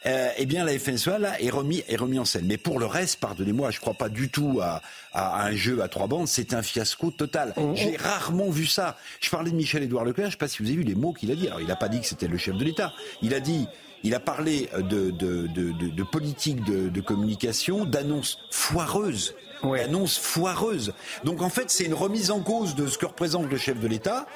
euh, 0.07 0.31
eh 0.39 0.47
bien 0.47 0.65
la 0.65 0.79
FNSEA 0.79 1.19
là 1.19 1.39
est 1.41 1.51
remis 1.51 1.85
est 1.87 1.97
remis 1.97 2.19
en 2.19 2.25
scène. 2.25 2.47
Mais 2.47 2.57
pour 2.57 2.79
le 2.79 2.87
reste, 2.87 3.21
pardonnez-moi, 3.21 3.71
je 3.73 3.81
crois 3.81 3.93
pas 3.93 4.09
du 4.09 4.31
tout 4.31 4.59
à, 4.63 4.81
à 5.13 5.45
un 5.45 5.53
jeu 5.55 5.83
à 5.83 5.89
trois 5.89 6.07
bandes. 6.07 6.29
C'est 6.29 6.55
un 6.55 6.63
fiasco 6.63 7.11
total. 7.11 7.55
J'ai 7.75 7.97
rarement 7.97 8.49
vu 8.49 8.65
ça. 8.65 8.97
Je 9.21 9.29
parlais 9.29 9.51
de 9.51 9.57
Michel-Édouard 9.57 10.05
Leclerc. 10.07 10.27
Je 10.29 10.33
sais 10.33 10.39
pas 10.39 10.49
si 10.49 10.63
vous 10.63 10.69
avez 10.69 10.79
vu 10.79 10.85
les 10.85 10.95
mots 10.95 11.13
qu'il 11.13 11.31
a 11.31 11.35
dit. 11.35 11.47
Alors 11.49 11.61
il 11.61 11.67
n'a 11.67 11.77
pas 11.77 11.89
dit 11.91 12.01
que 12.01 12.07
c'était 12.07 12.29
le 12.29 12.39
chef 12.39 12.57
de 12.57 12.65
l'État. 12.65 12.95
Il 13.21 13.35
a 13.35 13.41
dit 13.41 13.67
il 14.03 14.15
a 14.15 14.21
parlé 14.21 14.69
de, 14.77 15.11
de, 15.11 15.47
de, 15.47 15.73
de, 15.73 15.89
de 15.89 16.03
politique 16.03 16.65
de, 16.65 16.89
de 16.89 17.01
communication, 17.01 17.85
d'annonces 17.85 18.39
foireuses. 18.51 19.35
D'annonces 19.63 20.19
foireuses. 20.19 20.95
Donc 21.25 21.43
en 21.43 21.51
fait, 21.51 21.71
c'est 21.71 21.85
une 21.85 21.95
remise 21.95 22.31
en 22.31 22.41
cause 22.41 22.75
de 22.75 22.87
ce 22.87 22.97
que 22.97 23.07
représente 23.07 23.51
le 23.51 23.59
chef 23.59 23.79
de 23.79 23.87
l'État. 23.87 24.27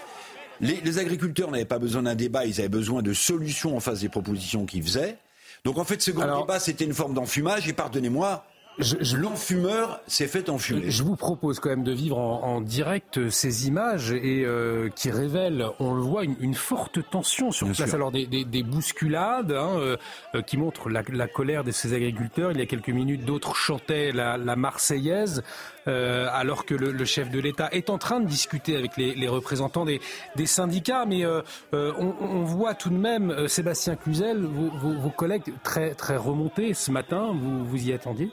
Les, 0.60 0.80
les 0.82 0.98
agriculteurs 0.98 1.50
n'avaient 1.50 1.64
pas 1.64 1.78
besoin 1.78 2.02
d'un 2.02 2.14
débat, 2.14 2.44
ils 2.44 2.60
avaient 2.60 2.68
besoin 2.68 3.02
de 3.02 3.12
solutions 3.14 3.76
en 3.76 3.80
face 3.80 4.00
des 4.00 4.08
propositions 4.08 4.66
qu'ils 4.66 4.82
faisaient. 4.82 5.16
Donc 5.64 5.78
en 5.78 5.84
fait, 5.84 6.02
ce 6.02 6.10
grand 6.10 6.40
débat, 6.42 6.60
c'était 6.60 6.84
une 6.84 6.92
forme 6.92 7.14
d'enfumage. 7.14 7.66
Et 7.68 7.72
pardonnez-moi, 7.72 8.44
l'enfumeur 9.14 10.00
s'est 10.06 10.26
fait 10.26 10.48
enfumer. 10.50 10.90
Je 10.90 11.02
vous 11.02 11.16
propose 11.16 11.60
quand 11.60 11.68
même 11.68 11.84
de 11.84 11.92
vivre 11.92 12.18
en, 12.18 12.42
en 12.42 12.60
direct 12.60 13.28
ces 13.30 13.68
images 13.68 14.12
et 14.12 14.44
euh, 14.44 14.88
qui 14.88 15.10
révèlent, 15.10 15.66
on 15.80 15.94
le 15.94 16.02
voit, 16.02 16.24
une, 16.24 16.36
une 16.40 16.54
forte 16.54 16.98
tension 17.10 17.52
sur 17.52 17.66
Bien 17.66 17.74
place. 17.74 17.88
sûr. 17.88 17.96
Alors 17.96 18.10
des, 18.10 18.26
des- 18.26 18.44
des 18.44 18.62
bousculades 18.62 19.52
hein, 19.52 19.70
euh, 19.78 19.96
euh, 20.34 20.42
qui 20.42 20.56
montrent 20.56 20.88
la, 20.90 21.02
la 21.12 21.28
colère 21.28 21.64
de 21.64 21.70
ces 21.70 21.92
agriculteurs. 21.94 22.52
Il 22.52 22.58
y 22.58 22.62
a 22.62 22.66
quelques 22.66 22.88
minutes, 22.90 23.24
d'autres 23.24 23.54
chantaient 23.54 24.12
la, 24.12 24.36
la 24.36 24.56
Marseillaise, 24.56 25.42
euh, 25.86 26.26
alors 26.32 26.64
que 26.64 26.74
le, 26.74 26.90
le 26.92 27.04
chef 27.04 27.30
de 27.30 27.38
l'État 27.40 27.68
est 27.72 27.90
en 27.90 27.98
train 27.98 28.20
de 28.20 28.26
discuter 28.26 28.76
avec 28.76 28.96
les, 28.96 29.14
les 29.14 29.28
représentants 29.28 29.84
des, 29.84 30.00
des 30.36 30.46
syndicats. 30.46 31.04
Mais 31.06 31.24
euh, 31.24 31.42
euh, 31.74 31.92
on, 31.98 32.14
on 32.20 32.42
voit 32.44 32.74
tout 32.74 32.90
de 32.90 32.96
même, 32.98 33.30
euh, 33.30 33.48
Sébastien 33.48 33.94
Cluzel, 33.96 34.42
vos, 34.44 34.70
vos- 34.78 34.98
vos 35.00 35.10
collègues 35.10 35.52
très, 35.62 35.94
très 35.94 36.16
remontés 36.16 36.74
ce 36.74 36.90
matin. 36.90 37.32
Vous, 37.34 37.64
vous 37.64 37.88
y 37.88 37.92
attendiez? 37.92 38.30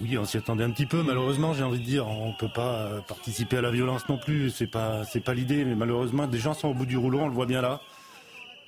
Oui, 0.00 0.18
on 0.18 0.24
s'y 0.26 0.36
attendait 0.36 0.64
un 0.64 0.70
petit 0.70 0.84
peu. 0.86 1.02
Malheureusement, 1.02 1.54
j'ai 1.54 1.62
envie 1.62 1.78
de 1.78 1.84
dire, 1.84 2.06
on 2.06 2.32
peut 2.34 2.50
pas 2.54 2.74
euh, 2.82 3.00
participer 3.00 3.56
à 3.56 3.62
la 3.62 3.70
violence 3.70 4.06
non 4.08 4.18
plus. 4.18 4.50
C'est 4.50 4.66
pas, 4.66 5.04
c'est 5.04 5.20
pas 5.24 5.32
l'idée. 5.32 5.64
Mais 5.64 5.74
malheureusement, 5.74 6.26
des 6.26 6.38
gens 6.38 6.52
sont 6.54 6.68
au 6.68 6.74
bout 6.74 6.84
du 6.86 6.96
rouleau. 6.98 7.20
On 7.20 7.28
le 7.28 7.32
voit 7.34 7.46
bien 7.46 7.62
là. 7.62 7.80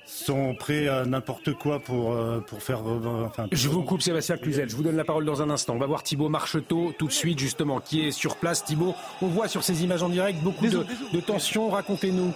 Sont 0.05 0.55
prêts 0.55 0.87
à 0.87 1.05
n'importe 1.05 1.53
quoi 1.53 1.79
pour 1.79 2.13
euh, 2.13 2.39
pour 2.39 2.63
faire. 2.63 2.79
euh, 2.79 3.25
enfin, 3.27 3.45
Je 3.51 3.69
vous 3.69 3.83
coupe 3.83 4.01
Sébastien 4.01 4.37
Cluzel, 4.37 4.67
je 4.67 4.75
vous 4.75 4.81
donne 4.81 4.95
la 4.97 5.03
parole 5.03 5.23
dans 5.23 5.43
un 5.43 5.51
instant. 5.51 5.75
On 5.75 5.77
va 5.77 5.85
voir 5.85 6.01
Thibaut 6.01 6.29
Marcheteau 6.29 6.95
tout 6.97 7.05
de 7.05 7.11
suite 7.11 7.37
justement 7.37 7.79
qui 7.79 8.07
est 8.07 8.11
sur 8.11 8.35
place. 8.37 8.65
Thibaut, 8.65 8.95
on 9.21 9.27
voit 9.27 9.47
sur 9.47 9.63
ces 9.63 9.83
images 9.83 10.01
en 10.01 10.09
direct 10.09 10.41
beaucoup 10.41 10.65
de, 10.65 10.83
de 11.13 11.19
tensions. 11.19 11.69
Racontez-nous. 11.69 12.33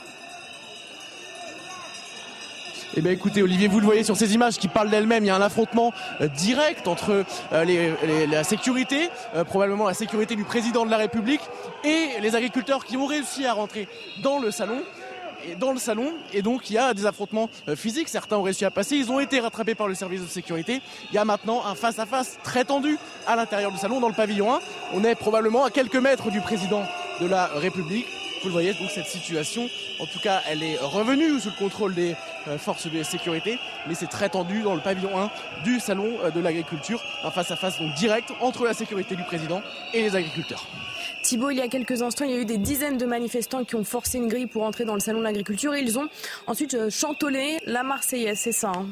Eh 2.96 3.02
bien 3.02 3.12
écoutez 3.12 3.42
Olivier, 3.42 3.68
vous 3.68 3.80
le 3.80 3.86
voyez 3.86 4.04
sur 4.04 4.16
ces 4.16 4.36
images 4.36 4.58
qui 4.60 4.68
parlent 4.68 4.92
d'elles-mêmes, 4.92 5.24
il 5.24 5.28
y 5.28 5.32
a 5.32 5.36
un 5.36 5.42
affrontement 5.42 5.92
euh, 6.22 6.28
direct 6.28 6.88
entre 6.88 7.26
euh, 7.52 8.28
la 8.28 8.44
sécurité, 8.44 9.10
euh, 9.36 9.44
probablement 9.44 9.88
la 9.88 9.96
sécurité 9.96 10.36
du 10.36 10.44
président 10.44 10.86
de 10.86 10.92
la 10.92 10.98
République, 10.98 11.42
et 11.84 12.10
les 12.22 12.36
agriculteurs 12.36 12.86
qui 12.86 12.96
ont 12.96 13.08
réussi 13.08 13.48
à 13.48 13.54
rentrer 13.54 13.88
dans 14.22 14.38
le 14.38 14.52
salon. 14.52 14.80
Et 15.50 15.56
dans 15.56 15.74
le 15.74 15.80
salon, 15.80 16.14
et 16.34 16.42
donc 16.42 16.70
il 16.70 16.74
y 16.74 16.78
a 16.78 16.94
des 16.94 17.06
affrontements 17.06 17.50
physiques, 17.76 18.08
certains 18.08 18.38
ont 18.38 18.44
réussi 18.44 18.64
à 18.64 18.72
passer, 18.72 18.96
ils 18.96 19.12
ont 19.12 19.20
été 19.20 19.42
rattrapés 19.42 19.76
par 19.76 19.90
le 19.90 19.96
service 19.96 20.22
de 20.22 20.28
sécurité. 20.28 20.82
Il 21.12 21.16
y 21.16 21.18
a 21.18 21.26
maintenant 21.26 21.66
un 21.66 21.76
face-à-face 21.76 22.38
très 22.44 22.64
tendu 22.64 22.98
à 23.28 23.36
l'intérieur 23.36 23.72
du 23.72 23.78
salon, 23.78 24.00
dans 24.00 24.08
le 24.08 24.14
pavillon 24.14 24.54
1. 24.54 24.60
On 24.94 25.04
est 25.04 25.16
probablement 25.16 25.66
à 25.66 25.70
quelques 25.70 25.98
mètres 25.98 26.32
du 26.32 26.40
président 26.40 26.84
de 27.20 27.28
la 27.28 27.48
République. 27.48 28.06
Vous 28.44 28.50
le 28.50 28.54
voyez, 28.54 28.74
donc 28.74 28.90
cette 28.92 29.08
situation, 29.08 29.70
en 30.02 30.06
tout 30.06 30.20
cas, 30.20 30.42
elle 30.50 30.64
est 30.64 30.78
revenue 30.78 31.40
sous 31.40 31.48
le 31.50 31.56
contrôle 31.58 31.96
des 31.96 32.14
euh, 32.50 32.58
forces 32.58 32.88
de 32.92 33.02
sécurité, 33.02 33.58
mais 33.88 33.96
c'est 33.96 34.08
très 34.08 34.28
tendu 34.28 34.62
dans 34.64 34.76
le 34.76 34.82
pavillon 34.82 35.18
1 35.18 35.32
du 35.64 35.80
salon 35.80 36.12
euh, 36.22 36.30
de 36.30 36.42
l'agriculture, 36.42 37.02
un 37.24 37.32
face-à-face 37.32 37.80
donc 37.80 37.94
direct 37.96 38.32
entre 38.42 38.66
la 38.66 38.74
sécurité 38.74 39.16
du 39.16 39.24
président 39.24 39.62
et 39.94 40.02
les 40.02 40.14
agriculteurs. 40.18 40.68
Thibault, 41.24 41.52
il 41.52 41.58
y 41.58 41.62
a 41.62 41.70
quelques 41.70 42.02
instants, 42.02 42.26
il 42.26 42.32
y 42.32 42.34
a 42.34 42.38
eu 42.38 42.46
des 42.46 42.58
dizaines 42.58 42.98
de 42.98 43.06
manifestants 43.06 43.64
qui 43.64 43.76
ont 43.76 43.86
forcé 43.86 44.18
une 44.18 44.28
grille 44.28 44.48
pour 44.48 44.64
entrer 44.64 44.84
dans 44.84 44.94
le 44.96 45.00
salon 45.00 45.20
de 45.20 45.24
l'agriculture 45.24 45.74
et 45.74 45.80
ils 45.80 45.98
ont 45.98 46.10
ensuite 46.46 46.74
euh, 46.74 46.90
chantonné 46.90 47.60
la 47.66 47.84
Marseillaise, 47.84 48.40
c'est 48.40 48.52
ça. 48.52 48.74
hein. 48.76 48.88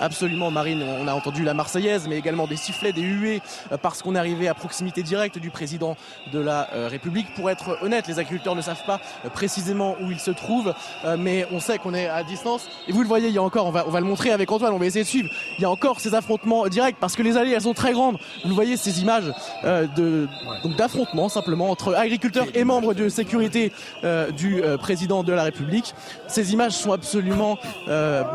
Absolument, 0.00 0.50
Marine. 0.50 0.84
On 1.00 1.06
a 1.06 1.14
entendu 1.14 1.44
la 1.44 1.54
Marseillaise, 1.54 2.08
mais 2.08 2.18
également 2.18 2.46
des 2.46 2.56
sifflets, 2.56 2.92
des 2.92 3.02
huées, 3.02 3.40
euh, 3.70 3.76
parce 3.76 4.02
qu'on 4.02 4.16
est 4.16 4.18
arrivé 4.18 4.48
à 4.48 4.54
proximité 4.54 5.02
directe 5.02 5.38
du 5.38 5.50
président 5.50 5.96
de 6.32 6.40
la 6.40 6.68
euh, 6.74 6.88
République. 6.88 7.32
Pour 7.34 7.48
être 7.48 7.78
honnête, 7.80 8.08
les 8.08 8.18
agriculteurs 8.18 8.56
ne 8.56 8.60
savent 8.60 8.84
pas 8.86 9.00
euh, 9.24 9.28
précisément 9.28 9.96
où 10.00 10.10
ils 10.10 10.18
se 10.18 10.30
trouvent, 10.30 10.74
mais 11.18 11.46
on 11.52 11.60
sait 11.60 11.78
qu'on 11.78 11.94
est 11.94 12.08
à 12.08 12.22
distance. 12.24 12.66
Et 12.88 12.92
vous 12.92 13.02
le 13.02 13.08
voyez, 13.08 13.28
il 13.28 13.34
y 13.34 13.38
a 13.38 13.42
encore, 13.42 13.66
on 13.66 13.70
va, 13.70 13.84
on 13.86 13.90
va 13.90 14.00
le 14.00 14.06
montrer 14.06 14.32
avec 14.32 14.50
Antoine, 14.50 14.72
on 14.72 14.78
va 14.78 14.86
essayer 14.86 15.04
de 15.04 15.08
suivre. 15.08 15.30
Il 15.58 15.62
y 15.62 15.64
a 15.64 15.70
encore 15.70 16.00
ces 16.00 16.14
affrontements 16.14 16.66
directs, 16.66 16.96
parce 16.98 17.14
que 17.14 17.22
les 17.22 17.36
allées, 17.36 17.52
elles 17.52 17.62
sont 17.62 17.74
très 17.74 17.92
grandes. 17.92 18.18
Vous 18.42 18.48
le 18.48 18.54
voyez, 18.54 18.76
ces 18.76 19.00
images 19.00 19.32
de 19.64 20.28
d'affrontements 20.76 21.28
simplement 21.28 21.70
entre 21.70 21.94
agriculteurs 21.94 22.46
et 22.54 22.64
membres 22.64 22.94
de 22.94 23.08
sécurité 23.08 23.72
du 24.36 24.62
président 24.78 25.22
de 25.22 25.32
la 25.32 25.44
République. 25.44 25.94
Ces 26.26 26.52
images 26.52 26.72
sont 26.72 26.92
absolument 26.92 27.58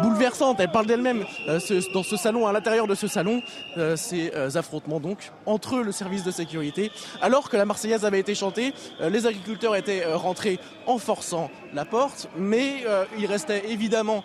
bouleversantes. 0.01 0.59
Elles 0.59 0.71
parlent 0.71 0.85
d'elles-mêmes. 0.85 1.25
Euh, 1.49 1.59
dans 1.93 2.03
ce 2.03 2.15
salon, 2.15 2.47
à 2.47 2.53
l'intérieur 2.53 2.87
de 2.87 2.95
ce 2.95 3.07
salon, 3.07 3.41
euh, 3.77 3.95
ces 3.95 4.31
euh, 4.35 4.49
affrontements 4.55 4.99
donc 4.99 5.31
entre 5.45 5.79
le 5.79 5.91
service 5.91 6.23
de 6.23 6.31
sécurité. 6.31 6.91
Alors 7.21 7.49
que 7.49 7.57
la 7.57 7.65
Marseillaise 7.65 8.05
avait 8.05 8.19
été 8.19 8.35
chantée, 8.35 8.73
les 9.01 9.25
agriculteurs 9.25 9.75
étaient 9.75 10.05
rentrés 10.13 10.59
en 10.85 10.97
forçant 10.97 11.49
la 11.73 11.85
porte, 11.85 12.29
mais 12.37 12.83
il 13.17 13.25
restait 13.25 13.69
évidemment 13.69 14.23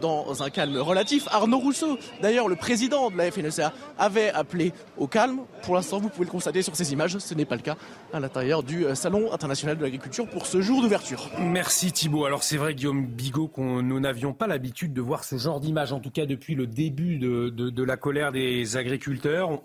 dans 0.00 0.42
un 0.42 0.50
calme 0.50 0.76
relatif. 0.78 1.26
Arnaud 1.30 1.58
Rousseau, 1.58 1.98
d'ailleurs 2.20 2.48
le 2.48 2.56
président 2.56 3.10
de 3.10 3.16
la 3.16 3.30
FNSEA, 3.30 3.72
avait 3.98 4.30
appelé 4.30 4.72
au 4.98 5.06
calme. 5.06 5.40
Pour 5.62 5.74
l'instant, 5.74 5.98
vous 5.98 6.08
pouvez 6.08 6.26
le 6.26 6.30
constater 6.30 6.62
sur 6.62 6.76
ces 6.76 6.92
images, 6.92 7.18
ce 7.18 7.34
n'est 7.34 7.44
pas 7.44 7.56
le 7.56 7.62
cas 7.62 7.76
à 8.12 8.20
l'intérieur 8.20 8.62
du 8.62 8.84
Salon 8.94 9.32
international 9.32 9.76
de 9.76 9.82
l'agriculture 9.82 10.26
pour 10.28 10.46
ce 10.46 10.60
jour 10.60 10.82
d'ouverture. 10.82 11.30
Merci 11.38 11.92
Thibault. 11.92 12.24
Alors 12.24 12.42
c'est 12.42 12.56
vrai 12.56 12.74
Guillaume 12.74 13.06
Bigot 13.06 13.48
qu'on 13.48 13.82
nous 13.82 14.00
n'avions 14.00 14.32
pas 14.32 14.46
l'habitude 14.46 14.92
de 14.92 15.00
voir 15.00 15.24
ce 15.24 15.36
genre 15.36 15.60
d'image, 15.60 15.92
en 15.92 16.00
tout 16.00 16.10
cas 16.10 16.26
depuis 16.34 16.54
le 16.54 16.66
début 16.66 17.18
de, 17.18 17.82
la 17.84 17.96
colère 17.96 18.32
des 18.32 18.76
agriculteurs. 18.76 19.60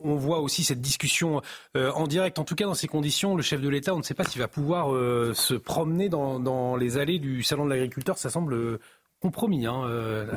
On, 0.00 0.14
voit 0.14 0.40
aussi 0.40 0.62
cette 0.62 0.80
discussion 0.80 1.42
euh, 1.76 1.90
en 1.92 2.06
direct. 2.06 2.38
En 2.38 2.44
tout 2.44 2.54
cas, 2.54 2.66
dans 2.66 2.74
ces 2.74 2.86
conditions, 2.86 3.34
le 3.34 3.42
chef 3.42 3.60
de 3.60 3.68
l'État, 3.68 3.94
on 3.94 3.98
ne 3.98 4.02
sait 4.02 4.14
pas 4.14 4.24
s'il 4.24 4.40
va 4.40 4.48
pouvoir 4.48 4.94
euh, 4.94 5.32
se 5.34 5.54
promener 5.54 6.08
dans, 6.08 6.76
les 6.76 6.98
allées 6.98 7.18
du 7.18 7.42
salon 7.42 7.64
de 7.64 7.70
l'agriculteur. 7.70 8.16
Ça 8.16 8.30
semble 8.30 8.54
euh, 8.54 8.78
compromis 9.20 9.66
hein, 9.66 9.82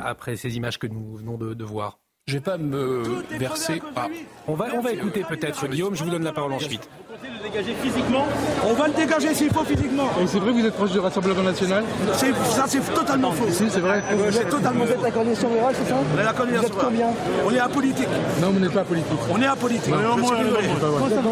après 0.03 0.35
ces 0.35 0.57
images 0.57 0.79
que 0.79 0.87
nous 0.87 1.15
venons 1.15 1.37
de 1.37 1.63
voir. 1.63 2.00
Je 2.27 2.33
vais 2.35 2.39
pas 2.39 2.57
me 2.57 3.03
verser. 3.39 3.81
Ah. 3.95 4.07
On 4.47 4.53
va, 4.53 4.65
on 4.75 4.79
va 4.81 4.91
écouter 4.91 5.25
peut-être 5.27 5.67
Guillaume. 5.67 5.95
Je 5.95 6.03
vous 6.03 6.09
donne 6.11 6.23
la 6.23 6.31
parole 6.31 6.53
ensuite. 6.53 6.87
le 7.23 7.49
dégager 7.49 7.73
physiquement. 7.81 8.25
On 8.63 8.73
va 8.73 8.87
le 8.87 8.93
dégager 8.93 9.33
s'il 9.33 9.51
faut 9.51 9.63
physiquement. 9.63 10.05
Et 10.21 10.27
c'est 10.27 10.37
vrai 10.39 10.51
que 10.53 10.59
vous 10.59 10.65
êtes 10.67 10.75
proche 10.75 10.91
du 10.91 10.99
Rassemblement 10.99 11.41
national 11.41 11.83
C'est- 12.13 12.33
Ça, 12.51 12.65
c'est 12.67 12.93
totalement 12.93 13.31
faux. 13.31 13.47
Si, 13.49 13.67
c'est 13.71 13.79
vrai. 13.79 14.03
C'est 14.31 14.47
totalement 14.49 14.85
Vous 14.85 14.91
êtes 14.91 14.97
faux. 14.99 15.03
la 15.03 15.11
coordination 15.11 15.49
rurale, 15.49 15.75
c'est 15.75 15.89
ça 15.89 15.95
On 16.15 16.19
est 16.19 16.23
la 16.23 16.33
coordination 16.33 16.69
Vous 16.69 16.75
êtes 16.77 16.83
combien 16.85 17.07
On 17.45 17.51
est 17.53 17.59
apolitique. 17.59 18.07
Non, 18.39 18.49
vous 18.51 18.59
n'êtes 18.59 18.71
pas 18.73 18.83
politique. 18.83 19.19
On 19.29 19.41
est 19.41 19.47
apolitique. 19.47 19.89
Non, 19.91 19.97
Je 20.15 20.21
moi, 20.21 20.35
suis 20.37 20.45
on 20.45 20.51
va, 20.51 20.59
On 20.93 20.99
sortir. 20.99 21.25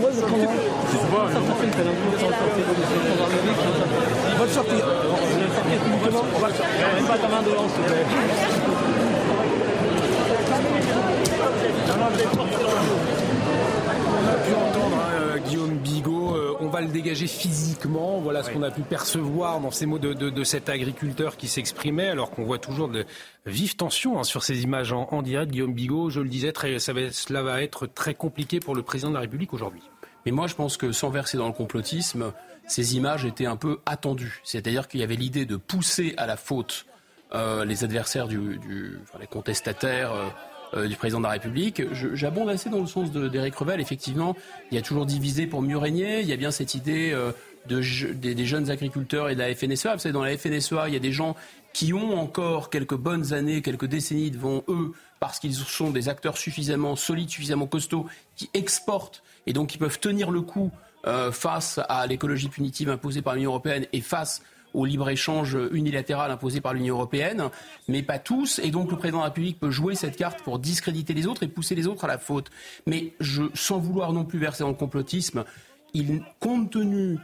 On 4.36 4.40
va 4.40 4.46
le 4.46 4.52
sortir. 4.52 4.86
Mets 6.96 7.08
pas 7.08 7.18
ta 7.18 7.28
main 7.28 7.42
devant, 7.44 7.70
s'il 7.70 7.84
te 7.84 7.88
plaît. 7.90 8.06
On 14.22 14.28
a 14.28 14.34
pu 14.46 14.54
entendre 14.54 14.98
hein, 14.98 15.38
Guillaume 15.48 15.78
Bigot, 15.78 16.36
euh, 16.36 16.58
on 16.60 16.68
va 16.70 16.82
le 16.82 16.88
dégager 16.88 17.28
physiquement. 17.28 18.20
Voilà 18.20 18.44
ce 18.44 18.50
qu'on 18.52 18.64
a 18.64 18.72
pu 18.72 18.82
percevoir 18.82 19.60
dans 19.60 19.72
ces 19.72 19.86
mots 19.86 20.00
de, 20.00 20.14
de- 20.14 20.30
de 20.30 20.44
cet 20.44 20.70
agriculteur 20.70 21.38
qui 21.38 21.48
s'exprimait, 21.48 22.10
alors 22.10 22.32
qu'on 22.32 22.44
voit 22.44 22.58
toujours 22.60 22.88
de 22.90 23.06
vives 23.46 23.76
tensions 23.76 24.20
hein, 24.20 24.24
sur 24.24 24.44
ces 24.44 24.64
images 24.64 24.92
en, 24.92 25.08
en 25.12 25.22
direct. 25.22 25.52
Guillaume 25.52 25.74
Bigot, 25.74 26.10
je 26.10 26.22
le 26.22 26.30
disais, 26.30 26.52
très, 26.52 26.80
ça 26.80 26.94
va- 26.94 27.12
cela 27.12 27.44
va 27.44 27.62
être 27.62 27.88
très 27.88 28.14
compliqué 28.14 28.60
pour 28.60 28.76
le 28.76 28.82
président 28.84 29.10
de 29.10 29.16
la 29.16 29.22
République 29.22 29.54
aujourd'hui. 29.54 29.82
Mais 30.26 30.32
moi, 30.32 30.48
je 30.48 30.56
pense 30.56 30.76
que 30.78 30.92
sans 30.92 31.10
verser 31.10 31.38
dans 31.38 31.48
le 31.48 31.54
complotisme, 31.54 32.34
ces 32.68 32.96
images 32.98 33.26
étaient 33.26 33.46
un 33.46 33.56
peu 33.56 33.80
attendues. 33.86 34.42
C'est-à-dire 34.44 34.88
qu'il 34.88 35.00
y 35.00 35.04
avait 35.04 35.16
l'idée 35.16 35.46
de 35.46 35.56
pousser 35.56 36.14
à 36.18 36.28
la 36.28 36.36
faute 36.38 36.86
euh, 37.34 37.64
les 37.64 37.84
adversaires, 37.84 38.28
du, 38.28 38.58
du- 38.58 39.00
enfin, 39.04 39.18
les 39.20 39.28
contestataires 39.28 40.12
euh, 40.14 40.26
euh, 40.74 40.88
du 40.88 40.96
président 40.96 41.20
de 41.20 41.24
la 41.26 41.32
République. 41.32 41.82
J'abonde 41.92 42.50
assez 42.50 42.70
dans 42.70 42.80
le 42.80 42.88
sens 42.88 43.12
d'Éric 43.12 43.56
Revel. 43.56 43.80
Effectivement, 43.80 44.36
il 44.72 44.76
y 44.76 44.78
a 44.78 44.82
toujours 44.82 45.06
divisé 45.06 45.48
pour 45.48 45.62
mieux 45.62 45.78
régner. 45.78 46.22
Il 46.22 46.28
y 46.28 46.34
a 46.34 46.38
bien 46.38 46.52
cette 46.52 46.76
idée 46.76 47.12
euh, 47.12 47.32
de, 47.68 47.82
des, 48.14 48.36
des, 48.36 48.46
jeunes 48.46 48.70
agriculteurs 48.70 49.30
et 49.30 49.36
de 49.36 49.40
la 49.40 49.54
FNSEA. 49.54 49.94
Vous 49.94 50.00
savez, 50.00 50.14
dans 50.14 50.24
la 50.24 50.38
FNSEA, 50.38 50.88
il 50.88 50.94
y 50.94 50.98
a 50.98 51.00
des 51.00 51.12
gens 51.12 51.36
qui 51.74 51.94
ont 51.94 52.20
encore 52.20 52.70
quelques 52.70 52.96
bonnes 52.96 53.34
années, 53.34 53.62
quelques 53.62 53.86
décennies 53.86 54.32
devant 54.32 54.64
eux, 54.68 54.94
parce 55.20 55.40
qu'ils 55.40 55.54
sont 55.54 55.92
des 55.92 56.10
acteurs 56.10 56.38
suffisamment 56.38 56.96
solides, 56.96 57.30
suffisamment 57.30 57.68
costauds, 57.68 58.08
qui 58.36 58.50
exportent 58.54 59.24
et 59.48 59.54
donc 59.54 59.70
qui 59.70 59.78
peuvent 59.78 60.00
tenir 60.00 60.32
le 60.32 60.42
coup 60.42 60.72
euh, 61.08 61.32
face 61.32 61.80
à 61.90 62.06
l'écologie 62.08 62.50
punitive 62.50 62.90
imposée 62.90 63.22
par 63.22 63.36
l'Union 63.36 63.52
européenne 63.52 63.86
et 63.94 64.02
face 64.02 64.42
au 64.74 64.86
libre-échange 64.86 65.58
unilatéral 65.72 66.32
imposé 66.32 66.62
par 66.62 66.74
l'Union 66.74 66.96
européenne, 66.96 67.50
mais 67.88 68.04
pas 68.04 68.20
tous. 68.20 68.60
Et 68.60 68.72
donc 68.72 68.92
le 68.92 68.98
président 68.98 69.20
de 69.20 69.24
la 69.24 69.30
République 69.30 69.60
peut 69.60 69.72
jouer 69.72 69.96
cette 69.96 70.16
carte 70.16 70.42
pour 70.42 70.60
discréditer 70.60 71.14
les 71.14 71.28
autres 71.28 71.44
et 71.44 71.48
pousser 71.48 71.76
les 71.76 71.88
autres 71.88 72.06
à 72.06 72.08
la 72.08 72.18
faute. 72.18 72.50
Mais 72.86 73.14
sans 73.54 73.80
vouloir 73.80 74.14
non 74.14 74.26
plus 74.26 74.40
verser 74.40 74.64
dans 74.64 74.74
complotisme, 74.74 75.44
compte 76.40 76.72
tenu 76.72 77.18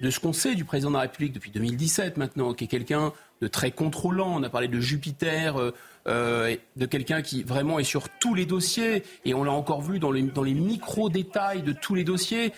de 0.00 0.10
ce 0.10 0.20
qu'on 0.20 0.32
sait 0.32 0.54
du 0.54 0.64
président 0.64 0.90
de 0.90 0.96
la 0.96 1.02
République 1.02 1.32
depuis 1.32 1.50
2017 1.50 2.16
maintenant, 2.18 2.52
qui 2.52 2.64
est 2.64 2.68
quelqu'un 2.68 3.12
de 3.40 3.48
très 3.48 3.70
contrôlant, 3.70 4.34
on 4.34 4.42
a 4.42 4.48
parlé 4.50 4.68
de 4.68 4.80
Jupiter, 4.80 5.56
euh, 5.56 5.72
euh, 6.06 6.56
de 6.76 6.86
quelqu'un 6.86 7.22
qui 7.22 7.42
vraiment 7.42 7.78
est 7.78 7.84
sur 7.84 8.08
tous 8.08 8.34
les 8.34 8.46
dossiers, 8.46 9.02
et 9.24 9.34
on 9.34 9.44
l'a 9.44 9.52
encore 9.52 9.82
vu 9.82 9.98
dans 9.98 10.10
les, 10.10 10.22
dans 10.22 10.42
les 10.42 10.54
micro-détails 10.54 11.62
de 11.62 11.72
tous 11.72 11.94
les 11.94 12.04
dossiers, 12.04 12.52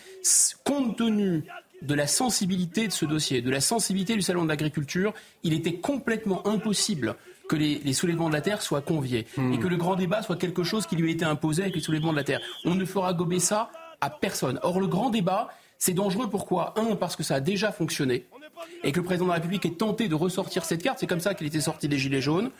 compte 0.64 0.96
tenu 0.96 1.44
de 1.82 1.94
la 1.94 2.06
sensibilité 2.06 2.88
de 2.88 2.92
ce 2.92 3.04
dossier, 3.04 3.40
de 3.40 3.50
la 3.50 3.60
sensibilité 3.60 4.14
du 4.14 4.22
Salon 4.22 4.44
de 4.44 4.48
l'agriculture, 4.48 5.14
il 5.42 5.52
était 5.52 5.74
complètement 5.74 6.46
impossible 6.46 7.14
que 7.48 7.56
les, 7.56 7.80
les, 7.84 7.92
soulèvements 7.92 8.28
de 8.28 8.34
la 8.34 8.42
Terre 8.42 8.60
soient 8.60 8.82
conviés 8.82 9.26
Hmm. 9.36 9.52
et 9.52 9.58
que 9.58 9.68
le 9.68 9.76
grand 9.76 9.94
débat 9.94 10.22
soit 10.22 10.36
quelque 10.36 10.64
chose 10.64 10.86
qui 10.86 10.96
lui 10.96 11.08
a 11.08 11.12
été 11.12 11.24
imposé 11.24 11.62
avec 11.62 11.74
les 11.74 11.80
soulèvements 11.80 12.12
de 12.12 12.16
la 12.16 12.24
Terre. 12.24 12.40
On 12.64 12.74
ne 12.74 12.84
fera 12.84 13.12
gober 13.14 13.40
ça 13.40 13.70
à 14.00 14.10
personne. 14.10 14.58
Or, 14.62 14.80
le 14.80 14.86
grand 14.86 15.10
débat, 15.10 15.48
c'est 15.78 15.94
dangereux. 15.94 16.28
Pourquoi? 16.28 16.74
Un, 16.76 16.96
parce 16.96 17.16
que 17.16 17.22
ça 17.22 17.36
a 17.36 17.40
déjà 17.40 17.72
fonctionné 17.72 18.26
et 18.82 18.92
que 18.92 18.98
le 18.98 19.04
président 19.04 19.26
de 19.26 19.30
la 19.30 19.36
République 19.36 19.64
est 19.66 19.78
tenté 19.78 20.08
de 20.08 20.14
ressortir 20.14 20.64
cette 20.64 20.82
carte. 20.82 20.98
C'est 20.98 21.06
comme 21.06 21.20
ça 21.20 21.34
qu'il 21.34 21.46
était 21.46 21.60
sorti 21.60 21.88
des 21.88 21.98
Gilets 21.98 22.20
jaunes. 22.20 22.50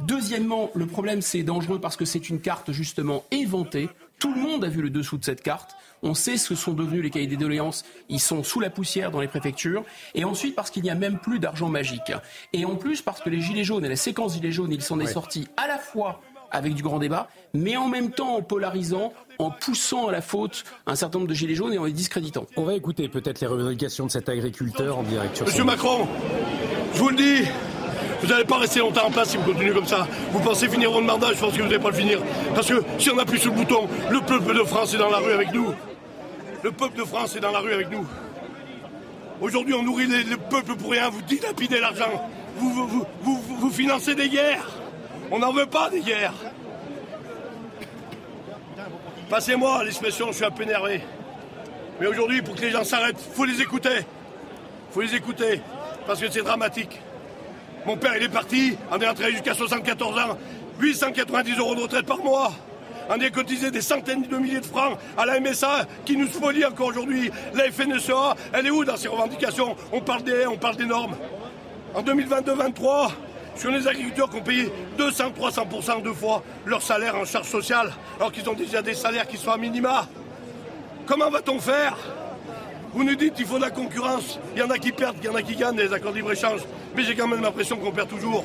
Deuxièmement, 0.00 0.70
le 0.74 0.86
problème, 0.86 1.20
c'est 1.20 1.42
dangereux 1.42 1.78
parce 1.78 1.96
que 1.96 2.04
c'est 2.04 2.30
une 2.30 2.40
carte 2.40 2.72
justement 2.72 3.24
éventée. 3.30 3.88
Tout 4.22 4.32
le 4.32 4.40
monde 4.40 4.64
a 4.64 4.68
vu 4.68 4.82
le 4.82 4.88
dessous 4.90 5.18
de 5.18 5.24
cette 5.24 5.42
carte. 5.42 5.74
On 6.04 6.14
sait 6.14 6.36
ce 6.36 6.50
que 6.50 6.54
sont 6.54 6.74
devenus 6.74 7.02
les 7.02 7.10
cahiers 7.10 7.26
des 7.26 7.36
doléances. 7.36 7.84
Ils 8.08 8.20
sont 8.20 8.44
sous 8.44 8.60
la 8.60 8.70
poussière 8.70 9.10
dans 9.10 9.20
les 9.20 9.26
préfectures. 9.26 9.82
Et 10.14 10.22
ensuite, 10.24 10.54
parce 10.54 10.70
qu'il 10.70 10.84
n'y 10.84 10.90
a 10.90 10.94
même 10.94 11.18
plus 11.18 11.40
d'argent 11.40 11.68
magique. 11.68 12.12
Et 12.52 12.64
en 12.64 12.76
plus, 12.76 13.02
parce 13.02 13.20
que 13.20 13.28
les 13.30 13.40
Gilets 13.40 13.64
jaunes 13.64 13.84
et 13.84 13.88
la 13.88 13.96
séquence 13.96 14.34
Gilets 14.34 14.52
jaunes, 14.52 14.70
il 14.70 14.80
s'en 14.80 15.00
est 15.00 15.06
Ouais. 15.06 15.12
sorti 15.12 15.48
à 15.56 15.66
la 15.66 15.76
fois 15.76 16.20
avec 16.52 16.74
du 16.74 16.84
grand 16.84 17.00
débat, 17.00 17.28
mais 17.52 17.76
en 17.76 17.88
même 17.88 18.12
temps 18.12 18.36
en 18.36 18.42
polarisant, 18.42 19.12
en 19.40 19.50
poussant 19.50 20.06
à 20.06 20.12
la 20.12 20.20
faute 20.22 20.62
un 20.86 20.94
certain 20.94 21.18
nombre 21.18 21.28
de 21.30 21.34
Gilets 21.34 21.56
jaunes 21.56 21.72
et 21.72 21.78
en 21.78 21.86
les 21.86 21.92
discréditant. 21.92 22.46
On 22.56 22.62
va 22.62 22.74
écouter 22.74 23.08
peut-être 23.08 23.40
les 23.40 23.48
revendications 23.48 24.06
de 24.06 24.10
cet 24.12 24.28
agriculteur 24.28 24.98
en 24.98 25.02
direct 25.02 25.34
sur 25.34 25.46
Monsieur 25.46 25.64
Macron, 25.64 26.06
je 26.94 26.98
vous 27.00 27.08
le 27.08 27.16
dis, 27.16 27.48
vous 28.22 28.28
n'allez 28.28 28.44
pas 28.44 28.58
rester 28.58 28.78
longtemps 28.78 29.06
en 29.06 29.10
place 29.10 29.30
si 29.30 29.36
vous 29.36 29.42
continuez 29.42 29.72
comme 29.72 29.86
ça. 29.86 30.06
Vous 30.30 30.38
pensez 30.38 30.68
finir 30.68 30.92
votre 30.92 31.04
mandat, 31.04 31.28
je 31.34 31.40
pense 31.40 31.52
que 31.52 31.58
vous 31.58 31.68
n'allez 31.68 31.80
pas 31.80 31.90
le 31.90 31.96
finir. 31.96 32.20
Parce 32.54 32.68
que 32.68 32.82
si 32.98 33.10
on 33.10 33.18
appuie 33.18 33.40
sur 33.40 33.50
le 33.50 33.58
bouton, 33.58 33.88
le 34.10 34.20
peuple 34.20 34.54
de 34.54 34.62
France 34.62 34.94
est 34.94 34.98
dans 34.98 35.10
la 35.10 35.18
rue 35.18 35.32
avec 35.32 35.52
nous. 35.52 35.74
Le 36.62 36.70
peuple 36.70 36.98
de 36.98 37.04
France 37.04 37.34
est 37.34 37.40
dans 37.40 37.50
la 37.50 37.58
rue 37.58 37.72
avec 37.72 37.90
nous. 37.90 38.06
Aujourd'hui, 39.40 39.74
on 39.74 39.82
nourrit 39.82 40.06
le 40.06 40.36
peuple 40.36 40.76
pour 40.76 40.92
rien, 40.92 41.10
vous 41.10 41.22
dilapidez 41.22 41.80
l'argent. 41.80 42.30
Vous, 42.58 43.70
financez 43.72 44.14
des 44.14 44.28
guerres. 44.28 44.68
On 45.32 45.40
n'en 45.40 45.52
veut 45.52 45.66
pas 45.66 45.90
des 45.90 46.00
guerres. 46.00 46.34
Passez-moi 49.28 49.82
l'expression, 49.82 50.28
je 50.28 50.36
suis 50.36 50.44
un 50.44 50.50
peu 50.50 50.62
énervé. 50.62 51.00
Mais 52.00 52.06
aujourd'hui, 52.06 52.40
pour 52.40 52.54
que 52.54 52.60
les 52.60 52.70
gens 52.70 52.84
s'arrêtent, 52.84 53.20
faut 53.34 53.44
les 53.44 53.60
écouter. 53.60 54.06
faut 54.92 55.00
les 55.00 55.14
écouter, 55.16 55.60
parce 56.06 56.20
que 56.20 56.30
c'est 56.30 56.42
dramatique. 56.42 57.00
Mon 57.84 57.96
père, 57.96 58.16
il 58.16 58.22
est 58.22 58.28
parti, 58.28 58.76
on 58.92 58.98
est 59.00 59.08
entré 59.08 59.32
jusqu'à 59.32 59.54
74 59.54 60.18
ans, 60.18 60.38
890 60.78 61.58
euros 61.58 61.74
de 61.74 61.80
retraite 61.80 62.06
par 62.06 62.18
mois. 62.18 62.52
On 63.10 63.16
est 63.16 63.32
cotisé 63.32 63.72
des 63.72 63.80
centaines 63.80 64.22
de 64.22 64.36
milliers 64.36 64.60
de 64.60 64.64
francs 64.64 64.96
à 65.18 65.26
la 65.26 65.40
MSA 65.40 65.86
qui 66.04 66.16
nous 66.16 66.28
spolie 66.28 66.64
encore 66.64 66.88
aujourd'hui. 66.88 67.30
La 67.54 67.64
FNSEA, 67.70 68.36
elle 68.52 68.66
est 68.66 68.70
où 68.70 68.84
dans 68.84 68.96
ses 68.96 69.08
revendications? 69.08 69.74
On 69.92 70.00
parle 70.00 70.22
des 70.22 70.46
on 70.46 70.56
parle 70.56 70.76
des 70.76 70.86
normes. 70.86 71.16
En 71.94 72.02
2022-23, 72.02 73.10
sur 73.56 73.70
les 73.72 73.86
agriculteurs 73.88 74.30
qui 74.30 74.36
ont 74.36 74.42
payé 74.42 74.72
200-300% 74.98 76.02
deux 76.02 76.14
fois 76.14 76.44
leur 76.64 76.80
salaire 76.80 77.16
en 77.16 77.24
charge 77.24 77.48
sociale, 77.48 77.92
alors 78.16 78.30
qu'ils 78.30 78.48
ont 78.48 78.54
déjà 78.54 78.80
des 78.80 78.94
salaires 78.94 79.26
qui 79.26 79.36
sont 79.36 79.50
à 79.50 79.56
minima. 79.56 80.06
Comment 81.06 81.30
va-t-on 81.30 81.58
faire? 81.58 81.96
Vous 82.94 83.04
nous 83.04 83.14
dites 83.14 83.34
qu'il 83.34 83.46
faut 83.46 83.56
de 83.56 83.62
la 83.62 83.70
concurrence. 83.70 84.38
Il 84.54 84.60
y 84.60 84.62
en 84.62 84.70
a 84.70 84.78
qui 84.78 84.92
perdent, 84.92 85.16
il 85.22 85.26
y 85.26 85.28
en 85.28 85.34
a 85.34 85.42
qui 85.42 85.56
gagnent 85.56 85.76
des 85.76 85.92
accords 85.92 86.12
de 86.12 86.16
libre-échange. 86.16 86.60
Mais 86.94 87.02
j'ai 87.04 87.14
quand 87.14 87.26
même 87.26 87.42
l'impression 87.42 87.76
qu'on 87.76 87.90
perd 87.90 88.08
toujours. 88.08 88.44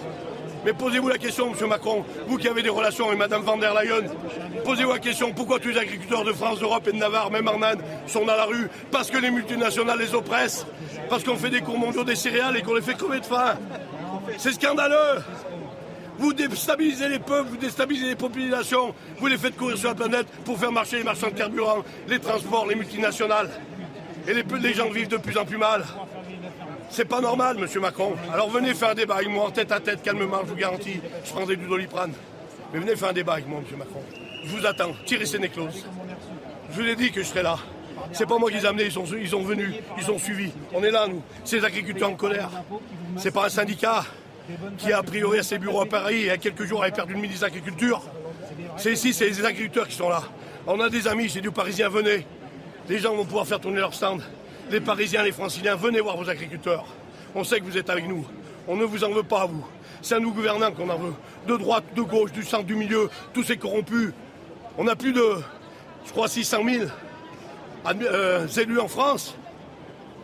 Mais 0.65 0.73
posez-vous 0.73 1.07
la 1.07 1.17
question, 1.17 1.53
M. 1.53 1.67
Macron, 1.67 2.03
vous 2.27 2.37
qui 2.37 2.47
avez 2.47 2.61
des 2.61 2.69
relations 2.69 3.07
avec 3.07 3.19
Mme 3.19 3.41
van 3.41 3.57
der 3.57 3.73
Leyen, 3.73 4.09
posez-vous 4.65 4.91
la 4.91 4.99
question, 4.99 5.31
pourquoi 5.31 5.59
tous 5.59 5.69
les 5.69 5.77
agriculteurs 5.77 6.23
de 6.23 6.33
France, 6.33 6.59
d'Europe 6.59 6.87
et 6.87 6.91
de 6.91 6.97
Navarre, 6.97 7.31
même 7.31 7.47
Inde, 7.47 7.81
sont 8.07 8.25
dans 8.25 8.35
la 8.35 8.45
rue 8.45 8.69
Parce 8.91 9.09
que 9.09 9.17
les 9.17 9.31
multinationales 9.31 9.99
les 9.99 10.13
oppressent 10.13 10.65
Parce 11.09 11.23
qu'on 11.23 11.37
fait 11.37 11.49
des 11.49 11.61
cours 11.61 11.77
mondiaux 11.77 12.03
des 12.03 12.15
céréales 12.15 12.57
et 12.57 12.61
qu'on 12.63 12.73
les 12.73 12.81
fait 12.81 12.95
crever 12.95 13.19
de 13.19 13.25
faim? 13.25 13.53
C'est 14.37 14.53
scandaleux 14.53 15.21
vous 16.19 16.33
déstabilisez 16.33 17.09
les 17.09 17.19
peuples, 17.19 17.49
vous 17.51 17.57
déstabilisez 17.57 18.07
les 18.07 18.15
populations, 18.15 18.93
vous 19.19 19.27
les 19.27 19.37
faites 19.37 19.55
courir 19.55 19.77
sur 19.77 19.89
la 19.89 19.95
planète 19.95 20.25
pour 20.45 20.57
faire 20.57 20.71
marcher 20.71 20.97
les 20.97 21.03
marchands 21.03 21.27
de 21.27 21.33
carburant, 21.33 21.83
les 22.07 22.17
transports, 22.19 22.65
les 22.65 22.73
multinationales. 22.73 23.51
Et 24.27 24.33
les, 24.33 24.73
gens 24.73 24.89
vivent 24.89 25.07
de 25.07 25.17
plus 25.17 25.37
en 25.37 25.45
plus 25.45 25.57
mal. 25.57 25.85
C'est 26.89 27.05
pas 27.05 27.21
normal, 27.21 27.57
monsieur 27.57 27.79
Macron. 27.79 28.15
Alors 28.33 28.49
venez 28.49 28.73
faire 28.73 28.89
un 28.89 28.95
débat 28.95 29.15
avec 29.15 29.29
moi, 29.29 29.49
tête 29.51 29.71
à 29.71 29.79
tête, 29.79 30.03
calmement, 30.03 30.39
je 30.43 30.49
vous 30.49 30.55
garantis. 30.55 30.99
Je 31.23 31.31
prendrai 31.31 31.55
du 31.55 31.65
doliprane. 31.65 32.11
Mais 32.73 32.79
venez 32.79 32.95
faire 32.97 33.09
un 33.09 33.13
débat 33.13 33.33
avec 33.33 33.47
moi, 33.47 33.61
monsieur 33.61 33.77
Macron. 33.77 34.03
Je 34.43 34.49
vous 34.49 34.65
attends. 34.65 34.91
Tirez 35.05 35.25
Sénéclose. 35.25 35.85
Je 36.71 36.81
vous 36.81 36.87
ai 36.87 36.95
dit 36.95 37.11
que 37.11 37.21
je 37.21 37.27
serais 37.27 37.43
là. 37.43 37.57
C'est 38.11 38.27
pas 38.27 38.37
moi 38.37 38.49
qui 38.49 38.57
les 38.57 38.63
ai 38.63 38.67
amenés, 38.67 38.85
ils 38.85 38.91
sont, 38.91 39.03
venus, 39.03 39.75
ils 39.97 40.03
sont 40.03 40.17
suivis. 40.17 40.51
On 40.73 40.83
est 40.83 40.91
là, 40.91 41.07
nous. 41.07 41.21
Ces 41.45 41.63
agriculteurs 41.63 42.09
en 42.09 42.15
colère. 42.15 42.49
C'est 43.17 43.31
pas 43.31 43.45
un 43.45 43.49
syndicat 43.49 44.03
qui 44.77 44.91
a 44.91 44.99
a 44.99 45.03
priori 45.03 45.39
à 45.39 45.43
ses 45.43 45.57
bureaux 45.57 45.81
à 45.81 45.85
Paris 45.85 46.23
et 46.23 46.25
il 46.25 46.29
a 46.29 46.37
quelques 46.37 46.63
jours 46.65 46.83
avait 46.83 46.91
perdu 46.91 47.13
le 47.13 47.19
ministre 47.19 47.47
de. 47.47 47.93
C'est 48.77 48.93
ici, 48.93 49.13
c'est 49.13 49.27
les 49.27 49.45
agriculteurs 49.45 49.87
qui 49.87 49.95
sont 49.95 50.09
là. 50.09 50.23
On 50.67 50.79
a 50.81 50.89
des 50.89 51.07
amis, 51.07 51.29
j'ai 51.29 51.41
dit 51.41 51.47
aux 51.47 51.53
Parisiens, 51.53 51.89
venez. 51.89 52.25
Les 52.89 52.99
gens 52.99 53.15
vont 53.15 53.25
pouvoir 53.25 53.45
faire 53.47 53.59
tourner 53.59 53.79
leur 53.79 53.93
stand. 53.93 54.21
Les 54.71 54.79
Parisiens, 54.79 55.23
les 55.23 55.31
Franciliens, 55.31 55.75
venez 55.75 55.99
voir 56.01 56.17
vos 56.17 56.29
agriculteurs. 56.29 56.85
On 57.35 57.43
sait 57.43 57.59
que 57.59 57.65
vous 57.65 57.77
êtes 57.77 57.89
avec 57.89 58.07
nous. 58.07 58.25
On 58.67 58.75
ne 58.75 58.83
vous 58.85 59.03
en 59.03 59.11
veut 59.11 59.23
pas, 59.23 59.45
vous. 59.45 59.65
C'est 60.01 60.15
à 60.15 60.19
nous 60.19 60.33
gouvernants 60.33 60.71
qu'on 60.71 60.89
en 60.89 60.97
veut. 60.97 61.13
De 61.47 61.55
droite, 61.57 61.83
de 61.95 62.01
gauche, 62.01 62.31
du 62.31 62.43
centre, 62.43 62.65
du 62.65 62.75
milieu, 62.75 63.09
tous 63.33 63.43
ces 63.43 63.57
corrompus. 63.57 64.11
On 64.77 64.87
a 64.87 64.95
plus 64.95 65.13
de, 65.13 65.23
je 66.05 66.11
crois, 66.11 66.27
600 66.27 66.57
000 66.65 66.85
admi- 67.85 68.03
euh, 68.11 68.47
élus 68.47 68.79
en 68.79 68.87
France. 68.87 69.35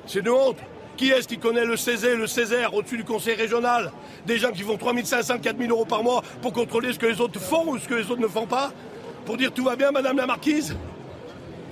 C'est 0.06 0.22
de 0.22 0.30
honte. 0.30 0.58
Qui 0.96 1.10
est-ce 1.10 1.28
qui 1.28 1.40
connaît 1.40 1.66
le 1.66 1.76
Césaire, 1.76 2.16
le 2.18 2.28
Césaire 2.28 2.74
au-dessus 2.74 2.98
du 2.98 3.04
conseil 3.04 3.34
régional? 3.36 3.92
Des 4.28 4.38
gens 4.38 4.52
qui 4.52 4.62
font 4.62 4.78
3500, 4.78 5.40
4000 5.40 5.72
euros 5.72 5.86
par 5.86 6.04
mois 6.04 6.22
pour 6.42 6.54
contrôler 6.54 6.94
ce 6.94 7.00
que 7.00 7.08
les 7.08 7.20
autres 7.20 7.40
font 7.40 7.68
ou 7.68 7.80
ce 7.80 7.88
que 7.88 7.96
les 7.96 8.12
autres 8.12 8.22
ne 8.22 8.28
font 8.28 8.46
pas? 8.46 8.72
Pour 9.26 9.38
dire 9.38 9.52
tout 9.52 9.64
va 9.64 9.76
bien, 9.76 9.92
madame 9.92 10.18
la 10.18 10.28
marquise? 10.28 10.76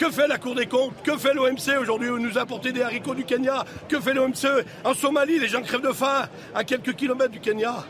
Que 0.01 0.09
fait 0.09 0.27
la 0.27 0.39
Cour 0.39 0.55
des 0.55 0.65
comptes? 0.65 0.95
Que 1.03 1.15
fait 1.15 1.31
l'OMC 1.31 1.79
aujourd'hui 1.79 2.09
où 2.09 2.17
nous 2.17 2.35
apporter 2.39 2.71
des 2.71 2.81
haricots 2.81 3.13
du 3.13 3.23
Kenya? 3.23 3.63
Que 3.87 3.99
fait 3.99 4.15
l'OMC 4.15 4.65
En 4.83 4.95
Somalie, 4.95 5.37
les 5.37 5.47
gens 5.47 5.61
crèvent 5.61 5.83
de 5.83 5.93
faim 5.93 6.27
à 6.55 6.63
quelques 6.63 6.95
kilomètres 6.95 7.29
du 7.29 7.39
Kenya. 7.39 7.85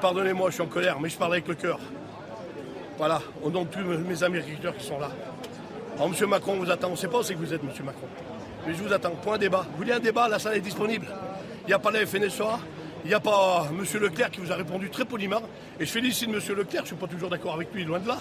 Pardonnez-moi, 0.00 0.48
je 0.48 0.54
suis 0.54 0.62
en 0.62 0.66
colère, 0.66 0.98
mais 0.98 1.10
je 1.10 1.18
parle 1.18 1.32
avec 1.32 1.46
le 1.46 1.56
cœur. 1.56 1.78
Voilà, 2.96 3.20
au 3.42 3.50
nom 3.50 3.64
de 3.64 3.68
tous 3.68 3.80
mes 3.80 4.22
amis 4.22 4.38
agriculteurs 4.38 4.74
qui 4.78 4.86
sont 4.86 4.98
là. 4.98 5.10
Alors, 5.96 6.08
monsieur 6.08 6.26
Macron 6.26 6.56
vous 6.56 6.70
attend. 6.70 6.88
On 6.88 6.92
ne 6.92 6.96
sait 6.96 7.08
pas 7.08 7.18
où 7.18 7.22
c'est 7.22 7.34
que 7.34 7.40
vous 7.40 7.52
êtes, 7.52 7.62
monsieur 7.62 7.84
Macron. 7.84 8.06
Mais 8.66 8.72
je 8.72 8.82
vous 8.82 8.94
attends. 8.94 9.10
Point 9.10 9.36
débat. 9.36 9.66
Vous 9.72 9.76
voulez 9.76 9.92
un 9.92 10.00
débat? 10.00 10.26
La 10.26 10.38
salle 10.38 10.56
est 10.56 10.60
disponible. 10.60 11.06
Il 11.64 11.66
n'y 11.66 11.74
a 11.74 11.78
pas 11.78 11.90
la 11.90 12.06
FNSEA. 12.06 12.60
Il 13.04 13.08
n'y 13.08 13.14
a 13.14 13.20
pas 13.20 13.66
monsieur 13.78 14.00
Leclerc 14.00 14.30
qui 14.30 14.40
vous 14.40 14.52
a 14.52 14.54
répondu 14.54 14.88
très 14.88 15.04
poliment. 15.04 15.42
Et 15.78 15.84
je 15.84 15.90
félicite 15.90 16.30
monsieur 16.30 16.54
Leclerc. 16.54 16.86
Je 16.86 16.94
ne 16.94 16.96
suis 16.96 17.06
pas 17.06 17.12
toujours 17.12 17.28
d'accord 17.28 17.52
avec 17.52 17.74
lui, 17.74 17.84
loin 17.84 17.98
de 17.98 18.08
là. 18.08 18.16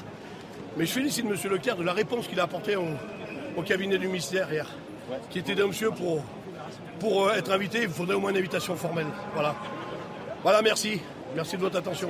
Mais 0.78 0.86
je 0.86 0.91
félicite 0.91 1.26
monsieur 1.26 1.50
Leclerc 1.50 1.76
de 1.76 1.84
la 1.84 1.94
réponse 1.94 2.28
qu'il 2.28 2.40
a 2.40 2.44
apportée 2.44 2.76
au, 2.76 2.86
au 3.58 3.62
cabinet 3.62 3.98
du 3.98 4.08
ministère 4.08 4.52
hier. 4.52 4.68
Qui 5.30 5.40
était 5.40 5.56
d'un 5.56 5.68
monsieur 5.68 5.90
pour, 5.91 6.24
pour 7.00 7.28
euh, 7.28 7.34
être 7.34 7.52
invité, 7.52 7.84
il 7.84 7.90
faudrait 7.90 8.16
au 8.16 8.20
moins 8.20 8.32
une 8.32 8.38
invitation 8.38 8.76
formelle. 8.76 9.08
Voilà. 9.34 9.56
Voilà, 10.44 10.62
merci. 10.62 11.02
Merci 11.36 11.58
de 11.58 11.62
votre 11.62 11.78
attention. 11.78 12.10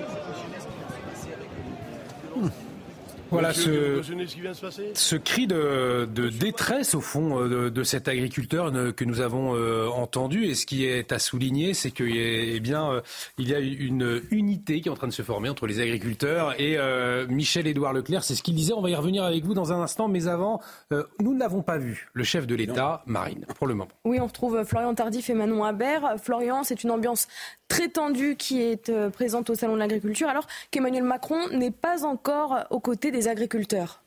Voilà 3.31 3.53
ce, 3.53 3.69
vous 3.69 4.01
comprenez 4.01 4.27
ce 4.27 4.33
qui 4.35 4.41
vient 4.41 4.51
de 4.51 4.55
se 4.55 4.61
passer 4.61 4.91
ce 4.93 5.15
cri 5.15 5.45
de, 5.47 6.07
de 6.11 6.29
détresse 6.29 6.95
au 6.95 7.01
fond 7.01 7.39
euh, 7.41 7.47
de, 7.65 7.69
de 7.69 7.83
cet 7.83 8.07
agriculteur 8.07 8.71
ne- 8.71 8.91
que 8.91 9.05
nous 9.05 9.21
avons 9.21 9.55
euh, 9.55 9.87
entendu. 9.87 10.45
Et 10.45 10.55
ce 10.55 10.65
qui 10.65 10.85
est 10.85 11.11
à 11.11 11.19
souligner 11.19 11.73
c'est 11.73 11.91
qu'il 11.91 12.15
y, 12.15 12.19
a- 12.19 12.55
eh 12.55 12.59
bien 12.59 12.91
euh, 12.91 13.01
il 13.37 13.47
y 13.49 13.53
a 13.53 13.59
une 13.59 14.21
unité 14.31 14.81
qui 14.81 14.89
est 14.89 14.91
en 14.91 14.95
train 14.95 15.07
de 15.07 15.13
se 15.13 15.21
former 15.21 15.49
entre 15.49 15.67
les 15.67 15.79
agriculteurs 15.79 16.59
et 16.59 16.77
euh, 16.77 17.27
Michel-Édouard 17.27 17.93
Leclerc. 17.93 18.23
C'est 18.23 18.35
ce 18.35 18.43
qu'il 18.43 18.55
disait. 18.55 18.73
On 18.73 18.81
va 18.81 18.89
y 18.89 18.95
revenir 18.95 19.23
avec 19.23 19.43
vous 19.45 19.53
dans 19.53 19.71
un 19.73 19.81
instant. 19.81 20.07
Mais 20.07 20.27
avant 20.27 20.59
euh, 20.91 21.03
nous 21.19 21.35
n'avons 21.35 21.61
pas 21.61 21.77
vu 21.77 22.09
le 22.13 22.23
chef 22.23 22.47
de 22.47 22.55
l'État 22.55 23.03
Marine 23.05 23.45
pour 23.57 23.67
le 23.67 23.75
moment. 23.75 23.91
Oui, 24.05 24.17
on 24.19 24.25
retrouve 24.27 24.63
Florian 24.63 24.93
Tardif 24.95 25.29
et 25.29 25.33
Manon 25.33 25.63
Habert. 25.63 26.15
Florian, 26.21 26.63
c'est 26.63 26.83
une 26.83 26.91
ambiance 26.91 27.27
très 27.69 27.87
tendue 27.87 28.35
qui 28.35 28.61
est 28.61 28.89
euh, 28.89 29.09
présente 29.09 29.49
au 29.49 29.55
Salon 29.55 29.75
de 29.75 29.79
l'Agriculture, 29.79 30.27
alors 30.27 30.47
qu'Emmanuel 30.71 31.03
Macron 31.03 31.47
n'est 31.49 31.71
pas 31.71 32.03
encore 32.03 32.65
aux 32.69 32.81
côtés 32.81 33.11
des 33.11 33.29
agriculteurs. 33.29 34.03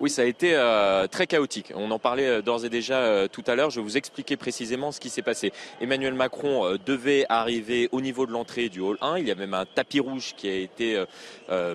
Oui, 0.00 0.10
ça 0.10 0.22
a 0.22 0.24
été 0.24 0.54
euh, 0.54 1.06
très 1.06 1.28
chaotique. 1.28 1.72
On 1.76 1.88
en 1.92 2.00
parlait 2.00 2.26
euh, 2.26 2.42
d'ores 2.42 2.64
et 2.64 2.68
déjà 2.68 2.98
euh, 2.98 3.28
tout 3.28 3.44
à 3.46 3.54
l'heure. 3.54 3.70
Je 3.70 3.78
vais 3.78 3.84
vous 3.84 3.96
expliquer 3.96 4.36
précisément 4.36 4.90
ce 4.90 4.98
qui 4.98 5.08
s'est 5.08 5.22
passé. 5.22 5.52
Emmanuel 5.80 6.14
Macron 6.14 6.66
euh, 6.66 6.78
devait 6.84 7.26
arriver 7.28 7.88
au 7.92 8.00
niveau 8.00 8.26
de 8.26 8.32
l'entrée 8.32 8.68
du 8.68 8.80
hall 8.80 8.98
1. 9.00 9.18
Il 9.18 9.28
y 9.28 9.30
a 9.30 9.36
même 9.36 9.54
un 9.54 9.66
tapis 9.66 10.00
rouge 10.00 10.34
qui 10.36 10.48
a 10.48 10.54
été 10.54 11.04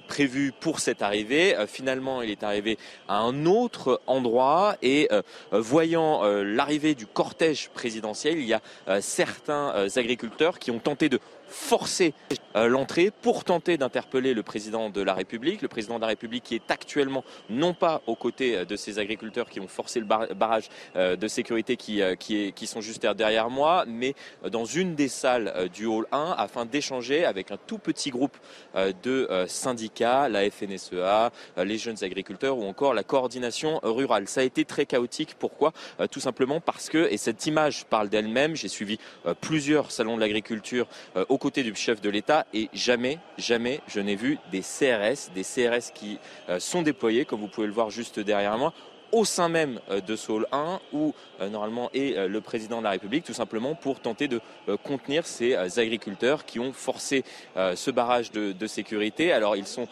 prévu 0.08 0.52
pour 0.60 0.80
cette 0.80 1.02
arrivée. 1.02 1.56
Finalement, 1.68 2.22
il 2.22 2.30
est 2.30 2.44
arrivé 2.44 2.78
à 3.08 3.20
un 3.20 3.46
autre 3.46 4.02
endroit 4.08 4.76
et 4.82 5.08
voyant 5.52 6.24
l'arrivée 6.24 6.96
du 6.96 7.06
cortège 7.06 7.70
présidentiel, 7.70 8.38
il 8.38 8.46
y 8.46 8.54
a 8.54 8.62
certains 9.02 9.88
agriculteurs 9.96 10.60
qui 10.60 10.72
ont 10.72 10.80
tenté 10.80 11.10
de 11.10 11.20
forcer 11.50 12.14
euh, 12.56 12.68
l'entrée 12.68 13.12
pour 13.12 13.44
tenter 13.44 13.78
d'interpeller 13.78 14.34
le 14.34 14.44
président 14.44 14.90
de 14.90 15.02
la 15.02 15.14
République. 15.14 15.62
Le 15.62 15.68
président 15.68 15.96
de 15.96 16.02
la 16.02 16.08
République 16.08 16.44
qui 16.44 16.56
est 16.56 16.72
actuellement 16.72 17.24
non 17.50 17.74
pas 17.74 18.02
aux 18.08 18.16
côtés 18.16 18.58
euh, 18.58 18.66
de 18.66 18.76
ces 18.76 19.00
agriculteurs 19.00 19.50
qui 19.50 19.60
ont 19.60 19.68
forcé 19.68 20.00
le 20.00 20.06
bar- 20.06 20.28
barrage 20.36 20.70
euh, 20.96 21.16
de 21.16 21.28
sécurité 21.28 21.76
qui, 21.76 22.02
qui, 22.18 22.68
sont 22.68 22.82
juste 22.82 23.06
derrière 23.06 23.50
moi, 23.50 23.86
mais 23.88 24.14
dans 24.52 24.66
une 24.66 24.96
des 24.96 25.08
salles 25.08 25.70
du 25.74 25.86
hall 25.86 26.06
1 26.12 26.36
afin 26.38 26.66
d'échanger 26.66 27.26
avec 27.26 27.52
un 27.52 27.58
tout 27.58 27.80
petit 27.80 28.12
groupe 28.12 28.38
de 28.76 29.46
syndicats, 29.48 30.30
la 30.30 30.50
FNSEA, 30.50 31.32
les 31.58 31.78
jeunes 31.78 32.04
agriculteurs 32.04 32.58
ou 32.58 32.64
encore 32.66 32.94
la 32.94 33.04
coordination 33.04 33.80
rurale. 33.82 34.28
Ça 34.28 34.42
a 34.42 34.44
été 34.44 34.66
très 34.66 34.86
chaotique. 34.86 35.36
Pourquoi? 35.40 35.74
Tout 36.12 36.20
simplement 36.20 36.62
parce 36.62 36.90
que, 36.90 37.12
et 37.12 37.18
cette 37.18 37.46
image 37.48 37.86
parle 37.86 38.10
d'elle-même, 38.10 38.56
j'ai 38.56 38.68
suivi 38.68 39.00
plusieurs 39.42 39.92
salons 39.92 40.16
de 40.16 40.22
l'agriculture 40.22 40.88
euh, 41.16 41.26
aux 41.40 41.48
côtés 41.50 41.64
du 41.64 41.74
chef 41.74 42.02
de 42.02 42.10
l'État 42.10 42.46
et 42.54 42.68
jamais, 42.74 43.18
jamais 43.38 43.80
je 43.88 44.02
n'ai 44.02 44.18
vu 44.18 44.40
des 44.52 44.60
CRS, 44.60 45.32
des 45.34 45.44
CRS 45.44 45.94
qui 45.94 46.20
euh, 46.50 46.60
sont 46.60 46.82
déployés, 46.82 47.24
comme 47.24 47.40
vous 47.40 47.48
pouvez 47.48 47.68
le 47.68 47.72
voir 47.72 47.90
juste 47.90 48.20
derrière 48.20 48.58
moi, 48.58 48.74
au 49.14 49.24
sein 49.24 49.48
même 49.48 49.80
euh, 49.90 50.02
de 50.02 50.18
hall 50.28 50.48
1 50.52 50.82
où 50.92 51.14
euh, 51.40 51.48
normalement 51.48 51.90
est 51.94 52.28
le 52.28 52.42
président 52.42 52.80
de 52.80 52.84
la 52.84 52.90
République, 52.90 53.24
tout 53.24 53.34
simplement 53.34 53.74
pour 53.74 54.02
tenter 54.02 54.28
de 54.28 54.42
contenir 54.84 55.26
ces 55.26 55.56
agriculteurs 55.80 56.44
qui 56.44 56.60
ont 56.60 56.74
forcé 56.74 57.24
ce 57.56 57.90
barrage 57.90 58.32
de, 58.32 58.68
sécurité. 58.68 59.32
Alors 59.32 59.56
ils 59.56 59.66
sont 59.66 59.88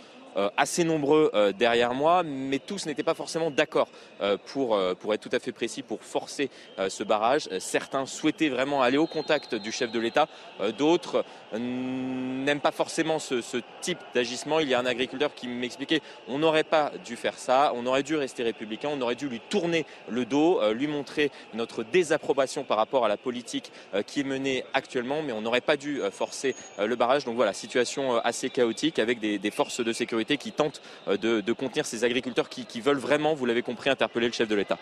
assez 0.56 0.84
nombreux 0.84 1.32
euh, 1.34 1.52
derrière 1.52 1.94
moi, 1.94 2.24
mais 2.24 2.60
tous 2.60 2.86
n'étaient 2.86 3.04
pas 3.04 3.14
forcément 3.16 3.50
d'accord 3.50 3.90
euh, 4.22 4.38
pour, 4.54 4.76
euh, 4.76 4.94
pour 4.94 5.14
être 5.14 5.22
tout 5.22 5.36
à 5.36 5.40
fait 5.40 5.52
précis, 5.52 5.82
pour 5.82 6.04
forcer 6.04 6.50
euh, 6.80 6.90
ce 6.90 7.04
barrage. 7.04 7.50
Euh, 7.52 7.60
Certains 7.60 8.06
souhaitaient 8.06 8.50
vraiment 8.50 8.82
aller 8.82 8.98
au 8.98 9.08
contact 9.08 9.56
du 9.56 9.72
chef 9.72 9.92
de 9.92 10.00
l'État, 10.00 10.28
euh, 10.62 10.72
d'autres 10.72 11.26
euh, 11.54 11.58
n'aiment 11.60 12.60
pas 12.60 12.72
forcément 12.72 13.20
ce, 13.20 13.36
type 13.82 14.00
d'agissement. 14.14 14.60
Il 14.60 14.70
y 14.70 14.74
a 14.74 14.80
un 14.80 14.86
agriculteur 14.86 15.34
qui 15.34 15.48
m'expliquait 15.48 16.02
on 16.28 16.40
n'aurait 16.40 16.64
pas 16.64 16.92
dû 17.06 17.16
faire 17.16 17.38
ça, 17.38 17.72
on 17.76 17.86
aurait 17.86 18.04
dû 18.04 18.16
rester 18.16 18.44
républicain, 18.44 18.90
on 18.92 19.02
aurait 19.02 19.16
dû 19.16 19.30
lui 19.30 19.40
tourner 19.40 19.86
le 20.10 20.26
dos, 20.26 20.60
euh, 20.62 20.74
lui 20.74 20.88
montrer 20.88 21.32
notre 21.54 21.84
désapprobation 21.84 22.64
par 22.64 22.78
rapport 22.78 23.06
à 23.06 23.08
la 23.08 23.18
politique 23.18 23.72
euh, 23.94 24.04
qui 24.04 24.20
est 24.20 24.24
menée 24.24 24.64
actuellement, 24.74 25.22
mais 25.24 25.32
on 25.32 25.42
n'aurait 25.42 25.62
pas 25.62 25.78
dû 25.78 26.02
euh, 26.02 26.12
forcer 26.12 26.56
euh, 26.80 26.88
le 26.88 26.96
barrage. 26.96 27.26
Donc 27.26 27.36
voilà, 27.36 27.54
situation 27.54 28.16
euh, 28.16 28.20
assez 28.24 28.50
chaotique 28.50 29.00
avec 29.00 29.20
des 29.20 29.52
forces 29.52 29.84
de 29.84 29.94
sécurité 29.94 30.27
qui 30.36 30.52
tentent 30.52 30.82
euh, 31.08 31.16
de, 31.16 31.54
contenir 31.54 31.86
ces 31.86 32.04
agriculteurs 32.04 32.50
qui, 32.50 32.82
veulent 32.82 32.98
vraiment, 32.98 33.34
vous 33.34 33.46
l'avez 33.46 33.62
compris, 33.62 33.90
interpeller 33.90 34.28
le 34.28 34.34
chef 34.34 34.50
de 34.50 34.56
l'État. 34.56 34.78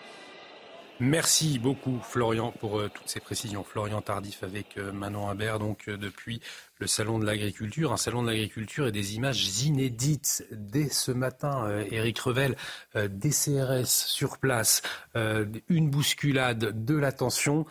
Merci 0.98 1.58
beaucoup 1.58 2.00
Florian 2.02 2.52
pour 2.52 2.78
euh, 2.78 2.90
toutes 2.92 3.08
ces 3.08 3.20
précisions. 3.20 3.62
Florian 3.62 4.00
Tardif 4.00 4.42
avec 4.42 4.78
euh, 4.78 4.92
Manon 4.92 5.28
Habert 5.28 5.58
donc 5.58 5.90
depuis 5.90 6.40
le 6.78 6.86
salon 6.86 7.18
de 7.18 7.24
l'agriculture, 7.24 7.92
un 7.92 7.96
salon 7.96 8.22
de 8.22 8.28
l'agriculture 8.28 8.86
et 8.86 8.92
des 8.92 9.14
images 9.14 9.62
inédites 9.62 10.46
dès 10.50 10.88
ce 10.88 11.10
matin. 11.10 11.64
Euh, 11.66 11.84
Éric 11.90 12.18
Revel, 12.18 12.56
euh, 12.96 13.08
des 13.08 13.30
CRS 13.30 13.86
sur 13.86 14.38
place, 14.38 14.82
euh, 15.16 15.46
une 15.68 15.88
bousculade, 15.88 16.84
de 16.84 16.94
l'attention. 16.94 17.66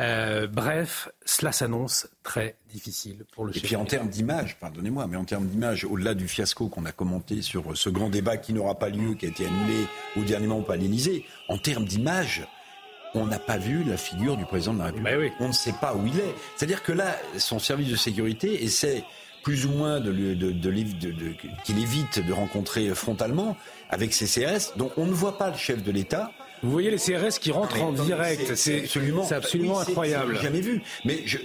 Euh, 0.00 0.46
bref, 0.46 1.08
cela 1.24 1.52
s'annonce 1.52 2.08
très 2.22 2.56
difficile 2.68 3.24
pour 3.32 3.44
le 3.44 3.50
Et 3.50 3.54
chef 3.54 3.64
puis 3.64 3.76
en 3.76 3.84
termes 3.84 4.08
d'image, 4.08 4.58
pardonnez-moi, 4.58 5.06
mais 5.06 5.16
en 5.16 5.24
termes 5.24 5.46
d'image, 5.46 5.84
au-delà 5.84 6.14
du 6.14 6.28
fiasco 6.28 6.68
qu'on 6.68 6.84
a 6.84 6.92
commenté 6.92 7.42
sur 7.42 7.76
ce 7.76 7.90
grand 7.90 8.10
débat 8.10 8.36
qui 8.36 8.52
n'aura 8.52 8.76
pas 8.76 8.88
lieu, 8.88 9.14
qui 9.14 9.26
a 9.26 9.28
été 9.28 9.46
annulé 9.46 9.86
au 10.16 10.22
dernier 10.22 10.46
moment 10.46 10.62
par 10.62 10.76
l'Élysée, 10.76 11.24
en 11.48 11.58
termes 11.58 11.84
d'image, 11.84 12.46
on 13.14 13.26
n'a 13.26 13.38
pas 13.38 13.56
vu 13.58 13.84
la 13.84 13.96
figure 13.96 14.36
du 14.36 14.44
président 14.44 14.74
de 14.74 14.78
la 14.78 14.84
République. 14.86 15.32
On 15.40 15.48
ne 15.48 15.52
sait 15.52 15.74
pas 15.80 15.94
où 15.94 16.06
il 16.06 16.18
est. 16.18 16.34
C'est-à-dire 16.56 16.82
que 16.82 16.92
là, 16.92 17.16
son 17.38 17.58
service 17.58 17.88
de 17.88 17.96
sécurité 17.96 18.64
essaie 18.64 19.04
plus 19.42 19.66
ou 19.66 19.70
moins 19.70 20.00
de, 20.00 20.10
lui- 20.10 20.36
de, 20.36 20.50
de, 20.50 20.70
l'évi- 20.70 20.94
de- 20.94 21.10
de- 21.12 21.34
qu'il 21.64 21.78
évite 21.80 22.24
de 22.26 22.32
rencontrer 22.32 22.88
frontalement 22.94 23.56
avec 23.88 24.12
ses 24.12 24.26
CRS. 24.26 24.76
Donc 24.76 24.92
on 24.98 25.06
ne 25.06 25.12
voit 25.12 25.38
pas 25.38 25.50
le 25.50 25.56
chef 25.56 25.82
de 25.82 25.90
l'État. 25.90 26.32
Vous 26.62 26.72
voyez 26.72 26.90
les 26.90 26.96
CRS 26.98 27.38
qui 27.40 27.52
rentrent 27.52 27.76
Mais 27.76 27.82
en 27.82 27.92
direct, 27.92 28.54
c'est 28.56 28.82
absolument, 29.30 29.76
oui, 29.78 29.82
incroyable. 29.88 30.38
jamais 30.40 30.60
vu. 30.60 30.82
Mais 31.04 31.22
je, 31.24 31.38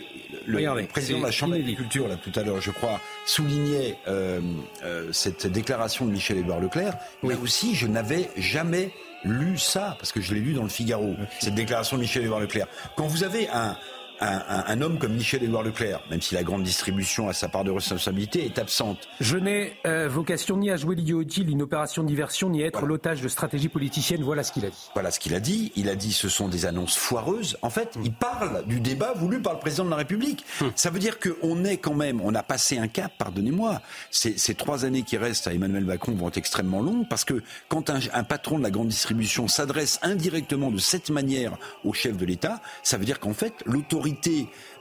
le, 0.48 0.57
Regardez, 0.57 0.84
président 0.84 1.19
de 1.19 1.23
la 1.26 1.31
Chambre 1.31 1.53
d'agriculture, 1.53 2.07
là, 2.07 2.15
tout 2.18 2.31
à 2.38 2.41
l'heure, 2.44 2.60
je 2.60 2.72
crois, 2.72 2.99
soulignait 3.27 3.95
euh, 4.07 4.41
euh, 4.84 5.10
cette 5.14 5.45
déclaration 5.48 6.06
de 6.06 6.11
Michel-Édouard 6.11 6.60
Leclerc. 6.60 6.95
Là 7.22 7.35
aussi, 7.41 7.76
je 7.76 7.85
n'avais 7.88 8.30
jamais 8.38 8.91
lu 9.23 9.57
ça, 9.57 9.95
parce 9.99 10.11
que 10.11 10.21
je 10.21 10.33
l'ai 10.33 10.39
lu 10.39 10.53
dans 10.53 10.63
le 10.63 10.69
Figaro, 10.69 11.15
cette 11.39 11.55
déclaration 11.55 11.97
de 11.97 12.01
Michel-Édouard 12.01 12.39
Leclerc. 12.39 12.67
Quand 12.95 13.07
vous 13.07 13.23
avez 13.23 13.49
un, 13.49 13.77
un, 14.19 14.27
un- 14.48 14.64
un 14.68 14.81
homme 14.81 14.98
comme 14.99 15.14
Michel-Édouard 15.14 15.64
Leclerc, 15.64 16.02
même 16.10 16.22
si 16.22 16.35
la 16.35 16.44
grande 16.44 16.64
distribution 16.64 17.30
a 17.30 17.34
sa 17.34 17.48
part 17.49 17.64
de 17.64 17.72
responsabilité, 17.72 18.45
est 18.45 18.60
absente, 18.60 19.07
Je 19.19 19.38
n'ai 19.38 19.73
euh, 19.85 20.07
vocation 20.10 20.57
ni 20.57 20.69
à 20.69 20.77
jouer 20.77 20.95
l'idiot 20.95 21.22
utile, 21.22 21.49
une 21.49 21.61
opération 21.61 22.03
de 22.03 22.07
diversion, 22.07 22.49
ni 22.49 22.64
à 22.64 22.68
être 22.68 22.85
l'otage 22.85 23.22
de 23.22 23.27
stratégies 23.27 23.69
politiciennes. 23.69 24.23
Voilà 24.23 24.44
ce 24.44 24.52
qu'il 24.52 24.65
a 24.65 24.69
dit. 24.69 24.90
Voilà 24.94 25.11
ce 25.11 25.19
qu'il 25.19 25.34
a 25.34 25.40
dit. 25.40 25.72
Il 25.76 25.90
a 25.90 25.95
dit 25.95 26.14
ce 26.14 26.30
sont 26.30 26.48
des 26.48 26.65
annonces 26.65 26.95
foireuses. 26.95 27.57
En 27.61 27.69
fait, 27.69 27.95
il 28.03 28.14
parle 28.14 28.65
du 28.68 28.80
débat 28.80 29.14
voulu 29.15 29.41
par 29.41 29.53
le 29.53 29.60
président 29.60 29.85
de 29.85 29.90
la 29.90 29.95
République. 29.98 30.45
Ça 30.76 30.90
veut 30.90 30.99
dire 30.99 31.18
qu'on 31.19 31.64
est 31.65 31.77
quand 31.77 31.94
même, 31.95 32.22
on 32.22 32.35
a 32.35 32.44
passé 32.44 32.77
un 32.77 32.88
cap, 32.88 33.11
pardonnez-moi. 33.18 33.81
Ces, 34.11 34.38
ces 34.38 34.56
trois 34.56 34.85
années 34.85 35.03
qui 35.03 35.18
restent 35.18 35.48
à 35.48 35.53
Emmanuel 35.53 35.85
Macron 35.85 36.14
vont 36.14 36.27
être 36.27 36.38
extrêmement 36.38 36.81
longues 36.81 37.07
parce 37.10 37.26
que 37.26 37.41
quand 37.69 37.90
un, 37.90 37.99
un 38.14 38.23
patron 38.23 38.57
de 38.57 38.64
la 38.64 38.72
grande 38.72 38.90
distribution 38.90 39.48
s'adresse 39.48 39.99
indirectement 40.03 40.69
de 40.72 40.77
cette 40.77 41.10
manière 41.10 41.57
au 41.84 41.94
chef 41.94 42.18
de 42.18 42.26
l'État, 42.26 42.61
ça 42.84 42.98
veut 42.98 43.06
dire 43.06 43.19
qu'en 43.19 43.34
fait, 43.34 43.53
l'autorité 43.65 44.02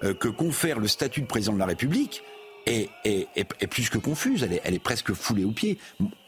euh, 0.05 0.15
que 0.15 0.28
confère 0.28 0.78
le 0.78 0.89
statut 0.89 1.23
de 1.23 1.27
président 1.27 1.53
de 1.53 1.59
la 1.59 1.66
République, 1.66 2.23
est, 2.66 2.89
plus 3.70 3.90
que 3.90 3.99
confuse, 3.99 4.43
elle 4.43 4.53
est, 4.53 4.61
elle 4.65 4.74
est 4.74 4.82
presque 4.82 5.12
foulée 5.12 5.44
aux 5.44 5.51
pieds. 5.51 5.78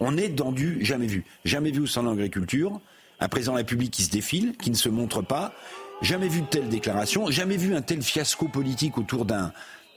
On 0.00 0.16
est 0.16 0.28
dans 0.28 0.52
du 0.52 0.84
jamais 0.84 1.06
vu. 1.06 1.24
Jamais 1.44 1.70
vu 1.70 1.82
au 1.82 1.86
sein 1.86 2.02
de 2.02 2.08
l'agriculture, 2.08 2.80
un 3.20 3.28
président 3.28 3.52
de 3.52 3.58
la 3.58 3.60
République 3.60 3.92
qui 3.92 4.02
se 4.02 4.10
défile, 4.10 4.56
qui 4.56 4.70
ne 4.70 4.76
se 4.76 4.88
montre 4.88 5.22
pas, 5.22 5.54
jamais 6.02 6.28
vu 6.28 6.42
de 6.42 6.46
telle 6.46 6.68
déclaration, 6.68 7.30
jamais 7.30 7.56
vu 7.56 7.74
un 7.74 7.82
tel 7.82 8.02
fiasco 8.02 8.48
politique 8.48 8.98
autour 8.98 9.24
d'un 9.24 9.52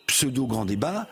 pseudo 0.06 0.45
grand 0.45 0.65
débat. 0.65 1.07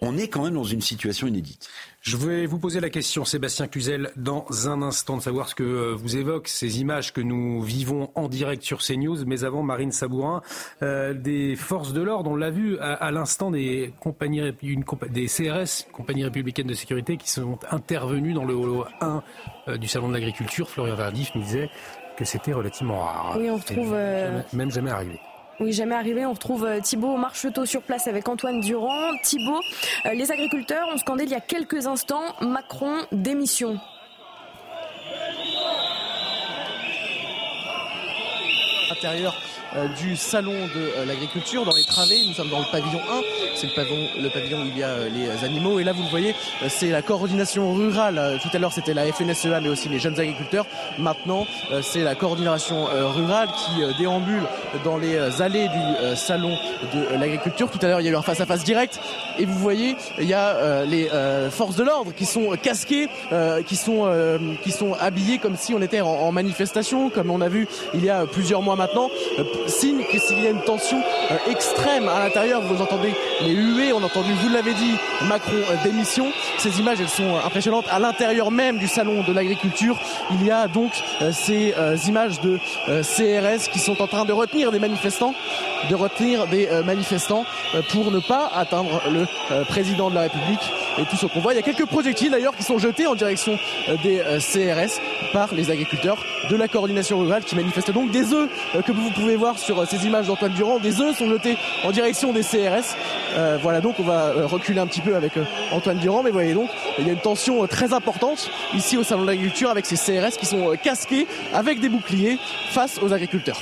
On 0.00 0.18
est 0.18 0.28
quand 0.28 0.44
même 0.44 0.54
dans 0.54 0.64
une 0.64 0.82
situation 0.82 1.26
inédite. 1.26 1.68
Je 2.04 2.18
vais 2.18 2.44
vous 2.44 2.58
poser 2.58 2.80
la 2.80 2.90
question, 2.90 3.24
Sébastien 3.24 3.66
Cluzel, 3.66 4.10
dans 4.16 4.44
un 4.68 4.82
instant, 4.82 5.16
de 5.16 5.22
savoir 5.22 5.48
ce 5.48 5.54
que 5.54 5.62
euh, 5.62 5.94
vous 5.94 6.18
évoquent 6.18 6.48
ces 6.48 6.82
images 6.82 7.14
que 7.14 7.22
nous 7.22 7.62
vivons 7.62 8.10
en 8.14 8.28
direct 8.28 8.62
sur 8.62 8.80
CNews. 8.82 9.24
Mais 9.24 9.42
avant, 9.42 9.62
Marine 9.62 9.90
Sabourin, 9.90 10.42
euh, 10.82 11.14
des 11.14 11.56
forces 11.56 11.94
de 11.94 12.02
l'ordre, 12.02 12.30
on 12.30 12.36
l'a 12.36 12.50
vu 12.50 12.78
à, 12.78 12.92
à 12.92 13.10
l'instant, 13.10 13.50
des, 13.50 13.94
compagnies, 14.00 14.42
une 14.62 14.84
des 15.08 15.26
CRS, 15.28 15.86
compagnies 15.94 16.24
républicaines 16.24 16.66
de 16.66 16.74
sécurité, 16.74 17.16
qui 17.16 17.30
sont 17.30 17.58
intervenues 17.70 18.34
dans 18.34 18.44
le 18.44 18.54
hall 18.54 18.84
1 19.00 19.22
euh, 19.68 19.76
du 19.78 19.88
Salon 19.88 20.08
de 20.08 20.12
l'Agriculture. 20.12 20.68
Florian 20.68 20.96
Verdif 20.96 21.30
nous 21.34 21.40
disait 21.42 21.70
que 22.18 22.26
c'était 22.26 22.52
relativement 22.52 23.00
rare. 23.00 23.36
Oui, 23.38 23.48
on 23.48 23.56
retrouve, 23.56 23.94
euh, 23.94 24.26
jamais- 24.26 24.44
même 24.52 24.70
jamais 24.70 24.90
arrivé. 24.90 25.18
Oui, 25.60 25.72
jamais 25.72 25.94
arrivé. 25.94 26.26
On 26.26 26.32
retrouve 26.32 26.64
euh, 26.64 26.80
Thibault 26.80 27.16
Marcheteau 27.16 27.64
sur 27.64 27.82
place 27.82 28.08
avec 28.08 28.28
Antoine 28.28 28.60
Durand. 28.60 29.10
Thibault, 29.22 29.60
euh, 30.06 30.14
les 30.14 30.32
agriculteurs 30.32 30.88
ont 30.92 30.98
scandé 30.98 31.24
il 31.24 31.30
y 31.30 31.34
a 31.34 31.40
quelques 31.40 31.86
instants 31.86 32.34
Macron 32.40 33.06
démission. 33.12 33.78
L'intérieur 39.04 39.34
euh, 39.76 39.88
du 39.88 40.16
salon 40.16 40.52
de 40.52 40.80
euh, 40.96 41.04
l'agriculture, 41.04 41.64
dans 41.64 41.74
les 41.74 41.82
travées. 41.82 42.22
Nous 42.26 42.32
sommes 42.32 42.48
dans 42.48 42.60
le 42.60 42.70
pavillon 42.70 43.00
1. 43.00 43.20
C'est 43.56 43.66
le 43.66 43.74
pavillon, 43.74 44.08
le 44.22 44.28
pavillon 44.30 44.58
où 44.62 44.66
il 44.66 44.78
y 44.78 44.82
a 44.82 44.88
euh, 44.88 45.08
les 45.08 45.44
animaux. 45.44 45.80
Et 45.80 45.84
là, 45.84 45.92
vous 45.92 46.04
le 46.04 46.08
voyez, 46.08 46.34
c'est 46.68 46.90
la 46.90 47.02
coordination 47.02 47.74
rurale. 47.74 48.38
Tout 48.40 48.48
à 48.52 48.58
l'heure, 48.58 48.72
c'était 48.72 48.94
la 48.94 49.04
FNSEA, 49.12 49.60
mais 49.60 49.68
aussi 49.68 49.88
les 49.88 49.98
jeunes 49.98 50.18
agriculteurs. 50.18 50.66
Maintenant, 50.98 51.46
c'est 51.82 52.02
la 52.02 52.14
coordination 52.14 52.84
rurale 53.14 53.48
qui 53.48 53.98
déambule 53.98 54.44
dans 54.84 54.96
les 54.96 55.42
allées 55.42 55.68
du 55.68 56.16
salon 56.16 56.56
de 56.92 57.18
l'agriculture. 57.18 57.70
Tout 57.70 57.78
à 57.82 57.88
l'heure, 57.88 58.00
il 58.00 58.04
y 58.04 58.08
a 58.08 58.12
eu 58.12 58.16
un 58.16 58.22
face-à-face 58.22 58.64
direct. 58.64 59.00
Et 59.38 59.44
vous 59.44 59.58
voyez, 59.58 59.96
il 60.18 60.28
y 60.28 60.34
a 60.34 60.84
les 60.84 61.08
forces 61.50 61.76
de 61.76 61.82
l'ordre 61.82 62.12
qui 62.14 62.26
sont 62.26 62.50
casquées, 62.62 63.08
qui 63.66 63.76
sont 63.76 64.08
qui 64.62 64.70
sont 64.70 64.94
habillées 64.94 65.38
comme 65.38 65.56
si 65.56 65.74
on 65.74 65.82
était 65.82 66.00
en 66.00 66.30
manifestation, 66.32 67.10
comme 67.10 67.30
on 67.30 67.40
a 67.40 67.48
vu 67.48 67.66
il 67.92 68.04
y 68.04 68.10
a 68.10 68.26
plusieurs 68.26 68.62
mois 68.62 68.76
maintenant. 68.76 68.93
Euh, 68.96 69.44
signe 69.66 70.04
que 70.04 70.18
s'il 70.18 70.42
y 70.42 70.46
a 70.46 70.50
une 70.50 70.62
tension 70.62 70.98
euh, 71.30 71.50
extrême 71.50 72.08
à 72.08 72.20
l'intérieur, 72.20 72.60
vous 72.62 72.82
entendez 72.82 73.14
les 73.42 73.52
huées, 73.52 73.92
on 73.92 74.02
a 74.02 74.06
entendu, 74.06 74.32
vous 74.34 74.48
l'avez 74.48 74.74
dit, 74.74 74.94
Macron 75.28 75.52
euh, 75.52 75.76
démission. 75.82 76.26
Ces 76.58 76.78
images, 76.80 77.00
elles 77.00 77.08
sont 77.08 77.36
impressionnantes. 77.44 77.86
À 77.90 77.98
l'intérieur 77.98 78.50
même 78.50 78.78
du 78.78 78.86
salon 78.86 79.22
de 79.22 79.32
l'agriculture, 79.32 79.98
il 80.30 80.46
y 80.46 80.50
a 80.50 80.68
donc 80.68 80.92
ces 81.32 81.74
images 82.06 82.40
de 82.40 82.58
CRS 82.86 83.68
qui 83.70 83.78
sont 83.78 84.00
en 84.00 84.06
train 84.06 84.24
de 84.24 84.32
retenir 84.32 84.70
des 84.70 84.78
manifestants, 84.78 85.34
de 85.90 85.94
retenir 85.94 86.46
des 86.46 86.68
manifestants 86.84 87.44
pour 87.90 88.10
ne 88.10 88.20
pas 88.20 88.50
atteindre 88.54 89.02
le 89.10 89.26
président 89.64 90.10
de 90.10 90.14
la 90.14 90.22
République 90.22 90.72
et 90.98 91.04
tout 91.04 91.16
ce 91.16 91.26
qu'on 91.26 91.40
voit. 91.40 91.52
Il 91.52 91.56
y 91.56 91.58
a 91.58 91.62
quelques 91.62 91.86
projectiles 91.86 92.30
d'ailleurs 92.30 92.56
qui 92.56 92.62
sont 92.62 92.78
jetés 92.78 93.06
en 93.06 93.14
direction 93.14 93.58
des 94.02 94.22
CRS 94.38 95.00
par 95.32 95.54
les 95.54 95.70
agriculteurs 95.70 96.18
de 96.50 96.56
la 96.56 96.68
coordination 96.68 97.18
rurale 97.18 97.44
qui 97.44 97.56
manifestent 97.56 97.92
donc 97.92 98.10
des 98.10 98.32
œufs 98.32 98.48
que 98.82 98.92
vous 98.92 99.10
pouvez 99.10 99.36
voir 99.36 99.58
sur 99.58 99.80
euh, 99.80 99.86
ces 99.86 100.06
images 100.06 100.26
d'Antoine 100.26 100.52
Durand. 100.52 100.78
Des 100.78 101.00
œufs 101.00 101.16
sont 101.16 101.28
jetés 101.28 101.56
en 101.84 101.92
direction 101.92 102.32
des 102.32 102.42
CRS. 102.42 102.96
Euh, 103.36 103.58
voilà 103.60 103.80
donc 103.80 103.96
on 103.98 104.02
va 104.02 104.26
euh, 104.26 104.46
reculer 104.46 104.80
un 104.80 104.86
petit 104.86 105.00
peu 105.00 105.14
avec 105.16 105.36
euh, 105.36 105.44
Antoine 105.72 105.98
Durand, 105.98 106.22
mais 106.22 106.30
voyez 106.30 106.54
donc 106.54 106.70
il 106.98 107.06
y 107.06 107.10
a 107.10 107.12
une 107.12 107.20
tension 107.20 107.62
euh, 107.62 107.66
très 107.66 107.92
importante 107.92 108.50
ici 108.74 108.96
au 108.96 109.02
salon 109.02 109.22
de 109.22 109.26
l'agriculture 109.26 109.70
avec 109.70 109.86
ces 109.86 109.96
CRS 109.96 110.36
qui 110.38 110.46
sont 110.46 110.70
euh, 110.72 110.76
casqués 110.76 111.26
avec 111.52 111.80
des 111.80 111.88
boucliers 111.88 112.38
face 112.70 113.00
aux 113.02 113.12
agriculteurs. 113.12 113.60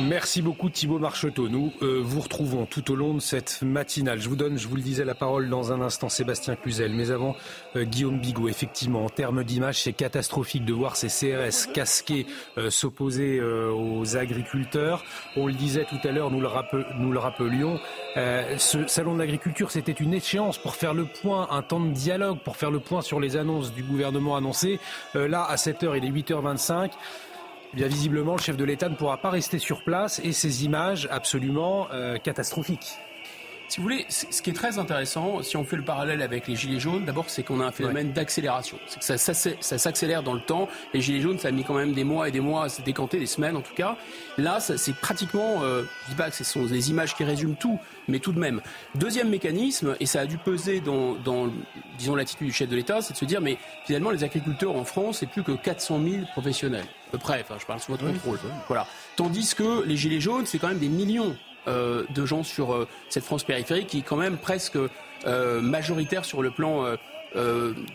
Merci 0.00 0.42
beaucoup 0.42 0.70
Thibault 0.70 1.00
Marcheteau. 1.00 1.48
Nous 1.48 1.72
euh, 1.82 2.00
vous 2.00 2.20
retrouvons 2.20 2.66
tout 2.66 2.92
au 2.92 2.94
long 2.94 3.14
de 3.14 3.18
cette 3.20 3.62
matinale. 3.62 4.20
Je 4.20 4.28
vous 4.28 4.36
donne, 4.36 4.56
je 4.56 4.68
vous 4.68 4.76
le 4.76 4.82
disais, 4.82 5.04
la 5.04 5.16
parole 5.16 5.48
dans 5.48 5.72
un 5.72 5.80
instant 5.80 6.08
Sébastien 6.08 6.54
Cluzel. 6.54 6.92
Mais 6.92 7.10
avant, 7.10 7.34
euh, 7.74 7.82
Guillaume 7.84 8.20
Bigot. 8.20 8.48
Effectivement, 8.48 9.04
en 9.04 9.08
termes 9.08 9.42
d'image, 9.42 9.80
c'est 9.82 9.92
catastrophique 9.92 10.64
de 10.64 10.72
voir 10.72 10.94
ces 10.94 11.08
CRS 11.08 11.72
casqués 11.74 12.26
euh, 12.58 12.70
s'opposer 12.70 13.40
euh, 13.40 13.72
aux 13.72 14.16
agriculteurs. 14.16 15.02
On 15.36 15.48
le 15.48 15.52
disait 15.54 15.84
tout 15.84 15.98
à 16.06 16.12
l'heure, 16.12 16.30
nous, 16.30 16.42
nous 16.98 17.12
le 17.12 17.18
rappelions. 17.18 17.80
euh, 18.16 18.56
ce 18.56 18.86
salon 18.86 19.14
de 19.14 19.18
l'agriculture, 19.18 19.72
c'était 19.72 19.90
une 19.92 20.14
échéance 20.14 20.58
pour 20.58 20.76
faire 20.76 20.94
le 20.94 21.06
point, 21.06 21.48
un 21.50 21.62
temps 21.62 21.80
de 21.80 21.90
dialogue, 21.90 22.38
pour 22.44 22.56
faire 22.56 22.70
le 22.70 22.78
point 22.78 23.02
sur 23.02 23.18
les 23.18 23.36
annonces 23.36 23.72
du 23.74 23.82
gouvernement 23.82 24.36
annoncées. 24.36 24.78
Euh, 25.16 25.26
là, 25.26 25.42
à 25.42 25.56
7h, 25.56 25.96
il 25.96 26.04
est 26.04 26.10
8h25. 26.10 26.92
Eh 27.74 27.76
Bien 27.76 27.86
visiblement, 27.88 28.32
le 28.36 28.40
chef 28.40 28.56
de 28.56 28.64
l'État 28.64 28.88
ne 28.88 28.94
pourra 28.94 29.18
pas 29.18 29.30
rester 29.30 29.58
sur 29.58 29.82
place 29.84 30.20
et 30.24 30.32
ces 30.32 30.64
images 30.64 31.06
absolument 31.10 31.88
euh, 31.92 32.16
catastrophiques. 32.18 32.94
Si 33.70 33.76
vous 33.76 33.82
voulez, 33.82 34.06
ce 34.08 34.40
qui 34.40 34.48
est 34.48 34.54
très 34.54 34.78
intéressant, 34.78 35.42
si 35.42 35.54
on 35.58 35.62
fait 35.64 35.76
le 35.76 35.82
parallèle 35.84 36.22
avec 36.22 36.48
les 36.48 36.56
gilets 36.56 36.80
jaunes, 36.80 37.04
d'abord 37.04 37.28
c'est 37.28 37.42
qu'on 37.42 37.60
a 37.60 37.66
un 37.66 37.70
phénomène 37.70 38.12
d'accélération. 38.14 38.78
C'est 38.86 38.98
que 39.00 39.04
ça, 39.04 39.18
ça, 39.18 39.34
s'est- 39.34 39.58
ça 39.60 39.76
s'accélère 39.76 40.22
dans 40.22 40.32
le 40.32 40.40
temps. 40.40 40.68
Les 40.94 41.02
gilets 41.02 41.20
jaunes, 41.20 41.38
ça 41.38 41.48
a 41.48 41.50
mis 41.50 41.64
quand 41.64 41.74
même 41.74 41.92
des 41.92 42.02
mois 42.04 42.26
et 42.26 42.32
des 42.32 42.40
mois 42.40 42.64
à 42.64 42.68
se 42.70 42.80
décanter, 42.80 43.18
des 43.18 43.26
semaines 43.26 43.56
en 43.56 43.60
tout 43.60 43.74
cas. 43.74 43.98
Là, 44.38 44.58
c'est 44.60 44.94
pratiquement, 44.94 45.62
euh, 45.62 45.82
je 46.06 46.10
dis 46.12 46.16
pas 46.16 46.30
que 46.30 46.36
ce 46.36 46.44
sont 46.44 46.64
des 46.64 46.88
images 46.88 47.14
qui 47.14 47.24
résument 47.24 47.56
tout, 47.56 47.78
mais 48.08 48.20
tout 48.20 48.32
de 48.32 48.38
même. 48.38 48.62
Deuxième 48.94 49.28
mécanisme, 49.28 49.96
et 50.00 50.06
ça 50.06 50.20
a 50.20 50.24
dû 50.26 50.38
peser 50.38 50.80
dans, 50.80 51.12
dans 51.16 51.50
disons, 51.98 52.14
l'attitude 52.14 52.46
du 52.46 52.52
chef 52.54 52.70
de 52.70 52.76
l'État, 52.76 53.02
c'est 53.02 53.12
de 53.12 53.18
se 53.18 53.26
dire, 53.26 53.42
mais 53.42 53.58
finalement, 53.84 54.08
les 54.08 54.24
agriculteurs 54.24 54.74
en 54.76 54.84
France, 54.84 55.18
c'est 55.18 55.26
plus 55.28 55.42
que 55.42 55.52
400 55.52 56.00
000 56.02 56.24
professionnels, 56.32 56.86
peu 57.08 57.18
près. 57.18 57.40
Enfin, 57.40 57.56
je 57.60 57.66
parle 57.66 57.80
sous 57.80 57.92
votre 57.92 58.06
contrôle. 58.06 58.38
Voilà. 58.66 58.86
Tandis 59.16 59.54
que 59.54 59.84
les 59.84 59.96
gilets 59.96 60.20
jaunes, 60.20 60.46
c'est 60.46 60.58
quand 60.58 60.68
même 60.68 60.78
des 60.78 60.88
millions 60.88 61.36
euh, 61.66 62.04
de 62.14 62.24
gens 62.24 62.42
sur 62.42 62.72
euh, 62.72 62.88
cette 63.08 63.24
France 63.24 63.44
périphérique 63.44 63.88
qui 63.88 63.98
est 63.98 64.02
quand 64.02 64.16
même 64.16 64.38
presque 64.38 64.78
euh, 65.26 65.60
majoritaire 65.60 66.24
sur 66.24 66.42
le 66.42 66.50
plan 66.50 66.84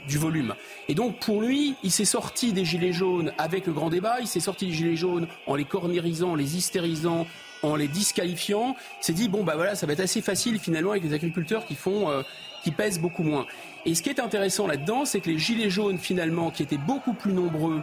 du 0.07 0.19
volume. 0.19 0.53
Et 0.87 0.93
donc 0.93 1.19
pour 1.19 1.41
lui, 1.41 1.75
il 1.81 1.89
s'est 1.89 2.05
sorti 2.05 2.53
des 2.53 2.65
gilets 2.65 2.93
jaunes 2.93 3.33
avec 3.39 3.65
le 3.65 3.73
grand 3.73 3.89
débat, 3.89 4.17
il 4.21 4.27
s'est 4.27 4.39
sorti 4.39 4.67
des 4.67 4.73
gilets 4.73 4.95
jaunes 4.95 5.27
en 5.47 5.55
les 5.55 5.65
cornérisant, 5.65 6.33
en 6.33 6.35
les 6.35 6.55
hystérisant, 6.55 7.25
en 7.63 7.75
les 7.75 7.87
disqualifiant. 7.87 8.75
Il 9.01 9.05
s'est 9.05 9.13
dit 9.13 9.29
bon 9.29 9.43
bah 9.43 9.53
voilà, 9.55 9.73
ça 9.73 9.87
va 9.87 9.93
être 9.93 10.01
assez 10.01 10.21
facile 10.21 10.59
finalement 10.59 10.91
avec 10.91 11.03
les 11.03 11.13
agriculteurs 11.13 11.65
qui 11.65 11.73
font 11.73 12.09
qui 12.63 12.69
pèsent 12.69 12.99
beaucoup 12.99 13.23
moins. 13.23 13.47
Et 13.85 13.95
ce 13.95 14.03
qui 14.03 14.09
est 14.09 14.19
intéressant 14.19 14.67
là-dedans, 14.67 15.03
c'est 15.03 15.19
que 15.19 15.31
les 15.31 15.39
gilets 15.39 15.71
jaunes 15.71 15.97
finalement 15.97 16.51
qui 16.51 16.61
étaient 16.61 16.77
beaucoup 16.77 17.13
plus 17.13 17.33
nombreux 17.33 17.81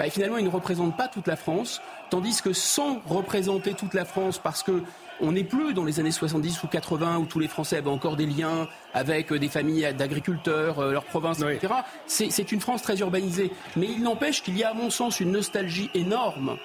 bah, 0.00 0.08
finalement, 0.08 0.38
ils 0.38 0.46
ne 0.46 0.50
représentent 0.50 0.96
pas 0.96 1.08
toute 1.08 1.26
la 1.26 1.36
France, 1.36 1.82
tandis 2.08 2.40
que 2.40 2.54
sans 2.54 3.02
représenter 3.06 3.74
toute 3.74 3.92
la 3.92 4.06
France, 4.06 4.38
parce 4.38 4.62
que 4.62 4.82
on 5.20 5.32
n'est 5.32 5.44
plus 5.44 5.74
dans 5.74 5.84
les 5.84 6.00
années 6.00 6.10
70 6.10 6.62
ou 6.62 6.68
80 6.68 7.18
où 7.18 7.26
tous 7.26 7.38
les 7.38 7.48
Français 7.48 7.76
avaient 7.76 7.90
encore 7.90 8.16
des 8.16 8.24
liens 8.24 8.66
avec 8.94 9.30
euh, 9.30 9.38
des 9.38 9.50
familles 9.50 9.92
d'agriculteurs, 9.92 10.78
euh, 10.78 10.92
leur 10.92 11.04
province, 11.04 11.42
etc. 11.42 11.74
C'est 12.06 12.30
c'est 12.30 12.50
une 12.50 12.62
France 12.62 12.80
très 12.80 12.98
urbanisée. 13.00 13.52
Mais 13.76 13.88
il 13.90 14.02
n'empêche 14.02 14.42
qu'il 14.42 14.56
y 14.56 14.64
a, 14.64 14.70
à 14.70 14.72
mon 14.72 14.88
sens, 14.88 15.20
une 15.20 15.32
nostalgie 15.32 15.90
énorme 15.92 16.56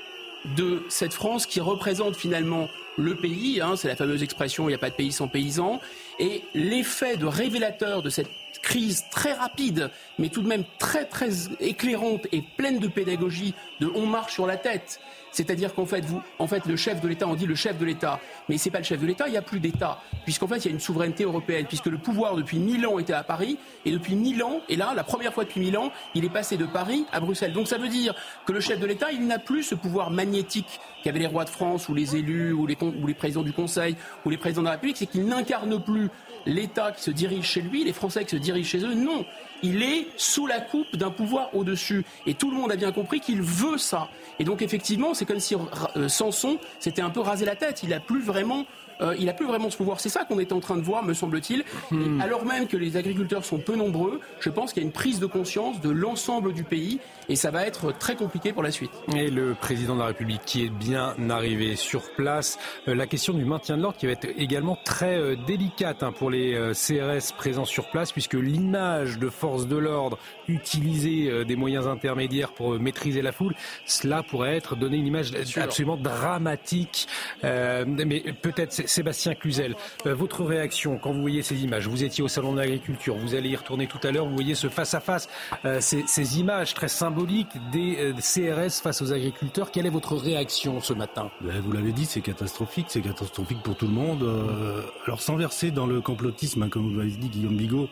de 0.55 0.83
cette 0.87 1.13
France 1.13 1.45
qui 1.45 1.59
représente 1.59 2.15
finalement 2.15 2.69
le 2.97 3.15
pays. 3.15 3.59
hein, 3.59 3.75
c'est 3.75 3.89
la 3.89 3.97
fameuse 3.97 4.23
expression 4.23 4.63
il 4.63 4.67
n'y 4.69 4.75
a 4.75 4.77
pas 4.77 4.91
de 4.91 4.95
pays 4.95 5.11
sans 5.11 5.27
paysans. 5.27 5.81
Et 6.19 6.41
l'effet 6.53 7.17
de 7.17 7.25
révélateur 7.25 8.01
de 8.01 8.09
cette 8.09 8.29
crise 8.65 9.05
très 9.11 9.33
rapide, 9.33 9.91
mais 10.17 10.29
tout 10.29 10.41
de 10.41 10.47
même 10.47 10.63
très 10.79 11.05
très 11.05 11.29
éclairante 11.59 12.25
et 12.31 12.41
pleine 12.41 12.79
de 12.79 12.87
pédagogie, 12.87 13.53
de 13.79 13.89
on 13.95 14.07
marche 14.07 14.33
sur 14.33 14.47
la 14.47 14.57
tête. 14.57 14.99
C'est-à-dire 15.31 15.75
qu'en 15.75 15.85
fait, 15.85 16.05
vous, 16.05 16.21
en 16.39 16.47
fait, 16.47 16.65
le 16.65 16.77
chef 16.77 17.01
de 17.01 17.09
l'État, 17.09 17.27
on 17.27 17.35
dit 17.35 17.45
le 17.45 17.55
chef 17.55 17.77
de 17.77 17.83
l'État, 17.83 18.21
mais 18.47 18.57
c'est 18.57 18.71
pas 18.71 18.77
le 18.77 18.85
chef 18.85 19.01
de 19.01 19.05
l'État, 19.05 19.27
il 19.27 19.31
n'y 19.31 19.37
a 19.37 19.41
plus 19.41 19.59
d'État, 19.59 19.99
puisqu'en 20.23 20.47
fait, 20.47 20.59
il 20.59 20.65
y 20.65 20.67
a 20.69 20.71
une 20.71 20.79
souveraineté 20.79 21.25
européenne, 21.25 21.65
puisque 21.67 21.87
le 21.87 21.97
pouvoir 21.97 22.37
depuis 22.37 22.57
mille 22.57 22.87
ans 22.87 22.99
était 22.99 23.11
à 23.13 23.21
Paris, 23.21 23.57
et 23.83 23.91
depuis 23.91 24.15
mille 24.15 24.41
ans, 24.43 24.61
et 24.69 24.77
là, 24.77 24.93
la 24.95 25.03
première 25.03 25.33
fois 25.33 25.43
depuis 25.43 25.59
mille 25.59 25.77
ans, 25.77 25.91
il 26.15 26.23
est 26.23 26.29
passé 26.29 26.55
de 26.55 26.65
Paris 26.65 27.05
à 27.11 27.19
Bruxelles. 27.19 27.51
Donc 27.51 27.67
ça 27.67 27.77
veut 27.77 27.89
dire 27.89 28.15
que 28.45 28.53
le 28.53 28.61
chef 28.61 28.79
de 28.79 28.85
l'État, 28.85 29.11
il 29.11 29.27
n'a 29.27 29.37
plus 29.37 29.63
ce 29.63 29.75
pouvoir 29.75 30.09
magnétique 30.09 30.79
qu'avaient 31.03 31.19
les 31.19 31.27
rois 31.27 31.43
de 31.43 31.49
France, 31.49 31.89
ou 31.89 31.93
les 31.93 32.15
élus, 32.15 32.53
ou 32.53 32.65
les, 32.65 32.77
con- 32.77 32.95
ou 33.01 33.05
les 33.05 33.13
présidents 33.13 33.43
du 33.43 33.53
Conseil, 33.53 33.97
ou 34.25 34.29
les 34.29 34.37
présidents 34.37 34.61
de 34.61 34.67
la 34.67 34.71
République, 34.71 34.97
c'est 34.97 35.05
qu'il 35.05 35.25
n'incarne 35.25 35.83
plus 35.83 36.09
l'État 36.45 36.91
qui 36.91 37.01
se 37.03 37.11
dirige 37.11 37.45
chez 37.45 37.61
lui, 37.61 37.83
les 37.83 37.93
Français 37.93 38.23
qui 38.23 38.31
se 38.31 38.35
dirigent 38.35 38.69
chez 38.69 38.83
eux. 38.83 38.93
Non, 38.93 39.25
il 39.63 39.83
est 39.83 40.07
sous 40.17 40.47
la 40.47 40.59
coupe 40.59 40.95
d'un 40.95 41.11
pouvoir 41.11 41.55
au-dessus. 41.55 42.05
Et 42.25 42.33
tout 42.33 42.51
le 42.51 42.57
monde 42.57 42.71
a 42.71 42.75
bien 42.75 42.91
compris 42.91 43.19
qu'il 43.19 43.41
veut 43.41 43.77
ça. 43.77 44.09
Et 44.39 44.43
donc 44.43 44.61
effectivement, 44.61 45.13
c'est 45.13 45.25
comme 45.25 45.39
si 45.39 45.55
euh, 45.55 46.07
Samson 46.07 46.57
s'était 46.79 47.01
un 47.01 47.09
peu 47.09 47.21
rasé 47.21 47.45
la 47.45 47.55
tête. 47.55 47.83
Il 47.83 47.89
n'a 47.89 47.99
plus 47.99 48.21
vraiment... 48.21 48.65
euh, 49.01 49.15
il 49.17 49.25
n'a 49.25 49.33
plus 49.33 49.45
vraiment 49.45 49.69
ce 49.69 49.77
pouvoir. 49.77 49.99
C'est 49.99 50.09
ça 50.09 50.25
qu'on 50.25 50.39
est 50.39 50.51
en 50.51 50.59
train 50.59 50.77
de 50.77 50.81
voir, 50.81 51.03
me 51.03 51.13
semble-t-il. 51.13 51.63
Et 51.91 52.21
Alors 52.21 52.45
même 52.45 52.67
que 52.67 52.77
les 52.77 52.97
agriculteurs 52.97 53.45
sont 53.45 53.57
peu 53.57 53.75
nombreux, 53.75 54.19
je 54.39 54.49
pense 54.49 54.73
qu'il 54.73 54.83
y 54.83 54.85
a 54.85 54.87
une 54.87 54.93
prise 54.93 55.19
de 55.19 55.25
conscience 55.25 55.81
de 55.81 55.89
l'ensemble 55.89 56.53
du 56.53 56.63
pays 56.63 56.99
et 57.29 57.35
ça 57.35 57.51
va 57.51 57.65
être 57.65 57.91
très 57.97 58.15
compliqué 58.15 58.53
pour 58.53 58.63
la 58.63 58.71
suite. 58.71 58.91
Et 59.15 59.29
le 59.29 59.55
président 59.55 59.95
de 59.95 59.99
la 59.99 60.07
République 60.07 60.41
qui 60.45 60.65
est 60.65 60.69
bien 60.69 61.15
arrivé 61.29 61.75
sur 61.75 62.11
place. 62.15 62.57
Euh, 62.87 62.95
la 62.95 63.07
question 63.07 63.33
du 63.33 63.45
maintien 63.45 63.77
de 63.77 63.81
l'ordre 63.81 63.97
qui 63.97 64.05
va 64.05 64.13
être 64.13 64.27
également 64.37 64.77
très 64.83 65.17
euh, 65.17 65.35
délicate 65.47 66.03
hein, 66.03 66.11
pour 66.11 66.29
les 66.29 66.55
CRS 66.73 67.33
présents 67.35 67.65
sur 67.65 67.89
place 67.89 68.11
puisque 68.11 68.33
l'image 68.33 69.17
de 69.19 69.29
force 69.29 69.67
de 69.67 69.77
l'ordre 69.77 70.17
utiliser 70.47 71.43
des 71.45 71.55
moyens 71.55 71.87
intermédiaires 71.87 72.53
pour 72.53 72.79
maîtriser 72.79 73.21
la 73.21 73.31
foule, 73.31 73.55
cela 73.85 74.21
pourrait 74.23 74.55
être 74.55 74.75
donner 74.75 74.97
une 74.97 75.07
image 75.07 75.31
absolument 75.57 75.97
dramatique. 75.97 77.07
Mais 77.43 78.23
peut-être 78.41 78.84
Sébastien 78.87 79.35
Cluzel, 79.35 79.75
euh, 80.05 80.13
votre 80.13 80.43
réaction 80.43 80.97
quand 80.97 81.11
vous 81.11 81.21
voyez 81.21 81.41
ces 81.41 81.63
images, 81.63 81.87
vous 81.87 82.03
étiez 82.03 82.23
au 82.23 82.27
salon 82.27 82.53
de 82.53 82.59
l'agriculture, 82.59 83.15
vous 83.15 83.35
allez 83.35 83.49
y 83.49 83.55
retourner 83.55 83.87
tout 83.87 83.99
à 84.03 84.11
l'heure, 84.11 84.25
vous 84.25 84.35
voyez 84.35 84.55
ce 84.55 84.69
face-à-face, 84.69 85.29
euh, 85.65 85.79
ces, 85.81 86.03
ces 86.07 86.39
images 86.39 86.73
très 86.73 86.87
symboliques 86.87 87.55
des 87.71 87.97
euh, 87.99 88.13
CRS 88.13 88.81
face 88.81 89.01
aux 89.01 89.13
agriculteurs. 89.13 89.71
Quelle 89.71 89.85
est 89.85 89.91
votre 89.91 90.15
réaction 90.15 90.81
ce 90.81 90.93
matin? 90.93 91.31
Ben, 91.41 91.59
Vous 91.61 91.71
l'avez 91.71 91.91
dit, 91.91 92.05
c'est 92.05 92.21
catastrophique, 92.21 92.87
c'est 92.89 93.01
catastrophique 93.01 93.61
pour 93.63 93.75
tout 93.75 93.87
le 93.87 93.93
monde. 93.93 94.23
Euh, 94.23 94.81
alors 95.05 95.21
sans 95.21 95.35
verser 95.35 95.71
dans 95.71 95.87
le 95.87 96.01
complotisme, 96.01 96.63
hein, 96.63 96.69
comme 96.69 96.91
vous 96.91 96.99
l'avez 96.99 97.11
dit, 97.11 97.29
Guillaume 97.29 97.55
Bigot, 97.55 97.89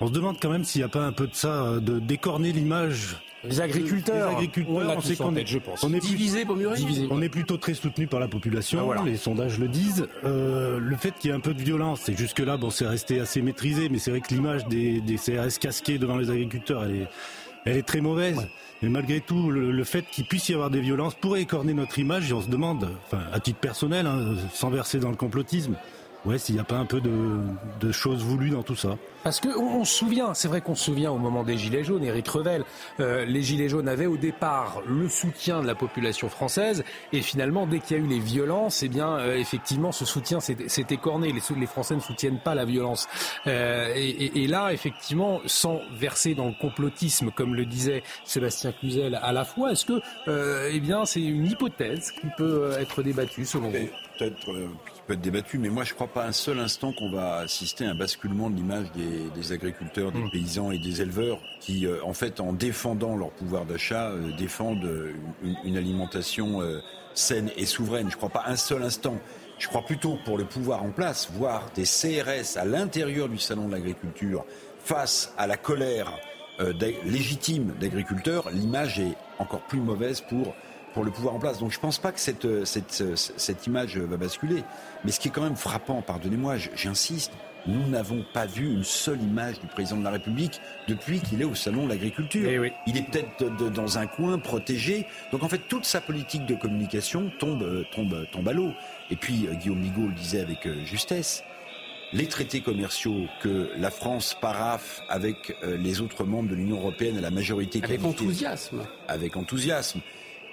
on 0.00 0.06
se 0.06 0.12
demande 0.12 0.36
quand 0.40 0.50
même 0.50 0.64
s'il 0.64 0.80
n'y 0.80 0.84
a 0.84 0.88
pas 0.88 1.04
un 1.04 1.12
peu 1.12 1.26
de 1.26 1.34
ça, 1.34 1.64
euh, 1.64 1.80
de 1.80 1.98
décorner 1.98 2.52
l'image. 2.52 3.16
Les 3.42 3.60
agriculteurs, 3.60 4.30
Les 4.30 4.36
agriculteurs, 4.36 4.96
on 4.96 5.00
sait 5.00 5.16
qu'on 5.16 5.34
est, 5.34 5.46
je 5.46 5.58
pense. 5.58 5.82
On 5.82 5.94
est 5.94 6.00
Divisé 6.00 6.44
pour 6.44 6.56
mieux 6.56 6.68
régner. 6.68 7.08
On 7.10 7.22
est 7.22 7.30
plutôt 7.30 7.56
très 7.56 7.72
soutenu 7.72 8.06
par 8.06 8.20
la 8.20 8.28
population, 8.28 8.84
voilà. 8.84 9.02
les 9.02 9.16
sondages 9.16 9.58
le 9.58 9.68
disent. 9.68 10.06
Euh, 10.24 10.78
le 10.78 10.96
fait 10.96 11.12
qu'il 11.12 11.30
y 11.30 11.32
ait 11.32 11.36
un 11.36 11.40
peu 11.40 11.54
de 11.54 11.62
violence, 11.62 12.08
et 12.10 12.16
jusque-là, 12.16 12.58
bon, 12.58 12.68
c'est 12.68 12.86
resté 12.86 13.18
assez 13.18 13.40
maîtrisé, 13.40 13.88
mais 13.88 13.98
c'est 13.98 14.10
vrai 14.10 14.20
que 14.20 14.34
l'image 14.34 14.66
des, 14.66 15.00
des 15.00 15.16
CRS 15.16 15.58
casqués 15.58 15.98
devant 15.98 16.18
les 16.18 16.30
agriculteurs, 16.30 16.84
elle 16.84 16.96
est, 16.96 17.08
elle 17.64 17.76
est 17.78 17.82
très 17.86 18.00
mauvaise. 18.02 18.46
Mais 18.82 18.88
malgré 18.88 19.20
tout, 19.20 19.50
le, 19.50 19.84
fait 19.84 20.06
qu'il 20.10 20.24
puisse 20.24 20.48
y 20.48 20.54
avoir 20.54 20.70
des 20.70 20.80
violences 20.80 21.14
pourrait 21.14 21.42
écorner 21.42 21.74
notre 21.74 21.98
image 21.98 22.30
et 22.30 22.34
on 22.34 22.40
se 22.40 22.48
demande, 22.48 22.88
enfin, 23.06 23.22
à 23.32 23.38
titre 23.38 23.58
personnel, 23.58 24.06
hein, 24.06 24.36
sans 24.54 24.70
verser 24.70 24.98
dans 24.98 25.10
le 25.10 25.16
complotisme, 25.16 25.76
ouais, 26.24 26.38
s'il 26.38 26.54
n'y 26.54 26.60
a 26.60 26.64
pas 26.64 26.76
un 26.76 26.86
peu 26.86 27.00
de, 27.00 27.92
choses 27.92 28.22
voulues 28.22 28.50
dans 28.50 28.62
tout 28.62 28.76
ça. 28.76 28.96
Parce 29.24 29.40
qu'on 29.40 29.50
on 29.50 29.84
se 29.84 29.94
souvient, 29.94 30.32
c'est 30.32 30.48
vrai 30.48 30.60
qu'on 30.60 30.74
se 30.74 30.84
souvient 30.84 31.10
au 31.10 31.18
moment 31.18 31.42
des 31.42 31.58
Gilets 31.58 31.84
jaunes, 31.84 32.04
Éric 32.04 32.28
Revel, 32.28 32.64
euh, 33.00 33.24
les 33.26 33.42
Gilets 33.42 33.68
jaunes 33.68 33.88
avaient 33.88 34.06
au 34.06 34.16
départ 34.16 34.80
le 34.86 35.08
soutien 35.08 35.60
de 35.60 35.66
la 35.66 35.74
population 35.74 36.28
française, 36.28 36.84
et 37.12 37.20
finalement, 37.20 37.66
dès 37.66 37.80
qu'il 37.80 37.96
y 37.98 38.00
a 38.00 38.02
eu 38.02 38.06
les 38.06 38.20
violences, 38.20 38.82
eh 38.82 38.88
bien, 38.88 39.18
euh, 39.18 39.36
effectivement, 39.36 39.92
ce 39.92 40.04
soutien 40.04 40.40
s'est 40.40 40.86
écorné. 40.90 41.32
Les, 41.32 41.42
les, 41.56 41.66
Français 41.66 41.94
ne 41.94 42.00
soutiennent 42.00 42.40
pas 42.40 42.54
la 42.54 42.64
violence. 42.64 43.08
Euh, 43.46 43.92
et, 43.94 44.42
et, 44.42 44.46
là, 44.46 44.72
effectivement, 44.72 45.40
sans 45.46 45.80
verser 45.92 46.34
dans 46.34 46.46
le 46.46 46.54
complotisme, 46.58 47.30
comme 47.30 47.54
le 47.54 47.66
disait 47.66 48.02
Sébastien 48.24 48.72
Cluzel 48.72 49.18
à 49.22 49.32
la 49.32 49.44
fois, 49.44 49.72
est-ce 49.72 49.84
que, 49.84 50.00
eh 50.70 50.80
bien, 50.80 51.04
c'est 51.04 51.20
une 51.20 51.46
hypothèse 51.46 52.12
qui 52.12 52.26
peut 52.36 52.72
être 52.78 53.02
débattue 53.02 53.44
selon 53.44 53.70
vous? 53.70 53.88
Peut-être 54.18 54.50
être 55.14 55.20
débattu, 55.20 55.58
mais 55.58 55.68
moi 55.68 55.84
je 55.84 55.90
ne 55.90 55.94
crois 55.94 56.08
pas 56.08 56.24
un 56.24 56.32
seul 56.32 56.58
instant 56.58 56.92
qu'on 56.92 57.10
va 57.10 57.36
assister 57.36 57.86
à 57.86 57.90
un 57.90 57.94
basculement 57.94 58.50
de 58.50 58.56
l'image 58.56 58.86
des, 59.34 59.52
agriculteurs, 59.52 60.12
des 60.12 60.20
mm. 60.20 60.30
paysans 60.30 60.70
et 60.70 60.78
des 60.78 61.02
éleveurs 61.02 61.38
qui, 61.60 61.86
euh, 61.86 62.04
en 62.04 62.12
fait, 62.12 62.40
en 62.40 62.52
défendant 62.52 63.16
leur 63.16 63.30
pouvoir 63.30 63.64
d'achat, 63.64 64.10
euh, 64.10 64.32
défendent 64.36 64.84
euh, 64.84 65.12
une, 65.64 65.76
alimentation 65.76 66.60
saine 67.14 67.50
et 67.56 67.64
souveraine. 67.66 68.08
Je 68.10 68.14
ne 68.14 68.16
crois 68.16 68.28
pas 68.28 68.44
un 68.46 68.56
seul 68.56 68.82
instant. 68.82 69.16
Je 69.58 69.68
crois 69.68 69.82
plutôt 69.82 70.18
pour 70.24 70.38
le 70.38 70.44
pouvoir 70.44 70.82
en 70.82 70.90
place, 70.90 71.30
voir 71.32 71.70
des 71.74 71.84
CRS 71.84 72.56
à 72.56 72.64
l'intérieur 72.64 73.28
du 73.28 73.38
salon 73.38 73.68
de 73.68 73.72
l'agriculture 73.72 74.44
face 74.78 75.32
à 75.38 75.46
la 75.46 75.56
colère 75.56 76.18
légitime 77.06 77.72
d'agriculteurs, 77.80 78.50
l'image 78.50 79.00
est 79.00 79.16
encore 79.38 79.62
plus 79.62 79.80
mauvaise 79.80 80.20
pour 80.20 80.54
pour 80.92 81.04
le 81.04 81.10
pouvoir 81.10 81.34
en 81.34 81.38
place. 81.38 81.58
Donc 81.58 81.70
je 81.70 81.76
ne 81.76 81.82
pense 81.82 81.98
pas 81.98 82.12
que 82.12 82.20
cette, 82.20 82.64
cette, 82.64 83.16
cette 83.16 83.66
image 83.66 83.96
va 83.98 84.16
basculer. 84.16 84.62
Mais 85.04 85.12
ce 85.12 85.20
qui 85.20 85.28
est 85.28 85.30
quand 85.30 85.42
même 85.42 85.56
frappant, 85.56 86.02
pardonnez-moi, 86.02 86.56
j'insiste, 86.74 87.32
nous 87.66 87.86
n'avons 87.88 88.24
pas 88.32 88.46
vu 88.46 88.70
une 88.70 88.84
seule 88.84 89.20
image 89.20 89.60
du 89.60 89.66
président 89.66 89.98
de 89.98 90.04
la 90.04 90.10
République 90.10 90.60
depuis 90.88 91.20
qu'il 91.20 91.40
est 91.40 91.44
au 91.44 91.54
salon 91.54 91.84
de 91.84 91.90
l'agriculture. 91.90 92.48
Eh 92.48 92.72
Il 92.86 92.96
est 92.96 93.02
peut-être 93.02 93.70
dans 93.70 93.98
un 93.98 94.06
coin 94.06 94.38
protégé. 94.38 95.06
Donc 95.32 95.42
en 95.42 95.48
fait, 95.48 95.60
toute 95.68 95.84
sa 95.84 96.00
politique 96.00 96.46
de 96.46 96.54
communication 96.54 97.30
tombe, 97.38 97.62
euh, 97.62 97.84
tombe, 97.92 98.26
tombe 98.32 98.48
à 98.48 98.52
l'eau. 98.52 98.72
Et 99.10 99.16
puis 99.16 99.48
Guillaume 99.60 99.80
Migaud 99.80 100.06
le 100.06 100.14
disait 100.14 100.40
avec 100.40 100.68
justesse. 100.84 101.44
Les 102.12 102.26
traités 102.26 102.60
commerciaux 102.60 103.26
que 103.40 103.70
la 103.76 103.92
France 103.92 104.36
paraffe 104.40 105.00
avec 105.08 105.54
les 105.62 106.00
autres 106.00 106.24
membres 106.24 106.50
de 106.50 106.56
l'Union 106.56 106.76
européenne 106.78 107.16
à 107.16 107.20
la 107.20 107.30
majorité 107.30 107.80
avec 107.84 108.04
enthousiasme, 108.04 108.82
avec 109.06 109.36
enthousiasme, 109.36 110.00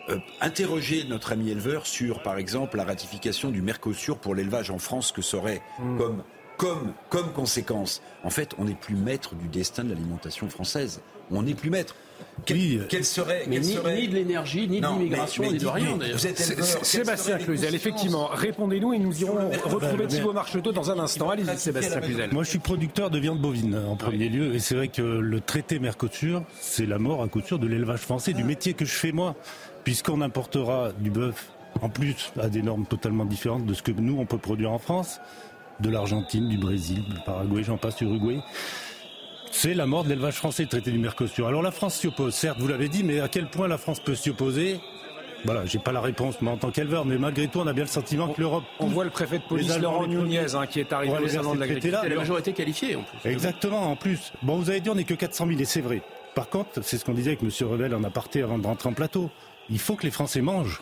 euh, 0.09 0.19
interroger 0.41 1.03
notre 1.05 1.31
ami 1.31 1.49
éleveur 1.49 1.85
sur, 1.85 2.21
par 2.21 2.37
exemple, 2.37 2.77
la 2.77 2.83
ratification 2.83 3.49
du 3.49 3.61
Mercosur 3.61 4.19
pour 4.19 4.35
l'élevage 4.35 4.71
en 4.71 4.79
France, 4.79 5.11
que 5.11 5.21
serait 5.21 5.61
hmm. 5.79 5.97
comme, 5.97 6.23
comme, 6.57 6.93
comme 7.09 7.31
conséquence. 7.33 8.01
En 8.23 8.29
fait, 8.29 8.51
on 8.57 8.65
n'est 8.65 8.75
plus 8.75 8.95
maître 8.95 9.35
du 9.35 9.47
destin 9.47 9.83
de 9.83 9.89
l'alimentation 9.89 10.49
française. 10.49 11.01
On 11.31 11.43
n'est 11.43 11.55
plus 11.55 11.69
maître. 11.69 11.95
Quel, 12.45 13.03
serait, 13.03 13.45
mais 13.47 13.59
ni, 13.59 13.75
de 13.75 14.13
l'énergie, 14.13 14.67
ni 14.67 14.79
de 14.79 14.87
l'immigration, 14.87 15.51
ni 15.51 15.57
de 15.57 15.67
rien 15.67 15.97
d'ailleurs. 15.97 16.19
Sébastien 16.19 17.37
Cluzel, 17.39 17.75
effectivement, 17.75 18.27
répondez-nous 18.27 18.93
et 18.93 18.99
nous 18.99 19.21
irons 19.21 19.49
retrouver 19.65 20.07
Thibault 20.07 20.33
Marcheteau 20.33 20.71
dans 20.71 20.91
un 20.91 20.99
instant. 20.99 21.29
Allez-y, 21.29 21.57
Sébastien 21.57 21.99
Cluzel. 21.99 22.29
Moi, 22.31 22.43
je 22.43 22.49
suis 22.49 22.59
producteur 22.59 23.09
de 23.09 23.19
viande 23.19 23.41
bovine 23.41 23.75
en 23.75 23.95
premier 23.95 24.29
lieu, 24.29 24.53
et 24.53 24.59
c'est 24.59 24.75
vrai 24.75 24.87
que 24.87 25.01
le 25.01 25.41
traité 25.41 25.79
Mercosur, 25.79 26.43
c'est 26.59 26.85
la 26.85 26.99
mort 26.99 27.23
à 27.23 27.27
couture 27.27 27.59
de 27.59 27.67
l'élevage 27.67 28.01
français, 28.01 28.33
du 28.33 28.43
métier 28.43 28.73
que 28.73 28.85
je 28.85 28.93
fais 28.93 29.11
moi 29.11 29.35
puisqu'on 29.87 30.19
importera 30.19 30.91
du 30.99 31.09
bœuf 31.09 31.49
en 31.81 31.87
plus 31.87 32.33
à 32.37 32.49
des 32.49 32.61
normes 32.61 32.85
totalement 32.85 33.23
différentes 33.23 33.65
de 33.65 33.73
ce 33.73 33.81
que 33.81 33.93
nous 33.93 34.17
on 34.19 34.25
peut 34.25 34.37
produire 34.37 34.73
en 34.73 34.79
France, 34.79 35.21
de 35.79 35.89
l'Argentine, 35.89 36.49
du 36.49 36.57
Brésil, 36.57 37.05
du 37.05 37.15
Paraguay, 37.25 37.63
j'en 37.63 37.77
passe 37.77 38.01
Uruguay. 38.01 38.41
C'est 39.49 39.73
la 39.73 39.85
mort 39.85 40.03
de 40.03 40.09
l'élevage 40.09 40.33
français, 40.33 40.65
traité 40.65 40.91
du 40.91 40.99
Mercosur. 40.99 41.47
Alors 41.47 41.61
la 41.61 41.71
France 41.71 41.95
s'y 41.95 42.07
oppose, 42.07 42.35
certes, 42.35 42.59
vous 42.59 42.67
l'avez 42.67 42.89
dit, 42.89 43.01
mais 43.01 43.21
à 43.21 43.29
quel 43.29 43.49
point 43.49 43.69
la 43.69 43.77
France 43.77 44.01
peut 44.01 44.13
s'y 44.13 44.29
opposer? 44.29 44.81
Voilà, 45.45 45.65
j'ai 45.65 45.79
pas 45.79 45.93
la 45.93 46.01
réponse 46.01 46.41
moi 46.41 46.51
en 46.51 46.57
tant 46.57 46.69
qu'éleveur, 46.69 47.05
mais 47.05 47.17
malgré 47.17 47.47
tout, 47.47 47.61
on 47.61 47.67
a 47.67 47.71
bien 47.71 47.85
le 47.85 47.89
sentiment 47.89 48.27
que 48.27 48.41
l'Europe. 48.41 48.65
On 48.81 48.87
voit 48.87 49.05
le 49.05 49.09
préfet 49.09 49.37
de 49.37 49.43
police 49.43 49.79
Laurent 49.79 50.05
Nunez 50.05 50.53
hein, 50.53 50.67
qui 50.67 50.81
est 50.81 50.91
arrivé 50.91 51.15
au 51.17 51.27
salon 51.29 51.55
de 51.55 51.61
l'agriculture. 51.61 52.01
La 52.03 52.13
majorité 52.13 52.51
qualifiée 52.51 52.97
en 52.97 53.03
plus. 53.03 53.29
Exactement, 53.31 53.89
en 53.89 53.95
plus. 53.95 54.33
Bon, 54.43 54.57
vous 54.57 54.69
avez 54.69 54.81
dit 54.81 54.89
on 54.89 54.95
n'est 54.95 55.05
que 55.05 55.13
400 55.13 55.47
000 55.47 55.61
et 55.61 55.63
c'est 55.63 55.79
vrai. 55.79 56.01
Par 56.35 56.49
contre, 56.49 56.83
c'est 56.83 56.97
ce 56.97 57.05
qu'on 57.05 57.13
disait 57.13 57.37
avec 57.37 57.41
M. 57.41 57.49
Revel 57.69 57.95
en 57.95 58.03
aparté 58.03 58.43
avant 58.43 58.57
de 58.57 58.67
rentrer 58.67 58.89
en 58.89 58.93
plateau 58.93 59.31
il 59.69 59.79
faut 59.79 59.95
que 59.95 60.03
les 60.03 60.11
Français 60.11 60.41
mangent. 60.41 60.81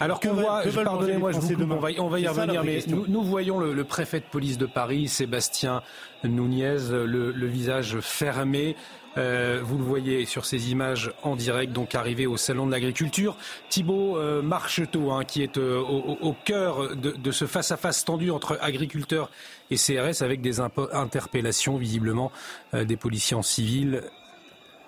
Alors 0.00 0.20
qu'on 0.20 0.34
voit, 0.34 0.62
pardonnez-moi, 0.84 1.32
je 1.32 1.38
vous 1.38 1.72
on 1.72 1.76
va, 1.76 1.88
on 1.98 2.08
va 2.08 2.20
y 2.20 2.28
revenir, 2.28 2.62
mais 2.62 2.80
nous, 2.86 3.22
voyons 3.22 3.58
le, 3.58 3.84
préfet 3.84 4.20
de 4.20 4.24
police 4.24 4.58
de 4.58 4.66
Paris, 4.66 5.08
Sébastien 5.08 5.82
Nunez, 6.24 6.76
le, 6.90 7.46
visage 7.46 7.98
fermé. 8.00 8.76
Euh, 9.16 9.60
vous 9.64 9.78
le 9.78 9.82
voyez 9.82 10.26
sur 10.26 10.44
ces 10.44 10.70
images 10.70 11.10
en 11.24 11.34
direct, 11.34 11.72
donc 11.72 11.96
arrivé 11.96 12.26
au 12.26 12.36
salon 12.36 12.66
de 12.66 12.70
l'agriculture. 12.70 13.36
Thibault 13.68 14.16
euh, 14.16 14.42
Marcheteau, 14.42 15.10
hein, 15.10 15.24
qui 15.24 15.42
est 15.42 15.58
euh, 15.58 15.80
au, 15.80 16.36
cœur 16.44 16.94
de, 16.94 17.30
ce 17.32 17.46
face-à-face 17.46 18.04
tendu 18.04 18.30
entre 18.30 18.58
agriculteurs 18.60 19.30
et 19.72 19.76
CRS, 19.76 20.22
avec 20.22 20.40
des 20.40 20.60
interpellations 20.60 21.76
visiblement 21.76 22.30
des 22.72 22.96
policiers 22.96 23.36
en 23.36 23.42
civil 23.42 24.02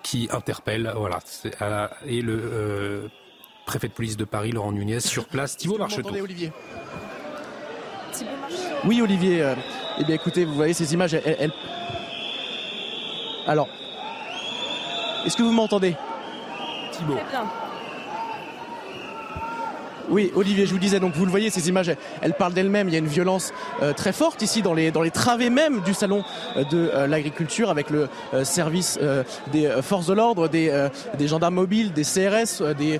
qui 0.03 0.29
interpelle. 0.31 0.91
Voilà. 0.95 1.19
Et 2.05 2.21
le 2.21 2.33
euh, 2.33 3.07
préfet 3.65 3.87
de 3.87 3.93
police 3.93 4.17
de 4.17 4.25
Paris, 4.25 4.51
Laurent 4.51 4.71
Nunez, 4.71 4.99
sur 4.99 5.25
place. 5.25 5.57
Thibault 5.57 5.77
Marcheteau. 5.77 6.09
Olivier 6.09 6.51
Oui, 8.85 9.01
Olivier. 9.01 9.41
Euh, 9.41 9.55
eh 9.99 10.03
bien, 10.03 10.15
écoutez, 10.15 10.45
vous 10.45 10.53
voyez 10.53 10.73
ces 10.73 10.93
images, 10.93 11.13
elles... 11.13 11.51
Alors, 13.47 13.67
est-ce 15.25 15.35
que 15.35 15.43
vous 15.43 15.51
m'entendez? 15.51 15.95
Thibault. 16.91 17.17
Oui, 20.11 20.29
Olivier, 20.35 20.65
je 20.65 20.73
vous 20.73 20.79
disais, 20.79 20.99
donc 20.99 21.13
vous 21.15 21.23
le 21.23 21.31
voyez, 21.31 21.49
ces 21.49 21.69
images, 21.69 21.89
elles, 22.21 22.33
parlent 22.33 22.51
d'elles-mêmes. 22.51 22.89
Il 22.89 22.91
y 22.91 22.97
a 22.97 22.99
une 22.99 23.07
violence 23.07 23.53
euh, 23.81 23.93
très 23.93 24.11
forte 24.11 24.41
ici 24.41 24.61
dans 24.61 24.73
les, 24.73 24.91
dans 24.91 25.01
les 25.01 25.09
travées 25.09 25.49
même 25.49 25.79
du 25.83 25.93
salon 25.93 26.25
euh, 26.57 26.65
de 26.65 26.91
euh, 26.93 27.07
l'agriculture 27.07 27.69
avec 27.69 27.89
le 27.89 28.09
service 28.43 28.99
des 29.51 29.69
forces 29.81 30.07
de 30.07 30.13
l'ordre, 30.13 30.47
des, 30.47 30.87
des 31.17 31.27
gendarmes 31.27 31.55
mobiles, 31.55 31.93
des 31.93 32.03
CRS, 32.03 32.61
des, 32.77 32.99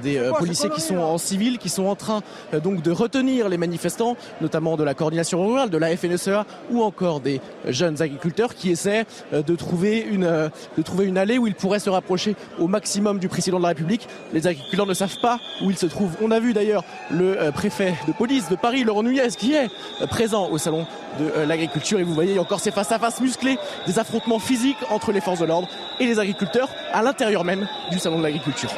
des 0.00 0.30
policiers 0.38 0.70
qui 0.70 0.80
sont 0.80 0.98
en 0.98 1.18
civil, 1.18 1.58
qui 1.58 1.68
sont 1.68 1.86
en 1.86 1.94
train 1.94 2.22
donc 2.62 2.82
de 2.82 2.90
retenir 2.90 3.48
les 3.48 3.56
manifestants, 3.56 4.16
notamment 4.40 4.76
de 4.76 4.84
la 4.84 4.94
coordination 4.94 5.46
rurale, 5.46 5.70
de 5.70 5.78
la 5.78 5.96
FNSEA 5.96 6.44
ou 6.70 6.82
encore 6.82 7.20
des 7.20 7.40
jeunes 7.68 8.02
agriculteurs 8.02 8.54
qui 8.54 8.70
essaient 8.70 9.06
de 9.32 9.56
trouver 9.56 10.00
une, 10.00 10.50
de 10.76 10.82
trouver 10.82 11.06
une 11.06 11.18
allée 11.18 11.38
où 11.38 11.46
ils 11.46 11.54
pourraient 11.54 11.80
se 11.80 11.90
rapprocher 11.90 12.36
au 12.58 12.68
maximum 12.68 13.18
du 13.18 13.28
président 13.28 13.58
de 13.58 13.62
la 13.62 13.70
République. 13.70 14.08
Les 14.32 14.46
agriculteurs 14.46 14.86
ne 14.86 14.94
savent 14.94 15.20
pas 15.20 15.38
où 15.62 15.70
ils 15.70 15.78
se 15.78 15.86
trouvent 15.86 16.16
on 16.26 16.30
a 16.32 16.40
vu 16.40 16.52
d'ailleurs 16.52 16.82
le 17.10 17.40
euh, 17.40 17.52
préfet 17.52 17.94
de 18.08 18.12
police 18.12 18.48
de 18.48 18.56
Paris, 18.56 18.82
Laurent 18.82 19.04
Nunez, 19.04 19.28
qui 19.38 19.54
est 19.54 19.70
euh, 20.02 20.06
présent 20.06 20.48
au 20.50 20.58
salon 20.58 20.86
de 21.20 21.30
euh, 21.36 21.46
l'agriculture. 21.46 22.00
Et 22.00 22.02
vous 22.02 22.14
voyez 22.14 22.38
encore 22.38 22.58
ces 22.58 22.72
face-à-face 22.72 23.20
musclés, 23.20 23.58
des 23.86 23.98
affrontements 23.98 24.40
physiques 24.40 24.78
entre 24.90 25.12
les 25.12 25.20
forces 25.20 25.38
de 25.38 25.46
l'ordre 25.46 25.68
et 26.00 26.06
les 26.06 26.18
agriculteurs 26.18 26.68
à 26.92 27.02
l'intérieur 27.02 27.44
même 27.44 27.68
du 27.92 27.98
salon 27.98 28.18
de 28.18 28.24
l'agriculture. 28.24 28.70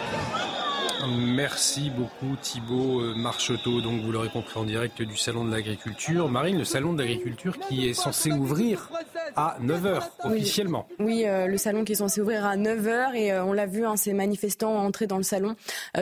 Merci 1.07 1.91
beaucoup 1.91 2.37
Thibault 2.41 3.01
euh, 3.01 3.15
Marcheteau. 3.15 3.81
Donc 3.81 4.03
vous 4.03 4.11
l'aurez 4.11 4.29
compris 4.29 4.59
en 4.59 4.65
direct 4.65 5.01
du 5.01 5.16
Salon 5.16 5.45
de 5.45 5.51
l'Agriculture. 5.51 6.29
Marine, 6.29 6.59
le 6.59 6.65
Salon 6.65 6.93
de 6.93 7.03
l'Agriculture 7.03 7.59
qui 7.59 7.89
est 7.89 7.95
censé 7.95 8.33
ouvrir 8.33 8.91
à 9.37 9.57
9h 9.62 10.03
officiellement. 10.25 10.89
Oui, 10.99 11.25
euh, 11.25 11.47
le 11.47 11.57
salon 11.57 11.85
qui 11.85 11.93
est 11.93 11.97
censé 11.97 12.20
ouvrir 12.20 12.45
à 12.45 12.57
9h 12.57 13.15
et 13.15 13.33
euh, 13.33 13.45
on 13.45 13.53
l'a 13.53 13.66
vu, 13.66 13.87
hein, 13.87 13.97
ces 13.97 14.12
manifestants 14.12 14.75
entrer 14.75 15.07
dans 15.07 15.19
le 15.19 15.23
salon 15.23 15.55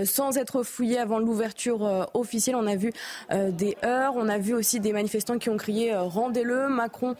sans 0.04 0.38
être 0.38 0.62
fouillés 0.62 0.98
avant 0.98 1.18
l'ouverture 1.18 2.08
officielle. 2.14 2.56
On 2.56 2.66
a 2.66 2.76
vu 2.76 2.92
des 3.30 3.76
heures, 3.84 4.14
on 4.16 4.28
a 4.28 4.38
vu 4.38 4.54
aussi 4.54 4.80
des 4.80 4.92
manifestants 4.92 5.38
qui 5.38 5.50
ont 5.50 5.56
crié 5.56 5.94
Rendez-le, 5.94 6.68
Macron 6.68 7.14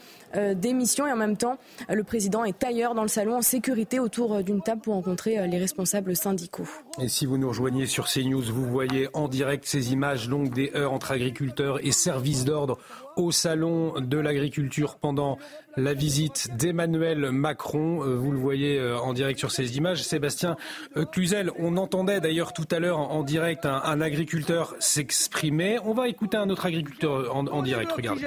démission 0.54 1.06
et 1.06 1.12
en 1.12 1.16
même 1.16 1.36
temps 1.36 1.58
le 1.88 2.02
président 2.04 2.44
est 2.44 2.62
ailleurs 2.64 2.94
dans 2.94 3.02
le 3.02 3.08
salon 3.08 3.36
en 3.36 3.42
sécurité 3.42 3.98
autour 3.98 4.42
d'une 4.42 4.62
table 4.62 4.80
pour 4.80 4.94
rencontrer 4.94 5.46
les 5.48 5.58
responsables 5.58 6.16
syndicaux. 6.16 6.66
Et 6.98 7.08
si 7.08 7.26
vous 7.26 7.36
nous 7.36 7.48
rejoignez 7.48 7.84
sur 7.84 8.06
CNews, 8.06 8.42
vous 8.42 8.64
voyez 8.64 9.08
en 9.12 9.28
direct 9.28 9.66
ces 9.66 9.92
images 9.92 10.30
longues 10.30 10.52
des 10.52 10.72
heures 10.74 10.94
entre 10.94 11.12
agriculteurs 11.12 11.84
et 11.84 11.92
services 11.92 12.44
d'ordre 12.46 12.78
au 13.16 13.32
salon 13.32 13.94
de 14.00 14.18
l'agriculture 14.18 14.96
pendant 14.96 15.38
la 15.76 15.92
visite 15.92 16.56
d'Emmanuel 16.56 17.32
Macron. 17.32 18.02
Euh, 18.02 18.16
vous 18.16 18.32
le 18.32 18.38
voyez 18.38 18.78
euh, 18.78 18.98
en 18.98 19.12
direct 19.12 19.38
sur 19.38 19.50
ces 19.50 19.76
images. 19.76 20.02
Sébastien 20.02 20.56
euh, 20.96 21.04
Cluzel, 21.04 21.50
on 21.58 21.76
entendait 21.76 22.20
d'ailleurs 22.20 22.54
tout 22.54 22.68
à 22.70 22.78
l'heure 22.78 22.98
en 22.98 23.22
direct 23.22 23.66
un, 23.66 24.00
agriculteur 24.00 24.74
s'exprimer. 24.78 25.78
On 25.84 25.92
va 25.92 26.08
écouter 26.08 26.38
un 26.38 26.48
autre 26.48 26.64
agriculteur 26.64 27.34
en, 27.36 27.62
direct. 27.62 27.92
Regardez. 27.92 28.22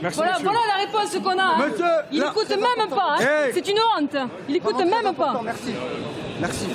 voilà, 0.00 0.38
voilà, 0.42 0.60
la 0.66 0.84
réponse 0.84 1.16
qu'on 1.22 1.38
a. 1.38 1.42
Hein. 1.42 2.04
il 2.10 2.20
n'écoute 2.20 2.50
même 2.50 2.88
pas. 2.88 3.16
Hein. 3.20 3.50
C'est 3.52 3.68
une 3.68 3.78
honte. 3.78 4.16
Il 4.48 4.54
n'écoute 4.54 4.78
même 4.78 5.14
pas. 5.14 5.40
Merci. 5.44 5.74
Merci. 6.40 6.66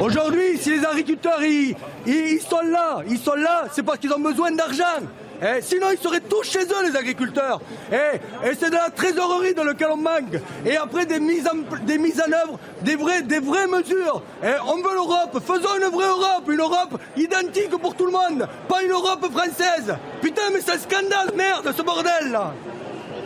Aujourd'hui, 0.00 0.56
si 0.58 0.70
les 0.70 0.84
agriculteurs 0.86 1.42
ils, 1.42 1.76
ils, 2.06 2.40
sont 2.40 2.62
là, 2.62 3.02
ils 3.06 3.18
sont 3.18 3.34
là, 3.34 3.64
c'est 3.70 3.82
parce 3.82 3.98
qu'ils 3.98 4.12
ont 4.12 4.18
besoin 4.18 4.50
d'argent. 4.50 5.06
Eh, 5.42 5.60
sinon, 5.60 5.88
ils 5.92 5.98
seraient 5.98 6.20
tous 6.20 6.42
chez 6.42 6.64
eux, 6.64 6.90
les 6.90 6.96
agriculteurs. 6.96 7.60
Eh, 7.92 8.16
et 8.46 8.52
c'est 8.58 8.70
de 8.70 8.74
la 8.74 8.90
trésorerie 8.90 9.54
dans 9.54 9.64
laquelle 9.64 9.90
on 9.90 9.96
manque. 9.96 10.36
Et 10.66 10.76
après, 10.76 11.04
des 11.04 11.20
mises 11.20 11.46
en, 11.46 11.76
des 11.84 11.98
mises 11.98 12.20
en 12.20 12.32
œuvre, 12.32 12.58
des, 12.82 12.96
vrais, 12.96 13.22
des 13.22 13.40
vraies 13.40 13.66
mesures. 13.66 14.22
Eh, 14.42 14.48
on 14.66 14.76
veut 14.76 14.94
l'Europe. 14.94 15.38
Faisons 15.46 15.76
une 15.78 15.90
vraie 15.90 16.08
Europe. 16.08 16.44
Une 16.48 16.60
Europe 16.60 17.00
identique 17.16 17.70
pour 17.70 17.94
tout 17.94 18.06
le 18.06 18.12
monde. 18.12 18.46
Pas 18.68 18.82
une 18.82 18.92
Europe 18.92 19.26
française. 19.32 19.96
Putain, 20.20 20.42
mais 20.52 20.60
c'est 20.60 20.72
un 20.72 20.78
scandale, 20.78 21.30
merde, 21.34 21.72
ce 21.74 21.82
bordel-là. 21.82 22.52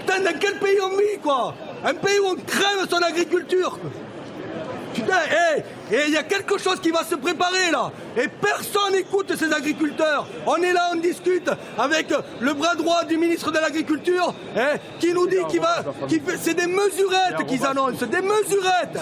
Putain, 0.01 0.21
dans 0.21 0.39
quel 0.39 0.59
pays 0.59 0.79
on 0.85 0.97
vit, 0.97 1.19
quoi? 1.21 1.55
Un 1.85 1.95
pays 1.95 2.19
où 2.21 2.27
on 2.31 2.37
crève 2.37 2.89
son 2.89 3.03
agriculture. 3.03 3.79
Putain, 4.95 5.19
hé, 5.29 5.63
et 5.91 6.05
il 6.07 6.13
y 6.13 6.17
a 6.17 6.23
quelque 6.23 6.59
chose 6.59 6.81
qui 6.81 6.91
va 6.91 7.05
se 7.05 7.15
préparer 7.15 7.71
là. 7.71 7.91
Et 8.17 8.29
personne 8.29 8.93
n'écoute 8.93 9.33
ces 9.37 9.53
agriculteurs. 9.53 10.27
On 10.47 10.57
est 10.57 10.73
là, 10.73 10.91
on 10.93 10.97
discute 10.97 11.51
avec 11.79 12.13
le 12.41 12.53
bras 12.55 12.75
droit 12.75 13.05
du 13.05 13.17
ministre 13.17 13.51
de 13.51 13.59
l'Agriculture, 13.59 14.35
hein, 14.57 14.77
qui 14.99 15.13
nous 15.13 15.27
dit 15.27 15.45
qu'il 15.49 15.61
va, 15.61 15.85
c'est 16.41 16.55
des 16.55 16.67
mesurettes 16.67 17.47
qu'ils 17.47 17.65
annoncent, 17.65 18.07
des 18.07 18.23
mesurettes. 18.23 18.99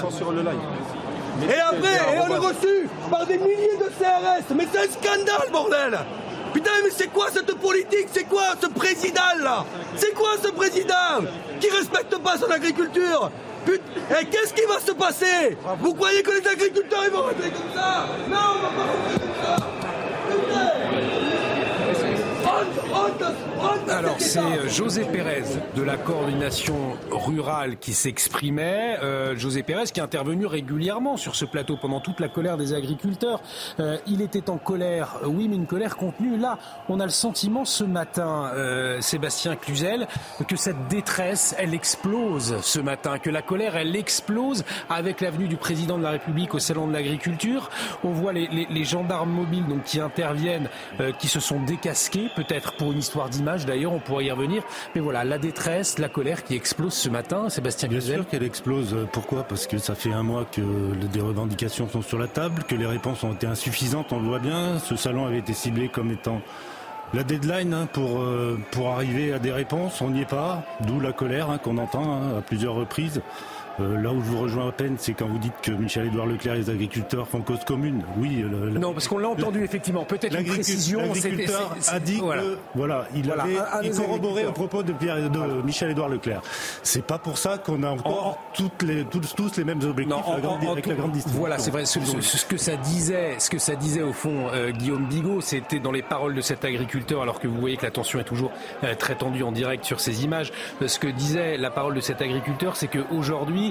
Et 1.49 1.61
après, 1.61 2.15
et 2.15 2.19
on 2.20 2.35
est 2.35 2.39
reçu 2.39 2.89
par 3.11 3.27
des 3.27 3.39
milliers 3.39 3.77
de 3.78 3.86
CRS. 3.99 4.55
Mais 4.55 4.67
c'est 4.73 4.78
un 4.78 4.91
scandale, 4.91 5.51
bordel. 5.51 5.99
Putain, 6.52 6.70
mais 6.85 6.91
c'est 6.94 7.09
quoi 7.09 7.28
cette 7.33 7.55
politique? 7.55 8.09
C'est 8.12 8.25
quoi 8.25 8.43
ce 8.61 8.67
président 8.67 9.20
là? 9.43 9.65
C'est 9.97 10.12
quoi 10.12 10.33
ce 10.43 10.49
président 10.51 11.27
qui 11.59 11.70
respecte 11.70 12.17
pas 12.19 12.36
son 12.36 12.51
agriculture? 12.51 13.31
Putain, 13.65 14.20
et 14.20 14.24
qu'est-ce 14.26 14.52
qui 14.55 14.65
va 14.66 14.81
se 14.81 14.92
passer? 14.92 15.57
Vous 15.81 15.94
croyez 15.94 16.23
que 16.23 16.31
les 16.31 16.47
agriculteurs 16.47 17.05
ils 17.05 17.12
vont 17.12 17.23
rester 17.23 17.50
comme 17.50 17.73
ça? 17.74 18.07
Non, 18.28 18.36
on 18.36 18.62
va 18.62 18.68
pas 18.68 18.92
rester 18.92 19.20
comme 19.20 19.44
ça 19.44 19.57
alors 23.89 24.16
c'est 24.18 24.41
euh, 24.41 24.68
José 24.68 25.05
Pérez 25.05 25.44
de 25.76 25.82
la 25.82 25.97
coordination 25.97 26.97
rurale 27.10 27.76
qui 27.76 27.92
s'exprimait. 27.92 28.99
Euh, 29.02 29.36
José 29.36 29.62
Pérez 29.62 29.84
qui 29.84 30.00
est 30.00 30.02
intervenu 30.02 30.47
régulièrement 30.47 31.16
sur 31.16 31.36
ce 31.36 31.44
plateau 31.44 31.76
pendant 31.76 32.00
toute 32.00 32.20
la 32.20 32.28
colère 32.28 32.57
des 32.57 32.73
agriculteurs. 32.74 33.41
Euh, 33.81 33.99
il 34.07 34.20
était 34.23 34.50
en 34.50 34.58
colère, 34.58 35.18
oui, 35.24 35.49
mais 35.49 35.57
une 35.57 35.66
colère 35.66 35.97
contenue. 35.97 36.36
Là, 36.36 36.58
on 36.89 37.00
a 37.00 37.05
le 37.05 37.10
sentiment 37.10 37.65
ce 37.65 37.84
matin, 37.84 38.50
Sébastien 39.00 39.57
Cluzel, 39.57 40.07
que 40.49 40.57
cette 40.57 40.89
détresse, 40.89 41.55
elle 41.58 41.74
explose 41.74 42.60
ce 42.62 42.81
matin, 42.81 43.18
que 43.18 43.31
la 43.31 43.42
colère, 43.42 43.76
elle 43.76 43.94
explose 43.94 44.65
avec 44.89 45.20
l'avenue 45.20 45.49
du 45.49 45.57
président 45.57 45.99
de 45.99 46.02
la 46.02 46.10
République 46.10 46.55
au 46.55 46.58
salon 46.58 46.86
de 46.86 46.92
l'agriculture. 46.92 47.70
On 48.05 48.10
voit 48.10 48.32
les, 48.32 48.49
les, 48.49 48.84
gendarmes 48.84 49.31
mobiles 49.31 49.66
donc 49.66 49.84
qui 49.84 50.00
interviennent, 50.00 50.68
qui 51.18 51.28
se 51.28 51.41
sont 51.41 51.62
décasqués, 51.62 52.31
peut-être 52.34 52.73
pour 52.73 52.92
une 52.92 52.99
histoire 52.99 53.28
d'image 53.28 53.52
d'ailleurs, 53.67 53.93
on 53.93 53.99
pourrait 53.99 54.27
y 54.27 54.31
revenir. 54.31 54.63
Mais 54.95 55.01
voilà, 55.01 55.25
la 55.25 55.39
détresse, 55.39 55.99
la 55.99 56.09
colère 56.09 56.45
qui 56.45 56.55
explose 56.55 56.95
ce 56.95 57.09
matin, 57.09 57.49
Sébastien 57.49 57.89
Bien 57.89 58.01
sûr 58.01 58.27
qu'elle 58.27 58.43
explose. 58.43 58.97
Pourquoi? 59.13 59.43
Parce 59.45 59.67
que 59.67 59.79
ça 59.79 59.95
fait 59.95 60.13
un 60.13 60.23
mois 60.23 60.45
que 60.45 60.63
des 61.13 61.21
revendications 61.21 61.89
sont 61.89 62.03
sur 62.03 62.19
la 62.19 62.29
table, 62.29 62.65
que 62.65 62.75
les 62.75 62.87
réponses 62.87 63.23
ont 63.25 63.33
été 63.33 63.47
insuffisantes, 63.47 64.13
on 64.13 64.21
le 64.21 64.29
voit 64.29 64.39
bien. 64.39 64.79
Ce 64.79 64.97
salon 64.97 65.27
avait 65.27 65.39
été 65.39 65.53
ciblé 65.53 65.89
comme 65.89 66.11
étant 66.11 66.41
la 67.15 67.25
deadline 67.25 67.75
hein, 67.75 67.89
pour, 67.93 68.21
euh, 68.21 68.59
pour 68.71 68.89
arriver 68.89 69.35
à 69.35 69.39
des 69.39 69.53
réponses, 69.53 70.01
on 70.01 70.11
n'y 70.11 70.23
est 70.23 70.29
pas, 70.29 70.63
d'où 70.81 70.99
la 70.99 71.13
colère 71.13 71.51
hein, 71.51 71.59
qu'on 71.59 71.77
entend 71.77 72.11
hein, 72.11 72.39
à 72.39 72.41
plusieurs 72.41 72.75
reprises. 72.75 73.21
Euh, 73.81 74.01
là 74.01 74.12
où 74.12 74.23
je 74.23 74.31
vous 74.31 74.41
rejoins 74.41 74.68
à 74.68 74.73
peine, 74.73 74.97
c'est 74.99 75.15
quand 75.15 75.26
vous 75.26 75.39
dites 75.39 75.55
que 75.62 75.73
Michel-Édouard 75.73 76.26
Leclerc 76.26 76.55
et 76.55 76.59
les 76.59 76.70
agriculteurs 76.70 77.26
font 77.26 77.41
cause 77.41 77.65
commune. 77.65 78.02
Oui. 78.18 78.44
non, 78.78 78.92
parce 78.92 79.09
qu'on 79.09 79.18
l'a 79.18 79.28
entendu 79.28 79.62
effectivement. 79.65 80.05
Peut-être 80.05 80.39
une 80.39 80.47
précision. 80.47 81.01
L'agriculteur 81.01 81.75
a 81.89 82.01
dit 82.01 82.18
voilà. 82.20 82.42
que 82.42 82.59
voilà, 82.75 83.07
il 83.15 83.31
avait 83.31 83.91
corroboré 83.91 84.47
au 84.47 84.52
propos 84.52 84.83
de, 84.83 84.92
Pierre, 84.92 85.31
de 85.31 85.62
Michel-Édouard 85.62 86.09
Leclerc. 86.09 86.42
C'est 86.83 87.07
pas 87.07 87.18
pour 87.18 87.39
ça 87.39 87.59
qu'on 87.59 87.83
a 87.83 87.91
encore 87.91 88.39
toutes 88.55 88.83
les, 88.83 89.05
tous, 89.05 89.34
tous, 89.34 89.57
les 89.57 89.65
mêmes 89.65 89.83
objectifs 89.83 90.17
avec 90.70 90.86
la 90.86 90.94
grande 90.94 91.12
distribution. 91.12 91.41
Voilà, 91.41 91.59
c'est 91.59 91.70
vrai. 91.70 91.84
Ce, 91.86 92.47
que 92.47 92.57
ça 92.57 92.76
disait, 92.76 93.36
ce 93.39 93.51
que 93.51 93.59
ça 93.59 93.75
disait 93.75 94.02
au 94.02 94.12
fond, 94.12 94.49
euh, 94.52 94.70
Guillaume 94.70 95.07
Bigot, 95.07 95.41
c'était 95.41 95.78
dans 95.78 95.92
les 95.92 96.02
paroles 96.02 96.34
de 96.34 96.41
cet 96.41 96.65
agriculteur, 96.65 97.23
alors 97.23 97.41
que 97.41 97.47
vous 97.47 97.59
voyez 97.59 97.76
que 97.76 97.84
la 97.84 97.91
tension 97.91 98.18
est 98.20 98.25
toujours 98.25 98.51
euh, 98.84 98.94
très 98.94 99.15
tendue 99.15 99.42
en 99.42 99.52
direct 99.52 99.84
sur 99.84 100.01
ces 100.01 100.25
images. 100.25 100.52
Ce 100.84 100.99
que 100.99 101.09
disait 101.09 101.57
la 101.57 101.70
parole 101.70 101.94
de 101.94 102.01
cet 102.01 102.20
agriculteur, 102.23 102.76
c'est 102.76 102.89
qu'aujourd'hui 102.89 103.61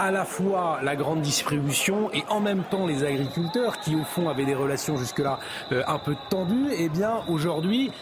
à 0.00 0.10
la 0.10 0.24
fois 0.24 0.80
la 0.82 0.96
grande 0.96 1.20
distribution 1.20 2.10
et 2.12 2.24
en 2.30 2.40
même 2.40 2.62
temps 2.70 2.86
les 2.86 3.04
agriculteurs 3.04 3.80
qui 3.80 3.94
au 3.96 4.04
fond 4.04 4.28
avaient 4.30 4.46
des 4.46 4.54
relations 4.54 4.96
jusque-là 4.96 5.38
euh, 5.72 5.82
un 5.86 5.98
peu 5.98 6.16
tendues, 6.30 6.68
eh 6.76 6.88
bien 6.88 7.20
aujourd'hui 7.28 7.92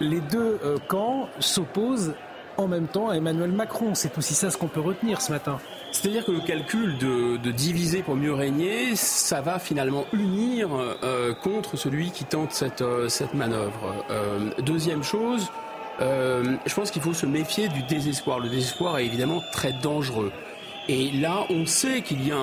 les 0.00 0.20
deux 0.20 0.58
euh, 0.64 0.78
camps 0.88 1.28
s'opposent 1.38 2.14
en 2.56 2.68
même 2.68 2.86
temps 2.86 3.10
à 3.10 3.16
Emmanuel 3.16 3.52
Macron. 3.52 3.94
C'est 3.94 4.16
aussi 4.16 4.32
ça 4.32 4.50
ce 4.50 4.56
qu'on 4.56 4.68
peut 4.68 4.80
retenir 4.80 5.20
ce 5.20 5.30
matin. 5.30 5.58
C'est-à-dire 5.92 6.24
que 6.24 6.32
le 6.32 6.40
calcul 6.40 6.96
de, 6.96 7.50
diviser 7.50 8.02
pour 8.02 8.16
mieux 8.16 8.32
régner, 8.32 8.96
ça 8.96 9.42
va 9.42 9.58
finalement 9.58 10.04
unir 10.14 10.68
euh, 10.74 11.34
contre 11.34 11.76
celui 11.76 12.10
qui 12.12 12.24
tente 12.24 12.52
cette, 12.52 12.84
cette 13.08 13.34
manœuvre. 13.34 13.94
deuxième 14.58 15.02
chose, 15.02 15.50
je 16.00 16.74
pense 16.74 16.90
qu'il 16.90 17.02
faut 17.02 17.14
se 17.14 17.26
méfier 17.26 17.68
du 17.68 17.82
désespoir. 17.82 18.40
Le 18.40 18.48
désespoir 18.48 18.98
est 18.98 19.06
évidemment 19.06 19.42
très 19.52 19.72
dangereux. 19.72 20.32
Et 20.88 21.10
là, 21.10 21.44
on 21.50 21.66
sait 21.66 22.00
qu'il 22.02 22.26
y 22.26 22.30
a 22.30 22.36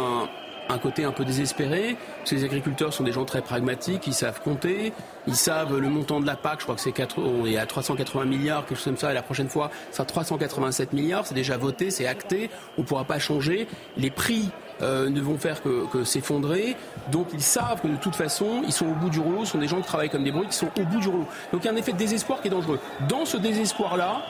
un, 0.69 0.77
côté 0.77 1.05
un 1.05 1.11
peu 1.11 1.23
désespéré. 1.23 1.95
Ces 2.25 2.43
agriculteurs 2.43 2.93
sont 2.93 3.03
des 3.03 3.13
gens 3.13 3.25
très 3.25 3.41
pragmatiques, 3.41 4.05
ils 4.07 4.13
savent 4.13 4.41
compter, 4.41 4.91
ils 5.27 5.35
savent 5.35 5.77
le 5.77 5.87
montant 5.87 6.19
de 6.19 6.25
la 6.25 6.35
PAC, 6.35 6.59
je 6.59 6.63
crois 6.63 6.75
que 6.75 6.81
c'est 6.81 6.91
4, 6.91 7.19
on 7.19 7.45
est 7.45 7.57
à 7.57 7.65
380 7.65 8.25
milliards, 8.25 8.65
quelque 8.65 8.77
chose 8.77 8.85
comme 8.85 8.97
ça, 8.97 9.11
et 9.11 9.13
la 9.13 9.21
prochaine 9.21 9.49
fois, 9.49 9.71
ça 9.91 9.97
sera 9.97 10.05
387 10.05 10.93
milliards, 10.93 11.25
c'est 11.25 11.35
déjà 11.35 11.57
voté, 11.57 11.89
c'est 11.89 12.07
acté, 12.07 12.49
on 12.77 12.81
ne 12.81 12.87
pourra 12.87 13.05
pas 13.05 13.19
changer. 13.19 13.67
Les 13.97 14.09
prix 14.09 14.49
euh, 14.81 15.09
ne 15.09 15.21
vont 15.21 15.37
faire 15.37 15.61
que, 15.61 15.85
que 15.87 16.03
s'effondrer. 16.03 16.75
Donc 17.11 17.27
ils 17.33 17.43
savent 17.43 17.81
que 17.81 17.87
de 17.87 17.95
toute 17.95 18.15
façon, 18.15 18.63
ils 18.65 18.73
sont 18.73 18.87
au 18.87 18.95
bout 18.95 19.09
du 19.09 19.19
rouleau, 19.19 19.45
ce 19.45 19.51
sont 19.51 19.59
des 19.59 19.67
gens 19.67 19.77
qui 19.77 19.87
travaillent 19.87 20.09
comme 20.09 20.23
des 20.23 20.31
bruits, 20.31 20.47
qui 20.47 20.57
sont 20.57 20.71
au 20.79 20.83
bout 20.83 20.99
du 20.99 21.07
rouleau. 21.07 21.27
Donc 21.53 21.63
il 21.63 21.65
y 21.65 21.69
a 21.69 21.71
un 21.71 21.77
effet 21.77 21.93
de 21.93 21.97
désespoir 21.97 22.41
qui 22.41 22.47
est 22.47 22.51
dangereux. 22.51 22.79
Dans 23.07 23.25
ce 23.25 23.37
désespoir-là, 23.37 24.21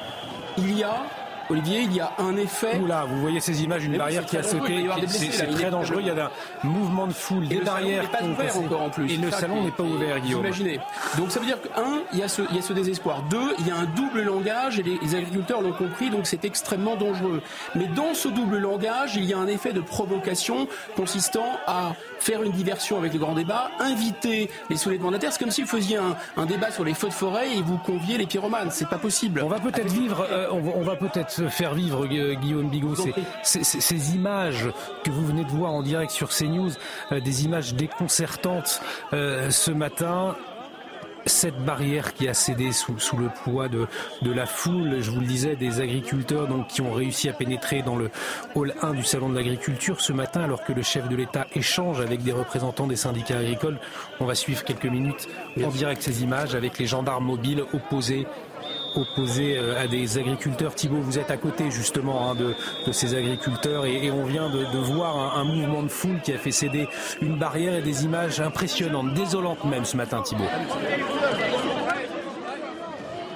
il 0.57 0.77
y 0.77 0.83
a 0.83 1.03
Olivier, 1.49 1.81
il 1.81 1.93
y 1.93 1.99
a 1.99 2.11
un 2.17 2.35
effet. 2.37 2.77
Oula, 2.77 3.05
vous 3.05 3.19
voyez 3.21 3.39
ces 3.39 3.63
images, 3.63 3.85
une 3.85 3.97
barrière 3.97 4.25
qui 4.25 4.37
a 4.37 4.43
sauté. 4.43 4.85
C'est 5.07 5.47
très 5.47 5.69
dangereux. 5.69 5.99
Il 6.01 6.07
y 6.07 6.09
a 6.09 6.31
un 6.63 6.67
mouvement 6.67 7.07
de 7.07 7.13
foule, 7.13 7.47
des 7.47 7.61
barrières 7.61 8.09
qui 8.11 8.23
ouvert 8.25 8.57
encore 8.57 8.81
en 8.81 8.89
plus. 8.89 9.11
Et 9.11 9.17
le 9.17 9.31
salon 9.31 9.63
n'est 9.63 9.71
pas 9.71 9.83
ouvert, 9.83 10.19
Guillaume. 10.19 10.45
Imaginez. 10.45 10.79
Donc 11.17 11.31
ça 11.31 11.39
veut 11.39 11.45
dire 11.45 11.61
qu'un, 11.61 12.01
il 12.11 12.19
y 12.19 12.23
a 12.23 12.27
ce, 12.27 12.41
il 12.49 12.55
y 12.55 12.59
a 12.59 12.61
ce 12.61 12.73
désespoir. 12.73 13.23
Deux, 13.29 13.55
il 13.59 13.67
y 13.67 13.71
a 13.71 13.75
un 13.75 13.85
double 13.85 14.21
langage 14.21 14.79
et 14.79 14.83
les, 14.83 15.15
agriculteurs 15.15 15.61
l'ont 15.61 15.73
compris, 15.73 16.09
donc 16.09 16.25
c'est 16.25 16.45
extrêmement 16.45 16.95
dangereux. 16.95 17.41
Mais 17.75 17.85
dans 17.87 18.13
ce 18.13 18.27
double 18.27 18.57
langage, 18.57 19.15
il 19.15 19.25
y 19.25 19.33
a 19.33 19.37
un 19.37 19.47
effet 19.47 19.73
de 19.73 19.81
provocation 19.81 20.67
consistant 20.95 21.59
à 21.67 21.93
faire 22.19 22.41
une 22.41 22.51
diversion 22.51 22.97
avec 22.97 23.13
le 23.13 23.19
grand 23.19 23.33
débat, 23.33 23.69
inviter 23.79 24.49
les 24.69 24.77
soulèvements 24.77 25.09
de 25.09 25.13
la 25.13 25.19
terre. 25.19 25.33
C'est 25.33 25.39
comme 25.39 25.51
si 25.51 25.61
vous 25.61 25.67
faisiez 25.67 25.97
un, 25.97 26.45
débat 26.45 26.71
sur 26.71 26.83
les 26.83 26.93
feux 26.93 27.09
de 27.09 27.13
forêt 27.13 27.55
et 27.55 27.61
vous 27.61 27.77
conviez 27.77 28.17
les 28.17 28.25
pyromanes. 28.25 28.69
C'est 28.71 28.89
pas 28.89 28.97
possible. 28.97 29.41
On 29.43 29.49
va 29.49 29.59
peut-être 29.59 29.91
vivre, 29.91 30.25
euh, 30.29 30.47
on 30.51 30.81
va, 30.81 30.95
peut-être 30.95 31.32
faire 31.41 31.73
vivre 31.73 32.05
Guillaume 32.05 32.69
Bigot 32.69 32.95
ces, 33.43 33.63
ces, 33.63 34.15
images 34.15 34.69
que 35.03 35.11
vous 35.11 35.25
venez 35.25 35.43
de 35.43 35.49
voir 35.49 35.71
en 35.71 35.81
direct 35.81 36.11
sur 36.11 36.29
CNews, 36.29 36.71
euh, 37.11 37.19
des 37.19 37.45
images 37.45 37.73
déconcertantes 37.73 38.81
euh, 39.13 39.49
ce 39.49 39.71
matin. 39.71 40.35
Cette 41.25 41.63
barrière 41.63 42.13
qui 42.13 42.27
a 42.27 42.33
cédé 42.33 42.73
sous, 42.73 42.99
sous 42.99 43.15
le 43.15 43.29
poids 43.29 43.69
de, 43.69 43.87
de, 44.23 44.31
la 44.33 44.45
foule, 44.45 44.97
je 44.99 45.09
vous 45.09 45.21
le 45.21 45.25
disais, 45.25 45.55
des 45.55 45.79
agriculteurs 45.79 46.47
donc, 46.47 46.67
qui 46.67 46.81
ont 46.81 46.91
réussi 46.91 47.29
à 47.29 47.33
pénétrer 47.33 47.81
dans 47.81 47.95
le 47.95 48.11
hall 48.55 48.73
1 48.81 48.93
du 48.93 49.05
Salon 49.05 49.29
de 49.29 49.35
l'agriculture 49.35 50.01
ce 50.01 50.11
matin 50.11 50.41
alors 50.41 50.65
que 50.65 50.73
le 50.73 50.81
chef 50.81 51.07
de 51.07 51.15
l'État 51.15 51.47
échange 51.55 52.01
avec 52.01 52.23
des 52.23 52.33
représentants 52.33 52.87
des 52.87 52.97
syndicats 52.97 53.37
agricoles. 53.37 53.79
On 54.19 54.25
va 54.25 54.35
suivre 54.35 54.65
quelques 54.65 54.85
minutes 54.85 55.29
en 55.63 55.69
direct 55.69 56.01
ces 56.01 56.23
images 56.23 56.55
avec 56.55 56.77
les 56.77 56.87
gendarmes 56.87 57.23
mobiles 57.23 57.63
opposés 57.71 58.27
opposé 58.95 59.57
euh, 59.57 59.81
à 59.81 59.87
des 59.87 60.17
agriculteurs. 60.17 60.75
Thibault, 60.75 61.01
vous 61.01 61.19
êtes 61.19 61.31
à 61.31 61.37
côté 61.37 61.71
justement 61.71 62.29
hein, 62.29 62.35
de, 62.35 62.53
ces 62.91 63.15
agriculteurs 63.15 63.85
et, 63.85 64.11
on 64.11 64.25
vient 64.25 64.49
de, 64.49 64.77
voir 64.77 65.37
un, 65.37 65.43
mouvement 65.43 65.83
de 65.83 65.87
foule 65.87 66.19
qui 66.21 66.33
a 66.33 66.37
fait 66.37 66.51
céder 66.51 66.87
une 67.21 67.37
barrière 67.37 67.75
et 67.75 67.81
des 67.81 68.05
images 68.05 68.39
impressionnantes, 68.39 69.13
désolantes 69.13 69.63
même 69.65 69.85
ce 69.85 69.97
matin, 69.97 70.21
Thibault. 70.21 70.43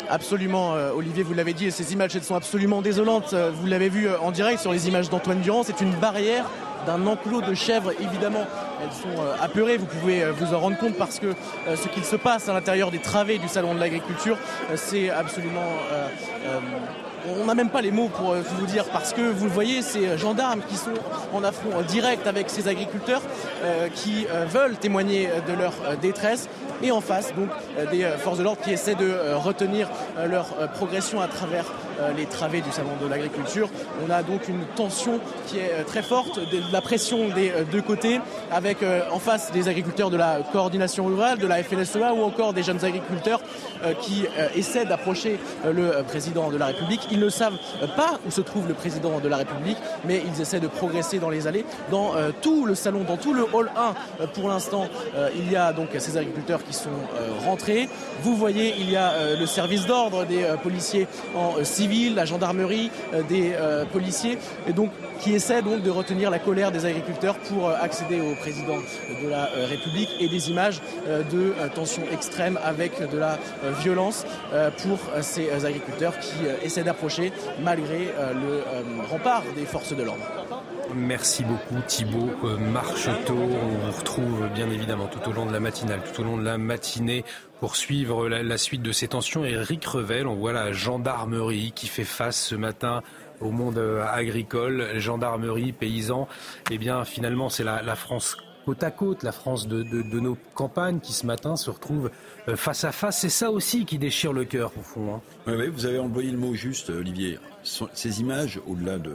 absolument, 0.10 0.74
Olivier, 0.96 1.24
vous 1.24 1.34
l'avez 1.34 1.54
dit, 1.54 1.72
ces 1.72 1.94
images 1.94 2.16
elles 2.16 2.24
sont 2.24 2.36
absolument 2.36 2.82
désolantes. 2.82 3.34
Vous 3.34 3.68
l'avez 3.68 3.90
vu 3.90 4.08
en 4.22 4.32
direct 4.32 4.60
sur 4.60 4.72
les 4.72 4.88
images 4.88 5.10
d'Antoine 5.10 5.42
Durand, 5.42 5.64
c'est 5.64 5.82
une 5.82 5.94
barrière 5.96 6.46
d'un 6.86 7.06
enclos 7.08 7.42
de 7.42 7.54
chèvres, 7.54 7.92
évidemment. 8.00 8.46
Elles 8.82 8.92
sont 8.92 9.24
apeurées, 9.42 9.78
vous 9.78 9.86
pouvez 9.86 10.26
vous 10.32 10.54
en 10.54 10.60
rendre 10.60 10.78
compte 10.78 10.96
parce 10.96 11.20
que 11.20 11.34
ce 11.76 11.88
qu'il 11.88 12.04
se 12.04 12.16
passe 12.16 12.48
à 12.48 12.54
l'intérieur 12.54 12.92
des 12.92 13.00
travées 13.00 13.38
du 13.38 13.48
Salon 13.48 13.74
de 13.74 13.80
l'Agriculture, 13.80 14.38
c'est 14.76 15.10
absolument 15.10 15.66
on 17.42 17.46
n'a 17.46 17.56
même 17.56 17.70
pas 17.70 17.82
les 17.82 17.92
mots 17.92 18.10
pour 18.10 18.34
vous 18.36 18.66
dire 18.68 18.86
parce 18.86 19.12
que 19.14 19.22
vous 19.22 19.46
le 19.46 19.52
voyez, 19.52 19.82
ces 19.82 20.18
gendarmes 20.18 20.62
qui 20.68 20.78
sont 20.78 20.94
en 21.34 21.44
affront 21.44 21.82
direct 21.82 22.28
avec 22.28 22.50
ces 22.50 22.68
agriculteurs 22.68 23.22
qui 23.96 24.28
veulent 24.48 24.78
témoigner 24.78 25.30
de 25.48 25.54
leur 25.54 25.74
détresse. 26.02 26.48
Et 26.84 26.92
en 26.92 27.02
face 27.02 27.34
donc 27.34 27.50
des 27.92 28.08
forces 28.20 28.38
de 28.38 28.44
l'ordre 28.44 28.62
qui 28.62 28.72
essaient 28.72 28.96
de 28.96 29.34
retenir 29.34 29.90
leur 30.28 30.46
progression 30.76 31.20
à 31.22 31.28
travers 31.28 31.66
les 32.16 32.26
travées 32.26 32.62
du 32.62 32.72
salon 32.72 32.92
de 33.02 33.08
l'agriculture. 33.08 33.70
On 34.08 34.12
a 34.12 34.24
donc 34.24 34.48
une 34.48 34.64
tension 34.76 35.20
qui 35.48 35.60
est 35.60 35.84
très 35.86 36.04
forte, 36.04 36.40
de 36.40 36.62
la 36.72 36.82
pression 36.82 37.30
des 37.30 37.52
deux 37.72 37.82
côtés, 37.82 38.20
avec 38.52 38.78
en 39.12 39.20
face 39.20 39.52
des 39.52 39.68
agriculteurs 39.68 40.10
de 40.10 40.18
la 40.18 40.40
coordination 40.52 41.06
rurale, 41.06 41.38
de 41.38 41.48
la 41.48 41.64
FNSEA 41.64 42.14
ou 42.14 42.24
encore 42.24 42.54
des 42.54 42.64
jeunes 42.64 42.84
agriculteurs 42.84 43.42
qui 44.02 44.26
essaient 44.56 44.86
d'approcher 44.86 45.40
le 45.66 46.04
président 46.04 46.50
de 46.50 46.58
la 46.58 46.68
République. 46.68 47.08
Ils 47.12 47.20
ne 47.20 47.30
savent 47.30 47.58
pas 47.96 48.20
où 48.28 48.32
se 48.32 48.42
trouve 48.42 48.68
le 48.68 48.74
président 48.74 49.20
de 49.20 49.28
la 49.28 49.38
République, 49.38 49.78
mais 50.06 50.22
ils 50.26 50.42
essaient 50.42 50.60
de 50.60 50.68
progresser 50.68 51.20
dans 51.20 51.30
les 51.30 51.48
allées, 51.48 51.66
dans 51.92 52.14
tout 52.42 52.66
le 52.66 52.76
salon, 52.76 53.04
dans 53.08 53.18
tout 53.18 53.34
le 53.34 53.46
hall 53.54 53.72
1. 54.20 54.28
Pour 54.28 54.50
l'instant, 54.50 54.88
il 55.36 55.52
y 55.52 55.56
a 55.56 55.74
donc 55.74 55.90
ces 55.98 56.18
agriculteurs 56.18 56.64
qui 56.64 56.74
sont 56.74 56.90
rentrés. 57.46 57.90
Vous 58.22 58.36
voyez, 58.36 58.76
il 58.80 58.92
y 58.92 58.96
a 58.96 59.36
le 59.40 59.46
service 59.46 59.86
d'ordre 59.86 60.26
des 60.26 60.46
policiers 60.62 61.08
en 61.36 61.64
civil 61.64 61.87
la 62.16 62.26
gendarmerie, 62.26 62.92
des 63.30 63.54
policiers, 63.92 64.38
et 64.68 64.74
donc 64.74 64.92
qui 65.20 65.34
essaient 65.34 65.62
donc 65.62 65.82
de 65.82 65.90
retenir 65.90 66.30
la 66.30 66.40
colère 66.40 66.72
des 66.72 66.86
agriculteurs 66.86 67.36
pour 67.36 67.70
accéder 67.70 68.20
au 68.20 68.36
président 68.36 68.78
de 69.24 69.30
la 69.30 69.50
République 69.70 70.10
et 70.20 70.28
des 70.28 70.50
images 70.50 70.82
de 71.08 71.54
tension 71.74 72.04
extrême 72.12 72.60
avec 72.64 73.00
de 73.10 73.18
la 73.18 73.40
violence 73.82 74.26
pour 74.84 75.00
ces 75.22 75.66
agriculteurs 75.66 76.20
qui 76.20 76.36
essaient 76.64 76.84
d'approcher 76.84 77.32
malgré 77.64 78.14
le 78.34 78.64
rempart 79.10 79.44
des 79.56 79.66
forces 79.66 79.96
de 79.96 80.04
l'ordre. 80.04 80.26
Merci 80.96 81.44
beaucoup 81.44 81.82
Thibault 81.88 82.30
Marcheteau. 82.72 83.36
On 83.36 83.78
vous 83.78 83.98
retrouve 83.98 84.48
bien 84.54 84.70
évidemment 84.70 85.08
tout 85.08 85.30
au 85.30 85.34
long 85.34 85.46
de 85.46 85.52
la 85.52 85.60
matinale, 85.60 86.02
tout 86.04 86.22
au 86.22 86.24
long 86.24 86.38
de 86.38 86.44
la 86.44 86.58
matinée 86.58 87.24
pour 87.60 87.76
suivre 87.76 88.28
la, 88.30 88.58
suite 88.58 88.82
de 88.82 88.92
ces 88.92 89.08
tensions. 89.08 89.44
Eric 89.44 89.86
Revel, 89.86 90.28
on 90.28 90.36
voit 90.36 90.54
la 90.54 90.72
gendarmerie 90.72 91.72
qui 91.74 91.88
fait 91.88 92.04
face 92.04 92.42
ce 92.42 92.56
matin 92.56 93.02
au 93.42 93.52
monde 93.52 93.80
agricole, 94.12 94.98
gendarmerie, 94.98 95.72
paysans. 95.72 96.28
Eh 96.72 96.78
bien 96.78 97.04
finalement 97.06 97.50
c'est 97.50 97.64
la, 97.64 97.96
France 97.96 98.38
côte 98.66 98.84
à 98.84 98.92
côte, 98.92 99.24
la 99.24 99.32
France 99.32 99.68
de, 99.68 99.84
nos 100.20 100.38
campagnes 100.56 101.00
qui 101.00 101.14
ce 101.14 101.26
matin 101.26 101.56
se 101.56 101.70
retrouve 101.70 102.12
face 102.56 102.84
à 102.84 102.92
face. 102.92 103.20
C'est 103.20 103.30
ça 103.30 103.52
aussi 103.52 103.86
qui 103.86 103.98
déchire 103.98 104.34
le 104.34 104.46
cœur 104.46 104.72
au 104.78 104.82
fond. 104.82 105.16
Hein. 105.16 105.22
Oui, 105.48 105.54
oui, 105.58 105.68
vous 105.70 105.86
avez 105.86 106.00
envoyé 106.00 106.32
le 106.32 106.38
mot 106.38 106.54
juste, 106.54 106.90
Olivier. 106.90 107.40
Ces 107.64 108.22
images, 108.22 108.60
au-delà 108.66 108.98
de, 108.98 109.12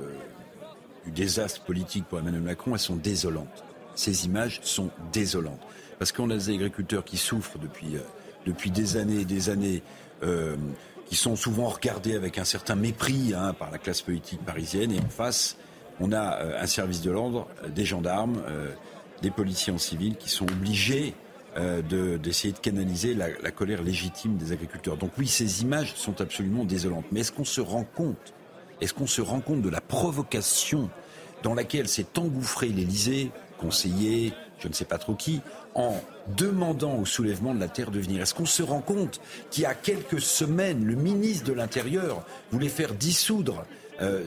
du 1.05 1.11
désastre 1.11 1.63
politique 1.63 2.05
pour 2.05 2.19
Emmanuel 2.19 2.43
Macron, 2.43 2.73
elles 2.75 2.81
sont 2.81 2.97
désolantes. 2.97 3.65
Ces 3.95 4.27
images 4.27 4.61
sont 4.63 4.91
désolantes. 5.13 5.61
Parce 5.99 6.13
qu'on 6.13 6.31
a 6.31 6.35
des 6.35 6.51
agriculteurs 6.51 7.05
qui 7.05 7.17
souffrent 7.17 7.59
depuis, 7.59 7.97
euh, 7.97 8.01
depuis 8.47 8.71
des 8.71 8.97
années 8.97 9.21
et 9.21 9.25
des 9.25 9.51
années, 9.51 9.83
euh, 10.23 10.57
qui 11.07 11.17
sont 11.17 11.37
souvent 11.37 11.69
regardés 11.69 12.15
avec 12.15 12.39
un 12.39 12.45
certain 12.45 12.75
mépris 12.75 13.35
hein, 13.37 13.53
par 13.53 13.71
la 13.71 13.79
classe 13.79 14.03
politique 14.03 14.41
parisienne. 14.45 14.93
Et 14.93 14.99
en 14.99 15.09
face, 15.09 15.57
on 16.01 16.13
a 16.13 16.39
euh, 16.39 16.63
un 16.63 16.67
service 16.67 17.03
de 17.03 17.11
l'ordre, 17.11 17.49
des 17.69 17.85
gendarmes, 17.85 18.43
des 19.21 19.31
policiers 19.31 19.73
en 19.73 19.79
civil 19.79 20.17
qui 20.17 20.29
sont 20.29 20.47
obligés 20.51 21.15
d'essayer 21.55 22.53
de, 22.53 22.59
canaliser 22.59 23.15
la 23.15 23.51
colère 23.51 23.83
légitime 23.83 24.37
des 24.37 24.53
agriculteurs. 24.53 24.97
Donc 24.97 25.13
oui, 25.19 25.29
ces 25.29 25.63
images 25.63 25.95
sont 25.95 26.21
absolument 26.21 26.65
désolantes. 26.65 27.05
Mais 27.13 27.21
est-ce 27.21 27.31
qu'on 27.31 27.45
se 27.45 27.61
rend 27.61 27.85
compte 27.85 28.33
est-ce 28.83 28.95
qu'on 28.95 29.07
se 29.07 29.23
rend 29.23 29.41
compte 29.41 29.63
de 29.63 29.69
la 29.69 29.81
provocation 29.81 30.91
dans 31.43 31.55
laquelle 31.55 31.89
s'est 31.89 32.19
engouffré 32.19 32.69
l'Élysée, 32.69 33.31
conseiller, 33.59 34.33
je 34.59 34.67
ne 34.67 34.73
sais 34.73 34.85
pas 34.85 34.99
trop 34.99 35.15
qui, 35.15 35.41
en 35.75 35.95
demandant 36.37 36.97
au 36.97 37.07
soulèvement 37.07 37.55
de 37.55 37.61
la 37.61 37.69
terre 37.69 37.93
de 37.93 38.01
venir? 38.01 38.23
Est-ce 38.23 38.35
qu'on 38.35 38.45
se 38.47 38.63
rend 38.63 38.81
compte 38.81 39.21
qu'il 39.51 39.63
y 39.63 39.67
a 39.67 39.75
quelques 39.75 40.21
semaines, 40.21 40.85
le 40.85 40.97
ministre 40.97 41.45
de 41.47 41.53
l'Intérieur 41.53 42.25
voulait 42.51 42.69
faire 42.69 42.93
dissoudre 42.93 43.65
euh, 44.01 44.25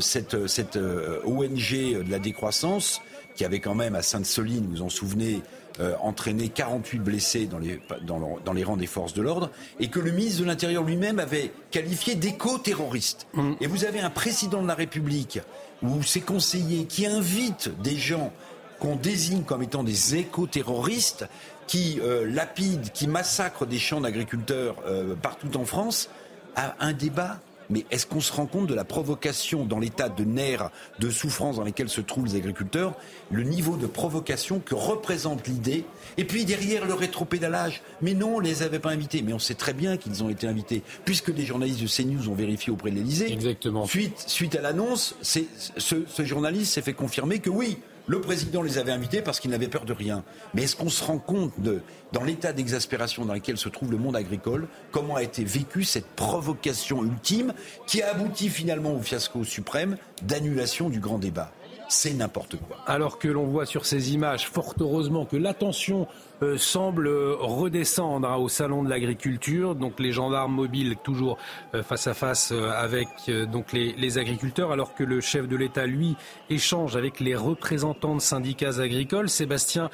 cette, 0.00 0.46
cette 0.46 0.76
euh, 0.76 1.20
ONG 1.24 2.04
de 2.04 2.10
la 2.10 2.20
décroissance, 2.20 3.00
qui 3.34 3.44
avait 3.44 3.60
quand 3.60 3.74
même 3.74 3.96
à 3.96 4.02
Sainte-Soline, 4.02 4.66
vous 4.70 4.82
en 4.82 4.88
souvenez, 4.88 5.42
euh, 5.80 5.94
entraîné 6.00 6.48
48 6.48 6.98
blessés 6.98 7.46
dans 7.46 7.58
les, 7.58 7.80
dans, 8.02 8.38
dans 8.44 8.52
les 8.52 8.64
rangs 8.64 8.76
des 8.76 8.86
forces 8.86 9.14
de 9.14 9.22
l'ordre, 9.22 9.50
et 9.80 9.88
que 9.88 10.00
le 10.00 10.10
ministre 10.10 10.40
de 10.42 10.46
l'Intérieur 10.46 10.82
lui-même 10.82 11.18
avait 11.18 11.52
qualifié 11.70 12.14
d'éco-terroriste. 12.14 13.26
Mmh. 13.34 13.52
Et 13.60 13.66
vous 13.66 13.84
avez 13.84 14.00
un 14.00 14.10
président 14.10 14.62
de 14.62 14.68
la 14.68 14.74
République 14.74 15.40
ou 15.82 16.02
ses 16.02 16.20
conseillers 16.20 16.86
qui 16.86 17.06
invitent 17.06 17.70
des 17.82 17.96
gens 17.96 18.32
qu'on 18.78 18.96
désigne 18.96 19.42
comme 19.42 19.62
étant 19.62 19.82
des 19.82 20.16
éco-terroristes, 20.16 21.26
qui 21.66 21.98
euh, 22.02 22.30
lapident, 22.30 22.90
qui 22.92 23.08
massacrent 23.08 23.66
des 23.66 23.78
champs 23.78 24.00
d'agriculteurs 24.00 24.76
euh, 24.86 25.14
partout 25.14 25.56
en 25.56 25.64
France, 25.64 26.08
à 26.54 26.74
un 26.80 26.92
débat 26.92 27.40
mais 27.70 27.84
est-ce 27.90 28.06
qu'on 28.06 28.20
se 28.20 28.32
rend 28.32 28.46
compte 28.46 28.66
de 28.66 28.74
la 28.74 28.84
provocation 28.84 29.64
dans 29.64 29.78
l'état 29.78 30.08
de 30.08 30.24
nerfs, 30.24 30.70
de 30.98 31.10
souffrance 31.10 31.56
dans 31.56 31.64
lesquels 31.64 31.88
se 31.88 32.00
trouvent 32.00 32.26
les 32.26 32.36
agriculteurs, 32.36 32.94
le 33.30 33.42
niveau 33.42 33.76
de 33.76 33.86
provocation 33.86 34.60
que 34.60 34.74
représente 34.74 35.46
l'idée 35.46 35.84
Et 36.16 36.24
puis 36.24 36.44
derrière 36.44 36.86
le 36.86 36.94
rétropédalage, 36.94 37.82
mais 38.02 38.14
non, 38.14 38.36
on 38.36 38.40
les 38.40 38.62
avait 38.62 38.78
pas 38.78 38.90
invités, 38.90 39.22
mais 39.22 39.32
on 39.32 39.38
sait 39.38 39.54
très 39.54 39.72
bien 39.72 39.96
qu'ils 39.96 40.22
ont 40.22 40.28
été 40.28 40.46
invités, 40.46 40.82
puisque 41.04 41.32
des 41.32 41.44
journalistes 41.44 41.82
de 41.82 41.88
CNews 41.88 42.28
ont 42.28 42.34
vérifié 42.34 42.72
auprès 42.72 42.90
de 42.90 42.96
l'Elysée. 42.96 43.32
Exactement. 43.32 43.86
Suite, 43.86 44.24
suite 44.26 44.54
à 44.54 44.60
l'annonce, 44.60 45.16
ce, 45.22 45.40
ce 45.78 46.24
journaliste 46.24 46.72
s'est 46.72 46.82
fait 46.82 46.92
confirmer 46.94 47.38
que 47.38 47.50
oui, 47.50 47.78
le 48.06 48.20
président 48.20 48.62
les 48.62 48.78
avait 48.78 48.92
invités 48.92 49.22
parce 49.22 49.40
qu'il 49.40 49.50
n'avait 49.50 49.68
peur 49.68 49.84
de 49.84 49.92
rien. 49.92 50.24
Mais 50.54 50.62
est-ce 50.62 50.76
qu'on 50.76 50.88
se 50.88 51.04
rend 51.04 51.18
compte 51.18 51.52
de, 51.58 51.80
dans 52.12 52.24
l'état 52.24 52.52
d'exaspération 52.52 53.24
dans 53.24 53.34
lequel 53.34 53.56
se 53.56 53.68
trouve 53.68 53.90
le 53.90 53.98
monde 53.98 54.16
agricole, 54.16 54.68
comment 54.92 55.16
a 55.16 55.22
été 55.22 55.44
vécue 55.44 55.84
cette 55.84 56.06
provocation 56.06 57.04
ultime 57.04 57.52
qui 57.86 58.02
a 58.02 58.10
abouti 58.10 58.48
finalement 58.48 58.94
au 58.94 59.00
fiasco 59.00 59.44
suprême 59.44 59.96
d'annulation 60.22 60.88
du 60.88 61.00
grand 61.00 61.18
débat? 61.18 61.50
C'est 61.88 62.14
n'importe 62.14 62.56
quoi. 62.56 62.78
Alors 62.86 63.18
que 63.18 63.28
l'on 63.28 63.46
voit 63.46 63.64
sur 63.64 63.86
ces 63.86 64.12
images, 64.12 64.48
fort 64.48 64.74
heureusement, 64.80 65.24
que 65.24 65.36
l'attention 65.36 66.08
euh, 66.42 66.58
semble 66.58 67.08
redescendre 67.08 68.28
hein, 68.28 68.36
au 68.36 68.48
salon 68.48 68.82
de 68.82 68.90
l'agriculture. 68.90 69.74
Donc 69.74 69.98
les 69.98 70.12
gendarmes 70.12 70.52
mobiles 70.52 70.96
toujours 71.02 71.38
euh, 71.74 71.82
face 71.82 72.06
à 72.06 72.14
face 72.14 72.52
euh, 72.52 72.70
avec 72.72 73.08
donc 73.50 73.72
les, 73.72 73.92
les, 73.92 74.18
agriculteurs, 74.18 74.70
alors 74.70 74.94
que 74.94 75.02
le 75.02 75.20
chef 75.20 75.48
de 75.48 75.56
l'État 75.56 75.86
lui 75.86 76.16
échange 76.50 76.96
avec 76.96 77.20
les 77.20 77.34
représentants 77.34 78.14
de 78.14 78.20
syndicats 78.20 78.80
agricoles. 78.80 79.28
Sébastien 79.28 79.90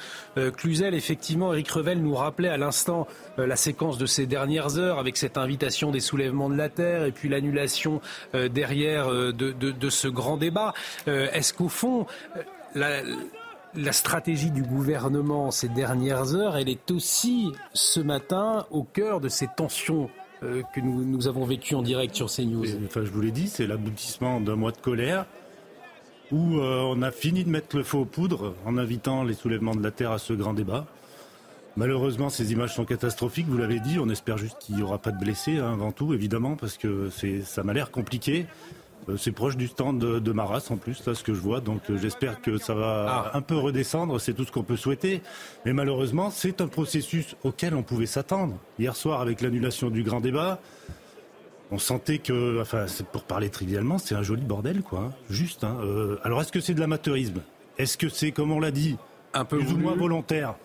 Cluzel, 0.57 0.93
effectivement, 0.93 1.53
Eric 1.53 1.69
Revel 1.69 2.01
nous 2.01 2.15
rappelait 2.15 2.49
à 2.49 2.57
l'instant 2.57 3.07
la 3.37 3.55
séquence 3.55 3.97
de 3.97 4.05
ces 4.05 4.25
dernières 4.25 4.77
heures 4.77 4.99
avec 4.99 5.17
cette 5.17 5.37
invitation 5.37 5.91
des 5.91 5.99
soulèvements 5.99 6.49
de 6.49 6.55
la 6.55 6.69
terre 6.69 7.05
et 7.05 7.11
puis 7.11 7.29
l'annulation 7.29 8.01
derrière 8.33 9.09
de, 9.09 9.31
de, 9.31 9.51
de, 9.51 9.89
ce 9.89 10.07
grand 10.07 10.37
débat. 10.37 10.73
Est-ce 11.07 11.53
qu'au 11.53 11.69
fond 11.69 12.05
la, 12.75 13.01
la 13.75 13.91
stratégie 13.91 14.51
du 14.51 14.63
gouvernement 14.63 15.51
ces 15.51 15.69
dernières 15.69 16.35
heures, 16.35 16.57
elle 16.57 16.69
est 16.69 16.91
aussi 16.91 17.51
ce 17.73 17.99
matin 17.99 18.65
au 18.71 18.83
cœur 18.83 19.19
de 19.19 19.29
ces 19.29 19.47
tensions 19.47 20.09
euh, 20.43 20.61
que 20.73 20.81
nous, 20.81 21.27
avons 21.27 21.45
vécues 21.45 21.75
en 21.75 21.81
direct 21.81 22.15
sur 22.15 22.27
CNews. 22.27 22.65
Enfin, 22.85 23.03
je 23.05 23.11
vous 23.11 23.21
l'ai 23.21 23.31
dit, 23.31 23.47
c'est 23.47 23.67
l'aboutissement 23.67 24.41
d'un 24.41 24.55
mois 24.55 24.71
de 24.71 24.77
colère 24.77 25.25
où 26.31 26.57
euh, 26.57 26.81
on 26.81 27.01
a 27.01 27.11
fini 27.11 27.43
de 27.43 27.49
mettre 27.49 27.77
le 27.77 27.83
feu 27.83 27.97
aux 27.97 28.05
poudres 28.05 28.55
en 28.65 28.77
invitant 28.77 29.23
les 29.23 29.33
soulèvements 29.33 29.75
de 29.75 29.83
la 29.83 29.91
terre 29.91 30.11
à 30.11 30.17
ce 30.17 30.33
grand 30.33 30.53
débat. 30.53 30.85
Malheureusement, 31.75 32.29
ces 32.29 32.51
images 32.51 32.75
sont 32.75 32.85
catastrophiques, 32.85 33.47
vous 33.47 33.57
l'avez 33.57 33.79
dit. 33.79 33.97
On 33.99 34.09
espère 34.09 34.37
juste 34.37 34.57
qu'il 34.59 34.75
n'y 34.75 34.83
aura 34.83 34.99
pas 34.99 35.11
de 35.11 35.19
blessés 35.19 35.57
hein, 35.57 35.73
avant 35.73 35.91
tout, 35.91 36.13
évidemment, 36.13 36.55
parce 36.55 36.77
que 36.77 37.09
ça 37.43 37.63
m'a 37.63 37.73
l'air 37.73 37.89
compliqué. 37.89 38.45
Euh, 39.09 39.17
c'est 39.17 39.31
proche 39.31 39.57
du 39.57 39.67
stand 39.67 39.99
de, 39.99 40.19
de, 40.19 40.31
Maras 40.31 40.67
en 40.69 40.77
plus, 40.77 41.05
là, 41.05 41.15
ce 41.15 41.23
que 41.23 41.33
je 41.33 41.39
vois. 41.39 41.61
Donc 41.61 41.81
euh, 41.89 41.97
j'espère 41.97 42.41
que 42.41 42.57
ça 42.57 42.73
va 42.73 43.05
ah. 43.33 43.37
un 43.37 43.41
peu 43.41 43.57
redescendre. 43.57 44.19
C'est 44.19 44.33
tout 44.33 44.45
ce 44.45 44.51
qu'on 44.51 44.63
peut 44.63 44.77
souhaiter. 44.77 45.21
Mais 45.65 45.73
malheureusement, 45.73 46.29
c'est 46.29 46.61
un 46.61 46.67
processus 46.67 47.35
auquel 47.43 47.75
on 47.75 47.83
pouvait 47.83 48.05
s'attendre. 48.05 48.57
Hier 48.79 48.95
soir, 48.95 49.21
avec 49.21 49.41
l'annulation 49.41 49.89
du 49.89 50.03
grand 50.03 50.21
débat, 50.21 50.59
on 51.71 51.79
sentait 51.79 52.19
que, 52.19 52.61
enfin, 52.61 52.85
pour 53.11 53.23
parler 53.23 53.49
trivialement, 53.49 53.97
c'est 53.97 54.15
un 54.15 54.23
joli 54.23 54.43
bordel, 54.43 54.81
quoi. 54.81 54.99
Hein. 54.99 55.11
Juste. 55.29 55.63
Hein. 55.63 55.77
Euh, 55.81 56.17
alors, 56.23 56.41
est-ce 56.41 56.51
que 56.51 56.59
c'est 56.59 56.73
de 56.73 56.79
l'amateurisme? 56.79 57.41
Est-ce 57.77 57.97
que 57.97 58.09
c'est, 58.09 58.31
comme 58.31 58.51
on 58.51 58.59
l'a 58.59 58.71
dit, 58.71 58.97
un 59.33 59.45
peu 59.45 59.57
plus 59.57 59.73
ou 59.73 59.77
moins 59.77 59.95
volontaire? 59.95 60.55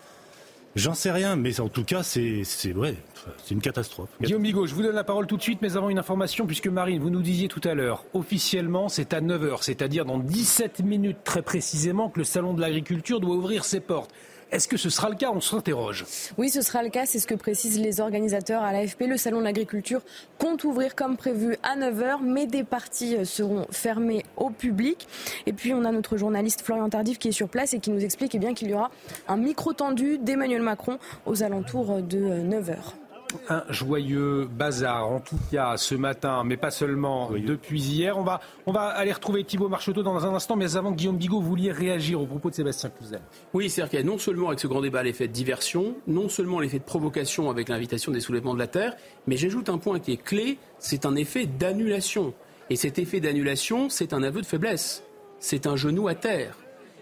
J'en 0.75 0.93
sais 0.93 1.11
rien, 1.11 1.35
mais 1.35 1.59
en 1.59 1.67
tout 1.67 1.83
cas, 1.83 2.03
c'est 2.03 2.43
vrai, 2.73 2.95
c'est 3.43 3.53
une 3.53 3.61
catastrophe. 3.61 4.09
Guillaume 4.21 4.43
Bigot, 4.43 4.67
je 4.67 4.75
vous 4.75 4.83
donne 4.83 4.95
la 4.95 5.03
parole 5.03 5.25
tout 5.25 5.35
de 5.35 5.41
suite, 5.41 5.59
mais 5.61 5.75
avant 5.75 5.89
une 5.89 5.97
information, 5.97 6.45
puisque 6.45 6.67
Marine, 6.67 7.01
vous 7.01 7.09
nous 7.09 7.21
disiez 7.21 7.47
tout 7.47 7.61
à 7.63 7.73
l'heure, 7.73 8.05
officiellement, 8.13 8.87
c'est 8.87 9.13
à 9.13 9.21
9h, 9.21 9.63
c'est-à-dire 9.63 10.05
dans 10.05 10.19
17 10.19 10.81
minutes 10.81 11.17
très 11.23 11.41
précisément, 11.41 12.09
que 12.09 12.19
le 12.19 12.25
Salon 12.25 12.53
de 12.53 12.61
l'agriculture 12.61 13.19
doit 13.19 13.35
ouvrir 13.35 13.65
ses 13.65 13.79
portes. 13.79 14.11
Est-ce 14.51 14.67
que 14.67 14.77
ce 14.77 14.89
sera 14.89 15.09
le 15.09 15.15
cas? 15.15 15.29
On 15.31 15.41
s'interroge. 15.41 16.05
Oui, 16.37 16.49
ce 16.49 16.61
sera 16.61 16.81
le 16.81 16.89
cas. 16.89 17.05
C'est 17.05 17.19
ce 17.19 17.27
que 17.27 17.35
précisent 17.35 17.79
les 17.79 17.99
organisateurs 17.99 18.63
à 18.63 18.71
l'AFP. 18.71 19.01
Le 19.07 19.17
salon 19.17 19.39
de 19.39 19.43
l'agriculture 19.43 20.01
compte 20.39 20.63
ouvrir 20.63 20.95
comme 20.95 21.17
prévu 21.17 21.57
à 21.61 21.77
9h, 21.77 22.21
mais 22.23 22.47
des 22.47 22.63
parties 22.63 23.15
euh, 23.15 23.25
seront 23.25 23.67
fermées 23.69 24.25
au 24.37 24.49
public. 24.49 25.07
Et 25.45 25.53
puis, 25.53 25.73
on 25.73 25.85
a 25.85 25.91
notre 25.91 26.17
journaliste 26.17 26.61
Florian 26.61 26.89
Tardif 26.89 27.19
qui 27.19 27.27
est 27.27 27.33
sur 27.33 27.47
place 27.47 27.73
et 27.73 27.79
qui 27.79 27.91
nous 27.91 28.03
explique 28.03 28.33
eh 28.33 28.39
bien 28.39 28.55
qu'il 28.55 28.69
y 28.69 28.73
aura 28.73 28.89
un 29.27 29.37
micro 29.37 29.73
tendu 29.73 30.17
d'Emmanuel 30.17 30.63
Macron 30.63 30.97
aux 31.27 31.43
alentours 31.43 32.01
de 32.01 32.19
9h. 32.19 32.98
Un 33.47 33.63
joyeux 33.69 34.47
bazar, 34.51 35.07
en 35.07 35.19
tout 35.19 35.37
cas 35.51 35.77
ce 35.77 35.95
matin, 35.95 36.43
mais 36.43 36.57
pas 36.57 36.71
seulement 36.71 37.29
depuis 37.31 37.81
hier. 37.81 38.17
On 38.17 38.23
va, 38.23 38.41
on 38.65 38.71
va 38.71 38.87
aller 38.87 39.11
retrouver 39.11 39.43
Thibault 39.43 39.69
Marcheteau 39.69 40.01
dans 40.01 40.25
un 40.25 40.33
instant, 40.33 40.55
mais 40.55 40.75
avant, 40.75 40.91
Guillaume 40.91 41.17
Bigot, 41.17 41.39
vous 41.39 41.47
vouliez 41.47 41.71
réagir 41.71 42.21
au 42.21 42.25
propos 42.25 42.49
de 42.49 42.55
Sébastien 42.55 42.89
Cluzel. 42.89 43.21
Oui, 43.53 43.69
c'est-à-dire 43.69 43.89
qu'il 43.91 43.99
y 43.99 44.01
a 44.01 44.05
non 44.05 44.17
seulement 44.17 44.47
avec 44.47 44.59
ce 44.59 44.67
grand 44.67 44.81
débat 44.81 45.03
l'effet 45.03 45.27
de 45.27 45.33
diversion, 45.33 45.95
non 46.07 46.27
seulement 46.29 46.59
l'effet 46.59 46.79
de 46.79 46.83
provocation 46.83 47.49
avec 47.49 47.69
l'invitation 47.69 48.11
des 48.11 48.19
soulèvements 48.19 48.53
de 48.53 48.59
la 48.59 48.67
Terre, 48.67 48.95
mais 49.27 49.37
j'ajoute 49.37 49.69
un 49.69 49.77
point 49.77 49.99
qui 49.99 50.13
est 50.13 50.23
clé, 50.23 50.57
c'est 50.79 51.05
un 51.05 51.15
effet 51.15 51.45
d'annulation. 51.45 52.33
Et 52.69 52.75
cet 52.75 52.99
effet 52.99 53.19
d'annulation, 53.19 53.89
c'est 53.89 54.13
un 54.13 54.21
aveu 54.21 54.41
de 54.41 54.45
faiblesse. 54.45 55.03
C'est 55.39 55.65
un 55.65 55.75
genou 55.75 56.07
à 56.07 56.15
terre. 56.15 56.55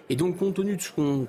Et 0.09 0.15
donc, 0.15 0.37
compte 0.37 0.55
tenu 0.55 0.77
de 0.77 0.81
ce 0.81 0.91
qu'on 0.91 1.27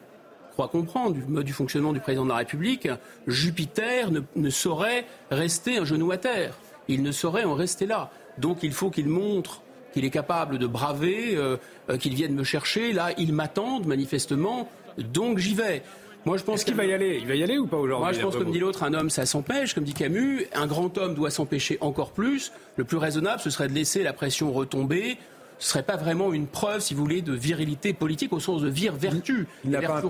crois 0.58 0.66
comprendre 0.66 1.14
du 1.14 1.22
mode 1.24 1.44
du 1.44 1.52
fonctionnement 1.52 1.92
du 1.92 2.00
président 2.00 2.24
de 2.24 2.30
la 2.30 2.36
République, 2.38 2.88
Jupiter 3.28 4.10
ne, 4.10 4.50
saurait 4.50 5.06
rester 5.30 5.78
un 5.78 5.84
genou 5.84 6.10
à 6.10 6.16
terre. 6.16 6.58
Il 6.88 7.04
ne 7.04 7.12
saurait 7.12 7.44
en 7.44 7.54
rester 7.54 7.86
là. 7.86 8.10
Donc 8.38 8.64
il 8.64 8.72
faut 8.72 8.90
qu'il 8.90 9.08
montre 9.08 9.62
qu'il 9.92 10.04
est 10.04 10.10
capable 10.10 10.58
de 10.58 10.66
braver, 10.66 11.36
euh, 11.36 11.58
euh, 11.90 11.96
qu'il 11.96 12.12
vienne 12.14 12.34
me 12.34 12.42
chercher. 12.42 12.92
Là, 12.92 13.10
il 13.18 13.32
m'attendent 13.32 13.86
manifestement, 13.86 14.68
donc 14.98 15.38
j'y 15.38 15.54
vais. 15.54 15.82
Moi, 16.26 16.36
je 16.38 16.42
pense 16.42 16.64
qu'il 16.64 16.74
va 16.74 16.84
y 16.84 16.92
aller? 16.92 17.18
Il 17.22 17.28
va 17.28 17.36
y 17.36 17.42
aller 17.44 17.56
ou 17.56 17.68
pas 17.68 17.76
aujourd'hui 17.76 18.04
Moi, 18.04 18.12
je 18.12 18.20
pense, 18.20 18.36
comme 18.36 18.50
dit 18.50 18.58
l'autre, 18.58 18.82
un 18.82 18.94
homme, 18.94 19.10
ça 19.10 19.26
s'empêche. 19.26 19.74
Comme 19.74 19.84
dit 19.84 19.94
Camus, 19.94 20.44
un 20.54 20.66
grand 20.66 20.98
homme 20.98 21.14
doit 21.14 21.30
s'empêcher 21.30 21.78
encore 21.80 22.10
plus. 22.10 22.50
Le 22.76 22.82
plus 22.82 22.96
raisonnable, 22.96 23.40
ce 23.40 23.50
serait 23.50 23.68
de 23.68 23.74
laisser 23.74 24.02
la 24.02 24.12
pression 24.12 24.52
retomber, 24.52 25.18
ce 25.58 25.66
ne 25.66 25.70
serait 25.70 25.82
pas 25.82 25.96
vraiment 25.96 26.32
une 26.32 26.46
preuve, 26.46 26.80
si 26.80 26.94
vous 26.94 27.02
voulez, 27.02 27.20
de 27.20 27.32
virilité 27.32 27.92
politique 27.92 28.32
au 28.32 28.40
sens 28.40 28.62
de 28.62 28.68
vir 28.68 28.94
vertu. 28.94 29.46
Il 29.64 29.70
n'a 29.70 29.80
pas, 29.80 30.00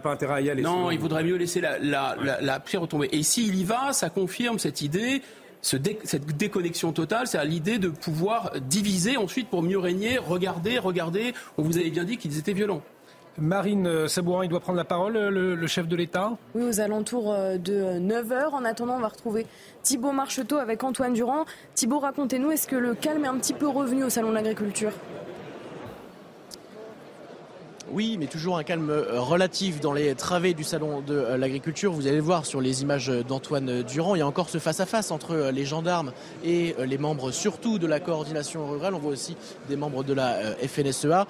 pas, 0.00 0.10
intérêt 0.10 0.34
à 0.34 0.40
y 0.40 0.50
aller. 0.50 0.62
Non, 0.62 0.90
il 0.90 0.98
vaudrait 0.98 1.22
mieux 1.22 1.36
laisser 1.36 1.60
la, 1.60 1.78
la, 1.78 2.60
pierre 2.60 2.82
retomber. 2.82 3.08
Et 3.12 3.22
s'il 3.22 3.54
y 3.54 3.64
va, 3.64 3.92
ça 3.92 4.10
confirme 4.10 4.58
cette 4.58 4.82
idée 4.82 5.22
cette 5.62 6.38
déconnexion 6.38 6.92
totale, 6.92 7.26
c'est 7.26 7.36
à 7.36 7.44
l'idée 7.44 7.78
de 7.78 7.88
pouvoir 7.88 8.52
diviser 8.62 9.18
ensuite 9.18 9.48
pour 9.48 9.62
mieux 9.62 9.78
régner. 9.78 10.16
Regardez, 10.16 10.78
regardez, 10.78 11.34
on 11.58 11.62
vous 11.62 11.76
avait 11.76 11.90
bien 11.90 12.04
dit 12.04 12.16
qu'ils 12.16 12.38
étaient 12.38 12.54
violents. 12.54 12.82
Marine 13.38 13.86
euh, 13.86 14.08
Sabourin, 14.08 14.44
il 14.44 14.48
doit 14.48 14.60
prendre 14.60 14.76
la 14.76 14.84
parole, 14.84 15.16
euh, 15.16 15.30
le, 15.30 15.66
chef 15.66 15.86
de 15.88 15.96
l'État 15.96 16.36
Oui, 16.54 16.64
aux 16.64 16.80
alentours 16.80 17.32
euh, 17.32 17.56
de 17.56 17.98
9h. 17.98 18.50
En 18.52 18.64
attendant, 18.64 18.96
on 18.96 19.00
va 19.00 19.08
retrouver 19.08 19.46
Thibault 19.82 20.12
Marcheteau 20.12 20.58
avec 20.58 20.82
Antoine 20.84 21.12
Durand. 21.12 21.44
Thibault, 21.74 22.00
racontez-nous, 22.00 22.50
est-ce 22.50 22.66
que 22.66 22.76
le 22.76 22.94
calme 22.94 23.24
est 23.24 23.28
un 23.28 23.38
petit 23.38 23.54
peu 23.54 23.68
revenu 23.68 24.04
au 24.04 24.10
Salon 24.10 24.30
de 24.30 24.34
l'Agriculture? 24.34 24.92
Oui, 27.92 28.16
mais 28.18 28.26
toujours 28.26 28.56
un 28.56 28.62
calme 28.62 28.90
euh, 28.90 29.20
relatif 29.20 29.80
dans 29.80 29.92
les 29.92 30.14
travées 30.14 30.54
du 30.54 30.62
salon 30.62 31.00
de 31.00 31.14
euh, 31.14 31.36
l'agriculture. 31.36 31.92
Vous 31.92 32.06
allez 32.06 32.20
voir 32.20 32.46
sur 32.46 32.60
les 32.60 32.82
images 32.82 33.08
d'Antoine 33.08 33.82
Durand, 33.82 34.14
il 34.14 34.20
y 34.20 34.22
a 34.22 34.26
encore 34.26 34.48
ce 34.48 34.58
face-à-face 34.58 35.10
entre 35.10 35.32
euh, 35.32 35.50
les 35.50 35.64
gendarmes 35.64 36.12
et 36.44 36.74
les 36.78 36.98
membres 36.98 37.32
surtout 37.32 37.78
de 37.78 37.86
la 37.86 38.00
coordination 38.00 38.68
rurale. 38.68 38.94
On 38.94 38.98
voit 38.98 39.12
aussi 39.12 39.36
des 39.68 39.76
membres 39.76 40.04
de 40.04 40.12
la 40.12 40.36
FNSEA. 40.66 41.26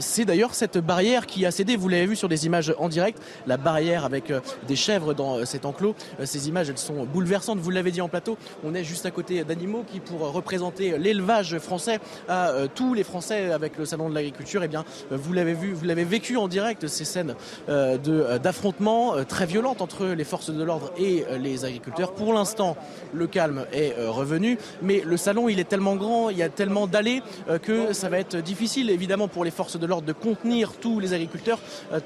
C'est 0.00 0.24
d'ailleurs 0.24 0.54
cette 0.54 0.78
barrière 0.78 1.26
qui 1.26 1.46
a 1.46 1.50
cédé, 1.50 1.76
vous 1.76 1.88
l'avez 1.88 2.06
vu 2.06 2.16
sur 2.16 2.28
des 2.28 2.46
images 2.46 2.74
en 2.78 2.88
direct, 2.88 3.22
la 3.46 3.56
barrière 3.56 4.04
avec 4.04 4.32
des 4.66 4.76
chèvres 4.76 5.14
dans 5.14 5.44
cet 5.44 5.64
enclos. 5.64 5.94
Ces 6.24 6.48
images, 6.48 6.68
elles 6.68 6.78
sont 6.78 7.04
bouleversantes, 7.04 7.58
vous 7.58 7.70
l'avez 7.70 7.90
dit 7.90 8.00
en 8.00 8.08
plateau. 8.08 8.36
On 8.64 8.74
est 8.74 8.84
juste 8.84 9.06
à 9.06 9.10
côté 9.10 9.44
d'animaux 9.44 9.84
qui, 9.86 10.00
pour 10.00 10.20
représenter 10.32 10.98
l'élevage 10.98 11.58
français 11.58 12.00
à 12.28 12.52
tous 12.74 12.94
les 12.94 13.04
Français 13.04 13.52
avec 13.52 13.78
le 13.78 13.84
salon 13.84 14.08
de 14.08 14.14
l'agriculture, 14.14 14.62
eh 14.62 14.68
bien, 14.68 14.84
vous 15.10 15.32
l'avez 15.32 15.54
vu, 15.54 15.72
vous 15.72 15.84
l'avez 15.84 15.99
vécu 16.04 16.36
en 16.36 16.48
direct 16.48 16.86
ces 16.86 17.04
scènes 17.04 17.34
euh, 17.68 17.98
euh, 18.08 18.38
d'affrontements 18.38 19.14
euh, 19.14 19.24
très 19.24 19.46
violentes 19.46 19.80
entre 19.80 20.06
les 20.06 20.24
forces 20.24 20.50
de 20.50 20.62
l'ordre 20.62 20.92
et 20.98 21.24
les 21.38 21.64
agriculteurs. 21.64 22.12
Pour 22.12 22.32
l'instant, 22.32 22.76
le 23.12 23.26
calme 23.26 23.66
est 23.72 23.94
revenu, 24.08 24.58
mais 24.82 25.02
le 25.04 25.16
salon 25.16 25.48
il 25.48 25.60
est 25.60 25.68
tellement 25.68 25.96
grand, 25.96 26.30
il 26.30 26.36
y 26.36 26.42
a 26.42 26.48
tellement 26.48 26.86
d'allées 26.86 27.22
que 27.62 27.92
ça 27.92 28.08
va 28.08 28.18
être 28.18 28.36
difficile 28.36 28.90
évidemment 28.90 29.28
pour 29.28 29.44
les 29.44 29.50
forces 29.50 29.78
de 29.78 29.86
l'ordre 29.86 30.06
de 30.06 30.12
contenir 30.12 30.72
tous 30.80 31.00
les 31.00 31.12
agriculteurs 31.12 31.58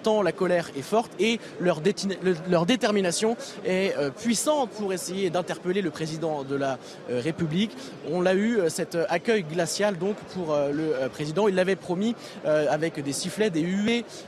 tant 0.03 0.23
la 0.23 0.33
colère 0.33 0.71
est 0.77 0.83
forte 0.83 1.13
et 1.19 1.39
leur, 1.61 1.81
détermination 1.81 3.37
est 3.65 3.95
puissante 4.17 4.71
pour 4.71 4.93
essayer 4.93 5.31
d'interpeller 5.31 5.83
le 5.83 5.91
président 5.91 6.45
de 6.45 6.57
la 6.57 6.79
République. 7.09 7.73
On 8.11 8.21
l'a 8.21 8.35
eu 8.35 8.61
cet 8.69 8.97
accueil 9.09 9.43
glacial 9.43 9.99
donc 9.99 10.17
pour 10.35 10.57
le 10.73 11.09
président. 11.09 11.49
Il 11.49 11.55
l'avait 11.55 11.77
promis 11.77 12.15
avec 12.45 13.03
des 13.03 13.13
sifflets, 13.13 13.51
des 13.51 13.61
huées 13.61 13.84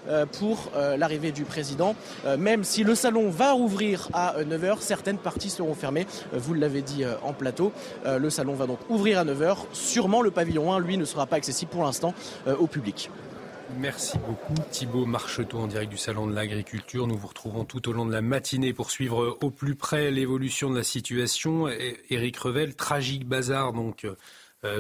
euh, 0.09 0.27
pour 0.27 0.71
euh, 0.75 0.97
l'arrivée 0.97 1.33
du 1.33 1.45
président. 1.45 1.95
Euh, 2.25 2.37
même 2.37 2.65
si 2.65 2.85
le 2.85 2.95
salon 2.95 3.31
va 3.31 3.55
ouvrir 3.55 4.09
à 4.13 4.37
9h, 4.43 4.79
certaines 4.81 5.19
parties 5.19 5.51
seront 5.51 5.75
fermées. 5.75 6.07
Vous 6.33 6.55
l'avez 6.55 6.83
dit 6.83 7.05
en 7.23 7.33
plateau. 7.33 7.73
Le 8.05 8.31
salon 8.31 8.55
va 8.55 8.67
donc 8.67 8.79
ouvrir 8.89 9.19
à 9.19 9.25
9h. 9.25 9.57
Sûrement 9.73 10.23
le 10.23 10.31
pavillon 10.31 10.73
1, 10.73 10.81
lui, 10.81 10.99
ne 10.99 11.05
sera 11.05 11.27
pas 11.27 11.37
accessible 11.37 11.71
pour 11.71 11.85
l'instant 11.85 12.15
au 12.59 12.67
public. 12.67 13.11
Merci 13.79 14.19
beaucoup 14.19 14.55
Thibault 14.71 15.07
Marcheteau 15.07 15.59
en 15.59 15.67
direct 15.67 15.91
du 15.91 15.99
Salon 15.99 16.27
de 16.27 16.35
l'Agriculture. 16.35 17.07
Nous 17.07 17.17
vous 17.17 17.27
retrouvons 17.27 17.65
tout 17.65 17.89
au 17.89 17.93
long 17.93 18.07
de 18.07 18.13
la 18.13 18.23
matinée 18.23 18.73
pour 18.73 18.91
suivre 18.91 19.39
au 19.41 19.51
plus 19.51 19.75
près 19.75 20.11
l'évolution 20.11 20.71
de 20.71 20.77
la 20.77 20.85
situation. 20.85 21.69
Éric 22.11 22.37
Revel, 22.37 22.75
tragique 22.75 23.27
bazar 23.27 23.73
donc 23.73 24.07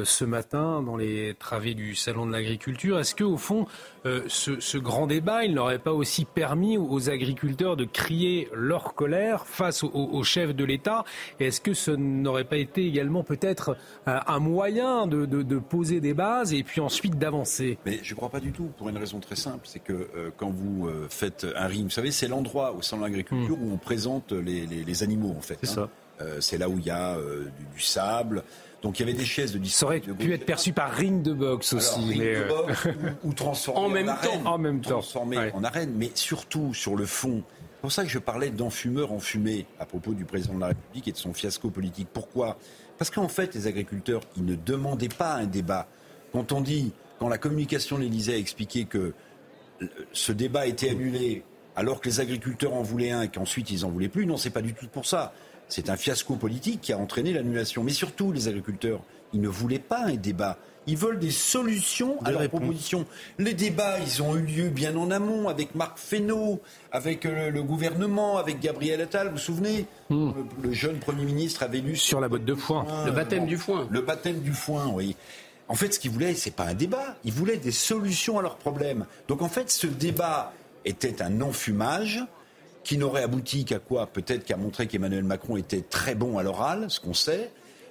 ce 0.05 0.24
matin 0.24 0.82
dans 0.82 0.97
les 0.97 1.34
travées 1.39 1.74
du 1.74 1.94
Salon 1.94 2.26
de 2.26 2.32
l'Agriculture. 2.32 2.98
Est-ce 2.98 3.15
qu'au 3.15 3.36
fond, 3.36 3.66
euh, 4.06 4.23
ce, 4.28 4.78
grand 4.78 5.06
débat, 5.06 5.44
il 5.44 5.55
n'aurait 5.55 5.81
pas 5.81 5.92
aussi 5.92 6.24
permis 6.24 6.78
aux 6.78 7.10
agriculteurs 7.10 7.76
de 7.76 7.84
crier 7.84 8.48
leur 8.55 8.94
colère 8.94 9.47
face 9.47 9.82
au, 9.82 10.23
chef 10.23 10.55
de 10.55 10.65
l'État? 10.65 11.05
Est-ce 11.40 11.60
que 11.60 11.74
ce 11.74 11.90
n'aurait 11.90 12.44
pas 12.44 12.56
été 12.56 12.86
également 12.86 13.24
peut-être 13.24 13.76
un, 14.06 14.39
moyen 14.39 15.06
de, 15.06 15.58
poser 15.58 16.00
des 16.00 16.15
bases 16.15 16.52
et 16.52 16.62
puis 16.62 16.81
ensuite 16.81 17.18
d'avancer? 17.18 17.78
Mais 17.84 17.98
je 18.02 18.12
ne 18.12 18.16
crois 18.16 18.28
pas 18.28 18.40
du 18.40 18.52
tout, 18.52 18.70
pour 18.78 18.89
une 18.89 18.98
raison 18.98 19.18
très 19.18 19.36
simple, 19.36 19.65
c'est 19.65 19.81
que 19.81 19.92
euh, 19.92 20.31
quand 20.36 20.50
vous 20.50 20.89
faites 21.08 21.47
un 21.56 21.66
ring, 21.66 21.84
vous 21.84 21.90
savez, 21.90 22.10
c'est 22.10 22.28
l'endroit 22.28 22.73
au 22.73 22.82
Salon 22.82 23.02
de 23.02 23.06
l'Agriculture 23.06 23.56
hmm. 23.56 23.70
où 23.70 23.74
on 23.74 23.78
présente 23.78 24.32
les, 24.32 25.02
animaux, 25.02 25.34
en 25.36 25.40
fait. 25.40 25.58
C'est 25.62 25.78
hein. 25.78 25.89
ça. 26.18 26.26
c'est 26.40 26.58
là 26.58 26.68
où 26.68 26.78
il 26.78 26.86
y 26.86 26.90
a 26.90 27.16
du, 27.74 27.81
sable, 27.81 28.44
donc 28.83 28.99
il 28.99 29.07
y 29.07 29.09
avait 29.09 29.19
des 29.19 29.25
chaises 29.25 29.53
de 29.53 29.65
Ça 29.67 29.87
aurait 29.87 30.01
pu 30.01 30.33
être 30.33 30.47
perçu 30.47 30.73
par 30.73 30.93
ring 30.93 31.23
de 31.23 31.33
boxe 31.33 31.73
aussi. 31.73 31.99
ring 31.99 32.21
de 32.21 32.27
euh, 32.27 32.49
boxe 32.49 32.89
ou, 33.25 33.33
transformé 33.33 33.81
en, 33.81 33.89
même 33.89 34.07
temps. 34.07 34.53
En 34.53 34.59
même 34.59 34.81
temps. 34.81 34.91
Transformé 34.91 35.51
en 35.55 35.65
arène, 35.65 35.93
mais 35.97 36.11
surtout 36.15 36.75
sur 36.75 36.97
le 36.97 37.07
fond. 37.07 37.43
C'est 37.49 37.81
pour 37.81 37.93
ça 37.93 38.03
que 38.05 38.09
je 38.09 38.19
parlais 38.19 38.51
d'enfumeur 38.51 39.13
enfumé 39.13 39.67
à 39.79 39.87
propos 39.87 40.13
du 40.13 40.25
président 40.25 40.55
de 40.55 40.61
la 40.61 40.67
République 40.69 41.09
et 41.09 41.13
de 41.13 41.17
son 41.17 41.33
fiasco 41.33 41.71
politique. 41.71 42.09
Pourquoi? 42.13 42.59
Parce 42.99 43.11
qu'en 43.11 43.29
fait, 43.29 43.55
les 43.55 43.67
agriculteurs, 43.67 44.23
ils 44.37 44.45
ne 44.45 44.55
demandaient 44.55 45.09
pas 45.09 45.35
un 45.35 45.45
débat. 45.45 45.87
Quand 46.33 46.53
on 46.53 46.61
dit, 46.61 46.93
quand 47.19 47.29
la 47.29 47.39
communication 47.39 47.97
de 47.97 48.03
l'Élysée 48.03 48.35
a 48.35 48.39
expliqué 48.39 48.85
que 48.87 49.15
ce 50.13 50.33
débat 50.33 50.67
était 50.67 50.91
annulé 50.91 51.45
alors 51.77 52.01
que 52.01 52.09
les 52.09 52.21
agriculteurs 52.21 52.73
en 52.73 52.83
voulaient 52.83 53.11
un 53.11 53.23
et 53.23 53.29
qu'ensuite 53.29 53.71
ils 53.71 53.85
en 53.85 53.91
voulaient 53.91 54.09
plus, 54.09 54.27
non, 54.27 54.37
c'est 54.37 54.51
pas 54.51 54.63
du 54.63 54.75
tout 54.75 54.89
pour 54.89 55.07
ça. 55.07 55.33
C'est 55.69 55.91
un 55.91 55.97
fiasco 55.97 56.36
politique 56.36 56.81
qui 56.81 56.93
a 56.93 56.99
entraîné 56.99 57.33
l'annulation. 57.33 57.83
Mais 57.83 57.93
surtout, 57.93 58.33
les 58.33 58.49
agriculteurs, 58.49 59.01
ils 59.33 59.41
ne 59.41 59.49
voulaient 59.49 59.78
pas 59.78 60.05
un 60.05 60.15
débat. 60.15 60.59
Ils 60.86 60.97
veulent 60.97 61.19
des 61.19 61.33
solutions 61.33 62.17
à 62.25 62.31
leurs 62.31 62.49
propositions. 62.49 63.07
Les 63.39 63.55
débats, 63.55 63.99
ils 63.99 64.23
ont 64.23 64.36
eu 64.36 64.43
lieu 64.43 64.69
bien 64.69 64.97
en 64.97 65.11
amont 65.11 65.49
avec 65.49 65.75
Marc 65.75 65.99
Fesneau, 65.99 66.61
avec 66.93 67.27
euh, 67.27 67.51
le, 67.51 67.62
gouvernement, 67.65 68.39
avec 68.39 68.61
Gabriel 68.61 69.01
Attal. 69.01 69.27
Vous 69.27 69.33
vous 69.33 69.39
souvenez 69.39 69.86
hmm. 70.11 70.31
le, 70.62 70.73
jeune 70.73 70.99
Premier 70.99 71.25
ministre 71.25 71.65
avait 71.65 71.81
lu 71.81 71.97
sur 71.97 72.20
la 72.20 72.28
botte 72.28 72.45
de 72.45 72.55
foin. 72.55 72.86
Le 73.05 73.11
baptême 73.11 73.47
du 73.47 73.57
foin. 73.57 73.89
Le 73.91 74.01
baptême 74.01 74.41
du 74.41 74.53
foin, 74.53 74.86
oui. 74.95 75.17
En 75.69 75.75
fait, 75.75 75.93
ce 75.93 75.99
qu'ils 75.99 76.12
voulaient, 76.12 76.35
c'est 76.35 76.55
pas 76.55 76.67
un 76.67 76.75
débat. 76.75 77.17
Ils 77.25 77.33
voulaient 77.33 77.57
des 77.57 77.73
solutions 77.73 78.39
à 78.39 78.43
leurs 78.43 78.57
problèmes. 78.57 79.07
Donc, 79.27 79.43
en 79.43 79.49
fait, 79.49 79.69
ce 79.70 79.89
débat 79.89 80.53
était 80.85 81.20
un 81.20 81.41
enfumage 81.41 82.23
qui 82.86 82.98
n'aurait 82.98 83.24
abouti 83.24 83.65
qu'à 83.65 83.81
quoi 83.81 84.06
Peut-être 84.06 84.44
qu'à 84.44 84.56
montrer 84.56 84.86
qu'Emmanuel 84.86 85.24
Macron 85.24 85.56
était 85.56 85.81
très 85.81 86.15
bon 86.15 86.39
à 86.39 86.44
l'oral, 86.44 86.86
ce 86.89 87.00
qu'on 87.00 87.15
sait. 87.15 87.50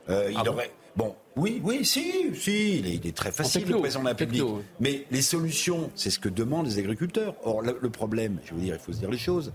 Euh, 0.09 0.29
il 0.31 0.37
ah 0.37 0.49
aurait. 0.49 0.71
Bon, 0.95 1.13
oui, 1.35 1.61
oui, 1.61 1.83
si, 1.83 2.33
si, 2.33 2.79
il 2.79 3.05
est, 3.05 3.13
très 3.13 3.33
facile, 3.33 3.67
le 3.67 3.77
président 3.79 3.99
de 3.99 4.05
la 4.05 4.11
République. 4.11 4.43
Mais 4.79 5.05
les 5.11 5.21
solutions, 5.21 5.91
c'est 5.95 6.09
ce 6.09 6.17
que 6.17 6.29
demandent 6.29 6.67
les 6.67 6.79
agriculteurs. 6.79 7.35
Or, 7.43 7.61
le, 7.61 7.89
problème, 7.89 8.39
je 8.45 8.53
veux 8.53 8.61
dire, 8.61 8.75
il 8.75 8.79
faut 8.79 8.93
se 8.93 8.99
dire 8.99 9.11
les 9.11 9.17
choses. 9.17 9.51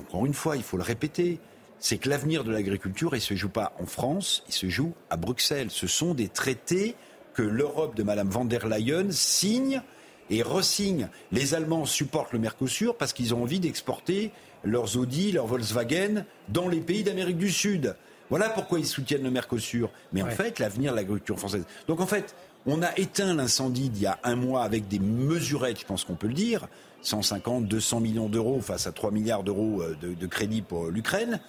encore 0.00 0.26
une 0.26 0.34
fois, 0.34 0.56
il 0.56 0.64
faut 0.64 0.76
le 0.76 0.82
répéter, 0.82 1.38
c'est 1.78 1.98
que 1.98 2.08
l'avenir 2.08 2.42
de 2.42 2.50
l'agriculture, 2.50 3.10
il 3.12 3.18
ne 3.18 3.20
se 3.20 3.36
joue 3.36 3.48
pas 3.48 3.72
en 3.78 3.86
France, 3.86 4.42
il 4.48 4.52
se 4.52 4.68
joue 4.68 4.94
à 5.10 5.16
Bruxelles. 5.16 5.70
Ce 5.70 5.86
sont 5.86 6.12
des 6.12 6.28
traités 6.28 6.96
que 7.34 7.42
l'Europe 7.42 7.94
de 7.94 8.02
Mme 8.02 8.30
van 8.30 8.44
der 8.44 8.66
Leyen 8.66 9.12
signe 9.12 9.80
et 10.28 10.42
resigne. 10.42 11.08
Les 11.30 11.54
Allemands 11.54 11.84
supportent 11.84 12.32
le 12.32 12.40
Mercosur 12.40 12.96
parce 12.96 13.12
qu'ils 13.12 13.32
ont 13.32 13.42
envie 13.42 13.60
d'exporter 13.60 14.32
leurs 14.64 14.96
Audi, 14.96 15.32
leurs 15.32 15.46
Volkswagen 15.46 16.24
dans 16.48 16.68
les 16.68 16.80
pays 16.80 17.02
d'Amérique 17.02 17.38
du 17.38 17.50
Sud. 17.50 17.94
Voilà 18.30 18.48
pourquoi 18.48 18.78
ils 18.78 18.86
soutiennent 18.86 19.22
le 19.22 19.30
Mercosur. 19.30 19.90
Mais 20.12 20.22
en 20.22 20.30
fait, 20.30 20.58
l'avenir 20.58 20.92
de 20.92 20.96
l'agriculture 20.96 21.38
française. 21.38 21.64
Donc 21.86 22.00
en 22.00 22.06
fait, 22.06 22.34
on 22.66 22.82
a 22.82 22.96
éteint 22.96 23.34
l'incendie 23.34 23.88
d'il 23.88 24.02
y 24.02 24.06
a 24.06 24.18
un 24.24 24.34
mois 24.34 24.64
avec 24.64 24.88
des 24.88 24.98
mesurettes, 24.98 25.80
je 25.80 25.86
pense 25.86 26.04
qu'on 26.04 26.16
peut 26.16 26.26
le 26.26 26.34
dire, 26.34 26.66
150, 27.02 27.66
200 27.66 28.00
millions 28.00 28.28
d'euros 28.28 28.60
face 28.60 28.88
à 28.88 28.92
3 28.92 29.12
milliards 29.12 29.44
d'euros 29.44 29.80
euh, 29.82 29.96
de, 30.00 30.14
de 30.14 30.26
crédit 30.26 30.62
pour 30.62 30.86
l'Ukraine. 30.86 31.40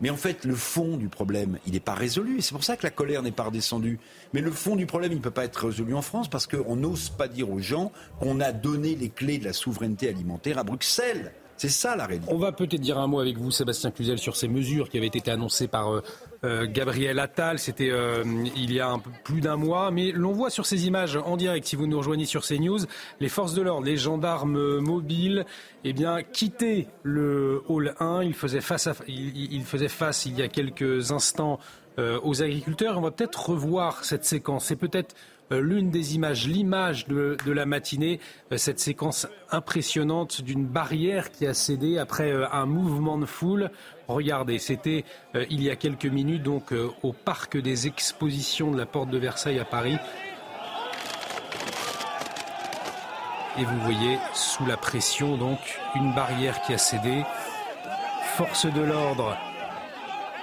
Mais 0.00 0.10
en 0.10 0.16
fait, 0.16 0.44
le 0.44 0.54
fond 0.54 0.98
du 0.98 1.08
problème, 1.08 1.58
il 1.66 1.72
n'est 1.72 1.80
pas 1.80 1.94
résolu. 1.94 2.38
Et 2.38 2.42
c'est 2.42 2.52
pour 2.52 2.64
ça 2.64 2.76
que 2.76 2.82
la 2.82 2.90
colère 2.90 3.22
n'est 3.22 3.32
pas 3.32 3.44
redescendue. 3.44 3.98
Mais 4.34 4.42
le 4.42 4.50
fond 4.50 4.76
du 4.76 4.84
problème, 4.84 5.12
il 5.12 5.18
ne 5.18 5.22
peut 5.22 5.30
pas 5.30 5.44
être 5.44 5.66
résolu 5.66 5.94
en 5.94 6.02
France 6.02 6.28
parce 6.28 6.46
qu'on 6.46 6.76
n'ose 6.76 7.08
pas 7.08 7.28
dire 7.28 7.50
aux 7.50 7.60
gens 7.60 7.92
qu'on 8.20 8.40
a 8.40 8.52
donné 8.52 8.94
les 8.94 9.08
clés 9.08 9.38
de 9.38 9.44
la 9.44 9.54
souveraineté 9.54 10.08
alimentaire 10.08 10.58
à 10.58 10.64
Bruxelles. 10.64 11.32
C'est 11.56 11.70
ça 11.70 11.96
la 11.96 12.06
réalité. 12.06 12.30
On 12.32 12.38
va 12.38 12.52
peut-être 12.52 12.80
dire 12.80 12.98
un 12.98 13.06
mot 13.06 13.20
avec 13.20 13.38
vous, 13.38 13.50
Sébastien 13.50 13.90
Cluzel, 13.90 14.18
sur 14.18 14.36
ces 14.36 14.48
mesures 14.48 14.90
qui 14.90 14.98
avaient 14.98 15.06
été 15.06 15.30
annoncées 15.30 15.68
par 15.68 15.90
euh, 15.90 16.02
euh, 16.44 16.66
Gabriel 16.70 17.18
Attal. 17.18 17.58
C'était 17.58 17.90
euh, 17.90 18.22
il 18.56 18.72
y 18.72 18.80
a 18.80 18.88
un 18.90 18.98
peu 18.98 19.10
plus 19.24 19.40
d'un 19.40 19.56
mois. 19.56 19.90
Mais 19.90 20.12
l'on 20.12 20.32
voit 20.32 20.50
sur 20.50 20.66
ces 20.66 20.86
images 20.86 21.16
en 21.16 21.36
direct, 21.36 21.66
si 21.66 21.76
vous 21.76 21.86
nous 21.86 21.96
rejoignez 21.96 22.26
sur 22.26 22.46
CNews, 22.46 22.80
les 23.20 23.28
forces 23.28 23.54
de 23.54 23.62
l'ordre, 23.62 23.86
les 23.86 23.96
gendarmes 23.96 24.78
mobiles, 24.80 25.46
eh 25.84 25.94
bien, 25.94 26.22
quittaient 26.22 26.88
le 27.02 27.62
hall 27.68 27.94
1. 28.00 28.24
Ils 28.24 28.34
faisaient 28.34 28.60
face, 28.60 28.86
à, 28.86 28.94
ils, 29.08 29.64
faisaient 29.64 29.88
face 29.88 30.26
il 30.26 30.38
y 30.38 30.42
a 30.42 30.48
quelques 30.48 31.12
instants 31.12 31.58
aux 31.98 32.42
agriculteurs. 32.42 32.98
On 32.98 33.00
va 33.00 33.10
peut-être 33.10 33.48
revoir 33.48 34.04
cette 34.04 34.26
séquence. 34.26 34.66
C'est 34.66 34.76
peut-être 34.76 35.14
euh, 35.14 35.35
l'une 35.50 35.90
des 35.90 36.14
images, 36.14 36.46
l'image 36.46 37.06
de, 37.06 37.36
de, 37.44 37.52
la 37.52 37.66
matinée, 37.66 38.20
euh, 38.52 38.56
cette 38.56 38.80
séquence 38.80 39.26
impressionnante 39.50 40.42
d'une 40.42 40.66
barrière 40.66 41.30
qui 41.30 41.46
a 41.46 41.54
cédé 41.54 41.98
après 41.98 42.32
euh, 42.32 42.46
un 42.52 42.66
mouvement 42.66 43.18
de 43.18 43.26
foule. 43.26 43.70
Regardez, 44.08 44.58
c'était 44.58 45.04
il 45.50 45.62
y 45.62 45.70
a 45.70 45.74
quelques 45.74 46.06
minutes 46.06 46.44
donc 46.44 46.72
au 47.02 47.12
parc 47.12 47.56
des 47.56 47.88
expositions 47.88 48.70
de 48.70 48.78
la 48.78 48.86
Porte 48.86 49.10
de 49.10 49.18
Versailles 49.18 49.58
à 49.58 49.64
Paris. 49.64 49.98
Et 53.58 53.64
vous 53.64 53.80
voyez 53.80 54.18
sous 54.32 54.64
la 54.64 54.76
pression 54.76 55.36
donc 55.36 55.58
une 55.96 56.12
barrière 56.12 56.60
qui 56.62 56.74
a 56.74 56.78
cédé. 56.78 57.24
Force 58.36 58.66
de 58.66 58.82
l'ordre 58.82 59.36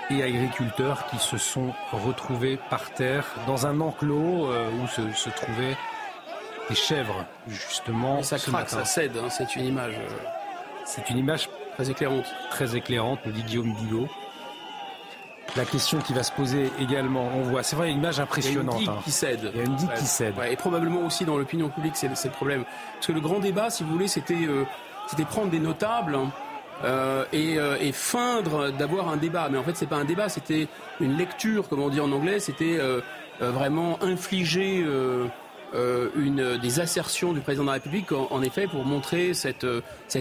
et 0.10 0.24
agriculteurs 0.24 1.06
qui 1.08 1.18
se 1.18 1.38
sont 1.38 1.74
retrouvés 1.92 2.58
par 2.70 2.92
terre 2.92 3.26
dans 3.48 3.66
un 3.66 3.80
enclos 3.80 4.48
euh, 4.48 4.70
où 4.72 4.88
se, 4.88 5.02
se, 5.14 5.30
trouvaient 5.30 5.78
des 6.70 6.76
chèvres, 6.76 7.26
justement. 7.48 8.22
Ça 8.24 8.38
craque, 8.38 8.70
ça 8.70 8.86
cède, 8.86 9.18
hein, 9.18 9.30
c'est 9.30 9.56
une 9.56 9.66
image. 9.66 9.96
Euh, 9.96 10.28
c'est 10.86 11.10
une 11.10 11.18
image 11.18 11.50
très 11.76 11.90
éclairante. 11.90 12.26
Très 12.52 12.76
éclairante, 12.76 13.20
nous 13.26 13.32
dit 13.32 13.44
Guillaume 13.44 13.74
Bigot. 13.74 14.08
La 15.56 15.66
question 15.66 16.00
qui 16.00 16.14
va 16.14 16.24
se 16.24 16.32
poser 16.32 16.72
également, 16.80 17.30
on 17.36 17.42
voit, 17.44 17.62
c'est 17.62 17.76
vrai, 17.76 17.92
une 17.92 17.98
image 17.98 18.20
impressionnante. 18.20 18.82
Il 18.82 18.86
y 18.86 18.90
a 18.90 18.92
une 18.92 18.98
digue 18.98 19.04
qui 19.04 19.12
cède. 19.12 19.52
Il 19.54 19.58
y 19.58 19.62
a 19.62 19.66
une 19.66 19.76
digue 19.76 19.90
ouais, 19.90 19.96
qui 19.96 20.06
cède. 20.06 20.38
Ouais, 20.38 20.54
et 20.54 20.56
probablement 20.56 21.02
aussi 21.06 21.26
dans 21.26 21.38
l'opinion 21.38 21.70
publique, 21.70 21.96
c'est 21.96 22.08
le 22.08 22.32
problème. 22.32 22.64
Parce 22.96 23.08
que 23.08 23.12
le 23.12 23.22
grand 23.22 23.40
débat, 23.40 23.70
si 23.70 23.84
vous 23.84 23.92
voulez, 23.92 24.08
c'était 24.08 24.46
euh, 24.48 24.66
prendre 25.30 25.52
des 25.52 25.60
notables. 25.60 26.16
Hein, 26.16 26.32
euh, 26.84 27.24
et, 27.32 27.58
euh, 27.58 27.78
et, 27.80 27.92
feindre 27.92 28.72
d'avoir 28.72 29.10
un 29.10 29.18
débat. 29.18 29.48
Mais 29.50 29.58
en 29.58 29.64
fait, 29.64 29.76
c'est 29.76 29.88
pas 29.88 29.96
un 29.96 30.06
débat, 30.06 30.28
c'était 30.28 30.68
une 31.00 31.18
lecture, 31.18 31.70
comme 31.70 31.82
on 31.82 31.90
dit 31.90 32.02
en 32.02 32.12
anglais, 32.12 32.40
c'était 32.40 32.78
euh, 32.78 33.00
vraiment 33.40 34.02
infliger 34.04 34.86
des 35.74 36.80
assertions 36.80 37.34
du 37.34 37.40
président 37.40 37.64
de 37.64 37.68
la 37.68 37.74
République, 37.74 38.12
en, 38.12 38.42
effet, 38.42 38.68
pour 38.68 38.86
montrer 38.86 39.34
cette, 39.34 39.66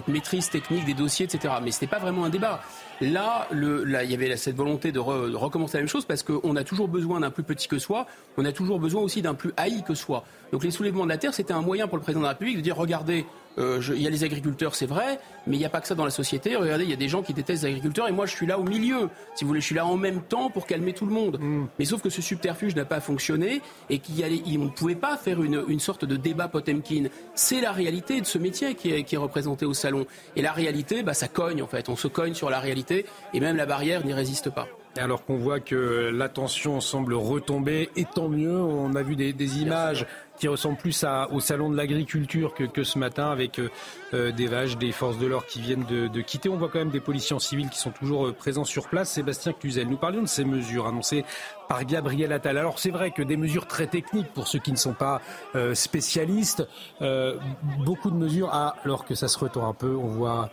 maîtrise 0.09 0.51
technique 0.51 0.85
des 0.85 0.95
dossiers, 0.95 1.27
etc. 1.27 1.55
Mais 1.63 1.73
c'était 1.73 1.89
pas 1.89 1.99
vraiment 1.99 2.25
un 2.25 2.31
débat. 2.31 2.63
Là, 3.01 3.49
il 3.53 4.11
y 4.11 4.15
avait 4.15 4.37
cette 4.37 4.57
volonté 4.57 4.93
de 4.93 5.01
recommencer 5.01 5.77
la 5.79 5.83
même 5.83 5.89
chose 5.89 6.05
parce 6.05 6.23
qu'on 6.23 6.57
a 6.57 6.65
toujours 6.65 6.89
besoin 6.89 7.21
d'un 7.21 7.31
plus 7.31 7.43
petit 7.43 7.69
que 7.69 7.79
soi, 7.79 8.07
on 8.37 8.45
a 8.45 8.53
toujours 8.53 8.79
besoin 8.79 9.03
aussi 9.03 9.21
d'un 9.21 9.35
plus 9.35 9.53
haï 9.57 9.83
que 9.83 9.95
soi. 9.95 10.25
Donc 10.53 10.65
les 10.65 10.71
soulèvements 10.71 11.05
de 11.05 11.11
la 11.11 11.19
terre, 11.19 11.35
c'était 11.35 11.53
un 11.53 11.63
moyen 11.63 11.89
pour 11.89 11.97
le 11.97 12.03
président 12.03 12.21
de 12.21 12.27
la 12.27 12.31
République 12.31 12.57
de 12.57 12.63
dire 12.63 12.77
regardez, 12.77 13.27
euh, 13.59 13.83
il 13.95 14.03
y 14.03 14.07
a 14.07 14.11
les 14.11 14.25
agriculteurs, 14.25 14.75
c'est 14.75 14.87
vrai, 14.87 15.19
mais 15.47 15.57
il 15.57 15.59
n'y 15.59 15.65
a 15.65 15.69
pas 15.69 15.81
que 15.81 15.87
ça 15.87 15.95
dans 15.95 16.05
la 16.05 16.11
société. 16.11 16.57
Regardez, 16.57 16.85
il 16.85 16.91
y 16.91 16.95
a 16.95 16.97
des 16.97 17.09
gens 17.09 17.23
qui 17.23 17.35
détestent 17.35 17.65
les 17.65 17.71
agriculteurs 17.71 18.09
et 18.09 18.13
moi 18.13 18.27
je 18.27 18.35
suis 18.35 18.47
là 18.47 18.59
au 18.59 18.63
milieu. 18.63 19.11
Si 19.35 19.45
vous 19.45 19.49
voulez, 19.49 19.61
je 19.61 19.67
suis 19.67 19.75
là 19.75 19.87
en 19.87 19.97
même 19.97 20.23
temps 20.23 20.51
pour 20.51 20.67
calmer 20.67 20.93
tout 20.93 21.07
le 21.07 21.13
monde. 21.13 21.39
Mm. 21.41 21.67
Mais 21.79 21.85
sauf 21.85 22.03
que 22.03 22.11
ce 22.11 22.23
subterfuge 22.23 22.75
n'a 22.75 22.85
pas 22.85 23.01
fonctionné 23.01 23.61
et 23.91 23.99
qu'on 23.99 24.13
ne 24.13 24.69
pouvait 24.69 24.95
pas 24.95 25.17
faire 25.17 25.43
une, 25.43 25.65
une, 25.69 25.81
sorte 25.81 26.05
de 26.05 26.17
débat 26.17 26.49
Potemkin. 26.49 27.05
C'est 27.35 27.61
la 27.61 27.73
réalité 27.73 28.21
de 28.21 28.27
ce 28.27 28.39
métier 28.39 28.75
qui 28.75 28.93
est, 28.93 29.05
qui 29.05 29.17
est, 29.17 29.19
représenté 29.19 29.67
au 29.67 29.75
salon. 29.75 30.07
Et 30.37 30.43
la 30.43 30.53
réalité, 30.53 31.03
bah, 31.03 31.15
ça 31.15 31.29
cogne 31.29 31.63
en 31.63 31.67
fait. 31.67 31.89
On 31.89 31.97
se 31.97 32.09
cogne 32.09 32.35
sur 32.35 32.51
la 32.51 32.61
réalité 32.61 33.07
et 33.35 33.41
même 33.41 33.57
la 33.57 33.67
barrière 33.67 34.05
n'y 34.05 34.15
résiste 34.15 34.51
pas. 34.51 34.69
Alors 34.99 35.25
qu'on 35.25 35.39
voit 35.39 35.61
que 35.61 36.11
l'attention 36.13 36.81
semble 36.81 37.15
retomber, 37.15 37.89
et 37.97 38.05
tant 38.05 38.29
mieux. 38.29 38.61
On 38.61 38.95
a 38.95 39.03
vu 39.03 39.17
des, 39.17 39.33
des 39.33 39.63
images 39.63 40.07
qui 40.43 40.49
ressemblent 40.49 40.77
plus 40.77 41.07
au 41.31 41.39
salon 41.39 41.71
de 41.71 41.77
l'agriculture 41.77 42.53
que, 42.53 42.83
ce 42.83 42.99
matin, 42.99 43.31
avec 43.31 43.61
euh, 43.61 44.33
des 44.33 44.49
vaches, 44.49 44.77
des 44.77 44.91
forces 44.91 45.17
de 45.17 45.27
l'ordre 45.29 45.47
qui 45.47 45.61
viennent 45.61 45.85
de, 45.85 46.21
quitter. 46.21 46.49
On 46.49 46.57
voit 46.57 46.69
quand 46.69 46.81
même 46.81 46.91
des 46.91 46.99
policiers 46.99 47.39
civils 47.39 47.71
qui 47.71 47.79
sont 47.79 47.93
toujours 47.93 48.27
euh, 48.27 48.33
présents 48.33 48.65
sur 48.65 48.89
place. 48.89 49.13
Sébastien 49.13 49.53
Cluzel, 49.53 49.87
nous 49.87 49.97
parlions 49.97 50.21
de 50.21 50.27
ces 50.27 50.45
mesures 50.45 50.89
annoncées 50.89 51.25
par 51.69 51.85
Gabriel 51.85 52.33
Attal. 52.33 52.59
Alors 52.59 52.81
c'est 52.81 52.91
vrai 52.91 53.13
que 53.13 53.23
des 53.23 53.37
mesures 53.37 53.69
très 53.69 53.87
techniques 53.87 54.33
pour 54.35 54.49
ceux 54.49 54.59
qui 54.59 54.73
ne 54.73 54.77
sont 54.77 54.95
pas 54.95 55.21
euh, 55.55 55.77
spécialistes, 55.77 56.67
euh, 57.03 57.39
beaucoup 57.85 58.11
de 58.11 58.17
mesures, 58.17 58.51
ah, 58.51 58.75
alors 58.85 59.05
que 59.05 59.15
ça 59.15 59.29
se 59.29 59.39
retend 59.39 59.69
un 59.69 59.75
peu, 59.75 59.95
on 59.95 60.09
voit 60.09 60.51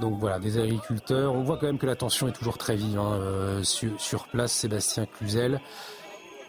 donc 0.00 0.18
voilà, 0.18 0.38
des 0.38 0.58
agriculteurs. 0.58 1.34
On 1.34 1.42
voit 1.42 1.58
quand 1.58 1.66
même 1.66 1.78
que 1.78 1.86
la 1.86 1.94
tension 1.94 2.26
est 2.26 2.32
toujours 2.32 2.58
très 2.58 2.74
vive 2.74 2.98
hein, 2.98 3.12
euh, 3.12 3.62
sur, 3.62 4.26
place. 4.28 4.52
Sébastien 4.52 5.06
Cluzel, 5.06 5.60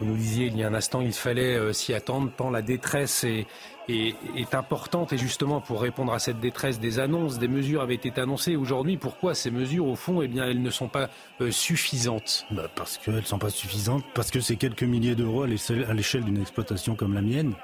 vous 0.02 0.08
nous 0.08 0.16
disiez 0.16 0.46
il 0.46 0.56
y 0.56 0.64
a 0.64 0.68
un 0.68 0.74
instant, 0.74 1.00
il 1.00 1.12
fallait 1.12 1.54
euh, 1.54 1.72
s'y 1.72 1.94
attendre 1.94 2.30
tant 2.36 2.50
la 2.50 2.60
détresse 2.60 3.24
est, 3.24 3.46
importante. 4.52 5.12
Et 5.12 5.18
justement, 5.18 5.60
pour 5.60 5.80
répondre 5.80 6.12
à 6.12 6.18
cette 6.18 6.40
détresse, 6.40 6.80
des 6.80 6.98
annonces, 6.98 7.38
des 7.38 7.48
mesures 7.48 7.82
avaient 7.82 7.94
été 7.94 8.20
annoncées. 8.20 8.56
Aujourd'hui, 8.56 8.96
pourquoi 8.96 9.34
ces 9.34 9.50
mesures, 9.50 9.86
au 9.86 9.96
fond, 9.96 10.22
eh 10.22 10.28
bien, 10.28 10.44
elles 10.44 10.62
ne 10.62 10.70
sont 10.70 10.88
pas 10.88 11.08
euh, 11.40 11.50
suffisantes? 11.50 12.46
Bah 12.50 12.68
Parce 12.74 12.98
qu'elles 12.98 13.14
ne 13.14 13.20
sont 13.20 13.38
pas 13.38 13.50
suffisantes, 13.50 14.04
parce 14.14 14.30
que 14.30 14.40
c'est 14.40 14.56
quelques 14.56 14.82
milliers 14.82 15.14
d'euros 15.14 15.42
à 15.42 15.46
l'échelle 15.46 16.24
d'une 16.24 16.40
exploitation 16.40 16.96
comme 16.96 17.14
la 17.14 17.22
mienne 17.22 17.54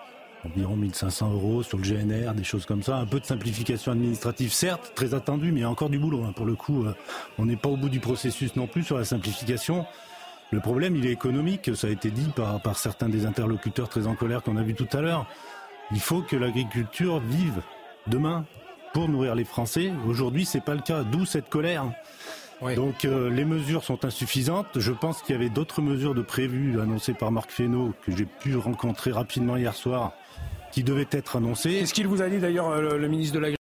environ 0.45 0.77
1500 0.77 1.33
euros 1.33 1.63
sur 1.63 1.79
le 1.79 1.85
GNR, 1.85 2.35
des 2.35 2.45
choses 2.45 2.67
comme 2.67 2.83
ça. 2.83 2.97
Un 2.97 3.07
peu 3.07 3.21
de 3.21 3.25
simplification 3.25 3.93
administrative, 3.93 4.53
certes, 4.53 4.93
très 4.95 5.15
attendu, 5.15 5.53
mais 5.53 5.65
encore 5.65 5.91
du 5.91 5.99
boulot. 5.99 6.25
Hein. 6.25 6.33
Pour 6.33 6.47
le 6.47 6.55
coup, 6.55 6.85
euh, 6.85 6.95
on 7.39 7.47
n'est 7.47 7.57
pas 7.57 7.69
au 7.69 7.77
bout 7.77 7.89
du 7.89 8.01
processus 8.01 8.55
non 8.57 8.67
plus 8.67 8.85
sur 8.85 8.99
la 8.99 9.05
simplification. 9.05 9.87
Le 10.51 10.61
problème, 10.61 10.97
il 10.97 11.07
est 11.07 11.13
économique, 11.13 11.71
ça 11.77 11.89
a 11.89 11.91
été 11.91 12.11
dit 12.11 12.31
par, 12.35 12.61
par 12.61 12.79
certains 12.79 13.09
des 13.09 13.27
interlocuteurs 13.27 13.89
très 13.89 14.07
en 14.07 14.15
colère 14.15 14.43
qu'on 14.43 14.57
a 14.57 14.63
vu 14.63 14.75
tout 14.75 14.89
à 14.93 15.01
l'heure. 15.01 15.27
Il 15.91 16.01
faut 16.01 16.23
que 16.23 16.37
l'agriculture 16.37 17.21
vive 17.21 17.61
demain 18.07 18.45
pour 18.93 19.09
nourrir 19.09 19.35
les 19.35 19.45
Français. 19.45 19.93
Aujourd'hui, 20.07 20.45
c'est 20.45 20.63
pas 20.63 20.75
le 20.75 20.81
cas, 20.81 21.03
d'où 21.03 21.25
cette 21.25 21.49
colère. 21.49 21.85
Oui. 22.61 22.75
Donc 22.75 23.05
euh, 23.05 23.31
les 23.31 23.45
mesures 23.45 23.85
sont 23.85 24.05
insuffisantes. 24.05 24.67
Je 24.77 24.93
pense 24.93 25.23
qu'il 25.23 25.35
y 25.35 25.39
avait 25.39 25.51
d'autres 25.51 25.81
mesures 25.81 26.15
de 26.15 26.23
prévues 26.23 26.81
annoncées 26.81 27.15
par 27.15 27.31
Marc 27.31 27.51
Fesneau 27.51 27.93
que 28.05 28.17
j'ai 28.17 28.25
pu 28.25 28.57
rencontrer 28.57 29.13
rapidement 29.13 29.57
hier 29.57 29.75
soir 29.75 30.13
qui 30.73 30.83
devait 30.83 31.07
être 31.11 31.37
annoncé. 31.37 31.79
Qu'est-ce 31.79 31.95
qu'il 31.95 32.09
vous 32.09 32.21
a 32.21 32.29
dit 32.29 32.39
d'ailleurs 32.39 32.81
le, 32.81 32.99
le, 32.99 33.09
ministre 33.09 33.35
de 33.35 33.41
l'Agriculture 33.41 33.58